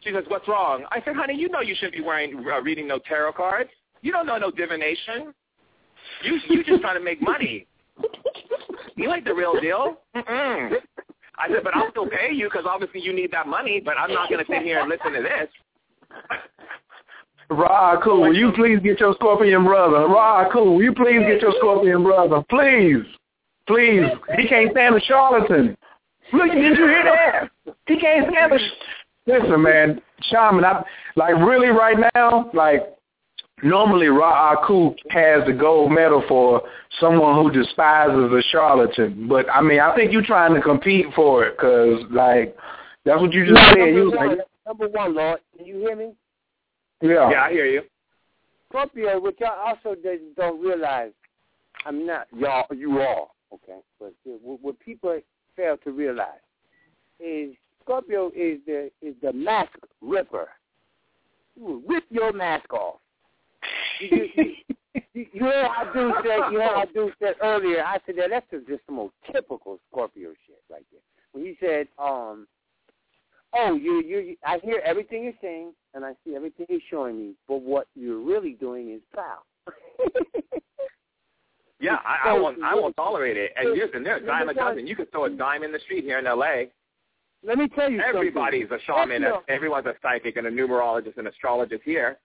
She 0.00 0.12
says, 0.12 0.24
what's 0.28 0.46
wrong? 0.46 0.84
I 0.90 1.02
said, 1.04 1.16
honey, 1.16 1.34
you 1.34 1.48
know 1.48 1.60
you 1.60 1.74
shouldn't 1.74 1.96
be 1.96 2.02
wearing 2.02 2.44
uh, 2.46 2.60
reading 2.62 2.86
no 2.86 2.98
tarot 2.98 3.32
cards. 3.32 3.70
You 4.02 4.12
don't 4.12 4.26
know 4.26 4.38
no 4.38 4.50
divination. 4.50 5.34
You 6.22 6.38
you 6.48 6.64
just 6.64 6.80
trying 6.80 6.98
to 6.98 7.04
make 7.04 7.20
money. 7.20 7.66
You 8.96 9.12
ain't 9.12 9.24
the 9.24 9.34
real 9.34 9.60
deal. 9.60 9.98
Mm-mm. 10.16 10.72
I 11.36 11.48
said, 11.48 11.62
but 11.62 11.74
I'll 11.74 11.90
still 11.90 12.08
pay 12.08 12.32
you 12.32 12.46
because 12.46 12.64
obviously 12.68 13.00
you 13.00 13.12
need 13.12 13.30
that 13.32 13.46
money, 13.46 13.80
but 13.84 13.96
I'm 13.96 14.12
not 14.12 14.28
going 14.28 14.44
to 14.44 14.50
sit 14.50 14.62
here 14.62 14.80
and 14.80 14.88
listen 14.88 15.12
to 15.12 15.22
this. 15.22 15.48
Raakhu, 17.50 18.20
will 18.20 18.34
you 18.34 18.52
please 18.52 18.78
get 18.82 19.00
your 19.00 19.14
scorpion 19.14 19.64
brother? 19.64 19.98
Raakhu, 19.98 20.56
will 20.56 20.82
you 20.82 20.92
please 20.92 21.20
get 21.26 21.40
your 21.40 21.54
scorpion 21.58 22.02
brother? 22.02 22.42
Please. 22.50 23.04
Please. 23.66 24.02
He 24.36 24.48
can't 24.48 24.70
stand 24.72 24.96
a 24.96 25.00
charlatan. 25.00 25.76
Look, 26.32 26.50
did 26.50 26.76
you 26.76 26.86
hear 26.86 27.04
that? 27.04 27.50
He 27.86 27.98
can't 27.98 28.28
stand 28.30 28.52
a... 28.52 28.58
Sh- 29.28 29.42
Listen, 29.42 29.62
man, 29.62 30.00
Shaman, 30.30 30.64
I, 30.64 30.82
like 31.16 31.34
really 31.36 31.68
right 31.68 31.96
now, 32.14 32.50
like 32.54 32.82
normally 33.62 34.06
Raakhu 34.06 34.94
has 35.10 35.46
the 35.46 35.52
gold 35.52 35.92
medal 35.92 36.22
for 36.28 36.62
someone 37.00 37.42
who 37.42 37.50
despises 37.50 38.32
a 38.32 38.42
charlatan. 38.50 39.26
But, 39.28 39.46
I 39.50 39.60
mean, 39.60 39.80
I 39.80 39.94
think 39.94 40.12
you're 40.12 40.24
trying 40.24 40.54
to 40.54 40.60
compete 40.60 41.06
for 41.14 41.44
it 41.44 41.56
because, 41.56 42.02
like, 42.10 42.56
that's 43.04 43.20
what 43.20 43.32
you 43.32 43.44
just 43.44 43.54
No, 43.54 43.68
said. 43.68 43.78
number 43.78 43.98
You 43.98 44.04
was 44.04 44.14
one, 44.14 44.28
like, 44.28 44.46
number 44.66 44.88
one, 44.88 45.14
Lord, 45.14 45.40
can 45.56 45.66
you 45.66 45.78
hear 45.78 45.96
me? 45.96 46.12
yeah. 47.00 47.30
Yeah, 47.30 47.42
I 47.42 47.52
hear 47.52 47.66
you. 47.66 47.82
Scorpio, 48.68 49.20
which 49.20 49.38
y'all 49.40 49.58
also 49.66 49.96
don't 50.36 50.60
realize, 50.60 51.12
I'm 51.86 52.04
not 52.04 52.26
y'all, 52.36 52.66
you 52.74 53.00
all, 53.00 53.34
okay, 53.54 53.78
but 53.98 54.12
what 54.24 54.60
what 54.60 54.78
people 54.80 55.18
fail 55.56 55.78
to 55.78 55.90
realize 55.90 56.40
is 57.18 57.54
Scorpio 57.88 58.30
is 58.36 58.58
the 58.66 58.90
is 59.00 59.14
the 59.22 59.32
mask 59.32 59.72
ripper. 60.02 60.48
You 61.56 61.82
rip 61.88 62.04
your 62.10 62.34
mask 62.34 62.70
off. 62.74 62.96
You, 64.00 64.28
you, 64.36 64.44
you, 65.14 65.26
you 65.32 65.40
heard 65.40 65.68
how 65.74 65.90
said, 66.22 66.52
you 66.52 66.60
heard 66.60 66.74
how 66.74 66.84
dude 66.94 67.14
said 67.18 67.34
earlier. 67.42 67.82
I 67.82 67.98
said 68.04 68.16
that 68.18 68.28
that's 68.30 68.46
just 68.68 68.82
the 68.86 68.92
most 68.92 69.14
typical 69.32 69.78
Scorpio 69.90 70.30
shit 70.46 70.62
right 70.70 70.84
there. 70.92 71.00
When 71.32 71.44
he 71.44 71.56
said, 71.60 71.88
um, 71.98 72.46
"Oh, 73.54 73.74
you, 73.74 74.02
you, 74.02 74.36
I 74.44 74.58
hear 74.62 74.82
everything 74.84 75.24
you're 75.24 75.32
saying, 75.40 75.72
and 75.94 76.04
I 76.04 76.12
see 76.26 76.36
everything 76.36 76.66
you're 76.68 76.80
showing 76.90 77.18
me, 77.18 77.32
but 77.48 77.62
what 77.62 77.88
you're 77.94 78.20
really 78.20 78.52
doing 78.52 78.90
is 78.92 79.00
foul." 79.14 79.46
Yeah, 81.80 81.98
I, 82.04 82.30
I 82.30 82.32
won't. 82.32 82.60
I 82.60 82.74
won't 82.74 82.96
tolerate 82.96 83.36
it. 83.36 83.52
And 83.56 83.70
listen, 83.78 84.02
there's 84.02 84.24
a 84.24 84.26
dime 84.26 84.48
a 84.48 84.54
dozen. 84.54 84.84
You 84.84 84.96
could 84.96 85.12
throw 85.12 85.26
a 85.26 85.30
dime 85.30 85.62
in 85.62 85.70
the 85.70 85.78
street 85.78 86.02
here 86.02 86.18
in 86.18 86.26
L.A. 86.26 86.70
Let 87.44 87.58
me 87.58 87.68
tell 87.68 87.90
you 87.90 88.00
Everybody's 88.00 88.70
a 88.70 88.78
shaman. 88.86 89.24
Everyone's 89.48 89.86
a 89.86 89.94
psychic 90.02 90.36
and 90.36 90.46
a 90.46 90.50
numerologist 90.50 91.16
and 91.18 91.28
astrologist 91.28 91.82
here. 91.84 92.18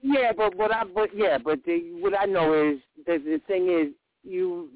Yeah, 0.00 0.32
but 0.36 0.54
what 0.54 0.72
I 0.72 0.84
but 0.84 1.10
yeah, 1.14 1.38
but 1.38 1.58
the, 1.64 1.96
what 2.00 2.18
I 2.18 2.24
know 2.24 2.52
is 2.54 2.78
the 3.04 3.18
the 3.18 3.40
thing 3.48 3.68
is 3.68 3.92
you 4.22 4.70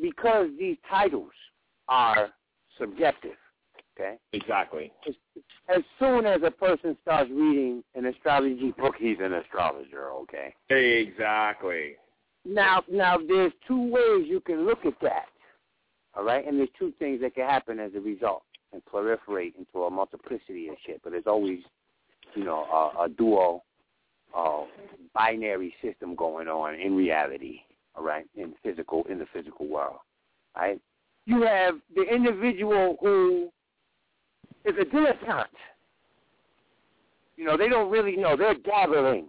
because 0.00 0.48
these 0.58 0.76
titles 0.88 1.32
are 1.88 2.30
subjective. 2.78 3.36
Okay. 3.94 4.16
Exactly. 4.32 4.90
As, 5.06 5.14
as 5.68 5.82
soon 5.98 6.24
as 6.24 6.40
a 6.42 6.50
person 6.50 6.96
starts 7.02 7.30
reading 7.30 7.84
an 7.94 8.06
astrology 8.06 8.72
book, 8.78 8.94
he's 8.98 9.18
an 9.20 9.34
astrologer. 9.34 10.10
Okay. 10.10 10.54
Exactly. 10.70 11.96
Now, 12.46 12.82
now 12.90 13.18
there's 13.18 13.52
two 13.68 13.90
ways 13.90 14.26
you 14.26 14.40
can 14.40 14.64
look 14.64 14.86
at 14.86 14.94
that. 15.02 15.26
All 16.14 16.24
right, 16.24 16.46
and 16.46 16.58
there's 16.58 16.70
two 16.78 16.92
things 16.98 17.20
that 17.20 17.34
can 17.34 17.46
happen 17.46 17.78
as 17.78 17.92
a 17.94 18.00
result 18.00 18.44
and 18.72 18.82
proliferate 18.84 19.54
into 19.56 19.84
a 19.84 19.90
multiplicity 19.90 20.68
of 20.68 20.76
shit. 20.86 21.00
But 21.02 21.12
there's 21.12 21.26
always, 21.26 21.60
you 22.34 22.44
know, 22.44 22.64
a, 22.64 23.04
a 23.04 23.08
dual, 23.08 23.64
uh, 24.36 24.62
binary 25.14 25.74
system 25.82 26.14
going 26.14 26.48
on 26.48 26.74
in 26.74 26.94
reality. 26.96 27.60
All 27.94 28.02
right, 28.02 28.24
in 28.36 28.54
physical, 28.62 29.04
in 29.10 29.18
the 29.18 29.26
physical 29.32 29.68
world. 29.68 29.98
Right, 30.56 30.80
you 31.26 31.42
have 31.42 31.74
the 31.94 32.02
individual 32.02 32.96
who 33.00 33.50
is 34.64 34.74
a 34.80 34.84
dilettante. 34.84 35.46
You 37.36 37.44
know, 37.44 37.56
they 37.56 37.68
don't 37.68 37.90
really 37.90 38.16
know. 38.16 38.36
They're 38.36 38.54
gathering 38.54 39.28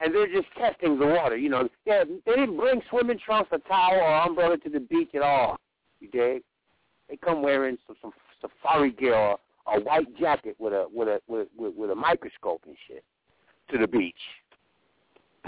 and 0.00 0.14
they're 0.14 0.26
just 0.26 0.48
testing 0.58 0.98
the 0.98 1.06
water. 1.06 1.36
You 1.36 1.48
know, 1.48 1.68
yeah, 1.84 2.04
they 2.04 2.32
didn't 2.32 2.56
bring 2.56 2.82
swimming 2.90 3.18
trunks, 3.24 3.50
a 3.52 3.58
towel, 3.58 3.94
or 3.94 4.22
umbrella 4.22 4.58
to 4.58 4.68
the 4.68 4.80
beach 4.80 5.10
at 5.14 5.22
all. 5.22 5.56
You 6.00 6.08
dig? 6.08 6.42
They 7.08 7.16
come 7.16 7.42
wearing 7.42 7.78
some, 7.86 7.96
some 8.02 8.12
safari 8.40 8.92
gear 8.92 9.14
or 9.14 9.38
a 9.66 9.80
white 9.80 10.16
jacket 10.18 10.56
with 10.58 10.72
a 10.72 10.86
with 10.92 11.08
a 11.08 11.20
with, 11.26 11.48
with, 11.56 11.74
with 11.74 11.90
a 11.90 11.94
microscope 11.94 12.62
and 12.66 12.76
shit. 12.86 13.04
to 13.70 13.78
the 13.78 13.86
beach 13.86 14.14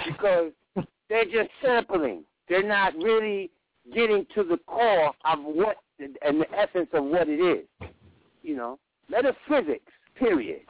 because 0.06 0.52
they're 1.08 1.24
just 1.24 1.50
sampling. 1.62 2.24
They're 2.48 2.66
not 2.66 2.94
really 2.96 3.50
getting 3.94 4.26
to 4.34 4.42
the 4.42 4.58
core 4.66 5.12
of 5.24 5.38
what 5.40 5.76
and 5.98 6.40
the 6.40 6.46
essence 6.56 6.88
of 6.92 7.04
what 7.04 7.28
it 7.28 7.40
is. 7.40 7.88
You 8.42 8.56
know, 8.56 8.78
metaphysics. 9.10 9.92
Period. 10.14 10.62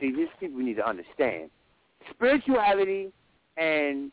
See, 0.00 0.14
these 0.14 0.28
people 0.40 0.60
need 0.60 0.76
to 0.76 0.88
understand 0.88 1.50
spirituality 2.10 3.12
and 3.56 4.10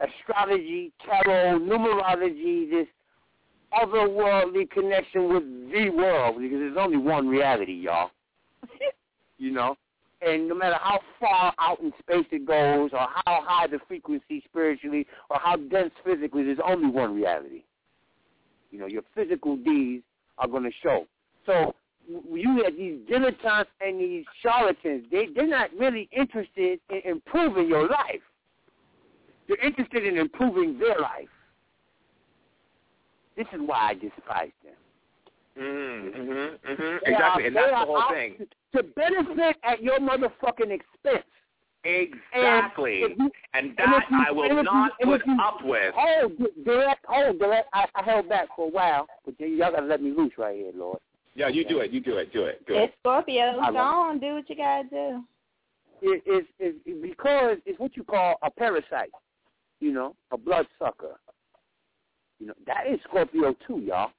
astrology, 0.00 0.92
tarot, 1.04 1.58
numerology, 1.60 2.68
this 2.68 2.86
otherworldly 3.72 4.70
connection 4.70 5.32
with 5.32 5.42
the 5.72 5.90
world, 5.90 6.40
because 6.40 6.58
there's 6.58 6.76
only 6.78 6.96
one 6.96 7.28
reality, 7.28 7.72
y'all. 7.72 8.10
you 9.38 9.52
know? 9.52 9.76
And 10.20 10.48
no 10.48 10.54
matter 10.54 10.76
how 10.80 11.00
far 11.20 11.52
out 11.58 11.80
in 11.80 11.92
space 11.98 12.26
it 12.30 12.46
goes, 12.46 12.90
or 12.92 13.06
how 13.24 13.42
high 13.44 13.66
the 13.66 13.78
frequency 13.86 14.42
spiritually, 14.48 15.06
or 15.28 15.38
how 15.38 15.56
dense 15.56 15.92
physically, 16.04 16.44
there's 16.44 16.58
only 16.66 16.88
one 16.88 17.14
reality. 17.14 17.64
You 18.70 18.78
know, 18.80 18.86
your 18.86 19.02
physical 19.14 19.56
deeds 19.56 20.02
are 20.38 20.48
going 20.48 20.64
to 20.64 20.72
show. 20.82 21.06
So 21.46 21.74
you 22.08 22.62
have 22.64 22.76
these 22.76 22.98
dilettantes 23.10 23.66
and 23.80 24.00
these 24.00 24.24
charlatans, 24.42 25.04
they, 25.10 25.28
they're 25.34 25.46
not 25.46 25.70
really 25.78 26.08
interested 26.12 26.80
in 26.90 27.00
improving 27.04 27.68
your 27.68 27.88
life. 27.88 28.22
They're 29.48 29.64
interested 29.64 30.06
in 30.06 30.16
improving 30.16 30.78
their 30.78 30.98
life. 30.98 31.28
This 33.36 33.46
is 33.52 33.60
why 33.64 33.90
I 33.90 33.94
despise 33.94 34.50
them. 34.62 34.74
Mm-hmm, 35.58 36.20
mm-hmm, 36.20 36.72
mm-hmm. 36.72 36.96
Exactly, 37.06 37.46
and 37.46 37.56
that's 37.56 37.70
the 37.70 37.76
whole 37.76 38.02
thing. 38.10 38.46
To 38.74 38.82
benefit 38.82 39.56
at 39.62 39.82
your 39.82 40.00
motherfucking 40.00 40.70
expense. 40.70 41.24
Exactly, 41.84 43.02
and, 43.02 43.14
you, 43.18 43.30
and 43.52 43.76
that 43.76 44.04
you, 44.10 44.24
I 44.26 44.32
will 44.32 44.62
not 44.62 44.92
you, 45.00 45.06
put 45.06 45.20
up 45.38 45.58
with. 45.62 45.94
Hold, 45.94 46.32
direct, 46.64 47.04
hold, 47.06 47.38
direct. 47.38 47.68
I, 47.74 47.84
I 47.94 48.02
held 48.02 48.28
back 48.28 48.48
for 48.56 48.68
a 48.68 48.70
while, 48.70 49.06
but 49.24 49.38
y'all 49.38 49.70
gotta 49.70 49.86
let 49.86 50.02
me 50.02 50.12
loose 50.16 50.32
right 50.38 50.56
here, 50.56 50.72
Lord. 50.74 50.98
Yeah, 51.34 51.48
you 51.48 51.64
do 51.68 51.80
it. 51.80 51.90
You 51.90 52.00
do 52.00 52.16
it. 52.16 52.32
Do 52.32 52.44
it. 52.44 52.66
Do 52.66 52.74
it. 52.74 52.84
It's 52.84 52.94
Scorpio. 53.00 53.60
Go 53.60 53.76
on, 53.76 54.18
do 54.18 54.34
what 54.34 54.48
you 54.48 54.56
gotta 54.56 54.88
do. 54.88 55.24
It 56.00 56.22
is 56.26 56.46
it, 56.58 56.76
it, 56.86 57.02
because 57.02 57.58
it's 57.66 57.78
what 57.78 57.96
you 57.96 58.04
call 58.04 58.36
a 58.42 58.50
parasite. 58.50 59.10
You 59.80 59.92
know, 59.92 60.16
a 60.32 60.38
bloodsucker. 60.38 61.18
You 62.38 62.48
know, 62.48 62.54
that 62.66 62.86
is 62.86 62.98
Scorpio 63.04 63.54
too, 63.66 63.80
y'all. 63.80 64.10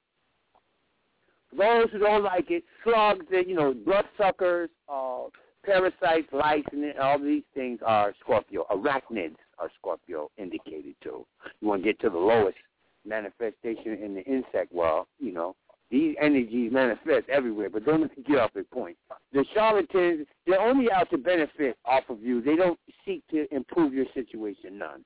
Those 1.55 1.87
who 1.91 1.99
don't 1.99 2.23
like 2.23 2.51
it, 2.51 2.63
slugs, 2.83 3.25
and 3.31 3.47
you 3.47 3.55
know, 3.55 3.73
bloodsuckers, 3.73 4.69
uh, 4.89 5.23
parasites, 5.63 6.27
lice, 6.33 6.63
and 6.71 6.97
all 6.99 7.19
these 7.19 7.43
things 7.53 7.79
are 7.85 8.13
Scorpio. 8.19 8.65
Arachnids 8.71 9.35
are 9.57 9.69
Scorpio 9.79 10.29
indicated 10.37 10.95
too. 11.01 11.25
You 11.61 11.67
want 11.67 11.83
to 11.83 11.85
get 11.85 11.99
to 12.01 12.09
the 12.09 12.17
lowest 12.17 12.57
manifestation 13.05 13.93
in 14.03 14.15
the 14.15 14.23
insect 14.23 14.73
world, 14.73 15.07
you 15.19 15.31
know, 15.31 15.55
these 15.91 16.15
energies 16.19 16.71
manifest 16.71 17.29
everywhere, 17.29 17.69
but 17.69 17.85
don't 17.85 18.11
get 18.25 18.39
off 18.39 18.51
the 18.53 18.63
point. 18.63 18.97
The 19.33 19.45
charlatans, 19.53 20.27
they're 20.47 20.59
only 20.59 20.91
out 20.91 21.09
to 21.11 21.17
benefit 21.17 21.77
off 21.85 22.03
of 22.09 22.21
you. 22.21 22.41
They 22.41 22.55
don't 22.55 22.79
seek 23.05 23.23
to 23.29 23.47
improve 23.53 23.93
your 23.93 24.05
situation, 24.13 24.79
none. 24.79 25.05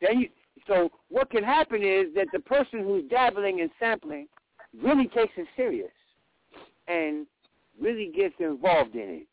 Then 0.00 0.20
you, 0.20 0.28
so 0.66 0.90
what 1.08 1.30
can 1.30 1.42
happen 1.42 1.82
is 1.82 2.14
that 2.14 2.28
the 2.32 2.40
person 2.40 2.80
who's 2.80 3.04
dabbling 3.10 3.60
and 3.60 3.70
sampling 3.78 4.28
really 4.82 5.08
takes 5.08 5.32
it 5.36 5.46
serious 5.56 5.90
and 6.88 7.26
really 7.80 8.12
gets 8.14 8.34
involved 8.38 8.94
in 8.94 9.22
it 9.22 9.26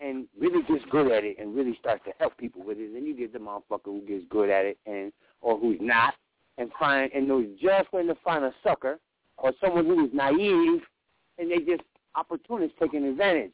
and 0.00 0.26
really 0.38 0.62
gets 0.64 0.84
good 0.90 1.10
at 1.10 1.24
it 1.24 1.38
and 1.38 1.54
really 1.56 1.76
starts 1.80 2.04
to 2.04 2.12
help 2.18 2.36
people 2.36 2.62
with 2.62 2.78
it. 2.78 2.92
Then 2.92 3.06
you 3.06 3.16
get 3.16 3.32
the 3.32 3.38
motherfucker 3.38 3.86
who 3.86 4.02
gets 4.06 4.24
good 4.28 4.50
at 4.50 4.64
it 4.66 4.78
and 4.86 5.12
or 5.40 5.58
who's 5.58 5.78
not 5.80 6.14
and 6.58 6.70
find 6.78 7.10
and 7.14 7.26
knows 7.26 7.46
just 7.60 7.92
when 7.92 8.06
to 8.06 8.14
find 8.24 8.44
a 8.44 8.52
sucker 8.62 8.98
or 9.38 9.52
someone 9.60 9.86
who 9.86 10.04
is 10.04 10.10
naive 10.12 10.82
and 11.38 11.50
they 11.50 11.58
just 11.58 11.82
opportunists 12.14 12.76
taking 12.80 13.04
advantage. 13.04 13.52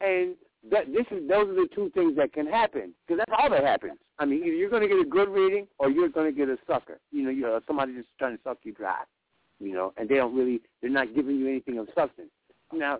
And 0.00 0.34
that 0.70 0.86
this 0.92 1.06
is 1.10 1.28
those 1.28 1.48
are 1.48 1.54
the 1.54 1.68
two 1.74 1.90
things 1.94 2.16
that 2.16 2.32
can 2.32 2.46
happen 2.46 2.92
because 3.06 3.18
that's 3.18 3.40
all 3.40 3.50
that 3.50 3.64
happens. 3.64 3.98
I 4.18 4.24
mean, 4.24 4.38
either 4.38 4.54
you're 4.54 4.70
going 4.70 4.82
to 4.82 4.88
get 4.88 4.98
a 4.98 5.08
good 5.08 5.28
reading 5.28 5.66
or 5.78 5.90
you're 5.90 6.08
going 6.08 6.32
to 6.32 6.36
get 6.36 6.48
a 6.48 6.56
sucker. 6.66 6.98
You 7.12 7.22
know, 7.24 7.30
you 7.30 7.46
uh, 7.46 7.60
somebody 7.66 7.94
just 7.94 8.08
trying 8.18 8.36
to 8.36 8.42
suck 8.42 8.58
you 8.62 8.72
dry. 8.72 9.02
You 9.58 9.72
know, 9.72 9.92
and 9.96 10.08
they 10.08 10.16
don't 10.16 10.36
really 10.36 10.60
they're 10.80 10.90
not 10.90 11.14
giving 11.14 11.36
you 11.36 11.48
anything 11.48 11.78
of 11.78 11.88
substance. 11.94 12.30
Now, 12.72 12.98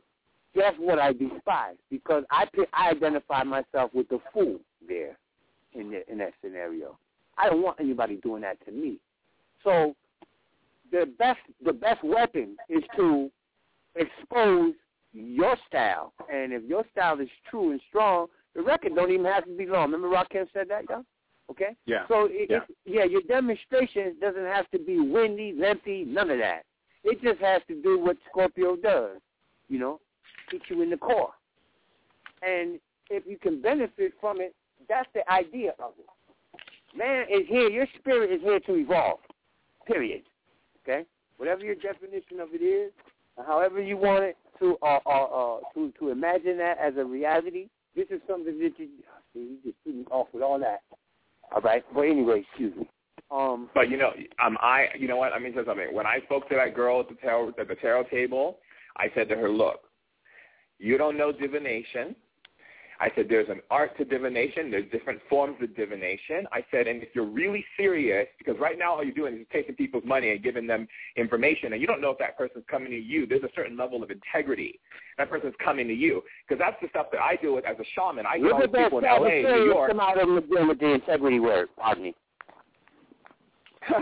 that's 0.55 0.77
what 0.79 0.99
I 0.99 1.13
despise 1.13 1.77
because 1.91 2.25
I 2.31 2.47
I 2.73 2.91
identify 2.91 3.43
myself 3.43 3.93
with 3.95 4.09
the 4.09 4.21
fool 4.33 4.59
there 4.87 5.19
in 5.75 5.91
the, 5.91 6.11
in 6.11 6.19
that 6.19 6.33
scenario. 6.43 6.99
I 7.37 7.51
don't 7.51 7.63
want 7.63 7.81
anybody 7.81 8.17
doing 8.17 8.43
that 8.43 8.65
to 8.65 8.73
me. 8.73 8.99
So 9.63 9.95
the 10.91 11.07
best 11.19 11.41
the 11.65 11.73
best 11.73 12.03
weapon 12.03 12.57
is 12.69 12.83
to 12.97 13.31
expose 13.97 14.75
your 15.17 15.57
style. 15.67 16.13
And 16.33 16.53
if 16.53 16.63
your 16.65 16.85
style 16.93 17.21
is 17.21 17.29
true 17.51 17.73
and 17.73 17.81
strong, 17.89 18.27
the 18.55 18.63
record 18.63 18.95
don't 18.95 19.11
even 19.11 19.27
have 19.27 19.45
to 19.45 19.57
be 19.57 19.67
long. 19.67 19.91
Remember 19.91 20.09
Rakim 20.09 20.47
said 20.53 20.69
that, 20.69 20.89
y'all? 20.89 21.05
Okay? 21.51 21.77
Yeah. 21.87 22.07
So 22.09 22.29
it, 22.31 22.49
yeah. 22.51 22.61
Yeah, 22.85 23.05
your 23.05 23.23
demonstration 23.23 24.17
doesn't 24.21 24.45
have 24.45 24.71
to 24.71 24.79
be 24.79 24.99
windy, 24.99 25.55
lengthy, 25.59 26.05
none 26.05 26.31
of 26.31 26.39
that. 26.39 26.63
It 27.05 27.23
just 27.23 27.41
has 27.41 27.63
to 27.69 27.81
do 27.83 27.99
what 27.99 28.17
Scorpio 28.29 28.77
does. 28.77 29.19
You 29.69 29.79
know, 29.79 30.01
hit 30.51 30.63
you 30.69 30.83
in 30.83 30.91
the 30.91 30.97
core. 30.97 31.31
And 32.43 32.79
if 33.11 33.25
you 33.27 33.39
can 33.39 33.61
benefit 33.63 34.13
from 34.21 34.41
it, 34.41 34.55
that's 34.89 35.09
the 35.15 35.29
idea 35.31 35.73
of 35.79 35.93
it. 35.99 36.07
Man 36.97 37.27
is 37.31 37.47
here, 37.49 37.69
your 37.69 37.87
spirit 37.99 38.33
is 38.33 38.41
here 38.43 38.61
to 38.61 38.77
evolve. 38.77 39.19
Period. 39.87 40.23
Okay? 40.83 41.05
Whatever 41.37 41.65
your 41.65 41.75
definition 41.75 42.41
of 42.41 42.49
it 42.53 42.63
is, 42.65 42.93
however 43.47 43.81
you 43.81 43.97
want 43.97 44.25
it 44.25 44.37
to 44.61 44.77
uh, 44.83 44.99
uh, 45.07 45.25
uh, 45.25 45.61
to 45.75 45.93
to 45.99 46.11
imagine 46.11 46.59
that 46.59 46.79
as 46.79 46.95
a 46.97 47.05
reality, 47.05 47.69
this 47.95 48.07
is 48.11 48.21
something 48.29 48.59
that 48.59 48.73
you 48.79 48.89
see, 49.33 49.41
you 49.41 49.57
just 49.65 49.77
threw 49.83 49.93
me 49.93 50.05
off 50.11 50.29
with 50.33 50.43
all 50.43 50.59
that. 50.59 50.83
All 51.55 51.61
right. 51.61 51.85
But 51.95 52.03
anyway, 52.03 52.45
excuse 52.49 52.75
me. 52.77 52.89
Um, 53.31 53.71
but 53.75 53.91
you 53.91 53.97
know, 53.97 54.13
um, 54.45 54.57
I, 54.61 54.87
you 54.99 55.09
know 55.09 55.17
what? 55.17 55.33
I 55.33 55.39
mean, 55.39 55.53
say 55.55 55.65
something. 55.67 55.93
When 55.93 56.07
I 56.07 56.21
spoke 56.25 56.49
to 56.49 56.55
that 56.57 56.75
girl 56.75 57.01
at 57.01 57.09
the 57.09 57.17
tarot 57.17 57.55
at 57.59 57.69
the 57.69 57.75
tarot 57.75 58.05
table, 58.05 58.59
I 58.97 59.11
said 59.15 59.29
to 59.31 59.37
her, 59.37 59.51
"Look, 59.51 59.81
you 60.79 60.97
don't 60.97 61.17
know 61.17 61.33
divination. 61.33 62.15
I 62.99 63.11
said, 63.15 63.27
there's 63.29 63.49
an 63.49 63.61
art 63.71 63.97
to 63.99 64.05
divination. 64.05 64.71
There's 64.71 64.91
different 64.91 65.21
forms 65.29 65.57
of 65.63 65.77
divination. 65.77 66.47
I 66.53 66.65
said, 66.71 66.87
and 66.87 67.03
if 67.03 67.11
you're 67.15 67.27
really 67.27 67.65
serious, 67.77 68.27
because 68.39 68.59
right 68.59 68.79
now 68.79 68.95
all 68.95 69.05
you're 69.05 69.15
doing 69.15 69.35
is 69.35 69.47
taking 69.53 69.75
people's 69.75 70.05
money 70.05 70.31
and 70.31 70.43
giving 70.43 70.67
them 70.67 70.89
information, 71.17 71.73
and 71.73 71.81
you 71.81 71.87
don't 71.87 72.01
know 72.01 72.11
if 72.11 72.19
that 72.19 72.39
person's 72.39 72.65
coming 72.71 72.91
to 72.91 72.99
you. 72.99 73.27
There's 73.27 73.43
a 73.43 73.51
certain 73.55 73.77
level 73.77 74.03
of 74.03 74.11
integrity. 74.11 74.81
That 75.19 75.29
person's 75.29 75.55
coming 75.63 75.89
to 75.89 75.95
you. 75.95 76.23
Because 76.49 76.59
that's 76.59 76.77
the 76.81 76.89
stuff 76.89 77.07
that 77.13 77.21
I 77.21 77.37
deal 77.37 77.55
with 77.55 77.67
as 77.67 77.77
a 77.79 77.85
shaman. 77.95 78.25
I 78.27 78.39
deal 78.39 78.57
with 78.59 78.73
people 78.73 78.99
in 78.99 79.05
L.A., 79.05 79.43
New 79.43 79.65
York. 79.65 79.91
Come 79.91 80.01
out 80.01 80.17
with 80.17 80.49
the, 80.49 80.67
with 80.67 80.81
the 80.81 80.95
integrity 80.95 81.41
word, 81.41 81.69
pardon 81.77 82.05
me. 82.05 82.15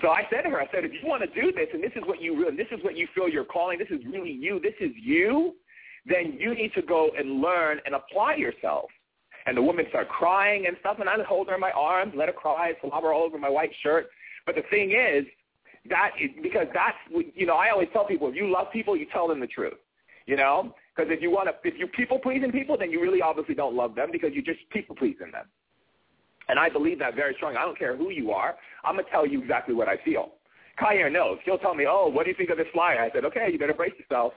so 0.00 0.08
I 0.08 0.22
said 0.30 0.42
to 0.42 0.50
her, 0.50 0.60
I 0.60 0.66
said, 0.72 0.84
if 0.84 0.92
you 0.92 1.08
want 1.08 1.22
to 1.22 1.40
do 1.40 1.52
this, 1.52 1.68
and 1.72 1.82
this 1.82 1.92
is 1.96 2.02
what 2.06 2.20
you 2.20 2.36
really, 2.36 2.56
this 2.56 2.68
is 2.70 2.82
what 2.84 2.96
you 2.96 3.08
feel 3.14 3.28
you're 3.28 3.44
calling, 3.44 3.78
this 3.78 3.88
is 3.90 4.04
really 4.06 4.30
you, 4.30 4.60
this 4.60 4.74
is 4.80 4.90
you, 5.02 5.54
then 6.06 6.36
you 6.38 6.54
need 6.54 6.72
to 6.74 6.82
go 6.82 7.10
and 7.16 7.40
learn 7.40 7.78
and 7.86 7.94
apply 7.94 8.36
yourself. 8.36 8.86
And 9.46 9.56
the 9.56 9.62
woman 9.62 9.86
started 9.88 10.08
crying 10.08 10.66
and 10.66 10.76
stuff, 10.80 10.98
and 11.00 11.08
I 11.08 11.16
hold 11.26 11.48
her 11.48 11.54
in 11.54 11.60
my 11.60 11.72
arms, 11.72 12.12
let 12.16 12.28
her 12.28 12.32
cry, 12.32 12.72
slobber 12.80 13.12
all 13.12 13.24
over 13.24 13.38
my 13.38 13.50
white 13.50 13.72
shirt. 13.82 14.06
But 14.46 14.54
the 14.54 14.62
thing 14.70 14.92
is, 14.92 15.24
that 15.90 16.10
is, 16.20 16.30
because 16.42 16.66
that's, 16.72 16.96
you 17.34 17.46
know, 17.46 17.56
I 17.56 17.70
always 17.70 17.88
tell 17.92 18.04
people, 18.04 18.28
if 18.28 18.36
you 18.36 18.50
love 18.50 18.68
people, 18.72 18.96
you 18.96 19.06
tell 19.12 19.26
them 19.26 19.40
the 19.40 19.48
truth, 19.48 19.78
you 20.26 20.36
know? 20.36 20.74
Because 20.94 21.10
if 21.10 21.20
you 21.22 21.30
want 21.30 21.48
to, 21.48 21.68
if 21.68 21.76
you're 21.76 21.88
people 21.88 22.18
pleasing 22.18 22.52
people, 22.52 22.76
then 22.78 22.90
you 22.90 23.00
really 23.00 23.22
obviously 23.22 23.54
don't 23.54 23.74
love 23.74 23.94
them 23.94 24.10
because 24.12 24.30
you're 24.32 24.44
just 24.44 24.60
people 24.70 24.94
pleasing 24.94 25.32
them. 25.32 25.46
And 26.48 26.58
I 26.58 26.68
believe 26.68 26.98
that 26.98 27.16
very 27.16 27.34
strongly. 27.34 27.56
I 27.56 27.62
don't 27.62 27.78
care 27.78 27.96
who 27.96 28.10
you 28.10 28.30
are. 28.30 28.54
I'm 28.84 28.96
to 28.96 29.04
tell 29.10 29.26
you 29.26 29.40
exactly 29.40 29.74
what 29.74 29.88
I 29.88 29.96
feel. 30.04 30.32
Kaya 30.78 31.08
knows. 31.08 31.38
She'll 31.44 31.58
tell 31.58 31.74
me, 31.74 31.86
oh, 31.88 32.08
what 32.08 32.24
do 32.24 32.30
you 32.30 32.36
think 32.36 32.50
of 32.50 32.58
this 32.58 32.66
flyer? 32.72 33.00
I 33.00 33.10
said, 33.12 33.24
okay, 33.24 33.48
you 33.50 33.58
better 33.58 33.74
brace 33.74 33.92
yourself 33.98 34.34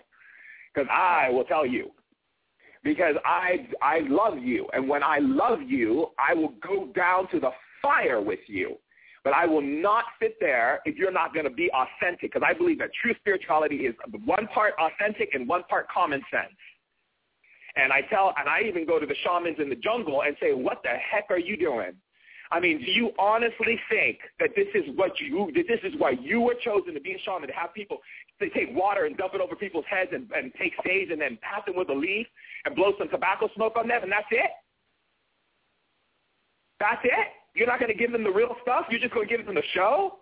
because 0.76 0.90
I 0.92 1.30
will 1.30 1.46
tell 1.46 1.66
you. 1.66 1.92
Because 2.84 3.16
I 3.26 3.68
I 3.82 4.02
love 4.08 4.38
you, 4.38 4.68
and 4.74 4.88
when 4.88 5.02
I 5.02 5.18
love 5.20 5.62
you, 5.66 6.08
I 6.20 6.36
will 6.36 6.54
go 6.62 6.92
down 6.96 7.28
to 7.32 7.40
the 7.40 7.50
fire 7.82 8.22
with 8.22 8.40
you. 8.48 8.78
But 9.24 9.34
I 9.34 9.48
will 9.48 9.62
not 9.62 10.06
sit 10.22 10.36
there 10.40 10.82
if 10.86 10.96
you're 10.96 11.12
not 11.12 11.34
going 11.34 11.46
to 11.46 11.50
be 11.50 11.72
authentic, 11.72 12.32
because 12.32 12.44
I 12.48 12.54
believe 12.54 12.78
that 12.78 12.92
true 13.02 13.16
spirituality 13.20 13.78
is 13.88 13.96
one 14.26 14.46
part 14.54 14.76
authentic 14.80 15.34
and 15.34 15.48
one 15.48 15.64
part 15.64 15.88
common 15.90 16.22
sense. 16.30 16.54
And 17.76 17.92
I 17.92 18.02
tell, 18.02 18.36
and 18.38 18.48
I 18.48 18.62
even 18.62 18.86
go 18.86 19.00
to 19.00 19.06
the 19.08 19.16
shamans 19.24 19.58
in 19.60 19.68
the 19.68 19.76
jungle 19.76 20.22
and 20.22 20.38
say, 20.40 20.54
"What 20.54 20.84
the 20.84 20.90
heck 20.90 21.26
are 21.32 21.40
you 21.40 21.58
doing?" 21.58 21.94
I 22.52 22.60
mean, 22.60 22.80
do 22.80 22.92
you 22.92 23.12
honestly 23.18 23.80
think 23.90 24.20
that 24.40 24.52
this 24.56 24.68
is 24.76 24.84
what 24.96 25.20
you, 25.20 25.52
that 25.56 25.66
this 25.68 25.80
is 25.84 25.94
why 25.98 26.12
you 26.12 26.42
were 26.42 26.56
chosen 26.64 26.94
to 26.94 27.00
be 27.00 27.14
a 27.14 27.20
shaman, 27.26 27.48
to 27.48 27.54
have 27.54 27.74
people 27.74 27.98
they 28.40 28.50
take 28.50 28.76
water 28.76 29.06
and 29.06 29.18
dump 29.18 29.34
it 29.34 29.42
over 29.42 29.56
people's 29.56 29.86
heads 29.90 30.12
and, 30.14 30.30
and 30.36 30.52
take 30.60 30.74
sage 30.86 31.10
and 31.12 31.22
then 31.22 31.38
pat 31.42 31.66
them 31.66 31.76
with 31.76 31.90
a 31.90 31.94
leaf 31.94 32.28
and 32.66 32.76
blow 32.76 32.94
some 32.98 33.10
tobacco 33.10 33.50
smoke 33.56 33.74
on 33.78 33.88
them 33.88 34.04
and 34.04 34.12
that's 34.12 34.28
it? 34.32 34.52
That's 36.80 37.02
it? 37.04 37.28
You're 37.56 37.68
not 37.68 37.80
going 37.80 37.92
to 37.92 37.98
give 37.98 38.12
them 38.12 38.24
the 38.24 38.32
real 38.32 38.56
stuff? 38.62 38.86
You're 38.90 39.00
just 39.00 39.14
going 39.14 39.28
to 39.28 39.38
give 39.38 39.46
them 39.46 39.56
the 39.56 39.64
show? 39.74 40.20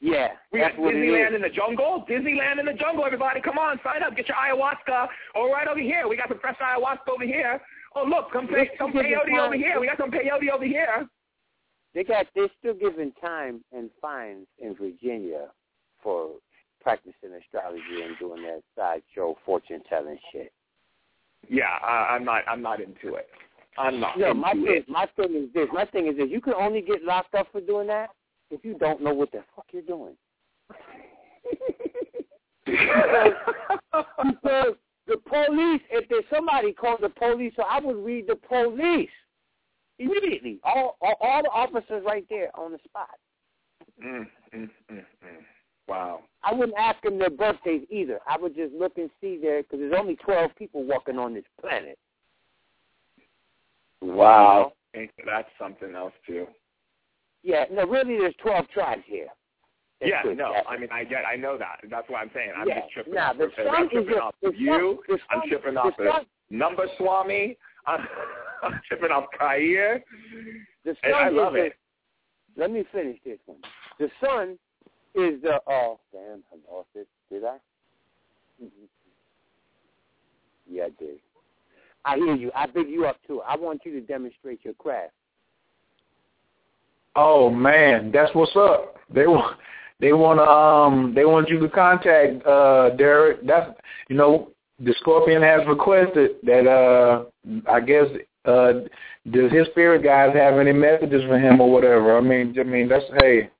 Yeah, 0.00 0.28
We 0.52 0.60
got 0.60 0.72
that's 0.72 0.78
what 0.78 0.94
it 0.94 0.98
Disneyland 0.98 1.34
in 1.34 1.42
the 1.42 1.48
jungle. 1.48 2.04
Disneyland 2.08 2.60
in 2.60 2.66
the 2.66 2.74
jungle, 2.74 3.04
everybody. 3.04 3.40
Come 3.40 3.58
on, 3.58 3.80
sign 3.82 4.02
up. 4.02 4.14
Get 4.14 4.28
your 4.28 4.36
ayahuasca. 4.36 5.08
Oh, 5.34 5.50
right 5.50 5.66
over 5.66 5.80
here. 5.80 6.06
We 6.06 6.16
got 6.16 6.28
some 6.28 6.38
fresh 6.38 6.56
ayahuasca 6.58 7.08
over 7.12 7.24
here. 7.24 7.60
Oh, 7.94 8.04
look, 8.04 8.30
come 8.30 8.46
pay, 8.46 8.70
some 8.78 8.92
peyote 8.92 9.38
over 9.40 9.56
here. 9.56 9.80
We 9.80 9.86
got 9.86 9.96
some 9.96 10.10
peyote 10.10 10.50
over 10.52 10.64
here. 10.64 11.06
They 11.94 12.04
got 12.04 12.26
they're 12.34 12.48
still 12.58 12.74
giving 12.74 13.12
time 13.24 13.64
and 13.72 13.88
fines 14.02 14.46
in 14.58 14.74
Virginia 14.74 15.48
for 16.06 16.28
practicing 16.80 17.30
astrology 17.42 18.04
and 18.04 18.16
doing 18.20 18.40
that 18.44 18.62
sideshow 18.76 19.36
fortune 19.44 19.80
telling 19.88 20.16
shit. 20.32 20.52
Yeah, 21.48 21.64
I, 21.82 22.14
I'm 22.14 22.24
not. 22.24 22.44
I'm 22.46 22.62
not 22.62 22.80
into 22.80 23.16
it. 23.16 23.26
I'm 23.76 23.98
not 23.98 24.16
No, 24.16 24.32
my 24.32 24.52
thing, 24.52 24.64
it. 24.68 24.88
my 24.88 25.08
thing 25.16 25.34
is 25.34 25.52
this. 25.52 25.66
My 25.72 25.84
thing 25.86 26.06
is 26.06 26.16
this. 26.16 26.28
You 26.30 26.40
can 26.40 26.54
only 26.54 26.80
get 26.80 27.02
locked 27.02 27.34
up 27.34 27.48
for 27.50 27.60
doing 27.60 27.88
that 27.88 28.10
if 28.52 28.64
you 28.64 28.78
don't 28.78 29.02
know 29.02 29.12
what 29.12 29.32
the 29.32 29.42
fuck 29.56 29.66
you're 29.72 29.82
doing. 29.82 30.14
because, 32.64 33.32
because 34.24 34.74
the 35.08 35.16
police, 35.28 35.82
if 35.90 36.08
there's 36.08 36.24
somebody 36.32 36.72
called 36.72 37.00
the 37.02 37.08
police, 37.08 37.52
so 37.56 37.64
I 37.68 37.80
would 37.80 37.96
read 37.96 38.28
the 38.28 38.36
police 38.36 39.10
immediately. 39.98 40.60
All, 40.62 40.96
all, 41.00 41.16
all 41.20 41.42
the 41.42 41.50
officers 41.50 42.04
right 42.06 42.24
there 42.30 42.50
on 42.56 42.70
the 42.70 42.78
spot. 42.84 43.18
Mm, 44.02 44.26
mm, 44.54 44.70
mm, 44.92 44.98
mm. 44.98 45.44
Wow. 45.88 46.22
I 46.42 46.52
wouldn't 46.54 46.76
ask 46.78 47.00
them 47.02 47.18
their 47.18 47.30
birthdays 47.30 47.86
either. 47.90 48.20
I 48.28 48.36
would 48.38 48.54
just 48.54 48.72
look 48.74 48.98
and 48.98 49.10
see 49.20 49.38
there 49.40 49.62
because 49.62 49.78
there's 49.80 49.94
only 49.96 50.16
12 50.16 50.50
people 50.56 50.84
walking 50.84 51.18
on 51.18 51.34
this 51.34 51.44
planet. 51.60 51.98
Wow. 54.00 54.72
Ain't- 54.94 55.10
That's 55.24 55.48
something 55.58 55.94
else 55.94 56.12
too. 56.26 56.46
Yeah, 57.42 57.64
no, 57.70 57.86
really, 57.86 58.18
there's 58.18 58.34
12 58.36 58.68
tribes 58.68 59.02
here. 59.06 59.28
That's 60.00 60.10
yeah, 60.10 60.32
no, 60.32 60.52
That- 60.52 60.68
I 60.68 60.76
mean, 60.76 60.90
I 60.92 61.04
get, 61.04 61.24
I 61.24 61.36
know 61.36 61.56
that. 61.56 61.80
That's 61.88 62.08
what 62.10 62.20
I'm 62.20 62.30
saying. 62.34 62.52
I'm 62.56 62.68
Yeah, 62.68 62.80
just 62.80 62.92
tripping 62.92 63.14
nah, 63.14 63.30
off. 63.30 63.36
the 63.38 63.44
of- 63.44 63.52
I'm 63.68 63.88
tripping 63.88 64.18
off 64.18 64.34
the 64.42 64.48
of 64.48 64.56
you. 64.56 65.02
the 65.08 65.18
I'm 65.30 65.40
sun- 65.40 65.48
tripping 65.48 65.76
off 65.76 65.98
of 65.98 66.06
sun- 66.06 66.26
Number 66.50 66.86
Swami. 66.96 67.56
I'm, 67.86 68.06
I'm 68.62 68.80
tripping 68.88 69.10
off 69.10 69.26
Khayr. 69.40 70.02
The 70.84 70.90
And 70.90 70.98
sun 71.02 71.14
I 71.14 71.28
love 71.28 71.56
it. 71.56 71.74
Let 72.56 72.70
me 72.70 72.84
finish 72.92 73.18
this 73.24 73.38
one. 73.46 73.58
The 73.98 74.10
sun 74.20 74.58
is 75.16 75.42
the 75.42 75.60
oh 75.66 75.98
damn 76.12 76.42
I 76.52 76.74
lost 76.74 76.88
it. 76.94 77.08
Did 77.30 77.44
I? 77.44 77.56
Mhm. 78.62 78.70
Yeah, 80.68 80.84
I 80.84 80.90
did. 80.98 81.18
I 82.04 82.16
hear 82.16 82.34
you. 82.34 82.52
I 82.54 82.66
big 82.66 82.88
you 82.88 83.06
up 83.06 83.16
too. 83.26 83.42
I 83.42 83.56
want 83.56 83.82
you 83.84 83.92
to 83.92 84.00
demonstrate 84.00 84.64
your 84.64 84.74
craft. 84.74 85.12
Oh 87.16 87.50
man, 87.50 88.12
that's 88.12 88.34
what's 88.34 88.54
up. 88.54 88.96
They 89.12 89.26
want 89.26 89.56
they 90.00 90.12
want 90.12 90.38
to 90.38 90.44
um 90.48 91.14
they 91.14 91.24
want 91.24 91.48
you 91.48 91.58
to 91.58 91.68
contact 91.68 92.44
uh 92.46 92.90
Durek. 92.96 93.46
That's 93.46 93.70
you 94.08 94.16
know 94.16 94.50
the 94.78 94.94
Scorpion 95.00 95.42
has 95.42 95.66
requested 95.66 96.32
that 96.42 96.66
uh 96.66 97.24
I 97.68 97.80
guess 97.80 98.06
uh 98.44 98.72
does 99.30 99.50
his 99.50 99.66
spirit 99.68 100.04
guys 100.04 100.34
have 100.34 100.58
any 100.58 100.72
messages 100.72 101.22
for 101.24 101.38
him 101.38 101.60
or 101.60 101.72
whatever. 101.72 102.16
I 102.16 102.20
mean 102.20 102.54
I 102.60 102.62
mean 102.62 102.88
that's 102.88 103.04
hey 103.20 103.50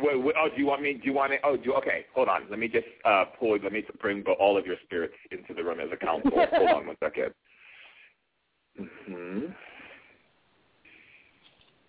Wait, 0.00 0.22
wait, 0.22 0.34
oh, 0.38 0.48
do 0.54 0.60
you 0.60 0.66
want 0.66 0.82
me? 0.82 0.94
Do 0.94 1.00
you 1.04 1.12
want 1.12 1.32
it? 1.32 1.40
Oh, 1.42 1.56
do 1.56 1.74
okay. 1.74 2.06
Hold 2.14 2.28
on. 2.28 2.42
Let 2.50 2.58
me 2.58 2.68
just 2.68 2.86
uh 3.04 3.24
pull. 3.38 3.58
Let 3.62 3.72
me 3.72 3.82
bring 4.00 4.24
all 4.38 4.56
of 4.56 4.66
your 4.66 4.76
spirits 4.84 5.14
into 5.30 5.54
the 5.54 5.64
room 5.64 5.80
as 5.80 5.88
a 5.92 5.96
council. 5.96 6.30
hold 6.52 6.70
on 6.70 6.86
one 6.86 6.96
second. 7.02 7.34
Mhm. 8.80 9.54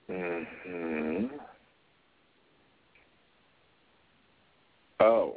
Mhm. 0.10 1.30
Oh. 4.99 5.36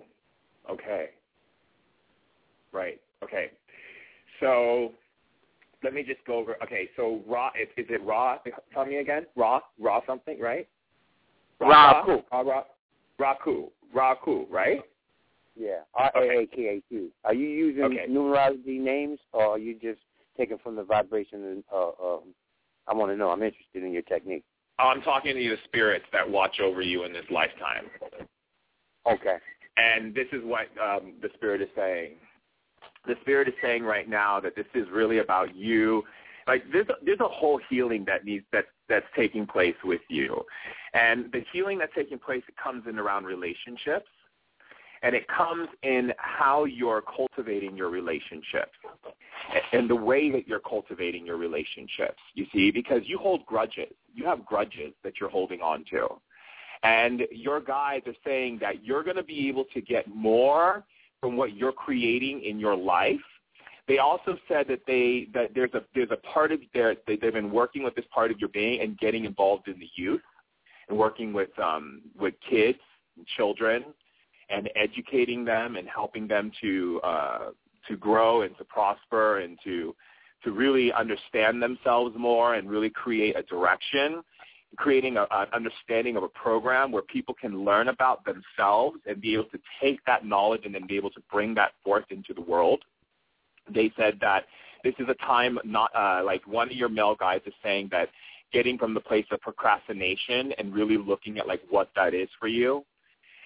Okay. 0.70 1.10
Right. 2.72 3.00
Okay. 3.22 3.50
So 4.40 4.92
let 5.82 5.92
me 5.92 6.02
just 6.02 6.24
go 6.26 6.36
over. 6.36 6.56
Okay. 6.62 6.88
So 6.96 7.20
raw. 7.26 7.50
Is, 7.60 7.68
is 7.76 7.86
it 7.90 8.02
raw? 8.04 8.38
Tell 8.72 8.86
me 8.86 8.96
again. 8.96 9.26
Raw. 9.36 9.60
Raw 9.78 10.00
something, 10.06 10.40
right? 10.40 10.66
Raakhu. 11.60 12.22
Ra, 12.32 12.40
ra, 12.40 12.62
Raakhu. 13.20 13.70
Raakhu, 13.94 14.46
right? 14.50 14.82
Yeah. 15.54 15.80
R 15.94 16.10
A 16.16 16.42
A 16.42 16.46
K 16.46 16.62
A 16.68 16.82
Q. 16.88 17.10
Are 17.24 17.34
you 17.34 17.48
using 17.48 17.84
Okay. 17.84 18.06
numerology 18.08 18.80
names 18.80 19.18
or 19.32 19.42
are 19.44 19.58
you 19.58 19.74
just 19.74 20.00
taking 20.36 20.58
from 20.58 20.76
the 20.76 20.82
vibration 20.82 21.44
and 21.44 21.64
uh 21.72 21.88
um 22.02 22.20
I 22.88 22.94
want 22.94 23.12
to 23.12 23.16
know. 23.16 23.30
I'm 23.30 23.42
interested 23.42 23.84
in 23.84 23.92
your 23.92 24.02
technique. 24.02 24.44
I'm 24.78 25.02
talking 25.02 25.34
to 25.34 25.40
you 25.40 25.50
the 25.50 25.62
spirits 25.64 26.04
that 26.12 26.28
watch 26.28 26.58
over 26.60 26.82
you 26.82 27.04
in 27.04 27.12
this 27.12 27.24
lifetime. 27.30 27.84
Okay. 29.06 29.36
And 29.76 30.14
this 30.14 30.26
is 30.32 30.40
what 30.44 30.66
um, 30.82 31.14
the 31.22 31.28
spirit 31.34 31.62
is 31.62 31.68
saying. 31.76 32.12
The 33.06 33.14
spirit 33.20 33.48
is 33.48 33.54
saying 33.62 33.84
right 33.84 34.08
now 34.08 34.40
that 34.40 34.56
this 34.56 34.66
is 34.74 34.86
really 34.92 35.18
about 35.18 35.54
you. 35.54 36.02
Like 36.46 36.64
there's 36.72 36.88
a, 36.88 36.94
there's 37.04 37.20
a 37.20 37.28
whole 37.28 37.60
healing 37.68 38.04
that 38.06 38.24
needs 38.24 38.44
that 38.52 38.66
that's 38.88 39.06
taking 39.16 39.46
place 39.46 39.76
with 39.84 40.00
you, 40.08 40.44
and 40.94 41.30
the 41.32 41.44
healing 41.52 41.78
that's 41.78 41.92
taking 41.94 42.18
place 42.18 42.42
it 42.48 42.54
comes 42.62 42.86
in 42.88 42.98
around 42.98 43.24
relationships, 43.24 44.08
and 45.02 45.14
it 45.14 45.26
comes 45.28 45.68
in 45.82 46.12
how 46.18 46.64
you're 46.64 47.02
cultivating 47.02 47.76
your 47.76 47.90
relationships 47.90 48.72
and 49.72 49.88
the 49.88 49.96
way 49.96 50.30
that 50.30 50.46
you're 50.46 50.60
cultivating 50.60 51.26
your 51.26 51.36
relationships. 51.36 52.18
You 52.34 52.46
see, 52.52 52.70
because 52.70 53.02
you 53.04 53.18
hold 53.18 53.44
grudges, 53.46 53.92
you 54.14 54.24
have 54.26 54.44
grudges 54.44 54.92
that 55.02 55.14
you're 55.20 55.30
holding 55.30 55.60
on 55.60 55.84
to. 55.90 56.08
And 56.84 57.22
your 57.30 57.60
guides 57.60 58.06
are 58.08 58.14
saying 58.24 58.58
that 58.60 58.84
you're 58.84 59.04
going 59.04 59.16
to 59.16 59.22
be 59.22 59.48
able 59.48 59.64
to 59.72 59.80
get 59.80 60.08
more 60.08 60.84
from 61.20 61.36
what 61.36 61.54
you're 61.54 61.72
creating 61.72 62.42
in 62.42 62.58
your 62.58 62.76
life. 62.76 63.20
They 63.88 63.98
also 63.98 64.38
said 64.48 64.66
that 64.68 64.80
they 64.86 65.28
that 65.34 65.54
there's 65.54 65.74
a 65.74 65.82
there's 65.94 66.10
a 66.10 66.16
part 66.16 66.52
of 66.52 66.60
their 66.72 66.94
they, 67.06 67.16
they've 67.16 67.32
been 67.32 67.50
working 67.50 67.82
with 67.82 67.94
this 67.94 68.04
part 68.14 68.30
of 68.30 68.38
your 68.38 68.48
being 68.50 68.80
and 68.80 68.98
getting 68.98 69.24
involved 69.24 69.68
in 69.68 69.78
the 69.78 69.88
youth 69.96 70.22
and 70.88 70.96
working 70.96 71.32
with 71.32 71.56
um 71.58 72.02
with 72.18 72.34
kids 72.48 72.78
and 73.16 73.26
children 73.36 73.84
and 74.50 74.70
educating 74.76 75.44
them 75.44 75.76
and 75.76 75.88
helping 75.88 76.28
them 76.28 76.52
to 76.60 77.00
uh 77.02 77.50
to 77.88 77.96
grow 77.96 78.42
and 78.42 78.56
to 78.58 78.64
prosper 78.64 79.40
and 79.40 79.58
to 79.64 79.94
to 80.44 80.52
really 80.52 80.92
understand 80.92 81.62
themselves 81.62 82.14
more 82.16 82.54
and 82.54 82.70
really 82.70 82.90
create 82.90 83.36
a 83.36 83.42
direction 83.42 84.22
creating 84.76 85.16
a, 85.16 85.26
an 85.30 85.46
understanding 85.52 86.16
of 86.16 86.22
a 86.22 86.28
program 86.28 86.90
where 86.92 87.02
people 87.02 87.34
can 87.34 87.64
learn 87.64 87.88
about 87.88 88.24
themselves 88.24 88.96
and 89.06 89.20
be 89.20 89.34
able 89.34 89.44
to 89.44 89.58
take 89.80 90.02
that 90.06 90.24
knowledge 90.24 90.62
and 90.64 90.74
then 90.74 90.86
be 90.86 90.96
able 90.96 91.10
to 91.10 91.20
bring 91.30 91.54
that 91.54 91.72
forth 91.84 92.04
into 92.10 92.32
the 92.32 92.40
world. 92.40 92.82
They 93.70 93.92
said 93.96 94.18
that 94.20 94.44
this 94.84 94.94
is 94.98 95.06
a 95.08 95.14
time 95.26 95.58
not 95.64 95.90
uh, 95.94 96.22
like 96.24 96.46
one 96.46 96.68
of 96.68 96.76
your 96.76 96.88
male 96.88 97.14
guys 97.14 97.40
is 97.46 97.54
saying 97.62 97.88
that 97.92 98.08
getting 98.52 98.76
from 98.76 98.94
the 98.94 99.00
place 99.00 99.24
of 99.30 99.40
procrastination 99.40 100.52
and 100.58 100.74
really 100.74 100.98
looking 100.98 101.38
at 101.38 101.46
like 101.46 101.62
what 101.70 101.90
that 101.96 102.14
is 102.14 102.28
for 102.38 102.48
you 102.48 102.84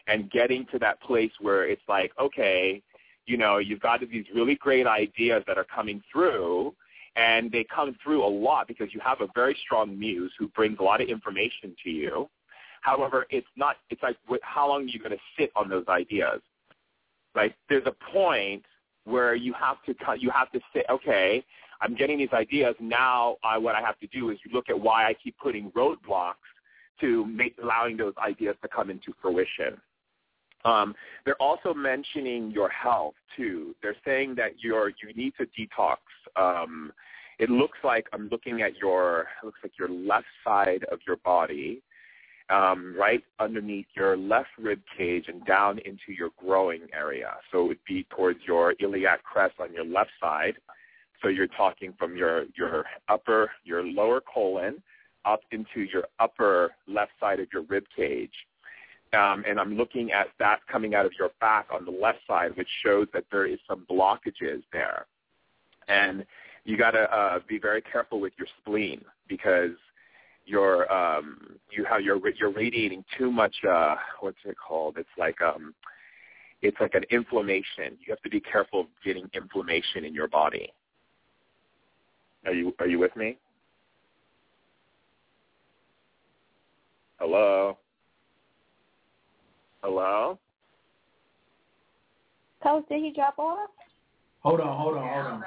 and 0.08 0.30
getting 0.30 0.66
to 0.72 0.78
that 0.78 1.00
place 1.00 1.30
where 1.40 1.68
it's 1.68 1.82
like, 1.88 2.12
okay, 2.20 2.82
you 3.26 3.36
know, 3.36 3.58
you've 3.58 3.80
got 3.80 4.00
these 4.00 4.24
really 4.34 4.54
great 4.56 4.86
ideas 4.86 5.42
that 5.46 5.58
are 5.58 5.66
coming 5.74 6.02
through 6.12 6.74
and 7.16 7.50
they 7.50 7.64
come 7.64 7.96
through 8.02 8.24
a 8.24 8.28
lot 8.28 8.68
because 8.68 8.88
you 8.92 9.00
have 9.00 9.20
a 9.20 9.28
very 9.34 9.56
strong 9.64 9.98
muse 9.98 10.32
who 10.38 10.48
brings 10.48 10.78
a 10.78 10.82
lot 10.82 11.00
of 11.00 11.08
information 11.08 11.74
to 11.82 11.90
you. 11.90 12.28
However, 12.82 13.26
it's 13.30 13.46
not. 13.56 13.76
It's 13.90 14.02
like 14.02 14.16
how 14.42 14.68
long 14.68 14.82
are 14.82 14.86
you 14.86 15.00
going 15.00 15.10
to 15.10 15.18
sit 15.36 15.50
on 15.56 15.68
those 15.68 15.86
ideas? 15.88 16.40
Like 17.34 17.56
there's 17.68 17.86
a 17.86 18.12
point 18.12 18.62
where 19.06 19.34
you 19.34 19.54
have 19.54 19.76
to. 19.86 19.94
You 20.18 20.30
have 20.30 20.50
to 20.52 20.60
say, 20.74 20.84
okay, 20.90 21.44
I'm 21.80 21.94
getting 21.94 22.18
these 22.18 22.32
ideas. 22.32 22.74
Now, 22.80 23.36
I, 23.44 23.56
what 23.56 23.74
I 23.74 23.80
have 23.80 23.98
to 24.00 24.06
do 24.08 24.30
is 24.30 24.38
look 24.52 24.68
at 24.68 24.78
why 24.78 25.06
I 25.06 25.14
keep 25.14 25.36
putting 25.38 25.70
roadblocks 25.72 26.34
to 27.00 27.26
make 27.26 27.54
allowing 27.62 27.96
those 27.96 28.14
ideas 28.22 28.56
to 28.62 28.68
come 28.68 28.90
into 28.90 29.14
fruition. 29.20 29.80
Um, 30.64 30.94
they're 31.24 31.40
also 31.40 31.72
mentioning 31.72 32.50
your 32.50 32.68
health 32.68 33.14
too. 33.36 33.74
They're 33.82 33.96
saying 34.04 34.34
that 34.36 34.52
you're 34.58 34.88
you 34.88 35.14
need 35.14 35.34
to 35.38 35.46
detox. 35.46 35.98
Um, 36.34 36.92
it 37.38 37.50
looks 37.50 37.78
like 37.84 38.06
I'm 38.12 38.28
looking 38.30 38.62
at 38.62 38.76
your 38.76 39.20
it 39.42 39.46
looks 39.46 39.60
like 39.62 39.72
your 39.78 39.90
left 39.90 40.26
side 40.42 40.84
of 40.90 40.98
your 41.06 41.16
body, 41.18 41.82
um, 42.50 42.94
right 42.98 43.22
underneath 43.40 43.86
your 43.94 44.16
left 44.16 44.50
rib 44.58 44.80
cage 44.96 45.24
and 45.28 45.44
down 45.44 45.78
into 45.80 46.12
your 46.16 46.30
growing 46.36 46.82
area. 46.92 47.34
So 47.50 47.64
it 47.64 47.68
would 47.68 47.84
be 47.86 48.06
towards 48.10 48.40
your 48.46 48.74
iliac 48.80 49.22
crest 49.24 49.54
on 49.60 49.72
your 49.72 49.84
left 49.84 50.10
side. 50.20 50.54
So 51.22 51.28
you're 51.28 51.48
talking 51.48 51.94
from 51.98 52.16
your 52.16 52.44
your 52.56 52.84
upper 53.08 53.50
your 53.64 53.84
lower 53.84 54.20
colon 54.20 54.82
up 55.24 55.40
into 55.50 55.80
your 55.80 56.04
upper 56.20 56.72
left 56.86 57.12
side 57.18 57.40
of 57.40 57.48
your 57.52 57.62
rib 57.62 57.84
cage 57.96 58.32
um, 59.12 59.44
and 59.48 59.58
I'm 59.58 59.76
looking 59.76 60.12
at 60.12 60.28
that 60.38 60.60
coming 60.70 60.94
out 60.94 61.06
of 61.06 61.12
your 61.18 61.30
back 61.40 61.68
on 61.72 61.84
the 61.84 61.90
left 61.90 62.18
side, 62.26 62.56
which 62.56 62.68
shows 62.84 63.06
that 63.14 63.24
there 63.30 63.46
is 63.46 63.58
some 63.68 63.86
blockages 63.90 64.62
there. 64.72 65.06
And 65.88 66.26
you 66.64 66.76
got 66.76 66.92
to 66.92 67.12
uh, 67.14 67.38
be 67.46 67.58
very 67.58 67.80
careful 67.80 68.20
with 68.20 68.32
your 68.36 68.48
spleen 68.60 69.04
because 69.28 69.70
you're 70.46 70.90
um, 70.92 71.58
you 71.70 71.84
how 71.88 71.98
you're 71.98 72.20
you're 72.30 72.52
radiating 72.52 73.04
too 73.18 73.30
much. 73.30 73.54
Uh, 73.68 73.96
what's 74.20 74.38
it 74.44 74.56
called? 74.56 74.96
It's 74.96 75.08
like 75.18 75.40
um, 75.42 75.74
it's 76.62 76.76
like 76.80 76.94
an 76.94 77.04
inflammation. 77.10 77.98
You 78.00 78.10
have 78.10 78.22
to 78.22 78.30
be 78.30 78.40
careful 78.40 78.80
of 78.80 78.86
getting 79.04 79.28
inflammation 79.34 80.04
in 80.04 80.14
your 80.14 80.28
body. 80.28 80.72
Are 82.46 82.54
you 82.54 82.74
are 82.78 82.86
you 82.86 82.98
with 82.98 83.14
me? 83.16 83.38
Hello. 87.18 87.78
Hello. 89.82 90.38
Coach, 92.62 92.84
did 92.88 93.02
he 93.02 93.12
drop 93.12 93.38
off? 93.38 93.70
Hold 94.40 94.60
on, 94.60 94.78
hold 94.78 94.96
on, 94.96 95.08
hold 95.08 95.26
on. 95.26 95.44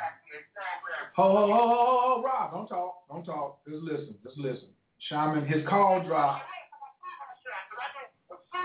Ho, 1.15 1.23
ho, 1.23 1.31
ho, 1.31 1.47
ho, 1.47 1.67
ho, 1.67 1.99
ho, 2.15 2.23
Rob, 2.23 2.51
don't 2.51 2.67
talk, 2.67 3.07
don't 3.09 3.25
talk. 3.25 3.59
Just 3.67 3.81
listen, 3.81 4.15
just 4.23 4.37
listen. 4.37 4.67
Shaman, 5.07 5.47
his 5.47 5.65
call 5.67 6.03
dropped. 6.05 6.43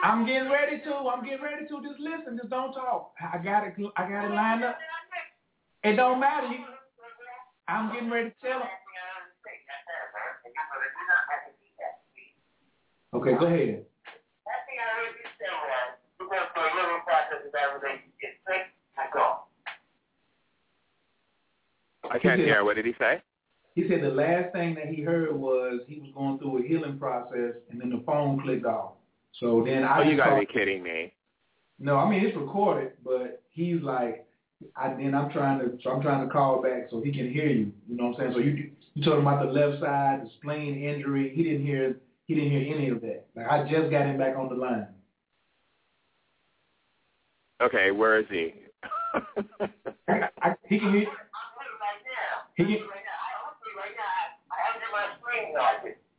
I'm 0.03 0.27
getting 0.27 0.51
ready 0.51 0.83
to. 0.85 0.95
I'm 1.09 1.25
getting 1.25 1.43
ready 1.43 1.67
to. 1.69 1.81
Just 1.81 2.01
listen. 2.01 2.37
Just 2.37 2.51
don't 2.51 2.73
talk. 2.75 3.15
I 3.21 3.39
got 3.39 3.67
it. 3.67 3.75
I 3.97 4.09
got 4.09 4.25
it 4.27 4.35
lined 4.35 4.65
up. 4.65 4.77
It 5.85 5.97
don't 5.97 6.21
matter. 6.21 6.49
You, 6.49 6.59
I'm 7.69 7.93
getting 7.93 8.11
ready 8.11 8.31
to 8.31 8.37
tell 8.43 8.61
him. 8.61 8.69
Okay, 13.15 13.39
go 13.39 13.47
ahead. 13.47 13.85
I 22.11 22.19
can't 22.19 22.41
hear. 22.41 22.65
What 22.65 22.77
did 22.77 22.87
he 22.87 22.95
say? 22.99 23.23
He 23.75 23.89
said 23.89 24.03
the 24.03 24.11
last 24.11 24.53
thing 24.53 24.75
that 24.77 24.87
he 24.89 25.03
heard 25.03 25.35
was 25.35 25.81
he 25.89 25.99
was 25.99 26.11
going 26.15 26.39
through 26.39 26.65
a 26.65 26.67
healing 26.67 26.99
process, 26.99 27.55
and 27.71 27.81
then 27.81 27.91
the 27.91 28.03
phone 28.07 28.41
clicked 28.41 28.65
off. 28.67 28.93
So 29.41 29.65
then 29.67 29.83
I 29.83 29.99
Oh, 29.99 30.03
you 30.03 30.11
just 30.13 30.19
gotta 30.19 30.31
called- 30.37 30.47
be 30.47 30.53
kidding 30.53 30.83
me. 30.83 31.13
No, 31.81 31.97
I 31.97 32.09
mean 32.09 32.25
it's 32.25 32.37
recorded, 32.37 32.93
but 33.05 33.43
he's 33.51 33.83
like, 33.83 34.27
I 34.77 34.95
then 34.95 35.13
I'm 35.15 35.31
trying 35.31 35.59
to, 35.59 35.77
so 35.83 35.91
I'm 35.91 36.01
trying 36.03 36.25
to 36.27 36.33
call 36.33 36.63
back 36.63 36.87
so 36.89 37.01
he 37.01 37.11
can 37.13 37.31
hear 37.33 37.49
you. 37.49 37.73
You 37.89 37.97
know 37.97 38.07
what 38.11 38.21
I'm 38.21 38.21
saying? 38.21 38.33
So 38.35 38.39
you 38.39 38.71
you 38.95 39.05
told 39.05 39.19
him 39.19 39.27
about 39.27 39.45
the 39.45 39.53
left 39.53 39.81
side, 39.83 40.23
the 40.25 40.31
spleen 40.39 40.81
injury. 40.85 41.33
He 41.35 41.43
didn't 41.43 41.67
hear 41.67 41.97
he 42.27 42.35
didn't 42.37 42.51
hear 42.53 42.75
any 42.75 42.89
of 42.91 43.01
that. 43.01 43.27
Like 43.35 43.49
I 43.49 43.69
just 43.69 43.91
got 43.91 44.07
him 44.07 44.19
back 44.19 44.37
on 44.37 44.49
the 44.49 44.55
line. 44.55 44.87
Okay, 47.61 47.91
where 47.91 48.21
is 48.21 48.27
he? 48.31 48.55
I, 50.09 50.29
I, 50.43 50.55
he 50.69 50.79
can 50.79 50.93
hear. 50.93 51.07
He 52.57 52.65
can. 52.65 52.79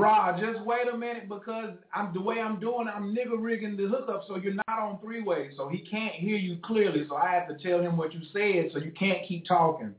Rod, 0.00 0.40
just 0.40 0.64
wait 0.64 0.88
a 0.88 0.96
minute 0.96 1.28
because 1.28 1.76
I'm 1.94 2.12
the 2.12 2.20
way 2.20 2.40
I'm 2.40 2.58
doing. 2.58 2.88
I'm 2.88 3.14
nigga 3.14 3.36
rigging 3.36 3.76
the 3.76 3.88
hookup 3.88 4.24
so 4.26 4.36
you're 4.36 4.54
not 4.54 4.78
on 4.78 4.98
three 5.00 5.22
way, 5.22 5.50
so 5.56 5.68
he 5.68 5.78
can't 5.78 6.14
hear 6.14 6.36
you 6.36 6.58
clearly. 6.64 7.04
So 7.08 7.16
I 7.16 7.30
have 7.32 7.48
to 7.48 7.56
tell 7.62 7.80
him 7.80 7.96
what 7.96 8.12
you 8.12 8.20
said, 8.32 8.70
so 8.72 8.78
you 8.78 8.92
can't 8.92 9.26
keep 9.26 9.46
talking. 9.46 9.94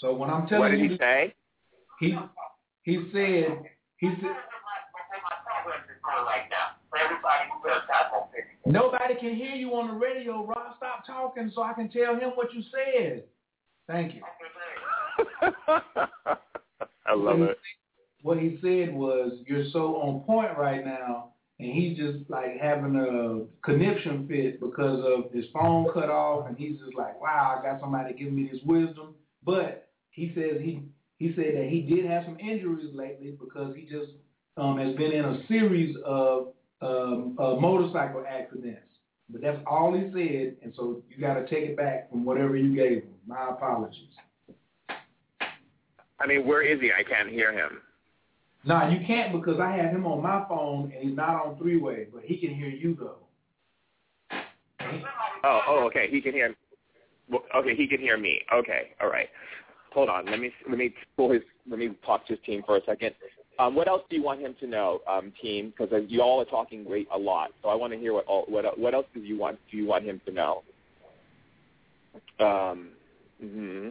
So 0.00 0.14
when 0.14 0.30
I'm 0.30 0.46
telling 0.46 0.60
What 0.60 0.70
did 0.70 0.80
you, 0.80 0.90
he 0.90 0.98
say? 0.98 1.34
he 1.98 2.16
he 2.82 2.96
said 3.12 3.62
he 3.98 4.08
said 4.20 4.36
nobody 8.66 9.14
can 9.14 9.34
hear 9.36 9.54
you 9.54 9.74
on 9.74 9.88
the 9.88 9.94
radio. 9.94 10.46
Rod, 10.46 10.74
stop 10.76 11.06
talking 11.06 11.50
so 11.54 11.62
I 11.62 11.72
can 11.74 11.90
tell 11.90 12.14
him 12.14 12.30
what 12.34 12.52
you 12.54 12.62
said. 12.72 13.24
Thank 13.86 14.14
you. 14.14 14.22
I 17.10 17.14
love 17.14 17.40
it. 17.40 17.58
What 18.22 18.38
he 18.38 18.58
said 18.62 18.94
was, 18.94 19.32
"You're 19.46 19.68
so 19.72 19.96
on 19.96 20.20
point 20.20 20.56
right 20.56 20.84
now," 20.84 21.32
and 21.58 21.72
he's 21.72 21.96
just 21.96 22.28
like 22.30 22.58
having 22.60 22.94
a 22.96 23.46
conniption 23.64 24.28
fit 24.28 24.60
because 24.60 25.04
of 25.04 25.32
his 25.32 25.46
phone 25.52 25.90
cut 25.92 26.10
off, 26.10 26.46
and 26.46 26.56
he's 26.56 26.78
just 26.78 26.94
like, 26.94 27.20
"Wow, 27.20 27.56
I 27.58 27.62
got 27.62 27.80
somebody 27.80 28.14
giving 28.14 28.36
me 28.36 28.48
this 28.52 28.62
wisdom." 28.64 29.14
But 29.42 29.88
he 30.10 30.32
says 30.34 30.60
he 30.60 30.82
he 31.18 31.34
said 31.34 31.56
that 31.56 31.68
he 31.68 31.82
did 31.82 32.04
have 32.06 32.24
some 32.24 32.38
injuries 32.38 32.94
lately 32.94 33.36
because 33.40 33.74
he 33.74 33.82
just 33.82 34.12
um, 34.56 34.78
has 34.78 34.94
been 34.96 35.12
in 35.12 35.24
a 35.24 35.46
series 35.48 35.96
of 36.04 36.52
um, 36.82 37.36
uh, 37.38 37.54
motorcycle 37.54 38.24
accidents. 38.28 38.82
But 39.28 39.42
that's 39.42 39.58
all 39.66 39.94
he 39.94 40.10
said, 40.12 40.56
and 40.62 40.74
so 40.76 41.02
you 41.08 41.18
got 41.20 41.34
to 41.34 41.46
take 41.48 41.64
it 41.70 41.76
back 41.76 42.10
from 42.10 42.24
whatever 42.24 42.56
you 42.56 42.74
gave 42.74 43.02
him. 43.02 43.14
My 43.26 43.50
apologies. 43.50 44.08
I 46.20 46.26
mean, 46.26 46.46
where 46.46 46.62
is 46.62 46.80
he? 46.80 46.90
I 46.92 47.02
can't 47.02 47.30
hear 47.30 47.52
him. 47.52 47.80
No, 48.64 48.88
you 48.88 49.04
can't 49.06 49.32
because 49.32 49.58
I 49.58 49.70
have 49.70 49.90
him 49.90 50.06
on 50.06 50.22
my 50.22 50.44
phone 50.48 50.92
and 50.94 51.08
he's 51.08 51.16
not 51.16 51.30
on 51.30 51.56
three 51.56 51.78
way, 51.78 52.06
but 52.12 52.22
he 52.24 52.36
can 52.36 52.54
hear 52.54 52.68
you 52.68 52.96
though. 52.98 53.16
Oh, 55.42 55.60
oh, 55.66 55.86
okay. 55.86 56.08
He 56.10 56.20
can 56.20 56.32
hear. 56.32 56.54
Okay, 57.56 57.74
he 57.74 57.86
can 57.86 58.00
hear 58.00 58.18
me. 58.18 58.40
Okay, 58.52 58.90
all 59.00 59.08
right. 59.08 59.28
Hold 59.94 60.08
on. 60.08 60.26
Let 60.26 60.40
me 60.40 60.52
let 60.68 60.76
me 60.76 60.94
pull 61.16 61.32
his. 61.32 61.42
Let 61.68 61.78
me 61.78 61.90
talk 62.04 62.26
to 62.26 62.34
his 62.34 62.44
team 62.44 62.62
for 62.66 62.76
a 62.76 62.84
second. 62.84 63.14
Um, 63.58 63.74
what 63.74 63.88
else 63.88 64.02
do 64.10 64.16
you 64.16 64.22
want 64.22 64.40
him 64.40 64.54
to 64.60 64.66
know, 64.66 65.00
um, 65.08 65.32
team? 65.40 65.72
Because 65.76 66.04
you 66.08 66.22
all 66.22 66.40
are 66.40 66.46
talking 66.46 66.84
great 66.84 67.08
a 67.14 67.18
lot, 67.18 67.50
so 67.62 67.68
I 67.68 67.74
want 67.74 67.92
to 67.92 67.98
hear 67.98 68.12
what 68.12 68.26
all, 68.26 68.44
what 68.48 68.78
what 68.78 68.94
else 68.94 69.06
do 69.14 69.20
you 69.20 69.38
want 69.38 69.58
do 69.70 69.76
you 69.76 69.86
want 69.86 70.04
him 70.04 70.20
to 70.26 70.32
know? 70.32 70.62
Um. 72.40 72.90
hmm 73.40 73.88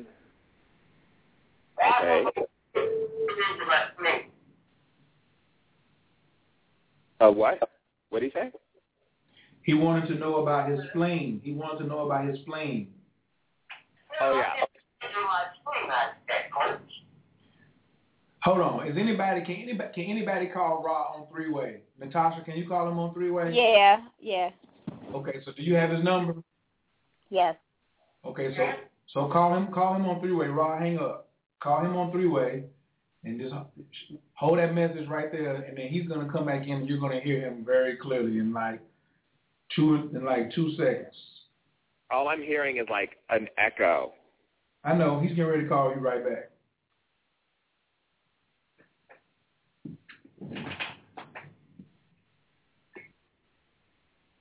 Okay. 1.80 2.26
Uh, 7.22 7.32
what? 7.32 7.60
What 8.10 8.22
did 8.22 8.32
he 8.32 8.40
say? 8.40 8.52
He 9.64 9.74
wanted 9.74 10.08
to 10.08 10.16
know 10.16 10.38
about 10.38 10.70
his 10.70 10.80
spleen. 10.90 11.42
He 11.44 11.54
wanted 11.54 11.84
to 11.84 11.88
know 11.88 12.00
about 12.06 12.28
his 12.28 12.40
spleen. 12.40 12.90
Oh 14.22 14.36
yeah. 14.36 14.66
Hold 18.44 18.62
on. 18.62 18.88
Is 18.88 18.98
anybody 18.98 19.42
can 19.42 19.56
anybody 19.56 19.90
can 19.94 20.06
anybody 20.06 20.48
call 20.48 20.82
Raw 20.84 21.14
on 21.16 21.28
three 21.32 21.52
way? 21.52 21.82
Natasha, 22.00 22.44
can 22.44 22.56
you 22.58 22.68
call 22.68 22.88
him 22.88 22.98
on 22.98 23.14
three 23.14 23.32
way? 23.32 23.52
Yeah, 23.54 24.00
yeah, 24.20 24.50
Okay, 25.14 25.40
so 25.46 25.52
do 25.52 25.62
you 25.62 25.76
have 25.76 25.92
his 25.92 26.04
number? 26.04 26.36
yes. 27.30 27.56
Okay, 28.26 28.56
so 28.56 28.70
so 29.14 29.32
call 29.32 29.56
him 29.56 29.68
call 29.74 29.96
him 29.96 30.06
on 30.06 30.20
three 30.22 30.32
way. 30.32 30.48
Raw, 30.48 30.80
hang 30.80 31.00
up. 31.00 31.29
Call 31.62 31.86
him 31.86 31.96
on 31.96 32.12
three 32.12 32.28
way, 32.28 32.64
and 33.24 33.40
just 33.40 33.54
hold 34.34 34.60
that 34.60 34.74
message 34.74 35.08
right 35.10 35.32
there, 35.32 35.56
and 35.56 35.78
then 35.78 35.88
he's 35.90 36.08
gonna 36.08 36.32
come 36.32 36.46
back 36.46 36.66
in. 36.66 36.74
and 36.74 36.90
You're 36.90 37.00
gonna 37.00 37.20
hear 37.20 37.42
him 37.42 37.66
very 37.66 37.98
clearly 37.98 38.40
in 38.40 38.54
like 38.54 38.80
two 39.76 40.10
in 40.14 40.24
like 40.24 40.52
two 40.54 40.72
seconds. 40.78 41.16
All 42.12 42.30
I'm 42.30 42.42
hearing 42.42 42.78
is 42.78 42.88
like 42.90 43.18
an 43.30 43.48
echo. 43.58 44.14
I 44.84 44.94
know 44.96 45.20
he's 45.20 45.32
getting 45.32 45.46
ready 45.46 45.64
to 45.64 45.70
call 45.70 45.94
you 45.94 46.00
right 46.00 46.24
back. 46.24 46.52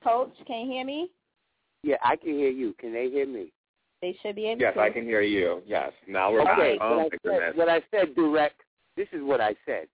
Coach, 0.05 0.33
can 0.47 0.67
you 0.67 0.73
hear 0.73 0.85
me? 0.85 1.11
Yeah, 1.83 1.97
I 2.03 2.17
can 2.17 2.31
hear 2.31 2.51
you. 2.51 2.75
Can 2.79 2.93
they 2.93 3.11
hear 3.11 3.27
me? 3.27 3.53
They 4.01 4.17
should 4.23 4.37
be 4.37 4.47
able 4.47 4.61
Yes, 4.61 4.75
to. 4.75 4.81
I 4.81 4.91
can 4.91 5.05
hear 5.05 5.23
you. 5.23 5.63
Yes. 5.67 5.93
Now 6.07 6.31
we're 6.33 6.43
Okay, 6.43 6.77
back. 6.77 6.81
Oh 6.81 6.99
what, 6.99 7.13
my 7.25 7.33
I 7.33 7.39
said, 7.39 7.57
what 7.57 7.69
I 7.69 7.83
said 7.91 8.15
direct, 8.15 8.61
this 8.97 9.09
is 9.13 9.23
what 9.23 9.41
I 9.41 9.55
said. 9.67 9.87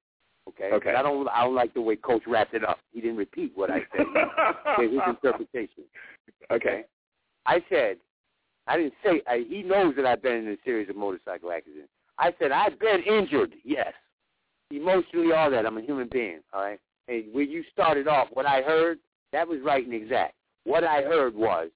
Okay? 0.48 0.70
Okay. 0.72 0.90
But 0.92 0.96
I 0.96 1.02
don't 1.02 1.26
I 1.28 1.42
don't 1.42 1.54
like 1.54 1.72
the 1.72 1.80
way 1.80 1.96
Coach 1.96 2.22
wrapped 2.26 2.52
it 2.54 2.64
up. 2.64 2.78
He 2.92 3.00
didn't 3.00 3.16
repeat 3.16 3.52
what 3.54 3.70
I 3.70 3.80
said. 3.96 4.06
He 4.76 4.82
gave 4.82 4.90
his 4.92 5.00
interpretation. 5.08 5.84
Okay. 6.50 6.84
I 7.46 7.62
said, 7.70 7.96
I 8.66 8.76
didn't 8.76 8.94
say, 9.04 9.22
I, 9.26 9.44
he 9.48 9.62
knows 9.62 9.94
that 9.96 10.06
I've 10.06 10.22
been 10.22 10.46
in 10.46 10.48
a 10.48 10.56
series 10.64 10.88
of 10.88 10.96
motorcycle 10.96 11.52
accidents. 11.52 11.90
I 12.18 12.34
said, 12.38 12.52
I've 12.52 12.78
been 12.78 13.02
injured, 13.02 13.54
yes. 13.64 13.92
Emotionally, 14.70 15.32
all 15.32 15.50
that. 15.50 15.66
I'm 15.66 15.76
a 15.76 15.82
human 15.82 16.08
being, 16.10 16.40
all 16.52 16.62
right? 16.62 16.80
And 17.08 17.24
when 17.34 17.50
you 17.50 17.62
started 17.72 18.08
off, 18.08 18.28
what 18.32 18.46
I 18.46 18.62
heard, 18.62 18.98
that 19.32 19.46
was 19.46 19.58
right 19.62 19.84
and 19.84 19.92
exact. 19.94 20.34
What 20.64 20.84
I 20.84 21.02
heard 21.02 21.34
was, 21.34 21.68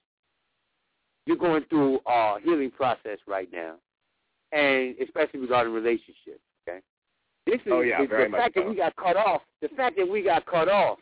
you're 1.25 1.37
going 1.37 1.63
through 1.69 1.99
a 2.07 2.37
healing 2.43 2.71
process 2.71 3.19
right 3.27 3.49
now, 3.51 3.75
and 4.51 4.95
especially 5.01 5.39
regarding 5.39 5.73
relationships, 5.73 6.41
okay? 6.67 6.79
This 7.45 7.59
oh, 7.67 7.69
is 7.69 7.73
Oh, 7.73 7.81
yeah, 7.81 8.01
the, 8.01 8.07
the 8.07 8.37
fact 8.37 8.55
so. 8.55 8.61
that 8.61 8.69
we 8.69 8.75
got 8.75 8.95
cut 8.95 9.17
off. 9.17 9.41
The 9.61 9.69
fact 9.69 9.97
that 9.97 10.07
we 10.07 10.23
got 10.23 10.45
cut 10.45 10.69
off 10.69 10.99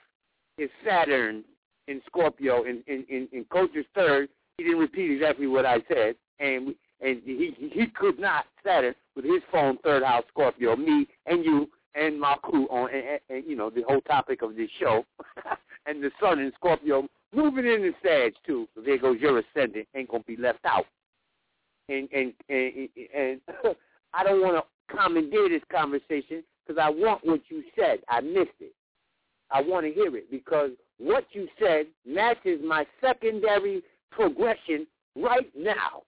is 0.57 0.69
Saturn 0.85 1.44
in 1.88 2.02
Scorpio 2.06 2.64
in 2.64 2.84
in 2.88 3.06
in, 3.10 3.27
in 3.31 3.45
Coach's 3.45 3.85
third 3.95 4.30
he 4.57 4.64
didn't 4.64 4.80
repeat 4.80 5.11
exactly 5.11 5.48
what 5.48 5.65
I 5.65 5.77
said, 5.88 6.15
and 6.39 6.73
and 6.99 7.22
he 7.23 7.53
he 7.57 7.88
could 7.95 8.19
not 8.19 8.45
Saturn 8.65 8.95
with 9.15 9.26
his 9.26 9.41
phone 9.52 9.77
third 9.84 10.03
house 10.03 10.23
Scorpio, 10.30 10.76
me 10.76 11.07
and 11.26 11.45
you 11.45 11.69
and 11.95 12.19
my 12.19 12.35
crew 12.41 12.68
on 12.69 12.89
and, 12.94 13.03
and, 13.03 13.19
and 13.30 13.45
you 13.48 13.56
know 13.56 13.69
the 13.69 13.84
whole 13.88 14.02
topic 14.02 14.41
of 14.41 14.56
this 14.56 14.69
show, 14.80 15.06
and 15.85 16.03
the 16.03 16.11
sun 16.19 16.39
in 16.39 16.52
Scorpio 16.56 17.07
moving 17.38 17.65
in 17.65 17.81
the 17.84 17.93
Sag 18.03 18.34
too. 18.45 18.68
So 18.76 18.81
there 18.81 18.97
goes 18.97 19.19
your 19.19 19.39
ascendant, 19.39 19.88
ain't 19.95 20.09
gonna 20.09 20.23
be 20.23 20.35
left 20.35 20.65
out. 20.65 20.85
And 21.88 22.09
and 22.11 22.34
and, 22.49 22.89
and 23.15 23.41
I 24.14 24.23
don't 24.23 24.41
want 24.41 24.57
to 24.57 24.95
commandeer 24.95 25.49
this 25.49 25.61
conversation 25.72 26.43
because 26.65 26.81
I 26.81 26.89
want 26.89 27.26
what 27.26 27.41
you 27.49 27.64
said. 27.77 27.99
I 28.09 28.22
missed 28.22 28.59
it. 28.59 28.73
I 29.51 29.61
want 29.61 29.85
to 29.85 29.91
hear 29.91 30.15
it 30.18 30.30
because 30.30 30.72
what 30.97 31.26
you 31.31 31.47
said 31.59 31.85
matches 32.05 32.59
my 32.65 32.85
secondary 32.99 33.84
progression 34.11 34.88
right 35.15 35.49
now. 35.55 36.03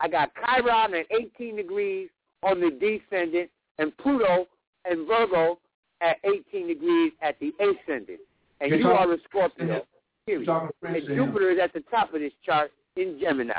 I 0.00 0.08
got 0.08 0.32
Chiron 0.34 0.94
at 0.94 1.06
18 1.12 1.56
degrees 1.56 2.08
on 2.42 2.60
the 2.60 2.70
descendant 2.70 3.50
and 3.78 3.96
Pluto 3.98 4.46
and 4.84 5.06
Virgo 5.06 5.58
at 6.00 6.16
18 6.24 6.66
degrees 6.66 7.12
at 7.22 7.38
the 7.38 7.52
ascendant. 7.60 8.20
And 8.62 8.70
You're 8.70 8.80
you 8.80 8.86
are 8.86 9.12
a 9.12 9.16
Scorpio. 9.28 9.84
Period. 10.24 10.48
And. 10.82 11.02
Jupiter 11.08 11.50
is 11.50 11.58
at 11.60 11.72
the 11.72 11.82
top 11.90 12.14
of 12.14 12.20
this 12.20 12.32
chart 12.46 12.70
in 12.96 13.18
Gemini, 13.20 13.54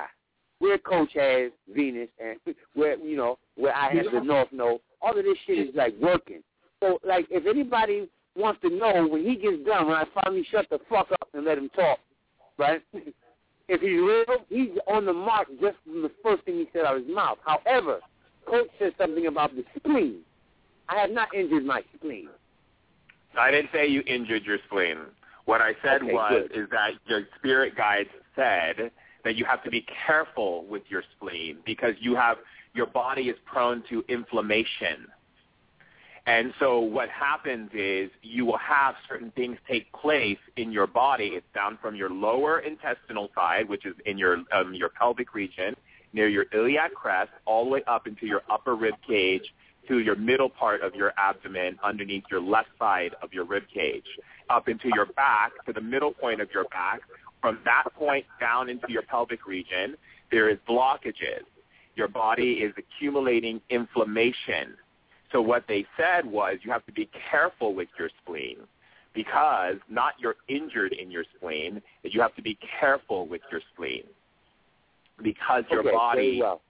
where 0.60 0.78
Coach 0.78 1.12
has 1.16 1.52
Venus 1.76 2.08
and 2.24 2.40
where 2.74 2.98
you 2.98 3.18
know 3.18 3.38
where 3.56 3.76
I 3.76 3.94
have 3.94 4.06
the 4.14 4.22
North 4.22 4.48
Node. 4.54 4.80
All 5.02 5.18
of 5.18 5.26
this 5.26 5.38
shit 5.46 5.60
is 5.60 5.76
like 5.76 5.94
working. 6.02 6.42
So 6.82 7.00
like 7.06 7.28
if 7.30 7.46
anybody 7.46 8.08
wants 8.38 8.62
to 8.62 8.70
know 8.70 9.06
when 9.06 9.26
he 9.26 9.36
gets 9.36 9.66
done, 9.66 9.88
when 9.88 9.98
I 9.98 10.06
finally 10.24 10.48
shut 10.50 10.68
the 10.70 10.80
fuck 10.90 11.12
up 11.12 11.28
and 11.34 11.44
let 11.44 11.58
him 11.58 11.70
talk, 11.76 12.00
right? 12.58 12.82
if 12.94 13.82
he's 13.82 14.00
real, 14.00 14.46
he's 14.48 14.78
on 14.88 15.06
the 15.06 15.14
mark 15.14 15.50
just 15.60 15.76
from 15.84 16.02
the 16.02 16.12
first 16.24 16.46
thing 16.46 16.56
he 16.56 16.70
said 16.72 16.86
out 16.86 16.96
of 16.96 17.06
his 17.06 17.14
mouth. 17.14 17.40
However, 17.46 18.00
Coach 18.50 18.70
said 18.80 18.94
something 18.98 19.28
about 19.28 19.54
the 19.54 19.66
spleen. 19.76 20.22
I 20.88 21.00
have 21.00 21.12
not 21.12 21.34
injured 21.36 21.66
my 21.66 21.82
spleen. 21.96 22.30
I 23.38 23.52
didn't 23.52 23.70
say 23.74 23.88
you 23.88 24.04
injured 24.06 24.44
your 24.46 24.58
spleen. 24.68 24.98
What 25.46 25.62
I 25.62 25.74
said 25.84 26.02
Okay, 26.04 26.14
was 26.14 26.48
good. 26.50 26.64
is 26.64 26.70
that 26.72 26.92
your 27.06 27.24
spirit 27.38 27.76
guides 27.76 28.10
said 28.36 28.92
that 29.24 29.36
you 29.36 29.46
have 29.46 29.64
to 29.64 29.70
be 29.70 29.86
careful 30.06 30.66
with 30.66 30.84
your 30.90 31.04
spleen 31.16 31.58
because 31.66 31.96
you 32.00 32.16
have 32.16 32.38
your 32.74 32.86
body 32.88 33.24
is 33.24 33.38
prone 33.46 33.84
to 33.90 34.04
inflammation. 34.08 35.08
And 36.26 36.54
so 36.60 36.80
what 36.80 37.10
happens 37.10 37.70
is 37.74 38.10
you 38.22 38.46
will 38.46 38.58
have 38.58 38.96
certain 39.10 39.32
things 39.32 39.58
take 39.70 39.92
place 39.92 40.38
in 40.56 40.72
your 40.72 40.88
body. 40.88 41.32
It's 41.34 41.46
down 41.54 41.78
from 41.82 41.96
your 41.96 42.10
lower 42.10 42.60
intestinal 42.60 43.30
side, 43.36 43.68
which 43.68 43.86
is 43.86 43.94
in 44.06 44.18
your 44.18 44.38
um, 44.54 44.74
your 44.74 44.90
pelvic 44.90 45.34
region, 45.34 45.76
near 46.14 46.30
your 46.30 46.46
iliac 46.54 46.94
crest, 46.94 47.32
all 47.46 47.66
the 47.66 47.72
way 47.72 47.84
up 47.88 48.08
into 48.08 48.26
your 48.26 48.42
upper 48.50 48.76
rib 48.76 48.96
cage 49.06 49.44
to 49.88 50.00
your 50.00 50.16
middle 50.16 50.50
part 50.50 50.82
of 50.82 50.96
your 50.96 51.14
abdomen, 51.18 51.78
underneath 51.84 52.24
your 52.32 52.42
left 52.42 52.70
side 52.80 53.16
of 53.22 53.34
your 53.34 53.46
rib 53.46 53.64
cage, 53.74 54.06
up 54.50 54.68
into 54.68 54.90
your 54.96 55.06
back 55.08 55.52
to 55.66 55.74
the 55.74 55.82
middle 55.82 56.12
point 56.12 56.42
of 56.42 56.50
your 56.54 56.66
back. 56.66 57.02
From 57.42 57.60
that 57.66 57.86
point 57.96 58.26
down 58.40 58.70
into 58.70 58.90
your 58.90 59.02
pelvic 59.02 59.46
region, 59.46 59.96
there 60.32 60.50
is 60.50 60.58
blockages. 60.68 61.44
Your 61.96 62.08
body 62.08 62.54
is 62.54 62.74
accumulating 62.78 63.62
inflammation. 63.70 64.76
So 65.32 65.42
what 65.42 65.66
they 65.68 65.86
said 65.98 66.26
was 66.26 66.58
you 66.64 66.72
have 66.72 66.86
to 66.86 66.92
be 66.92 67.10
careful 67.30 67.74
with 67.74 67.90
your 68.00 68.10
spleen 68.24 68.58
because 69.14 69.76
not 69.90 70.14
you're 70.20 70.36
injured 70.48 70.94
in 70.94 71.12
your 71.12 71.26
spleen, 71.36 71.82
you 72.04 72.22
have 72.22 72.36
to 72.36 72.42
be 72.42 72.58
careful 72.80 73.28
with 73.28 73.42
your 73.52 73.62
spleen 73.74 74.04
because 75.22 75.64
your 75.70 75.82
okay, 75.82 75.92
body, 75.92 76.40
well. 76.42 76.62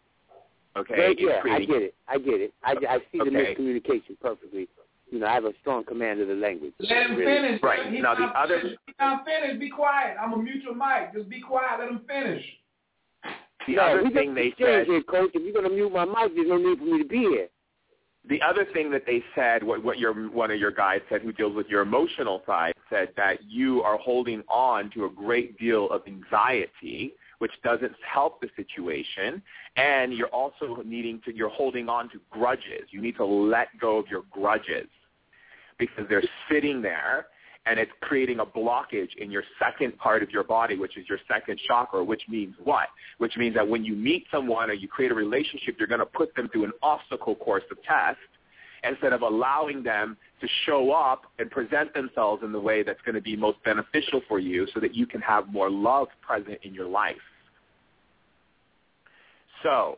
Okay, 0.78 0.96
Very- 0.96 1.14
is 1.14 1.20
yeah, 1.46 1.54
I 1.54 1.60
get 1.60 1.82
it. 1.82 1.96
I 2.08 2.18
get 2.18 2.42
it. 2.42 2.54
I, 2.64 2.72
I 2.90 3.00
see 3.12 3.20
the 3.20 3.26
miscommunication 3.26 4.20
perfectly. 4.22 4.68
You 5.12 5.20
know, 5.20 5.28
I 5.28 5.34
have 5.34 5.46
a 5.46 5.54
strong 5.62 5.84
command 5.84 6.22
of 6.22 6.28
the 6.28 6.34
language. 6.34 6.74
Let 6.80 7.10
him 7.12 7.16
Really. 7.16 7.26
finish. 7.42 7.62
Right. 7.62 7.92
He's 7.94 8.02
Now, 8.02 8.16
the 8.16 8.22
not 8.22 8.36
other- 8.36 8.60
finished. 8.62 8.80
He's 8.88 8.96
not 9.00 9.26
finished. 9.26 9.60
Be 9.60 9.70
quiet. 9.70 10.18
I'm 10.20 10.32
gonna 10.32 10.42
mute 10.44 10.64
your 10.64 10.74
mic. 10.76 11.14
Just 11.14 11.30
be 11.30 11.40
quiet. 11.40 11.80
Let 11.80 11.90
him 11.90 12.02
finish. 12.08 12.44
The 13.68 13.76
no, 13.76 13.82
other 13.84 14.04
we 14.04 14.10
thing 14.12 14.30
got 14.30 14.36
they 14.36 14.42
change 14.44 14.56
said, 14.60 14.88
here, 14.88 15.02
Coach. 15.04 15.32
If 15.34 15.42
you're 15.44 15.54
going 15.54 15.70
to 15.70 15.74
mute 15.74 15.94
my 15.94 16.04
mic, 16.04 16.36
there's 16.36 16.50
no 16.50 16.58
need 16.58 16.78
for 16.80 16.84
me 16.84 16.98
to 17.02 17.08
be 17.08 17.20
here. 17.20 17.48
the 18.28 18.42
other 18.42 18.66
thing 18.74 18.92
that 18.92 19.04
they 19.06 19.24
said, 19.36 19.64
what, 19.64 19.82
what 19.84 20.00
your 20.00 20.14
one 20.30 20.52
of 20.52 20.60
your 20.60 20.72
guys 20.72 21.00
said, 21.10 21.22
who 21.22 21.32
deals 21.32 21.56
with 21.56 21.68
your 21.68 21.82
emotional 21.82 22.42
side, 22.46 22.74
said 22.90 23.10
that 23.16 23.38
you 23.48 23.82
are 23.84 23.98
holding 23.98 24.42
on 24.50 24.90
to 24.96 25.06
a 25.06 25.10
great 25.10 25.58
deal 25.58 25.90
of 25.92 26.02
anxiety, 26.08 27.14
which 27.44 27.62
doesn't 27.62 27.92
help 28.10 28.40
the 28.40 28.48
situation, 28.56 29.42
and 29.76 30.14
you're 30.14 30.30
also 30.30 30.82
needing 30.86 31.20
to, 31.26 31.36
you're 31.36 31.50
holding 31.50 31.90
on 31.90 32.10
to 32.10 32.18
grudges. 32.32 32.84
You 32.90 33.02
need 33.02 33.18
to 33.18 33.26
let 33.26 33.68
go 33.82 33.98
of 33.98 34.08
your 34.08 34.22
grudges 34.32 34.88
because 35.78 36.06
they're 36.08 36.24
sitting 36.50 36.82
there 36.82 37.26
and 37.66 37.78
it's 37.78 37.92
creating 38.00 38.40
a 38.40 38.46
blockage 38.46 39.10
in 39.18 39.30
your 39.30 39.44
second 39.60 39.98
part 39.98 40.24
of 40.24 40.30
your 40.30 40.46
body, 40.46 40.78
which 40.78 40.96
is 40.96 41.04
your 41.10 41.20
second 41.28 41.60
chakra, 41.68 42.02
which 42.02 42.22
means 42.30 42.56
what? 42.64 42.88
Which 43.18 43.36
means 43.36 43.56
that 43.56 43.68
when 43.68 43.84
you 43.84 43.94
meet 43.94 44.24
someone 44.32 44.70
or 44.70 44.74
you 44.74 44.88
create 44.88 45.12
a 45.12 45.16
relationship, 45.16 45.76
you're 45.78 45.90
going 45.90 46.00
to 46.00 46.06
put 46.06 46.34
them 46.36 46.48
through 46.48 46.64
an 46.64 46.72
obstacle 46.82 47.36
course 47.36 47.64
of 47.70 47.78
test 47.84 48.20
instead 48.86 49.12
of 49.12 49.22
allowing 49.22 49.84
them 49.84 50.16
to 50.40 50.48
show 50.66 50.94
up 50.94 51.24
and 51.40 51.52
present 51.52 51.94
themselves 51.94 52.42
in 52.42 52.54
the 52.54 52.60
way 52.60 52.84
that's 52.84 53.02
going 53.02 53.16
to 53.16 53.22
be 53.22 53.36
most 53.36 53.62
beneficial 53.66 54.22
for 54.30 54.40
you 54.40 54.66
so 54.74 54.80
that 54.80 54.96
you 54.96 55.06
can 55.06 55.20
have 55.20 55.50
more 55.50 55.70
love 55.70 56.08
present 56.22 56.58
in 56.64 56.74
your 56.74 56.88
life. 56.88 57.18
So 59.64 59.98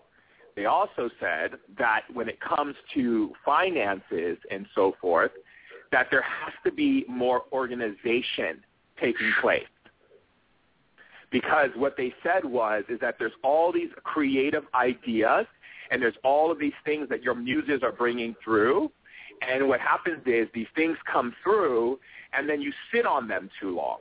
they 0.56 0.66
also 0.66 1.10
said 1.20 1.52
that 1.78 2.04
when 2.14 2.30
it 2.30 2.40
comes 2.40 2.76
to 2.94 3.34
finances 3.44 4.38
and 4.50 4.66
so 4.74 4.96
forth, 5.02 5.32
that 5.92 6.08
there 6.12 6.22
has 6.22 6.54
to 6.64 6.72
be 6.72 7.06
more 7.08 7.44
organization 7.52 8.64
taking 9.00 9.34
place. 9.42 9.64
Because 11.32 11.70
what 11.76 11.98
they 11.98 12.14
said 12.24 12.46
was 12.46 12.84
is 12.88 13.00
that 13.02 13.16
there's 13.20 13.34
all 13.44 13.74
these 13.74 13.90
creative 14.04 14.64
ideas 14.74 15.46
and 15.92 16.02
there's 16.02 16.16
all 16.24 16.52
of 16.52 16.60
these 16.60 16.74
things 16.86 17.10
that 17.10 17.22
your 17.22 17.36
muses 17.36 17.84
are 17.84 17.92
bringing 17.92 18.36
through. 18.44 18.90
And 19.42 19.68
what 19.68 19.82
happens 19.82 20.22
is 20.26 20.48
these 20.54 20.68
things 20.76 20.98
come 21.12 21.36
through 21.44 22.00
and 22.34 22.48
then 22.48 22.62
you 22.62 22.72
sit 22.94 23.06
on 23.06 23.28
them 23.28 23.50
too 23.60 23.76
long. 23.76 24.00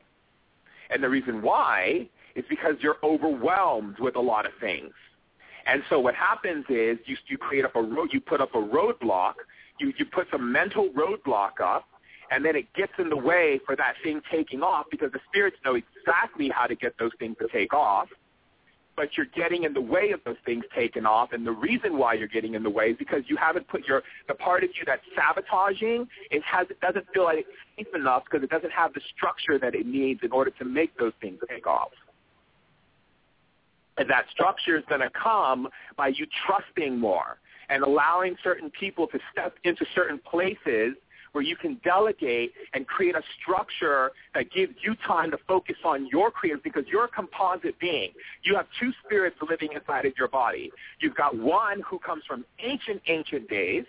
And 0.90 1.02
the 1.02 1.08
reason 1.08 1.42
why 1.42 2.08
is 2.36 2.44
because 2.48 2.74
you're 2.80 2.98
overwhelmed 3.02 3.98
with 3.98 4.16
a 4.16 4.20
lot 4.20 4.46
of 4.46 4.52
things. 4.60 4.92
And 5.66 5.82
so 5.88 5.98
what 5.98 6.14
happens 6.14 6.64
is 6.68 6.98
you, 7.06 7.16
you 7.26 7.38
create 7.38 7.64
up 7.64 7.76
a 7.76 7.82
road, 7.82 8.10
you 8.12 8.20
put 8.20 8.40
up 8.40 8.54
a 8.54 8.58
roadblock, 8.58 9.34
you, 9.80 9.92
you 9.98 10.04
put 10.04 10.26
some 10.30 10.52
mental 10.52 10.90
roadblock 10.90 11.60
up, 11.62 11.86
and 12.30 12.44
then 12.44 12.56
it 12.56 12.72
gets 12.74 12.92
in 12.98 13.08
the 13.10 13.16
way 13.16 13.60
for 13.64 13.76
that 13.76 13.94
thing 14.02 14.20
taking 14.30 14.62
off 14.62 14.86
because 14.90 15.12
the 15.12 15.20
spirits 15.28 15.56
know 15.64 15.74
exactly 15.74 16.48
how 16.48 16.66
to 16.66 16.74
get 16.74 16.94
those 16.98 17.12
things 17.18 17.36
to 17.40 17.48
take 17.48 17.72
off. 17.72 18.08
But 18.96 19.16
you're 19.16 19.26
getting 19.34 19.64
in 19.64 19.74
the 19.74 19.80
way 19.80 20.12
of 20.12 20.20
those 20.24 20.36
things 20.46 20.64
taking 20.72 21.04
off, 21.04 21.32
and 21.32 21.44
the 21.44 21.52
reason 21.52 21.98
why 21.98 22.14
you're 22.14 22.28
getting 22.28 22.54
in 22.54 22.62
the 22.62 22.70
way 22.70 22.90
is 22.90 22.96
because 22.96 23.22
you 23.26 23.36
haven't 23.36 23.66
put 23.66 23.88
your 23.88 24.04
the 24.28 24.34
part 24.34 24.62
of 24.62 24.70
you 24.78 24.84
that's 24.86 25.02
sabotaging. 25.16 26.06
It 26.30 26.42
has 26.44 26.68
it 26.70 26.80
doesn't 26.80 27.06
feel 27.12 27.24
like 27.24 27.38
it's 27.38 27.48
safe 27.76 27.94
enough 27.94 28.22
because 28.24 28.44
it 28.44 28.50
doesn't 28.50 28.70
have 28.70 28.94
the 28.94 29.00
structure 29.16 29.58
that 29.58 29.74
it 29.74 29.84
needs 29.84 30.20
in 30.22 30.30
order 30.30 30.52
to 30.52 30.64
make 30.64 30.96
those 30.96 31.12
things 31.20 31.40
take 31.50 31.66
off. 31.66 31.90
That 33.96 34.24
structure 34.32 34.76
is 34.76 34.84
going 34.88 35.00
to 35.00 35.10
come 35.10 35.68
by 35.96 36.08
you 36.08 36.26
trusting 36.46 36.98
more 36.98 37.38
and 37.68 37.82
allowing 37.82 38.36
certain 38.42 38.70
people 38.70 39.06
to 39.08 39.18
step 39.32 39.54
into 39.64 39.86
certain 39.94 40.18
places 40.18 40.94
where 41.32 41.42
you 41.42 41.56
can 41.56 41.80
delegate 41.84 42.52
and 42.74 42.86
create 42.86 43.16
a 43.16 43.22
structure 43.40 44.12
that 44.34 44.50
gives 44.52 44.72
you 44.82 44.94
time 45.04 45.32
to 45.32 45.38
focus 45.48 45.74
on 45.84 46.06
your 46.12 46.30
creative 46.30 46.62
because 46.62 46.84
you're 46.86 47.06
a 47.06 47.08
composite 47.08 47.78
being. 47.80 48.10
You 48.44 48.54
have 48.54 48.66
two 48.80 48.92
spirits 49.04 49.36
living 49.48 49.70
inside 49.74 50.06
of 50.06 50.12
your 50.16 50.28
body. 50.28 50.70
You've 51.00 51.16
got 51.16 51.36
one 51.36 51.82
who 51.88 51.98
comes 51.98 52.22
from 52.26 52.44
ancient, 52.60 53.02
ancient 53.08 53.48
days, 53.50 53.84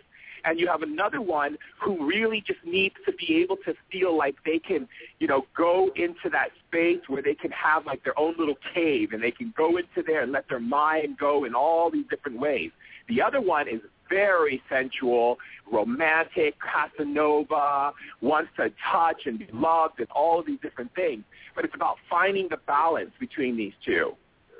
and 0.45 0.59
you 0.59 0.67
have 0.67 0.81
another 0.81 1.21
one 1.21 1.57
who 1.81 2.07
really 2.07 2.41
just 2.45 2.59
needs 2.63 2.95
to 3.05 3.11
be 3.13 3.37
able 3.41 3.57
to 3.57 3.73
feel 3.91 4.15
like 4.15 4.35
they 4.45 4.59
can, 4.59 4.87
you 5.19 5.27
know, 5.27 5.45
go 5.57 5.89
into 5.95 6.29
that 6.31 6.49
space 6.67 6.99
where 7.07 7.21
they 7.21 7.35
can 7.35 7.51
have 7.51 7.85
like 7.85 8.03
their 8.03 8.17
own 8.17 8.35
little 8.37 8.57
cave 8.73 9.11
and 9.11 9.21
they 9.21 9.31
can 9.31 9.53
go 9.57 9.77
into 9.77 10.03
there 10.05 10.21
and 10.21 10.31
let 10.31 10.47
their 10.47 10.59
mind 10.59 11.17
go 11.17 11.45
in 11.45 11.55
all 11.55 11.89
these 11.89 12.05
different 12.09 12.39
ways. 12.39 12.71
The 13.07 13.21
other 13.21 13.41
one 13.41 13.67
is 13.67 13.81
very 14.09 14.61
sensual, 14.69 15.39
romantic, 15.71 16.55
Casanova, 16.59 17.91
wants 18.21 18.51
to 18.57 18.71
touch 18.91 19.25
and 19.25 19.39
be 19.39 19.47
loved 19.51 19.99
and 19.99 20.07
all 20.11 20.43
these 20.43 20.59
different 20.61 20.93
things. 20.93 21.23
But 21.55 21.65
it's 21.65 21.75
about 21.75 21.97
finding 22.09 22.49
the 22.49 22.57
balance 22.57 23.11
between 23.19 23.57
these 23.57 23.73
two. 23.83 24.15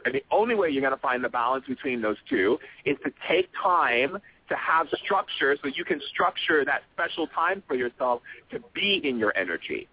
And 0.06 0.14
the 0.14 0.24
only 0.32 0.54
way 0.54 0.70
you're 0.70 0.82
going 0.82 0.94
to 0.94 1.02
find 1.02 1.24
the 1.24 1.30
balance 1.30 1.66
between 1.68 2.02
those 2.02 2.18
two 2.30 2.60
is 2.86 2.98
to 3.04 3.12
take 3.28 3.50
time 3.62 4.20
to 4.50 4.56
have 4.56 4.88
structure 5.04 5.56
so 5.62 5.70
you 5.70 5.84
can 5.86 6.00
structure 6.14 6.64
that 6.66 6.84
special 6.94 7.28
time 7.28 7.64
for 7.68 7.76
yourself 7.76 8.22
to 8.52 8.60
be 8.74 9.02
in 9.04 9.18
your 9.18 9.36
energy. 9.38 9.88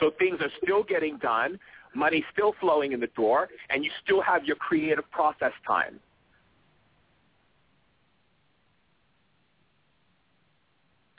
So 0.00 0.10
things 0.18 0.38
are 0.40 0.50
still 0.62 0.82
getting 0.82 1.18
done. 1.18 1.58
money 1.94 2.24
still 2.32 2.54
flowing 2.60 2.92
in 2.92 3.00
the 3.00 3.08
door, 3.08 3.48
and 3.70 3.84
you 3.84 3.90
still 4.04 4.20
have 4.22 4.44
your 4.44 4.56
creative 4.56 5.10
process 5.10 5.52
time. 5.66 5.98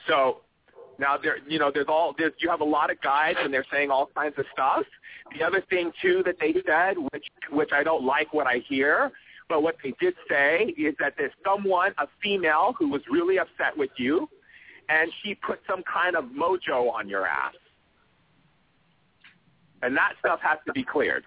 So 0.08 0.38
now 0.98 1.16
there, 1.16 1.38
you 1.48 1.58
know, 1.58 1.70
there's 1.72 1.86
all 1.88 2.14
there's 2.16 2.32
you 2.38 2.50
have 2.50 2.60
a 2.60 2.64
lot 2.64 2.90
of 2.90 3.00
guys 3.00 3.34
and 3.38 3.52
they're 3.52 3.66
saying 3.72 3.90
all 3.90 4.10
kinds 4.14 4.34
of 4.38 4.44
stuff. 4.52 4.84
The 5.38 5.44
other 5.44 5.62
thing 5.70 5.92
too 6.02 6.22
that 6.24 6.36
they 6.40 6.54
said, 6.66 6.96
which 7.12 7.26
which 7.50 7.70
I 7.72 7.82
don't 7.82 8.04
like 8.04 8.32
what 8.32 8.46
I 8.46 8.62
hear, 8.68 9.12
but 9.50 9.62
what 9.64 9.76
they 9.82 9.92
did 10.00 10.14
say 10.28 10.72
is 10.78 10.94
that 11.00 11.14
there's 11.18 11.32
someone, 11.44 11.92
a 11.98 12.06
female, 12.22 12.72
who 12.78 12.88
was 12.88 13.02
really 13.10 13.38
upset 13.38 13.76
with 13.76 13.90
you, 13.96 14.28
and 14.88 15.10
she 15.22 15.34
put 15.34 15.60
some 15.68 15.82
kind 15.92 16.14
of 16.16 16.24
mojo 16.26 16.90
on 16.90 17.08
your 17.08 17.26
ass, 17.26 17.54
and 19.82 19.94
that 19.96 20.12
stuff 20.20 20.38
has 20.40 20.58
to 20.66 20.72
be 20.72 20.84
cleared. 20.84 21.24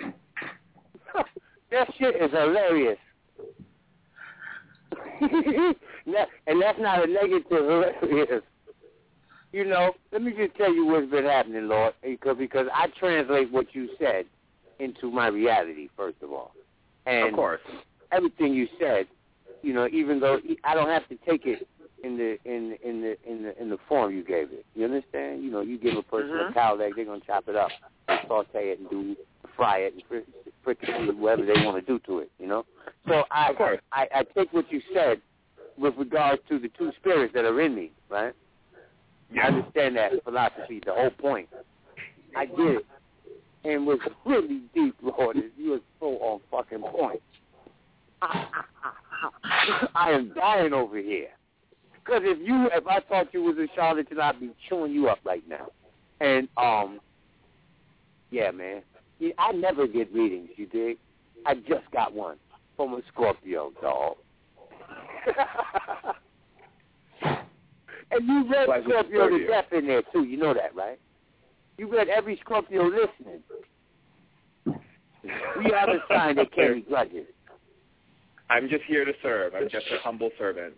that 1.70 1.94
shit 1.98 2.16
is 2.16 2.30
hilarious. 2.32 2.98
And 6.46 6.60
that's 6.60 6.78
not 6.78 7.02
a 7.02 7.10
negative 7.10 7.46
hilarious. 7.48 8.42
You 9.52 9.64
know, 9.64 9.92
let 10.12 10.20
me 10.20 10.32
just 10.36 10.54
tell 10.56 10.70
you 10.70 10.84
what's 10.84 11.10
been 11.10 11.24
happening, 11.24 11.66
Lord, 11.66 11.94
because 12.02 12.36
because 12.36 12.66
I 12.74 12.88
translate 12.98 13.50
what 13.50 13.74
you 13.74 13.88
said 13.98 14.26
into 14.78 15.10
my 15.10 15.28
reality, 15.28 15.88
first 15.96 16.16
of 16.22 16.32
all. 16.32 16.52
And 17.06 17.28
of 17.28 17.34
course. 17.34 17.60
everything 18.12 18.54
you 18.54 18.68
said, 18.78 19.06
you 19.62 19.72
know, 19.72 19.88
even 19.92 20.20
though 20.20 20.38
I 20.64 20.74
don't 20.74 20.88
have 20.88 21.08
to 21.08 21.16
take 21.26 21.46
it 21.46 21.66
in 22.02 22.16
the 22.16 22.38
in 22.44 22.76
in 22.84 23.00
the 23.00 23.16
in 23.28 23.42
the 23.42 23.60
in 23.60 23.70
the 23.70 23.78
form 23.88 24.14
you 24.14 24.22
gave 24.22 24.52
it. 24.52 24.66
You 24.74 24.84
understand? 24.84 25.42
You 25.42 25.50
know, 25.50 25.60
you 25.62 25.78
give 25.78 25.96
a 25.96 26.02
person 26.02 26.30
Mhm. 26.30 26.50
a 26.50 26.52
cow 26.52 26.74
leg, 26.74 26.96
they're 26.96 27.04
gonna 27.04 27.20
chop 27.20 27.48
it 27.48 27.56
up, 27.56 27.70
and 28.08 28.20
saute 28.28 28.70
it, 28.70 28.78
and 28.78 28.90
do 28.90 29.16
fry 29.56 29.78
it, 29.78 29.94
and 29.94 30.02
frick, 30.04 30.24
frick 30.62 30.78
it, 30.82 31.16
whatever 31.16 31.44
they 31.46 31.64
want 31.64 31.76
to 31.76 31.82
do 31.82 31.98
to 32.00 32.18
it. 32.20 32.30
You 32.38 32.46
know. 32.46 32.66
So 33.08 33.24
I. 33.30 33.78
I 33.92 34.08
I 34.14 34.22
take 34.34 34.52
what 34.52 34.70
you 34.70 34.82
said 34.92 35.20
with 35.78 35.96
regards 35.96 36.42
to 36.48 36.58
the 36.58 36.68
two 36.68 36.92
spirits 37.00 37.32
that 37.34 37.44
are 37.44 37.60
in 37.60 37.74
me, 37.74 37.90
right? 38.08 38.34
I 39.36 39.46
understand 39.48 39.96
that 39.96 40.22
philosophy, 40.24 40.80
the 40.84 40.92
whole 40.92 41.10
point. 41.10 41.48
I 42.36 42.46
get 42.46 42.58
it. 42.58 42.86
And 43.64 43.86
was 43.86 43.98
really 44.26 44.62
deep, 44.74 44.94
Lord, 45.02 45.38
you 45.56 45.70
were 45.70 45.80
so 45.98 46.06
on 46.18 46.40
fucking 46.50 46.82
point. 46.82 47.22
I 48.22 50.10
am 50.10 50.32
dying 50.34 50.72
over 50.72 50.98
here. 50.98 51.28
Because 52.04 52.22
if 52.24 52.38
you, 52.46 52.68
if 52.74 52.86
I 52.86 53.00
thought 53.00 53.32
you 53.32 53.42
was 53.42 53.56
a 53.56 53.66
charlatan, 53.74 54.20
I'd 54.20 54.38
be 54.38 54.50
chewing 54.68 54.92
you 54.92 55.08
up 55.08 55.20
right 55.24 55.42
now. 55.48 55.68
And 56.20 56.48
um, 56.58 57.00
yeah, 58.30 58.50
man, 58.50 58.82
I 59.38 59.52
never 59.52 59.86
get 59.86 60.12
readings. 60.12 60.50
You 60.56 60.66
dig? 60.66 60.98
I 61.46 61.54
just 61.54 61.90
got 61.92 62.12
one 62.12 62.36
from 62.76 62.92
a 62.94 63.00
Scorpio, 63.12 63.72
dog. 63.80 64.16
and 68.10 68.26
you 68.26 68.50
read 68.50 68.68
Scorpio 68.84 69.28
to 69.30 69.46
death 69.46 69.72
in 69.72 69.86
there 69.86 70.02
too. 70.12 70.24
You 70.24 70.36
know 70.36 70.52
that, 70.52 70.74
right? 70.74 70.98
You 71.76 71.90
read 71.90 72.08
every 72.08 72.38
Scorpio 72.44 72.84
listening. 72.84 73.42
We 74.64 75.72
have 75.72 75.88
a 75.88 75.98
sign 76.08 76.36
that 76.36 76.52
carry 76.52 76.82
grudges. 76.82 77.26
I'm 78.50 78.68
just 78.68 78.84
here 78.84 79.04
to 79.04 79.12
serve. 79.22 79.54
I'm 79.54 79.68
just 79.70 79.86
a 79.90 79.98
humble 80.02 80.30
servant. 80.38 80.74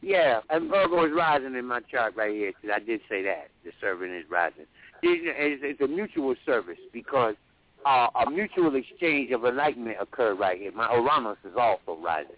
Yeah, 0.00 0.40
and 0.50 0.68
Virgo 0.68 1.04
is 1.06 1.12
rising 1.14 1.54
in 1.54 1.64
my 1.64 1.80
chart 1.90 2.14
right 2.16 2.32
here. 2.32 2.52
too. 2.62 2.70
I 2.72 2.78
did 2.78 3.00
say 3.08 3.22
that. 3.22 3.48
The 3.64 3.70
servant 3.80 4.12
is 4.12 4.24
rising. 4.30 4.66
It's, 5.02 5.60
it's 5.62 5.80
a 5.80 5.88
mutual 5.88 6.34
service 6.44 6.78
because 6.92 7.34
uh, 7.86 8.08
a 8.26 8.30
mutual 8.30 8.74
exchange 8.74 9.30
of 9.32 9.44
enlightenment 9.44 9.98
occurred 10.00 10.38
right 10.38 10.58
here. 10.58 10.72
My 10.72 10.92
Uranus 10.94 11.38
is 11.44 11.56
also 11.58 11.98
rising. 12.02 12.36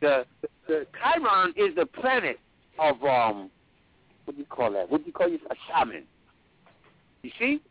The 0.00 0.24
the 0.66 0.86
Chiron 1.00 1.54
is 1.56 1.74
the 1.74 1.86
planet 1.86 2.38
of 2.78 3.02
um 3.02 3.50
what 4.24 4.36
do 4.36 4.40
you 4.40 4.46
call 4.46 4.72
that? 4.72 4.90
What 4.90 5.00
do 5.00 5.06
you 5.06 5.12
call 5.12 5.32
it? 5.32 5.40
A 5.50 5.54
shaman. 5.66 6.04
You 7.28 7.46
see? 7.46 7.62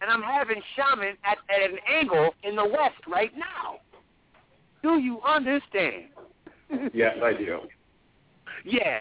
And 0.00 0.10
I'm 0.10 0.22
having 0.22 0.62
shaman 0.76 1.16
at, 1.24 1.38
at 1.50 1.70
an 1.70 1.78
angle 1.88 2.30
in 2.44 2.56
the 2.56 2.64
west 2.64 3.06
right 3.08 3.32
now. 3.36 3.80
Do 4.82 5.00
you 5.00 5.20
understand? 5.22 6.04
Yes, 6.94 7.16
I 7.22 7.32
do. 7.32 7.58
Yeah. 8.64 9.00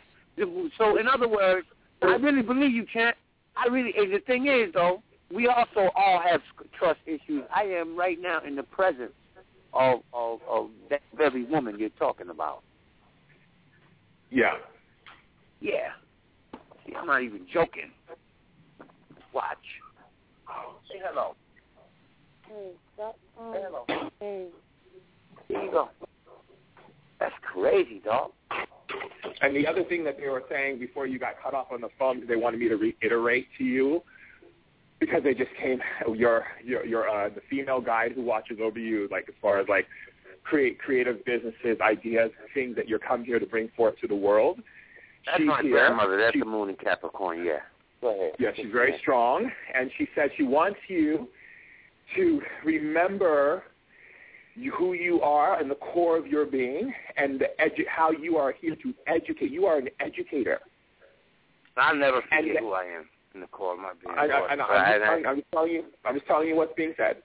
So 0.77 0.97
in 0.97 1.07
other 1.07 1.27
words, 1.27 1.67
I 2.01 2.15
really 2.15 2.41
believe 2.41 2.73
you 2.73 2.85
can't. 2.91 3.15
I 3.55 3.67
really. 3.67 3.93
And 3.97 4.11
the 4.11 4.19
thing 4.19 4.47
is, 4.47 4.73
though, 4.73 5.03
we 5.33 5.47
also 5.47 5.91
all 5.95 6.21
have 6.27 6.41
trust 6.77 6.99
issues. 7.05 7.43
I 7.55 7.63
am 7.63 7.95
right 7.95 8.17
now 8.19 8.39
in 8.45 8.55
the 8.55 8.63
presence 8.63 9.11
of 9.73 9.99
of, 10.13 10.39
of 10.49 10.69
that 10.89 11.01
very 11.15 11.45
woman 11.45 11.77
you're 11.77 11.89
talking 11.89 12.29
about. 12.29 12.63
Yeah. 14.31 14.53
Yeah. 15.61 15.89
See, 16.85 16.95
I'm 16.95 17.05
not 17.05 17.21
even 17.21 17.45
joking. 17.53 17.91
Watch. 19.33 19.57
Say 20.91 20.99
hello. 21.03 21.35
Hey, 22.47 22.71
stop. 22.95 23.17
Say 23.53 23.59
hello. 23.63 23.85
Hey. 24.19 24.47
There 25.49 25.63
you 25.63 25.71
go. 25.71 25.89
That's 27.19 27.33
crazy, 27.41 28.01
dog. 28.03 28.31
And 29.41 29.55
the 29.55 29.67
other 29.67 29.83
thing 29.83 30.03
that 30.05 30.17
they 30.19 30.27
were 30.27 30.43
saying 30.49 30.79
before 30.79 31.05
you 31.07 31.19
got 31.19 31.33
cut 31.41 31.53
off 31.53 31.67
on 31.71 31.81
the 31.81 31.89
phone, 31.97 32.25
they 32.27 32.35
wanted 32.35 32.59
me 32.59 32.69
to 32.69 32.75
reiterate 32.75 33.47
to 33.57 33.63
you 33.63 34.01
because 34.99 35.23
they 35.23 35.33
just 35.33 35.51
came 35.61 35.79
your 36.15 36.45
your 36.63 36.85
your 36.85 37.09
uh 37.09 37.29
the 37.29 37.41
female 37.49 37.81
guide 37.81 38.13
who 38.13 38.23
watches 38.23 38.57
over 38.61 38.79
you, 38.79 39.07
like 39.11 39.25
as 39.29 39.35
far 39.41 39.59
as 39.59 39.67
like 39.67 39.87
create 40.43 40.79
creative 40.79 41.23
businesses, 41.25 41.79
ideas, 41.81 42.31
things 42.53 42.75
that 42.75 42.87
you're 42.87 42.99
come 42.99 43.23
here 43.23 43.39
to 43.39 43.45
bring 43.45 43.69
forth 43.77 43.95
to 44.01 44.07
the 44.07 44.15
world. 44.15 44.59
That's 45.25 45.37
She's 45.37 45.47
my 45.47 45.61
here. 45.61 45.71
grandmother. 45.71 46.17
That's 46.17 46.33
She- 46.33 46.39
the 46.39 46.45
moon 46.45 46.69
in 46.69 46.75
Capricorn. 46.75 47.45
Yeah. 47.45 47.59
Ahead. 48.01 48.31
Yeah, 48.39 48.49
she's 48.55 48.71
very 48.71 48.95
strong, 49.01 49.49
and 49.75 49.91
she 49.97 50.07
said 50.15 50.29
she 50.37 50.43
wants 50.43 50.79
you 50.87 51.27
to 52.15 52.41
remember 52.63 53.63
you, 54.55 54.71
who 54.71 54.93
you 54.93 55.21
are 55.21 55.59
and 55.59 55.69
the 55.69 55.75
core 55.75 56.17
of 56.17 56.25
your 56.27 56.45
being, 56.45 56.93
and 57.17 57.39
the 57.39 57.47
edu- 57.59 57.87
how 57.87 58.11
you 58.11 58.37
are 58.37 58.53
here 58.53 58.75
to 58.75 58.93
educate. 59.07 59.51
You 59.51 59.65
are 59.65 59.77
an 59.77 59.89
educator. 59.99 60.59
I'll 61.77 61.95
never 61.95 62.21
forget 62.21 62.43
the- 62.55 62.59
who 62.59 62.71
I 62.71 62.85
am 62.85 63.09
in 63.35 63.41
the 63.41 63.47
core 63.47 63.73
of 63.73 63.79
my 63.79 63.91
being. 64.03 64.15
I, 64.17 64.25
I, 64.25 64.55
I, 64.55 64.55
I'm, 64.55 64.57
just 64.57 65.01
telling, 65.03 65.25
I'm 65.25 65.35
just 65.37 65.51
telling 65.51 65.71
you. 65.71 65.83
I'm 66.05 66.15
just 66.15 66.27
telling 66.27 66.47
you 66.47 66.55
what's 66.55 66.73
being 66.75 66.93
said. 66.97 67.17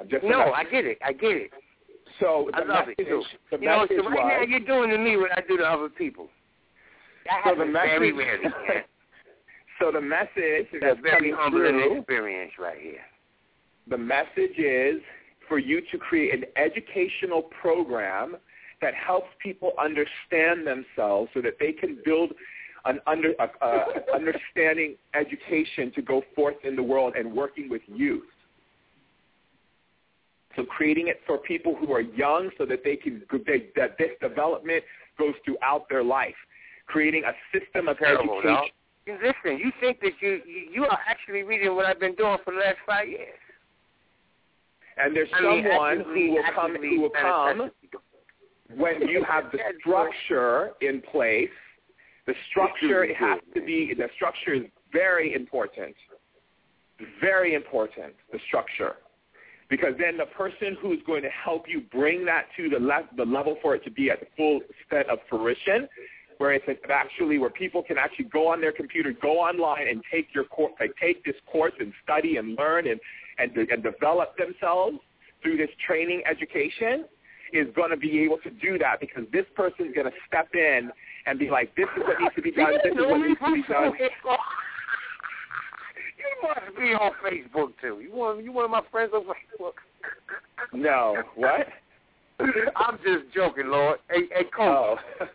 I'm 0.00 0.08
just 0.08 0.24
no, 0.24 0.40
I 0.52 0.64
get 0.64 0.84
it. 0.86 0.98
I 1.04 1.12
get 1.12 1.32
it. 1.36 1.50
So 2.20 2.50
I 2.52 2.60
the 2.60 2.66
love 2.66 2.86
message, 2.88 2.94
it 2.98 3.04
too. 3.08 3.22
the 3.50 3.58
You 3.58 3.66
know, 3.68 3.80
message 3.82 3.96
so 4.02 4.08
right 4.10 4.38
now 4.38 4.42
you're 4.42 4.60
doing 4.60 4.90
to 4.90 4.98
me 4.98 5.16
what 5.16 5.30
I 5.36 5.40
do 5.46 5.56
to 5.58 5.64
other 5.64 5.88
people. 5.88 6.28
That 7.26 7.42
So 7.44 7.50
the 7.54 7.56
happens 7.64 7.72
very 7.72 8.12
message- 8.12 8.52
rarely. 8.68 8.84
so 9.82 9.90
the 9.90 10.00
message 10.00 10.30
It's 10.72 10.80
that's 10.80 11.00
very 11.00 11.32
humbling 11.32 11.72
through, 11.72 11.98
experience 11.98 12.52
right 12.58 12.78
here. 12.80 13.00
the 13.88 13.98
message 13.98 14.56
is 14.58 15.00
for 15.48 15.58
you 15.58 15.82
to 15.90 15.98
create 15.98 16.32
an 16.34 16.44
educational 16.56 17.42
program 17.42 18.36
that 18.80 18.94
helps 18.94 19.28
people 19.42 19.72
understand 19.78 20.66
themselves 20.66 21.30
so 21.34 21.40
that 21.42 21.54
they 21.58 21.72
can 21.72 21.98
build 22.04 22.32
an 22.84 22.98
under 23.06 23.32
understanding 24.12 24.96
education 25.14 25.92
to 25.94 26.02
go 26.02 26.22
forth 26.34 26.56
in 26.64 26.74
the 26.74 26.82
world 26.82 27.14
and 27.16 27.32
working 27.32 27.68
with 27.68 27.82
youth. 27.86 28.24
So 30.56 30.64
creating 30.64 31.08
it 31.08 31.20
for 31.26 31.38
people 31.38 31.76
who 31.76 31.92
are 31.92 32.00
young 32.00 32.50
so 32.58 32.66
that 32.66 32.80
they 32.84 32.96
can 32.96 33.22
they, 33.46 33.68
that 33.76 33.96
this 33.98 34.10
development 34.20 34.82
goes 35.18 35.34
throughout 35.44 35.88
their 35.88 36.02
life. 36.02 36.34
Creating 36.86 37.22
a 37.24 37.32
system 37.56 37.88
of 37.88 37.98
Terrible, 37.98 38.38
education. 38.38 38.72
You- 39.06 39.18
Listen, 39.22 39.58
you 39.58 39.72
think 39.80 40.00
that 40.00 40.12
you, 40.20 40.40
you 40.72 40.84
are 40.84 40.98
actually 41.08 41.42
reading 41.42 41.74
what 41.74 41.86
I've 41.86 42.00
been 42.00 42.14
doing 42.14 42.36
for 42.44 42.52
the 42.52 42.60
last 42.60 42.78
five 42.86 43.08
years. 43.08 43.38
And 44.96 45.16
there's 45.16 45.28
I 45.34 45.40
mean, 45.40 45.64
someone 45.68 45.98
actively- 45.98 46.26
who 46.26 46.32
will 46.32 46.42
come 46.54 46.76
who 46.76 47.00
will 47.00 47.10
come 47.10 47.70
when 48.76 49.08
you 49.08 49.24
have 49.24 49.50
the 49.52 49.58
structure 49.80 50.72
in 50.80 51.00
place. 51.00 51.50
The 52.26 52.34
structure 52.50 53.02
it 53.02 53.16
has 53.16 53.40
to 53.54 53.60
be 53.60 53.94
the 53.94 54.08
structure 54.14 54.54
is 54.54 54.62
very 54.92 55.34
important. 55.34 55.96
Very 57.20 57.54
important, 57.54 58.14
the 58.32 58.38
structure. 58.46 58.94
Because 59.68 59.94
then 59.98 60.16
the 60.18 60.26
person 60.26 60.76
who's 60.80 61.00
going 61.06 61.22
to 61.22 61.30
help 61.30 61.64
you 61.66 61.80
bring 61.90 62.24
that 62.26 62.44
to 62.56 62.68
the 62.68 62.78
le- 62.78 63.08
the 63.16 63.24
level 63.24 63.56
for 63.62 63.74
it 63.74 63.82
to 63.84 63.90
be 63.90 64.10
at 64.10 64.20
the 64.20 64.26
full 64.36 64.60
extent 64.60 65.08
of 65.10 65.18
fruition, 65.28 65.88
where 66.42 66.52
it's 66.54 66.66
actually 66.90 67.38
where 67.38 67.50
people 67.50 67.84
can 67.84 67.96
actually 67.96 68.24
go 68.24 68.48
on 68.48 68.60
their 68.60 68.72
computer, 68.72 69.14
go 69.22 69.34
online 69.38 69.86
and 69.86 70.02
take 70.10 70.26
your 70.34 70.42
course, 70.42 70.72
like 70.80 70.90
take 71.00 71.24
this 71.24 71.36
course 71.46 71.72
and 71.78 71.92
study 72.02 72.36
and 72.36 72.58
learn 72.58 72.88
and 72.88 72.98
and, 73.38 73.56
and 73.56 73.80
develop 73.80 74.36
themselves 74.36 74.98
through 75.40 75.56
this 75.56 75.70
training 75.86 76.20
education 76.28 77.04
is 77.52 77.68
going 77.76 77.90
to 77.90 77.96
be 77.96 78.18
able 78.24 78.38
to 78.38 78.50
do 78.50 78.76
that 78.76 78.98
because 78.98 79.22
this 79.32 79.46
person 79.54 79.86
is 79.86 79.94
going 79.94 80.06
to 80.06 80.12
step 80.26 80.48
in 80.54 80.90
and 81.26 81.38
be 81.38 81.48
like, 81.48 81.72
this 81.76 81.86
is 81.96 82.02
what 82.02 82.20
needs 82.20 82.34
to 82.34 82.42
be 82.42 82.50
done, 82.50 82.72
this 82.82 82.92
is 82.92 82.98
what 82.98 83.18
needs 83.18 83.38
to 83.38 83.52
be 83.54 83.62
done. 83.72 83.92
You 86.22 86.48
must 86.48 86.76
be 86.76 86.94
on 86.94 87.10
Facebook 87.24 87.72
too. 87.80 88.00
You 88.00 88.10
one, 88.12 88.44
you 88.44 88.52
one 88.52 88.64
of 88.64 88.70
my 88.70 88.82
friends 88.92 89.12
on 89.12 89.24
Facebook? 89.24 89.72
No. 90.72 91.20
What? 91.34 91.66
I'm 92.76 92.96
just 92.98 93.34
joking, 93.34 93.66
Lord. 93.66 93.98
Hey, 94.08 94.22
hey, 94.32 94.44
coach. 94.56 94.98
Oh. 95.20 95.26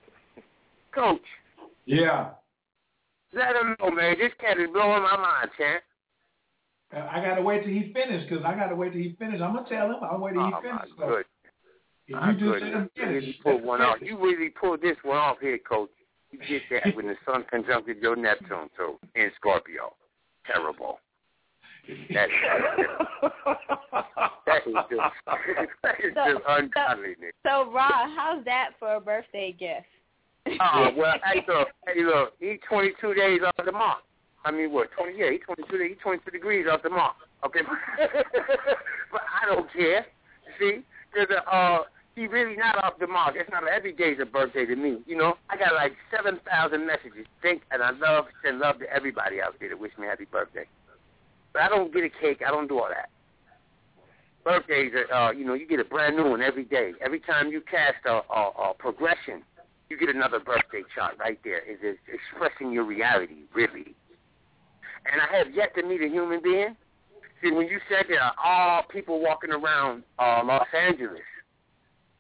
Coach, 0.98 1.22
Yeah. 1.86 2.32
let 3.34 3.56
him 3.56 3.76
know, 3.80 3.92
man. 3.92 4.18
This 4.18 4.34
cat 4.40 4.58
is 4.60 4.68
blowing 4.74 5.04
my 5.04 5.16
mind, 5.16 5.52
champ. 5.56 5.84
Uh, 6.92 7.08
I 7.12 7.24
gotta 7.24 7.42
wait 7.44 7.62
till 7.64 7.72
he 7.72 7.94
finish 7.94 8.28
because 8.28 8.44
I 8.44 8.56
gotta 8.56 8.76
wait 8.76 8.94
till 8.94 9.02
he 9.02 9.14
finishes. 9.20 9.42
I'm 9.44 9.54
gonna 9.54 9.70
tell 9.70 9.88
him. 9.92 9.98
I'll 10.02 10.18
wait 10.20 10.34
till 10.34 10.42
he 10.48 10.48
Oh, 10.48 10.52
my 10.52 10.62
finish. 10.62 10.90
So 10.98 11.08
good. 11.08 11.26
if 12.08 12.16
My 12.16 12.32
you 12.32 12.34
just 12.40 12.44
goodness. 12.44 12.62
let 12.64 12.74
him 12.74 12.90
You 12.96 13.04
finish, 13.06 13.22
really 13.24 13.40
pulled 13.44 13.64
one 13.64 13.82
off. 13.82 13.98
You 14.02 14.18
really 14.18 14.50
pulled 14.50 14.82
this 14.82 14.98
one 15.04 15.18
off 15.18 15.38
here, 15.40 15.60
coach. 15.60 15.92
You 16.32 16.40
did 16.40 16.62
that 16.72 16.96
when 16.96 17.06
the 17.08 17.16
sun 17.26 17.44
conjuncted 17.50 17.98
your 18.02 18.16
Neptune, 18.16 18.70
so 18.76 19.00
in 19.14 19.30
Scorpio. 19.36 19.94
Terrible. 20.48 21.00
That, 22.14 22.28
that 24.46 24.68
is 24.68 24.74
just, 24.90 25.14
that 25.84 26.00
is 26.04 26.14
So- 26.16 26.34
just 26.34 26.44
ungodliness. 26.48 27.34
So, 27.46 27.72
Rod, 27.72 28.10
how's 28.16 28.44
that 28.46 28.72
for 28.80 28.96
a 28.96 29.00
birthday 29.00 29.52
gift? 29.52 29.86
Oh, 30.62 30.90
well, 30.98 31.16
hey, 31.26 31.44
look, 31.48 31.68
hey, 31.86 32.04
look, 32.04 32.34
he's 32.40 32.60
22 32.70 33.14
days 33.14 33.42
off 33.46 33.66
the 33.66 33.72
mark. 33.72 34.00
I 34.46 34.52
mean, 34.52 34.72
what, 34.72 34.90
20, 34.98 35.18
yeah, 35.18 35.32
he's 35.32 35.42
22, 35.46 35.78
days, 35.78 35.90
he's 35.90 36.02
22 36.02 36.32
degrees 36.32 36.66
off 36.72 36.84
the 36.84 36.90
mark, 36.90 37.16
okay? 37.46 37.62
but 39.12 39.22
I 39.42 39.46
don't 39.46 39.72
care, 39.74 40.06
see, 40.60 40.84
because 41.12 41.36
uh, 41.52 41.80
he 42.16 42.28
really 42.28 42.56
not 42.56 42.84
off 42.84 42.94
the 43.00 43.08
mark. 43.08 43.36
It's 43.38 43.50
not 43.52 43.68
every 43.68 43.94
day's 43.94 44.18
a 44.22 44.26
birthday 44.26 44.66
to 44.66 44.76
me, 44.76 45.00
you 45.06 45.18
know? 45.18 45.36
I 45.50 45.58
got 45.58 45.74
like 45.74 45.94
7,000 46.16 46.86
messages, 46.86 47.26
think, 47.42 47.64
and 47.72 47.84
I 47.84 47.92
love, 47.92 48.26
send 48.44 48.60
love 48.60 48.80
to 48.80 48.90
everybody 48.92 49.42
out 49.42 49.56
there 49.60 49.70
that 49.70 49.80
wish 49.80 49.92
me 50.00 50.08
happy 50.08 50.26
birthday. 50.26 50.66
But 51.54 51.64
I 51.64 51.70
don't 51.70 51.94
get 51.94 52.04
a 52.04 52.10
cake. 52.10 52.42
I 52.46 52.52
don't 52.52 52.68
do 52.68 52.80
all 52.80 52.90
that. 52.90 53.10
Birthdays 54.44 54.94
are, 54.94 55.14
uh, 55.14 55.32
you 55.32 55.44
know, 55.44 55.56
you 55.56 55.68
get 55.68 55.80
a 55.80 55.84
brand 55.84 56.16
new 56.16 56.30
one 56.30 56.42
every 56.42 56.64
day. 56.64 56.94
Every 57.04 57.20
time 57.20 57.50
you 57.50 57.62
cast 57.62 58.06
a, 58.06 58.22
a, 58.34 58.70
a 58.70 58.74
progression, 58.78 59.44
you 59.90 59.98
get 59.98 60.14
another 60.14 60.40
birthday 60.40 60.84
chart 60.94 61.16
right 61.20 61.40
there. 61.44 61.60
It 61.60 61.80
is 61.84 61.98
expressing 62.12 62.72
your 62.72 62.84
reality, 62.84 63.46
really. 63.54 63.96
And 65.12 65.22
I 65.22 65.38
have 65.38 65.54
yet 65.54 65.74
to 65.76 65.84
meet 65.84 66.02
a 66.02 66.08
human 66.08 66.42
being. 66.42 66.76
See, 67.42 67.52
when 67.52 67.68
you 67.68 67.80
said 67.88 68.06
there 68.10 68.22
are 68.22 68.34
all 68.44 68.84
people 68.92 69.22
walking 69.22 69.52
around 69.52 70.04
uh, 70.20 70.42
Los 70.44 70.68
Angeles, 70.76 71.22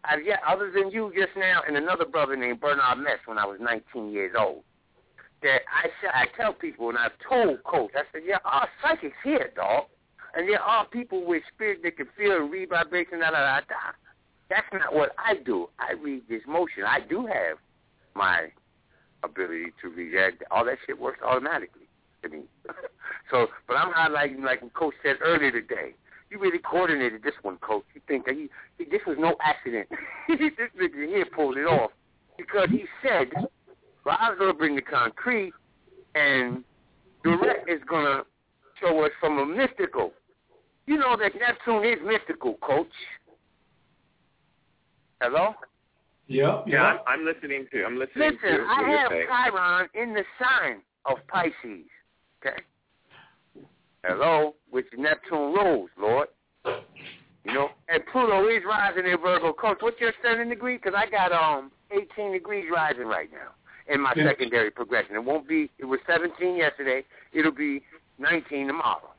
I've 0.05 0.23
yet, 0.25 0.39
other 0.47 0.71
than 0.71 0.91
you 0.91 1.11
just 1.15 1.35
now 1.35 1.61
and 1.67 1.75
another 1.75 2.05
brother 2.05 2.35
named 2.37 2.61
Bernard 2.61 2.99
Metz 2.99 3.19
when 3.25 3.37
I 3.37 3.45
was 3.45 3.57
19 3.59 4.11
years 4.11 4.33
old, 4.39 4.63
that 5.43 5.61
I, 5.67 5.89
I 6.21 6.25
tell 6.37 6.53
people, 6.53 6.89
and 6.89 6.97
I've 6.97 7.17
told 7.27 7.63
Coach, 7.63 7.91
I 7.95 8.03
said, 8.11 8.21
there 8.25 8.45
are 8.45 8.67
psychics 8.81 9.17
here, 9.23 9.51
dog. 9.55 9.85
And 10.35 10.47
there 10.47 10.61
are 10.61 10.85
people 10.87 11.25
with 11.25 11.41
spirit 11.53 11.81
that 11.83 11.97
can 11.97 12.07
feel 12.15 12.37
and 12.37 12.51
read 12.51 12.69
vibration, 12.69 13.19
da, 13.19 13.31
da, 13.31 13.39
da, 13.39 13.59
da. 13.61 13.91
That's 14.49 14.67
not 14.71 14.93
what 14.93 15.11
I 15.17 15.35
do. 15.43 15.69
I 15.79 15.93
read 15.93 16.23
this 16.29 16.41
motion. 16.47 16.83
I 16.85 16.99
do 17.01 17.25
have 17.25 17.57
my 18.15 18.47
ability 19.23 19.73
to 19.81 19.89
read 19.89 20.13
that. 20.13 20.47
All 20.51 20.65
that 20.65 20.77
shit 20.85 20.99
works 20.99 21.19
automatically 21.25 21.87
to 22.23 22.29
me. 22.29 22.43
so, 23.31 23.47
but 23.67 23.75
I'm 23.75 23.91
not 23.91 24.11
like 24.11 24.33
Coach 24.73 24.95
said 25.03 25.17
earlier 25.21 25.51
today. 25.51 25.93
You 26.29 26.39
really 26.39 26.59
coordinated 26.59 27.23
this 27.23 27.33
one, 27.41 27.57
Coach. 27.57 27.85
You 27.93 28.01
think 28.07 28.25
that 28.25 28.35
he, 28.35 28.49
he 28.77 28.85
this 28.85 29.01
was 29.07 29.17
no 29.19 29.35
accident. 29.41 29.87
this 30.27 30.39
nigga 30.79 31.07
here 31.07 31.25
pulled 31.33 31.57
it 31.57 31.65
off 31.65 31.91
because 32.37 32.69
he 32.69 32.85
said, 33.01 33.29
"Well, 34.05 34.17
I 34.19 34.29
was 34.29 34.39
gonna 34.39 34.53
bring 34.53 34.75
the 34.75 34.81
concrete, 34.81 35.53
and 36.15 36.63
Durek 37.25 37.67
is 37.67 37.81
gonna 37.89 38.23
show 38.81 39.05
us 39.05 39.11
from 39.19 39.39
a 39.39 39.45
mystical." 39.45 40.11
You 40.85 40.97
know 40.97 41.15
that 41.17 41.31
Neptune 41.35 41.85
is 41.85 41.99
mystical, 42.05 42.55
Coach. 42.61 42.87
Hello. 45.21 45.53
Yep. 46.27 46.65
Yeah, 46.67 46.83
I'm, 46.83 46.99
I'm 47.07 47.25
listening 47.25 47.65
to. 47.71 47.83
I'm 47.85 47.97
listening 47.97 48.31
Listen, 48.31 48.57
to 48.59 48.63
what 48.65 48.85
I 48.85 48.89
have 48.89 49.11
saying. 49.11 49.27
Chiron 49.27 49.87
in 49.93 50.13
the 50.13 50.23
sign 50.39 50.81
of 51.05 51.17
Pisces. 51.27 51.85
Okay. 52.45 52.55
Hello, 54.03 54.55
which 54.69 54.85
Neptune 54.97 55.53
rules, 55.53 55.89
Lord. 55.99 56.27
You 56.65 57.53
know, 57.53 57.69
and 57.87 58.03
Pluto 58.11 58.45
is 58.49 58.61
rising 58.67 59.05
in 59.09 59.17
Virgo. 59.21 59.53
Coach, 59.53 59.77
what's 59.79 59.99
your 60.01 60.11
ascending 60.21 60.49
degree? 60.49 60.75
Because 60.77 60.93
I 60.95 61.09
got 61.09 61.31
um 61.31 61.71
18 61.91 62.33
degrees 62.33 62.65
rising 62.73 63.05
right 63.07 63.29
now 63.31 63.53
in 63.93 64.01
my 64.01 64.13
Yeah. 64.15 64.27
secondary 64.27 64.69
progression. 64.69 65.15
It 65.15 65.23
won't 65.23 65.47
be. 65.47 65.69
It 65.79 65.85
was 65.85 65.99
17 66.07 66.57
yesterday. 66.57 67.05
It'll 67.31 67.53
be 67.53 67.81
19 68.19 68.67
tomorrow. 68.67 69.11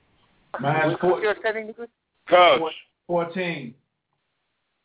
Mine's 0.61 0.89
What's 0.93 1.01
four, 1.01 1.21
your 1.21 1.33
ascending 1.33 1.69
degree? 1.69 1.87
Coach, 2.29 2.73
fourteen. 3.07 3.75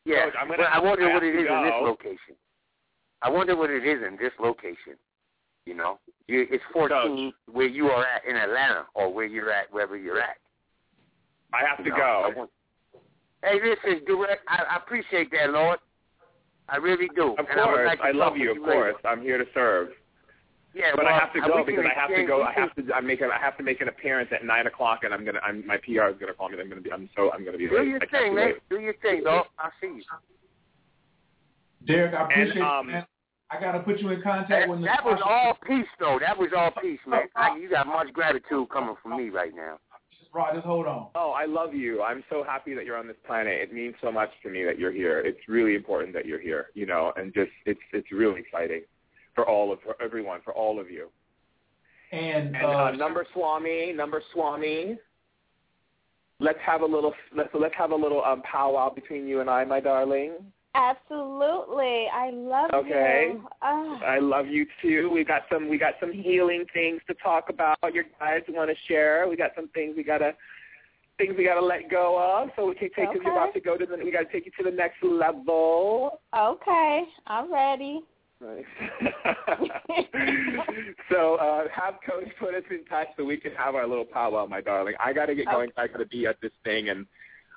Yeah, 0.06 0.26
Coach, 0.26 0.34
I'm 0.40 0.48
gonna 0.48 0.64
but 0.64 0.68
I 0.72 0.80
wonder 0.80 1.12
what 1.14 1.24
it 1.24 1.36
is 1.36 1.48
in 1.48 1.64
this 1.64 1.74
location. 1.82 2.36
I 3.22 3.30
wonder 3.30 3.56
what 3.56 3.70
it 3.70 3.86
is 3.86 4.04
in 4.06 4.18
this 4.18 4.34
location. 4.40 4.96
You 5.66 5.76
know, 5.76 6.00
you, 6.28 6.46
it's 6.52 6.64
14 6.74 7.32
where 7.52 7.68
you 7.68 7.88
are 7.88 8.04
at 8.06 8.26
in 8.30 8.36
Atlanta 8.36 8.86
or 8.96 9.14
where 9.14 9.26
you're 9.26 9.50
at, 9.52 9.72
wherever 9.72 9.96
you're 9.96 10.20
at. 10.20 10.36
I 11.54 11.62
have 11.66 11.78
to 11.78 11.84
You 11.86 11.90
know, 11.92 11.96
I 11.96 12.32
go. 12.32 12.38
want- 12.40 12.50
Hey, 13.44 13.60
listen, 13.64 14.06
Durek. 14.06 14.38
I, 14.48 14.64
I 14.72 14.76
appreciate 14.78 15.30
that, 15.32 15.50
Lord. 15.52 15.78
I 16.70 16.78
really 16.78 17.10
do. 17.14 17.34
Of 17.34 17.40
and 17.50 17.60
I, 17.60 17.66
would 17.66 17.74
course, 17.76 17.88
like 17.88 18.00
to 18.00 18.06
I 18.06 18.12
love 18.12 18.38
you. 18.38 18.52
Of 18.52 18.58
later. 18.58 18.72
course, 18.72 18.96
I'm 19.06 19.22
here 19.22 19.38
to 19.38 19.46
serve. 19.54 19.90
Yeah, 20.74 20.92
But 20.95 21.06
well, 21.06 21.14
I 21.14 21.19
have 21.19 21.32
to 21.34 21.42
go 21.42 21.64
because 21.64 21.85
I 21.85 21.93
have 22.00 22.10
to 22.10 22.26
go. 22.26 22.42
I 22.42 22.52
have 22.53 22.74
to. 22.76 22.93
I'm 22.93 23.06
making. 23.06 23.30
I 23.32 23.40
have 23.40 23.56
to 23.58 23.64
make 23.64 23.80
an 23.82 23.90
appearance 23.90 24.30
at 24.34 24.43
nine 24.43 24.66
o'clock, 24.66 25.02
and 25.03 25.14
I'm 25.14 25.24
gonna. 25.24 25.40
I'm 25.45 25.66
my 25.68 25.77
PR 25.77 26.10
is 26.10 26.16
gonna 26.19 26.34
call 26.34 26.50
me. 26.50 26.58
I'm 26.60 26.68
gonna 26.68 26.82
be. 26.82 26.92
I'm 26.92 27.10
so. 27.16 27.32
I'm 27.32 27.45
gonna 27.45 27.58
be 27.60 27.68
Do 27.68 27.77
late. 27.77 27.88
your 27.90 28.00
I 28.02 28.08
thing, 28.08 28.35
man. 28.35 28.53
Do 28.72 28.80
your 28.80 28.95
thing, 28.95 29.24
dog. 29.24 29.45
I'll 29.60 29.72
see 29.80 29.88
you. 29.88 30.03
Durek, 31.85 32.14
I 32.16 32.24
And, 32.24 32.32
appreciate 32.32 32.61
um, 32.64 32.90
it, 32.90 32.92
man. 32.93 33.06
I 33.52 33.60
gotta 33.60 33.80
put 33.82 34.00
you 34.00 34.10
in 34.10 34.22
contact 34.24 34.50
That, 34.50 34.69
with 34.69 34.84
that 34.84 35.06
was 35.06 35.19
all 35.24 35.56
peace, 35.68 35.85
though. 36.00 36.18
That 36.19 36.38
was 36.38 36.50
all 36.58 36.72
peace, 36.82 37.00
man. 37.06 37.24
I, 37.35 37.56
you 37.58 37.69
got 37.69 37.85
much 37.85 38.11
gratitude 38.14 38.69
coming 38.72 38.95
from 39.03 39.18
me 39.18 39.30
right 39.30 39.52
now. 39.56 39.77
Rod, 40.34 40.56
just 40.56 40.66
hold 40.66 40.88
on. 40.88 41.10
Oh, 41.14 41.32
I 41.38 41.45
love 41.45 41.76
you. 41.76 42.02
I'm 42.02 42.24
so 42.32 42.43
happy 42.43 42.74
that 42.74 42.85
you're 42.85 42.98
on 42.98 43.06
this 43.06 43.18
planet. 43.27 43.53
It 43.61 43.72
means 43.72 43.93
so 44.02 44.11
much 44.11 44.32
to 44.42 44.50
me 44.50 44.64
that 44.64 44.80
you're 44.80 44.92
here. 44.92 45.19
It's 45.19 45.48
really 45.48 45.76
important 45.76 46.16
that 46.16 46.26
you're 46.26 46.40
here. 46.40 46.68
You 46.74 46.88
know, 46.88 47.14
and 47.16 47.32
just 47.32 47.52
it's 47.68 47.80
it's 47.92 48.11
really 48.11 48.40
exciting 48.40 48.82
for 49.36 49.48
all 49.48 49.72
of 49.72 49.80
for 49.82 49.95
everyone 50.02 50.42
for 50.44 50.53
all 50.53 50.80
of 50.80 50.90
you. 50.90 51.10
And, 52.12 52.56
And 52.56 52.66
uh, 52.66 52.92
number 52.92 53.26
Swami, 53.34 53.92
number 53.94 54.22
Swami. 54.34 54.98
Let's 56.40 56.60
have 56.66 56.82
a 56.82 56.86
little 56.86 57.14
let's 57.36 57.50
let's 57.53 57.76
have 57.76 57.92
a 57.92 57.95
little 57.95 58.24
um, 58.24 58.42
powwow 58.44 58.94
between 58.94 59.28
you 59.28 59.42
and 59.42 59.50
I, 59.50 59.64
my 59.64 59.80
darling. 59.80 60.34
Absolutely. 60.76 62.08
I 62.12 62.32
love 62.34 62.72
Okay. 62.74 63.32
you. 63.34 63.48
Ah. 63.62 64.00
I 64.03 64.20
love 64.20 64.48
you 64.48 64.66
too. 64.82 65.10
We 65.14 65.24
got 65.24 65.44
some 65.52 65.70
we 65.70 65.78
got 65.78 65.94
some 66.00 66.12
healing 66.12 66.66
things 66.74 67.02
to 67.08 67.14
talk 67.16 67.50
about. 67.50 67.78
Your 67.94 68.06
guys 68.20 68.42
want 68.50 68.70
to 68.72 68.76
share. 68.88 69.28
We 69.30 69.36
got 69.36 69.52
some 69.56 69.70
things 69.70 69.95
we 69.95 70.03
gotta 70.03 70.34
things 71.20 71.36
we 71.38 71.45
gotta 71.45 71.64
let 71.64 71.92
go 71.92 72.18
of, 72.20 72.50
so 72.56 72.68
we 72.68 72.74
can 72.74 72.90
take 72.95 73.12
because 73.12 73.22
you're 73.24 73.34
about 73.34 73.53
to 73.53 73.60
go 73.60 73.78
to 73.78 73.86
the 73.86 73.98
we 74.03 74.12
gotta 74.12 74.32
take 74.32 74.45
you 74.48 74.52
to 74.58 74.70
the 74.70 74.76
next 74.76 75.03
level. 75.03 76.20
Okay. 76.38 77.03
I'm 77.28 77.53
ready. 77.53 78.02
Right. 78.40 78.66
so 81.10 81.36
uh, 81.36 81.66
have 81.74 81.95
Coach 82.06 82.28
put 82.40 82.56
us 82.56 82.64
in 82.70 82.84
touch 82.86 83.08
so 83.16 83.24
we 83.24 83.38
can 83.38 83.53
have 83.53 83.76
our 83.76 83.88
little 83.88 84.06
powwow, 84.06 84.45
my 84.45 84.60
darling. 84.60 84.95
I 85.00 85.14
gotta 85.14 85.36
get 85.36 85.45
going. 85.45 85.70
I 85.78 85.88
gotta 85.88 86.06
be 86.06 86.28
at 86.28 86.42
this 86.42 86.52
thing, 86.64 86.90
and 86.90 87.06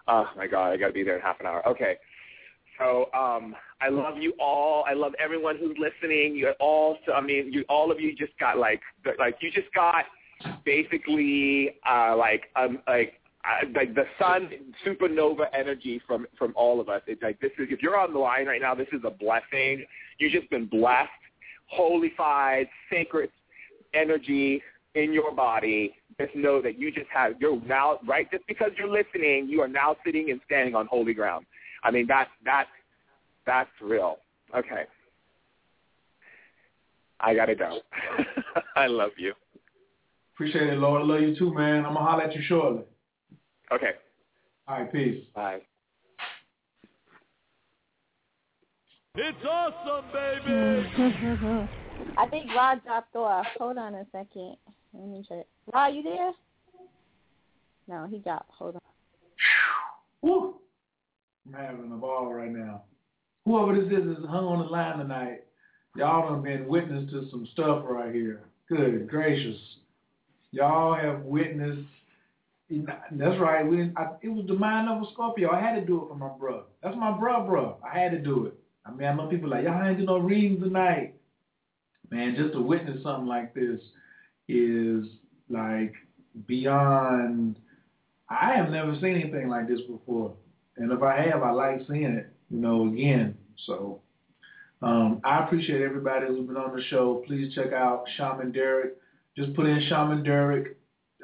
oh 0.07 0.27
my 0.37 0.47
god, 0.47 0.73
I 0.73 0.77
gotta 0.77 0.93
be 0.93 1.03
there 1.03 1.17
in 1.17 1.23
half 1.23 1.41
an 1.41 1.47
hour. 1.47 1.67
Okay. 1.69 1.97
So 2.79 3.09
um, 3.15 3.57
I 3.81 3.89
love 3.89 4.19
you 4.19 4.35
all. 4.39 4.85
I 4.89 4.95
love 4.95 5.13
everyone 5.19 5.57
who's 5.57 5.77
listening. 5.79 6.37
You 6.37 6.53
all, 6.61 6.97
I 7.15 7.21
mean, 7.21 7.53
you 7.53 7.65
all 7.69 7.91
of 7.91 8.01
you 8.01 8.15
just 8.15 8.39
got 8.39 8.59
like, 8.59 8.81
like 9.19 9.37
you 9.41 9.51
just 9.51 9.73
got 9.75 10.05
basically 10.65 11.77
uh, 11.89 12.17
like 12.17 12.45
um, 12.55 12.79
like 12.87 13.15
uh, 13.45 13.67
like 13.75 13.95
the 13.95 14.05
sun 14.19 14.51
supernova 14.85 15.47
energy 15.53 16.01
from 16.07 16.27
from 16.39 16.53
all 16.57 16.81
of 16.81 16.89
us. 16.89 17.03
It's 17.07 17.23
like 17.23 17.41
this 17.41 17.53
is 17.59 17.69
if 17.71 17.83
you're 17.83 17.99
on 17.99 18.13
the 18.13 18.19
line 18.19 18.47
right 18.47 18.61
now, 18.61 18.75
this 18.75 18.89
is 18.93 19.01
a 19.05 19.11
blessing. 19.11 19.85
You've 20.19 20.33
just 20.33 20.49
been 20.51 20.67
blessed, 20.67 21.11
holified, 21.67 22.69
sacred 22.91 23.31
energy 23.95 24.63
in 24.95 25.13
your 25.13 25.33
body. 25.33 25.95
Just 26.19 26.35
know 26.35 26.63
that 26.63 26.79
you 26.79 26.91
just 26.91 27.09
have 27.13 27.35
you're 27.41 27.61
now 27.63 27.99
right 28.07 28.31
just 28.31 28.47
because 28.47 28.71
you're 28.79 28.89
listening, 28.89 29.49
you 29.49 29.61
are 29.61 29.69
now 29.69 29.97
sitting 30.05 30.31
and 30.31 30.41
standing 30.47 30.75
on 30.75 30.87
holy 30.87 31.15
ground. 31.15 31.47
I 31.85 31.91
mean 31.91 32.07
that's 32.07 32.31
that's 32.45 32.69
that's 33.45 33.71
real. 33.83 34.19
Okay. 34.57 34.85
I 37.21 37.35
gotta 37.35 37.55
go. 37.55 37.81
I 38.77 38.87
love 38.87 39.13
you. 39.19 39.33
Appreciate 40.35 40.69
it, 40.69 40.79
Lord. 40.79 41.03
I 41.03 41.05
love 41.05 41.21
you 41.23 41.37
too, 41.37 41.55
man. 41.55 41.87
I'm 41.87 41.95
gonna 41.95 42.05
holler 42.05 42.25
at 42.25 42.35
you 42.35 42.43
shortly. 42.43 42.83
Okay. 43.73 43.93
All 44.69 44.81
right, 44.81 44.93
peace. 44.93 45.25
Bye. 45.35 45.61
It's 49.19 49.39
awesome, 49.49 50.05
baby. 50.13 51.69
I 52.19 52.27
think 52.27 52.51
Rod 52.55 52.85
dropped 52.85 53.17
off. 53.17 53.47
Hold 53.59 53.79
on 53.79 53.95
a 53.95 54.05
second. 54.13 54.57
Let 54.93 55.09
me 55.09 55.25
check. 55.27 55.47
Rod, 55.73 55.95
you 55.95 56.03
there? 56.03 56.33
No, 57.89 58.07
he 58.07 58.19
dropped. 58.19 58.51
Hold 58.53 58.75
on. 58.75 58.81
Woo! 60.21 60.57
I'm 61.47 61.55
having 61.55 61.93
a 61.93 61.97
ball 61.97 62.35
right 62.35 62.51
now. 62.51 62.83
Whoever 63.47 63.75
this 63.75 63.91
is 63.91 64.19
is 64.19 64.25
hung 64.29 64.45
on 64.45 64.59
the 64.59 64.67
line 64.67 64.99
tonight. 64.99 65.45
Y'all 65.97 66.29
done 66.29 66.43
been 66.43 66.67
witness 66.67 67.11
to 67.11 67.27
some 67.31 67.49
stuff 67.55 67.85
right 67.89 68.15
here. 68.15 68.43
Good 68.69 69.09
gracious. 69.09 69.57
Y'all 70.51 70.95
have 70.95 71.21
witnessed. 71.21 71.89
That's 72.69 73.41
right. 73.41 73.67
We 73.67 73.79
didn't, 73.79 73.97
I, 73.97 74.09
it 74.21 74.29
was 74.29 74.47
the 74.47 74.55
mind 74.55 74.91
of 74.91 75.03
a 75.03 75.13
Scorpio. 75.13 75.53
I 75.53 75.61
had 75.61 75.77
to 75.77 75.87
do 75.87 76.03
it 76.03 76.09
for 76.09 76.17
my 76.17 76.29
brother. 76.39 76.65
That's 76.83 76.97
my 76.97 77.17
brother, 77.17 77.47
bro. 77.47 77.77
I 77.83 77.99
had 77.99 78.11
to 78.11 78.19
do 78.19 78.45
it. 78.47 78.59
I 78.87 78.93
mean, 78.93 79.09
I 79.09 79.15
know 79.15 79.27
people 79.27 79.51
like 79.51 79.65
y'all 79.65 79.83
ain't 79.85 79.99
do 79.99 80.05
no 80.05 80.19
readings 80.19 80.63
tonight. 80.63 81.15
Man, 82.11 82.37
just 82.37 82.53
to 82.53 82.61
witness 82.61 83.03
something 83.03 83.27
like 83.27 83.53
this 83.53 83.81
is 84.49 85.07
like 85.49 85.95
beyond. 86.47 87.59
I 88.29 88.55
have 88.55 88.71
never 88.71 88.95
seen 88.95 89.17
anything 89.17 89.49
like 89.49 89.69
this 89.69 89.81
before, 89.83 90.35
and 90.77 90.93
if 90.93 91.03
I 91.03 91.21
have, 91.23 91.43
I 91.43 91.51
like 91.51 91.81
seeing 91.89 92.05
it. 92.05 92.33
You 92.51 92.59
know, 92.59 92.87
again. 92.87 93.37
So 93.67 94.01
um, 94.83 95.21
I 95.25 95.45
appreciate 95.45 95.83
everybody 95.83 96.27
who's 96.27 96.47
been 96.47 96.57
on 96.57 96.77
the 96.77 96.83
show. 96.85 97.25
Please 97.27 97.55
check 97.55 97.73
out 97.73 98.05
Shaman 98.17 98.53
Durek. 98.53 98.91
Just 99.37 99.55
put 99.55 99.67
in 99.67 99.83
Shaman 99.89 100.23
Durek 100.23 100.75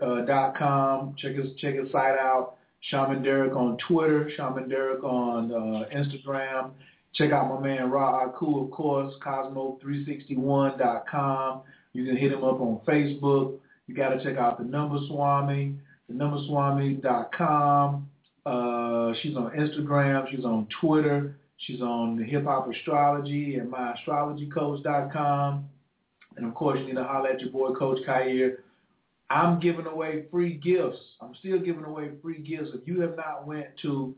uh. 0.02 1.12
Check 1.18 1.36
his 1.36 1.54
check 1.58 1.74
his 1.74 1.90
site 1.92 2.18
out. 2.18 2.56
Shaman 2.90 3.22
Durek 3.22 3.54
on 3.54 3.78
Twitter. 3.86 4.30
Shaman 4.36 4.68
Durek 4.68 5.04
on 5.04 5.52
uh, 5.52 5.84
Instagram. 5.94 6.72
Check 7.14 7.32
out 7.32 7.48
my 7.48 7.58
man 7.60 7.90
Raakhu, 7.90 8.64
of 8.64 8.70
course. 8.70 9.12
Cosmo361.com. 9.24 11.62
You 11.92 12.06
can 12.06 12.16
hit 12.16 12.32
him 12.32 12.42
up 12.42 12.58
on 12.60 12.80
Facebook. 12.86 13.58
You 13.86 13.94
got 13.94 14.08
to 14.10 14.24
check 14.24 14.36
out 14.38 14.58
the 14.58 14.64
Number 14.64 14.98
Swami. 15.08 15.76
The 16.08 16.14
NumberSwami.com. 16.14 18.08
Uh, 18.44 19.12
she's 19.22 19.36
on 19.36 19.52
Instagram. 19.56 20.28
She's 20.30 20.44
on 20.44 20.66
Twitter. 20.80 21.36
She's 21.58 21.80
on 21.80 22.16
the 22.16 22.24
Hip 22.24 22.44
Hop 22.44 22.68
Astrology 22.70 23.56
and 23.56 23.72
MyAstrologyCoach.com. 23.72 25.68
And 26.36 26.46
of 26.46 26.54
course, 26.54 26.78
you 26.80 26.86
need 26.86 26.94
to 26.94 27.04
holler 27.04 27.30
at 27.30 27.40
your 27.40 27.50
boy, 27.50 27.72
Coach 27.74 27.98
Khayr. 28.06 28.56
I'm 29.30 29.60
giving 29.60 29.86
away 29.86 30.24
free 30.30 30.54
gifts. 30.54 30.98
I'm 31.20 31.34
still 31.38 31.58
giving 31.58 31.84
away 31.84 32.10
free 32.20 32.40
gifts. 32.40 32.70
If 32.74 32.86
you 32.86 33.00
have 33.02 33.16
not 33.16 33.46
went 33.46 33.66
to 33.82 34.14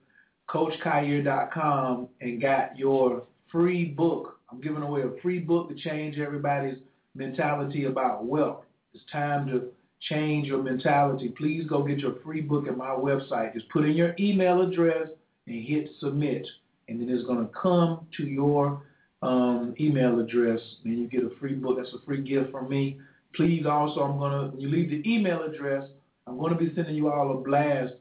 CoachKhayr.com 0.50 2.08
and 2.20 2.40
got 2.40 2.78
your 2.78 3.24
free 3.50 3.84
book, 3.84 4.38
I'm 4.50 4.60
giving 4.60 4.82
away 4.82 5.02
a 5.02 5.20
free 5.22 5.38
book 5.38 5.68
to 5.68 5.74
change 5.74 6.18
everybody's 6.18 6.78
mentality 7.14 7.84
about 7.84 8.24
wealth. 8.24 8.64
It's 8.92 9.04
time 9.10 9.46
to 9.48 9.68
change 10.08 10.46
your 10.46 10.62
mentality. 10.62 11.28
Please 11.36 11.66
go 11.68 11.82
get 11.82 11.98
your 11.98 12.16
free 12.24 12.40
book 12.40 12.68
at 12.68 12.76
my 12.76 12.90
website. 12.90 13.54
Just 13.54 13.68
put 13.70 13.84
in 13.84 13.92
your 13.92 14.14
email 14.18 14.60
address 14.60 15.08
and 15.46 15.64
hit 15.64 15.88
submit. 16.00 16.46
And 16.88 17.00
then 17.00 17.08
it's 17.08 17.26
going 17.26 17.46
to 17.46 17.52
come 17.52 18.06
to 18.16 18.24
your 18.24 18.82
um, 19.22 19.74
email 19.80 20.20
address 20.20 20.60
and 20.84 20.98
you 20.98 21.08
get 21.08 21.24
a 21.24 21.30
free 21.40 21.54
book. 21.54 21.78
That's 21.78 21.94
a 21.94 22.04
free 22.04 22.22
gift 22.22 22.50
from 22.50 22.68
me. 22.68 22.98
Please 23.34 23.64
also, 23.66 24.02
I'm 24.02 24.18
going 24.18 24.32
to, 24.32 24.56
when 24.56 24.60
you 24.60 24.68
leave 24.68 24.90
the 24.90 25.02
email 25.10 25.42
address, 25.42 25.88
I'm 26.26 26.38
going 26.38 26.52
to 26.52 26.58
be 26.58 26.72
sending 26.74 26.94
you 26.94 27.10
all 27.10 27.32
a 27.32 27.40
blast 27.40 27.94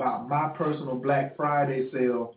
about 0.00 0.28
my 0.28 0.48
personal 0.48 0.94
Black 0.94 1.36
Friday 1.36 1.90
sale 1.92 2.34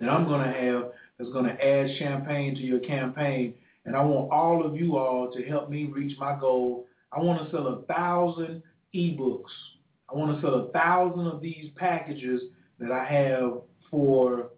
that 0.00 0.08
I'm 0.08 0.26
going 0.26 0.44
to 0.44 0.52
have 0.52 0.92
that's 1.18 1.30
going 1.32 1.44
to 1.44 1.64
add 1.64 1.96
champagne 1.98 2.54
to 2.56 2.60
your 2.62 2.80
campaign. 2.80 3.54
And 3.84 3.94
I 3.94 4.02
want 4.02 4.32
all 4.32 4.66
of 4.66 4.74
you 4.74 4.96
all 4.96 5.30
to 5.32 5.42
help 5.44 5.70
me 5.70 5.84
reach 5.84 6.18
my 6.18 6.38
goal. 6.38 6.86
I 7.12 7.20
want 7.20 7.44
to 7.44 7.50
sell 7.50 7.66
a 7.68 7.82
thousand 7.82 8.62
ebooks. 8.94 9.42
I 10.10 10.16
want 10.16 10.34
to 10.34 10.42
sell 10.42 10.54
a 10.54 10.72
thousand 10.72 11.26
of 11.26 11.40
these 11.40 11.70
packages 11.76 12.42
that 12.78 12.90
I 12.90 13.04
have 13.04 13.52
for 13.90 14.50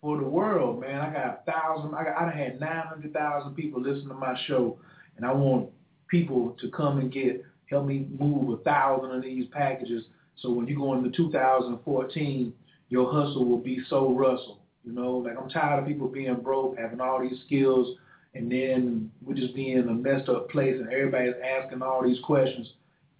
for 0.00 0.18
the 0.18 0.24
world, 0.24 0.80
man. 0.80 1.00
I 1.00 1.12
got 1.12 1.42
a 1.46 1.50
thousand. 1.50 1.94
I 1.94 2.04
got, 2.04 2.16
I 2.16 2.30
had 2.30 2.60
nine 2.60 2.86
hundred 2.86 3.12
thousand 3.12 3.54
people 3.54 3.82
listen 3.82 4.08
to 4.08 4.14
my 4.14 4.38
show, 4.46 4.78
and 5.16 5.26
I 5.26 5.32
want 5.32 5.70
people 6.08 6.56
to 6.60 6.70
come 6.70 6.98
and 6.98 7.12
get 7.12 7.42
help 7.66 7.86
me 7.86 8.06
move 8.18 8.58
a 8.58 8.62
thousand 8.62 9.10
of 9.12 9.22
these 9.22 9.46
packages. 9.50 10.04
So 10.36 10.50
when 10.50 10.66
you 10.66 10.76
go 10.76 10.94
into 10.94 11.10
2014, 11.10 12.52
your 12.88 13.12
hustle 13.12 13.44
will 13.44 13.58
be 13.58 13.80
so 13.88 14.12
Russell. 14.12 14.60
You 14.84 14.92
know, 14.92 15.18
like 15.18 15.36
I'm 15.40 15.48
tired 15.48 15.80
of 15.80 15.88
people 15.88 16.08
being 16.08 16.34
broke, 16.36 16.78
having 16.78 17.00
all 17.00 17.20
these 17.22 17.40
skills, 17.46 17.96
and 18.34 18.50
then 18.50 19.10
we're 19.22 19.34
just 19.34 19.54
being 19.54 19.78
in 19.78 19.88
a 19.88 19.94
messed 19.94 20.28
up 20.28 20.50
place, 20.50 20.76
and 20.78 20.92
everybody's 20.92 21.34
asking 21.42 21.82
all 21.82 22.02
these 22.02 22.20
questions. 22.24 22.68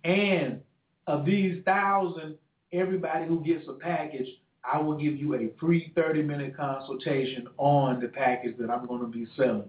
And 0.05 0.60
of 1.07 1.25
these 1.25 1.62
thousand, 1.65 2.36
everybody 2.73 3.26
who 3.26 3.43
gets 3.43 3.67
a 3.68 3.73
package, 3.73 4.28
I 4.65 4.81
will 4.81 4.97
give 4.97 5.17
you 5.17 5.34
a 5.34 5.51
free 5.60 5.93
30-minute 5.97 6.57
consultation 6.57 7.47
on 7.59 8.01
the 8.01 8.09
package 8.09 8.57
that 8.59 8.70
I'm 8.70 8.86
going 8.86 9.01
to 9.01 9.07
be 9.07 9.26
selling. 9.36 9.68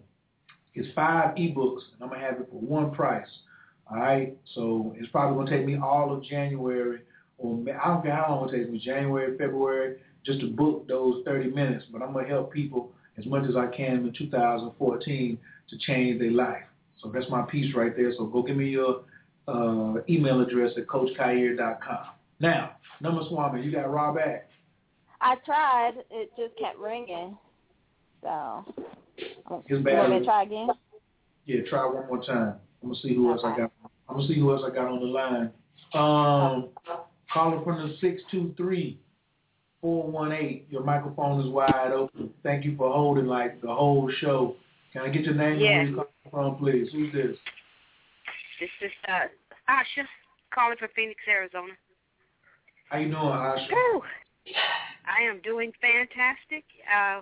It's 0.73 0.93
five 0.93 1.35
ebooks, 1.35 1.81
and 1.93 2.01
I'm 2.01 2.09
going 2.09 2.19
to 2.19 2.25
have 2.25 2.39
it 2.39 2.47
for 2.49 2.59
one 2.59 2.91
price. 2.91 3.27
All 3.89 3.97
right? 3.97 4.35
So 4.53 4.93
it's 4.97 5.09
probably 5.11 5.35
going 5.35 5.47
to 5.47 5.57
take 5.57 5.65
me 5.65 5.77
all 5.77 6.13
of 6.13 6.23
January, 6.23 6.99
I 7.39 7.45
don't 7.45 8.03
care 8.03 8.15
how 8.15 8.35
long 8.35 8.49
it 8.49 8.57
takes 8.57 8.69
me, 8.69 8.79
January, 8.79 9.37
February, 9.37 9.97
just 10.25 10.39
to 10.41 10.47
book 10.47 10.87
those 10.87 11.23
30 11.25 11.51
minutes. 11.51 11.85
But 11.91 12.01
I'm 12.01 12.13
going 12.13 12.25
to 12.25 12.31
help 12.31 12.51
people 12.51 12.91
as 13.17 13.25
much 13.25 13.47
as 13.47 13.55
I 13.55 13.67
can 13.67 14.05
in 14.05 14.13
2014 14.17 15.37
to 15.69 15.77
change 15.79 16.19
their 16.19 16.31
life. 16.31 16.63
So 17.01 17.11
that's 17.13 17.29
my 17.29 17.43
piece 17.43 17.75
right 17.75 17.95
there. 17.95 18.13
So 18.17 18.25
go 18.25 18.41
give 18.41 18.57
me 18.57 18.69
your 18.69 19.01
uh, 19.47 19.95
email 20.09 20.41
address 20.41 20.71
at 20.77 20.87
CoachKhayr.com. 20.87 22.05
Now, 22.39 22.71
number 23.01 23.21
Swami, 23.29 23.61
you 23.61 23.71
got 23.71 23.91
Rob 23.91 24.15
back. 24.15 24.49
I 25.21 25.35
tried. 25.45 25.93
It 26.11 26.31
just 26.37 26.57
kept 26.57 26.77
ringing. 26.77 27.37
So, 28.21 28.65
you 29.67 29.81
want 29.83 30.09
me 30.09 30.19
to 30.19 30.25
try 30.25 30.43
again? 30.43 30.67
Yeah, 31.45 31.61
try 31.69 31.85
one 31.85 32.07
more 32.07 32.23
time. 32.23 32.55
I'm 32.81 32.89
gonna 32.89 32.99
see 33.01 33.13
who 33.15 33.31
else 33.31 33.41
I 33.43 33.55
got. 33.55 33.71
I'm 34.09 34.15
gonna 34.15 34.27
see 34.27 34.39
who 34.39 34.51
else 34.51 34.63
I 34.65 34.73
got 34.73 34.87
on 34.87 34.99
the 34.99 35.05
line. 35.05 35.51
Um, 35.93 36.69
caller 37.35 37.61
from 37.63 37.87
the 37.87 37.95
six 37.99 38.21
two 38.31 38.53
three 38.55 38.97
four 39.81 40.09
one 40.09 40.31
eight. 40.31 40.65
Your 40.69 40.83
microphone 40.83 41.45
is 41.45 41.51
wide 41.51 41.91
open. 41.93 42.29
Thank 42.41 42.63
you 42.63 42.75
for 42.77 42.91
holding 42.91 43.27
like 43.27 43.61
the 43.61 43.67
whole 43.67 44.09
show. 44.19 44.55
Can 44.93 45.01
I 45.01 45.09
get 45.09 45.25
your 45.25 45.35
name 45.35 45.59
Yeah. 45.59 45.81
and 45.81 45.97
where 45.97 46.05
you 46.23 46.31
calling 46.31 46.55
from, 46.55 46.63
please? 46.63 46.87
Who's 46.93 47.11
this? 47.11 47.37
This 48.59 48.69
is 48.81 48.91
uh, 49.09 49.27
Asha 49.69 50.05
calling 50.53 50.77
from 50.77 50.87
Phoenix, 50.95 51.19
Arizona. 51.27 51.73
How 52.89 52.99
you 52.99 53.07
doing, 53.07 53.17
Asha? 53.17 53.67
Whew. 53.69 54.01
I 55.05 55.23
am 55.23 55.41
doing 55.43 55.73
fantastic. 55.81 56.63
Uh, 56.87 57.19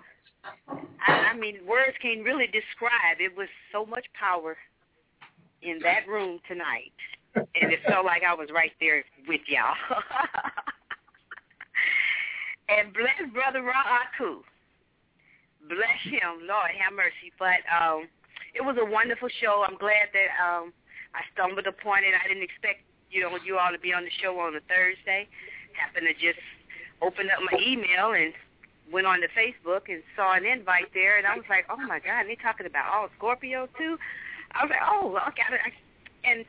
I, 1.08 1.32
I 1.32 1.36
mean, 1.36 1.56
words 1.66 1.96
can't 2.00 2.22
really 2.22 2.46
describe. 2.46 3.18
It 3.18 3.36
was 3.36 3.48
so 3.72 3.84
much 3.84 4.04
power 4.18 4.56
in 5.62 5.80
that 5.82 6.06
room 6.06 6.38
tonight, 6.46 6.92
and 7.34 7.72
it 7.72 7.80
felt 7.86 8.04
like 8.04 8.22
I 8.22 8.34
was 8.34 8.48
right 8.54 8.72
there 8.80 9.04
with 9.26 9.40
y'all. 9.46 9.74
and 12.68 12.92
bless 12.92 13.18
Brother 13.32 13.62
Raakhu. 13.62 14.42
Bless 15.68 16.00
him, 16.04 16.46
Lord 16.46 16.70
have 16.76 16.92
mercy. 16.92 17.32
But 17.38 17.64
um, 17.72 18.06
it 18.54 18.62
was 18.62 18.76
a 18.78 18.84
wonderful 18.84 19.28
show. 19.40 19.64
I'm 19.66 19.78
glad 19.78 20.12
that 20.12 20.30
um, 20.38 20.72
I 21.14 21.24
stumbled 21.32 21.66
upon 21.66 22.04
it. 22.04 22.14
I 22.14 22.28
didn't 22.28 22.44
expect 22.44 22.84
you 23.10 23.22
know 23.22 23.30
you 23.44 23.58
all 23.58 23.72
to 23.72 23.78
be 23.78 23.92
on 23.92 24.04
the 24.04 24.14
show 24.22 24.38
on 24.38 24.54
a 24.54 24.62
Thursday. 24.68 25.26
Happened 25.74 26.06
to 26.06 26.14
just 26.14 26.42
open 27.02 27.26
up 27.30 27.42
my 27.50 27.58
email 27.58 28.14
and 28.14 28.32
went 28.92 29.06
on 29.06 29.20
to 29.20 29.28
Facebook 29.32 29.88
and 29.88 30.02
saw 30.14 30.34
an 30.36 30.44
invite 30.44 30.92
there, 30.92 31.18
and 31.18 31.26
I 31.26 31.34
was 31.34 31.46
like, 31.48 31.66
oh 31.70 31.80
my 31.80 31.98
God, 31.98 32.26
they're 32.26 32.38
talking 32.38 32.66
about 32.66 32.92
all 32.92 33.08
Scorpio 33.16 33.66
too. 33.78 33.98
I 34.52 34.64
was 34.64 34.70
like, 34.70 34.84
oh, 34.86 35.18
it. 35.26 35.72
And 36.22 36.44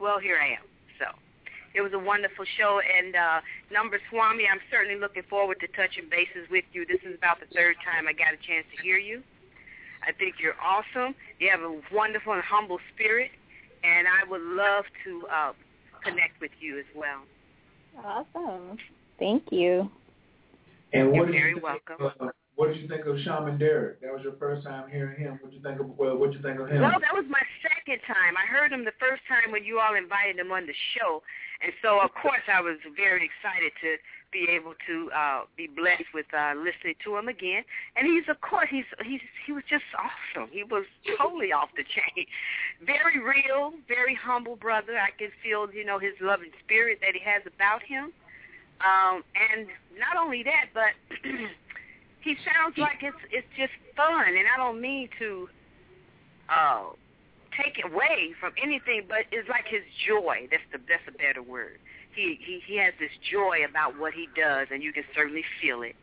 well, 0.00 0.18
here 0.18 0.38
I 0.40 0.56
am. 0.56 0.64
So 0.98 1.06
it 1.74 1.80
was 1.82 1.92
a 1.92 1.98
wonderful 1.98 2.44
show, 2.58 2.80
and 2.80 3.14
uh, 3.14 3.40
Number 3.70 4.00
Swami, 4.10 4.44
I'm 4.50 4.60
certainly 4.70 4.98
looking 4.98 5.22
forward 5.28 5.60
to 5.60 5.68
touching 5.68 6.08
bases 6.10 6.48
with 6.50 6.64
you. 6.72 6.84
This 6.86 7.00
is 7.06 7.14
about 7.16 7.38
the 7.38 7.46
third 7.54 7.76
time 7.84 8.08
I 8.08 8.12
got 8.12 8.34
a 8.34 8.40
chance 8.42 8.66
to 8.74 8.82
hear 8.82 8.98
you. 8.98 9.22
I 10.02 10.12
think 10.12 10.36
you're 10.40 10.58
awesome. 10.58 11.14
You 11.38 11.50
have 11.50 11.60
a 11.60 11.80
wonderful 11.94 12.32
and 12.32 12.42
humble 12.42 12.78
spirit, 12.94 13.30
and 13.84 14.08
I 14.08 14.28
would 14.28 14.40
love 14.40 14.84
to 15.04 15.26
uh, 15.28 15.52
connect 16.02 16.40
with 16.40 16.50
you 16.58 16.78
as 16.78 16.86
well. 16.94 17.22
Awesome. 18.02 18.78
Thank 19.18 19.44
you. 19.52 19.90
And 20.92 21.14
You're 21.14 21.30
very 21.30 21.54
you 21.54 21.60
welcome. 21.62 22.12
Uh, 22.20 22.28
what 22.60 22.68
did 22.68 22.76
you 22.76 22.88
think 22.92 23.08
of 23.08 23.16
Shaman 23.24 23.56
Durek? 23.56 24.04
That 24.04 24.12
was 24.12 24.20
your 24.20 24.36
first 24.36 24.68
time 24.68 24.84
hearing 24.92 25.16
him. 25.16 25.40
What 25.40 25.50
you 25.50 25.64
think 25.64 25.80
of? 25.80 25.96
Well, 25.96 26.20
what 26.20 26.36
you 26.36 26.42
think 26.44 26.60
of 26.60 26.68
him? 26.68 26.84
Well, 26.84 27.00
that 27.00 27.16
was 27.16 27.24
my 27.24 27.40
second 27.64 28.04
time. 28.04 28.36
I 28.36 28.44
heard 28.44 28.70
him 28.70 28.84
the 28.84 28.92
first 29.00 29.24
time 29.24 29.48
when 29.48 29.64
you 29.64 29.80
all 29.80 29.96
invited 29.96 30.36
him 30.36 30.52
on 30.52 30.68
the 30.68 30.76
show, 30.92 31.24
and 31.64 31.72
so 31.80 32.04
of 32.04 32.12
course 32.12 32.44
I 32.52 32.60
was 32.60 32.76
very 32.92 33.24
excited 33.24 33.72
to 33.80 33.96
be 34.28 34.44
able 34.52 34.76
to 34.84 35.08
uh, 35.08 35.48
be 35.56 35.72
blessed 35.72 36.12
with 36.12 36.28
uh, 36.36 36.52
listening 36.52 37.00
to 37.00 37.16
him 37.16 37.32
again. 37.32 37.64
And 37.96 38.04
he's, 38.04 38.28
of 38.28 38.44
course, 38.44 38.68
he's 38.68 38.84
he's 39.08 39.24
he 39.48 39.56
was 39.56 39.64
just 39.64 39.88
awesome. 39.96 40.52
He 40.52 40.60
was 40.60 40.84
totally 41.16 41.56
off 41.56 41.72
the 41.80 41.88
chain, 41.88 42.28
very 42.84 43.24
real, 43.24 43.72
very 43.88 44.12
humble 44.12 44.60
brother. 44.60 45.00
I 45.00 45.16
can 45.16 45.32
feel, 45.40 45.72
you 45.72 45.88
know, 45.88 45.96
his 45.96 46.12
loving 46.20 46.52
spirit 46.60 47.00
that 47.00 47.16
he 47.16 47.24
has 47.24 47.40
about 47.48 47.80
him. 47.80 48.12
Um, 48.84 49.24
and 49.32 49.68
not 49.96 50.20
only 50.20 50.44
that, 50.44 50.76
but 50.76 50.92
he 52.20 52.36
sounds 52.44 52.76
like 52.76 53.02
it's 53.02 53.16
it's 53.30 53.48
just 53.56 53.72
fun. 53.96 54.28
And 54.28 54.46
I 54.46 54.56
don't 54.56 54.80
mean 54.80 55.08
to 55.18 55.48
uh, 56.48 56.92
take 57.56 57.80
away 57.84 58.32
from 58.38 58.52
anything, 58.62 59.04
but 59.08 59.24
it's 59.32 59.48
like 59.48 59.66
his 59.66 59.82
joy. 60.06 60.48
That's 60.50 60.64
the 60.72 60.78
that's 60.88 61.04
a 61.08 61.16
better 61.16 61.42
word. 61.42 61.78
He 62.14 62.38
he 62.44 62.60
he 62.66 62.76
has 62.76 62.92
this 63.00 63.12
joy 63.30 63.64
about 63.68 63.98
what 63.98 64.12
he 64.12 64.28
does, 64.36 64.68
and 64.70 64.82
you 64.82 64.92
can 64.92 65.04
certainly 65.14 65.44
feel 65.60 65.82
it. 65.82 65.96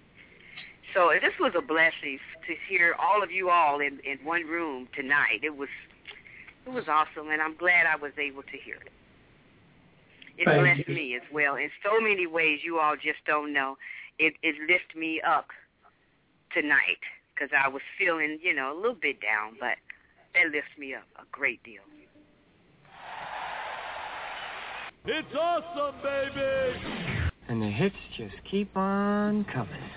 So 0.94 1.12
this 1.22 1.34
was 1.40 1.54
a 1.56 1.62
blessing 1.62 2.20
to 2.48 2.54
hear 2.68 2.96
all 2.98 3.22
of 3.22 3.32
you 3.32 3.50
all 3.50 3.80
in 3.80 4.00
in 4.02 4.18
one 4.26 4.46
room 4.48 4.88
tonight. 4.96 5.42
It 5.44 5.56
was 5.56 5.70
it 6.66 6.72
was 6.72 6.86
awesome, 6.88 7.30
and 7.30 7.42
I'm 7.42 7.56
glad 7.56 7.86
I 7.86 7.96
was 7.96 8.12
able 8.18 8.44
to 8.44 8.58
hear 8.58 8.76
it. 8.76 8.92
It 10.38 10.46
Thank 10.46 10.62
blessed 10.62 10.90
you. 10.90 10.96
me 10.96 11.16
as 11.16 11.24
well 11.32 11.56
in 11.56 11.70
so 11.84 12.00
many 12.02 12.28
ways. 12.28 12.60
You 12.64 12.80
all 12.80 12.96
just 12.96 13.22
don't 13.26 13.54
know. 13.54 13.78
It 14.18 14.34
it 14.42 14.56
lifted 14.68 14.98
me 14.98 15.22
up 15.22 15.50
tonight 16.53 17.01
because 17.34 17.50
I 17.53 17.67
was 17.67 17.82
feeling, 17.98 18.40
you 18.42 18.53
know, 18.53 18.74
a 18.74 18.77
little 18.77 18.98
bit 19.00 19.17
down, 19.22 19.58
but 19.59 19.77
that 20.34 20.51
lifts 20.51 20.72
me 20.77 20.93
up 20.95 21.03
a 21.17 21.24
great 21.32 21.64
deal. 21.64 21.82
It's 25.06 25.27
awesome, 25.40 25.95
baby! 26.03 27.32
And 27.48 27.61
the 27.61 27.69
hits 27.69 27.95
just 28.17 28.35
keep 28.51 28.76
on 28.76 29.45
coming. 29.45 29.90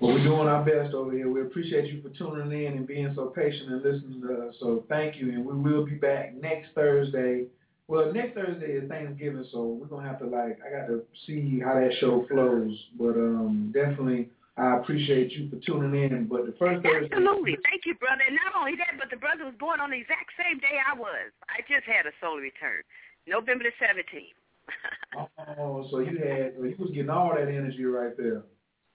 Well, 0.00 0.14
we're 0.14 0.24
doing 0.24 0.48
our 0.48 0.64
best 0.64 0.94
over 0.94 1.12
here. 1.12 1.30
We 1.30 1.42
appreciate 1.42 1.92
you 1.92 2.02
for 2.02 2.10
tuning 2.10 2.66
in 2.66 2.72
and 2.74 2.86
being 2.86 3.12
so 3.14 3.26
patient 3.26 3.70
and 3.70 3.82
listening 3.82 4.20
to 4.22 4.48
us. 4.48 4.54
So 4.60 4.84
thank 4.88 5.16
you, 5.16 5.30
and 5.30 5.46
we 5.46 5.54
will 5.54 5.86
be 5.86 5.94
back 5.94 6.34
next 6.34 6.70
Thursday. 6.74 7.44
Well, 7.88 8.12
next 8.12 8.34
Thursday 8.34 8.72
is 8.72 8.88
Thanksgiving, 8.88 9.46
so 9.52 9.64
we're 9.64 9.86
gonna 9.86 10.06
have 10.06 10.18
to 10.18 10.26
like 10.26 10.58
I 10.66 10.76
got 10.76 10.88
to 10.88 11.02
see 11.26 11.60
how 11.64 11.74
that 11.74 11.92
show 12.00 12.26
flows. 12.28 12.76
But 12.98 13.14
um, 13.14 13.70
definitely, 13.72 14.28
I 14.56 14.78
appreciate 14.78 15.32
you 15.32 15.50
for 15.50 15.60
tuning 15.60 15.92
in. 15.92 16.26
But 16.26 16.46
the 16.46 16.56
first 16.58 16.82
Thursday, 16.82 17.12
Absolutely. 17.12 17.58
Thank 17.62 17.84
you, 17.84 17.94
brother. 17.94 18.22
And 18.26 18.36
not 18.36 18.56
only 18.56 18.72
that, 18.76 18.96
but 18.98 19.10
the 19.10 19.20
brother 19.20 19.44
was 19.44 19.54
born 19.60 19.80
on 19.80 19.90
the 19.90 20.00
exact 20.00 20.32
same 20.40 20.58
day 20.58 20.80
I 20.80 20.96
was. 20.96 21.28
I 21.52 21.60
just 21.68 21.84
had 21.84 22.08
a 22.08 22.14
solar 22.20 22.40
return, 22.40 22.80
November 23.28 23.64
the 23.68 23.76
17th. 23.76 24.32
oh, 25.60 25.86
so 25.90 26.00
you 26.00 26.18
had 26.18 26.56
so 26.56 26.64
you 26.64 26.74
was 26.78 26.90
getting 26.90 27.10
all 27.10 27.30
that 27.36 27.46
energy 27.46 27.84
right 27.84 28.16
there. 28.16 28.42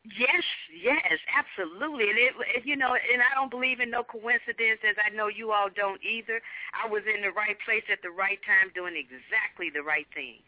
Yes, 0.03 0.43
yes, 0.73 1.21
absolutely. 1.29 2.09
And 2.09 2.17
it, 2.17 2.33
it, 2.57 2.65
you 2.65 2.75
know, 2.75 2.97
and 2.97 3.21
I 3.21 3.37
don't 3.37 3.53
believe 3.53 3.79
in 3.79 3.93
no 3.93 4.01
coincidence, 4.01 4.81
as 4.81 4.97
I 4.97 5.13
know 5.13 5.29
you 5.29 5.53
all 5.53 5.69
don't 5.69 6.01
either. 6.01 6.41
I 6.73 6.89
was 6.89 7.05
in 7.05 7.21
the 7.21 7.29
right 7.29 7.55
place 7.63 7.85
at 7.85 8.01
the 8.01 8.09
right 8.09 8.41
time, 8.41 8.73
doing 8.73 8.97
exactly 8.97 9.69
the 9.69 9.85
right 9.85 10.09
thing. 10.17 10.41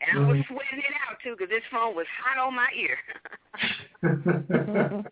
And 0.00 0.18
I 0.18 0.24
was 0.24 0.38
Mhm. 0.38 0.46
sweating 0.46 0.78
it 0.78 0.94
out 1.08 1.20
too, 1.20 1.36
because 1.36 1.50
this 1.50 1.64
phone 1.70 1.94
was 1.94 2.06
hot 2.08 2.38
on 2.38 2.54
my 2.54 2.68
ear. 2.74 2.98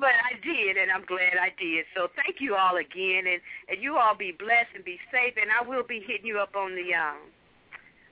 but 0.00 0.14
I 0.24 0.34
did, 0.42 0.76
and 0.76 0.90
I'm 0.90 1.04
glad 1.04 1.36
I 1.36 1.50
did. 1.58 1.84
So 1.94 2.08
thank 2.16 2.40
you 2.40 2.56
all 2.56 2.76
again, 2.76 3.26
and 3.26 3.40
and 3.68 3.82
you 3.82 3.98
all 3.98 4.14
be 4.14 4.32
blessed 4.32 4.74
and 4.74 4.84
be 4.84 4.98
safe. 5.10 5.36
And 5.40 5.50
I 5.52 5.62
will 5.62 5.82
be 5.82 6.00
hitting 6.00 6.26
you 6.26 6.38
up 6.38 6.56
on 6.56 6.74
the 6.74 6.94
um 6.94 7.18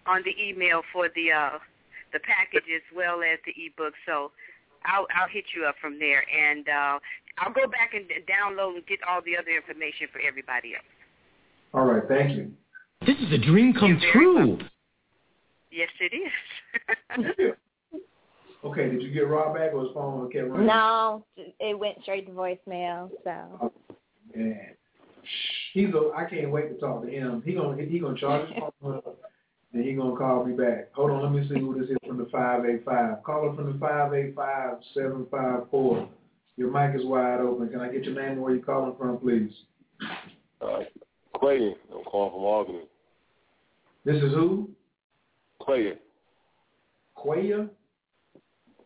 on 0.07 0.23
the 0.25 0.35
email 0.41 0.83
for 0.93 1.09
the 1.09 1.33
uh 1.33 1.59
the 2.13 2.21
package 2.21 2.69
as 2.75 2.83
well 2.95 3.23
as 3.23 3.39
the 3.47 3.55
ebook. 3.57 3.95
So 4.07 4.33
I'll 4.85 5.07
I'll 5.15 5.29
hit 5.29 5.45
you 5.55 5.65
up 5.65 5.77
from 5.81 5.99
there, 5.99 6.25
and 6.29 6.69
uh 6.69 6.99
I'll 7.39 7.53
go 7.53 7.67
back 7.67 7.95
and 7.95 8.07
download 8.29 8.77
and 8.77 8.87
get 8.87 9.01
all 9.09 9.21
the 9.23 9.37
other 9.37 9.51
information 9.51 10.09
for 10.13 10.21
everybody 10.21 10.75
else. 10.75 10.85
All 11.73 11.85
right, 11.87 12.07
thank 12.07 12.37
you. 12.37 12.53
This 13.07 13.17
is 13.19 13.33
a 13.33 13.39
dream 13.39 13.75
come 13.75 13.91
You're 13.91 14.01
very 14.01 14.13
true. 14.13 14.59
Yes, 15.71 15.89
it 16.01 16.15
is. 16.15 17.55
Okay, 18.65 18.89
did 18.89 19.03
you 19.03 19.11
get 19.13 19.29
Rob 19.29 19.55
back 19.55 19.75
or 19.75 19.83
his 19.85 19.93
phone 19.93 20.31
kept 20.33 20.49
ringing? 20.49 20.67
No, 20.67 21.23
it 21.37 21.79
went 21.79 21.99
straight 22.01 22.27
to 22.27 22.33
voicemail. 22.33 23.11
So 23.23 23.73
Man, 24.35 24.71
he's 25.75 25.91
a, 25.91 26.13
I 26.17 26.25
can't 26.25 26.51
wait 26.51 26.73
to 26.73 26.81
talk 26.81 27.03
to 27.03 27.09
him. 27.09 27.43
He 27.45 27.53
gonna 27.53 27.83
he 27.83 27.99
gonna 27.99 28.19
charge 28.19 28.49
his 28.49 28.63
phone 28.81 28.97
up, 28.97 29.19
then 29.73 29.83
he 29.83 29.93
gonna 29.93 30.17
call 30.17 30.47
me 30.47 30.55
back. 30.55 30.95
Hold 30.95 31.11
on, 31.11 31.23
let 31.23 31.33
me 31.33 31.47
see 31.47 31.61
who 31.61 31.79
this 31.79 31.91
is 31.91 31.99
from 32.07 32.17
the 32.17 32.29
five 32.33 32.65
eight 32.65 32.87
five. 32.87 33.23
Caller 33.23 33.55
from 33.55 33.71
the 33.71 33.79
five 33.79 34.15
eight 34.15 34.35
five 34.35 34.79
seven 34.95 35.27
five 35.31 35.69
four. 35.71 36.09
Your 36.57 36.71
mic 36.71 36.99
is 36.99 37.05
wide 37.05 37.41
open. 37.41 37.69
Can 37.69 37.81
I 37.81 37.93
get 37.93 38.05
your 38.05 38.15
name 38.15 38.33
and 38.33 38.43
where 38.43 38.55
you 38.55 38.63
calling 38.63 38.97
from, 38.97 39.19
please? 39.19 39.53
Uh, 40.63 40.81
Clayton. 41.37 41.75
I'm 41.95 42.05
calling 42.05 42.33
from 42.33 42.45
Albany. 42.45 42.89
This 44.05 44.17
is 44.17 44.33
who? 44.33 44.69
Clayton. 45.63 45.99
Quaya? 47.17 47.69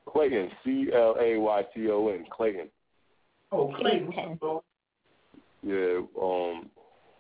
Clayton. 0.07 0.51
C 0.65 0.91
L 0.95 1.17
A 1.21 1.37
Y 1.37 1.63
T 1.75 1.91
O 1.91 2.09
N. 2.09 2.25
Clayton. 2.31 2.69
Oh, 3.51 3.75
Clayton. 3.79 4.07
What's 4.07 4.19
up, 4.19 4.41
bro? 4.41 4.65
Yeah. 5.63 6.01
Um. 6.21 6.71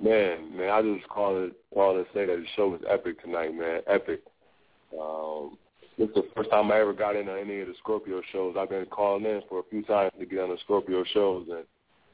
Man, 0.01 0.57
man, 0.57 0.71
I 0.71 0.81
just 0.81 1.09
called 1.09 1.49
it 1.49 1.57
called 1.75 2.07
to 2.07 2.13
say 2.15 2.25
that 2.25 2.37
the 2.37 2.47
show 2.55 2.69
was 2.69 2.81
epic 2.89 3.21
tonight, 3.21 3.53
man. 3.53 3.81
Epic. 3.89 4.21
Um. 4.99 5.59
This 5.99 6.09
is 6.11 6.15
the 6.15 6.29
first 6.37 6.51
time 6.51 6.71
I 6.71 6.79
ever 6.79 6.93
got 6.93 7.17
into 7.17 7.33
any 7.33 7.59
of 7.59 7.67
the 7.67 7.75
Scorpio 7.81 8.23
shows. 8.31 8.55
I've 8.57 8.69
been 8.69 8.87
calling 8.87 9.25
in 9.25 9.43
for 9.49 9.59
a 9.59 9.65
few 9.69 9.83
times 9.83 10.13
to 10.21 10.27
get 10.27 10.39
on 10.39 10.51
the 10.51 10.57
Scorpio 10.63 11.03
shows 11.13 11.49
and 11.51 11.65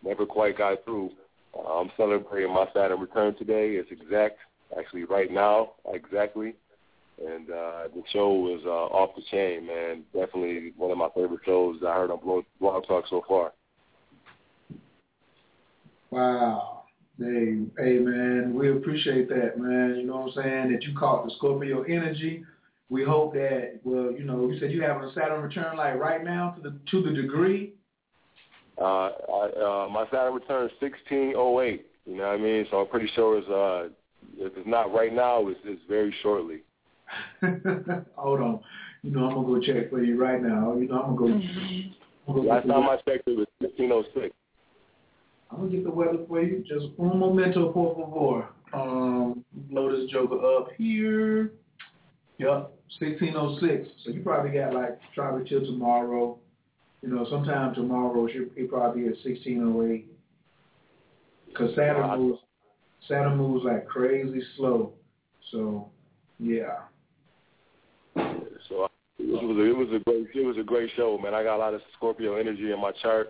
never 0.03 0.25
quite 0.25 0.57
got 0.57 0.83
through. 0.87 1.11
Uh, 1.55 1.81
I'm 1.81 1.91
celebrating 1.99 2.55
my 2.55 2.67
Saturn 2.73 2.99
return 2.99 3.37
today. 3.37 3.73
It's 3.73 3.91
exact, 3.93 4.39
actually 4.79 5.05
right 5.05 5.31
now, 5.31 5.73
exactly. 5.93 6.55
And 7.25 7.49
uh, 7.49 7.85
the 7.95 8.03
show 8.13 8.33
was 8.33 8.61
uh, 8.67 8.69
off 8.69 9.15
the 9.15 9.23
chain, 9.31 9.67
man. 9.67 10.03
Definitely 10.13 10.73
one 10.77 10.91
of 10.91 10.99
my 10.99 11.09
favorite 11.15 11.41
shows 11.45 11.77
I 11.87 11.95
heard 11.95 12.11
on 12.11 12.21
Blog, 12.21 12.45
Blog 12.61 12.87
Talk 12.87 13.05
so 13.09 13.23
far. 13.29 13.53
Wow. 16.11 16.85
Hey, 17.19 17.63
hey, 17.79 17.99
man, 17.99 18.55
we 18.55 18.73
appreciate 18.73 19.29
that, 19.29 19.59
man. 19.59 19.97
You 19.97 20.07
know 20.07 20.17
what 20.17 20.37
I'm 20.37 20.43
saying? 20.43 20.73
That 20.73 20.83
you 20.83 20.97
caught 20.99 21.25
the 21.25 21.33
Scorpio 21.37 21.83
energy. 21.83 22.45
We 22.91 23.05
hope 23.05 23.35
that, 23.35 23.81
well, 23.85 24.13
you 24.13 24.25
know, 24.25 24.51
you 24.51 24.59
said 24.59 24.73
you 24.73 24.83
having 24.83 25.09
a 25.09 25.13
Saturn 25.15 25.41
return 25.43 25.77
like 25.77 25.95
right 25.97 26.25
now 26.25 26.51
to 26.51 26.63
the 26.63 26.77
to 26.91 27.03
the 27.03 27.11
degree. 27.11 27.75
Uh, 28.81 28.85
I, 28.85 29.85
uh, 29.87 29.89
my 29.89 30.05
Saturn 30.11 30.35
return 30.35 30.67
is 30.67 30.73
1608. 30.81 31.87
You 32.07 32.17
know 32.17 32.23
what 32.25 32.33
I 32.33 32.37
mean? 32.39 32.67
So 32.71 32.79
I'm 32.79 32.89
pretty 32.89 33.11
sure 33.15 33.39
it's 33.39 33.49
uh, 33.49 33.89
if 34.39 34.57
it's 34.57 34.67
not 34.67 34.93
right 34.93 35.13
now, 35.13 35.49
it's, 35.49 35.61
it's 35.65 35.83
very 35.89 36.15
shortly. 36.23 36.63
Hold 38.17 38.41
on. 38.41 38.61
You 39.03 39.11
know, 39.11 39.27
I'm 39.27 39.35
gonna 39.35 39.47
go 39.47 39.61
check 39.61 39.91
for 39.91 40.03
you 40.03 40.21
right 40.21 40.43
now. 40.43 40.75
You 40.77 40.89
know, 40.89 41.03
I'm 41.03 41.17
gonna 41.17 41.33
go. 41.33 41.47
I'm 42.27 42.35
gonna, 42.35 42.49
Last 42.49 42.67
time 42.67 42.89
I 42.89 42.97
checked, 42.97 43.29
it 43.29 43.37
was 43.37 43.47
1606. 43.59 44.35
I'm 45.51 45.59
gonna 45.59 45.71
get 45.71 45.85
the 45.85 45.91
weather 45.91 46.25
for 46.27 46.43
you. 46.43 46.65
Just 46.67 46.87
un 46.99 47.19
momento, 47.19 47.71
por 47.73 47.95
favor. 47.95 48.49
Um, 48.73 49.45
blow 49.71 49.95
this 49.95 50.11
joker 50.11 50.45
up 50.57 50.69
here. 50.77 51.53
Yep, 52.39 52.73
1606. 52.99 53.89
So 54.05 54.11
you 54.11 54.23
probably 54.23 54.59
got 54.59 54.75
like 54.75 54.99
probably 55.15 55.49
till 55.49 55.61
tomorrow. 55.61 56.39
You 57.03 57.11
know, 57.11 57.27
sometime 57.31 57.75
tomorrow 57.75 58.27
should 58.29 58.51
it 58.57 58.71
probably 58.71 59.03
be 59.03 59.09
at 59.09 59.17
1608. 59.25 60.11
Cause 61.55 61.71
Saturn 61.77 62.19
moves, 62.19 62.41
Saturn 63.09 63.37
moves 63.37 63.65
like 63.65 63.87
crazy 63.87 64.43
slow. 64.57 64.93
So, 65.51 65.91
yeah. 66.39 66.81
So 68.69 68.89
it 69.19 69.45
was 69.45 69.57
a, 69.57 69.65
it 69.65 69.77
was 69.77 69.89
a 69.95 70.05
great 70.05 70.27
it 70.35 70.47
was 70.47 70.57
a 70.59 70.63
great 70.63 70.91
show, 70.97 71.19
man. 71.19 71.35
I 71.35 71.43
got 71.43 71.57
a 71.57 71.59
lot 71.59 71.75
of 71.75 71.83
Scorpio 71.97 72.37
energy 72.37 72.73
in 72.73 72.81
my 72.81 72.93
chart 73.03 73.29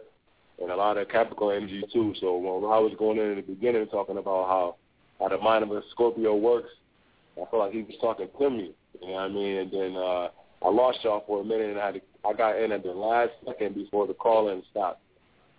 and 0.61 0.70
a 0.70 0.77
lot 0.77 0.97
of 0.97 1.09
Capricorn 1.09 1.57
energy 1.57 1.83
too. 1.93 2.15
So 2.20 2.36
when 2.36 2.70
I 2.70 2.78
was 2.78 2.93
going 2.99 3.19
in, 3.19 3.31
in 3.31 3.36
the 3.36 3.43
beginning 3.43 3.86
talking 3.89 4.19
about 4.19 4.49
how 4.49 4.77
how 5.20 5.28
the 5.28 5.39
mind 5.39 5.65
of 5.65 5.70
a 5.70 5.83
Scorpio 5.91 6.36
works, 6.36 6.70
I 7.36 7.44
felt 7.51 7.62
like 7.65 7.73
he 7.73 7.83
was 7.83 7.94
talking 8.01 8.28
to 8.39 8.51
me. 8.51 8.75
You 9.01 9.09
know 9.09 9.15
what 9.15 9.23
I 9.23 9.28
mean? 9.28 9.57
And 9.57 9.73
then 9.73 9.97
uh, 9.97 10.28
I 10.65 10.70
lost 10.70 10.99
y'all 11.03 11.25
for 11.27 11.41
a 11.41 11.44
minute, 11.44 11.70
and 11.70 11.78
I 11.78 11.86
had 11.86 11.94
to, 11.94 12.01
I 12.25 12.33
got 12.33 12.61
in 12.61 12.73
at 12.73 12.83
the 12.83 12.91
last 12.91 13.33
second 13.47 13.75
before 13.75 14.07
the 14.07 14.15
call 14.15 14.51
in 14.51 14.62
stopped, 14.70 15.03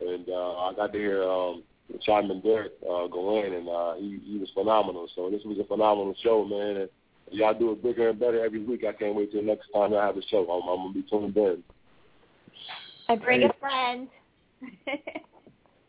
and 0.01 0.27
uh, 0.29 0.55
I 0.57 0.73
got 0.75 0.93
to 0.93 0.97
hear 0.97 1.23
um, 1.23 1.63
Shaman 2.01 2.41
Durek 2.41 2.69
uh, 2.81 3.07
go 3.07 3.43
in, 3.43 3.53
and 3.53 3.69
uh, 3.69 3.95
he 3.95 4.19
he 4.25 4.37
was 4.37 4.49
phenomenal. 4.53 5.07
So 5.15 5.29
this 5.29 5.41
was 5.45 5.57
a 5.59 5.63
phenomenal 5.65 6.15
show, 6.23 6.43
man. 6.45 6.77
And 6.77 6.89
y'all 7.31 7.57
do 7.57 7.71
it 7.71 7.83
bigger 7.83 8.09
and 8.09 8.19
better 8.19 8.43
every 8.43 8.63
week. 8.63 8.83
I 8.87 8.93
can't 8.93 9.15
wait 9.15 9.31
till 9.31 9.43
next 9.43 9.67
time 9.73 9.93
I 9.93 10.05
have 10.05 10.17
a 10.17 10.21
show. 10.23 10.49
I'm, 10.49 10.67
I'm 10.67 10.77
gonna 10.77 10.93
be 10.93 11.03
tuned 11.09 11.37
in. 11.37 11.63
I 13.07 13.15
bring 13.15 13.43
a 13.43 13.53
friend. 13.59 14.07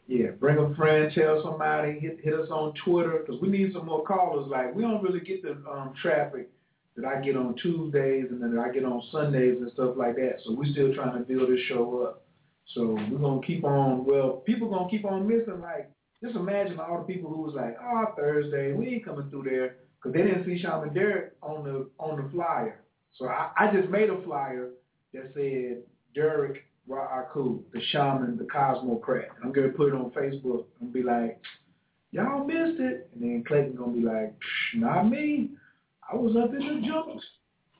Yeah, 0.09 0.29
bring 0.39 0.59
a 0.59 0.73
friend, 0.77 1.11
tell 1.13 1.43
somebody, 1.43 1.99
hit, 1.99 2.21
hit 2.23 2.35
us 2.35 2.49
on 2.51 2.75
Twitter 2.85 3.25
because 3.25 3.41
we 3.41 3.49
need 3.49 3.73
some 3.73 3.87
more 3.87 4.05
callers. 4.05 4.47
Like 4.49 4.73
we 4.75 4.83
don't 4.83 5.03
really 5.03 5.21
get 5.21 5.43
the 5.43 5.53
um, 5.69 5.95
traffic 6.01 6.49
that 6.97 7.05
I 7.05 7.21
get 7.21 7.37
on 7.37 7.57
Tuesdays 7.57 8.27
and 8.31 8.41
then 8.41 8.55
that 8.55 8.63
I 8.63 8.73
get 8.73 8.85
on 8.85 9.03
Sundays 9.11 9.59
and 9.61 9.71
stuff 9.73 9.97
like 9.97 10.15
that. 10.17 10.37
So 10.45 10.55
we're 10.55 10.71
still 10.71 10.95
trying 10.95 11.15
to 11.15 11.25
build 11.25 11.51
this 11.51 11.61
show 11.69 12.03
up. 12.03 12.23
So 12.75 12.99
we're 13.11 13.19
gonna 13.19 13.47
keep 13.47 13.65
on. 13.65 14.05
Well, 14.05 14.43
people 14.47 14.69
gonna 14.69 14.91
keep 14.91 15.05
on 15.05 15.27
missing. 15.27 15.61
Like, 15.61 15.91
just 16.23 16.37
imagine 16.37 16.81
all 16.81 16.99
the 16.99 17.13
people 17.13 17.31
who 17.31 17.43
was 17.43 17.55
like, 17.55 17.77
"Oh, 17.81 18.13
Thursday, 18.17 18.73
we 18.73 18.89
ain't 18.89 19.05
coming 19.05 19.31
through 19.31 19.45
there," 19.45 19.77
because 19.97 20.13
they 20.13 20.23
didn't 20.23 20.45
see 20.45 20.59
Shaman 20.59 20.91
Durek 20.91 21.31
on 21.43 21.65
the 21.65 21.89
on 21.99 22.23
the 22.23 22.29
flyer. 22.31 22.83
So 23.15 23.29
I, 23.29 23.51
I 23.57 23.73
just 23.73 23.89
made 23.89 24.11
a 24.11 24.21
flyer 24.23 24.71
that 25.15 25.33
said 25.35 25.83
Durek 26.15 26.59
Raakhu, 26.89 27.63
the 27.73 27.81
shaman, 27.93 28.37
the 28.37 28.45
Cosmocrat. 28.45 29.29
I'm 29.43 29.53
gonna 29.53 29.69
put 29.69 29.89
it 29.89 29.95
on 29.95 30.11
Facebook 30.11 30.65
and 30.81 30.93
be 30.93 31.03
like, 31.03 31.41
"Y'all 32.11 32.45
missed 32.45 32.81
it," 32.81 33.09
and 33.15 33.23
then 33.23 33.45
Clayton 33.47 33.77
gonna 33.77 33.93
be 33.93 34.01
like, 34.03 34.35
"Not 34.75 35.09
me. 35.09 35.51
I 36.11 36.17
was 36.17 36.37
up 36.37 36.53
in 36.53 36.61
the 36.61 36.87
junks. 36.87 37.25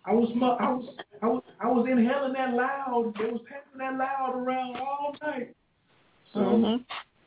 I 0.07 0.13
was 0.13 0.31
I 0.41 0.73
was 0.73 0.89
I 1.23 1.27
was 1.27 1.43
I 1.61 1.67
was 1.67 1.87
inhaling 1.91 2.35
that 2.35 2.55
loud. 2.55 3.13
They 3.19 3.31
was 3.31 3.41
passing 3.49 3.79
that 3.79 3.99
loud 3.99 4.35
around 4.37 4.77
all 4.77 5.17
night. 5.21 5.55
So 6.33 6.41
mm-hmm. 6.41 6.83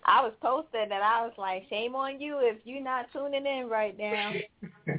I 0.06 0.22
was 0.22 0.34
posted 0.42 0.84
and 0.84 0.94
I 0.94 1.22
was 1.24 1.34
like, 1.38 1.66
shame 1.70 1.94
on 1.96 2.22
you 2.22 2.40
if 2.40 2.58
you're 2.64 2.82
not 2.82 3.08
tuning 3.12 3.46
in 3.46 3.68
right 3.68 3.98
now. 3.98 4.32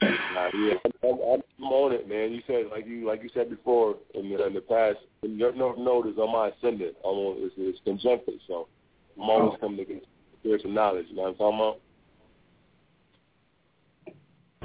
nah, 0.00 0.48
yeah, 0.54 0.74
I'm, 1.02 1.18
I'm 1.58 1.64
on 1.64 1.92
it, 1.92 2.08
man. 2.08 2.32
You 2.32 2.40
said 2.46 2.66
like 2.70 2.86
you 2.86 3.04
like 3.04 3.22
you 3.24 3.30
said 3.34 3.50
before 3.50 3.96
in 4.14 4.30
the, 4.30 4.46
in 4.46 4.54
the 4.54 4.60
past. 4.60 4.98
Your 5.22 5.52
North 5.52 5.78
Node 5.78 6.06
is 6.06 6.18
on 6.18 6.32
my 6.32 6.48
ascendant. 6.48 6.94
I'm 7.04 7.10
on 7.10 7.36
it's, 7.38 7.54
it's 7.58 7.80
conjunctive, 7.84 8.38
so 8.46 8.68
I'm 9.16 9.28
always 9.28 9.54
oh. 9.56 9.60
coming 9.60 9.78
to 9.78 9.84
get 9.84 10.04
spiritual 10.38 10.70
knowledge. 10.70 11.06
You 11.10 11.16
know 11.16 11.22
what 11.22 11.28
I'm 11.30 11.36
talking 11.36 11.58
about? 11.58 11.80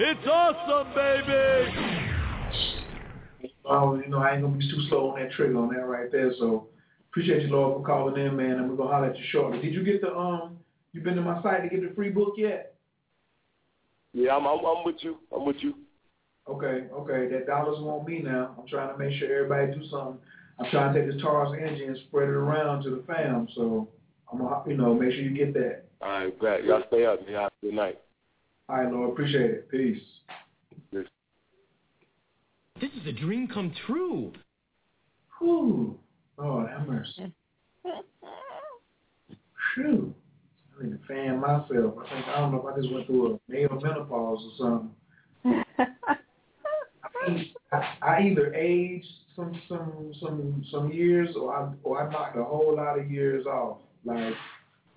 It's 0.04 0.28
awesome, 0.28 0.96
baby. 0.96 1.70
Oh, 3.66 4.02
you 4.04 4.08
know, 4.08 4.18
I 4.18 4.34
ain't 4.34 4.42
gonna 4.42 4.58
be 4.58 4.68
too 4.68 4.82
slow 4.90 5.12
on 5.12 5.20
that 5.20 5.32
trigger 5.34 5.60
on 5.60 5.72
that 5.76 5.86
right 5.86 6.12
there. 6.12 6.34
So 6.40 6.70
appreciate 7.12 7.44
you, 7.44 7.50
Lord, 7.50 7.78
for 7.78 7.86
calling 7.86 8.20
in, 8.20 8.36
man, 8.36 8.54
and 8.54 8.68
we're 8.68 8.78
gonna 8.78 8.90
holler 8.90 9.12
at 9.12 9.18
you 9.20 9.24
shortly. 9.30 9.62
Did 9.62 9.76
you 9.76 9.84
get 9.84 10.02
the 10.02 10.12
um? 10.12 10.58
You 10.94 11.02
been 11.02 11.16
to 11.18 11.22
my 11.22 11.40
site 11.44 11.62
to 11.62 11.70
get 11.70 11.88
the 11.88 11.94
free 11.94 12.10
book 12.10 12.34
yet? 12.36 12.74
Yeah, 14.14 14.36
I'm, 14.36 14.48
I'm, 14.48 14.66
I'm 14.66 14.84
with 14.84 14.96
you. 15.02 15.18
I'm 15.32 15.46
with 15.46 15.58
you. 15.60 15.76
Okay, 16.50 16.88
okay. 16.92 17.28
That 17.32 17.46
dollars 17.46 17.80
want 17.80 18.08
me 18.08 18.24
now. 18.24 18.56
I'm 18.58 18.68
trying 18.68 18.92
to 18.92 18.98
make 18.98 19.16
sure 19.20 19.32
everybody 19.32 19.80
do 19.80 19.88
something. 19.92 20.18
I'm 20.60 20.72
trying 20.72 20.96
to 20.96 21.00
take 21.00 21.12
this 21.12 21.22
Taurus 21.22 21.56
energy 21.56 21.86
and 21.86 21.96
spread 22.08 22.28
it 22.28 22.34
around 22.34 22.84
to 22.86 22.90
the 22.90 23.04
fam. 23.06 23.48
So 23.54 23.88
I'm 24.34 24.40
gonna, 24.40 24.64
you 24.68 24.78
know, 24.78 24.96
make 24.96 25.12
sure 25.12 25.22
you 25.22 25.30
get 25.30 25.54
that. 25.54 25.84
All 26.02 26.10
right, 26.10 26.40
great. 26.40 26.66
Y'all 26.66 26.82
stay 26.88 27.06
up. 27.06 27.20
Y'all 27.30 27.44
have 27.44 27.52
a 27.62 27.66
good 27.68 27.76
night. 27.76 28.00
All 28.72 28.78
right, 28.78 28.90
Lord. 28.90 29.10
Appreciate 29.10 29.52
it. 29.52 29.70
Peace. 29.70 30.02
Yes. 30.94 31.04
This 32.80 32.90
is 33.02 33.06
a 33.06 33.12
dream 33.12 33.50
come 33.54 33.74
true. 33.86 34.32
Whew. 35.38 36.00
Lord, 36.38 36.70
have 36.70 36.88
mercy. 36.88 37.34
Phew. 39.76 40.16
I 40.80 40.84
need 40.86 40.92
to 40.92 41.00
fan 41.06 41.42
myself. 41.42 41.68
I 41.70 42.10
think 42.14 42.28
I 42.30 42.40
don't 42.40 42.54
know 42.54 42.66
if 42.66 42.74
I 42.74 42.80
just 42.80 42.94
went 42.94 43.08
through 43.08 43.34
a 43.34 43.52
male 43.52 43.78
menopause 43.84 44.40
or 44.62 44.88
something. 45.44 45.64
I, 47.74 47.96
I 48.02 48.22
either 48.22 48.54
aged 48.54 49.06
some 49.36 49.62
some 49.68 50.14
some 50.22 50.66
some 50.72 50.92
years 50.94 51.36
or 51.36 51.54
I 51.54 51.70
or 51.84 52.02
I 52.02 52.10
knocked 52.10 52.38
a 52.38 52.44
whole 52.44 52.78
lot 52.78 52.98
of 52.98 53.12
years 53.12 53.46
off. 53.46 53.80
Like 54.06 54.34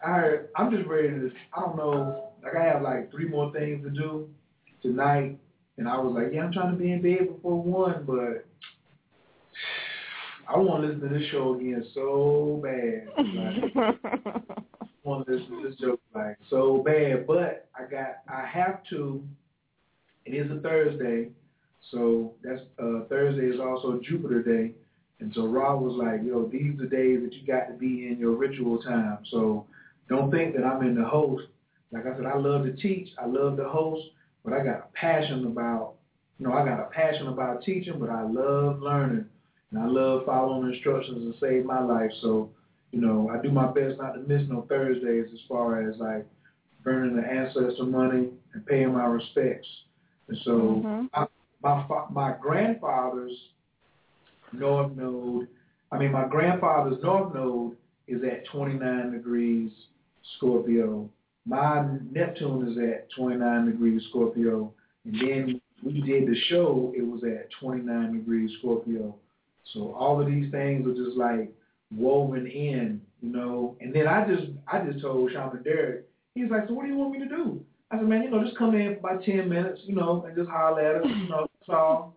I 0.07 0.37
I'm 0.55 0.71
just 0.71 0.87
ready 0.87 1.09
to 1.09 1.33
I 1.57 1.61
don't 1.61 1.77
know 1.77 2.34
like 2.45 2.57
I 2.57 2.65
have 2.65 2.83
like 2.83 3.11
three 3.11 3.27
more 3.27 3.53
things 3.53 3.85
to 3.85 3.91
do 3.91 4.29
tonight 4.83 5.39
and 5.79 5.89
I 5.89 5.99
was 5.99 6.15
like, 6.15 6.33
Yeah, 6.33 6.45
I'm 6.45 6.53
trying 6.53 6.73
to 6.73 6.79
be 6.79 6.93
in 6.93 7.03
bed 7.03 7.35
before 7.35 7.61
one 7.63 8.05
but 8.07 8.47
I 10.49 10.59
want 10.59 10.83
to 10.83 10.89
listen 10.89 11.09
to 11.09 11.19
this 11.19 11.29
show 11.31 11.55
again 11.55 11.85
so 11.95 12.61
bad. 12.63 13.09
Like, 13.75 15.07
I 15.07 15.09
want 15.09 15.27
to 15.27 15.35
listen 15.35 15.63
to 15.63 15.69
this 15.69 15.79
joke 15.79 16.01
like 16.15 16.39
so 16.49 16.83
bad, 16.85 17.27
but 17.27 17.69
I 17.79 17.91
got 17.91 18.23
I 18.27 18.47
have 18.47 18.81
to. 18.91 19.23
It 20.25 20.33
is 20.33 20.51
a 20.51 20.61
Thursday, 20.61 21.29
so 21.91 22.33
that's 22.43 22.63
uh, 22.83 23.05
Thursday 23.11 23.47
is 23.55 23.61
also 23.61 24.01
Jupiter 24.03 24.43
Day, 24.43 24.73
and 25.21 25.31
so 25.35 25.47
Rob 25.47 25.83
was 25.83 25.95
like, 25.95 26.27
"Yo, 26.27 26.47
these 26.47 26.81
are 26.81 26.87
days 26.87 27.21
that 27.23 27.35
you 27.35 27.47
got 27.47 27.67
to 27.67 27.75
be 27.75 28.07
in 28.07 28.17
your 28.19 28.33
ritual 28.33 28.79
time." 28.83 29.19
So 29.31 29.67
don't 30.09 30.31
think 30.31 30.57
that 30.57 30.65
I'm 30.65 30.83
in 30.87 30.95
the 30.95 31.05
host. 31.05 31.45
Like 31.95 32.07
I 32.07 32.17
said, 32.17 32.27
I 32.27 32.37
love 32.37 32.65
to 32.65 32.73
teach, 32.73 33.09
I 33.23 33.27
love 33.27 33.57
to 33.57 33.69
host, 33.69 34.05
but 34.45 34.53
I 34.53 34.65
got 34.65 34.77
a 34.77 34.85
passion 34.95 35.47
about, 35.47 35.95
you 36.39 36.47
know, 36.47 36.53
I 36.53 36.65
got 36.65 36.81
a 36.81 36.91
passion 36.91 37.29
about 37.29 37.63
teaching, 37.63 37.99
but 38.01 38.11
I 38.11 38.23
love 38.23 38.83
learning. 38.83 39.27
And 39.71 39.83
I 39.83 39.87
love 39.87 40.27
following 40.27 40.73
instructions 40.73 41.33
to 41.33 41.41
save 41.41 41.65
my 41.65 41.81
life. 41.81 42.11
So, 42.21 42.51
you 42.91 43.01
know, 43.01 43.31
I 43.33 43.41
do 43.41 43.51
my 43.51 43.67
best 43.67 43.99
not 43.99 44.13
to 44.15 44.21
miss 44.21 44.43
no 44.49 44.67
Thursdays 44.69 45.27
as 45.33 45.41
far 45.49 45.89
as 45.89 45.97
like 45.99 46.27
burning 46.83 47.17
the 47.17 47.27
ancestor 47.27 47.85
money 47.85 48.31
and 48.53 48.67
paying 48.67 48.93
my 48.93 49.07
respects. 49.07 49.67
And 50.29 50.39
so 50.45 50.51
mm-hmm. 50.51 51.07
I, 51.15 51.27
my 51.63 52.05
my 52.11 52.35
grandfather's 52.41 53.37
north 54.53 54.93
node, 54.97 55.49
I 55.91 55.99
mean 55.99 56.13
my 56.13 56.29
grandfather's 56.29 57.03
north 57.03 57.35
node 57.35 57.77
is 58.07 58.23
at 58.23 58.47
29 58.53 59.13
degrees 59.13 59.73
Scorpio. 60.37 61.09
My 61.47 61.87
Neptune 62.11 62.69
is 62.69 62.79
at 62.79 63.09
29 63.17 63.67
degrees 63.67 64.03
Scorpio. 64.11 64.73
And 65.05 65.15
then 65.15 65.61
we 65.83 66.01
did 66.01 66.27
the 66.27 66.37
show, 66.49 66.93
it 66.97 67.03
was 67.03 67.23
at 67.25 67.49
29 67.61 68.13
degrees 68.13 68.51
Scorpio. 68.59 69.15
So 69.73 69.93
all 69.95 70.21
of 70.21 70.27
these 70.27 70.51
things 70.51 70.87
are 70.87 71.05
just 71.05 71.17
like 71.17 71.53
woven 71.95 72.47
in, 72.47 73.01
you 73.21 73.31
know. 73.31 73.77
And 73.81 73.95
then 73.95 74.07
I 74.07 74.27
just 74.27 74.49
I 74.71 74.81
just 74.81 75.01
told 75.01 75.31
Shaman 75.33 75.63
Durek, 75.65 76.03
he's 76.35 76.51
like, 76.51 76.69
so 76.69 76.75
what 76.75 76.85
do 76.85 76.89
you 76.89 76.97
want 76.97 77.13
me 77.13 77.19
to 77.21 77.29
do? 77.29 77.61
I 77.91 77.99
said, 77.99 78.09
man, 78.09 78.23
you 78.23 78.31
know, 78.31 78.43
just 78.45 78.59
come 78.59 78.75
in 78.75 78.99
for 79.01 79.11
about 79.11 79.25
ten 79.25 79.49
minutes, 79.49 79.81
you 79.85 79.95
know, 79.95 80.25
and 80.27 80.37
just 80.37 80.49
holler 80.51 80.81
at 80.81 81.03
us, 81.03 81.09
you 81.09 81.29
know, 81.29 81.47
that's 81.61 81.69
all. 81.69 82.17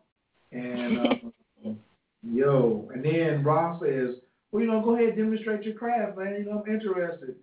And 0.51 0.99
uh, 0.99 1.69
yo, 2.23 2.89
and 2.93 3.03
then 3.03 3.43
Ross 3.43 3.81
says, 3.81 4.15
well, 4.51 4.61
you 4.61 4.67
know, 4.67 4.81
go 4.81 4.95
ahead, 4.95 5.15
demonstrate 5.17 5.63
your 5.63 5.75
craft, 5.75 6.17
man. 6.17 6.35
You 6.39 6.45
know, 6.45 6.63
I'm 6.65 6.73
interested. 6.73 7.35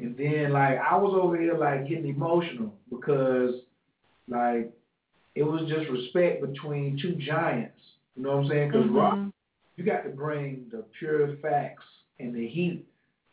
And 0.00 0.16
then 0.16 0.52
like 0.52 0.78
I 0.78 0.96
was 0.96 1.18
over 1.20 1.38
here 1.38 1.56
like 1.56 1.88
getting 1.88 2.08
emotional 2.08 2.74
because 2.90 3.54
like 4.28 4.72
it 5.34 5.42
was 5.42 5.68
just 5.68 5.88
respect 5.90 6.40
between 6.40 6.98
two 7.00 7.14
giants. 7.14 7.78
You 8.16 8.22
know 8.22 8.36
what 8.36 8.44
I'm 8.44 8.50
saying? 8.50 8.68
Because 8.70 8.86
mm-hmm. 8.86 8.96
Ross 8.96 9.32
you 9.80 9.86
got 9.86 10.02
to 10.02 10.10
bring 10.10 10.66
the 10.70 10.84
pure 10.98 11.36
facts 11.38 11.84
and 12.18 12.34
the 12.34 12.46
heat 12.46 12.84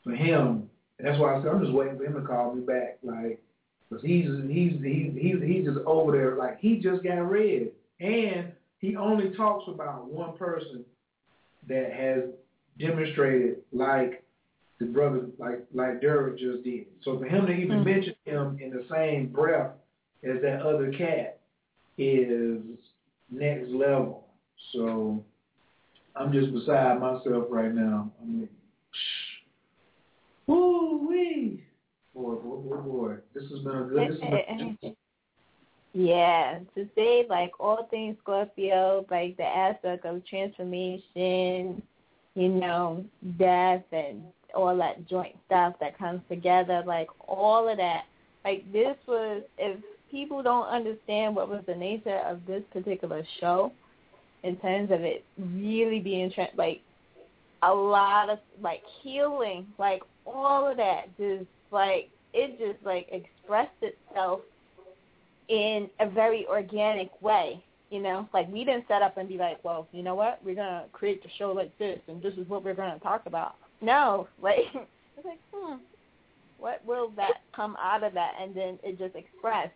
for 0.04 0.14
him. 0.14 0.70
And 0.98 1.08
that's 1.08 1.20
why 1.20 1.36
I 1.36 1.42
said 1.42 1.52
I'm 1.52 1.62
just 1.62 1.74
waiting 1.74 1.98
for 1.98 2.06
him 2.06 2.14
to 2.14 2.22
call 2.22 2.56
me 2.56 2.62
back, 2.62 3.00
like, 3.04 3.42
because 3.90 4.04
he's 4.04 4.26
he's 4.48 4.74
he's 4.82 5.14
he's 5.14 5.42
he's 5.44 5.66
just 5.66 5.80
over 5.86 6.14
there, 6.14 6.36
like 6.36 6.60
he 6.60 6.78
just 6.78 7.04
got 7.04 7.30
read, 7.30 7.72
and 8.00 8.52
he 8.80 8.96
only 8.96 9.36
talks 9.36 9.66
about 9.68 10.10
one 10.10 10.38
person 10.38 10.86
that 11.68 11.92
has 11.92 12.24
demonstrated 12.80 13.58
like 13.74 14.24
the 14.80 14.86
brother, 14.86 15.26
like 15.40 15.66
like 15.74 16.02
Durek 16.02 16.38
just 16.38 16.64
did. 16.64 16.86
So 17.04 17.18
for 17.18 17.26
him 17.26 17.46
to 17.48 17.52
even 17.52 17.78
mm-hmm. 17.78 17.90
mention 17.90 18.16
him 18.26 18.60
in 18.62 18.70
the 18.70 18.86
same 18.92 19.28
breath 19.28 19.72
as 20.24 20.42
that 20.42 20.62
other 20.62 20.92
cat 20.92 21.40
is 21.98 22.62
next 23.32 23.70
level. 23.70 24.28
So 24.74 25.24
I'm 26.16 26.32
just 26.32 26.54
beside 26.54 27.00
myself 27.00 27.46
right 27.50 27.74
now. 27.74 28.12
I 28.22 28.26
mean, 28.26 28.50
woo 30.46 31.08
wee, 31.08 31.64
boy, 32.14 32.36
boy, 32.36 32.58
boy, 32.58 32.78
boy. 32.78 33.16
This 33.34 33.44
has 33.50 33.60
been 33.60 33.76
a 33.76 33.84
good. 33.84 34.12
This 34.12 34.20
has 34.22 34.30
been, 34.30 34.96
yeah, 35.94 36.60
to 36.76 36.88
say 36.96 37.26
like 37.28 37.52
all 37.60 37.88
things 37.90 38.16
Scorpio, 38.22 39.06
like 39.10 39.38
the 39.38 39.44
aspect 39.44 40.06
of 40.06 40.26
transformation, 40.26 41.82
you 42.36 42.50
know, 42.50 43.04
death 43.38 43.84
and 43.92 44.24
all 44.58 44.76
that 44.76 45.08
joint 45.08 45.36
stuff 45.46 45.76
that 45.80 45.98
comes 45.98 46.22
together, 46.28 46.84
like 46.86 47.08
all 47.28 47.70
of 47.70 47.78
that. 47.78 48.06
Like 48.44 48.70
this 48.74 48.96
was, 49.08 49.44
if 49.58 49.80
people 50.10 50.42
don't 50.42 50.68
understand 50.68 51.36
what 51.36 51.48
was 51.48 51.64
the 51.68 51.76
nature 51.76 52.20
of 52.26 52.46
this 52.48 52.64
particular 52.74 53.24
show, 53.40 53.72
in 54.44 54.56
terms 54.58 54.92
of 54.92 55.02
it 55.02 55.24
really 55.38 56.00
being 56.00 56.32
tra- 56.32 56.50
like 56.58 56.82
a 57.64 57.74
lot 57.74 58.30
of 58.30 58.40
like 58.62 58.82
healing, 59.02 59.68
like 59.78 60.02
all 60.26 60.68
of 60.68 60.78
that 60.78 61.16
just 61.18 61.46
like 61.72 62.10
it 62.34 62.58
just 62.60 62.84
like 62.86 63.08
expressed 63.12 63.72
itself 63.82 64.42
in 65.50 65.90
a 66.00 66.10
very 66.10 66.46
organic 66.48 67.10
way. 67.22 67.64
You 67.90 68.02
know, 68.02 68.28
like 68.34 68.52
we 68.52 68.66
didn't 68.66 68.86
set 68.88 69.02
up 69.02 69.18
and 69.18 69.30
be 69.30 69.38
like, 69.38 69.64
well, 69.64 69.88
you 69.92 70.04
know 70.04 70.16
what, 70.16 70.40
we're 70.44 70.56
gonna 70.56 70.86
create 70.92 71.24
the 71.24 71.30
show 71.38 71.52
like 71.52 71.76
this, 71.78 72.00
and 72.08 72.22
this 72.22 72.34
is 72.34 72.48
what 72.50 72.64
we're 72.64 72.74
gonna 72.74 73.00
talk 73.00 73.26
about. 73.26 73.56
No, 73.82 74.28
like 74.42 74.60
it's 74.74 75.26
like, 75.26 75.40
hmm, 75.54 75.76
what 76.58 76.84
will 76.86 77.12
that 77.16 77.42
come 77.56 77.76
out 77.80 78.04
of 78.04 78.14
that? 78.14 78.34
And 78.42 78.56
then 78.56 78.80
it 78.84 78.98
just 78.98 79.16
expressed. 79.16 79.74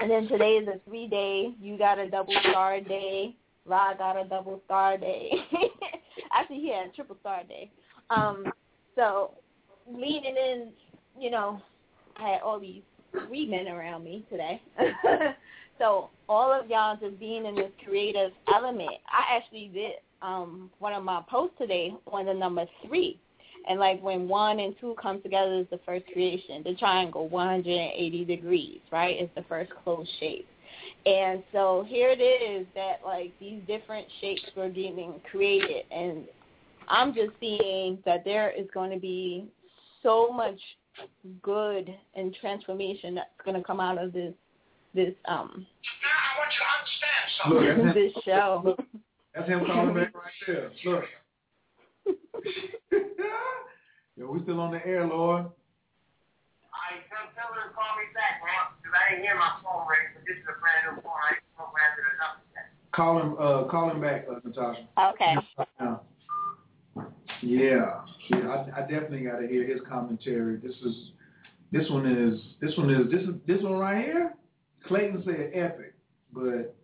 And 0.00 0.10
then 0.10 0.28
today 0.28 0.54
is 0.54 0.68
a 0.68 0.80
three 0.88 1.06
day. 1.06 1.54
You 1.60 1.78
got 1.78 1.98
a 1.98 2.10
double 2.10 2.34
star 2.50 2.80
day. 2.80 3.36
Rod 3.64 3.98
got 3.98 4.20
a 4.20 4.28
double 4.28 4.60
star 4.64 4.98
day. 4.98 5.30
Actually, 6.32 6.60
he 6.60 6.72
had 6.72 6.88
a 6.88 6.90
triple 6.90 7.16
star 7.20 7.42
day. 7.48 7.70
Um, 8.10 8.52
so 8.96 9.32
leading 9.88 10.36
in, 10.36 10.68
you 11.18 11.30
know, 11.30 11.62
I 12.16 12.30
had 12.30 12.42
all 12.42 12.58
these 12.58 12.82
three 13.26 13.46
men 13.46 13.68
around 13.68 14.04
me 14.04 14.24
today. 14.30 14.60
so 15.78 16.10
all 16.28 16.52
of 16.52 16.68
y'all 16.68 16.96
just 16.96 17.18
being 17.20 17.46
in 17.46 17.54
this 17.54 17.70
creative 17.84 18.32
element. 18.52 18.90
I 19.06 19.36
actually 19.36 19.70
did 19.72 19.92
um 20.22 20.70
one 20.78 20.92
of 20.92 21.04
my 21.04 21.22
posts 21.28 21.56
today 21.58 21.94
on 22.06 22.26
the 22.26 22.34
number 22.34 22.64
three. 22.86 23.18
And 23.68 23.78
like 23.78 24.02
when 24.02 24.28
one 24.28 24.58
and 24.58 24.74
two 24.80 24.96
come 25.00 25.22
together 25.22 25.54
is 25.54 25.66
the 25.70 25.78
first 25.86 26.04
creation. 26.12 26.62
The 26.64 26.74
triangle, 26.74 27.28
180 27.28 28.24
degrees, 28.24 28.80
right? 28.90 29.20
Is 29.22 29.30
the 29.36 29.44
first 29.48 29.70
closed 29.84 30.10
shape. 30.18 30.48
And 31.06 31.42
so 31.52 31.84
here 31.86 32.10
it 32.10 32.20
is 32.20 32.66
that 32.74 33.00
like 33.04 33.32
these 33.40 33.60
different 33.66 34.06
shapes 34.20 34.42
were 34.56 34.68
being 34.68 35.14
created 35.30 35.84
and 35.90 36.24
I'm 36.88 37.14
just 37.14 37.30
seeing 37.40 37.98
that 38.04 38.24
there 38.24 38.50
is 38.50 38.66
going 38.74 38.90
to 38.90 38.98
be 38.98 39.46
so 40.02 40.30
much 40.32 40.58
good 41.42 41.94
and 42.14 42.34
transformation 42.40 43.14
that's 43.14 43.30
going 43.44 43.56
to 43.56 43.62
come 43.62 43.80
out 43.80 44.02
of 44.02 44.12
this 44.12 44.34
this 44.94 45.14
um 45.26 45.66
Look, 47.48 47.62
that's 47.62 47.78
him. 47.80 47.94
this 47.94 48.12
show. 48.24 48.76
Look, 49.34 49.46
that's 49.46 49.48
him 49.48 49.66
calling 49.66 49.94
back 49.94 50.14
right 50.14 50.32
there. 50.46 50.70
Look. 50.84 51.04
Yo, 54.16 54.30
we 54.30 54.42
still 54.42 54.60
on 54.60 54.72
the 54.72 54.86
air, 54.86 55.06
Lord. 55.06 55.46
I 56.72 57.00
tell, 57.08 57.32
tell 57.34 57.54
her 57.54 57.68
to 57.68 57.74
call 57.74 57.96
me 57.96 58.04
back, 58.12 58.42
man, 58.44 58.76
because 58.76 58.92
I 58.92 59.10
didn't 59.10 59.24
hear 59.24 59.36
my 59.36 59.52
phone 59.62 59.86
ring. 59.88 60.12
But 60.14 60.24
this 60.26 60.36
is 60.36 60.44
a 60.44 60.60
brand 60.60 60.96
new 60.96 61.02
phone. 61.02 61.12
I 61.16 61.34
ain't 61.34 61.42
programmed 61.56 61.96
it 61.96 62.06
enough 62.16 62.36
yet. 62.52 62.68
Call 62.92 63.20
him, 63.20 63.36
uh, 63.38 63.64
call 63.70 63.90
him 63.90 64.00
back, 64.00 64.26
uh, 64.28 64.40
Natasha. 64.44 64.86
Okay. 65.16 65.34
Yeah. 65.80 65.96
Yeah, 67.40 68.04
yeah 68.30 68.48
I, 68.48 68.56
I 68.78 68.80
definitely 68.82 69.20
got 69.24 69.38
to 69.38 69.48
hear 69.48 69.66
his 69.66 69.80
commentary. 69.88 70.56
This 70.56 70.74
is, 70.84 71.12
this 71.72 71.88
one 71.88 72.06
is, 72.06 72.38
this 72.60 72.76
one 72.76 72.90
is, 72.90 73.10
this 73.10 73.22
is, 73.22 73.34
this 73.46 73.62
one 73.62 73.78
right 73.78 74.04
here. 74.04 74.34
Clayton 74.86 75.22
said 75.24 75.52
epic, 75.54 75.94
but 76.32 76.74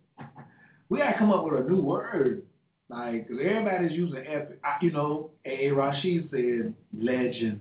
we 0.88 0.98
got 0.98 1.12
to 1.12 1.18
come 1.18 1.30
up 1.30 1.44
with 1.44 1.60
a 1.60 1.68
new 1.68 1.80
word, 1.80 2.42
like, 2.88 3.28
cause 3.28 3.38
everybody's 3.42 3.92
using 3.92 4.24
epic. 4.26 4.58
I, 4.64 4.76
you 4.82 4.90
know, 4.90 5.30
A. 5.44 5.66
a. 5.66 5.74
Rashid 5.74 6.28
said 6.30 6.74
legend. 6.98 7.60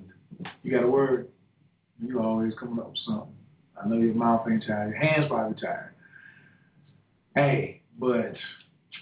You 0.64 0.72
got 0.72 0.84
a 0.84 0.90
word? 0.90 1.28
You 2.02 2.22
always 2.22 2.54
coming 2.60 2.80
up 2.80 2.92
with 2.92 3.00
something. 3.06 3.34
I 3.84 3.88
know 3.88 3.98
your 3.98 4.14
mouth 4.14 4.48
ain't 4.50 4.66
tired, 4.66 4.90
your 4.90 5.00
hands 5.00 5.28
probably 5.28 5.60
tired. 5.60 5.94
Hey, 7.36 7.82
but 8.00 8.34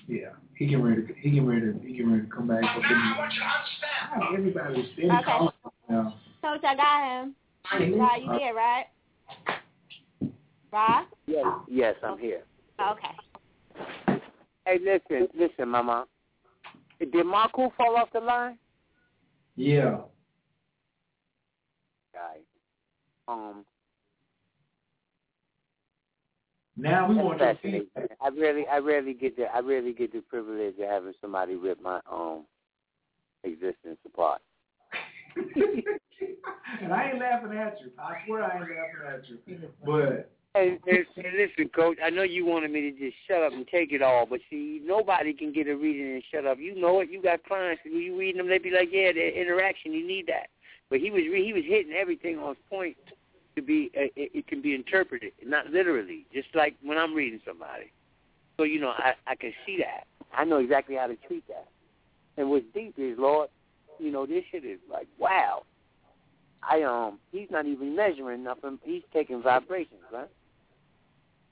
yeah, 0.08 0.30
he 0.56 0.68
can 0.68 0.82
ready. 0.82 1.04
To, 1.04 1.14
he 1.18 1.32
can 1.32 1.48
ready. 1.48 1.72
To, 1.72 1.80
he 1.80 1.98
can 1.98 2.12
ready 2.12 2.26
to 2.26 2.32
come 2.34 2.48
back. 2.48 2.64
Up 2.64 2.78
in 2.78 4.38
Everybody's 4.38 4.86
steady 4.94 5.12
Okay. 5.12 5.24
calling 5.24 5.54
now. 5.90 6.16
Coach, 6.42 6.64
I 6.64 6.76
got 6.76 7.24
him. 7.24 7.36
Mm-hmm. 7.74 8.00
Rod, 8.00 8.16
you 8.22 8.40
here, 8.40 8.54
right? 8.54 8.86
Rod? 10.72 11.06
Yes, 11.28 11.46
yes, 11.68 11.96
I'm 12.04 12.18
here. 12.18 12.44
Okay. 12.82 13.16
Hey, 14.66 14.80
listen, 14.84 15.28
listen, 15.38 15.70
Mama. 15.70 16.06
Did 17.00 17.26
Marco 17.26 17.72
fall 17.78 17.98
off 17.98 18.10
the 18.14 18.20
line? 18.20 18.58
Yeah. 19.56 19.98
Guy. 22.14 22.38
Um, 23.28 23.66
Now 26.78 27.08
we 27.08 27.16
want 27.16 27.40
your 27.40 27.54
fascinating. 27.54 27.88
feedback. 27.96 28.18
I 28.22 28.28
really, 28.30 28.66
I 28.68 28.78
rarely 28.80 29.14
get 29.14 29.36
the, 29.36 29.46
I 29.54 29.60
rarely 29.60 29.94
get 29.94 30.14
the 30.14 30.22
privilege 30.22 30.76
of 30.80 30.90
having 30.90 31.14
somebody 31.22 31.56
rip 31.56 31.82
my 31.82 32.00
um 32.12 32.46
existence 33.44 34.00
apart. 34.06 34.42
and 35.36 36.94
I 36.94 37.10
ain't 37.12 37.20
laughing 37.20 37.58
at 37.58 37.78
you. 37.82 37.92
I 38.00 38.16
swear 38.26 38.44
I 38.44 38.60
ain't 38.60 38.70
laughing 38.70 39.20
at 39.20 39.30
you. 39.30 39.70
But 39.86 40.32
Hey, 40.56 40.80
listen, 40.88 41.70
Coach. 41.76 41.98
I 42.02 42.10
know 42.10 42.24
you 42.24 42.46
wanted 42.46 42.72
me 42.72 42.90
to 42.90 42.92
just 42.92 43.18
shut 43.28 43.44
up 43.44 43.52
and 43.52 43.68
take 43.68 43.92
it 43.92 44.02
all, 44.02 44.26
but 44.26 44.40
see, 44.50 44.82
nobody 44.86 45.34
can 45.34 45.52
get 45.52 45.68
a 45.68 45.76
reading 45.76 46.14
and 46.14 46.24
shut 46.32 46.46
up. 46.46 46.60
You 46.60 46.80
know 46.80 47.02
it. 47.02 47.12
You 47.12 47.22
got 47.22 47.44
clients. 47.44 47.82
When 47.84 48.02
you 48.02 48.18
reading 48.18 48.38
them, 48.38 48.48
they 48.48 48.58
be 48.58 48.72
like, 48.72 48.88
"Yeah, 48.90 49.12
the 49.12 49.38
interaction. 49.38 49.92
You 49.92 50.08
need 50.08 50.28
that." 50.28 50.48
But 50.90 51.02
he 51.02 51.12
was 51.12 51.24
re- 51.30 51.44
he 51.46 51.52
was 51.52 51.64
hitting 51.66 51.92
everything 51.92 52.40
on 52.40 52.56
point 52.70 52.96
to 53.58 53.62
be 53.62 53.92
uh, 53.98 54.08
it, 54.16 54.32
it 54.34 54.48
can 54.48 54.62
be 54.62 54.74
interpreted, 54.74 55.34
not 55.46 55.72
literally. 55.72 56.26
Just 56.34 56.48
like 56.56 56.78
when 56.82 56.98
I'm 56.98 57.14
reading 57.14 57.42
somebody. 57.46 57.92
So 58.56 58.64
you 58.64 58.80
know, 58.80 58.92
I 58.92 59.16
I 59.28 59.36
can 59.36 59.52
see 59.66 59.78
that. 59.80 60.06
I 60.34 60.46
know 60.46 60.60
exactly 60.60 60.96
how 60.96 61.08
to 61.08 61.18
treat 61.28 61.46
that. 61.50 61.68
And 62.38 62.50
what's 62.50 62.66
deep 62.74 62.94
is, 62.98 63.18
Lord, 63.20 63.50
you 64.00 64.10
know, 64.10 64.26
this 64.26 64.46
shit 64.52 64.64
is 64.64 64.80
like, 64.90 65.08
wow. 65.18 65.64
I 66.64 66.82
um, 66.84 67.20
he's 67.34 67.52
not 67.52 67.66
even 67.66 67.94
measuring 67.94 68.44
nothing. 68.44 68.80
He's 68.84 69.04
taking 69.14 69.42
vibrations, 69.44 70.00
right? 70.14 70.30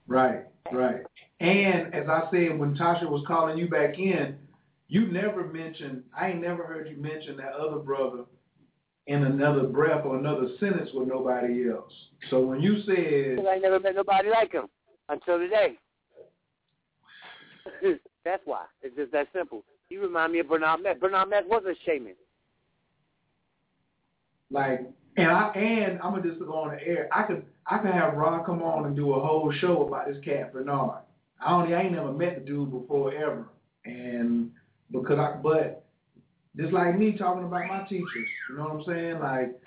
Right, 0.07 0.45
right. 0.71 1.01
And 1.39 1.93
as 1.93 2.07
I 2.07 2.23
said 2.31 2.57
when 2.57 2.75
Tasha 2.75 3.09
was 3.09 3.23
calling 3.27 3.57
you 3.57 3.67
back 3.67 3.97
in, 3.97 4.37
you 4.87 5.07
never 5.07 5.45
mentioned. 5.45 6.03
I 6.17 6.29
ain't 6.29 6.41
never 6.41 6.65
heard 6.65 6.87
you 6.89 6.97
mention 6.97 7.37
that 7.37 7.53
other 7.53 7.77
brother 7.77 8.25
in 9.07 9.23
another 9.23 9.63
breath 9.63 10.05
or 10.05 10.17
another 10.17 10.49
sentence 10.59 10.89
with 10.93 11.07
nobody 11.07 11.69
else. 11.69 11.91
So 12.29 12.39
when 12.41 12.61
you 12.61 12.81
said 12.85 13.45
I 13.45 13.57
never 13.57 13.79
met 13.79 13.95
nobody 13.95 14.29
like 14.29 14.51
him 14.53 14.67
until 15.09 15.39
today. 15.39 15.77
That's 18.23 18.41
why. 18.45 18.65
It's 18.81 18.95
just 18.95 19.11
that 19.11 19.27
simple. 19.33 19.63
You 19.89 20.01
remind 20.01 20.31
me 20.33 20.39
of 20.39 20.47
Bernard 20.47 20.81
Metz. 20.81 20.99
Bernard 20.99 21.29
Metz 21.29 21.45
was 21.49 21.63
a 21.65 21.75
shaman. 21.85 22.15
Like, 24.49 24.81
and 25.17 25.29
I 25.29 25.49
and 25.49 25.99
I'm 26.01 26.11
gonna 26.11 26.29
just 26.29 26.39
go 26.39 26.53
on 26.53 26.75
the 26.75 26.81
air. 26.81 27.09
I 27.11 27.23
could 27.23 27.45
I 27.67 27.77
could 27.77 27.91
have 27.91 28.15
Rod 28.15 28.45
come 28.45 28.61
on 28.61 28.85
and 28.85 28.95
do 28.95 29.13
a 29.13 29.25
whole 29.25 29.51
show 29.59 29.87
about 29.87 30.07
this 30.07 30.23
cat 30.23 30.53
Bernard. 30.53 31.01
I 31.39 31.53
only 31.53 31.73
I 31.73 31.83
ain't 31.83 31.93
never 31.93 32.11
met 32.11 32.35
the 32.35 32.41
dude 32.41 32.71
before 32.71 33.13
ever, 33.13 33.47
and 33.85 34.51
because 34.91 35.17
I 35.19 35.37
but 35.41 35.85
just 36.55 36.73
like 36.73 36.97
me 36.97 37.17
talking 37.17 37.45
about 37.45 37.67
my 37.67 37.83
teachers, 37.87 38.29
you 38.49 38.57
know 38.57 38.63
what 38.63 38.71
I'm 38.73 38.83
saying? 38.85 39.19
Like 39.19 39.59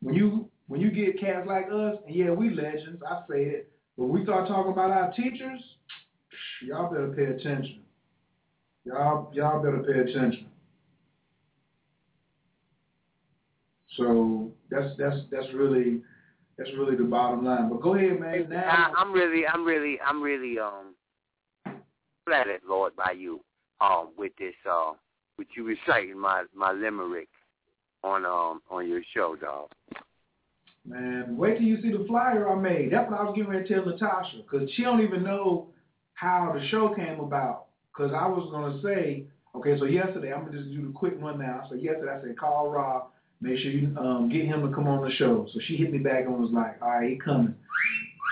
when 0.00 0.14
you 0.14 0.48
when 0.68 0.80
you 0.80 0.90
get 0.90 1.20
cats 1.20 1.46
like 1.46 1.66
us, 1.66 1.96
and 2.06 2.14
yeah, 2.14 2.30
we 2.30 2.50
legends. 2.50 3.02
I 3.08 3.20
say 3.28 3.44
it, 3.44 3.72
but 3.98 4.06
we 4.06 4.22
start 4.24 4.48
talking 4.48 4.72
about 4.72 4.90
our 4.90 5.12
teachers, 5.12 5.60
y'all 6.62 6.90
better 6.90 7.08
pay 7.08 7.24
attention. 7.24 7.80
Y'all 8.84 9.30
y'all 9.34 9.62
better 9.62 9.82
pay 9.82 10.10
attention. 10.10 10.46
So 13.96 14.52
that's 14.70 14.96
that's 14.98 15.16
that's 15.30 15.52
really 15.54 16.02
that's 16.56 16.70
really 16.78 16.96
the 16.96 17.04
bottom 17.04 17.44
line. 17.44 17.68
But 17.68 17.82
go 17.82 17.94
ahead, 17.94 18.20
man. 18.20 18.52
I, 18.52 18.92
I'm 18.96 19.12
really, 19.12 19.46
I'm 19.46 19.64
really, 19.64 19.98
I'm 20.00 20.22
really 20.22 20.58
um 20.58 20.94
flattered, 22.24 22.60
Lord, 22.68 22.94
by 22.96 23.12
you 23.12 23.40
um 23.80 24.10
with 24.16 24.32
this 24.38 24.54
uh 24.70 24.92
with 25.38 25.48
you 25.56 25.64
reciting 25.64 26.18
my 26.18 26.44
my 26.54 26.72
limerick 26.72 27.28
on 28.02 28.24
um 28.24 28.60
on 28.70 28.88
your 28.88 29.02
show, 29.14 29.36
dog. 29.36 29.70
Man, 30.86 31.36
wait 31.36 31.54
till 31.56 31.66
you 31.66 31.80
see 31.80 31.90
the 31.90 32.04
flyer 32.06 32.48
I 32.48 32.54
made. 32.56 32.92
That's 32.92 33.10
what 33.10 33.18
I 33.18 33.24
was 33.24 33.34
getting 33.34 33.50
ready 33.50 33.66
to 33.66 33.74
tell 33.74 33.86
Natasha, 33.86 34.42
because 34.42 34.70
she 34.72 34.82
don't 34.82 35.00
even 35.00 35.22
know 35.22 35.68
how 36.12 36.54
the 36.54 36.68
show 36.68 36.94
came 36.94 37.20
about. 37.20 37.66
Because 37.90 38.12
I 38.12 38.26
was 38.26 38.48
gonna 38.52 38.82
say, 38.82 39.24
okay, 39.54 39.78
so 39.78 39.86
yesterday 39.86 40.32
I'm 40.32 40.44
gonna 40.44 40.58
just 40.58 40.70
do 40.74 40.86
the 40.86 40.92
quick 40.92 41.20
one 41.20 41.38
now. 41.38 41.66
So 41.70 41.74
yesterday 41.74 42.12
I 42.12 42.20
said 42.20 42.38
call 42.38 42.70
Rob, 42.70 43.06
make 43.44 43.58
sure 43.60 43.70
you 43.70 43.94
um, 43.98 44.30
get 44.32 44.46
him 44.46 44.66
to 44.66 44.74
come 44.74 44.88
on 44.88 45.06
the 45.06 45.14
show. 45.14 45.46
So 45.52 45.60
she 45.66 45.76
hit 45.76 45.92
me 45.92 45.98
back 45.98 46.24
and 46.24 46.38
was 46.38 46.50
like, 46.52 46.80
all 46.80 46.88
right, 46.88 47.10
he 47.10 47.18
coming. 47.18 47.54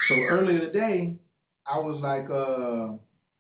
So 0.08 0.15
earlier 0.15 0.58
today, 0.60 1.15
I 1.70 1.78
was 1.78 2.00
like, 2.02 2.28
uh, 2.31 2.97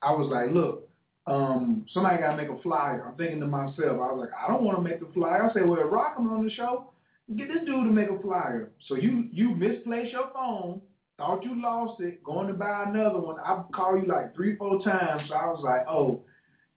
I 0.06 0.12
was 0.12 0.28
like, 0.30 0.52
look, 0.52 0.88
um, 1.26 1.86
somebody 1.94 2.18
got 2.18 2.36
to 2.36 2.36
make 2.36 2.50
a 2.50 2.60
flyer. 2.62 3.04
I'm 3.06 3.16
thinking 3.16 3.40
to 3.40 3.46
myself, 3.46 3.78
I 3.78 4.12
was 4.12 4.18
like, 4.20 4.30
I 4.38 4.48
don't 4.48 4.64
want 4.64 4.76
to 4.78 4.82
make 4.82 5.00
the 5.00 5.12
flyer. 5.14 5.44
I 5.44 5.52
said, 5.54 5.68
well, 5.68 5.82
Rock 5.84 6.16
comes 6.16 6.30
on 6.30 6.44
the 6.44 6.50
show, 6.50 6.92
get 7.36 7.48
this 7.48 7.64
dude 7.64 7.68
to 7.68 7.90
make 7.90 8.10
a 8.10 8.20
flyer. 8.20 8.70
So 8.88 8.96
you 8.96 9.28
you 9.32 9.54
misplaced 9.54 10.12
your 10.12 10.30
phone, 10.34 10.82
thought 11.16 11.42
you 11.42 11.60
lost 11.60 12.00
it, 12.00 12.22
going 12.22 12.48
to 12.48 12.54
buy 12.54 12.84
another 12.88 13.18
one. 13.18 13.40
I 13.40 13.62
called 13.74 14.02
you 14.02 14.08
like 14.08 14.34
three, 14.34 14.56
four 14.56 14.82
times. 14.82 15.22
So 15.28 15.34
I 15.34 15.46
was 15.46 15.62
like, 15.64 15.86
oh, 15.88 16.20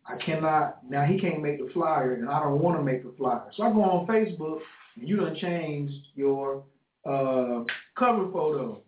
I 0.08 0.16
cannot. 0.24 0.80
Now 0.88 1.04
he 1.06 1.20
can't 1.20 1.42
make 1.42 1.60
the 1.60 1.72
flyer, 1.74 2.14
and 2.14 2.30
I 2.30 2.40
don't 2.40 2.62
want 2.62 2.78
to 2.78 2.84
make 2.84 3.04
the 3.04 3.14
flyer. 3.18 3.52
So 3.58 3.64
I 3.64 3.72
go 3.72 3.82
on 3.84 4.08
Facebook, 4.08 4.60
you 4.96 5.18
done 5.18 5.36
changed 5.40 6.08
your 6.16 6.64
uh, 7.06 7.64
cover 7.98 8.32
photo. 8.32 8.82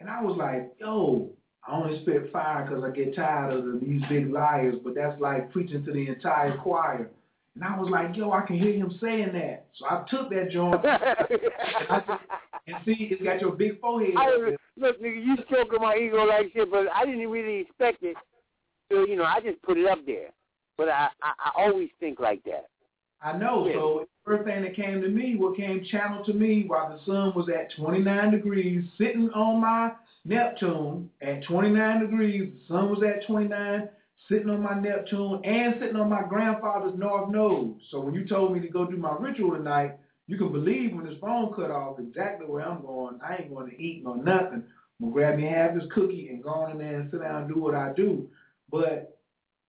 And 0.00 0.10
I 0.10 0.20
was 0.22 0.36
like, 0.36 0.72
yo, 0.80 1.30
I 1.66 1.76
only 1.76 2.02
spit 2.02 2.32
fire 2.32 2.66
because 2.66 2.84
I 2.84 2.90
get 2.90 3.14
tired 3.14 3.54
of 3.54 3.64
the, 3.64 3.80
these 3.80 4.02
big 4.08 4.30
liars, 4.30 4.76
but 4.82 4.94
that's 4.94 5.20
like 5.20 5.52
preaching 5.52 5.84
to 5.84 5.92
the 5.92 6.08
entire 6.08 6.56
choir. 6.58 7.08
And 7.54 7.64
I 7.64 7.78
was 7.78 7.90
like, 7.90 8.16
yo, 8.16 8.32
I 8.32 8.40
can 8.46 8.58
hear 8.58 8.72
him 8.72 8.98
saying 9.00 9.32
that. 9.34 9.66
So 9.78 9.86
I 9.86 10.04
took 10.10 10.30
that 10.30 10.50
joint. 10.50 10.84
and 10.84 12.02
and 12.66 12.76
see, 12.84 13.08
it's 13.10 13.22
got 13.22 13.40
your 13.40 13.52
big 13.52 13.80
forehead. 13.80 14.14
I, 14.16 14.56
look, 14.76 15.00
nigga, 15.00 15.24
you 15.24 15.36
stroking 15.46 15.80
my 15.80 15.96
ego 15.96 16.24
like 16.24 16.52
shit, 16.52 16.70
but 16.70 16.86
I 16.94 17.04
didn't 17.04 17.28
really 17.28 17.60
expect 17.60 18.02
it. 18.02 18.16
So 18.90 19.06
you 19.06 19.16
know, 19.16 19.24
I 19.24 19.40
just 19.40 19.60
put 19.62 19.76
it 19.76 19.86
up 19.86 19.98
there. 20.06 20.30
But 20.78 20.88
I, 20.88 21.08
I, 21.22 21.32
I 21.44 21.50
always 21.56 21.90
think 22.00 22.18
like 22.18 22.42
that. 22.44 22.68
I 23.22 23.36
know. 23.36 23.66
Yeah. 23.66 23.74
So 23.74 24.08
first 24.24 24.44
thing 24.44 24.62
that 24.62 24.76
came 24.76 25.00
to 25.00 25.08
me, 25.08 25.36
what 25.36 25.56
came 25.56 25.84
channeled 25.90 26.26
to 26.26 26.32
me 26.32 26.64
while 26.66 26.90
the 26.90 27.04
sun 27.04 27.32
was 27.34 27.48
at 27.48 27.74
29 27.76 28.30
degrees, 28.30 28.84
sitting 28.98 29.30
on 29.30 29.60
my 29.60 29.92
Neptune 30.24 31.10
at 31.20 31.44
29 31.44 32.00
degrees, 32.00 32.52
the 32.52 32.74
sun 32.74 32.90
was 32.90 33.02
at 33.02 33.26
29, 33.26 33.88
sitting 34.28 34.50
on 34.50 34.62
my 34.62 34.78
Neptune 34.78 35.40
and 35.44 35.74
sitting 35.80 35.96
on 35.96 36.08
my 36.08 36.22
grandfather's 36.22 36.98
North 36.98 37.30
Node. 37.30 37.76
So 37.90 38.00
when 38.00 38.14
you 38.14 38.26
told 38.26 38.52
me 38.52 38.60
to 38.60 38.68
go 38.68 38.86
do 38.86 38.96
my 38.96 39.16
ritual 39.18 39.56
tonight, 39.56 39.96
you 40.28 40.38
can 40.38 40.52
believe 40.52 40.94
when 40.94 41.04
this 41.04 41.18
phone 41.20 41.52
cut 41.54 41.70
off 41.70 41.98
exactly 41.98 42.46
where 42.46 42.66
I'm 42.66 42.82
going. 42.82 43.18
I 43.26 43.36
ain't 43.36 43.54
going 43.54 43.70
to 43.70 43.82
eat 43.82 44.04
no 44.04 44.14
nothing. 44.14 44.64
I'm 45.00 45.10
going 45.10 45.12
to 45.12 45.12
grab 45.12 45.36
me 45.36 45.46
half 45.46 45.74
this 45.74 45.90
cookie 45.92 46.28
and 46.28 46.42
go 46.42 46.50
on 46.50 46.70
in 46.70 46.78
there 46.78 47.00
and 47.00 47.10
sit 47.10 47.20
down 47.20 47.42
and 47.42 47.54
do 47.54 47.60
what 47.60 47.74
I 47.74 47.92
do. 47.92 48.28
But 48.70 49.11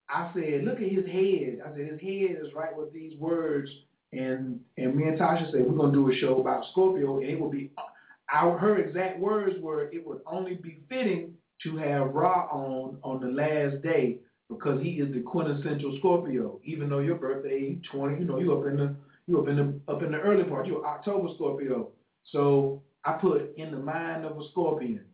I 0.09 0.31
said, 0.33 0.63
look 0.63 0.75
at 0.75 0.91
his 0.91 1.05
head. 1.05 1.61
I 1.65 1.69
said, 1.75 1.87
his 1.91 2.01
head 2.01 2.37
is 2.45 2.53
right 2.55 2.75
with 2.75 2.93
these 2.93 3.17
words. 3.17 3.69
And 4.11 4.59
and 4.77 4.95
me 4.95 5.05
and 5.05 5.19
Tasha 5.19 5.51
said, 5.51 5.65
we're 5.65 5.85
to 5.87 5.91
do 5.91 6.11
a 6.11 6.15
show 6.15 6.39
about 6.39 6.65
Scorpio, 6.71 7.17
and 7.17 7.25
it 7.25 7.39
will 7.39 7.49
be, 7.49 7.71
our, 8.31 8.57
her 8.59 8.77
exact 8.77 9.19
words 9.19 9.55
were, 9.59 9.89
it 9.91 10.05
would 10.05 10.21
only 10.27 10.53
be 10.55 10.81
fitting 10.87 11.33
to 11.63 11.77
have 11.77 12.13
Ra 12.13 12.47
on 12.51 12.99
on 13.03 13.21
the 13.21 13.27
last 13.27 13.81
day 13.81 14.19
because 14.49 14.81
he 14.81 14.91
is 14.99 15.11
the 15.13 15.21
quintessential 15.21 15.95
Scorpio. 15.99 16.59
Even 16.63 16.89
though 16.89 16.99
your 16.99 17.15
birthday, 17.15 17.79
20, 17.91 18.19
you 18.19 18.25
know, 18.25 18.39
you 18.39 18.55
up 18.57 18.67
in 18.67 18.77
the 18.77 18.95
you 19.25 19.41
up 19.41 19.47
in 19.47 19.55
the 19.55 19.91
up 19.91 20.03
in 20.03 20.11
the 20.11 20.19
early 20.19 20.43
part. 20.43 20.67
You're 20.67 20.85
October 20.85 21.29
Scorpio. 21.35 21.89
So 22.31 22.83
I 23.05 23.13
put 23.13 23.55
in 23.57 23.71
the 23.71 23.77
mind 23.77 24.25
of 24.25 24.37
a 24.37 24.47
scorpion 24.51 25.05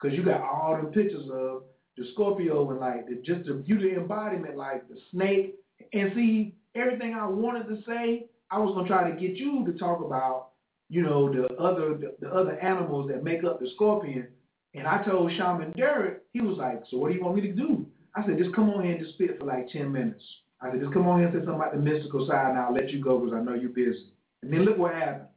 because 0.00 0.16
you 0.16 0.24
got 0.24 0.40
all 0.40 0.78
the 0.82 0.88
pictures 0.88 1.28
of 1.32 1.62
the 1.96 2.06
Scorpio 2.12 2.70
and 2.70 2.80
like 2.80 3.08
the, 3.08 3.16
just 3.16 3.46
the 3.46 3.54
beauty 3.54 3.94
embodiment, 3.94 4.56
like 4.56 4.88
the 4.88 4.96
snake. 5.10 5.56
And 5.92 6.12
see, 6.14 6.54
everything 6.74 7.14
I 7.14 7.26
wanted 7.26 7.68
to 7.68 7.82
say, 7.86 8.26
I 8.50 8.58
was 8.58 8.74
gonna 8.74 8.88
try 8.88 9.10
to 9.10 9.16
get 9.20 9.36
you 9.36 9.64
to 9.66 9.78
talk 9.78 10.04
about, 10.04 10.48
you 10.88 11.02
know, 11.02 11.32
the 11.32 11.54
other 11.56 11.94
the, 11.94 12.14
the 12.20 12.30
other 12.32 12.58
animals 12.60 13.10
that 13.10 13.24
make 13.24 13.44
up 13.44 13.60
the 13.60 13.68
scorpion. 13.74 14.28
And 14.74 14.86
I 14.86 15.02
told 15.04 15.30
Shaman 15.32 15.72
Durek, 15.72 16.18
he 16.32 16.40
was 16.40 16.56
like, 16.56 16.82
so 16.90 16.96
what 16.96 17.08
do 17.10 17.14
you 17.14 17.24
want 17.24 17.36
me 17.36 17.42
to 17.42 17.52
do? 17.52 17.86
I 18.14 18.24
said, 18.26 18.38
just 18.38 18.54
come 18.54 18.70
on 18.70 18.84
here 18.84 18.92
and 18.92 19.02
just 19.02 19.14
spit 19.14 19.38
for 19.38 19.46
like 19.46 19.70
10 19.70 19.90
minutes. 19.92 20.22
I 20.60 20.70
said, 20.70 20.80
just 20.80 20.92
come 20.92 21.08
on 21.08 21.18
here 21.18 21.28
and 21.28 21.34
say 21.34 21.40
something 21.40 21.56
about 21.56 21.74
the 21.74 21.80
mystical 21.80 22.26
side 22.26 22.50
and 22.50 22.58
I'll 22.58 22.74
let 22.74 22.90
you 22.90 23.02
go 23.02 23.18
because 23.18 23.34
I 23.34 23.42
know 23.42 23.54
you're 23.54 23.70
busy. 23.70 24.06
And 24.42 24.52
then 24.52 24.64
look 24.64 24.78
what 24.78 24.94
happened. 24.94 25.28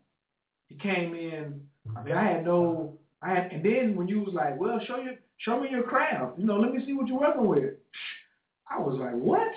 He 0.67 0.75
came 0.75 1.13
in, 1.13 1.61
I 1.95 2.03
mean, 2.03 2.15
I 2.15 2.23
had 2.23 2.45
no, 2.45 2.97
I 3.25 3.37
and 3.37 3.65
then 3.65 3.95
when 3.95 4.07
you 4.07 4.21
was 4.21 4.33
like, 4.33 4.59
well, 4.59 4.79
show 4.87 4.97
you, 4.97 5.17
show 5.39 5.59
me 5.59 5.69
your 5.71 5.83
craft. 5.83 6.37
You 6.37 6.45
know, 6.45 6.57
let 6.57 6.73
me 6.73 6.85
see 6.85 6.93
what 6.93 7.07
you're 7.07 7.19
working 7.19 7.47
with. 7.47 7.73
I 8.69 8.79
was 8.79 8.97
like, 8.99 9.13
what? 9.13 9.51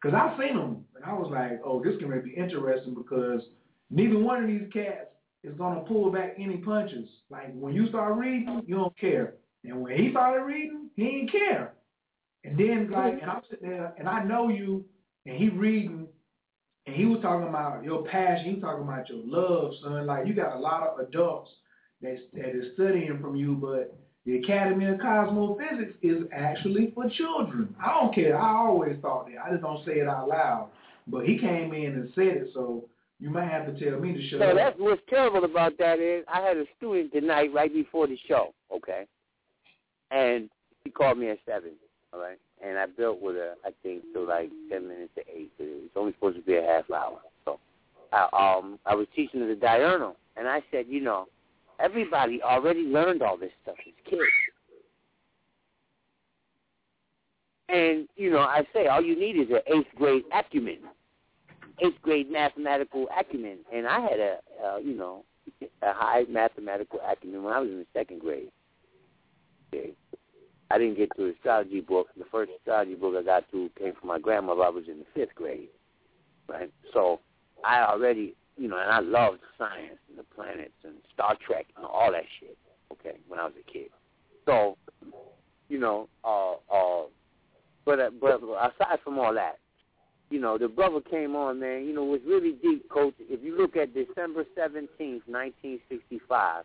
Because 0.00 0.16
I 0.16 0.36
seen 0.38 0.56
them. 0.56 0.84
And 0.94 1.04
I 1.04 1.12
was 1.14 1.30
like, 1.32 1.60
oh, 1.64 1.82
this 1.82 1.98
can 1.98 2.08
be 2.22 2.30
interesting 2.30 2.94
because 2.94 3.42
neither 3.90 4.18
one 4.18 4.42
of 4.44 4.48
these 4.48 4.72
cats 4.72 5.08
is 5.42 5.56
to 5.56 5.84
pull 5.88 6.12
back 6.12 6.34
any 6.38 6.58
punches. 6.58 7.08
Like 7.28 7.52
when 7.54 7.74
you 7.74 7.88
start 7.88 8.16
reading, 8.16 8.62
you 8.66 8.76
don't 8.76 8.98
care. 8.98 9.34
And 9.64 9.82
when 9.82 9.96
he 9.96 10.10
started 10.12 10.44
reading, 10.44 10.88
he 10.94 11.04
didn't 11.04 11.32
care. 11.32 11.74
And 12.44 12.56
then 12.56 12.90
like, 12.90 13.20
and 13.20 13.30
I'm 13.30 13.42
sitting 13.50 13.68
there, 13.68 13.94
and 13.98 14.08
I 14.08 14.22
know 14.22 14.48
you, 14.48 14.84
and 15.26 15.36
he 15.36 15.48
reading, 15.48 16.06
and 16.86 16.94
he 16.94 17.04
was 17.04 17.20
talking 17.20 17.48
about 17.48 17.82
your 17.82 18.04
passion. 18.04 18.46
He 18.46 18.52
was 18.54 18.62
talking 18.62 18.84
about 18.84 19.08
your 19.08 19.20
love, 19.24 19.72
son. 19.82 20.06
Like 20.06 20.26
you 20.26 20.34
got 20.34 20.56
a 20.56 20.58
lot 20.58 20.86
of 20.86 21.00
adults 21.00 21.50
that's 22.02 22.20
that 22.34 22.50
is 22.56 22.72
studying 22.74 23.18
from 23.20 23.36
you, 23.36 23.54
but 23.54 23.96
the 24.26 24.38
Academy 24.38 24.86
of 24.86 24.98
Cosmophysics 25.00 25.94
is 26.02 26.24
actually 26.32 26.92
for 26.94 27.08
children. 27.10 27.74
I 27.82 27.94
don't 27.94 28.14
care. 28.14 28.38
I 28.38 28.54
always 28.56 28.96
thought 29.00 29.26
that. 29.26 29.36
I 29.44 29.50
just 29.50 29.62
don't 29.62 29.84
say 29.86 29.92
it 30.00 30.08
out 30.08 30.28
loud. 30.28 30.68
But 31.06 31.24
he 31.24 31.38
came 31.38 31.72
in 31.72 31.94
and 31.94 32.12
said 32.14 32.26
it, 32.26 32.50
so 32.52 32.84
you 33.18 33.30
might 33.30 33.48
have 33.48 33.66
to 33.66 33.72
tell 33.90 33.98
me 33.98 34.12
to 34.12 34.28
shut 34.28 34.40
So 34.40 34.50
up. 34.50 34.56
that's 34.56 34.76
what's 34.78 35.00
terrible 35.08 35.44
about 35.44 35.78
that 35.78 35.98
is 35.98 36.24
I 36.32 36.40
had 36.42 36.56
a 36.58 36.64
student 36.76 37.12
tonight 37.12 37.50
right 37.54 37.72
before 37.72 38.06
the 38.06 38.18
show, 38.28 38.52
okay, 38.70 39.06
and 40.10 40.50
he 40.84 40.90
called 40.90 41.18
me 41.18 41.30
at 41.30 41.38
seven, 41.46 41.72
all 42.12 42.20
right, 42.20 42.38
and 42.62 42.78
I 42.78 42.86
built 42.86 43.20
with 43.22 43.36
her 43.36 43.54
I 43.64 43.70
think 43.82 44.02
till 44.12 44.26
like 44.28 44.50
ten 44.70 44.86
minutes 44.86 45.12
to 45.16 45.22
eight. 45.34 45.50
It's 45.58 45.96
only 45.96 46.12
supposed 46.12 46.36
to 46.36 46.42
be 46.42 46.56
a 46.56 46.62
half 46.62 46.90
hour, 46.90 47.18
so 47.46 47.58
I 48.12 48.28
um 48.60 48.78
I 48.86 48.94
was 48.94 49.06
teaching 49.16 49.40
her 49.40 49.48
the 49.48 49.56
diurnal, 49.56 50.16
and 50.36 50.46
I 50.46 50.62
said, 50.70 50.84
you 50.88 51.00
know, 51.00 51.26
everybody 51.78 52.42
already 52.42 52.82
learned 52.82 53.22
all 53.22 53.36
this 53.36 53.52
stuff 53.62 53.76
as 53.86 53.94
kids. 54.10 54.22
And, 57.68 58.08
you 58.16 58.30
know, 58.30 58.38
I 58.38 58.62
say 58.72 58.86
all 58.86 59.02
you 59.02 59.18
need 59.18 59.36
is 59.38 59.48
an 59.50 59.60
eighth 59.66 59.94
grade 59.94 60.24
acumen, 60.32 60.78
eighth 61.80 62.00
grade 62.00 62.30
mathematical 62.30 63.08
acumen. 63.18 63.58
And 63.72 63.86
I 63.86 64.00
had 64.00 64.18
a, 64.18 64.38
uh, 64.64 64.78
you 64.78 64.96
know, 64.96 65.24
a 65.82 65.92
high 65.92 66.24
mathematical 66.28 67.00
acumen 67.06 67.42
when 67.42 67.52
I 67.52 67.60
was 67.60 67.68
in 67.68 67.78
the 67.78 67.86
second 67.92 68.20
grade. 68.20 68.50
Okay. 69.74 69.92
I 70.70 70.78
didn't 70.78 70.96
get 70.96 71.10
to 71.16 71.24
the 71.24 71.30
astrology 71.30 71.80
book. 71.80 72.08
The 72.16 72.24
first 72.30 72.50
astrology 72.58 72.94
book 72.94 73.14
I 73.18 73.22
got 73.22 73.50
to 73.50 73.70
came 73.78 73.94
from 73.98 74.08
my 74.08 74.18
grandmother. 74.18 74.62
I 74.62 74.68
was 74.68 74.84
in 74.86 74.98
the 74.98 75.06
fifth 75.14 75.34
grade, 75.34 75.68
right? 76.46 76.70
So 76.92 77.20
I 77.64 77.84
already, 77.84 78.34
you 78.58 78.68
know, 78.68 78.76
and 78.78 78.90
I 78.90 79.00
loved 79.00 79.38
science 79.56 79.98
and 80.08 80.18
the 80.18 80.24
planets 80.34 80.72
and 80.84 80.94
Star 81.14 81.36
Trek 81.46 81.66
and 81.76 81.86
all 81.86 82.10
that 82.12 82.24
shit. 82.40 82.58
Okay, 82.92 83.18
when 83.28 83.38
I 83.38 83.44
was 83.44 83.52
a 83.60 83.72
kid. 83.72 83.90
So, 84.46 84.76
you 85.68 85.78
know, 85.78 86.08
uh, 86.24 86.52
uh, 86.74 87.04
but 87.84 88.00
uh, 88.00 88.10
but 88.20 88.42
aside 88.42 88.98
from 89.04 89.18
all 89.18 89.34
that, 89.34 89.58
you 90.30 90.40
know, 90.40 90.58
the 90.58 90.68
brother 90.68 91.00
came 91.00 91.36
on, 91.36 91.60
man. 91.60 91.84
You 91.84 91.94
know, 91.94 92.04
it 92.04 92.10
was 92.10 92.20
really 92.26 92.52
deep, 92.62 92.88
Coach. 92.90 93.14
If 93.18 93.42
you 93.42 93.56
look 93.56 93.76
at 93.76 93.94
December 93.94 94.44
seventeenth, 94.56 95.22
nineteen 95.28 95.80
sixty-five, 95.88 96.64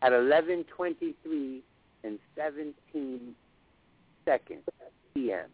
at 0.00 0.12
eleven 0.12 0.64
twenty-three 0.74 1.62
and 2.04 2.18
seventeen 2.36 3.34
seconds 4.24 4.62
p.m. 5.14 5.48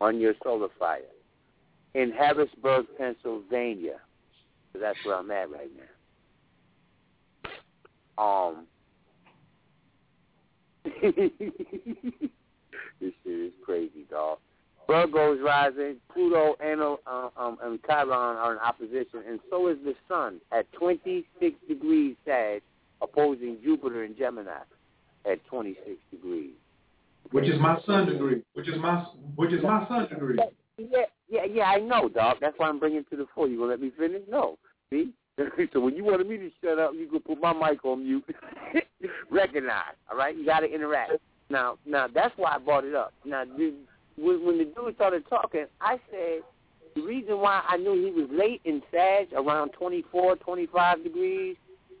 on 0.00 0.20
your 0.20 0.34
solar 0.42 0.68
fire 0.78 1.00
in 1.94 2.12
Harrisburg, 2.12 2.86
Pennsylvania. 2.96 3.98
So 4.76 4.80
that's 4.80 4.98
where 5.04 5.16
I'm 5.16 5.30
at 5.30 5.50
right 5.50 5.70
now. 8.18 8.22
Um, 8.22 8.66
this 11.02 11.12
shit 13.00 13.12
is 13.26 13.52
crazy, 13.64 14.04
dog. 14.10 14.38
Virgo's 14.86 15.40
rising, 15.42 15.96
Pluto 16.12 16.56
and 16.60 16.80
uh, 16.80 16.96
um, 17.36 17.58
and 17.62 17.78
Chiron 17.86 18.10
are 18.10 18.52
in 18.52 18.58
opposition, 18.58 19.22
and 19.26 19.40
so 19.50 19.68
is 19.68 19.78
the 19.84 19.94
Sun 20.08 20.40
at 20.52 20.70
26 20.72 21.56
degrees 21.68 22.16
Sag, 22.24 22.62
opposing 23.00 23.56
Jupiter 23.64 24.04
in 24.04 24.16
Gemini 24.16 24.60
at 25.24 25.44
26 25.46 25.96
degrees. 26.10 26.52
Which 27.30 27.48
is 27.48 27.58
my 27.58 27.80
sun 27.86 28.06
degree. 28.06 28.42
Which 28.52 28.68
is 28.68 28.76
my 28.78 29.06
which 29.36 29.52
is 29.52 29.62
my 29.62 29.88
sun 29.88 30.08
degree. 30.08 30.38
Yeah, 30.78 31.06
yeah, 31.28 31.44
yeah. 31.44 31.64
I 31.64 31.78
know, 31.78 32.08
dog. 32.08 32.36
That's 32.40 32.54
why 32.58 32.68
I'm 32.68 32.78
bringing 32.78 33.00
it 33.00 33.10
to 33.10 33.16
the 33.16 33.26
fore. 33.34 33.48
You 33.48 33.58
gonna 33.58 33.70
let 33.70 33.80
me 33.80 33.90
finish? 33.98 34.22
No. 34.28 34.58
See? 34.90 35.12
so 35.72 35.80
when 35.80 35.94
you 35.94 36.04
wanted 36.04 36.28
me 36.28 36.38
to 36.38 36.50
shut 36.62 36.78
up, 36.78 36.92
you 36.94 37.08
could 37.08 37.24
put 37.24 37.40
my 37.40 37.52
mic 37.52 37.84
on 37.84 38.04
mute. 38.04 38.24
Recognize, 39.30 39.94
all 40.10 40.16
right? 40.16 40.36
You 40.36 40.46
got 40.46 40.60
to 40.60 40.66
interact. 40.66 41.12
Now, 41.50 41.78
now 41.84 42.08
that's 42.12 42.32
why 42.36 42.54
I 42.54 42.58
brought 42.58 42.84
it 42.84 42.94
up. 42.94 43.12
Now, 43.24 43.44
the, 43.44 43.74
when, 44.16 44.44
when 44.44 44.58
the 44.58 44.64
dude 44.64 44.94
started 44.94 45.24
talking, 45.28 45.66
I 45.80 45.98
said 46.10 46.40
the 46.94 47.02
reason 47.02 47.38
why 47.38 47.62
I 47.68 47.76
knew 47.76 47.92
he 47.92 48.10
was 48.10 48.30
late 48.32 48.62
in 48.64 48.82
Sag, 48.90 49.32
around 49.34 49.70
24, 49.72 50.36
25 50.36 51.04
degrees, 51.04 51.56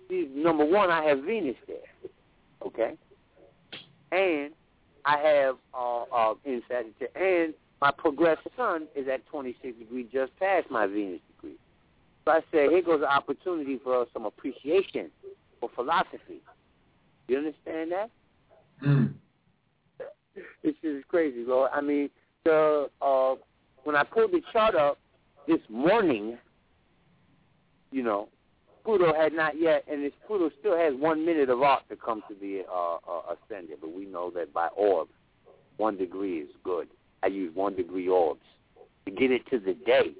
is 0.08 0.26
number 0.34 0.64
one, 0.64 0.90
I 0.90 1.04
have 1.04 1.22
Venus 1.24 1.56
there, 1.66 1.76
okay, 2.64 2.94
and 4.12 4.52
I 5.04 5.18
have 5.18 5.56
uh, 5.74 6.02
uh, 6.04 6.34
in 6.44 6.62
Sagittarius, 6.68 7.12
and 7.16 7.54
my 7.82 7.90
progressed 7.90 8.46
Sun 8.56 8.86
is 8.94 9.06
at 9.08 9.26
26 9.26 9.78
degrees, 9.78 10.06
just 10.12 10.34
past 10.38 10.70
my 10.70 10.86
Venus. 10.86 11.20
So 12.26 12.32
I 12.32 12.40
said, 12.50 12.70
here 12.70 12.82
goes 12.82 13.02
an 13.02 13.04
opportunity 13.04 13.78
for 13.82 14.02
us 14.02 14.08
some 14.12 14.26
appreciation 14.26 15.10
for 15.60 15.70
philosophy. 15.74 16.42
You 17.28 17.38
understand 17.38 17.92
that? 17.92 18.10
Mm. 18.84 19.14
This 20.62 20.74
is 20.82 21.04
crazy, 21.08 21.44
bro. 21.44 21.68
I 21.68 21.80
mean, 21.80 22.10
the 22.44 22.88
uh, 23.00 23.34
when 23.84 23.94
I 23.94 24.02
pulled 24.02 24.32
the 24.32 24.42
chart 24.52 24.74
up 24.74 24.98
this 25.46 25.60
morning, 25.70 26.36
you 27.92 28.02
know, 28.02 28.28
Pluto 28.84 29.14
had 29.14 29.32
not 29.32 29.60
yet, 29.60 29.84
and 29.90 30.02
this 30.02 30.12
Pluto 30.26 30.50
still 30.58 30.76
has 30.76 30.94
one 30.94 31.24
minute 31.24 31.48
of 31.48 31.62
arc 31.62 31.88
to 31.88 31.96
come 31.96 32.22
to 32.28 32.34
the 32.40 32.62
uh, 32.68 32.96
uh, 33.08 33.34
ascendant. 33.34 33.80
But 33.80 33.92
we 33.92 34.04
know 34.04 34.30
that 34.30 34.52
by 34.52 34.68
orb, 34.76 35.08
one 35.76 35.96
degree 35.96 36.38
is 36.38 36.50
good. 36.64 36.88
I 37.22 37.28
use 37.28 37.54
one 37.54 37.76
degree 37.76 38.08
orbs 38.08 38.42
to 39.04 39.12
get 39.12 39.30
it 39.30 39.48
to 39.50 39.58
the 39.58 39.74
day. 39.74 40.12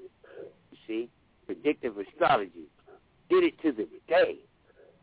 You 0.71 0.77
see, 0.87 1.09
predictive 1.47 1.97
astrology. 1.97 2.67
did 3.29 3.43
it 3.43 3.61
to 3.63 3.71
the 3.71 3.87
day. 4.07 4.35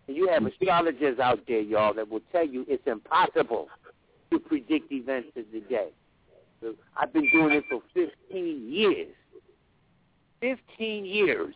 And 0.06 0.16
you 0.16 0.28
have 0.28 0.44
astrologers 0.44 1.18
out 1.18 1.40
there, 1.48 1.60
y'all, 1.60 1.94
that 1.94 2.08
will 2.08 2.20
tell 2.31 2.47
you 2.47 2.64
it's 2.68 2.86
impossible 2.86 3.68
to 4.31 4.39
predict 4.39 4.92
events 4.92 5.28
of 5.36 5.44
the 5.52 5.60
day. 5.60 5.89
So 6.60 6.74
I've 6.97 7.12
been 7.12 7.28
doing 7.32 7.52
it 7.55 7.64
for 7.68 7.81
15 7.94 8.73
years. 8.73 9.08
15 10.40 11.05
years. 11.05 11.55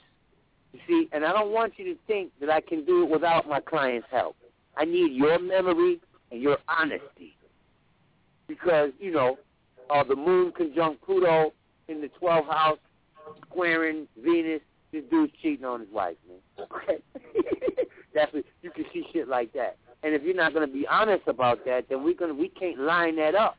You 0.72 0.80
see, 0.86 1.08
and 1.12 1.24
I 1.24 1.32
don't 1.32 1.52
want 1.52 1.74
you 1.76 1.84
to 1.94 2.00
think 2.06 2.30
that 2.40 2.50
I 2.50 2.60
can 2.60 2.84
do 2.84 3.04
it 3.04 3.10
without 3.10 3.48
my 3.48 3.60
client's 3.60 4.08
help. 4.10 4.36
I 4.76 4.84
need 4.84 5.12
your 5.12 5.38
memory 5.38 6.00
and 6.30 6.42
your 6.42 6.58
honesty. 6.68 7.36
Because, 8.46 8.90
you 8.98 9.12
know, 9.12 9.38
uh, 9.90 10.04
the 10.04 10.16
moon 10.16 10.52
conjunct 10.56 11.04
Pluto 11.04 11.52
in 11.88 12.00
the 12.00 12.10
12th 12.20 12.50
house, 12.50 12.78
squaring 13.50 14.06
Venus, 14.22 14.60
this 14.92 15.04
dude's 15.10 15.32
cheating 15.42 15.64
on 15.64 15.80
his 15.80 15.90
wife, 15.90 16.16
man. 16.28 16.66
Okay? 16.70 17.02
That's 18.14 18.32
what, 18.32 18.44
you 18.62 18.70
can 18.70 18.84
see 18.92 19.04
shit 19.12 19.28
like 19.28 19.52
that. 19.52 19.76
And 20.02 20.14
if 20.14 20.22
you're 20.22 20.34
not 20.34 20.54
going 20.54 20.66
to 20.66 20.72
be 20.72 20.86
honest 20.86 21.26
about 21.26 21.64
that, 21.66 21.88
then 21.88 22.04
we're 22.04 22.14
gonna 22.14 22.34
we 22.34 22.48
can't 22.48 22.78
line 22.78 23.16
that 23.16 23.34
up. 23.34 23.56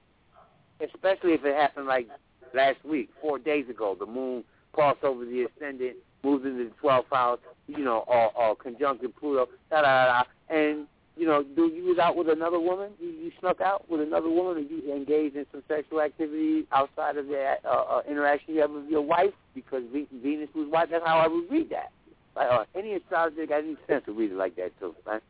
Especially 0.82 1.34
if 1.34 1.44
it 1.44 1.56
happened 1.56 1.88
like 1.88 2.08
last 2.54 2.84
week, 2.86 3.10
four 3.22 3.38
days 3.38 3.70
ago. 3.70 3.96
The 4.00 4.06
moon 4.06 4.44
crossed 4.72 5.04
over 5.04 5.26
the 5.26 5.46
ascendant, 5.46 5.98
moved 6.24 6.46
into 6.46 6.66
the 6.66 6.72
12th 6.82 7.04
house, 7.12 7.40
you 7.68 7.84
know, 7.84 8.06
or, 8.08 8.32
or 8.36 8.56
conjuncted 8.56 9.16
Pluto, 9.18 9.48
da 9.70 9.82
da 9.82 10.06
da. 10.06 10.24
And 10.50 10.88
you 11.20 11.26
know, 11.26 11.44
do 11.44 11.68
you 11.68 11.84
was 11.84 12.00
out 12.00 12.16
with 12.16 12.30
another 12.30 12.60
woman? 12.60 12.92
You, 12.98 13.10
you 13.10 13.32
snuck 13.42 13.60
out 13.60 13.90
with 13.90 14.00
another 14.00 14.30
woman, 14.30 14.56
or 14.56 14.60
you 14.60 14.96
engaged 14.96 15.36
in 15.36 15.46
some 15.52 15.62
sexual 15.68 16.00
activity 16.00 16.66
outside 16.72 17.18
of 17.18 17.28
that 17.28 17.58
uh, 17.66 17.98
uh, 17.98 18.02
interaction 18.10 18.56
you 18.56 18.62
have 18.62 18.72
with 18.72 18.88
your 18.88 19.02
wife? 19.02 19.34
Because 19.54 19.84
Venus 19.92 20.48
was 20.56 20.70
wife. 20.72 20.88
That's 20.90 21.06
how 21.06 21.18
I 21.18 21.28
would 21.28 21.52
read 21.52 21.70
that. 21.72 21.92
Like, 22.38 22.50
uh, 22.50 22.64
any 22.74 22.94
astrologer 22.94 23.46
got 23.46 23.60
any 23.60 23.76
sense 23.86 24.06
to 24.06 24.14
read 24.14 24.32
it 24.32 24.38
like 24.38 24.56
that 24.56 24.72
too, 24.80 24.96
right? 25.06 25.22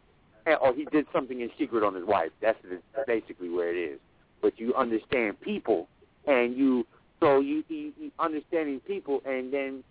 And, 0.46 0.58
or 0.62 0.76
he 0.76 0.86
did 0.86 1.08
something 1.12 1.42
in 1.42 1.50
secret 1.58 1.84
on 1.84 1.96
his 1.96 2.06
wife. 2.06 2.30
That's 2.40 2.60
basically 3.08 3.50
where 3.50 3.76
it 3.76 3.80
is. 3.80 4.00
But 4.44 4.60
you 4.60 4.76
understand 4.76 5.42
people, 5.42 5.88
and 6.28 6.56
you 6.56 6.86
so 7.20 7.40
you, 7.40 7.64
you, 7.68 7.92
you 8.00 8.12
understanding 8.20 8.80
people, 8.82 9.24
and 9.26 9.52
then 9.52 9.84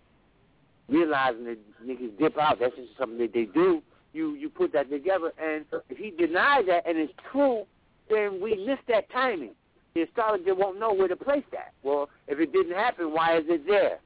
realizing 0.88 1.44
that 1.44 1.58
niggas 1.84 2.16
dip 2.18 2.38
out. 2.38 2.60
That's 2.60 2.76
just 2.76 2.96
something 2.96 3.18
that 3.18 3.34
they 3.34 3.46
do 3.46 3.82
you 4.12 4.34
you 4.34 4.48
put 4.48 4.72
that 4.72 4.90
together. 4.90 5.32
And 5.42 5.64
if 5.88 5.98
he 5.98 6.10
denies 6.10 6.64
that 6.66 6.86
and 6.86 6.98
it's 6.98 7.12
true, 7.32 7.64
then 8.10 8.40
we 8.40 8.64
miss 8.66 8.78
that 8.88 9.10
timing. 9.10 9.54
The 9.94 10.02
astrologer 10.02 10.54
won't 10.54 10.78
know 10.78 10.92
where 10.92 11.08
to 11.08 11.16
place 11.16 11.44
that. 11.52 11.72
Well, 11.82 12.08
if 12.26 12.38
it 12.38 12.52
didn't 12.52 12.74
happen, 12.74 13.12
why 13.12 13.38
is 13.38 13.44
it 13.48 13.66
there? 13.66 13.98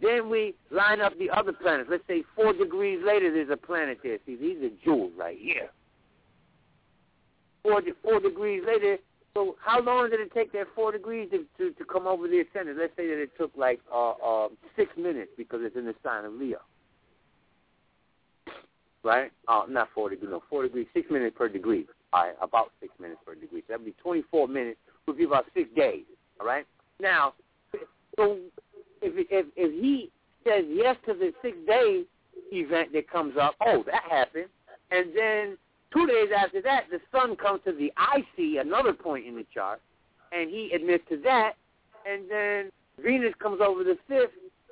Then 0.00 0.28
we 0.28 0.54
line 0.70 1.00
up 1.00 1.18
the 1.18 1.30
other 1.30 1.52
planets. 1.52 1.88
Let's 1.90 2.06
say 2.06 2.24
four 2.34 2.52
degrees 2.52 3.00
later, 3.04 3.32
there's 3.32 3.50
a 3.50 3.56
planet 3.56 3.98
there. 4.02 4.18
See, 4.26 4.36
these 4.36 4.58
are 4.62 4.70
jewels 4.84 5.12
right 5.16 5.38
here. 5.38 5.70
Four, 7.62 7.82
four 8.02 8.20
degrees 8.20 8.62
later, 8.66 8.98
so 9.34 9.56
how 9.64 9.80
long 9.80 10.10
did 10.10 10.20
it 10.20 10.32
take 10.34 10.52
that 10.52 10.66
four 10.74 10.92
degrees 10.92 11.30
to, 11.30 11.44
to, 11.58 11.72
to 11.72 11.84
come 11.84 12.06
over 12.06 12.28
the 12.28 12.40
ascendant? 12.40 12.78
Let's 12.78 12.94
say 12.96 13.06
that 13.08 13.20
it 13.20 13.30
took 13.38 13.52
like 13.56 13.80
uh, 13.92 14.10
uh, 14.10 14.48
six 14.76 14.90
minutes 14.96 15.30
because 15.36 15.60
it's 15.62 15.76
in 15.76 15.86
the 15.86 15.94
sign 16.02 16.24
of 16.24 16.34
Leo 16.34 16.60
right? 19.04 19.30
Uh, 19.46 19.62
not 19.68 19.88
four 19.94 20.10
degrees, 20.10 20.30
no, 20.30 20.42
four 20.50 20.62
degrees, 20.64 20.86
six 20.94 21.10
minutes 21.10 21.36
per 21.36 21.48
degree. 21.48 21.86
All 22.12 22.24
right, 22.24 22.34
about 22.40 22.72
six 22.80 22.92
minutes 23.00 23.20
per 23.24 23.34
degree. 23.34 23.60
So 23.60 23.74
that 23.74 23.80
would 23.80 23.86
be 23.86 23.94
24 24.02 24.48
minutes, 24.48 24.78
would 25.06 25.18
be 25.18 25.24
about 25.24 25.46
six 25.54 25.68
days, 25.76 26.04
all 26.40 26.46
right? 26.46 26.66
Now, 27.00 27.34
so 28.16 28.38
if, 29.02 29.26
if, 29.30 29.46
if 29.56 29.82
he 29.82 30.10
says 30.44 30.64
yes 30.68 30.96
to 31.06 31.14
the 31.14 31.32
six 31.42 31.56
day 31.66 32.04
event 32.52 32.92
that 32.92 33.10
comes 33.10 33.34
up, 33.40 33.54
oh, 33.60 33.84
that 33.86 34.02
happened. 34.08 34.46
And 34.90 35.08
then 35.14 35.58
two 35.92 36.06
days 36.06 36.28
after 36.36 36.62
that, 36.62 36.84
the 36.90 37.00
sun 37.12 37.36
comes 37.36 37.60
to 37.64 37.72
the 37.72 37.92
IC, 38.16 38.64
another 38.64 38.92
point 38.92 39.26
in 39.26 39.34
the 39.34 39.46
chart, 39.52 39.80
and 40.32 40.50
he 40.50 40.70
admits 40.74 41.04
to 41.08 41.16
that. 41.22 41.54
And 42.06 42.30
then 42.30 42.70
Venus 43.02 43.34
comes 43.40 43.60
over 43.60 43.82
the 43.82 43.96
fifth, 44.06 44.30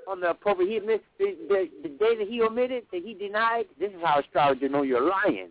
on 0.09 0.21
the 0.21 0.31
appropriate. 0.31 0.69
He 0.69 0.77
admits 0.77 1.05
the, 1.19 1.37
the, 1.49 1.69
the 1.83 1.89
day 1.89 2.17
that 2.17 2.29
he 2.29 2.43
omitted, 2.43 2.85
that 2.93 3.03
he 3.03 3.15
denied. 3.15 3.65
This 3.79 3.91
is 3.91 3.99
how 4.03 4.21
astrologers 4.21 4.71
know 4.71 4.83
you're 4.83 5.09
lying. 5.09 5.49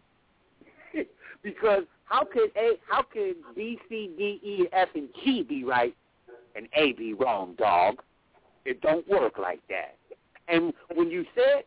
because 1.43 1.83
how 2.05 2.25
could 2.25 2.51
A, 2.57 2.73
how 2.89 3.03
could 3.03 3.35
B, 3.55 3.80
C, 3.89 4.11
D, 4.17 4.39
E, 4.43 4.67
F, 4.73 4.89
and 4.95 5.09
G 5.23 5.43
be 5.43 5.63
right 5.63 5.95
and 6.55 6.67
A 6.75 6.93
be 6.93 7.13
wrong, 7.13 7.55
dog? 7.57 8.01
It 8.65 8.81
don't 8.81 9.07
work 9.07 9.38
like 9.38 9.61
that. 9.69 9.95
And 10.47 10.73
when 10.93 11.09
you 11.09 11.25
said 11.33 11.63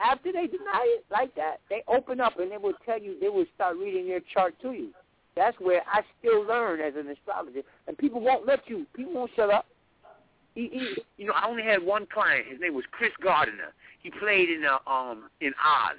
after 0.00 0.32
they 0.32 0.46
deny 0.46 0.84
it 0.84 1.04
like 1.10 1.34
that, 1.34 1.60
they 1.68 1.82
open 1.88 2.20
up 2.20 2.38
and 2.38 2.50
they 2.50 2.56
will 2.56 2.74
tell 2.84 3.00
you 3.00 3.16
they 3.20 3.28
will 3.28 3.46
start 3.54 3.76
reading 3.76 4.06
their 4.06 4.20
chart 4.32 4.54
to 4.62 4.72
you. 4.72 4.90
That's 5.34 5.58
where 5.60 5.82
I 5.90 6.02
still 6.18 6.44
learn 6.44 6.80
as 6.80 6.94
an 6.96 7.08
astrologer, 7.08 7.62
and 7.86 7.96
people 7.96 8.20
won't 8.20 8.46
let 8.46 8.68
you. 8.68 8.86
People 8.94 9.14
won't 9.14 9.30
shut 9.36 9.50
up 9.50 9.66
he, 10.58 10.68
he, 10.72 10.96
you 11.18 11.26
know, 11.26 11.34
I 11.34 11.46
only 11.48 11.62
had 11.62 11.84
one 11.84 12.06
client. 12.12 12.46
His 12.50 12.60
name 12.60 12.74
was 12.74 12.84
Chris 12.90 13.12
Gardner. 13.22 13.72
He 14.02 14.10
played 14.10 14.50
in 14.50 14.64
uh, 14.64 14.90
um 14.90 15.30
in 15.40 15.52
Oz. 15.64 15.98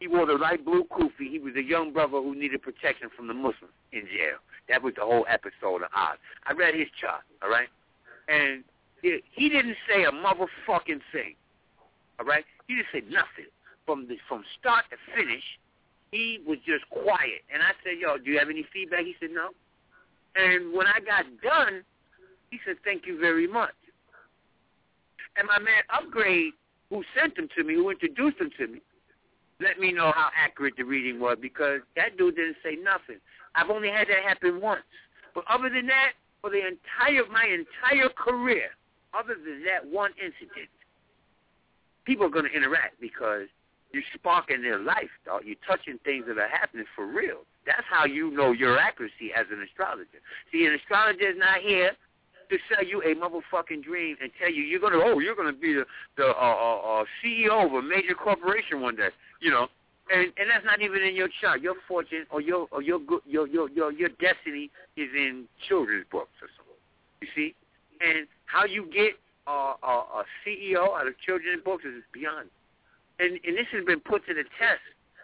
He 0.00 0.06
wore 0.06 0.26
the 0.26 0.34
light 0.34 0.66
blue 0.66 0.84
kufi. 0.84 1.30
He 1.30 1.38
was 1.38 1.54
a 1.56 1.62
young 1.62 1.94
brother 1.94 2.20
who 2.20 2.34
needed 2.34 2.60
protection 2.60 3.08
from 3.16 3.26
the 3.26 3.32
Muslims 3.32 3.72
in 3.92 4.02
jail. 4.02 4.36
That 4.68 4.82
was 4.82 4.92
the 4.96 5.00
whole 5.00 5.24
episode 5.30 5.80
of 5.82 5.88
Oz. 5.96 6.18
I 6.46 6.52
read 6.52 6.74
his 6.74 6.88
chart, 7.00 7.22
all 7.42 7.48
right, 7.48 7.68
and 8.28 8.64
he, 9.00 9.20
he 9.32 9.48
didn't 9.48 9.76
say 9.88 10.04
a 10.04 10.10
motherfucking 10.10 11.00
thing, 11.10 11.34
all 12.20 12.26
right. 12.26 12.44
He 12.68 12.74
didn't 12.74 12.88
say 12.92 13.00
nothing 13.08 13.48
from 13.86 14.08
the 14.08 14.18
from 14.28 14.44
start 14.60 14.84
to 14.90 14.96
finish. 15.16 15.44
He 16.12 16.40
was 16.46 16.58
just 16.66 16.84
quiet, 16.90 17.48
and 17.52 17.62
I 17.62 17.72
said, 17.82 17.96
"Yo, 17.98 18.18
do 18.18 18.30
you 18.30 18.38
have 18.38 18.50
any 18.50 18.66
feedback?" 18.74 19.06
He 19.06 19.16
said, 19.20 19.30
"No." 19.32 19.50
And 20.34 20.74
when 20.76 20.86
I 20.86 21.00
got 21.00 21.24
done, 21.42 21.82
he 22.50 22.60
said, 22.66 22.76
"Thank 22.84 23.06
you 23.06 23.18
very 23.18 23.46
much." 23.46 23.72
And 25.38 25.46
my 25.46 25.58
man 25.58 25.82
Upgrade, 25.92 26.52
who 26.90 27.02
sent 27.18 27.36
them 27.36 27.48
to 27.56 27.64
me, 27.64 27.74
who 27.74 27.90
introduced 27.90 28.38
them 28.38 28.50
to 28.58 28.66
me, 28.66 28.80
let 29.60 29.78
me 29.78 29.92
know 29.92 30.12
how 30.14 30.28
accurate 30.36 30.74
the 30.76 30.84
reading 30.84 31.20
was 31.20 31.38
because 31.40 31.80
that 31.96 32.16
dude 32.16 32.36
didn't 32.36 32.56
say 32.62 32.76
nothing. 32.76 33.20
I've 33.54 33.70
only 33.70 33.88
had 33.88 34.08
that 34.08 34.22
happen 34.26 34.60
once. 34.60 34.84
But 35.34 35.44
other 35.48 35.68
than 35.68 35.86
that, 35.86 36.12
for 36.40 36.50
the 36.50 36.60
entire 36.60 37.24
my 37.32 37.44
entire 37.44 38.08
career, 38.10 38.68
other 39.14 39.34
than 39.34 39.64
that 39.64 39.86
one 39.90 40.12
incident, 40.20 40.68
people 42.04 42.26
are 42.26 42.30
going 42.30 42.44
to 42.44 42.52
interact 42.52 43.00
because 43.00 43.48
you're 43.92 44.04
sparking 44.14 44.62
their 44.62 44.78
life, 44.78 45.10
dog. 45.24 45.42
You're 45.44 45.56
touching 45.66 45.98
things 46.04 46.24
that 46.28 46.38
are 46.38 46.48
happening 46.48 46.84
for 46.94 47.06
real. 47.06 47.48
That's 47.64 47.86
how 47.88 48.04
you 48.04 48.30
know 48.30 48.52
your 48.52 48.78
accuracy 48.78 49.32
as 49.36 49.46
an 49.50 49.62
astrologer. 49.62 50.20
See, 50.52 50.66
an 50.66 50.74
astrologer 50.74 51.30
is 51.30 51.38
not 51.38 51.60
here 51.60 51.92
to 52.48 52.58
sell 52.72 52.84
you 52.84 53.02
a 53.02 53.14
motherfucking 53.14 53.82
dream 53.82 54.16
and 54.22 54.30
tell 54.38 54.50
you 54.50 54.62
you're 54.62 54.80
gonna 54.80 54.98
oh 55.02 55.18
you're 55.18 55.34
gonna 55.34 55.52
be 55.52 55.74
the 55.74 55.84
the 56.16 56.26
uh, 56.26 56.30
uh, 56.30 57.00
uh, 57.00 57.04
CEO 57.22 57.66
of 57.66 57.72
a 57.72 57.82
major 57.82 58.14
corporation 58.14 58.80
one 58.80 58.96
day, 58.96 59.08
you 59.40 59.50
know, 59.50 59.68
and 60.12 60.32
and 60.36 60.50
that's 60.50 60.64
not 60.64 60.80
even 60.80 61.02
in 61.02 61.16
your 61.16 61.28
chart. 61.40 61.60
Your 61.60 61.74
fortune 61.88 62.26
or 62.30 62.40
your 62.40 62.68
or 62.70 62.82
your 62.82 63.00
your 63.26 63.46
your 63.48 63.68
your 63.70 63.92
your 63.92 64.08
destiny 64.20 64.70
is 64.96 65.08
in 65.14 65.44
children's 65.68 66.06
books 66.10 66.34
or 66.40 66.48
something. 66.56 66.74
You 67.20 67.28
see, 67.34 67.54
and 68.00 68.26
how 68.44 68.64
you 68.64 68.88
get 68.92 69.14
uh, 69.46 69.74
a, 69.82 70.22
a 70.22 70.24
CEO 70.44 70.98
out 70.98 71.06
of 71.06 71.18
children's 71.24 71.62
books 71.64 71.84
is 71.84 72.02
beyond. 72.12 72.48
And 73.18 73.38
and 73.44 73.56
this 73.56 73.66
has 73.72 73.84
been 73.84 74.00
put 74.00 74.26
to 74.26 74.34
the 74.34 74.44
test. 74.58 74.82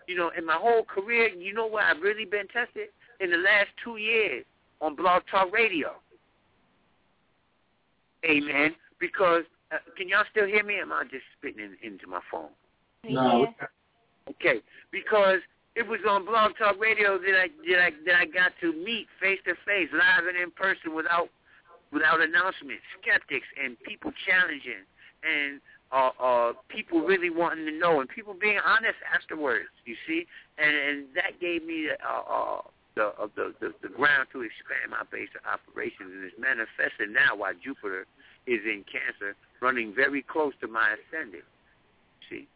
You 0.09 0.17
know, 0.17 0.33
in 0.37 0.45
my 0.45 0.57
whole 0.57 0.83
career, 0.83 1.29
you 1.29 1.55
know 1.55 1.67
where 1.67 1.85
I've 1.85 2.03
really 2.03 2.25
been 2.25 2.49
tested 2.49 2.89
in 3.21 3.31
the 3.31 3.37
last 3.37 3.69
two 3.85 3.99
years 3.99 4.45
on 4.81 4.97
Blog 4.97 5.23
Talk 5.31 5.53
Radio. 5.53 5.93
Amen. 8.25 8.75
Because 8.99 9.45
uh, 9.73 9.79
can 9.97 10.09
y'all 10.09 10.25
still 10.31 10.47
hear 10.47 10.65
me? 10.65 10.79
am 10.81 10.93
I 10.93 11.05
just 11.05 11.25
spitting 11.39 11.61
in, 11.61 11.77
into 11.83 12.07
my 12.07 12.21
phone? 12.31 12.51
No. 13.09 13.49
Okay. 14.29 14.61
Because 14.91 15.41
it 15.75 15.87
was 15.87 16.01
on 16.09 16.25
Blog 16.25 16.53
Talk 16.59 16.79
Radio 16.81 17.19
that 17.19 17.35
I 17.35 17.49
that 17.71 17.81
I 17.83 17.91
that 18.07 18.15
I 18.15 18.27
got 18.27 18.53
to 18.61 18.73
meet 18.73 19.07
face 19.21 19.41
to 19.47 19.55
face, 19.65 19.89
live 19.93 20.27
and 20.29 20.37
in 20.37 20.51
person, 20.51 20.95
without 20.95 21.29
without 21.93 22.21
announcements, 22.21 22.83
skeptics 23.01 23.47
and 23.63 23.77
people 23.83 24.13
challenging 24.27 24.85
and 25.23 25.61
uh, 25.93 26.11
uh, 26.23 26.53
people 26.69 27.03
really 27.03 27.31
wanting 27.31 27.67
to 27.67 27.73
know 27.73 28.01
and 28.01 28.09
people 28.09 28.35
being 28.39 28.59
honest 28.65 28.97
afterwards. 29.13 29.69
You 29.85 29.97
see, 30.07 30.27
and 30.59 30.75
and 30.77 31.07
that 31.15 31.41
gave 31.41 31.65
me 31.65 31.89
uh, 31.91 32.33
uh, 32.33 32.61
the, 32.95 33.13
uh, 33.17 33.29
the 33.37 33.55
the 33.61 33.73
the 33.83 33.89
ground 33.89 34.29
to 34.33 34.43
expand 34.43 34.91
my 34.91 35.03
base 35.11 35.33
of 35.37 35.43
operations, 35.49 36.13
and 36.13 36.25
it's 36.25 36.37
manifesting 36.39 37.13
now 37.13 37.37
while 37.37 37.55
Jupiter 37.57 38.07
is 38.47 38.61
in 38.65 38.85
Cancer, 38.91 39.37
running 39.61 39.95
very 39.95 40.23
close 40.23 40.53
to 40.61 40.69
my 40.69 40.97
ascendant. 40.97 41.45
See, 42.29 42.49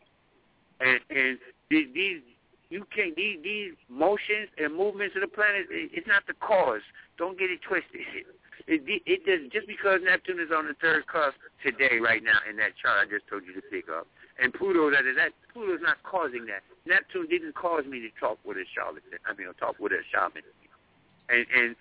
and 0.80 1.00
and 1.10 1.38
these, 1.70 1.88
these 1.94 2.20
you 2.68 2.86
can't 2.94 3.16
these 3.16 3.38
these 3.42 3.72
motions 3.88 4.50
and 4.58 4.74
movements 4.74 5.14
of 5.16 5.22
the 5.22 5.32
planet. 5.32 5.66
It's 5.70 6.06
not 6.06 6.26
the 6.26 6.34
cause. 6.34 6.84
Don't 7.18 7.38
get 7.38 7.50
it 7.50 7.60
twisted. 7.62 8.04
it 8.66 8.82
it 8.84 9.24
does 9.24 9.50
just 9.52 9.66
because 9.66 10.00
Neptune 10.02 10.40
is 10.40 10.50
on 10.54 10.66
the 10.66 10.74
third 10.80 11.06
cusp 11.06 11.38
today, 11.62 11.98
right 12.02 12.22
now 12.22 12.38
in 12.48 12.56
that 12.56 12.74
chart 12.80 12.98
I 13.00 13.08
just 13.08 13.26
told 13.28 13.44
you 13.46 13.54
to 13.54 13.64
pick 13.70 13.88
up, 13.88 14.06
and 14.42 14.52
Pluto 14.52 14.90
that 14.90 15.02
that 15.16 15.32
Pluto 15.52 15.74
is 15.74 15.82
not 15.82 16.02
causing 16.02 16.46
that. 16.46 16.62
Neptune 16.86 17.26
didn't 17.28 17.54
cause 17.54 17.84
me 17.86 18.00
to 18.00 18.10
talk 18.20 18.38
with 18.44 18.56
a 18.56 18.64
charlatan. 18.74 19.18
I 19.26 19.34
mean, 19.34 19.48
talk 19.58 19.78
with 19.78 19.92
a 19.92 20.02
shaman, 20.12 20.44
and 21.28 21.46
and 21.54 21.76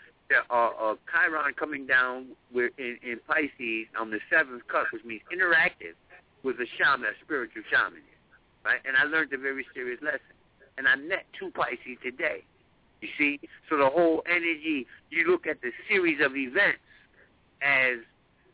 uh, 0.50 0.69
uh, 0.80 0.95
Chiron 1.11 1.53
coming 1.53 1.85
down 1.85 2.27
with 2.53 2.72
in, 2.77 2.98
in 3.03 3.19
Pisces 3.27 3.88
on 4.00 4.09
the 4.09 4.19
seventh 4.30 4.67
cusp, 4.67 4.93
which 4.93 5.06
means 5.06 5.22
interactive 5.32 5.93
with 6.43 6.58
a 6.59 6.66
shaman, 6.77 7.09
a 7.09 7.17
spiritual 7.24 7.64
shaman, 7.69 8.01
right? 8.64 8.80
And 8.85 8.95
I 8.98 9.03
learned 9.03 9.34
a 9.34 9.38
very 9.38 9.66
serious 9.74 10.01
lesson. 10.01 10.34
And 10.77 10.88
I 10.88 10.95
met 10.95 11.25
two 11.38 11.51
Pisces 11.51 11.98
today. 12.03 12.43
You 13.01 13.09
see, 13.17 13.40
so 13.69 13.77
the 13.77 13.90
whole 13.90 14.24
energy, 14.25 14.88
you 15.09 15.30
look 15.30 15.48
at 15.48 15.61
the 15.61 15.72
series 15.88 16.19
of 16.25 16.35
events 16.35 16.80
as 17.61 18.00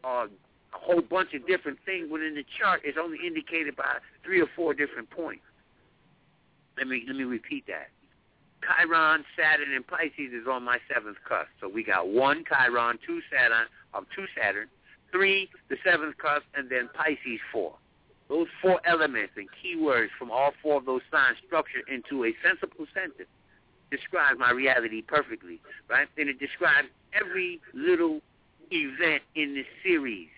uh, 0.03 0.27
a 0.74 0.77
whole 0.77 1.01
bunch 1.01 1.33
of 1.33 1.45
different 1.48 1.80
things 1.85 2.09
within 2.11 2.35
the 2.35 2.45
chart 2.59 2.82
is 2.85 2.95
only 3.00 3.17
indicated 3.25 3.75
by 3.75 3.98
three 4.24 4.41
or 4.41 4.48
four 4.56 4.74
different 4.74 5.09
points. 5.09 5.43
Let 6.77 6.88
me 6.88 7.03
let 7.08 7.16
me 7.16 7.24
repeat 7.24 7.66
that. 7.67 7.90
Chiron, 8.61 9.25
Saturn, 9.35 9.74
and 9.74 9.85
Pisces 9.85 10.33
is 10.33 10.48
on 10.48 10.64
my 10.64 10.77
seventh 10.93 11.17
cusp. 11.27 11.50
So 11.59 11.67
we 11.67 11.83
got 11.83 12.08
one 12.08 12.43
Chiron, 12.48 13.00
two 13.06 13.19
Saturn, 13.32 13.66
um, 13.93 14.06
two 14.16 14.25
Saturn, 14.40 14.67
three 15.11 15.50
the 15.69 15.77
seventh 15.83 16.17
cusp, 16.17 16.45
and 16.56 16.69
then 16.69 16.90
Pisces 16.93 17.41
four. 17.51 17.75
Those 18.30 18.48
four 18.61 18.80
elements 18.85 19.33
and 19.35 19.50
keywords 19.51 20.08
from 20.17 20.32
all 20.32 20.53
four 20.64 20.77
of 20.77 20.85
those 20.85 21.01
signs 21.11 21.38
structured 21.45 21.83
into 21.90 22.24
a 22.24 22.32
sensible 22.41 22.85
sentence 22.93 23.27
describe 23.91 24.38
my 24.38 24.51
reality 24.51 25.01
perfectly, 25.01 25.59
right? 25.90 26.08
And 26.17 26.30
it 26.30 26.40
describes 26.40 26.88
every 27.14 27.59
little 27.74 28.22
event 28.72 29.22
in 29.35 29.53
this 29.53 29.66
series. 29.83 30.30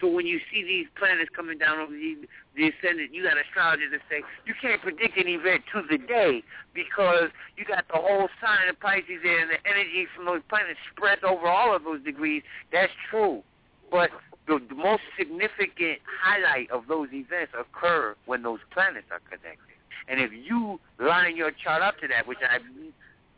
So 0.00 0.08
when 0.08 0.26
you 0.26 0.40
see 0.52 0.62
these 0.62 0.86
planets 0.98 1.30
coming 1.34 1.58
down 1.58 1.78
over 1.78 1.92
the, 1.92 2.28
the 2.54 2.68
ascendant, 2.68 3.14
you 3.14 3.22
got 3.22 3.38
astrologers 3.38 3.92
that 3.92 4.00
say 4.10 4.22
you 4.44 4.54
can't 4.60 4.80
predict 4.82 5.16
an 5.16 5.28
event 5.28 5.62
to 5.72 5.82
the 5.88 5.98
day 5.98 6.42
because 6.74 7.30
you 7.56 7.64
got 7.64 7.88
the 7.88 7.98
whole 7.98 8.28
sign 8.40 8.68
of 8.68 8.78
Pisces 8.78 9.20
there 9.22 9.40
and 9.40 9.50
the 9.50 9.60
energy 9.64 10.06
from 10.14 10.26
those 10.26 10.42
planets 10.48 10.78
spreads 10.92 11.22
over 11.24 11.46
all 11.46 11.74
of 11.74 11.84
those 11.84 12.02
degrees. 12.04 12.42
That's 12.72 12.92
true. 13.10 13.42
But 13.90 14.10
the, 14.46 14.60
the 14.68 14.74
most 14.74 15.02
significant 15.18 16.00
highlight 16.04 16.70
of 16.70 16.86
those 16.88 17.08
events 17.12 17.52
occur 17.58 18.14
when 18.26 18.42
those 18.42 18.60
planets 18.70 19.06
are 19.10 19.20
connected. 19.24 19.76
And 20.08 20.20
if 20.20 20.30
you 20.32 20.78
line 21.00 21.36
your 21.36 21.50
chart 21.50 21.82
up 21.82 21.98
to 22.00 22.08
that, 22.08 22.26
which 22.26 22.38
I've 22.48 22.62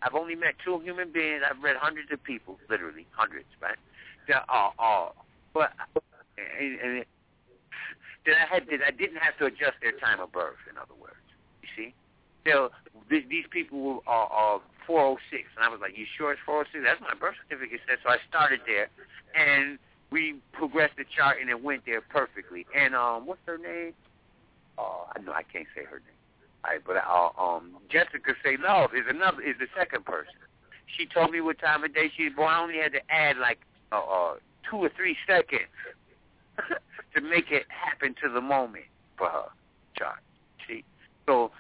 I've 0.01 0.15
only 0.15 0.37
met 0.37 0.55
two 0.65 0.79
human 0.81 1.11
beings, 1.11 1.43
I've 1.49 1.63
read 1.63 1.77
hundreds 1.77 2.13
of 2.13 2.23
people, 2.23 2.59
literally 2.71 3.07
hundreds, 3.13 3.49
right? 3.61 3.79
That 4.29 4.45
are, 4.49 4.73
are 4.79 5.13
but 5.55 5.73
and, 6.61 6.81
and 6.81 6.93
it, 6.99 7.09
that 8.27 8.37
I 8.37 8.55
had 8.55 8.67
that 8.69 8.81
I 8.87 8.91
didn't 8.91 9.19
have 9.19 9.37
to 9.39 9.47
adjust 9.47 9.81
their 9.83 9.93
time 9.93 10.21
of 10.21 10.33
birth. 10.33 10.61
In 10.71 10.77
other 10.77 10.95
words, 11.01 11.17
you 11.63 11.69
see, 11.77 11.95
so 12.47 12.71
these 13.11 13.47
people 13.51 14.03
are, 14.07 14.29
are 14.29 14.61
406, 14.87 15.49
and 15.57 15.65
I 15.65 15.69
was 15.69 15.81
like, 15.81 15.97
"You 15.97 16.07
sure 16.17 16.33
it's 16.33 16.41
406?" 16.45 16.85
That's 16.85 17.01
my 17.01 17.19
birth 17.19 17.37
certificate 17.49 17.81
said. 17.89 17.99
So 18.05 18.11
I 18.11 18.19
started 18.29 18.61
there, 18.67 18.89
and 19.35 19.79
we 20.11 20.37
progressed 20.53 20.97
the 20.97 21.05
chart, 21.05 21.39
and 21.41 21.51
it 21.51 21.63
went 21.63 21.85
there 21.87 22.01
perfectly. 22.01 22.67
And 22.75 22.95
um, 22.95 23.27
what's 23.27 23.41
her 23.47 23.59
name? 23.59 23.95
Oh, 24.77 25.09
I 25.15 25.21
know 25.21 25.33
I 25.33 25.43
can't 25.43 25.67
say 25.75 25.85
her 25.85 26.01
name. 26.01 26.19
All 26.65 26.73
right, 26.73 26.83
but 26.85 26.97
uh, 26.97 27.31
um, 27.41 27.77
Jessica 27.89 28.35
say 28.45 28.57
love 28.57 28.91
is 28.95 29.05
another 29.09 29.41
is 29.43 29.57
the 29.59 29.69
second 29.77 30.05
person. 30.05 30.35
She 30.97 31.07
told 31.07 31.31
me 31.31 31.41
what 31.41 31.59
time 31.59 31.85
of 31.85 31.95
day 31.95 32.11
she 32.17 32.25
was 32.25 32.33
born. 32.35 32.53
I 32.53 32.61
only 32.63 32.79
had 32.79 32.93
to 32.93 33.01
add 33.11 33.37
like 33.37 33.61
uh, 33.93 34.01
uh, 34.01 34.35
two 34.69 34.79
or 34.79 34.91
three 34.97 35.17
seconds 35.27 35.69
to 37.15 37.21
make 37.21 37.51
it 37.51 37.67
happen 37.69 38.15
to 38.23 38.29
the 38.29 38.41
moment 38.41 38.85
for 39.17 39.29
her 39.29 39.49
chart. 39.97 40.19
See, 40.67 40.85
so 41.27 41.51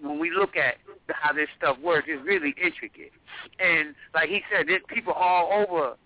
when 0.00 0.18
we 0.18 0.30
look 0.30 0.56
at 0.56 0.76
how 1.08 1.32
this 1.32 1.48
stuff 1.56 1.78
works, 1.80 2.06
it's 2.08 2.24
really 2.24 2.54
intricate. 2.62 3.12
And 3.58 3.94
like 4.14 4.28
he 4.28 4.42
said, 4.50 4.68
there's 4.68 4.82
people 4.88 5.12
all 5.12 5.52
over 5.52 5.96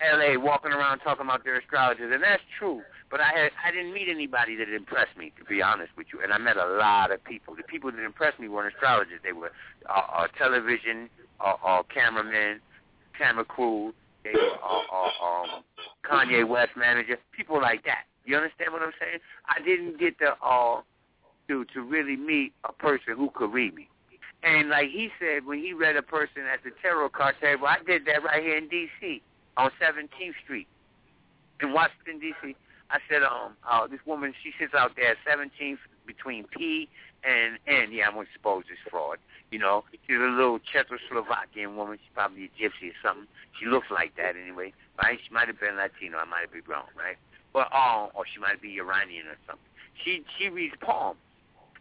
L.A. 0.00 0.36
walking 0.36 0.72
around 0.72 1.00
talking 1.00 1.26
about 1.26 1.44
their 1.44 1.58
astrologers, 1.58 2.12
and 2.12 2.22
that's 2.22 2.42
true. 2.58 2.82
But 3.10 3.20
I 3.20 3.30
had 3.34 3.50
I 3.64 3.70
didn't 3.70 3.92
meet 3.92 4.08
anybody 4.08 4.54
that 4.56 4.68
impressed 4.68 5.16
me, 5.16 5.32
to 5.38 5.44
be 5.44 5.62
honest 5.62 5.90
with 5.96 6.08
you. 6.12 6.20
And 6.22 6.32
I 6.32 6.38
met 6.38 6.56
a 6.56 6.66
lot 6.66 7.10
of 7.10 7.22
people. 7.24 7.56
The 7.56 7.62
people 7.62 7.90
that 7.90 8.04
impressed 8.04 8.38
me 8.38 8.48
weren't 8.48 8.72
astrologers. 8.72 9.20
They 9.24 9.32
were 9.32 9.50
uh, 9.88 10.02
uh, 10.14 10.26
television, 10.36 11.08
uh, 11.40 11.54
uh, 11.64 11.82
cameramen, 11.92 12.60
camera 13.16 13.44
crew. 13.44 13.94
Were 14.34 14.50
uh, 14.62 14.82
uh, 14.92 15.26
um, 15.26 15.64
Kanye 16.04 16.46
West 16.46 16.72
manager, 16.76 17.18
people 17.36 17.60
like 17.60 17.84
that. 17.84 18.04
You 18.24 18.36
understand 18.36 18.72
what 18.72 18.82
I'm 18.82 18.92
saying? 19.00 19.18
I 19.48 19.62
didn't 19.64 19.98
get 19.98 20.18
to 20.18 20.34
uh, 20.42 20.82
to 21.48 21.64
to 21.74 21.82
really 21.82 22.16
meet 22.16 22.52
a 22.64 22.72
person 22.72 23.16
who 23.16 23.30
could 23.34 23.52
read 23.52 23.74
me. 23.74 23.88
And 24.42 24.68
like 24.68 24.88
he 24.90 25.10
said, 25.18 25.44
when 25.46 25.58
he 25.58 25.72
read 25.72 25.96
a 25.96 26.02
person 26.02 26.42
at 26.52 26.62
the 26.62 26.70
tarot 26.80 27.08
card 27.10 27.34
table, 27.40 27.66
I 27.66 27.78
did 27.84 28.04
that 28.06 28.22
right 28.22 28.42
here 28.42 28.56
in 28.56 28.68
D.C. 28.68 29.20
on 29.56 29.70
17th 29.82 30.34
Street 30.44 30.68
in 31.60 31.72
Washington 31.72 32.20
D.C. 32.20 32.54
I 32.90 32.98
said, 33.10 33.22
um, 33.22 33.56
uh, 33.68 33.86
this 33.86 34.00
woman, 34.06 34.32
she 34.42 34.52
sits 34.58 34.74
out 34.74 34.92
there 34.96 35.10
at 35.10 35.16
17th 35.28 35.78
between 36.06 36.44
P 36.56 36.88
and 37.24 37.58
N. 37.66 37.92
Yeah, 37.92 38.08
I'm 38.08 38.14
to 38.14 38.26
suppose 38.32 38.64
it's 38.70 38.80
fraud. 38.90 39.18
You 39.50 39.58
know, 39.58 39.84
she's 40.06 40.16
a 40.16 40.20
little 40.20 40.58
Czechoslovakian 40.60 41.74
woman. 41.74 41.98
She's 42.00 42.12
probably 42.14 42.44
a 42.44 42.52
gypsy 42.60 42.90
or 42.90 42.98
something. 43.02 43.26
She 43.58 43.66
looks 43.66 43.88
like 43.90 44.16
that 44.16 44.36
anyway. 44.36 44.72
Right? 45.02 45.18
She 45.26 45.32
might 45.32 45.48
have 45.48 45.58
been 45.58 45.76
Latino. 45.76 46.18
I 46.18 46.24
might 46.24 46.52
be 46.52 46.60
wrong, 46.60 46.86
right? 46.96 47.16
But 47.52 47.72
um, 47.72 48.10
or 48.14 48.24
she 48.26 48.40
might 48.40 48.60
be 48.60 48.78
Iranian 48.78 49.26
or 49.26 49.38
something. 49.46 49.64
She 50.04 50.22
she 50.38 50.48
reads 50.48 50.74
palms 50.80 51.18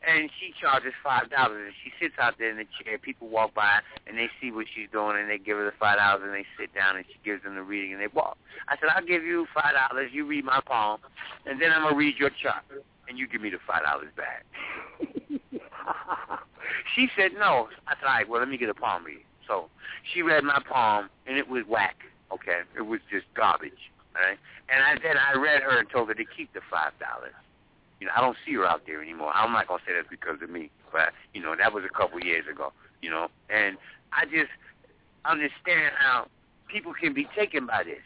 and 0.06 0.30
she 0.40 0.53
charges 0.59 0.93
five 1.03 1.30
dollars 1.30 1.66
and 1.66 1.74
she 1.83 1.91
sits 1.99 2.16
out 2.19 2.35
there 2.38 2.49
in 2.49 2.57
the 2.57 2.66
chair 2.83 2.98
people 2.98 3.27
walk 3.27 3.53
by 3.53 3.80
and 4.06 4.17
they 4.17 4.30
see 4.40 4.51
what 4.51 4.66
she's 4.74 4.88
doing 4.91 5.17
and 5.17 5.30
they 5.30 5.38
give 5.38 5.57
her 5.57 5.66
the 5.66 5.74
five 5.80 5.98
dollars 5.98 6.22
and 6.24 6.33
they 6.33 6.45
sit 6.59 6.74
down 6.74 6.95
and 6.95 7.06
she 7.07 7.17
gives 7.24 7.43
them 7.43 7.56
the 7.56 7.64
reading 7.64 7.93
and 7.93 8.01
they 8.01 8.07
walk 8.07 8.38
i 8.67 8.75
said 8.77 8.90
i'll 8.95 9.06
give 9.06 9.24
you 9.24 9.48
five 9.53 9.74
dollars 9.74 10.09
you 10.14 10.25
read 10.25 10.45
my 10.45 10.61
palm 10.66 10.99
and 11.45 11.61
then 11.61 11.72
i'm 11.72 11.90
to 11.90 11.95
read 11.95 12.16
your 12.17 12.30
chart 12.30 12.64
and 13.08 13.18
you 13.18 13.27
give 13.27 13.42
me 13.42 13.50
the 13.50 13.60
five 13.66 13.84
dollars 13.84 14.10
back 14.16 14.45
she 16.95 17.10
said 17.16 17.32
no 17.34 17.68
i 17.88 17.94
said 17.95 18.06
all 18.06 18.14
right 18.14 18.30
well 18.30 18.40
let 18.40 18.50
me 18.50 18.58
get 18.58 18.69
a 18.69 18.74
palm 18.74 19.03
read 19.03 19.24
so 19.48 19.69
she 20.14 20.22
read 20.22 20.44
my 20.44 20.61
palm 20.68 21.10
and 21.26 21.38
it 21.38 21.50
was 21.50 21.64
whack 21.68 21.98
okay 22.32 22.61
it 22.76 22.82
was 22.82 23.00
just 23.11 23.26
garbage 23.34 23.92
all 24.16 24.22
right 24.22 24.38
and 24.69 24.84
i 24.84 24.95
then 25.02 25.16
i 25.18 25.38
read 25.38 25.61
her 25.61 25.80
and 25.80 25.90
told 25.90 26.08
her 26.08 26.14
to 26.14 26.26
keep 26.26 26.52
the 26.53 26.61
five 26.69 26.92
dollars 27.00 27.34
you 28.00 28.06
know, 28.06 28.14
I 28.16 28.22
don't 28.22 28.38
see 28.45 28.53
her 28.53 28.66
out 28.66 28.82
there 28.86 29.02
anymore. 29.02 29.32
I'm 29.34 29.52
not 29.52 29.68
gonna 29.68 29.82
say 29.86 29.94
that's 29.94 30.10
because 30.10 30.42
of 30.42 30.50
me, 30.50 30.69
but 30.92 31.14
you 31.34 31.42
know, 31.42 31.56
that 31.58 31.74
was 31.74 31.84
a 31.84 31.90
couple 31.90 32.19
years 32.19 32.45
ago. 32.48 32.72
You 33.02 33.10
know, 33.10 33.27
and 33.50 33.77
I 34.14 34.26
just 34.26 34.52
understand 35.26 35.94
how 35.98 36.27
people 36.68 36.94
can 36.94 37.14
be 37.14 37.27
taken 37.36 37.66
by 37.66 37.84
this. 37.84 38.03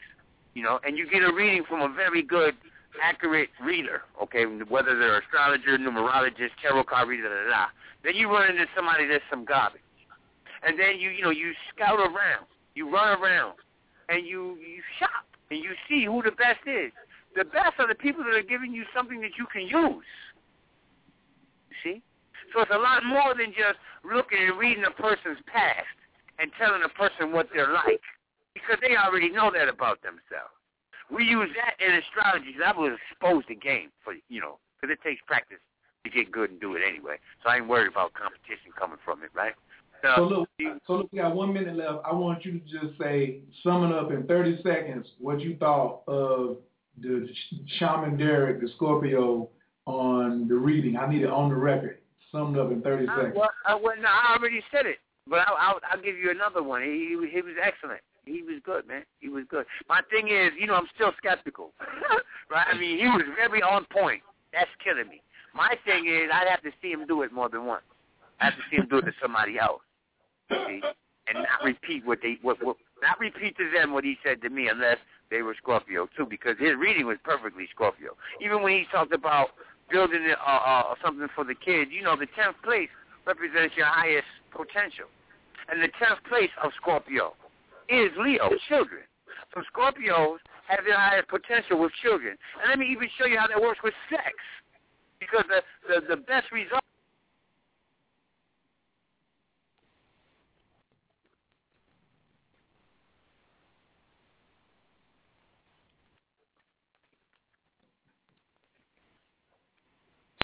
You 0.54 0.64
know, 0.64 0.80
and 0.86 0.98
you 0.98 1.10
get 1.10 1.24
a 1.24 1.34
reading 1.34 1.64
from 1.68 1.82
a 1.82 1.94
very 1.94 2.22
good, 2.22 2.56
accurate 3.02 3.50
reader. 3.64 4.02
Okay, 4.22 4.46
whether 4.46 4.98
they're 4.98 5.20
astrologer, 5.20 5.78
numerologist, 5.78 6.52
tarot 6.62 6.84
card 6.86 7.08
reader, 7.08 7.30
da 7.30 7.44
da 7.44 7.50
da. 7.50 7.66
Then 8.04 8.16
you 8.16 8.30
run 8.30 8.50
into 8.50 8.66
somebody 8.76 9.08
that's 9.08 9.24
some 9.30 9.46
garbage, 9.46 9.82
and 10.64 10.80
then 10.80 11.00
you 11.00 11.10
you 11.10 11.24
know 11.24 11.30
you 11.32 11.54
scout 11.74 12.00
around, 12.00 12.48
you 12.76 12.92
run 12.92 13.20
around, 13.20 13.56
and 14.10 14.26
you 14.26 14.58
you 14.58 14.82
shop 15.00 15.26
and 15.50 15.64
you 15.64 15.72
see 15.90 16.06
who 16.06 16.22
the 16.24 16.32
best 16.32 16.66
is 16.66 16.92
the 17.36 17.46
best 17.46 17.80
are 17.80 17.88
the 17.88 17.96
people 17.96 18.24
that 18.24 18.36
are 18.36 18.44
giving 18.44 18.74
you 18.74 18.84
something 18.96 19.22
that 19.22 19.38
you 19.38 19.46
can 19.52 19.64
use. 19.64 20.06
See? 21.84 22.02
So 22.54 22.62
it's 22.62 22.72
a 22.74 22.78
lot 22.78 23.06
more 23.06 23.34
than 23.36 23.56
just 23.56 23.80
looking 24.04 24.40
and 24.40 24.60
reading 24.60 24.84
a 24.84 24.92
person's 24.92 25.40
past 25.48 25.88
and 26.40 26.52
telling 26.60 26.84
a 26.84 26.90
person 26.90 27.32
what 27.32 27.48
they're 27.54 27.72
like 27.72 28.04
because 28.54 28.78
they 28.82 28.96
already 28.98 29.32
know 29.32 29.52
that 29.54 29.70
about 29.70 30.02
themselves. 30.02 30.52
We 31.14 31.26
use 31.26 31.50
that 31.60 31.76
in 31.86 31.96
astrology. 31.96 32.56
That 32.60 32.78
was 32.78 32.98
exposed 33.12 33.48
the 33.50 33.56
game 33.56 33.90
for, 34.04 34.14
you 34.30 34.42
know, 34.42 34.58
because 34.80 34.94
it 34.94 35.02
takes 35.08 35.22
practice 35.28 35.60
to 36.04 36.10
get 36.10 36.32
good 36.32 36.50
and 36.52 36.60
do 36.60 36.76
it 36.76 36.82
anyway. 36.88 37.18
So 37.44 37.50
I 37.50 37.58
ain't 37.58 37.68
worried 37.68 37.92
about 37.92 38.14
competition 38.14 38.72
coming 38.78 38.98
from 39.04 39.24
it, 39.24 39.30
right? 39.34 39.54
So, 40.02 40.14
so 40.16 40.24
look, 40.24 40.50
so 40.88 40.94
look, 40.94 41.12
we 41.12 41.20
got 41.20 41.36
one 41.36 41.54
minute 41.54 41.76
left. 41.76 42.06
I 42.06 42.14
want 42.14 42.44
you 42.44 42.54
to 42.54 42.60
just 42.60 43.00
say, 43.00 43.42
summing 43.64 43.92
up 43.92 44.12
in 44.12 44.24
30 44.24 44.62
seconds, 44.64 45.06
what 45.20 45.42
you 45.42 45.58
thought 45.58 46.02
of 46.08 46.58
the 47.00 47.28
Shaman 47.78 48.18
Durek, 48.18 48.62
the 48.62 48.70
Scorpio, 48.76 49.50
on 49.86 50.48
the 50.48 50.56
reading. 50.56 50.98
I 50.98 51.10
need 51.10 51.24
it 51.24 51.30
on 51.30 51.50
the 51.50 51.56
record, 51.56 52.00
summed 52.32 52.58
up 52.58 52.72
in 52.72 52.82
30 52.82 53.08
seconds. 53.08 53.34
Uh, 53.36 53.40
well, 53.40 53.50
uh, 53.68 53.78
well, 53.82 53.96
no, 54.00 54.08
I 54.08 54.36
already 54.38 54.62
said 54.72 54.86
it, 54.86 54.98
but 55.28 55.40
I'll, 55.48 55.58
I'll, 55.60 55.80
I'll 55.92 56.02
give 56.02 56.18
you 56.18 56.32
another 56.32 56.64
one. 56.64 56.82
He, 56.82 57.18
he 57.32 57.42
was 57.42 57.54
excellent. 57.62 58.02
He 58.26 58.44
was 58.44 58.62
good, 58.64 58.88
man. 58.88 59.04
He 59.20 59.30
was 59.30 59.46
good. 59.50 59.66
My 59.90 60.02
thing 60.12 60.28
is, 60.28 60.52
you 60.60 60.68
know, 60.68 60.76
I'm 60.76 60.88
still 60.94 61.12
skeptical, 61.18 61.74
right? 62.52 62.68
I 62.72 62.78
mean, 62.78 62.98
he 63.00 63.06
was 63.06 63.24
very 63.36 63.62
on 63.62 63.86
point. 63.92 64.22
That's 64.54 64.70
killing 64.84 65.10
me. 65.10 65.22
My 65.54 65.76
thing 65.86 66.08
is, 66.08 66.30
I'd 66.32 66.48
have 66.48 66.62
to 66.62 66.72
see 66.82 66.92
him 66.92 67.08
do 67.08 67.24
it 67.24 67.34
more 67.34 67.50
than 67.50 67.66
once. 67.66 67.84
I 68.40 68.46
have 68.46 68.56
to 68.56 68.62
see 68.70 68.78
him 68.78 68.88
do 68.90 68.98
it 68.98 69.06
to 69.06 69.14
somebody 69.22 69.60
else, 69.60 69.82
see, 70.50 70.82
and 71.28 71.36
not 71.36 71.64
repeat 71.64 72.06
what 72.06 72.20
they 72.22 72.38
what, 72.42 72.64
what 72.64 72.78
not 73.02 73.20
repeat 73.20 73.58
to 73.58 73.70
them 73.72 73.94
what 73.94 74.04
he 74.04 74.18
said 74.24 74.42
to 74.42 74.50
me, 74.50 74.68
unless 74.68 74.98
they 75.30 75.42
were 75.42 75.56
Scorpio 75.56 76.08
too, 76.16 76.26
because 76.30 76.58
his 76.60 76.76
reading 76.78 77.06
was 77.06 77.18
perfectly 77.24 77.68
Scorpio. 77.74 78.16
Even 78.40 78.62
when 78.62 78.74
he 78.74 78.86
talked 78.92 79.14
about 79.14 79.50
building 79.90 80.22
uh, 80.32 80.50
uh, 80.50 80.96
something 81.04 81.28
for 81.36 81.44
the 81.44 81.56
kids, 81.56 81.92
you 81.94 82.04
know, 82.04 82.16
the 82.16 82.28
tenth 82.36 82.56
place 82.64 82.90
represents 83.26 83.76
your 83.76 83.88
highest 83.88 84.28
potential, 84.52 85.06
and 85.70 85.82
the 85.82 85.90
tenth 86.00 86.20
place 86.30 86.52
of 86.64 86.72
Scorpio 86.82 87.34
is 87.90 88.12
Leo, 88.18 88.50
children. 88.68 89.02
So 89.54 89.62
Scorpios 89.74 90.38
have 90.68 90.86
their 90.86 90.98
highest 90.98 91.28
potential 91.28 91.80
with 91.80 91.92
children, 92.02 92.38
and 92.62 92.70
let 92.70 92.80
me 92.80 92.88
even 92.92 93.10
show 93.18 93.26
you 93.26 93.38
how 93.38 93.48
that 93.48 93.62
works 93.62 93.80
with 93.84 93.94
sex, 94.10 94.34
because 95.20 95.44
the 95.48 95.62
the, 95.88 96.16
the 96.16 96.22
best 96.22 96.52
result 96.52 96.84